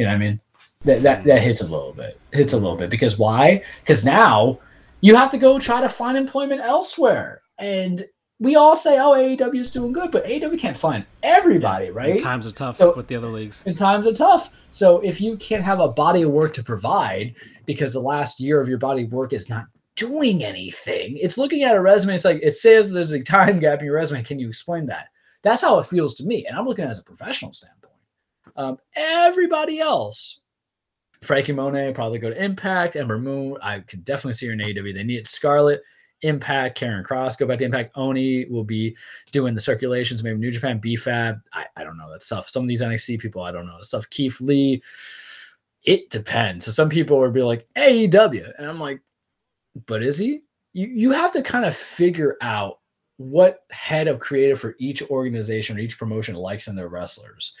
You 0.00 0.06
know 0.06 0.12
what 0.12 0.16
I 0.16 0.18
mean? 0.18 0.40
That 0.86 1.02
that 1.02 1.24
that 1.24 1.42
hits 1.42 1.60
a 1.60 1.64
little 1.66 1.92
bit. 1.92 2.18
Hits 2.32 2.54
a 2.54 2.56
little 2.56 2.74
bit 2.74 2.88
because 2.88 3.18
why? 3.18 3.62
Because 3.80 4.02
now 4.02 4.58
you 5.02 5.14
have 5.14 5.30
to 5.32 5.36
go 5.36 5.58
try 5.58 5.82
to 5.82 5.90
find 5.90 6.16
employment 6.16 6.62
elsewhere. 6.62 7.42
And 7.58 8.02
we 8.38 8.56
all 8.56 8.74
say, 8.76 8.98
"Oh, 8.98 9.10
AEW 9.12 9.60
is 9.60 9.70
doing 9.70 9.92
good," 9.92 10.10
but 10.10 10.24
AEW 10.24 10.58
can't 10.58 10.78
sign 10.78 11.04
everybody, 11.22 11.90
right? 11.90 12.12
And 12.12 12.18
times 12.20 12.46
are 12.46 12.50
tough 12.50 12.78
So- 12.78 12.94
with 12.96 13.08
the 13.08 13.16
other 13.16 13.26
leagues. 13.26 13.62
and 13.66 13.76
times 13.76 14.06
are 14.08 14.14
tough. 14.14 14.50
So 14.70 15.00
if 15.00 15.20
you 15.20 15.36
can't 15.36 15.62
have 15.64 15.80
a 15.80 15.88
body 15.88 16.22
of 16.22 16.30
work 16.30 16.54
to 16.54 16.64
provide 16.64 17.34
because 17.66 17.92
the 17.92 18.00
last 18.00 18.40
year 18.40 18.58
of 18.58 18.68
your 18.70 18.78
body 18.78 19.04
of 19.04 19.12
work 19.12 19.34
is 19.34 19.50
not 19.50 19.66
doing 19.96 20.42
anything, 20.42 21.18
it's 21.18 21.36
looking 21.36 21.62
at 21.62 21.76
a 21.76 21.80
resume. 21.82 22.14
It's 22.14 22.24
like 22.24 22.40
it 22.42 22.54
says 22.54 22.90
there's 22.90 23.12
a 23.12 23.22
time 23.22 23.60
gap 23.60 23.80
in 23.80 23.84
your 23.84 23.96
resume. 23.96 24.22
Can 24.22 24.38
you 24.38 24.48
explain 24.48 24.86
that? 24.86 25.08
That's 25.42 25.60
how 25.60 25.78
it 25.78 25.84
feels 25.88 26.14
to 26.14 26.24
me, 26.24 26.46
and 26.46 26.56
I'm 26.56 26.64
looking 26.66 26.84
at 26.84 26.88
it 26.88 26.92
as 26.92 27.00
a 27.00 27.04
professional 27.04 27.52
standpoint. 27.52 27.79
Um, 28.60 28.76
everybody 28.94 29.80
else, 29.80 30.40
Frankie 31.22 31.52
Monet 31.52 31.94
probably 31.94 32.18
go 32.18 32.28
to 32.28 32.44
Impact. 32.44 32.94
Ember 32.94 33.18
Moon, 33.18 33.56
I 33.62 33.80
could 33.80 34.04
definitely 34.04 34.34
see 34.34 34.48
her 34.48 34.52
in 34.52 34.58
AEW. 34.58 34.92
They 34.92 35.02
need 35.02 35.26
Scarlett. 35.26 35.80
Impact, 36.22 36.78
Karrion 36.78 37.02
Cross, 37.02 37.36
go 37.36 37.46
back 37.46 37.60
to 37.60 37.64
Impact. 37.64 37.96
Oney 37.96 38.44
will 38.50 38.64
be 38.64 38.94
doing 39.32 39.54
the 39.54 39.60
circulations, 39.60 40.22
maybe 40.22 40.38
New 40.38 40.50
Japan, 40.50 40.78
BFAB. 40.78 41.40
I, 41.54 41.64
I 41.74 41.82
don't 41.82 41.96
know 41.96 42.12
that 42.12 42.22
stuff. 42.22 42.50
Some 42.50 42.64
of 42.64 42.68
these 42.68 42.82
NXT 42.82 43.20
people, 43.20 43.40
I 43.40 43.50
don't 43.50 43.64
know 43.64 43.80
stuff. 43.80 44.10
Keith 44.10 44.38
Lee, 44.42 44.82
it 45.84 46.10
depends. 46.10 46.66
So 46.66 46.72
some 46.72 46.90
people 46.90 47.18
would 47.18 47.32
be 47.32 47.40
like 47.40 47.66
AEW, 47.78 48.52
and 48.58 48.68
I'm 48.68 48.78
like, 48.78 49.00
but 49.86 50.02
is 50.02 50.18
he? 50.18 50.42
You 50.74 50.88
you 50.88 51.10
have 51.12 51.32
to 51.32 51.42
kind 51.42 51.64
of 51.64 51.74
figure 51.74 52.36
out 52.42 52.80
what 53.16 53.60
head 53.70 54.06
of 54.06 54.20
creative 54.20 54.60
for 54.60 54.76
each 54.78 55.02
organization 55.04 55.78
or 55.78 55.80
each 55.80 55.98
promotion 55.98 56.34
likes 56.34 56.68
in 56.68 56.76
their 56.76 56.88
wrestlers. 56.88 57.56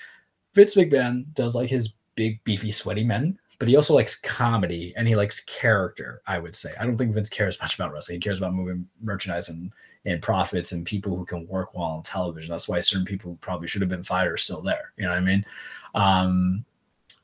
Vince 0.54 0.74
McMahon 0.74 1.32
does 1.34 1.54
like 1.54 1.70
his 1.70 1.94
big, 2.14 2.42
beefy, 2.44 2.72
sweaty 2.72 3.04
men, 3.04 3.38
but 3.58 3.68
he 3.68 3.76
also 3.76 3.94
likes 3.94 4.20
comedy 4.20 4.92
and 4.96 5.06
he 5.06 5.14
likes 5.14 5.44
character. 5.44 6.22
I 6.26 6.38
would 6.38 6.56
say. 6.56 6.70
I 6.80 6.84
don't 6.84 6.96
think 6.96 7.14
Vince 7.14 7.30
cares 7.30 7.60
much 7.62 7.74
about 7.74 7.92
wrestling. 7.92 8.16
He 8.16 8.24
cares 8.24 8.38
about 8.38 8.54
moving 8.54 8.88
merchandise 9.00 9.48
and 9.48 9.72
and 10.06 10.22
profits 10.22 10.72
and 10.72 10.86
people 10.86 11.14
who 11.14 11.26
can 11.26 11.46
work 11.46 11.74
well 11.74 11.84
on 11.84 12.02
television. 12.02 12.50
That's 12.50 12.68
why 12.68 12.80
certain 12.80 13.04
people 13.04 13.32
who 13.32 13.36
probably 13.36 13.68
should 13.68 13.82
have 13.82 13.90
been 13.90 14.04
fired 14.04 14.32
are 14.32 14.38
still 14.38 14.62
there. 14.62 14.92
You 14.96 15.04
know 15.04 15.10
what 15.10 15.18
I 15.18 15.20
mean? 15.20 15.44
Um, 15.94 16.64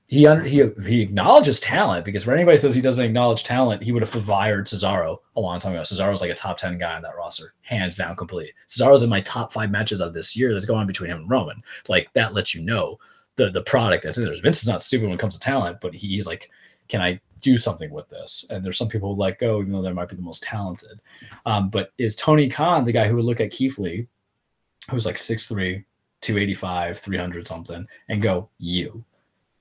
he 0.08 0.26
under, 0.26 0.44
he 0.44 0.62
he 0.84 1.02
acknowledges 1.02 1.58
talent 1.58 2.04
because 2.04 2.26
when 2.26 2.36
anybody 2.36 2.56
says 2.58 2.74
he 2.74 2.80
doesn't 2.80 3.04
acknowledge 3.04 3.42
talent, 3.42 3.82
he 3.82 3.90
would 3.90 4.06
have 4.06 4.24
fired 4.24 4.66
Cesaro 4.66 5.18
a 5.34 5.40
long 5.40 5.58
time 5.58 5.72
ago. 5.72 5.82
Cesaro's 5.82 6.20
like 6.20 6.30
a 6.30 6.34
top 6.34 6.58
ten 6.58 6.78
guy 6.78 6.94
on 6.94 7.02
that 7.02 7.16
roster, 7.16 7.54
hands 7.62 7.96
down, 7.96 8.14
complete. 8.14 8.52
Cesaro's 8.68 9.02
in 9.02 9.10
my 9.10 9.20
top 9.22 9.52
five 9.52 9.70
matches 9.70 10.00
of 10.00 10.14
this 10.14 10.36
year. 10.36 10.52
That's 10.52 10.64
going 10.64 10.80
on 10.80 10.86
between 10.86 11.10
him 11.10 11.18
and 11.18 11.30
Roman. 11.30 11.60
Like 11.88 12.08
that 12.12 12.34
lets 12.34 12.54
you 12.54 12.62
know 12.62 13.00
the 13.36 13.50
the 13.50 13.62
product 13.62 14.04
that's 14.04 14.18
in 14.18 14.24
there. 14.24 14.40
Vince 14.42 14.62
is 14.62 14.68
not 14.68 14.82
stupid 14.82 15.04
when 15.04 15.14
it 15.14 15.20
comes 15.20 15.34
to 15.34 15.40
talent, 15.40 15.80
but 15.80 15.94
he's 15.94 16.26
like, 16.26 16.50
can 16.88 17.00
I 17.00 17.20
do 17.40 17.58
something 17.58 17.90
with 17.90 18.08
this? 18.08 18.46
And 18.50 18.64
there's 18.64 18.78
some 18.78 18.88
people 18.88 19.14
who 19.14 19.20
let 19.20 19.38
go, 19.38 19.60
even 19.60 19.72
though 19.72 19.82
they 19.82 19.92
might 19.92 20.08
be 20.08 20.16
the 20.16 20.22
most 20.22 20.42
talented. 20.42 21.00
Um, 21.44 21.68
but 21.68 21.92
is 21.98 22.16
Tony 22.16 22.48
Khan 22.48 22.84
the 22.84 22.92
guy 22.92 23.08
who 23.08 23.16
would 23.16 23.24
look 23.24 23.40
at 23.40 23.50
Keith 23.50 23.78
Lee, 23.78 24.06
who's 24.90 25.06
like 25.06 25.16
6'3, 25.16 25.84
285, 26.22 26.98
300 26.98 27.46
something, 27.48 27.86
and 28.08 28.22
go, 28.22 28.48
you? 28.58 29.04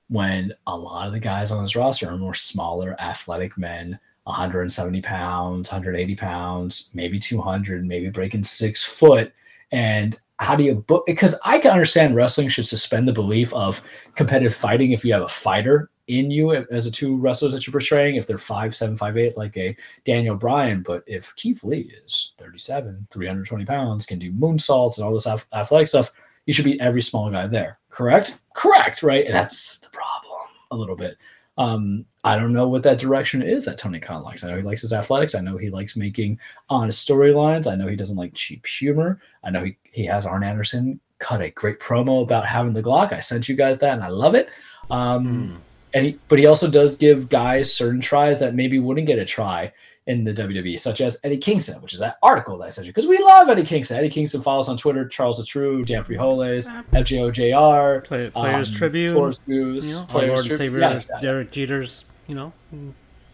When 0.08 0.52
a 0.66 0.76
lot 0.76 1.08
of 1.08 1.12
the 1.12 1.20
guys 1.20 1.50
on 1.50 1.62
this 1.62 1.74
roster 1.74 2.08
are 2.08 2.16
more 2.16 2.34
smaller, 2.34 2.94
athletic 3.00 3.58
men, 3.58 3.98
170 4.24 5.02
pounds, 5.02 5.70
180 5.70 6.16
pounds, 6.16 6.90
maybe 6.94 7.18
200, 7.18 7.84
maybe 7.86 8.10
breaking 8.10 8.44
six 8.44 8.84
foot. 8.84 9.32
And 9.72 10.20
how 10.38 10.54
do 10.54 10.64
you 10.64 10.74
book? 10.74 11.04
Because 11.06 11.38
I 11.44 11.58
can 11.58 11.70
understand 11.72 12.14
wrestling 12.14 12.48
should 12.48 12.66
suspend 12.66 13.08
the 13.08 13.12
belief 13.12 13.52
of 13.54 13.82
competitive 14.14 14.54
fighting 14.54 14.92
if 14.92 15.04
you 15.04 15.12
have 15.12 15.22
a 15.22 15.28
fighter 15.28 15.90
in 16.08 16.30
you 16.30 16.52
as 16.52 16.84
the 16.84 16.90
two 16.90 17.16
wrestlers 17.16 17.52
that 17.52 17.66
you're 17.66 17.72
portraying, 17.72 18.16
if 18.16 18.26
they're 18.26 18.38
five, 18.38 18.74
seven, 18.76 18.96
five, 18.96 19.16
eight, 19.16 19.36
like 19.36 19.56
a 19.56 19.76
Daniel 20.04 20.36
Bryan. 20.36 20.82
But 20.82 21.02
if 21.06 21.34
Keith 21.36 21.64
Lee 21.64 21.90
is 22.04 22.34
37, 22.38 23.08
320 23.10 23.64
pounds, 23.64 24.06
can 24.06 24.18
do 24.18 24.32
moonsaults 24.32 24.98
and 24.98 25.06
all 25.06 25.14
this 25.14 25.26
ath- 25.26 25.46
athletic 25.52 25.88
stuff, 25.88 26.12
you 26.44 26.52
should 26.54 26.64
beat 26.64 26.80
every 26.80 27.02
small 27.02 27.30
guy 27.30 27.46
there. 27.46 27.78
Correct? 27.90 28.40
Correct, 28.54 29.02
right? 29.02 29.24
And 29.26 29.34
that's 29.34 29.78
the 29.78 29.88
problem 29.88 30.48
a 30.70 30.76
little 30.76 30.96
bit. 30.96 31.16
Um, 31.58 32.04
I 32.24 32.36
don't 32.36 32.52
know 32.52 32.68
what 32.68 32.82
that 32.82 32.98
direction 32.98 33.40
is 33.40 33.64
that 33.64 33.78
Tony 33.78 34.00
Khan 34.00 34.22
likes. 34.22 34.44
I 34.44 34.50
know 34.50 34.56
he 34.56 34.62
likes 34.62 34.82
his 34.82 34.92
athletics. 34.92 35.34
I 35.34 35.40
know 35.40 35.56
he 35.56 35.70
likes 35.70 35.96
making 35.96 36.38
honest 36.68 37.08
storylines. 37.08 37.70
I 37.70 37.76
know 37.76 37.86
he 37.86 37.96
doesn't 37.96 38.16
like 38.16 38.34
cheap 38.34 38.66
humor. 38.66 39.20
I 39.44 39.50
know 39.50 39.64
he, 39.64 39.76
he 39.84 40.04
has 40.06 40.26
Arn 40.26 40.42
Anderson 40.42 41.00
cut 41.18 41.40
a 41.40 41.50
great 41.50 41.80
promo 41.80 42.22
about 42.22 42.44
having 42.44 42.72
the 42.72 42.82
Glock. 42.82 43.12
I 43.12 43.20
sent 43.20 43.48
you 43.48 43.54
guys 43.56 43.78
that 43.78 43.94
and 43.94 44.04
I 44.04 44.08
love 44.08 44.34
it. 44.34 44.48
Um, 44.90 45.62
and 45.94 46.06
he, 46.06 46.18
but 46.28 46.38
he 46.38 46.46
also 46.46 46.68
does 46.68 46.96
give 46.96 47.28
guys 47.28 47.72
certain 47.72 48.00
tries 48.00 48.40
that 48.40 48.54
maybe 48.54 48.78
wouldn't 48.78 49.06
get 49.06 49.18
a 49.18 49.24
try 49.24 49.72
in 50.06 50.22
the 50.24 50.32
WWE, 50.32 50.78
such 50.78 51.00
as 51.00 51.20
Eddie 51.24 51.36
Kingston, 51.36 51.82
which 51.82 51.92
is 51.92 51.98
that 51.98 52.16
article 52.22 52.56
that 52.58 52.66
I 52.66 52.70
sent 52.70 52.86
you 52.86 52.92
because 52.92 53.08
we 53.08 53.18
love 53.18 53.48
Eddie 53.48 53.64
Kingston. 53.64 53.96
Eddie 53.96 54.08
Kingston 54.08 54.40
follows 54.42 54.68
on 54.68 54.76
Twitter, 54.76 55.06
Charles 55.08 55.38
the 55.38 55.44
True, 55.44 55.84
Dan 55.84 56.04
Frijoles, 56.04 56.68
FJOJR, 56.92 58.04
Play, 58.04 58.30
Players 58.30 58.70
um, 58.70 58.74
Tribune, 58.76 59.14
Source 59.14 59.40
you 59.46 59.54
News, 59.54 59.94
know, 59.94 60.00
our 60.00 60.06
Players 60.06 60.28
Lord 60.28 60.38
and 60.38 60.46
Tribune. 60.46 60.58
Savior 60.58 60.78
Yeah, 60.78 60.92
yeah, 60.92 61.02
yeah. 61.10 61.20
Derek 61.20 61.50
Jeter's, 61.50 62.04
you 62.28 62.34
know, 62.36 62.52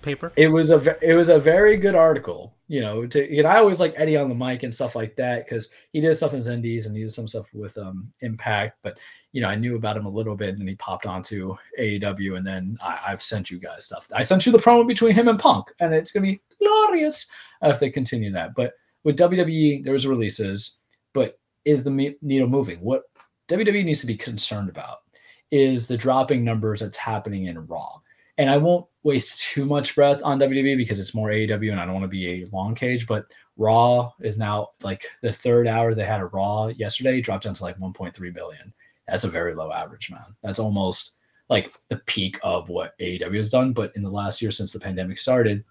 paper. 0.00 0.32
it 0.36 0.48
was 0.48 0.70
a 0.70 0.96
it 1.06 1.14
was 1.14 1.28
a 1.28 1.38
very 1.38 1.76
good 1.76 1.94
article. 1.94 2.54
You 2.68 2.80
know, 2.80 3.06
to 3.06 3.38
and 3.38 3.46
I 3.46 3.58
always 3.58 3.80
like 3.80 3.92
Eddie 3.98 4.16
on 4.16 4.30
the 4.30 4.34
mic 4.34 4.62
and 4.62 4.74
stuff 4.74 4.96
like 4.96 5.14
that 5.16 5.44
because 5.44 5.74
he 5.92 6.00
did 6.00 6.14
stuff 6.16 6.32
in 6.32 6.40
Zendies 6.40 6.86
and 6.86 6.96
he 6.96 7.02
did 7.02 7.10
some 7.10 7.28
stuff 7.28 7.44
with 7.52 7.76
um 7.76 8.10
Impact. 8.22 8.78
But 8.82 8.98
you 9.32 9.42
know, 9.42 9.48
I 9.48 9.56
knew 9.56 9.76
about 9.76 9.96
him 9.96 10.06
a 10.06 10.10
little 10.10 10.36
bit, 10.36 10.50
and 10.50 10.58
then 10.58 10.68
he 10.68 10.74
popped 10.76 11.06
onto 11.06 11.54
AEW, 11.78 12.36
and 12.36 12.46
then 12.46 12.78
I, 12.82 12.98
I've 13.08 13.22
sent 13.22 13.50
you 13.50 13.58
guys 13.58 13.84
stuff. 13.84 14.06
I 14.14 14.22
sent 14.22 14.46
you 14.46 14.52
the 14.52 14.58
promo 14.58 14.86
between 14.86 15.14
him 15.14 15.28
and 15.28 15.38
Punk, 15.38 15.66
and 15.80 15.92
it's 15.92 16.12
gonna 16.12 16.26
be 16.26 16.40
glorious 16.62 17.30
uh, 17.64 17.68
if 17.68 17.80
they 17.80 17.90
continue 17.90 18.30
that. 18.32 18.54
But 18.54 18.72
with 19.04 19.18
WWE, 19.18 19.84
there 19.84 19.92
was 19.92 20.06
releases, 20.06 20.78
but 21.12 21.38
is 21.64 21.84
the 21.84 22.16
needle 22.22 22.48
moving? 22.48 22.78
What 22.80 23.02
WWE 23.48 23.84
needs 23.84 24.00
to 24.00 24.06
be 24.06 24.16
concerned 24.16 24.68
about 24.68 24.98
is 25.50 25.86
the 25.86 25.96
dropping 25.96 26.44
numbers 26.44 26.80
that's 26.80 26.96
happening 26.96 27.46
in 27.46 27.66
Raw. 27.66 27.96
And 28.38 28.50
I 28.50 28.56
won't 28.56 28.86
waste 29.02 29.42
too 29.52 29.66
much 29.66 29.94
breath 29.94 30.20
on 30.22 30.38
WWE 30.38 30.76
because 30.76 30.98
it's 30.98 31.14
more 31.14 31.28
AEW 31.28 31.70
and 31.70 31.80
I 31.80 31.84
don't 31.84 31.94
want 31.94 32.04
to 32.04 32.08
be 32.08 32.42
a 32.42 32.48
long 32.52 32.74
cage, 32.74 33.06
but 33.06 33.26
Raw 33.56 34.12
is 34.20 34.38
now 34.38 34.70
like 34.82 35.04
the 35.22 35.32
third 35.32 35.66
hour 35.66 35.94
they 35.94 36.04
had 36.04 36.20
a 36.20 36.26
Raw 36.26 36.68
yesterday 36.68 37.20
dropped 37.20 37.44
down 37.44 37.54
to 37.54 37.62
like 37.62 37.78
1.3 37.78 38.34
billion. 38.34 38.72
That's 39.06 39.24
a 39.24 39.30
very 39.30 39.54
low 39.54 39.70
average, 39.72 40.10
man. 40.10 40.34
That's 40.42 40.58
almost 40.58 41.16
like 41.50 41.72
the 41.90 41.98
peak 42.06 42.38
of 42.42 42.70
what 42.70 42.98
AEW 42.98 43.36
has 43.36 43.50
done. 43.50 43.72
But 43.72 43.92
in 43.94 44.02
the 44.02 44.10
last 44.10 44.40
year 44.40 44.50
since 44.50 44.72
the 44.72 44.80
pandemic 44.80 45.18
started, 45.18 45.64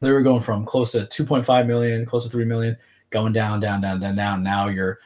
they 0.00 0.10
were 0.10 0.22
going 0.22 0.42
from 0.42 0.64
close 0.64 0.92
to 0.92 1.00
2.5 1.00 1.66
million, 1.66 2.06
close 2.06 2.24
to 2.24 2.30
3 2.30 2.44
million, 2.44 2.76
going 3.10 3.32
down, 3.32 3.60
down, 3.60 3.80
down, 3.80 4.00
down, 4.00 4.16
down. 4.16 4.42
Now 4.42 4.68
you're 4.68 4.98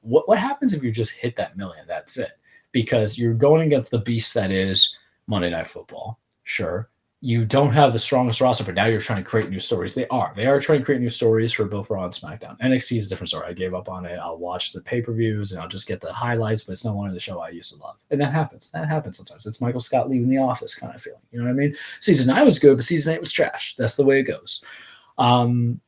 what 0.00 0.28
what 0.28 0.38
happens 0.38 0.72
if 0.72 0.82
you 0.82 0.90
just 0.90 1.12
hit 1.12 1.36
that 1.36 1.56
million? 1.56 1.84
That's 1.86 2.16
it. 2.16 2.32
Because 2.72 3.18
you're 3.18 3.34
going 3.34 3.66
against 3.66 3.90
the 3.90 3.98
beast 4.00 4.34
that 4.34 4.50
is 4.50 4.98
Monday 5.26 5.50
Night 5.50 5.68
Football. 5.68 6.18
Sure. 6.42 6.88
You 7.24 7.46
don't 7.46 7.72
have 7.72 7.94
the 7.94 7.98
strongest 7.98 8.42
roster, 8.42 8.64
but 8.64 8.74
now 8.74 8.84
you're 8.84 9.00
trying 9.00 9.24
to 9.24 9.28
create 9.28 9.48
new 9.48 9.58
stories. 9.58 9.94
They 9.94 10.06
are. 10.08 10.34
They 10.36 10.44
are 10.44 10.60
trying 10.60 10.80
to 10.80 10.84
create 10.84 11.00
new 11.00 11.08
stories 11.08 11.54
for 11.54 11.64
both 11.64 11.88
Raw 11.88 12.04
and 12.04 12.12
SmackDown. 12.12 12.60
NXT 12.60 12.98
is 12.98 13.06
a 13.06 13.08
different 13.08 13.30
story. 13.30 13.46
I 13.48 13.54
gave 13.54 13.72
up 13.72 13.88
on 13.88 14.04
it. 14.04 14.18
I'll 14.18 14.36
watch 14.36 14.74
the 14.74 14.82
pay 14.82 15.00
per 15.00 15.10
views 15.10 15.52
and 15.52 15.62
I'll 15.62 15.68
just 15.68 15.88
get 15.88 16.02
the 16.02 16.12
highlights, 16.12 16.64
but 16.64 16.72
it's 16.72 16.84
no 16.84 16.94
longer 16.94 17.14
the 17.14 17.20
show 17.20 17.40
I 17.40 17.48
used 17.48 17.72
to 17.72 17.80
love. 17.80 17.96
And 18.10 18.20
that 18.20 18.30
happens. 18.30 18.70
That 18.72 18.86
happens 18.86 19.16
sometimes. 19.16 19.46
It's 19.46 19.62
Michael 19.62 19.80
Scott 19.80 20.10
leaving 20.10 20.28
the 20.28 20.36
office 20.36 20.74
kind 20.74 20.94
of 20.94 21.00
feeling. 21.00 21.22
You 21.32 21.38
know 21.38 21.46
what 21.46 21.52
I 21.52 21.54
mean? 21.54 21.74
Season 22.00 22.26
nine 22.26 22.44
was 22.44 22.58
good, 22.58 22.76
but 22.76 22.84
season 22.84 23.14
eight 23.14 23.22
was 23.22 23.32
trash. 23.32 23.74
That's 23.78 23.96
the 23.96 24.04
way 24.04 24.20
it 24.20 24.24
goes. 24.24 24.62
Um, 25.16 25.80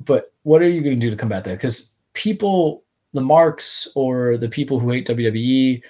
but 0.00 0.32
what 0.42 0.60
are 0.60 0.68
you 0.68 0.82
going 0.82 0.98
to 0.98 1.06
do 1.06 1.10
to 1.10 1.16
combat 1.16 1.44
that? 1.44 1.54
Because 1.54 1.94
people, 2.14 2.82
the 3.12 3.20
marks 3.20 3.86
or 3.94 4.38
the 4.38 4.48
people 4.48 4.80
who 4.80 4.90
hate 4.90 5.06
WWE, 5.06 5.82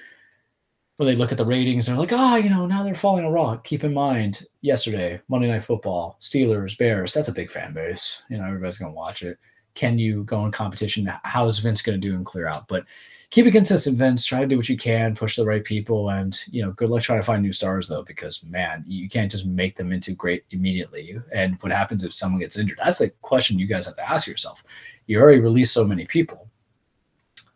when 1.01 1.06
they 1.06 1.16
look 1.16 1.32
at 1.32 1.39
the 1.39 1.47
ratings, 1.47 1.86
they're 1.86 1.97
like, 1.97 2.12
ah, 2.12 2.35
oh, 2.35 2.36
you 2.36 2.51
know, 2.51 2.66
now 2.66 2.82
they're 2.82 2.94
falling 2.94 3.24
a 3.24 3.31
rock. 3.31 3.64
Keep 3.64 3.85
in 3.85 3.94
mind, 3.94 4.44
yesterday, 4.60 5.18
Monday 5.28 5.48
Night 5.48 5.64
Football, 5.64 6.18
Steelers, 6.20 6.77
Bears, 6.77 7.14
that's 7.14 7.28
a 7.28 7.32
big 7.32 7.51
fan 7.51 7.72
base. 7.72 8.22
You 8.28 8.36
know, 8.36 8.44
everybody's 8.44 8.77
going 8.77 8.93
to 8.93 8.97
watch 8.97 9.22
it. 9.22 9.39
Can 9.74 9.98
you 9.98 10.24
go 10.24 10.44
in 10.44 10.52
competition? 10.52 11.10
How 11.22 11.47
is 11.47 11.59
Vince 11.59 11.81
going 11.81 11.98
to 11.98 12.06
do 12.06 12.14
and 12.14 12.27
clear 12.27 12.48
out? 12.48 12.68
But 12.68 12.85
keep 13.31 13.47
it 13.47 13.52
consistent, 13.52 13.97
Vince. 13.97 14.27
Try 14.27 14.40
to 14.40 14.47
do 14.47 14.59
what 14.59 14.68
you 14.68 14.77
can, 14.77 15.16
push 15.16 15.36
the 15.36 15.47
right 15.47 15.64
people, 15.64 16.10
and 16.10 16.39
you 16.51 16.62
know, 16.62 16.72
good 16.72 16.90
luck 16.90 17.02
trying 17.02 17.20
to 17.20 17.24
find 17.24 17.43
new 17.43 17.55
stars 17.55 17.89
though, 17.89 18.02
because 18.02 18.44
man, 18.44 18.85
you 18.86 19.09
can't 19.09 19.32
just 19.32 19.47
make 19.47 19.78
them 19.78 19.93
into 19.93 20.12
great 20.12 20.44
immediately. 20.51 21.18
And 21.32 21.56
what 21.62 21.72
happens 21.72 22.05
if 22.05 22.12
someone 22.12 22.43
gets 22.43 22.59
injured? 22.59 22.78
That's 22.85 22.98
the 22.98 23.09
question 23.22 23.59
you 23.59 23.66
guys 23.66 23.86
have 23.86 23.97
to 23.97 24.06
ask 24.06 24.27
yourself. 24.27 24.62
You 25.06 25.18
already 25.18 25.40
released 25.40 25.72
so 25.72 25.82
many 25.82 26.05
people. 26.05 26.47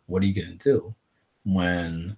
What 0.07 0.23
are 0.23 0.25
you 0.25 0.33
going 0.33 0.57
to 0.57 0.63
do 0.63 0.95
when 1.43 2.17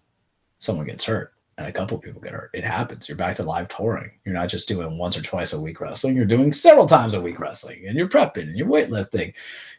someone 0.60 0.86
gets 0.86 1.06
hurt 1.06 1.34
and 1.58 1.68
a 1.68 1.72
couple 1.72 1.98
people 1.98 2.22
get 2.22 2.34
hurt. 2.34 2.52
It 2.54 2.64
happens. 2.64 3.10
You're 3.10 3.18
back 3.18 3.36
to 3.38 3.44
live 3.44 3.68
touring. 3.68 4.12
You're 4.26 4.36
not 4.36 4.50
just 4.50 4.68
doing 4.68 4.98
once 4.98 5.18
or 5.18 5.24
twice 5.24 5.54
a 5.54 5.62
week 5.62 5.82
wrestling. 5.82 6.16
You're 6.16 6.26
doing 6.26 6.54
several 6.54 6.88
times 6.88 7.16
a 7.16 7.22
week 7.22 7.40
wrestling 7.40 7.88
and 7.88 7.98
you're 7.98 8.08
prepping 8.08 8.44
and 8.44 8.58
you're 8.58 8.68
weightlifting. 8.68 9.34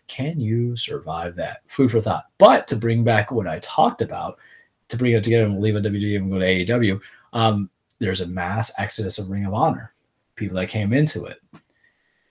Can 0.09 0.41
you 0.41 0.77
survive 0.77 1.37
that? 1.37 1.63
Food 1.69 1.93
for 1.93 2.01
thought. 2.01 2.25
But 2.39 2.67
to 2.69 2.77
bring 2.77 3.05
back 3.05 3.31
what 3.31 3.47
I 3.47 3.61
talked 3.61 4.03
about, 4.03 4.39
to 4.89 4.97
bring 4.97 5.13
it 5.13 5.23
together 5.23 5.45
and 5.45 5.61
leave 5.61 5.77
a 5.77 5.81
WWE 5.81 6.17
and 6.17 6.31
go 6.31 6.39
to 6.39 6.45
AEW, 6.45 7.01
um, 7.33 7.71
there's 8.01 8.23
a 8.23 8.27
mass 8.27 8.73
exodus 8.79 9.19
of 9.19 9.31
Ring 9.31 9.45
of 9.45 9.55
Honor. 9.55 9.93
People 10.35 10.57
that 10.57 10.69
came 10.69 10.93
into 10.93 11.27
it. 11.27 11.41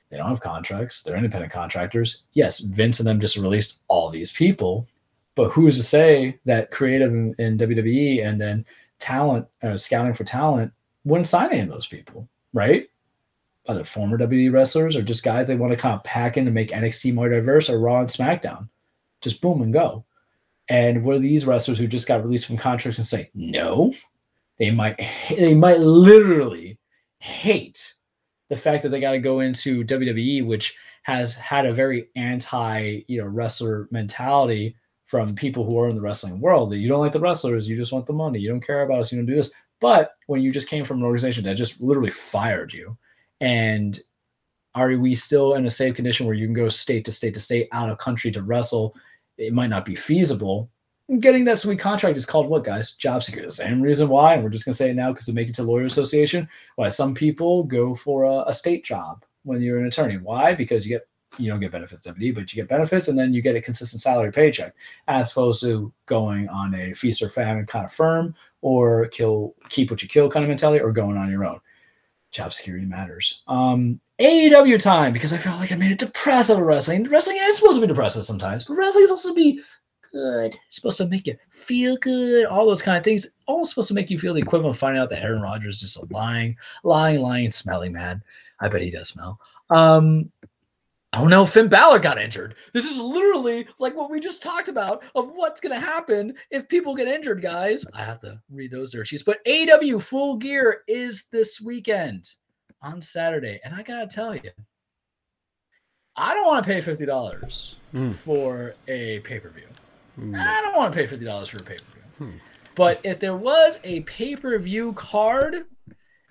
They 0.10 0.18
don't 0.18 0.30
have 0.30 0.40
contracts. 0.40 1.04
They're 1.04 1.18
independent 1.18 1.52
contractors. 1.52 2.24
Yes, 2.34 2.60
Vince 2.60 3.00
and 3.00 3.08
them 3.08 3.20
just 3.20 3.38
released 3.38 3.82
all 3.88 4.10
these 4.10 4.32
people, 4.32 4.88
but 5.38 5.52
who 5.52 5.68
is 5.68 5.78
to 5.78 5.84
say 5.84 6.38
that 6.46 6.72
creative 6.72 7.14
in, 7.14 7.36
in 7.38 7.60
WWE 7.60 8.26
and 8.26 8.42
then 8.42 8.66
talent, 8.98 9.46
uh, 9.62 9.78
scouting 9.78 10.16
for 10.16 10.24
talent, 10.24 10.74
wouldn't 11.06 11.28
sign 11.28 11.52
any 11.52 11.62
of 11.62 11.70
those 11.70 11.86
people, 11.86 12.28
right? 12.54 12.90
Either 13.70 13.86
former 13.86 14.18
WWE 14.18 14.52
wrestlers 14.52 14.96
or 14.96 15.04
just 15.04 15.24
guys 15.24 15.46
they 15.46 15.56
want 15.56 15.72
to 15.72 15.80
kind 15.80 15.94
of 15.94 16.04
pack 16.04 16.38
in 16.38 16.46
to 16.46 16.52
make 16.52 16.72
NXT 16.72 17.14
more 17.14 17.30
diverse 17.30 17.70
or 17.70 17.80
Raw 17.80 18.00
and 18.00 18.10
SmackDown. 18.10 18.68
Just 19.22 19.40
boom 19.40 19.62
and 19.62 19.72
go. 19.72 20.04
And 20.70 21.08
are 21.08 21.20
these 21.20 21.46
wrestlers 21.46 21.78
who 21.78 21.88
just 21.88 22.08
got 22.08 22.24
released 22.24 22.48
from 22.48 22.58
contracts 22.58 22.98
and 22.98 23.08
say 23.08 23.30
no? 23.36 23.94
They 24.58 24.72
might 24.72 25.00
they 25.30 25.54
might 25.54 25.80
literally 25.80 26.80
hate 27.20 27.94
the 28.50 28.56
fact 28.56 28.82
that 28.84 28.90
they 28.90 29.00
got 29.00 29.12
to 29.12 29.20
go 29.20 29.42
into 29.42 29.84
WWE, 29.84 30.48
which 30.48 30.76
has 31.04 31.36
had 31.36 31.68
a 31.68 31.74
very 31.74 32.10
anti, 32.16 33.02
you 33.08 33.22
know, 33.22 33.28
wrestler 33.28 33.88
mentality 33.92 34.76
from 35.08 35.36
people 35.36 35.64
who 35.66 35.80
are 35.80 35.88
in 35.88 35.96
the 35.96 36.02
wrestling 36.02 36.40
world 36.40 36.70
that 36.70 36.78
you 36.78 36.88
don't 36.88 37.00
like 37.00 37.14
the 37.14 37.20
wrestlers, 37.20 37.68
you 37.68 37.76
just 37.76 37.94
want 37.94 38.06
the 38.06 38.14
money, 38.14 38.40
you 38.40 38.50
don't 38.50 38.66
care 38.66 38.84
about 38.84 39.00
us, 39.00 39.12
you 39.12 39.18
don't 39.18 39.26
do 39.26 39.36
this. 39.36 39.54
But 39.80 40.12
when 40.28 40.42
you 40.42 40.52
just 40.52 40.70
came 40.70 40.86
from 40.86 40.98
an 40.98 41.04
organization 41.04 41.44
that 41.46 41.56
just 41.56 41.82
literally 41.82 42.12
fired 42.12 42.74
you, 42.74 42.98
and 43.40 43.98
are 44.76 44.96
we 44.98 45.16
still 45.16 45.56
in 45.56 45.66
a 45.66 45.70
safe 45.70 45.96
condition 45.96 46.26
where 46.26 46.36
you 46.36 46.46
can 46.46 46.54
go 46.54 46.70
state 46.70 47.06
to 47.06 47.12
state 47.12 47.34
to 47.34 47.40
state 47.40 47.70
out 47.72 47.90
of 47.90 47.98
country 47.98 48.32
to 48.32 48.44
wrestle? 48.44 48.96
It 49.38 49.54
might 49.54 49.70
not 49.70 49.86
be 49.86 49.96
feasible. 49.96 50.70
Getting 51.20 51.46
that 51.46 51.60
sweet 51.60 51.80
contract 51.80 52.18
is 52.18 52.26
called 52.26 52.50
what, 52.50 52.66
guys? 52.66 52.94
Job 52.96 53.24
security. 53.24 53.48
The 53.48 53.54
same 53.54 53.82
reason 53.82 54.10
why, 54.10 54.34
and 54.34 54.44
we're 54.44 54.50
just 54.50 54.66
gonna 54.66 54.76
say 54.76 54.90
it 54.90 54.96
now 54.96 55.12
because 55.12 55.26
to 55.28 55.34
make 55.34 55.48
it 55.48 55.56
to 55.56 55.64
lawyer 55.64 55.86
association. 55.86 56.50
Why 56.76 56.90
some 56.90 57.14
people 57.16 57.64
go 57.64 57.96
for 57.96 58.24
a, 58.24 58.44
a 58.48 58.54
state 58.54 58.84
job 58.84 59.24
when 59.44 59.62
you're 59.62 59.80
an 59.80 59.88
attorney? 59.88 60.18
Why? 60.18 60.54
Because 60.54 60.86
you 60.86 60.96
get 60.96 61.08
you 61.38 61.50
don't 61.50 61.60
get 61.60 61.72
benefits 61.72 62.08
MD, 62.08 62.34
but 62.34 62.52
you 62.52 62.62
get 62.62 62.70
benefits 62.70 63.08
and 63.08 63.18
then 63.18 63.34
you 63.34 63.42
get 63.42 63.56
a 63.56 63.62
consistent 63.62 64.02
salary 64.02 64.32
paycheck 64.32 64.74
as 65.08 65.32
opposed 65.32 65.62
to 65.62 65.92
going 66.06 66.48
on 66.50 66.74
a 66.74 66.94
feast 66.94 67.22
or 67.22 67.30
famine 67.30 67.66
kind 67.66 67.86
of 67.86 67.94
firm 67.94 68.34
or 68.62 69.08
kill 69.08 69.56
keep 69.70 69.92
what 69.92 70.02
you 70.02 70.08
kill 70.08 70.30
kind 70.30 70.44
of 70.44 70.50
mentality 70.50 70.82
or 70.82 70.92
going 70.92 71.18
on 71.18 71.30
your 71.30 71.46
own. 71.46 71.60
Job 72.32 72.54
security 72.54 72.86
matters. 72.86 73.44
Um, 73.48 74.00
AEW 74.20 74.80
time 74.80 75.14
because 75.14 75.32
I 75.32 75.38
felt 75.38 75.60
like 75.60 75.72
I 75.72 75.76
made 75.76 75.92
it 75.92 76.00
depressive 76.00 76.58
wrestling. 76.58 77.04
Wrestling 77.04 77.38
is 77.40 77.58
supposed 77.58 77.78
to 77.78 77.82
be 77.82 77.88
depressive 77.88 78.26
sometimes, 78.26 78.66
but 78.66 78.76
wrestling 78.76 79.06
is 79.06 79.12
also 79.12 79.34
be 79.34 79.62
good. 80.12 80.58
It's 80.66 80.76
supposed 80.76 80.98
to 80.98 81.08
make 81.08 81.28
you 81.28 81.38
feel 81.52 81.98
good, 81.98 82.46
all 82.46 82.66
those 82.66 82.82
kind 82.82 82.98
of 82.98 83.04
things. 83.04 83.28
Almost 83.46 83.72
supposed 83.72 83.90
to 83.90 83.94
make 83.94 84.10
you 84.10 84.20
feel 84.20 84.34
the 84.34 84.42
equivalent 84.42 84.76
of 84.76 84.80
finding 84.80 85.02
out 85.02 85.10
that 85.10 85.22
Aaron 85.22 85.42
Rodgers 85.42 85.84
is 85.84 85.94
just 85.94 86.04
a 86.04 86.14
lying, 86.14 86.58
lying, 86.84 87.22
lying, 87.22 87.52
smelling 87.52 87.94
man. 87.94 88.22
I 88.60 88.70
bet 88.70 88.82
he 88.82 88.90
does 88.90 89.10
smell. 89.10 89.40
Um, 89.70 90.32
oh 91.18 91.28
no, 91.28 91.46
Finn 91.46 91.68
Balor 91.68 92.00
got 92.00 92.20
injured. 92.22 92.56
This 92.74 92.86
is 92.86 92.98
literally 92.98 93.68
like 93.80 93.96
what 93.96 94.10
we 94.10 94.20
just 94.20 94.44
talked 94.44 94.68
about 94.68 95.04
of 95.16 95.32
what's 95.34 95.62
going 95.62 95.74
to 95.74 95.86
happen 95.86 96.34
if 96.52 96.68
people 96.70 96.96
get 96.96 97.08
injured, 97.08 97.42
guys. 97.42 97.86
I 97.94 98.04
have 98.04 98.20
to 98.22 98.40
read 98.52 98.72
those 98.72 98.92
dirt 98.92 99.08
sheets. 99.08 99.24
But 99.24 99.40
AW 99.48 100.00
Full 100.00 100.38
Gear 100.38 100.82
is 100.88 101.26
this 101.32 101.62
weekend 101.62 102.30
on 102.82 103.02
Saturday. 103.02 103.60
And 103.64 103.74
I 103.74 103.84
got 103.84 104.10
to 104.10 104.16
tell 104.16 104.36
you, 104.36 104.52
I 106.16 106.34
don't 106.34 106.46
want 106.48 106.66
to 106.66 106.72
pay 106.72 106.82
$50 106.82 107.76
Mm. 107.94 108.16
for 108.16 108.76
a 108.88 109.20
pay 109.22 109.40
per 109.40 109.50
view. 109.50 109.68
Mm. 110.20 110.36
I 110.36 110.62
don't 110.62 110.76
want 110.76 110.94
to 110.94 111.00
pay 111.00 111.08
$50 111.08 111.50
for 111.50 111.58
a 111.58 111.64
pay 111.64 111.76
per 111.76 111.92
view. 111.94 112.28
Hmm. 112.32 112.38
But 112.76 113.00
if 113.04 113.20
there 113.20 113.36
was 113.36 113.80
a 113.84 114.02
pay 114.02 114.36
per 114.36 114.58
view 114.60 114.94
card 114.94 115.66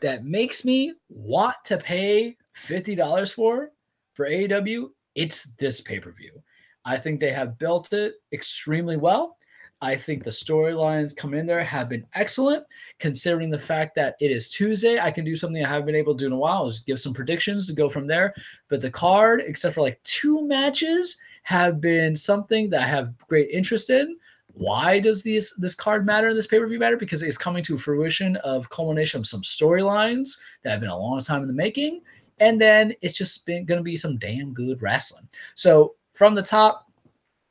that 0.02 0.24
makes 0.24 0.64
me 0.64 0.92
want 1.08 1.56
to 1.64 1.76
pay 1.78 2.36
$50 2.66 3.32
for, 3.32 3.70
for 4.16 4.26
AEW, 4.26 4.88
it's 5.14 5.52
this 5.58 5.80
pay 5.80 6.00
per 6.00 6.10
view. 6.10 6.42
I 6.84 6.96
think 6.96 7.20
they 7.20 7.32
have 7.32 7.58
built 7.58 7.92
it 7.92 8.14
extremely 8.32 8.96
well. 8.96 9.36
I 9.82 9.94
think 9.94 10.24
the 10.24 10.30
storylines 10.30 11.14
come 11.14 11.34
in 11.34 11.46
there 11.46 11.62
have 11.62 11.90
been 11.90 12.06
excellent, 12.14 12.64
considering 12.98 13.50
the 13.50 13.58
fact 13.58 13.94
that 13.96 14.16
it 14.20 14.30
is 14.30 14.48
Tuesday. 14.48 14.98
I 14.98 15.10
can 15.10 15.24
do 15.24 15.36
something 15.36 15.62
I 15.62 15.68
haven't 15.68 15.86
been 15.86 15.94
able 15.94 16.14
to 16.14 16.18
do 16.18 16.26
in 16.26 16.32
a 16.32 16.38
while, 16.38 16.66
is 16.66 16.80
give 16.80 16.98
some 16.98 17.12
predictions 17.12 17.66
to 17.66 17.74
go 17.74 17.90
from 17.90 18.06
there. 18.06 18.32
But 18.70 18.80
the 18.80 18.90
card, 18.90 19.42
except 19.44 19.74
for 19.74 19.82
like 19.82 20.02
two 20.02 20.46
matches, 20.46 21.18
have 21.42 21.80
been 21.80 22.16
something 22.16 22.70
that 22.70 22.80
I 22.80 22.86
have 22.86 23.18
great 23.28 23.50
interest 23.50 23.90
in. 23.90 24.16
Why 24.54 24.98
does 24.98 25.22
this 25.22 25.54
this 25.58 25.74
card 25.74 26.06
matter 26.06 26.28
and 26.28 26.38
this 26.38 26.46
pay 26.46 26.58
per 26.58 26.66
view 26.66 26.78
matter? 26.78 26.96
Because 26.96 27.22
it's 27.22 27.36
coming 27.36 27.62
to 27.64 27.76
fruition 27.76 28.36
of 28.36 28.70
culmination 28.70 29.20
of 29.20 29.26
some 29.26 29.42
storylines 29.42 30.40
that 30.64 30.70
have 30.70 30.80
been 30.80 30.88
a 30.88 30.98
long 30.98 31.20
time 31.20 31.42
in 31.42 31.48
the 31.48 31.52
making, 31.52 32.00
and 32.38 32.60
then 32.60 32.94
it's 33.02 33.14
just 33.14 33.46
been 33.46 33.64
going 33.64 33.78
to 33.78 33.84
be 33.84 33.96
some 33.96 34.18
damn 34.18 34.52
good 34.52 34.82
wrestling. 34.82 35.28
So 35.54 35.94
from 36.14 36.34
the 36.34 36.42
top, 36.42 36.90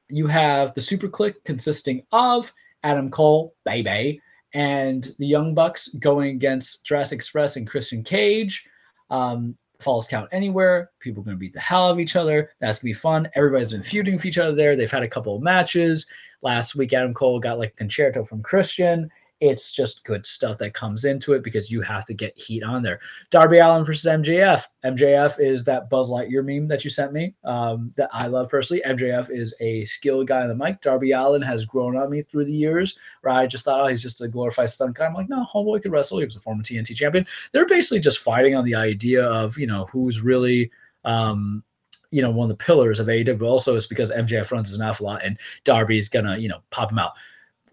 you 0.09 0.27
have 0.27 0.73
the 0.73 0.81
Super 0.81 1.07
Kliq 1.07 1.35
consisting 1.45 2.03
of 2.11 2.51
Adam 2.83 3.09
Cole, 3.09 3.55
Baby, 3.65 4.22
and 4.53 5.07
the 5.19 5.27
Young 5.27 5.53
Bucks 5.53 5.89
going 5.95 6.30
against 6.35 6.85
Jurassic 6.85 7.17
Express 7.17 7.55
and 7.55 7.67
Christian 7.67 8.03
Cage. 8.03 8.67
Um, 9.09 9.57
falls 9.81 10.07
count 10.07 10.30
anywhere. 10.31 10.91
People 10.99 11.22
are 11.22 11.25
going 11.25 11.38
to 11.38 11.39
beat 11.39 11.53
the 11.53 11.59
hell 11.59 11.88
out 11.88 11.91
of 11.91 11.99
each 11.99 12.15
other. 12.15 12.51
That's 12.59 12.81
going 12.81 12.93
to 12.93 12.97
be 12.97 13.01
fun. 13.01 13.30
Everybody's 13.35 13.72
been 13.72 13.83
feuding 13.83 14.15
with 14.15 14.25
each 14.25 14.38
other 14.38 14.55
there. 14.55 14.75
They've 14.75 14.89
had 14.89 15.03
a 15.03 15.07
couple 15.07 15.35
of 15.35 15.43
matches. 15.43 16.09
Last 16.41 16.75
week, 16.75 16.93
Adam 16.93 17.14
Cole 17.14 17.39
got 17.39 17.59
like 17.59 17.75
Con-Chair-To 17.75 18.25
from 18.25 18.41
Christian. 18.41 19.09
It's 19.41 19.73
just 19.73 20.05
good 20.05 20.25
stuff 20.25 20.57
that 20.59 20.73
comes 20.73 21.03
into 21.03 21.33
it 21.33 21.43
because 21.43 21.69
you 21.69 21.81
have 21.81 22.05
to 22.05 22.14
get 22.14 22.38
heat 22.38 22.64
on 22.64 22.81
there. 22.81 23.01
Darby 23.31 23.57
Allin 23.57 23.83
versus 23.83 24.09
MJF. 24.09 24.64
MJF 24.85 25.39
is 25.39 25.65
that 25.65 25.89
Buzz 25.89 26.09
Lightyear 26.09 26.43
meme 26.45 26.69
that 26.69 26.85
you 26.85 26.89
sent 26.89 27.11
me 27.11 27.33
um, 27.43 27.93
that 27.97 28.09
I 28.14 28.27
love 28.27 28.49
personally. 28.49 28.81
MJF 28.85 29.30
is 29.30 29.53
a 29.59 29.83
skilled 29.85 30.27
guy 30.27 30.41
on 30.41 30.47
the 30.47 30.55
mic. 30.55 30.80
Darby 30.81 31.11
Allin 31.11 31.41
has 31.41 31.65
grown 31.65 31.97
on 31.97 32.09
me 32.09 32.22
through 32.22 32.45
the 32.45 32.51
years 32.51 32.97
where 33.22 33.33
I 33.33 33.45
just 33.45 33.65
thought, 33.65 33.81
oh, 33.81 33.88
he's 33.88 34.01
just 34.01 34.22
a 34.22 34.27
glorified 34.27 34.69
stunt 34.69 34.95
guy. 34.95 35.05
I'm 35.05 35.14
like, 35.14 35.30
no, 35.30 35.45
homeboy 35.45 35.81
could 35.81 35.91
wrestle. 35.91 36.19
He 36.19 36.25
was 36.25 36.38
a 36.38 36.41
former 36.41 36.64
TNT 36.64 36.95
champion. 36.95 37.27
They're 37.51 37.67
basically 37.67 37.99
just 37.99 38.19
fighting 38.19 38.55
on 38.55 38.64
the 38.64 38.75
idea 38.75 39.23
of, 39.25 39.57
you 39.57 39.67
know, 39.67 39.85
who's 39.91 40.22
really. 40.22 40.72
Um, 41.03 41.64
you 42.11 42.22
know, 42.22 42.30
one 42.30 42.49
of 42.49 42.57
the 42.57 42.64
pillars 42.64 43.01
of 43.01 43.07
AEW 43.07 43.41
also 43.41 43.75
is 43.75 43.88
because 43.88 44.09
MJF 44.09 44.49
runs 44.49 44.69
his 44.69 44.80
mouth 44.80 45.01
a 45.01 45.03
lot 45.03 45.25
and 45.25 45.38
Darby's 45.65 46.07
gonna, 46.07 46.38
you 46.38 46.47
know, 46.47 46.59
pop 46.69 46.89
him 46.89 46.99
out. 46.99 47.11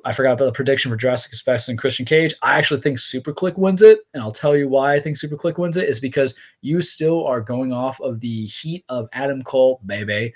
I 0.05 0.13
forgot 0.13 0.33
about 0.33 0.47
the 0.47 0.53
prediction 0.53 0.91
for 0.91 0.97
Jurassic 0.97 1.31
Express 1.31 1.69
and 1.69 1.79
Christian 1.79 2.05
Cage. 2.05 2.35
I 2.43 2.59
actually 2.59 2.81
think 2.81 2.99
Super 2.99 3.33
Kliq 3.33 3.57
wins 3.57 3.83
it, 3.83 4.01
and 4.15 4.23
I'll 4.23 4.33
tell 4.33 4.57
you 4.57 4.69
why 4.69 4.95
I 4.95 5.01
think 5.01 5.17
Super 5.17 5.37
Kliq 5.37 5.59
wins 5.59 5.77
it 5.77 5.89
is 5.89 6.01
because 6.01 6.37
you 6.61 6.83
still 6.83 7.25
are 7.27 7.41
going 7.41 7.73
off 7.73 8.01
of 8.01 8.21
the 8.21 8.47
heat 8.47 8.85
of 8.89 9.09
Adam 9.13 9.43
Cole, 9.43 9.81
baby, 9.87 10.35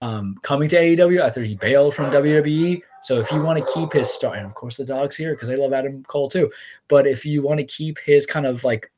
um, 0.00 0.36
coming 0.42 0.68
to 0.68 0.76
AEW 0.76 1.20
after 1.20 1.42
he 1.42 1.54
bailed 1.54 1.94
from 1.94 2.10
WWE. 2.10 2.82
So 3.02 3.20
if 3.20 3.30
you 3.30 3.40
want 3.40 3.64
to 3.64 3.72
keep 3.72 3.92
his 3.92 4.12
star, 4.12 4.34
and 4.34 4.46
of 4.46 4.54
course 4.54 4.76
the 4.76 4.84
dogs 4.84 5.16
here 5.16 5.34
because 5.34 5.48
they 5.48 5.56
love 5.56 5.72
Adam 5.72 6.02
Cole 6.04 6.28
too, 6.28 6.50
but 6.88 7.06
if 7.06 7.24
you 7.24 7.42
want 7.42 7.58
to 7.58 7.64
keep 7.64 7.98
his 7.98 8.26
kind 8.26 8.46
of 8.46 8.64
like 8.64 8.90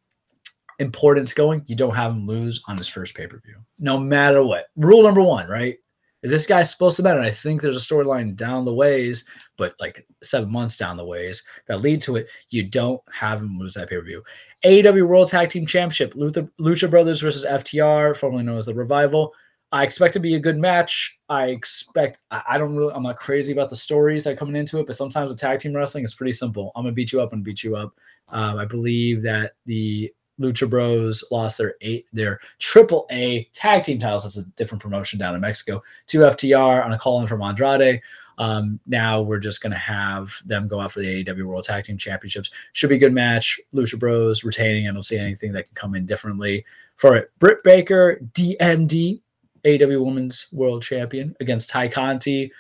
importance 0.79 1.35
going, 1.35 1.63
you 1.67 1.77
don't 1.77 1.95
have 1.95 2.13
him 2.13 2.27
lose 2.27 2.63
on 2.67 2.77
his 2.77 2.89
first 2.89 3.15
pay 3.15 3.27
per 3.27 3.39
view, 3.39 3.57
no 3.79 3.99
matter 3.99 4.43
what. 4.43 4.67
Rule 4.77 5.03
number 5.03 5.23
one, 5.23 5.49
right? 5.49 5.79
This 6.23 6.47
guy's 6.47 6.71
supposed 6.71 6.97
to 6.97 7.03
matter, 7.03 7.19
and 7.19 7.27
I 7.27 7.31
think 7.31 7.63
there's 7.63 7.83
a 7.83 7.95
storyline 7.95 8.37
down 8.37 8.67
the 8.67 8.75
ways, 8.75 9.27
but 9.57 9.75
like 9.81 10.07
seven 10.23 10.53
months 10.53 10.77
down 10.77 10.99
the 10.99 11.05
ways 11.05 11.43
that 11.67 11.81
lead 11.81 12.03
to 12.03 12.17
it, 12.17 12.29
you 12.51 12.69
don't 12.69 13.01
have 13.11 13.41
him 13.41 13.59
lose 13.59 13.75
that 13.75 13.89
pay 13.89 13.97
per 13.97 14.03
view. 14.03 14.23
AEW 14.65 15.07
World 15.07 15.29
Tag 15.29 15.49
Team 15.49 15.65
Championship, 15.65 16.15
Luther, 16.15 16.47
Lucha 16.61 16.91
Brothers 16.91 17.23
versus 17.23 17.47
FTR, 17.47 18.15
formerly 18.15 18.43
known 18.43 18.59
as 18.59 18.67
the 18.67 18.75
Revival. 18.75 19.33
I 19.73 19.85
expect 19.85 20.13
to 20.15 20.21
be 20.21 20.35
a 20.35 20.41
good 20.41 20.59
match. 20.59 21.19
I 21.29 21.47
expect. 21.47 22.21
I, 22.31 22.43
I 22.51 22.59
don't 22.59 22.77
really. 22.77 22.93
I'm 22.93 23.05
not 23.05 23.17
crazy 23.17 23.53
about 23.53 23.71
the 23.71 23.77
stories 23.77 24.25
that 24.25 24.37
coming 24.37 24.57
into 24.57 24.79
it, 24.81 24.87
but 24.87 24.97
sometimes 24.97 25.31
with 25.31 25.41
tag 25.41 25.61
team 25.61 25.75
wrestling, 25.75 26.05
it's 26.05 26.15
pretty 26.15 26.33
simple. 26.33 26.73
I'm 26.75 26.85
gonna 26.85 26.93
beat 26.93 27.13
you 27.13 27.23
up 27.23 27.33
and 27.33 27.45
beat 27.45 27.63
you 27.63 27.77
up. 27.77 27.95
Um, 28.29 28.59
I 28.59 28.65
believe 28.65 29.23
that 29.23 29.53
the 29.67 30.13
Lucha 30.41 30.69
Bros 30.69 31.25
lost 31.31 31.59
their 31.59 31.75
eight, 31.81 32.07
their 32.13 32.41
Triple 32.59 33.07
A 33.11 33.45
tag 33.53 33.85
team 33.85 33.99
titles. 33.99 34.25
That's 34.25 34.39
a 34.39 34.49
different 34.51 34.83
promotion 34.83 35.19
down 35.19 35.35
in 35.35 35.41
Mexico 35.41 35.83
to 36.07 36.19
FTR 36.21 36.85
on 36.85 36.93
a 36.93 36.99
call 36.99 37.21
in 37.21 37.27
from 37.27 37.43
Andrade. 37.43 38.01
Um, 38.39 38.81
now 38.87 39.21
we're 39.21 39.39
just 39.39 39.63
going 39.63 39.73
to 39.73 39.79
have 39.79 40.33
them 40.47 40.67
go 40.67 40.81
out 40.81 40.93
for 40.93 41.01
the 41.01 41.23
AEW 41.25 41.45
World 41.45 41.65
Tag 41.65 41.85
Team 41.85 41.99
Championships. 41.99 42.51
Should 42.73 42.89
be 42.89 42.97
a 42.97 42.99
good 42.99 43.13
match. 43.13 43.61
Lucha 43.75 43.99
Bros 43.99 44.45
retaining. 44.45 44.89
I 44.89 44.93
don't 44.93 45.03
see 45.03 45.19
anything 45.19 45.53
that 45.53 45.67
can 45.67 45.75
come 45.75 45.95
in 45.95 46.07
differently 46.07 46.65
for 46.97 47.17
it. 47.17 47.31
Britt 47.39 47.63
Baker, 47.63 48.19
DMD, 48.33 49.21
AEW 49.65 50.05
Women's 50.05 50.47
World 50.53 50.83
Champion 50.83 51.37
against 51.41 51.69
Tay 51.69 51.91
Conti. 51.91 52.51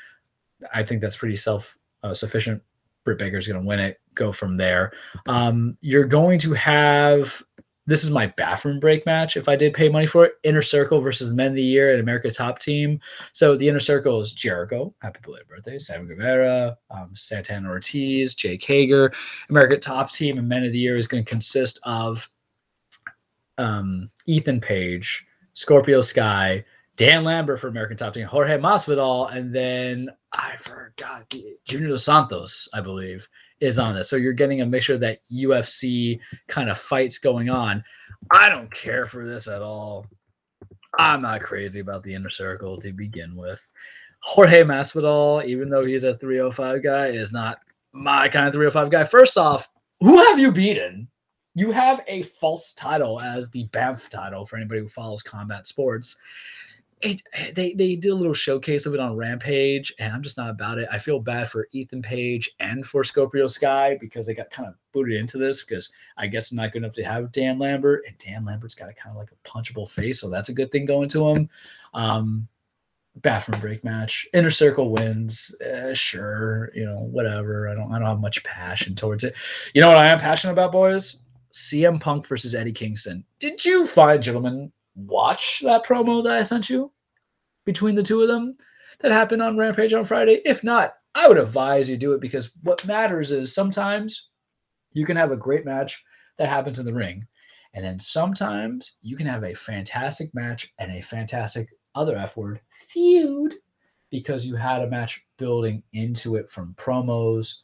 I 0.74 0.82
think 0.82 1.00
that's 1.00 1.16
pretty 1.16 1.36
self 1.36 1.78
uh, 2.02 2.12
sufficient. 2.12 2.62
Britt 3.04 3.18
Baker's 3.18 3.48
going 3.48 3.62
to 3.62 3.66
win 3.66 3.80
it. 3.80 4.00
Go 4.14 4.32
from 4.32 4.58
there. 4.58 4.92
Um, 5.26 5.78
you're 5.80 6.04
going 6.04 6.38
to 6.40 6.52
have 6.52 7.42
this 7.90 8.04
is 8.04 8.10
my 8.12 8.28
bathroom 8.28 8.78
break 8.78 9.04
match. 9.04 9.36
If 9.36 9.48
I 9.48 9.56
did 9.56 9.74
pay 9.74 9.88
money 9.88 10.06
for 10.06 10.24
it, 10.24 10.34
Inner 10.44 10.62
Circle 10.62 11.00
versus 11.00 11.34
Men 11.34 11.48
of 11.48 11.54
the 11.54 11.62
Year 11.62 11.90
and 11.90 12.00
America 12.00 12.30
Top 12.30 12.60
Team. 12.60 13.00
So 13.32 13.56
the 13.56 13.68
Inner 13.68 13.80
Circle 13.80 14.20
is 14.20 14.32
Jericho, 14.32 14.94
happy 15.02 15.18
belated 15.24 15.48
birthday, 15.48 15.76
Sam 15.76 16.06
Guevara, 16.06 16.78
um, 16.92 17.10
Santana 17.14 17.68
Ortiz, 17.68 18.36
Jake 18.36 18.62
Hager. 18.62 19.12
America 19.48 19.76
Top 19.76 20.12
Team 20.12 20.38
and 20.38 20.48
Men 20.48 20.64
of 20.64 20.70
the 20.70 20.78
Year 20.78 20.96
is 20.96 21.08
going 21.08 21.24
to 21.24 21.28
consist 21.28 21.80
of 21.82 22.30
um, 23.58 24.08
Ethan 24.26 24.60
Page, 24.60 25.26
Scorpio 25.54 26.00
Sky, 26.00 26.64
Dan 26.94 27.24
Lambert 27.24 27.58
for 27.58 27.66
American 27.66 27.96
Top 27.96 28.14
Team, 28.14 28.26
Jorge 28.26 28.56
Masvidal, 28.56 29.34
and 29.34 29.52
then 29.52 30.10
I 30.32 30.56
forgot 30.58 31.34
Junior 31.64 31.88
Dos 31.88 32.04
Santos, 32.04 32.68
I 32.72 32.82
believe, 32.82 33.26
is 33.60 33.78
on 33.78 33.94
this. 33.94 34.08
So 34.08 34.16
you're 34.16 34.32
getting 34.32 34.60
a 34.60 34.66
mixture 34.66 34.94
of 34.94 35.00
that 35.00 35.20
UFC 35.32 36.18
kind 36.48 36.70
of 36.70 36.78
fights 36.78 37.18
going 37.18 37.50
on. 37.50 37.84
I 38.30 38.48
don't 38.48 38.72
care 38.72 39.06
for 39.06 39.24
this 39.26 39.48
at 39.48 39.62
all. 39.62 40.06
I'm 40.98 41.22
not 41.22 41.42
crazy 41.42 41.80
about 41.80 42.02
the 42.02 42.14
inner 42.14 42.30
circle 42.30 42.80
to 42.80 42.92
begin 42.92 43.36
with. 43.36 43.66
Jorge 44.22 44.62
Masvidal, 44.62 45.44
even 45.44 45.70
though 45.70 45.84
he's 45.84 46.04
a 46.04 46.16
305 46.18 46.82
guy, 46.82 47.06
is 47.06 47.32
not 47.32 47.58
my 47.92 48.28
kind 48.28 48.48
of 48.48 48.54
305 48.54 48.90
guy. 48.90 49.04
First 49.04 49.38
off, 49.38 49.68
who 50.00 50.18
have 50.18 50.38
you 50.38 50.52
beaten? 50.52 51.08
You 51.54 51.72
have 51.72 52.02
a 52.06 52.22
false 52.22 52.74
title 52.74 53.20
as 53.20 53.50
the 53.50 53.66
BAMF 53.68 54.08
title 54.08 54.46
for 54.46 54.56
anybody 54.56 54.80
who 54.80 54.88
follows 54.88 55.22
combat 55.22 55.66
sports. 55.66 56.16
It, 57.02 57.22
they 57.54 57.72
they 57.72 57.96
did 57.96 58.10
a 58.10 58.14
little 58.14 58.34
showcase 58.34 58.84
of 58.84 58.92
it 58.92 59.00
on 59.00 59.16
Rampage, 59.16 59.94
and 59.98 60.12
I'm 60.12 60.22
just 60.22 60.36
not 60.36 60.50
about 60.50 60.78
it. 60.78 60.86
I 60.92 60.98
feel 60.98 61.18
bad 61.18 61.50
for 61.50 61.66
Ethan 61.72 62.02
Page 62.02 62.50
and 62.60 62.86
for 62.86 63.04
Scorpio 63.04 63.46
Sky 63.46 63.96
because 63.98 64.26
they 64.26 64.34
got 64.34 64.50
kind 64.50 64.68
of 64.68 64.74
booted 64.92 65.18
into 65.18 65.38
this 65.38 65.64
because 65.64 65.92
I 66.18 66.26
guess 66.26 66.50
I'm 66.50 66.58
not 66.58 66.72
good 66.72 66.82
enough 66.82 66.92
to 66.94 67.02
have 67.02 67.32
Dan 67.32 67.58
Lambert, 67.58 68.04
and 68.06 68.18
Dan 68.18 68.44
Lambert's 68.44 68.74
got 68.74 68.90
a 68.90 68.92
kind 68.92 69.16
of 69.16 69.18
like 69.18 69.32
a 69.32 69.48
punchable 69.48 69.88
face, 69.88 70.20
so 70.20 70.28
that's 70.28 70.50
a 70.50 70.54
good 70.54 70.70
thing 70.70 70.84
going 70.84 71.08
to 71.10 71.28
him. 71.30 71.48
Um, 71.94 72.46
bathroom 73.16 73.60
break 73.60 73.82
match, 73.82 74.28
inner 74.34 74.50
circle 74.50 74.90
wins, 74.90 75.54
eh, 75.62 75.94
sure, 75.94 76.70
you 76.74 76.84
know, 76.84 76.98
whatever. 76.98 77.68
I 77.68 77.74
don't 77.74 77.92
I 77.92 77.98
don't 77.98 78.08
have 78.08 78.20
much 78.20 78.44
passion 78.44 78.94
towards 78.94 79.24
it. 79.24 79.34
You 79.74 79.80
know 79.80 79.88
what 79.88 79.98
I 79.98 80.08
am 80.08 80.18
passionate 80.18 80.52
about, 80.52 80.72
boys? 80.72 81.20
CM 81.52 82.00
Punk 82.00 82.26
versus 82.26 82.54
Eddie 82.54 82.72
Kingston. 82.72 83.24
Did 83.38 83.64
you 83.64 83.86
find, 83.86 84.22
gentlemen, 84.22 84.70
watch 85.06 85.60
that 85.60 85.84
promo 85.84 86.22
that 86.24 86.32
I 86.32 86.42
sent 86.42 86.70
you 86.70 86.92
between 87.64 87.94
the 87.94 88.02
two 88.02 88.22
of 88.22 88.28
them 88.28 88.56
that 89.00 89.12
happened 89.12 89.42
on 89.42 89.56
Rampage 89.56 89.92
on 89.92 90.04
Friday? 90.04 90.40
If 90.44 90.64
not, 90.64 90.94
I 91.14 91.28
would 91.28 91.38
advise 91.38 91.88
you 91.88 91.96
do 91.96 92.12
it 92.12 92.20
because 92.20 92.52
what 92.62 92.86
matters 92.86 93.32
is 93.32 93.54
sometimes 93.54 94.28
you 94.92 95.06
can 95.06 95.16
have 95.16 95.32
a 95.32 95.36
great 95.36 95.64
match 95.64 96.04
that 96.38 96.48
happens 96.48 96.78
in 96.78 96.86
the 96.86 96.94
ring. 96.94 97.26
And 97.74 97.84
then 97.84 98.00
sometimes 98.00 98.98
you 99.02 99.16
can 99.16 99.26
have 99.26 99.44
a 99.44 99.54
fantastic 99.54 100.34
match 100.34 100.72
and 100.78 100.92
a 100.92 101.02
fantastic 101.02 101.68
other 101.94 102.16
F 102.16 102.36
word 102.36 102.60
feud 102.88 103.54
because 104.10 104.44
you 104.44 104.56
had 104.56 104.82
a 104.82 104.90
match 104.90 105.24
building 105.38 105.82
into 105.92 106.34
it 106.36 106.50
from 106.50 106.74
promos, 106.74 107.60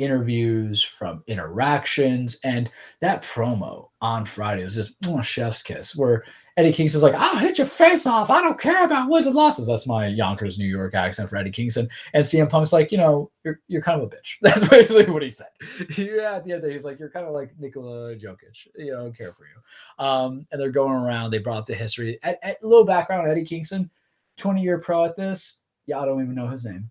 interviews, 0.00 0.82
from 0.82 1.22
interactions. 1.26 2.40
And 2.44 2.70
that 3.00 3.22
promo 3.22 3.88
on 4.00 4.26
Friday 4.26 4.64
was 4.64 4.74
just 4.74 4.96
oh, 5.06 5.22
chef's 5.22 5.62
kiss 5.62 5.94
where 5.96 6.24
Eddie 6.56 6.72
Kingston's 6.72 7.02
like, 7.02 7.14
I'll 7.14 7.38
hit 7.38 7.56
your 7.56 7.66
face 7.66 8.06
off. 8.06 8.28
I 8.28 8.42
don't 8.42 8.60
care 8.60 8.84
about 8.84 9.08
wins 9.08 9.26
and 9.26 9.34
losses. 9.34 9.66
That's 9.66 9.86
my 9.86 10.08
Yonkers, 10.08 10.58
New 10.58 10.66
York 10.66 10.94
accent 10.94 11.30
for 11.30 11.36
Eddie 11.36 11.50
Kingston. 11.50 11.88
And 12.12 12.24
CM 12.24 12.50
Punk's 12.50 12.72
like, 12.72 12.92
you 12.92 12.98
know, 12.98 13.30
you're 13.44 13.60
you're 13.68 13.82
kind 13.82 14.00
of 14.00 14.12
a 14.12 14.14
bitch. 14.14 14.34
That's 14.42 14.68
basically 14.68 15.10
what 15.10 15.22
he 15.22 15.30
said. 15.30 15.46
yeah, 15.96 16.34
at 16.36 16.44
the 16.44 16.52
end 16.52 16.58
of 16.58 16.62
the 16.62 16.68
day, 16.68 16.72
he's 16.72 16.84
like, 16.84 16.98
you're 16.98 17.10
kind 17.10 17.26
of 17.26 17.32
like 17.32 17.52
Nikola 17.58 18.14
Jokic. 18.16 18.66
You 18.76 18.92
know, 18.92 19.00
I 19.00 19.02
don't 19.04 19.16
care 19.16 19.32
for 19.32 19.44
you. 19.44 20.04
Um, 20.04 20.46
and 20.52 20.60
they're 20.60 20.70
going 20.70 20.92
around. 20.92 21.30
They 21.30 21.38
brought 21.38 21.58
up 21.58 21.66
the 21.66 21.74
history. 21.74 22.18
A 22.24 22.56
little 22.62 22.84
background 22.84 23.28
Eddie 23.28 23.44
Kingston, 23.44 23.90
20 24.36 24.60
year 24.60 24.78
pro 24.78 25.04
at 25.04 25.16
this. 25.16 25.64
Y'all 25.86 26.04
don't 26.04 26.22
even 26.22 26.34
know 26.34 26.48
his 26.48 26.66
name. 26.66 26.90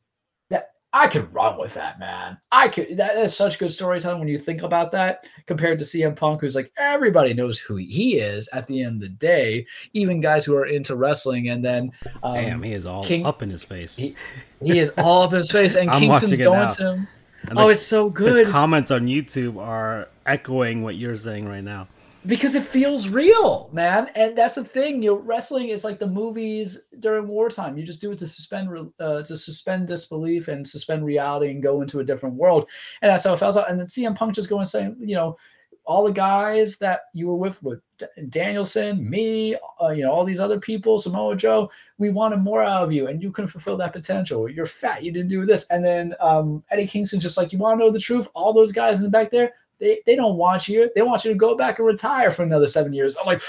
I 0.91 1.07
could 1.07 1.31
run 1.31 1.59
with 1.59 1.75
that, 1.75 1.99
man. 1.99 2.37
I 2.51 2.67
could. 2.67 2.97
That 2.97 3.15
is 3.17 3.35
such 3.35 3.59
good 3.59 3.71
storytelling 3.71 4.17
when 4.19 4.27
you 4.27 4.39
think 4.39 4.63
about 4.63 4.91
that 4.93 5.25
compared 5.45 5.77
to 5.79 5.85
CM 5.85 6.15
Punk, 6.15 6.41
who's 6.41 6.55
like 6.55 6.71
everybody 6.77 7.33
knows 7.35 7.59
who 7.59 7.75
he 7.75 8.17
is 8.17 8.49
at 8.53 8.65
the 8.65 8.81
end 8.81 8.95
of 8.95 9.01
the 9.01 9.15
day, 9.15 9.67
even 9.93 10.19
guys 10.19 10.45
who 10.45 10.55
are 10.57 10.65
into 10.65 10.95
wrestling. 10.95 11.49
And 11.49 11.63
then, 11.63 11.91
um, 12.23 12.33
Damn, 12.33 12.63
he 12.63 12.73
is 12.73 12.87
all 12.87 13.03
King- 13.05 13.23
up 13.25 13.43
in 13.43 13.51
his 13.51 13.63
face. 13.63 13.95
he, 13.97 14.15
he 14.63 14.79
is 14.79 14.91
all 14.97 15.21
up 15.21 15.31
in 15.33 15.37
his 15.37 15.51
face, 15.51 15.75
and 15.75 15.91
Kingston's 15.99 16.37
going 16.39 16.73
to 16.73 16.93
him. 16.93 17.07
And 17.49 17.59
Oh, 17.59 17.65
the- 17.67 17.73
it's 17.73 17.83
so 17.83 18.09
The 18.09 18.15
good 18.15 18.47
comments 18.47 18.89
on 18.89 19.05
YouTube 19.05 19.57
are 19.61 20.09
echoing 20.25 20.81
what 20.81 20.95
you're 20.95 21.15
saying 21.15 21.47
right 21.47 21.63
now. 21.63 21.87
Because 22.25 22.55
it 22.55 22.63
feels 22.63 23.07
real, 23.07 23.69
man. 23.71 24.09
And 24.15 24.37
that's 24.37 24.55
the 24.55 24.63
thing. 24.63 25.01
You 25.01 25.11
know, 25.11 25.17
wrestling 25.17 25.69
is 25.69 25.83
like 25.83 25.99
the 25.99 26.07
movies 26.07 26.87
during 26.99 27.27
wartime. 27.27 27.77
You 27.77 27.85
just 27.85 28.01
do 28.01 28.11
it 28.11 28.19
to 28.19 28.27
suspend, 28.27 28.69
uh, 28.99 29.23
to 29.23 29.37
suspend 29.37 29.87
disbelief 29.87 30.47
and 30.47 30.67
suspend 30.67 31.05
reality 31.05 31.51
and 31.51 31.63
go 31.63 31.81
into 31.81 31.99
a 31.99 32.03
different 32.03 32.35
world. 32.35 32.67
And 33.01 33.09
that's 33.09 33.23
how 33.23 33.33
it 33.33 33.39
felt. 33.39 33.57
And 33.69 33.79
then 33.79 33.87
CM 33.87 34.15
Punk 34.15 34.35
just 34.35 34.49
going 34.49 34.65
saying, 34.65 34.97
you 34.99 35.15
know, 35.15 35.37
all 35.85 36.03
the 36.03 36.11
guys 36.11 36.77
that 36.77 36.99
you 37.15 37.27
were 37.27 37.35
with, 37.35 37.61
with 37.63 37.81
Danielson, 38.29 39.09
me, 39.09 39.55
uh, 39.81 39.87
you 39.89 40.03
know, 40.03 40.11
all 40.11 40.23
these 40.23 40.39
other 40.39 40.59
people, 40.59 40.99
Samoa 40.99 41.35
Joe, 41.35 41.71
we 41.97 42.11
wanted 42.11 42.37
more 42.37 42.61
out 42.61 42.83
of 42.83 42.91
you, 42.91 43.07
and 43.07 43.23
you 43.23 43.31
couldn't 43.31 43.49
fulfill 43.49 43.75
that 43.77 43.93
potential. 43.93 44.47
You're 44.47 44.67
fat. 44.67 45.03
You 45.03 45.11
didn't 45.11 45.29
do 45.29 45.47
this. 45.47 45.65
And 45.71 45.83
then 45.83 46.13
um, 46.19 46.63
Eddie 46.69 46.85
Kingston 46.85 47.19
just 47.19 47.37
like, 47.37 47.51
you 47.51 47.57
want 47.57 47.79
to 47.79 47.83
know 47.83 47.91
the 47.91 47.99
truth? 47.99 48.27
All 48.35 48.53
those 48.53 48.71
guys 48.71 48.97
in 48.99 49.03
the 49.03 49.09
back 49.09 49.31
there, 49.31 49.53
they, 49.79 50.01
they 50.05 50.15
don't 50.15 50.37
want 50.37 50.67
you. 50.67 50.89
They 50.95 51.01
want 51.01 51.25
you 51.25 51.31
to 51.31 51.37
go 51.37 51.55
back 51.55 51.79
and 51.79 51.87
retire 51.87 52.31
for 52.31 52.43
another 52.43 52.67
seven 52.67 52.93
years. 52.93 53.17
I'm 53.17 53.25
like, 53.25 53.41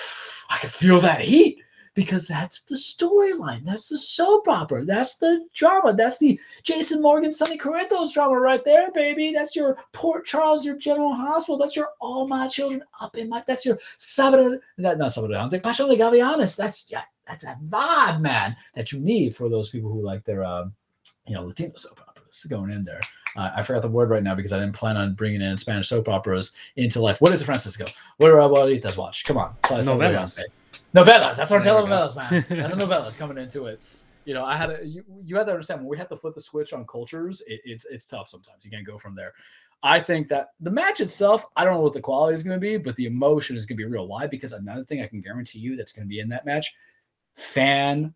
I 0.49 0.59
can 0.59 0.70
feel 0.70 1.00
that 1.00 1.20
heat 1.20 1.62
because 1.94 2.28
that's 2.28 2.65
the 2.65 2.76
storyline. 2.76 3.65
That's 3.65 3.89
the 3.89 3.99
soap 3.99 4.49
opera. 4.49 4.84
That's 4.84 5.18
the 5.18 5.47
drama. 5.55 5.94
That's 5.94 6.18
the 6.18 6.39
Jason 6.62 7.02
Morgan, 7.02 7.33
Sonny 7.33 7.59
Corinthos 7.59 8.12
drama 8.12 8.39
right 8.39 8.65
there, 8.65 8.91
baby. 8.92 9.33
That's 9.33 9.57
your 9.57 9.76
Port 9.92 10.25
Charles, 10.25 10.65
your 10.65 10.76
General 10.76 11.12
Hospital. 11.12 11.59
That's 11.59 11.76
your 11.76 11.89
All 12.00 12.28
My 12.28 12.49
Children 12.49 12.83
Up 13.00 13.17
in 13.17 13.28
My. 13.28 13.42
That's 13.47 13.67
your 13.67 13.78
Sábado. 13.99 14.59
That 14.78 14.99
not 14.99 15.10
Sábado. 15.10 15.36
I 15.36 15.49
think 15.49 15.62
Pasión 15.62 15.89
de 15.89 15.97
Gavilanes. 15.97 16.57
That's 16.57 16.91
yeah. 16.91 17.02
That's 17.26 17.44
that 17.44 17.60
vibe, 17.68 18.20
man, 18.20 18.57
that 18.75 18.91
you 18.91 18.99
need 18.99 19.36
for 19.36 19.49
those 19.49 19.68
people 19.68 19.89
who 19.92 20.02
like 20.02 20.25
their, 20.25 20.42
um, 20.42 20.75
you 21.28 21.34
know, 21.34 21.42
Latino 21.42 21.73
soap 21.76 22.00
operas 22.00 22.09
going 22.49 22.70
in 22.70 22.84
there. 22.84 23.00
Uh, 23.36 23.50
I 23.57 23.62
forgot 23.62 23.83
the 23.83 23.89
word 23.89 24.10
right 24.10 24.23
now 24.23 24.34
because 24.34 24.52
I 24.52 24.59
didn't 24.59 24.75
plan 24.75 24.97
on 24.97 25.15
bringing 25.15 25.41
in 25.41 25.57
Spanish 25.57 25.89
soap 25.89 26.09
operas 26.09 26.57
into 26.76 27.00
life. 27.00 27.20
What 27.20 27.33
is 27.33 27.42
it, 27.42 27.44
Francisco? 27.44 27.84
What 28.17 28.28
do 28.28 28.34
abuelitas 28.34 28.97
watch? 28.97 29.25
Come 29.25 29.36
on. 29.36 29.55
Something 29.67 29.86
Novelas. 29.99 30.41
Novelas. 30.94 31.36
That's 31.36 31.52
our 31.52 31.62
There 31.62 31.75
we 31.83 31.89
go. 31.89 32.09
telenovelas, 32.09 32.17
man. 32.17 32.44
That's 32.49 32.75
a 32.75 32.76
novelas 32.76 33.17
coming 33.17 33.39
into 33.39 33.67
it. 33.67 33.81
You 34.25 34.34
know, 34.34 34.44
I 34.44 34.57
had 34.57 34.70
a 34.70 34.84
you, 34.84 35.05
you 35.25 35.36
had 35.36 35.47
to 35.47 35.52
understand 35.52 35.81
when 35.81 35.89
we 35.89 35.97
had 35.97 36.09
to 36.10 36.17
flip 36.17 36.34
the 36.34 36.41
switch 36.41 36.73
on 36.73 36.86
cultures, 36.86 37.42
it, 37.47 37.60
it's 37.65 37.84
it's 37.86 38.05
tough 38.05 38.28
sometimes. 38.28 38.65
You 38.65 38.70
can't 38.70 38.86
go 38.86 38.99
from 38.99 39.15
there. 39.15 39.33
I 39.83 39.99
think 39.99 40.28
that 40.28 40.50
the 40.60 40.70
match 40.70 41.00
itself, 41.00 41.47
I 41.57 41.65
don't 41.65 41.75
know 41.75 41.81
what 41.81 41.94
the 41.94 42.02
quality 42.02 42.34
is 42.34 42.42
going 42.42 42.55
to 42.57 42.60
be, 42.60 42.76
but 42.76 42.97
the 42.97 43.07
emotion 43.07 43.57
is 43.57 43.65
going 43.65 43.78
to 43.78 43.83
be 43.83 43.91
real. 43.91 44.07
Why? 44.07 44.26
Because 44.26 44.52
another 44.52 44.84
thing 44.84 45.00
I 45.00 45.07
can 45.07 45.23
guarantee 45.23 45.59
you 45.59 45.75
that's 45.75 45.92
going 45.92 46.05
to 46.07 46.09
be 46.09 46.20
in 46.20 46.28
that 46.28 46.44
match, 46.44 46.75
fan 47.34 48.12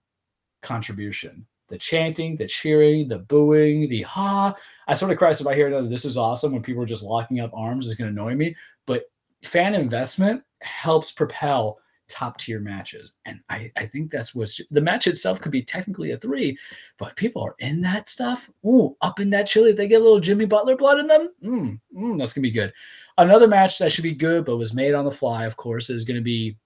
contribution. 0.63 1.47
The 1.69 1.79
chanting, 1.79 2.37
the 2.37 2.47
cheering, 2.47 3.09
the 3.09 3.19
booing, 3.19 3.89
the 3.89 4.03
ha. 4.03 4.55
I 4.87 4.95
sort 4.95 5.13
of 5.13 5.19
cry 5.19 5.31
if 5.31 5.47
I 5.47 5.55
hear 5.55 5.69
another, 5.69 5.89
this 5.89 6.05
is 6.05 6.17
awesome 6.17 6.53
when 6.53 6.63
people 6.63 6.83
are 6.83 6.87
just 6.87 7.03
locking 7.03 7.41
up 7.41 7.51
arms 7.55 7.87
is 7.87 7.97
going 7.97 8.15
to 8.15 8.21
annoy 8.21 8.35
me. 8.35 8.55
But 8.87 9.05
fan 9.45 9.75
investment 9.75 10.43
helps 10.61 11.13
propel 11.13 11.79
top 12.09 12.39
tier 12.39 12.61
matches. 12.61 13.15
And 13.25 13.41
I, 13.49 13.71
I 13.77 13.87
think 13.87 14.11
that's 14.11 14.35
what's 14.35 14.61
the 14.71 14.81
match 14.81 15.07
itself 15.07 15.41
could 15.41 15.53
be 15.53 15.63
technically 15.63 16.13
a 16.13 16.19
three, 16.19 16.57
but 16.99 17.17
people 17.17 17.43
are 17.43 17.57
in 17.59 17.81
that 17.83 18.09
stuff. 18.09 18.51
Ooh, 18.67 18.97
up 19.01 19.21
in 19.21 19.31
that 19.31 19.47
chili. 19.47 19.71
If 19.71 19.77
they 19.77 19.89
get 19.89 20.01
a 20.01 20.05
little 20.05 20.21
Jimmy 20.21 20.45
Butler 20.45 20.77
blood 20.77 21.01
in 21.01 21.07
them, 21.07 21.31
mm, 21.43 21.81
mm, 21.97 22.19
that's 22.19 22.33
gonna 22.33 22.43
be 22.43 22.51
good. 22.51 22.73
Another 23.19 23.49
match 23.49 23.79
that 23.79 23.93
should 23.93 24.03
be 24.03 24.15
good, 24.15 24.45
but 24.45 24.57
was 24.57 24.75
made 24.75 24.95
on 24.95 25.05
the 25.05 25.11
fly, 25.11 25.47
of 25.47 25.57
course, 25.57 25.91
is 25.91 26.05
gonna 26.05 26.21
be 26.21 26.57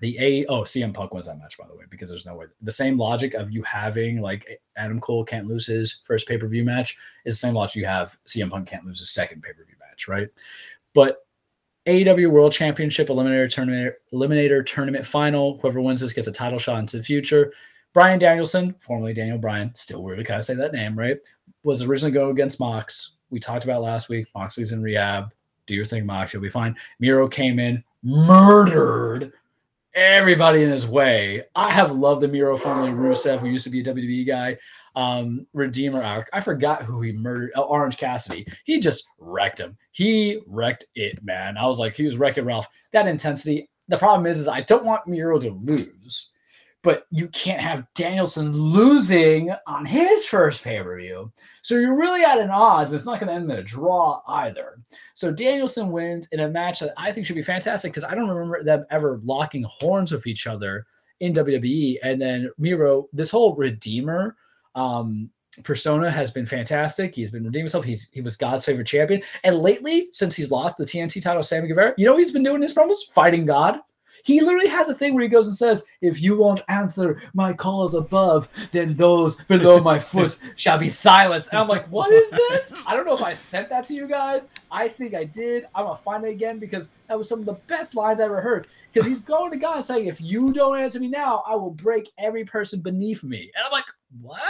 the 0.00 0.16
A 0.18 0.46
oh 0.46 0.62
CM 0.62 0.92
Punk 0.92 1.14
wins 1.14 1.26
that 1.26 1.38
match 1.38 1.56
by 1.56 1.66
the 1.66 1.74
way 1.74 1.84
because 1.90 2.10
there's 2.10 2.26
no 2.26 2.34
way 2.34 2.46
the 2.62 2.72
same 2.72 2.98
logic 2.98 3.34
of 3.34 3.50
you 3.50 3.62
having 3.62 4.20
like 4.20 4.60
Adam 4.76 5.00
Cole 5.00 5.24
can't 5.24 5.46
lose 5.46 5.66
his 5.66 6.02
first 6.04 6.28
pay 6.28 6.36
per 6.36 6.46
view 6.46 6.64
match 6.64 6.96
is 7.24 7.34
the 7.34 7.46
same 7.46 7.54
logic 7.54 7.76
you 7.76 7.86
have 7.86 8.18
CM 8.26 8.50
Punk 8.50 8.68
can't 8.68 8.84
lose 8.84 8.98
his 8.98 9.10
second 9.10 9.42
pay 9.42 9.52
per 9.52 9.64
view 9.64 9.76
match 9.80 10.08
right, 10.08 10.28
but 10.94 11.26
AEW 11.86 12.30
World 12.30 12.52
Championship 12.52 13.08
Eliminator 13.08 13.48
Tournament 13.48 13.94
Eliminator 14.12 14.66
Tournament 14.66 15.06
Final 15.06 15.58
whoever 15.58 15.80
wins 15.80 16.00
this 16.00 16.12
gets 16.12 16.28
a 16.28 16.32
title 16.32 16.58
shot 16.58 16.78
into 16.78 16.98
the 16.98 17.04
future. 17.04 17.52
Bryan 17.94 18.18
Danielson, 18.18 18.74
formerly 18.80 19.14
Daniel 19.14 19.38
Bryan, 19.38 19.74
still 19.74 20.02
weird 20.02 20.18
to 20.18 20.24
kind 20.24 20.36
of 20.36 20.44
say 20.44 20.54
that 20.54 20.74
name 20.74 20.98
right, 20.98 21.16
was 21.62 21.82
originally 21.82 22.12
going 22.12 22.32
against 22.32 22.60
Mox. 22.60 23.16
We 23.30 23.40
talked 23.40 23.64
about 23.64 23.80
last 23.80 24.10
week. 24.10 24.26
Moxley's 24.34 24.72
in 24.72 24.82
rehab. 24.82 25.32
Do 25.66 25.74
your 25.74 25.86
thing, 25.86 26.04
Mox. 26.04 26.34
You'll 26.34 26.42
be 26.42 26.50
fine. 26.50 26.76
Miro 27.00 27.26
came 27.26 27.58
in, 27.58 27.82
murdered 28.02 29.32
everybody 29.96 30.62
in 30.62 30.70
his 30.70 30.86
way. 30.86 31.42
I 31.54 31.72
have 31.72 31.90
loved 31.90 32.20
the 32.20 32.28
Miro 32.28 32.56
formerly 32.56 32.90
Rusev, 32.90 33.38
who 33.38 33.48
used 33.48 33.64
to 33.64 33.70
be 33.70 33.80
a 33.80 33.84
WWE 33.84 34.26
guy. 34.26 34.58
Um, 34.94 35.46
Redeemer 35.52 36.02
arc. 36.02 36.28
I 36.32 36.40
forgot 36.40 36.82
who 36.82 37.02
he 37.02 37.12
murdered. 37.12 37.52
Oh, 37.54 37.62
Orange 37.62 37.98
Cassidy. 37.98 38.46
He 38.64 38.80
just 38.80 39.08
wrecked 39.18 39.58
him. 39.58 39.76
He 39.92 40.40
wrecked 40.46 40.86
it, 40.94 41.22
man. 41.24 41.58
I 41.58 41.66
was 41.66 41.78
like, 41.78 41.94
he 41.94 42.04
was 42.04 42.16
wrecking 42.16 42.44
Ralph. 42.44 42.68
That 42.92 43.08
intensity. 43.08 43.68
The 43.88 43.98
problem 43.98 44.26
is, 44.26 44.38
is 44.38 44.48
I 44.48 44.62
don't 44.62 44.84
want 44.84 45.06
Miro 45.06 45.38
to 45.38 45.50
lose, 45.50 46.32
but 46.86 47.04
you 47.10 47.26
can't 47.30 47.60
have 47.60 47.84
Danielson 47.96 48.52
losing 48.52 49.52
on 49.66 49.84
his 49.84 50.24
first 50.24 50.62
pay 50.62 50.80
per 50.80 50.96
view. 50.96 51.32
So 51.62 51.74
you're 51.74 51.98
really 51.98 52.22
at 52.22 52.38
an 52.38 52.48
odds. 52.48 52.92
It's 52.92 53.04
not 53.04 53.18
going 53.18 53.26
to 53.26 53.34
end 53.34 53.50
in 53.50 53.58
a 53.58 53.62
draw 53.64 54.22
either. 54.28 54.78
So 55.14 55.32
Danielson 55.32 55.90
wins 55.90 56.28
in 56.30 56.38
a 56.38 56.48
match 56.48 56.78
that 56.78 56.94
I 56.96 57.10
think 57.10 57.26
should 57.26 57.34
be 57.34 57.42
fantastic 57.42 57.90
because 57.90 58.04
I 58.04 58.14
don't 58.14 58.28
remember 58.28 58.62
them 58.62 58.86
ever 58.92 59.20
locking 59.24 59.66
horns 59.68 60.12
with 60.12 60.28
each 60.28 60.46
other 60.46 60.86
in 61.18 61.32
WWE. 61.32 61.96
And 62.04 62.22
then 62.22 62.52
Miro, 62.56 63.08
this 63.12 63.32
whole 63.32 63.56
Redeemer 63.56 64.36
um, 64.76 65.28
persona 65.64 66.08
has 66.08 66.30
been 66.30 66.46
fantastic. 66.46 67.16
He's 67.16 67.32
been 67.32 67.42
redeeming 67.42 67.64
himself. 67.64 67.84
He's 67.84 68.12
he 68.12 68.20
was 68.20 68.36
God's 68.36 68.64
favorite 68.64 68.86
champion. 68.86 69.22
And 69.42 69.58
lately, 69.58 70.06
since 70.12 70.36
he's 70.36 70.52
lost 70.52 70.76
the 70.78 70.84
TNT 70.84 71.20
title, 71.20 71.42
Sammy 71.42 71.66
Guevara, 71.66 71.94
you 71.98 72.06
know 72.06 72.16
he's 72.16 72.30
been 72.30 72.44
doing 72.44 72.62
his 72.62 72.72
promos 72.72 73.10
fighting 73.12 73.44
God. 73.44 73.80
He 74.26 74.40
literally 74.40 74.66
has 74.66 74.88
a 74.88 74.94
thing 74.94 75.14
where 75.14 75.22
he 75.22 75.28
goes 75.28 75.46
and 75.46 75.56
says, 75.56 75.86
If 76.00 76.20
you 76.20 76.36
won't 76.36 76.60
answer 76.66 77.22
my 77.32 77.52
calls 77.52 77.94
above, 77.94 78.48
then 78.72 78.96
those 78.96 79.40
below 79.42 79.78
my 79.78 80.00
foot 80.12 80.40
shall 80.56 80.78
be 80.78 80.88
silenced. 80.88 81.52
And 81.52 81.60
I'm 81.60 81.68
like, 81.68 81.86
What 81.92 82.12
is 82.12 82.28
this? 82.30 82.84
I 82.88 82.96
don't 82.96 83.06
know 83.06 83.14
if 83.14 83.22
I 83.22 83.34
sent 83.34 83.68
that 83.68 83.84
to 83.84 83.94
you 83.94 84.08
guys. 84.08 84.50
I 84.68 84.88
think 84.88 85.14
I 85.14 85.22
did. 85.22 85.68
I'm 85.76 85.84
going 85.84 85.96
to 85.96 86.02
find 86.02 86.24
it 86.24 86.30
again 86.30 86.58
because 86.58 86.90
that 87.06 87.16
was 87.16 87.28
some 87.28 87.38
of 87.38 87.46
the 87.46 87.52
best 87.68 87.94
lines 87.94 88.20
I 88.20 88.24
ever 88.24 88.40
heard. 88.40 88.66
Because 88.92 89.06
he's 89.06 89.22
going 89.22 89.52
to 89.52 89.58
God 89.58 89.76
and 89.76 89.84
saying, 89.84 90.06
If 90.06 90.20
you 90.20 90.52
don't 90.52 90.76
answer 90.76 90.98
me 90.98 91.06
now, 91.06 91.44
I 91.46 91.54
will 91.54 91.70
break 91.70 92.10
every 92.18 92.44
person 92.44 92.80
beneath 92.80 93.22
me. 93.22 93.52
And 93.54 93.64
I'm 93.64 93.70
like, 93.70 93.84
What? 94.20 94.46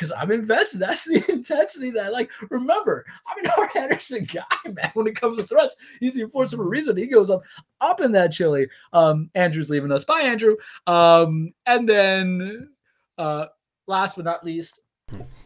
because 0.00 0.12
I'm 0.12 0.32
invested. 0.32 0.78
That's 0.80 1.04
the 1.04 1.22
intensity 1.32 1.90
that 1.90 2.06
I 2.06 2.08
like. 2.08 2.30
Remember, 2.48 3.04
I'm 3.26 3.44
an 3.44 3.50
Arn 3.58 3.68
Anderson 3.76 4.24
guy, 4.32 4.44
man. 4.72 4.90
When 4.94 5.06
it 5.06 5.14
comes 5.14 5.38
to 5.38 5.46
threats, 5.46 5.76
he's 6.00 6.14
the 6.14 6.22
enforcer 6.22 6.56
for 6.56 6.64
a 6.64 6.68
reason. 6.68 6.96
He 6.96 7.06
goes 7.06 7.30
up, 7.30 7.42
up 7.80 8.00
in 8.00 8.12
that 8.12 8.32
chili. 8.32 8.68
Um, 8.92 9.30
Andrew's 9.34 9.68
leaving 9.68 9.92
us. 9.92 10.04
Bye, 10.04 10.22
Andrew. 10.22 10.56
Um, 10.86 11.52
and 11.66 11.88
then, 11.88 12.70
uh, 13.18 13.46
last 13.86 14.16
but 14.16 14.24
not 14.24 14.44
least, 14.44 14.80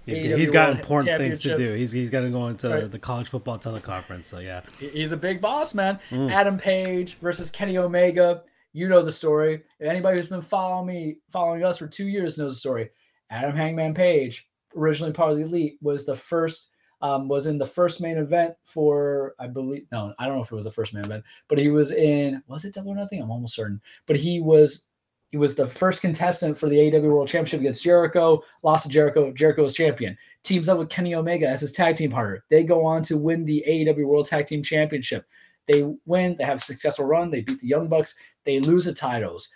He's, 0.05 0.21
he's 0.21 0.51
got 0.51 0.69
important 0.69 1.17
things 1.17 1.41
to 1.41 1.57
do. 1.57 1.73
He's 1.73 1.91
he's 1.91 2.11
got 2.11 2.21
to 2.21 2.29
go 2.29 2.49
into 2.49 2.69
the, 2.69 2.75
Right. 2.75 2.91
the 2.91 2.99
college 2.99 3.29
football 3.29 3.59
teleconference. 3.59 4.27
So 4.27 4.39
yeah, 4.39 4.61
he's 4.79 5.13
a 5.13 5.17
big 5.17 5.41
boss, 5.41 5.75
man. 5.75 5.99
Mm. 6.11 6.31
Adam 6.31 6.59
Page 6.59 7.15
versus 7.15 7.51
Kenny 7.51 7.79
Omega. 7.79 8.43
You 8.75 8.89
know 8.89 9.03
the 9.03 9.13
story. 9.13 9.63
Anybody 9.81 10.17
who's 10.17 10.29
been 10.29 10.43
following 10.43 10.87
me, 10.89 11.17
following 11.33 11.65
us 11.65 11.79
for 11.79 11.87
two 11.87 12.09
years 12.09 12.37
knows 12.37 12.55
the 12.55 12.59
story. 12.59 12.91
Adam 13.31 13.55
Hangman 13.55 13.95
Page, 13.95 14.51
originally 14.77 15.13
part 15.13 15.31
of 15.31 15.39
the 15.39 15.45
Elite, 15.45 15.79
was 15.81 16.05
the 16.05 16.17
first, 16.17 16.71
um, 17.01 17.29
was 17.29 17.47
in 17.47 17.57
the 17.57 17.67
first 17.67 18.01
main 18.01 18.19
event 18.19 18.55
for, 18.65 19.37
I 19.39 19.47
believe, 19.47 19.87
no, 19.93 20.13
I 20.19 20.27
don't 20.27 20.35
know 20.35 20.43
if 20.43 20.51
it 20.51 20.57
was 20.57 20.65
the 20.65 20.73
first 20.73 20.93
main 20.93 21.05
event, 21.05 21.23
but 21.49 21.57
he 21.57 21.69
was 21.69 21.93
in, 21.93 22.43
was 22.49 22.65
it 22.65 22.75
Double 22.75 22.91
or 22.91 22.97
Nothing? 22.97 23.23
I'm 23.23 23.31
almost 23.31 23.55
certain. 23.55 23.81
But 24.09 24.17
he 24.17 24.41
was, 24.41 24.89
he 25.31 25.39
was 25.39 25.55
the 25.55 25.69
first 25.69 26.01
contestant 26.01 26.59
for 26.59 26.69
the 26.69 26.77
AEW 26.77 27.13
World 27.13 27.29
Championship 27.29 27.61
against 27.61 27.85
Jericho. 27.85 28.43
Lost 28.65 28.87
to 28.87 28.89
Jericho. 28.89 29.33
Jericho 29.33 29.63
was 29.63 29.75
champion. 29.75 30.17
Teams 30.43 30.69
up 30.69 30.79
with 30.79 30.91
Kenny 30.91 31.15
Omega 31.15 31.49
as 31.49 31.61
his 31.61 31.73
tag 31.73 31.95
team 31.95 32.11
partner. 32.11 32.45
They 32.51 32.65
go 32.65 32.85
on 32.85 33.05
to 33.05 33.17
win 33.17 33.45
the 33.45 33.65
AEW 33.69 34.05
World 34.05 34.27
Tag 34.27 34.47
Team 34.47 34.65
Championship. 34.65 35.27
They 35.67 35.95
win. 36.07 36.37
They 36.37 36.45
have 36.45 36.59
a 36.59 36.61
successful 36.61 37.07
run. 37.07 37.31
They 37.31 37.43
beat 37.43 37.61
the 37.61 37.67
Young 37.67 37.89
Bucks. 37.89 38.17
They 38.45 38.61
lose 38.61 38.85
the 38.85 38.95
titles. 38.95 39.49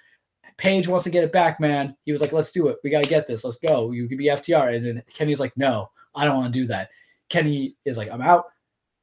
Page 0.56 0.88
wants 0.88 1.04
to 1.04 1.10
get 1.10 1.24
it 1.24 1.32
back, 1.32 1.60
man. 1.60 1.96
He 2.04 2.12
was 2.12 2.20
like, 2.20 2.32
let's 2.32 2.52
do 2.52 2.68
it. 2.68 2.78
We 2.82 2.90
got 2.90 3.04
to 3.04 3.08
get 3.08 3.28
this. 3.28 3.44
Let's 3.44 3.58
go. 3.58 3.92
You 3.92 4.08
could 4.08 4.18
be 4.18 4.26
FTR. 4.26 4.74
And 4.74 4.84
then 4.84 5.02
Kenny's 5.14 5.40
like, 5.40 5.56
no, 5.56 5.90
I 6.16 6.24
don't 6.24 6.36
want 6.36 6.52
to 6.52 6.58
do 6.58 6.66
that. 6.66 6.90
Kenny 7.28 7.76
is 7.84 7.96
like, 7.96 8.10
I'm 8.10 8.22
out. 8.22 8.46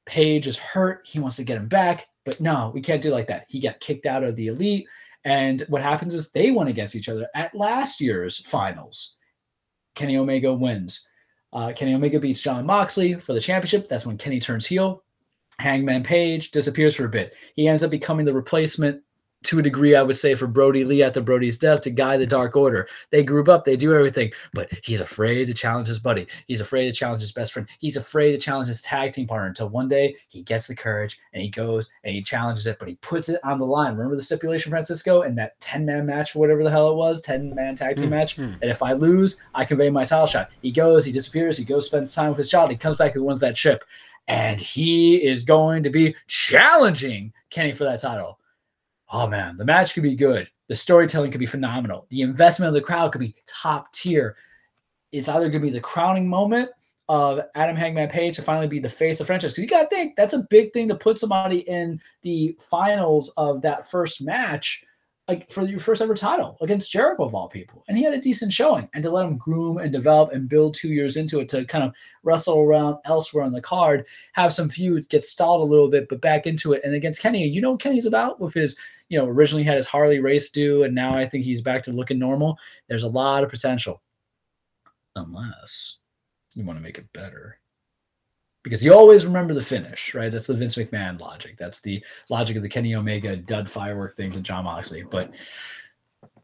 Page 0.05 0.47
is 0.47 0.57
hurt. 0.57 1.07
He 1.07 1.19
wants 1.19 1.37
to 1.37 1.43
get 1.43 1.57
him 1.57 1.67
back. 1.67 2.07
But 2.25 2.41
no, 2.41 2.71
we 2.73 2.81
can't 2.81 3.01
do 3.01 3.11
like 3.11 3.27
that. 3.27 3.45
He 3.47 3.59
got 3.59 3.79
kicked 3.79 4.05
out 4.05 4.23
of 4.23 4.35
the 4.35 4.47
elite. 4.47 4.87
And 5.23 5.61
what 5.69 5.81
happens 5.81 6.13
is 6.13 6.31
they 6.31 6.51
went 6.51 6.69
against 6.69 6.95
each 6.95 7.09
other 7.09 7.27
at 7.35 7.55
last 7.55 8.01
year's 8.01 8.45
finals. 8.45 9.15
Kenny 9.95 10.17
Omega 10.17 10.53
wins. 10.53 11.07
Uh, 11.53 11.71
Kenny 11.73 11.93
Omega 11.93 12.19
beats 12.19 12.41
Jon 12.41 12.65
Moxley 12.65 13.13
for 13.13 13.33
the 13.33 13.39
championship. 13.39 13.87
That's 13.87 14.05
when 14.05 14.17
Kenny 14.17 14.39
turns 14.41 14.65
heel. 14.65 15.04
Hangman 15.59 16.03
Page 16.03 16.51
disappears 16.51 16.95
for 16.95 17.05
a 17.05 17.09
bit. 17.09 17.33
He 17.55 17.67
ends 17.67 17.83
up 17.83 17.91
becoming 17.91 18.25
the 18.25 18.33
replacement 18.33 19.01
to 19.43 19.59
a 19.59 19.61
degree, 19.61 19.93
I 19.93 20.01
would 20.01 20.17
say, 20.17 20.33
for 20.33 20.47
Brodie 20.47 20.83
Lee 20.85 21.03
at 21.03 21.13
the 21.13 21.21
Brodie's 21.21 21.59
death 21.59 21.81
to 21.81 21.91
guide 21.91 22.19
the 22.19 22.25
Dark 22.25 22.55
Order. 22.55 22.87
They 23.11 23.21
group 23.21 23.47
up, 23.47 23.63
they 23.63 23.77
do 23.77 23.93
everything, 23.93 24.31
but 24.55 24.69
he's 24.83 25.01
afraid 25.01 25.45
to 25.45 25.53
challenge 25.53 25.87
his 25.87 25.99
buddy. 25.99 26.25
He's 26.47 26.61
afraid 26.61 26.85
to 26.85 26.91
challenge 26.91 27.21
his 27.21 27.31
best 27.31 27.53
friend. 27.53 27.67
He's 27.77 27.95
afraid 27.95 28.31
to 28.31 28.39
challenge 28.39 28.69
his 28.69 28.81
tag 28.81 29.13
team 29.13 29.27
partner 29.27 29.47
until 29.47 29.69
one 29.69 29.87
day 29.87 30.15
he 30.29 30.41
gets 30.41 30.65
the 30.65 30.75
courage 30.75 31.19
and 31.33 31.43
he 31.43 31.49
goes 31.49 31.93
and 32.03 32.15
he 32.15 32.23
challenges 32.23 32.65
it, 32.65 32.77
but 32.79 32.87
he 32.87 32.95
puts 32.95 33.29
it 33.29 33.39
on 33.43 33.59
the 33.59 33.65
line. 33.67 33.93
Remember 33.95 34.15
the 34.15 34.23
stipulation, 34.23 34.71
Francisco, 34.71 35.21
in 35.21 35.35
that 35.35 35.59
10 35.59 35.85
man 35.85 36.07
match 36.07 36.31
for 36.31 36.39
whatever 36.39 36.63
the 36.63 36.71
hell 36.71 36.89
it 36.89 36.95
was, 36.95 37.21
10 37.21 37.53
man 37.53 37.75
tag 37.75 37.97
team 37.97 38.07
Hmm, 38.07 38.15
match? 38.15 38.37
hmm. 38.37 38.53
And 38.63 38.71
if 38.71 38.81
I 38.81 38.93
lose, 38.93 39.43
I 39.53 39.63
convey 39.63 39.91
my 39.91 40.05
title 40.05 40.25
shot. 40.25 40.49
He 40.63 40.71
goes, 40.71 41.05
he 41.05 41.11
disappears, 41.11 41.55
he 41.55 41.65
goes, 41.65 41.85
spends 41.85 42.15
time 42.15 42.29
with 42.29 42.39
his 42.39 42.49
child, 42.49 42.71
he 42.71 42.77
comes 42.77 42.97
back, 42.97 43.13
he 43.13 43.19
wins 43.19 43.39
that 43.41 43.57
ship. 43.57 43.83
And 44.27 44.59
he 44.59 45.17
is 45.17 45.43
going 45.43 45.83
to 45.83 45.89
be 45.89 46.15
challenging 46.27 47.31
Kenny 47.49 47.71
for 47.73 47.83
that 47.83 48.01
title. 48.01 48.39
Oh 49.11 49.27
man, 49.27 49.57
the 49.57 49.65
match 49.65 49.93
could 49.93 50.03
be 50.03 50.15
good. 50.15 50.49
The 50.67 50.75
storytelling 50.75 51.31
could 51.31 51.39
be 51.39 51.45
phenomenal. 51.45 52.07
The 52.09 52.21
investment 52.21 52.69
of 52.69 52.73
the 52.73 52.81
crowd 52.81 53.11
could 53.11 53.21
be 53.21 53.35
top 53.47 53.93
tier. 53.93 54.35
It's 55.11 55.29
either 55.29 55.49
going 55.49 55.61
to 55.61 55.67
be 55.67 55.69
the 55.69 55.79
crowning 55.79 56.27
moment 56.27 56.71
of 57.07 57.39
Adam 57.53 57.75
Hangman 57.75 58.09
Page 58.09 58.35
to 58.35 58.41
finally 58.41 58.67
be 58.67 58.79
the 58.79 58.89
face 58.89 59.19
of 59.19 59.27
franchise. 59.27 59.51
Because 59.51 59.63
you 59.63 59.69
got 59.69 59.83
to 59.83 59.95
think 59.95 60.15
that's 60.15 60.33
a 60.33 60.47
big 60.49 60.73
thing 60.73 60.87
to 60.87 60.95
put 60.95 61.19
somebody 61.19 61.59
in 61.69 62.01
the 62.23 62.57
finals 62.59 63.31
of 63.37 63.61
that 63.61 63.89
first 63.89 64.23
match, 64.23 64.83
like 65.27 65.51
for 65.51 65.63
your 65.63 65.79
first 65.79 66.01
ever 66.01 66.13
title 66.13 66.55
against 66.61 66.91
Jericho 66.91 67.23
of 67.23 67.33
all 67.33 67.49
people. 67.49 67.83
And 67.87 67.97
he 67.97 68.03
had 68.03 68.13
a 68.13 68.21
decent 68.21 68.53
showing. 68.53 68.87
And 68.93 69.03
to 69.03 69.09
let 69.09 69.25
him 69.25 69.37
groom 69.37 69.79
and 69.79 69.91
develop 69.91 70.33
and 70.33 70.47
build 70.47 70.75
two 70.75 70.89
years 70.89 71.17
into 71.17 71.39
it 71.39 71.49
to 71.49 71.65
kind 71.65 71.83
of 71.83 71.93
wrestle 72.23 72.59
around 72.59 72.97
elsewhere 73.05 73.43
on 73.43 73.51
the 73.51 73.61
card, 73.61 74.05
have 74.33 74.53
some 74.53 74.69
feuds, 74.69 75.07
get 75.07 75.25
stalled 75.25 75.61
a 75.61 75.71
little 75.71 75.89
bit, 75.89 76.07
but 76.09 76.21
back 76.21 76.45
into 76.45 76.73
it. 76.73 76.83
And 76.83 76.93
against 76.93 77.21
Kenny, 77.21 77.47
you 77.47 77.59
know 77.59 77.71
what 77.71 77.79
Kenny's 77.79 78.05
about 78.05 78.39
with 78.39 78.53
his 78.53 78.77
you 79.09 79.17
know, 79.17 79.25
originally 79.27 79.63
had 79.63 79.75
his 79.75 79.87
Harley 79.87 80.19
race 80.19 80.51
do, 80.51 80.83
and 80.83 80.95
now 80.95 81.13
I 81.15 81.27
think 81.27 81.43
he's 81.43 81.61
back 81.61 81.83
to 81.83 81.91
looking 81.91 82.19
normal. 82.19 82.57
There's 82.89 83.03
a 83.03 83.09
lot 83.09 83.43
of 83.43 83.49
potential, 83.49 84.01
unless 85.15 85.99
you 86.53 86.65
want 86.65 86.79
to 86.79 86.83
make 86.83 86.97
it 86.97 87.11
better. 87.13 87.59
Because 88.65 88.83
you 88.83 88.95
always 88.95 89.27
remember 89.27 89.53
the 89.53 89.61
finish, 89.61 90.15
right? 90.15 90.31
That's 90.31 90.47
the 90.47 90.55
Vince 90.55 90.73
McMahon 90.73 91.19
logic. 91.19 91.55
That's 91.55 91.81
the 91.81 92.03
logic 92.31 92.57
of 92.57 92.63
the 92.63 92.67
Kenny 92.67 92.95
Omega 92.95 93.37
dud 93.37 93.69
firework 93.69 94.17
things 94.17 94.35
and 94.35 94.43
Jon 94.43 94.63
Moxley. 94.63 95.03
But 95.03 95.31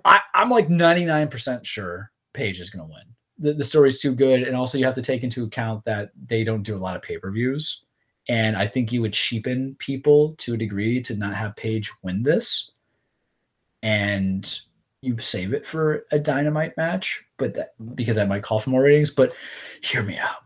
I, 0.05 0.19
I'm 0.35 0.51
like 0.51 0.67
99% 0.67 1.65
sure 1.65 2.11
Page 2.33 2.59
is 2.59 2.69
going 2.69 2.87
to 2.87 2.93
win. 2.93 3.03
The, 3.39 3.53
the 3.55 3.63
story's 3.63 3.99
too 3.99 4.13
good. 4.13 4.43
And 4.43 4.55
also, 4.55 4.77
you 4.77 4.85
have 4.85 4.93
to 4.93 5.01
take 5.01 5.23
into 5.23 5.45
account 5.45 5.83
that 5.85 6.11
they 6.27 6.43
don't 6.43 6.61
do 6.61 6.75
a 6.75 6.77
lot 6.77 6.95
of 6.95 7.01
pay 7.01 7.17
per 7.17 7.31
views. 7.31 7.85
And 8.29 8.55
I 8.55 8.67
think 8.67 8.91
you 8.91 9.01
would 9.01 9.13
cheapen 9.13 9.75
people 9.79 10.35
to 10.37 10.53
a 10.53 10.57
degree 10.57 11.01
to 11.01 11.17
not 11.17 11.33
have 11.33 11.55
Page 11.55 11.91
win 12.03 12.21
this. 12.21 12.69
And 13.81 14.61
you 15.01 15.19
save 15.19 15.53
it 15.53 15.65
for 15.65 16.05
a 16.11 16.19
dynamite 16.19 16.77
match, 16.77 17.25
but 17.39 17.55
that 17.55 17.73
because 17.95 18.17
that 18.17 18.27
might 18.27 18.43
call 18.43 18.59
for 18.59 18.69
more 18.69 18.83
ratings. 18.83 19.09
But 19.09 19.33
hear 19.81 20.03
me 20.03 20.19
out. 20.19 20.43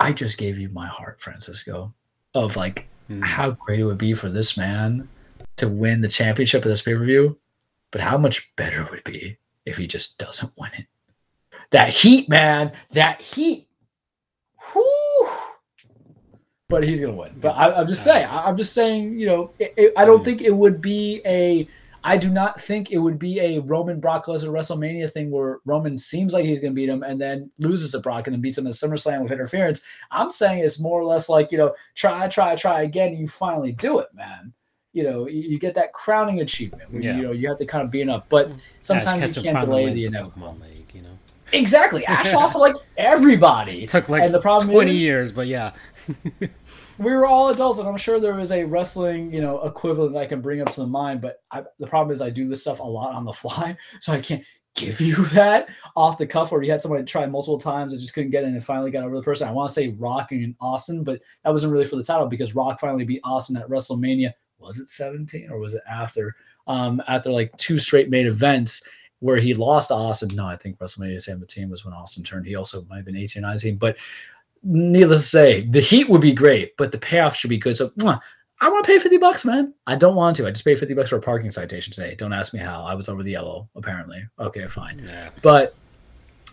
I 0.00 0.12
just 0.12 0.38
gave 0.38 0.58
you 0.58 0.68
my 0.70 0.86
heart, 0.86 1.20
Francisco, 1.20 1.92
of 2.34 2.56
like 2.56 2.86
hmm. 3.08 3.20
how 3.22 3.50
great 3.52 3.80
it 3.80 3.84
would 3.84 3.98
be 3.98 4.14
for 4.14 4.28
this 4.28 4.56
man 4.56 5.08
to 5.56 5.68
win 5.68 6.00
the 6.00 6.08
championship 6.08 6.64
of 6.64 6.68
this 6.68 6.82
pay 6.82 6.94
per 6.94 7.04
view, 7.04 7.38
but 7.90 8.00
how 8.00 8.18
much 8.18 8.54
better 8.56 8.82
it 8.82 8.90
would 8.90 9.04
be 9.04 9.36
if 9.66 9.76
he 9.76 9.86
just 9.86 10.18
doesn't 10.18 10.52
win 10.58 10.70
it. 10.76 10.86
That 11.70 11.90
heat, 11.90 12.28
man, 12.28 12.72
that 12.92 13.20
heat. 13.20 13.68
Whew. 14.72 15.28
But 16.68 16.84
he's 16.84 17.00
gonna 17.00 17.14
win. 17.14 17.34
But 17.40 17.50
I, 17.50 17.72
I'm 17.80 17.88
just 17.88 18.04
saying. 18.04 18.26
I, 18.26 18.48
I'm 18.48 18.56
just 18.56 18.72
saying. 18.72 19.18
You 19.18 19.26
know, 19.26 19.50
it, 19.58 19.74
it- 19.76 19.92
I 19.96 20.04
don't 20.04 20.24
think 20.24 20.42
it 20.42 20.54
would 20.54 20.80
be 20.80 21.20
a. 21.24 21.68
I 22.06 22.18
do 22.18 22.28
not 22.28 22.60
think 22.60 22.90
it 22.90 22.98
would 22.98 23.18
be 23.18 23.40
a 23.40 23.60
Roman 23.60 23.98
Brock 23.98 24.26
Lesnar 24.26 24.50
WrestleMania 24.50 25.10
thing 25.10 25.30
where 25.30 25.60
Roman 25.64 25.96
seems 25.96 26.34
like 26.34 26.44
he's 26.44 26.60
going 26.60 26.72
to 26.72 26.74
beat 26.74 26.90
him 26.90 27.02
and 27.02 27.18
then 27.18 27.50
loses 27.58 27.92
to 27.92 27.98
Brock 27.98 28.26
and 28.26 28.34
then 28.34 28.42
beats 28.42 28.58
him 28.58 28.66
at 28.66 28.74
SummerSlam 28.74 29.22
with 29.22 29.32
interference. 29.32 29.82
I'm 30.10 30.30
saying 30.30 30.62
it's 30.62 30.78
more 30.78 31.00
or 31.00 31.04
less 31.04 31.30
like, 31.30 31.50
you 31.50 31.56
know, 31.56 31.74
try, 31.94 32.28
try, 32.28 32.56
try 32.56 32.82
again, 32.82 33.08
and 33.08 33.18
you 33.18 33.26
finally 33.26 33.72
do 33.72 34.00
it, 34.00 34.08
man. 34.14 34.52
You 34.92 35.04
know, 35.04 35.26
you, 35.26 35.40
you 35.40 35.58
get 35.58 35.74
that 35.76 35.94
crowning 35.94 36.40
achievement. 36.40 36.92
Where, 36.92 37.02
Yeah. 37.02 37.16
You 37.16 37.22
know, 37.22 37.32
you 37.32 37.48
have 37.48 37.58
to 37.58 37.66
kind 37.66 37.82
of 37.82 37.90
be 37.90 38.02
enough, 38.02 38.24
but 38.28 38.52
sometimes 38.82 39.22
Ash 39.22 39.36
you 39.36 39.42
can't 39.42 39.56
finally 39.56 39.84
delay 39.84 39.94
the 39.94 40.00
wins 40.02 40.06
inevitable. 40.06 40.58
League, 40.60 40.90
you 40.92 41.02
know. 41.02 41.18
Exactly. 41.52 42.04
Ash 42.04 42.32
lost 42.34 42.54
like 42.54 42.76
everybody. 42.98 43.84
It 43.84 43.88
took 43.88 44.10
like 44.10 44.22
and 44.22 44.32
the 44.32 44.42
problem 44.42 44.70
20 44.70 44.94
is, 44.94 45.02
years, 45.02 45.32
but 45.32 45.46
yeah. 45.46 45.72
we 46.98 47.12
were 47.12 47.26
all 47.26 47.48
adults, 47.48 47.78
and 47.78 47.88
I'm 47.88 47.96
sure 47.96 48.20
there 48.20 48.34
was 48.34 48.52
a 48.52 48.64
wrestling, 48.64 49.32
you 49.32 49.40
know, 49.40 49.60
equivalent 49.62 50.14
that 50.14 50.20
I 50.20 50.26
can 50.26 50.40
bring 50.40 50.60
up 50.60 50.70
to 50.70 50.80
the 50.80 50.86
mind. 50.86 51.20
But 51.20 51.38
I, 51.50 51.62
the 51.78 51.86
problem 51.86 52.14
is, 52.14 52.22
I 52.22 52.30
do 52.30 52.48
this 52.48 52.60
stuff 52.60 52.80
a 52.80 52.84
lot 52.84 53.14
on 53.14 53.24
the 53.24 53.32
fly, 53.32 53.76
so 54.00 54.12
I 54.12 54.20
can't 54.20 54.44
give 54.76 55.00
you 55.00 55.16
that 55.32 55.68
off 55.96 56.18
the 56.18 56.26
cuff. 56.26 56.52
Where 56.52 56.62
you 56.62 56.70
had 56.70 56.82
somebody 56.82 57.04
try 57.04 57.26
multiple 57.26 57.58
times 57.58 57.92
and 57.92 58.02
just 58.02 58.14
couldn't 58.14 58.30
get 58.30 58.44
it, 58.44 58.48
and 58.48 58.64
finally 58.64 58.90
got 58.90 59.04
over 59.04 59.16
the 59.16 59.22
person. 59.22 59.48
I 59.48 59.52
want 59.52 59.68
to 59.68 59.74
say 59.74 59.88
Rock 59.98 60.32
and 60.32 60.54
Austin, 60.60 61.04
but 61.04 61.20
that 61.44 61.50
wasn't 61.50 61.72
really 61.72 61.86
for 61.86 61.96
the 61.96 62.04
title 62.04 62.26
because 62.26 62.54
Rock 62.54 62.80
finally 62.80 63.04
beat 63.04 63.20
Austin 63.24 63.56
at 63.56 63.68
WrestleMania. 63.68 64.32
Was 64.58 64.78
it 64.78 64.88
17 64.88 65.50
or 65.50 65.58
was 65.58 65.74
it 65.74 65.82
after? 65.90 66.34
Um, 66.66 67.02
after 67.08 67.30
like 67.30 67.54
two 67.58 67.78
straight 67.78 68.08
main 68.08 68.26
events 68.26 68.88
where 69.20 69.36
he 69.38 69.54
lost 69.54 69.88
to 69.88 69.94
Austin. 69.94 70.34
No, 70.34 70.46
I 70.46 70.56
think 70.56 70.78
WrestleMania 70.78 71.20
17 71.20 71.70
was 71.70 71.84
when 71.84 71.94
Austin 71.94 72.24
turned. 72.24 72.46
He 72.46 72.56
also 72.56 72.84
might 72.90 72.96
have 72.96 73.04
been 73.06 73.16
18 73.16 73.42
or 73.42 73.48
19, 73.48 73.76
but 73.76 73.96
needless 74.64 75.22
to 75.22 75.28
say, 75.28 75.66
the 75.66 75.80
heat 75.80 76.08
would 76.08 76.20
be 76.20 76.32
great, 76.32 76.76
but 76.76 76.90
the 76.92 76.98
payoff 76.98 77.36
should 77.36 77.50
be 77.50 77.58
good. 77.58 77.76
So 77.76 77.92
I 78.60 78.70
want 78.70 78.84
to 78.84 78.90
pay 78.92 78.98
50 78.98 79.18
bucks, 79.18 79.44
man. 79.44 79.74
I 79.86 79.96
don't 79.96 80.14
want 80.16 80.36
to. 80.36 80.46
I 80.46 80.50
just 80.50 80.64
paid 80.64 80.78
50 80.78 80.94
bucks 80.94 81.10
for 81.10 81.16
a 81.16 81.20
parking 81.20 81.50
citation 81.50 81.92
today. 81.92 82.14
Don't 82.14 82.32
ask 82.32 82.54
me 82.54 82.60
how. 82.60 82.82
I 82.82 82.94
was 82.94 83.08
over 83.08 83.22
the 83.22 83.32
yellow, 83.32 83.68
apparently. 83.76 84.24
Okay, 84.40 84.66
fine. 84.68 85.06
Yeah. 85.06 85.30
But 85.42 85.74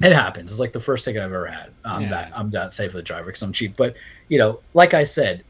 it 0.02 0.14
happens. 0.14 0.52
It's 0.52 0.60
like 0.60 0.74
the 0.74 0.82
first 0.82 1.06
ticket 1.06 1.22
I've 1.22 1.32
ever 1.32 1.46
had. 1.48 1.72
I'm 1.86 2.04
Yeah. 2.04 2.10
that 2.10 2.32
I'm 2.36 2.50
that 2.52 2.74
safe 2.74 2.94
with 2.94 3.04
the 3.04 3.08
driver 3.08 3.28
because 3.28 3.42
I'm 3.44 3.54
cheap. 3.54 3.76
But 3.78 3.96
you 4.30 4.40
know, 4.40 4.60
like 4.74 4.94
I 4.94 5.04
said, 5.04 5.44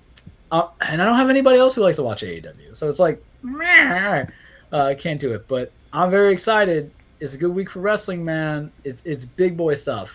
uh, 0.51 0.67
and 0.81 1.01
I 1.01 1.05
don't 1.05 1.15
have 1.15 1.29
anybody 1.29 1.57
else 1.57 1.75
who 1.75 1.81
likes 1.81 1.97
to 1.97 2.03
watch 2.03 2.21
AEW, 2.21 2.75
so 2.75 2.89
it's 2.89 2.99
like 2.99 3.23
uh, 3.43 4.25
I 4.71 4.95
can't 4.95 5.19
do 5.19 5.33
it. 5.33 5.47
But 5.47 5.71
I'm 5.93 6.11
very 6.11 6.33
excited. 6.33 6.91
It's 7.21 7.33
a 7.33 7.37
good 7.37 7.53
week 7.53 7.69
for 7.69 7.79
wrestling, 7.79 8.25
man. 8.25 8.71
It's 8.83 9.01
it's 9.05 9.25
big 9.25 9.55
boy 9.55 9.75
stuff. 9.75 10.11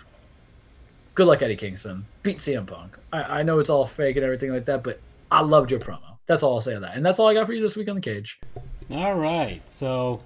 Good 1.15 1.25
luck, 1.27 1.41
Eddie 1.41 1.55
Kingston. 1.55 2.05
Beat 2.27 2.39
CM 2.39 2.67
Punk. 2.67 2.97
I, 3.13 3.39
I 3.39 3.43
know 3.43 3.59
it's 3.59 3.69
all 3.69 3.87
fake 3.87 4.17
and 4.17 4.25
everything 4.25 4.51
like 4.51 4.65
that, 4.65 4.83
but 4.83 4.99
I 5.31 5.39
loved 5.39 5.71
your 5.71 5.79
promo. 5.79 6.17
That's 6.25 6.43
all 6.43 6.55
I'll 6.55 6.61
say 6.61 6.75
on 6.75 6.81
that. 6.81 6.97
And 6.97 7.05
that's 7.05 7.21
all 7.21 7.27
I 7.29 7.33
got 7.33 7.45
for 7.47 7.53
you 7.53 7.61
this 7.61 7.77
week 7.77 7.87
on 7.87 7.95
the 7.95 8.01
cage. 8.01 8.37
All 8.91 9.15
right, 9.15 9.61
so 9.71 10.19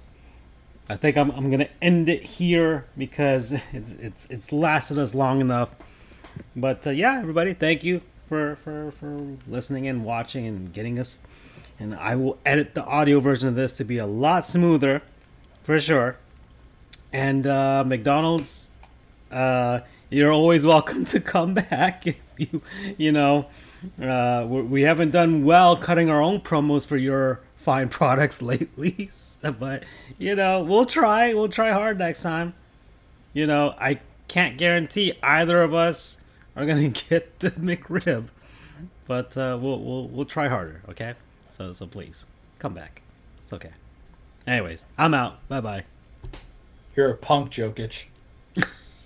I 0.90 0.96
think 0.96 1.16
I'm, 1.16 1.30
I'm 1.30 1.52
gonna 1.52 1.70
end 1.80 2.10
it 2.10 2.24
here 2.24 2.88
because 2.98 3.52
it's 3.72 3.92
it's 3.92 4.26
it's 4.32 4.52
lasted 4.52 4.98
us 4.98 5.14
long 5.14 5.42
enough. 5.42 5.76
But 6.56 6.88
uh, 6.88 6.90
yeah, 6.90 7.20
everybody, 7.20 7.54
thank 7.54 7.84
you 7.84 8.02
for 8.28 8.56
for 8.56 8.90
for 8.90 9.38
listening 9.48 9.88
and 9.88 10.04
watching 10.04 10.48
and 10.48 10.74
getting 10.74 10.98
us. 10.98 11.22
And 11.80 11.94
I 11.94 12.16
will 12.16 12.40
edit 12.48 12.74
the 12.74 12.84
audio 12.84 13.20
version 13.20 13.48
of 13.48 13.54
this 13.54 13.74
to 13.74 13.84
be 13.84 14.00
a 14.00 14.08
lot 14.08 14.48
smoother, 14.48 15.04
for 15.62 15.80
sure. 15.80 16.18
And 17.14 17.46
uh, 17.46 17.84
McDonald's, 17.86 18.72
uh, 19.32 19.82
you're 20.12 20.32
always 20.32 20.66
welcome 20.66 21.06
to 21.06 21.20
come 21.20 21.54
back 21.54 22.06
if 22.06 22.18
you 22.38 22.62
you 22.98 23.12
know 23.12 23.48
uh, 24.02 24.46
we 24.48 24.84
haven't 24.84 25.12
done 25.12 25.44
well 25.44 25.76
cutting 25.76 26.10
our 26.10 26.22
own 26.22 26.40
promos 26.40 26.86
for 26.86 26.98
your 26.98 27.40
fine 27.56 27.90
products 27.90 28.42
lately, 28.42 29.10
but 29.60 29.84
you 30.20 30.36
know 30.36 30.62
we'll 30.62 30.86
try. 30.86 31.34
We'll 31.34 31.50
try 31.50 31.72
hard 31.72 31.98
next 31.98 32.22
time. 32.22 32.54
You 33.34 33.48
know 33.48 33.74
I 33.80 34.00
can't 34.28 34.58
guarantee 34.58 35.14
either 35.24 35.64
of 35.64 35.74
us 35.74 36.18
are 36.56 36.66
gonna 36.66 36.90
get 37.10 37.40
the 37.40 37.52
McRib, 37.52 38.28
but 39.08 39.36
uh, 39.38 39.58
we'll 39.60 39.80
we'll 39.80 40.08
we'll 40.10 40.26
try 40.26 40.48
harder. 40.48 40.82
Okay, 40.90 41.14
so 41.50 41.74
so 41.74 41.88
please 41.88 42.26
come 42.60 42.74
back. 42.74 43.02
It's 43.44 43.54
okay. 43.54 43.72
Anyways, 44.46 44.86
I'm 44.98 45.14
out. 45.14 45.48
Bye 45.48 45.62
bye. 45.62 45.84
You're 46.96 47.12
a 47.12 47.18
punk, 47.18 47.52
Jokic. 47.52 48.06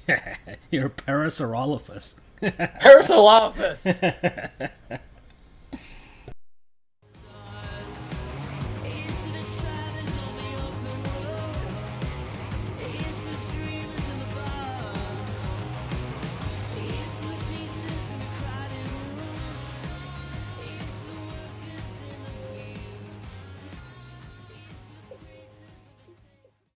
You're 0.71 0.89
Parasaurolophus. 0.89 2.15
Parasaurolophus. 2.41 3.85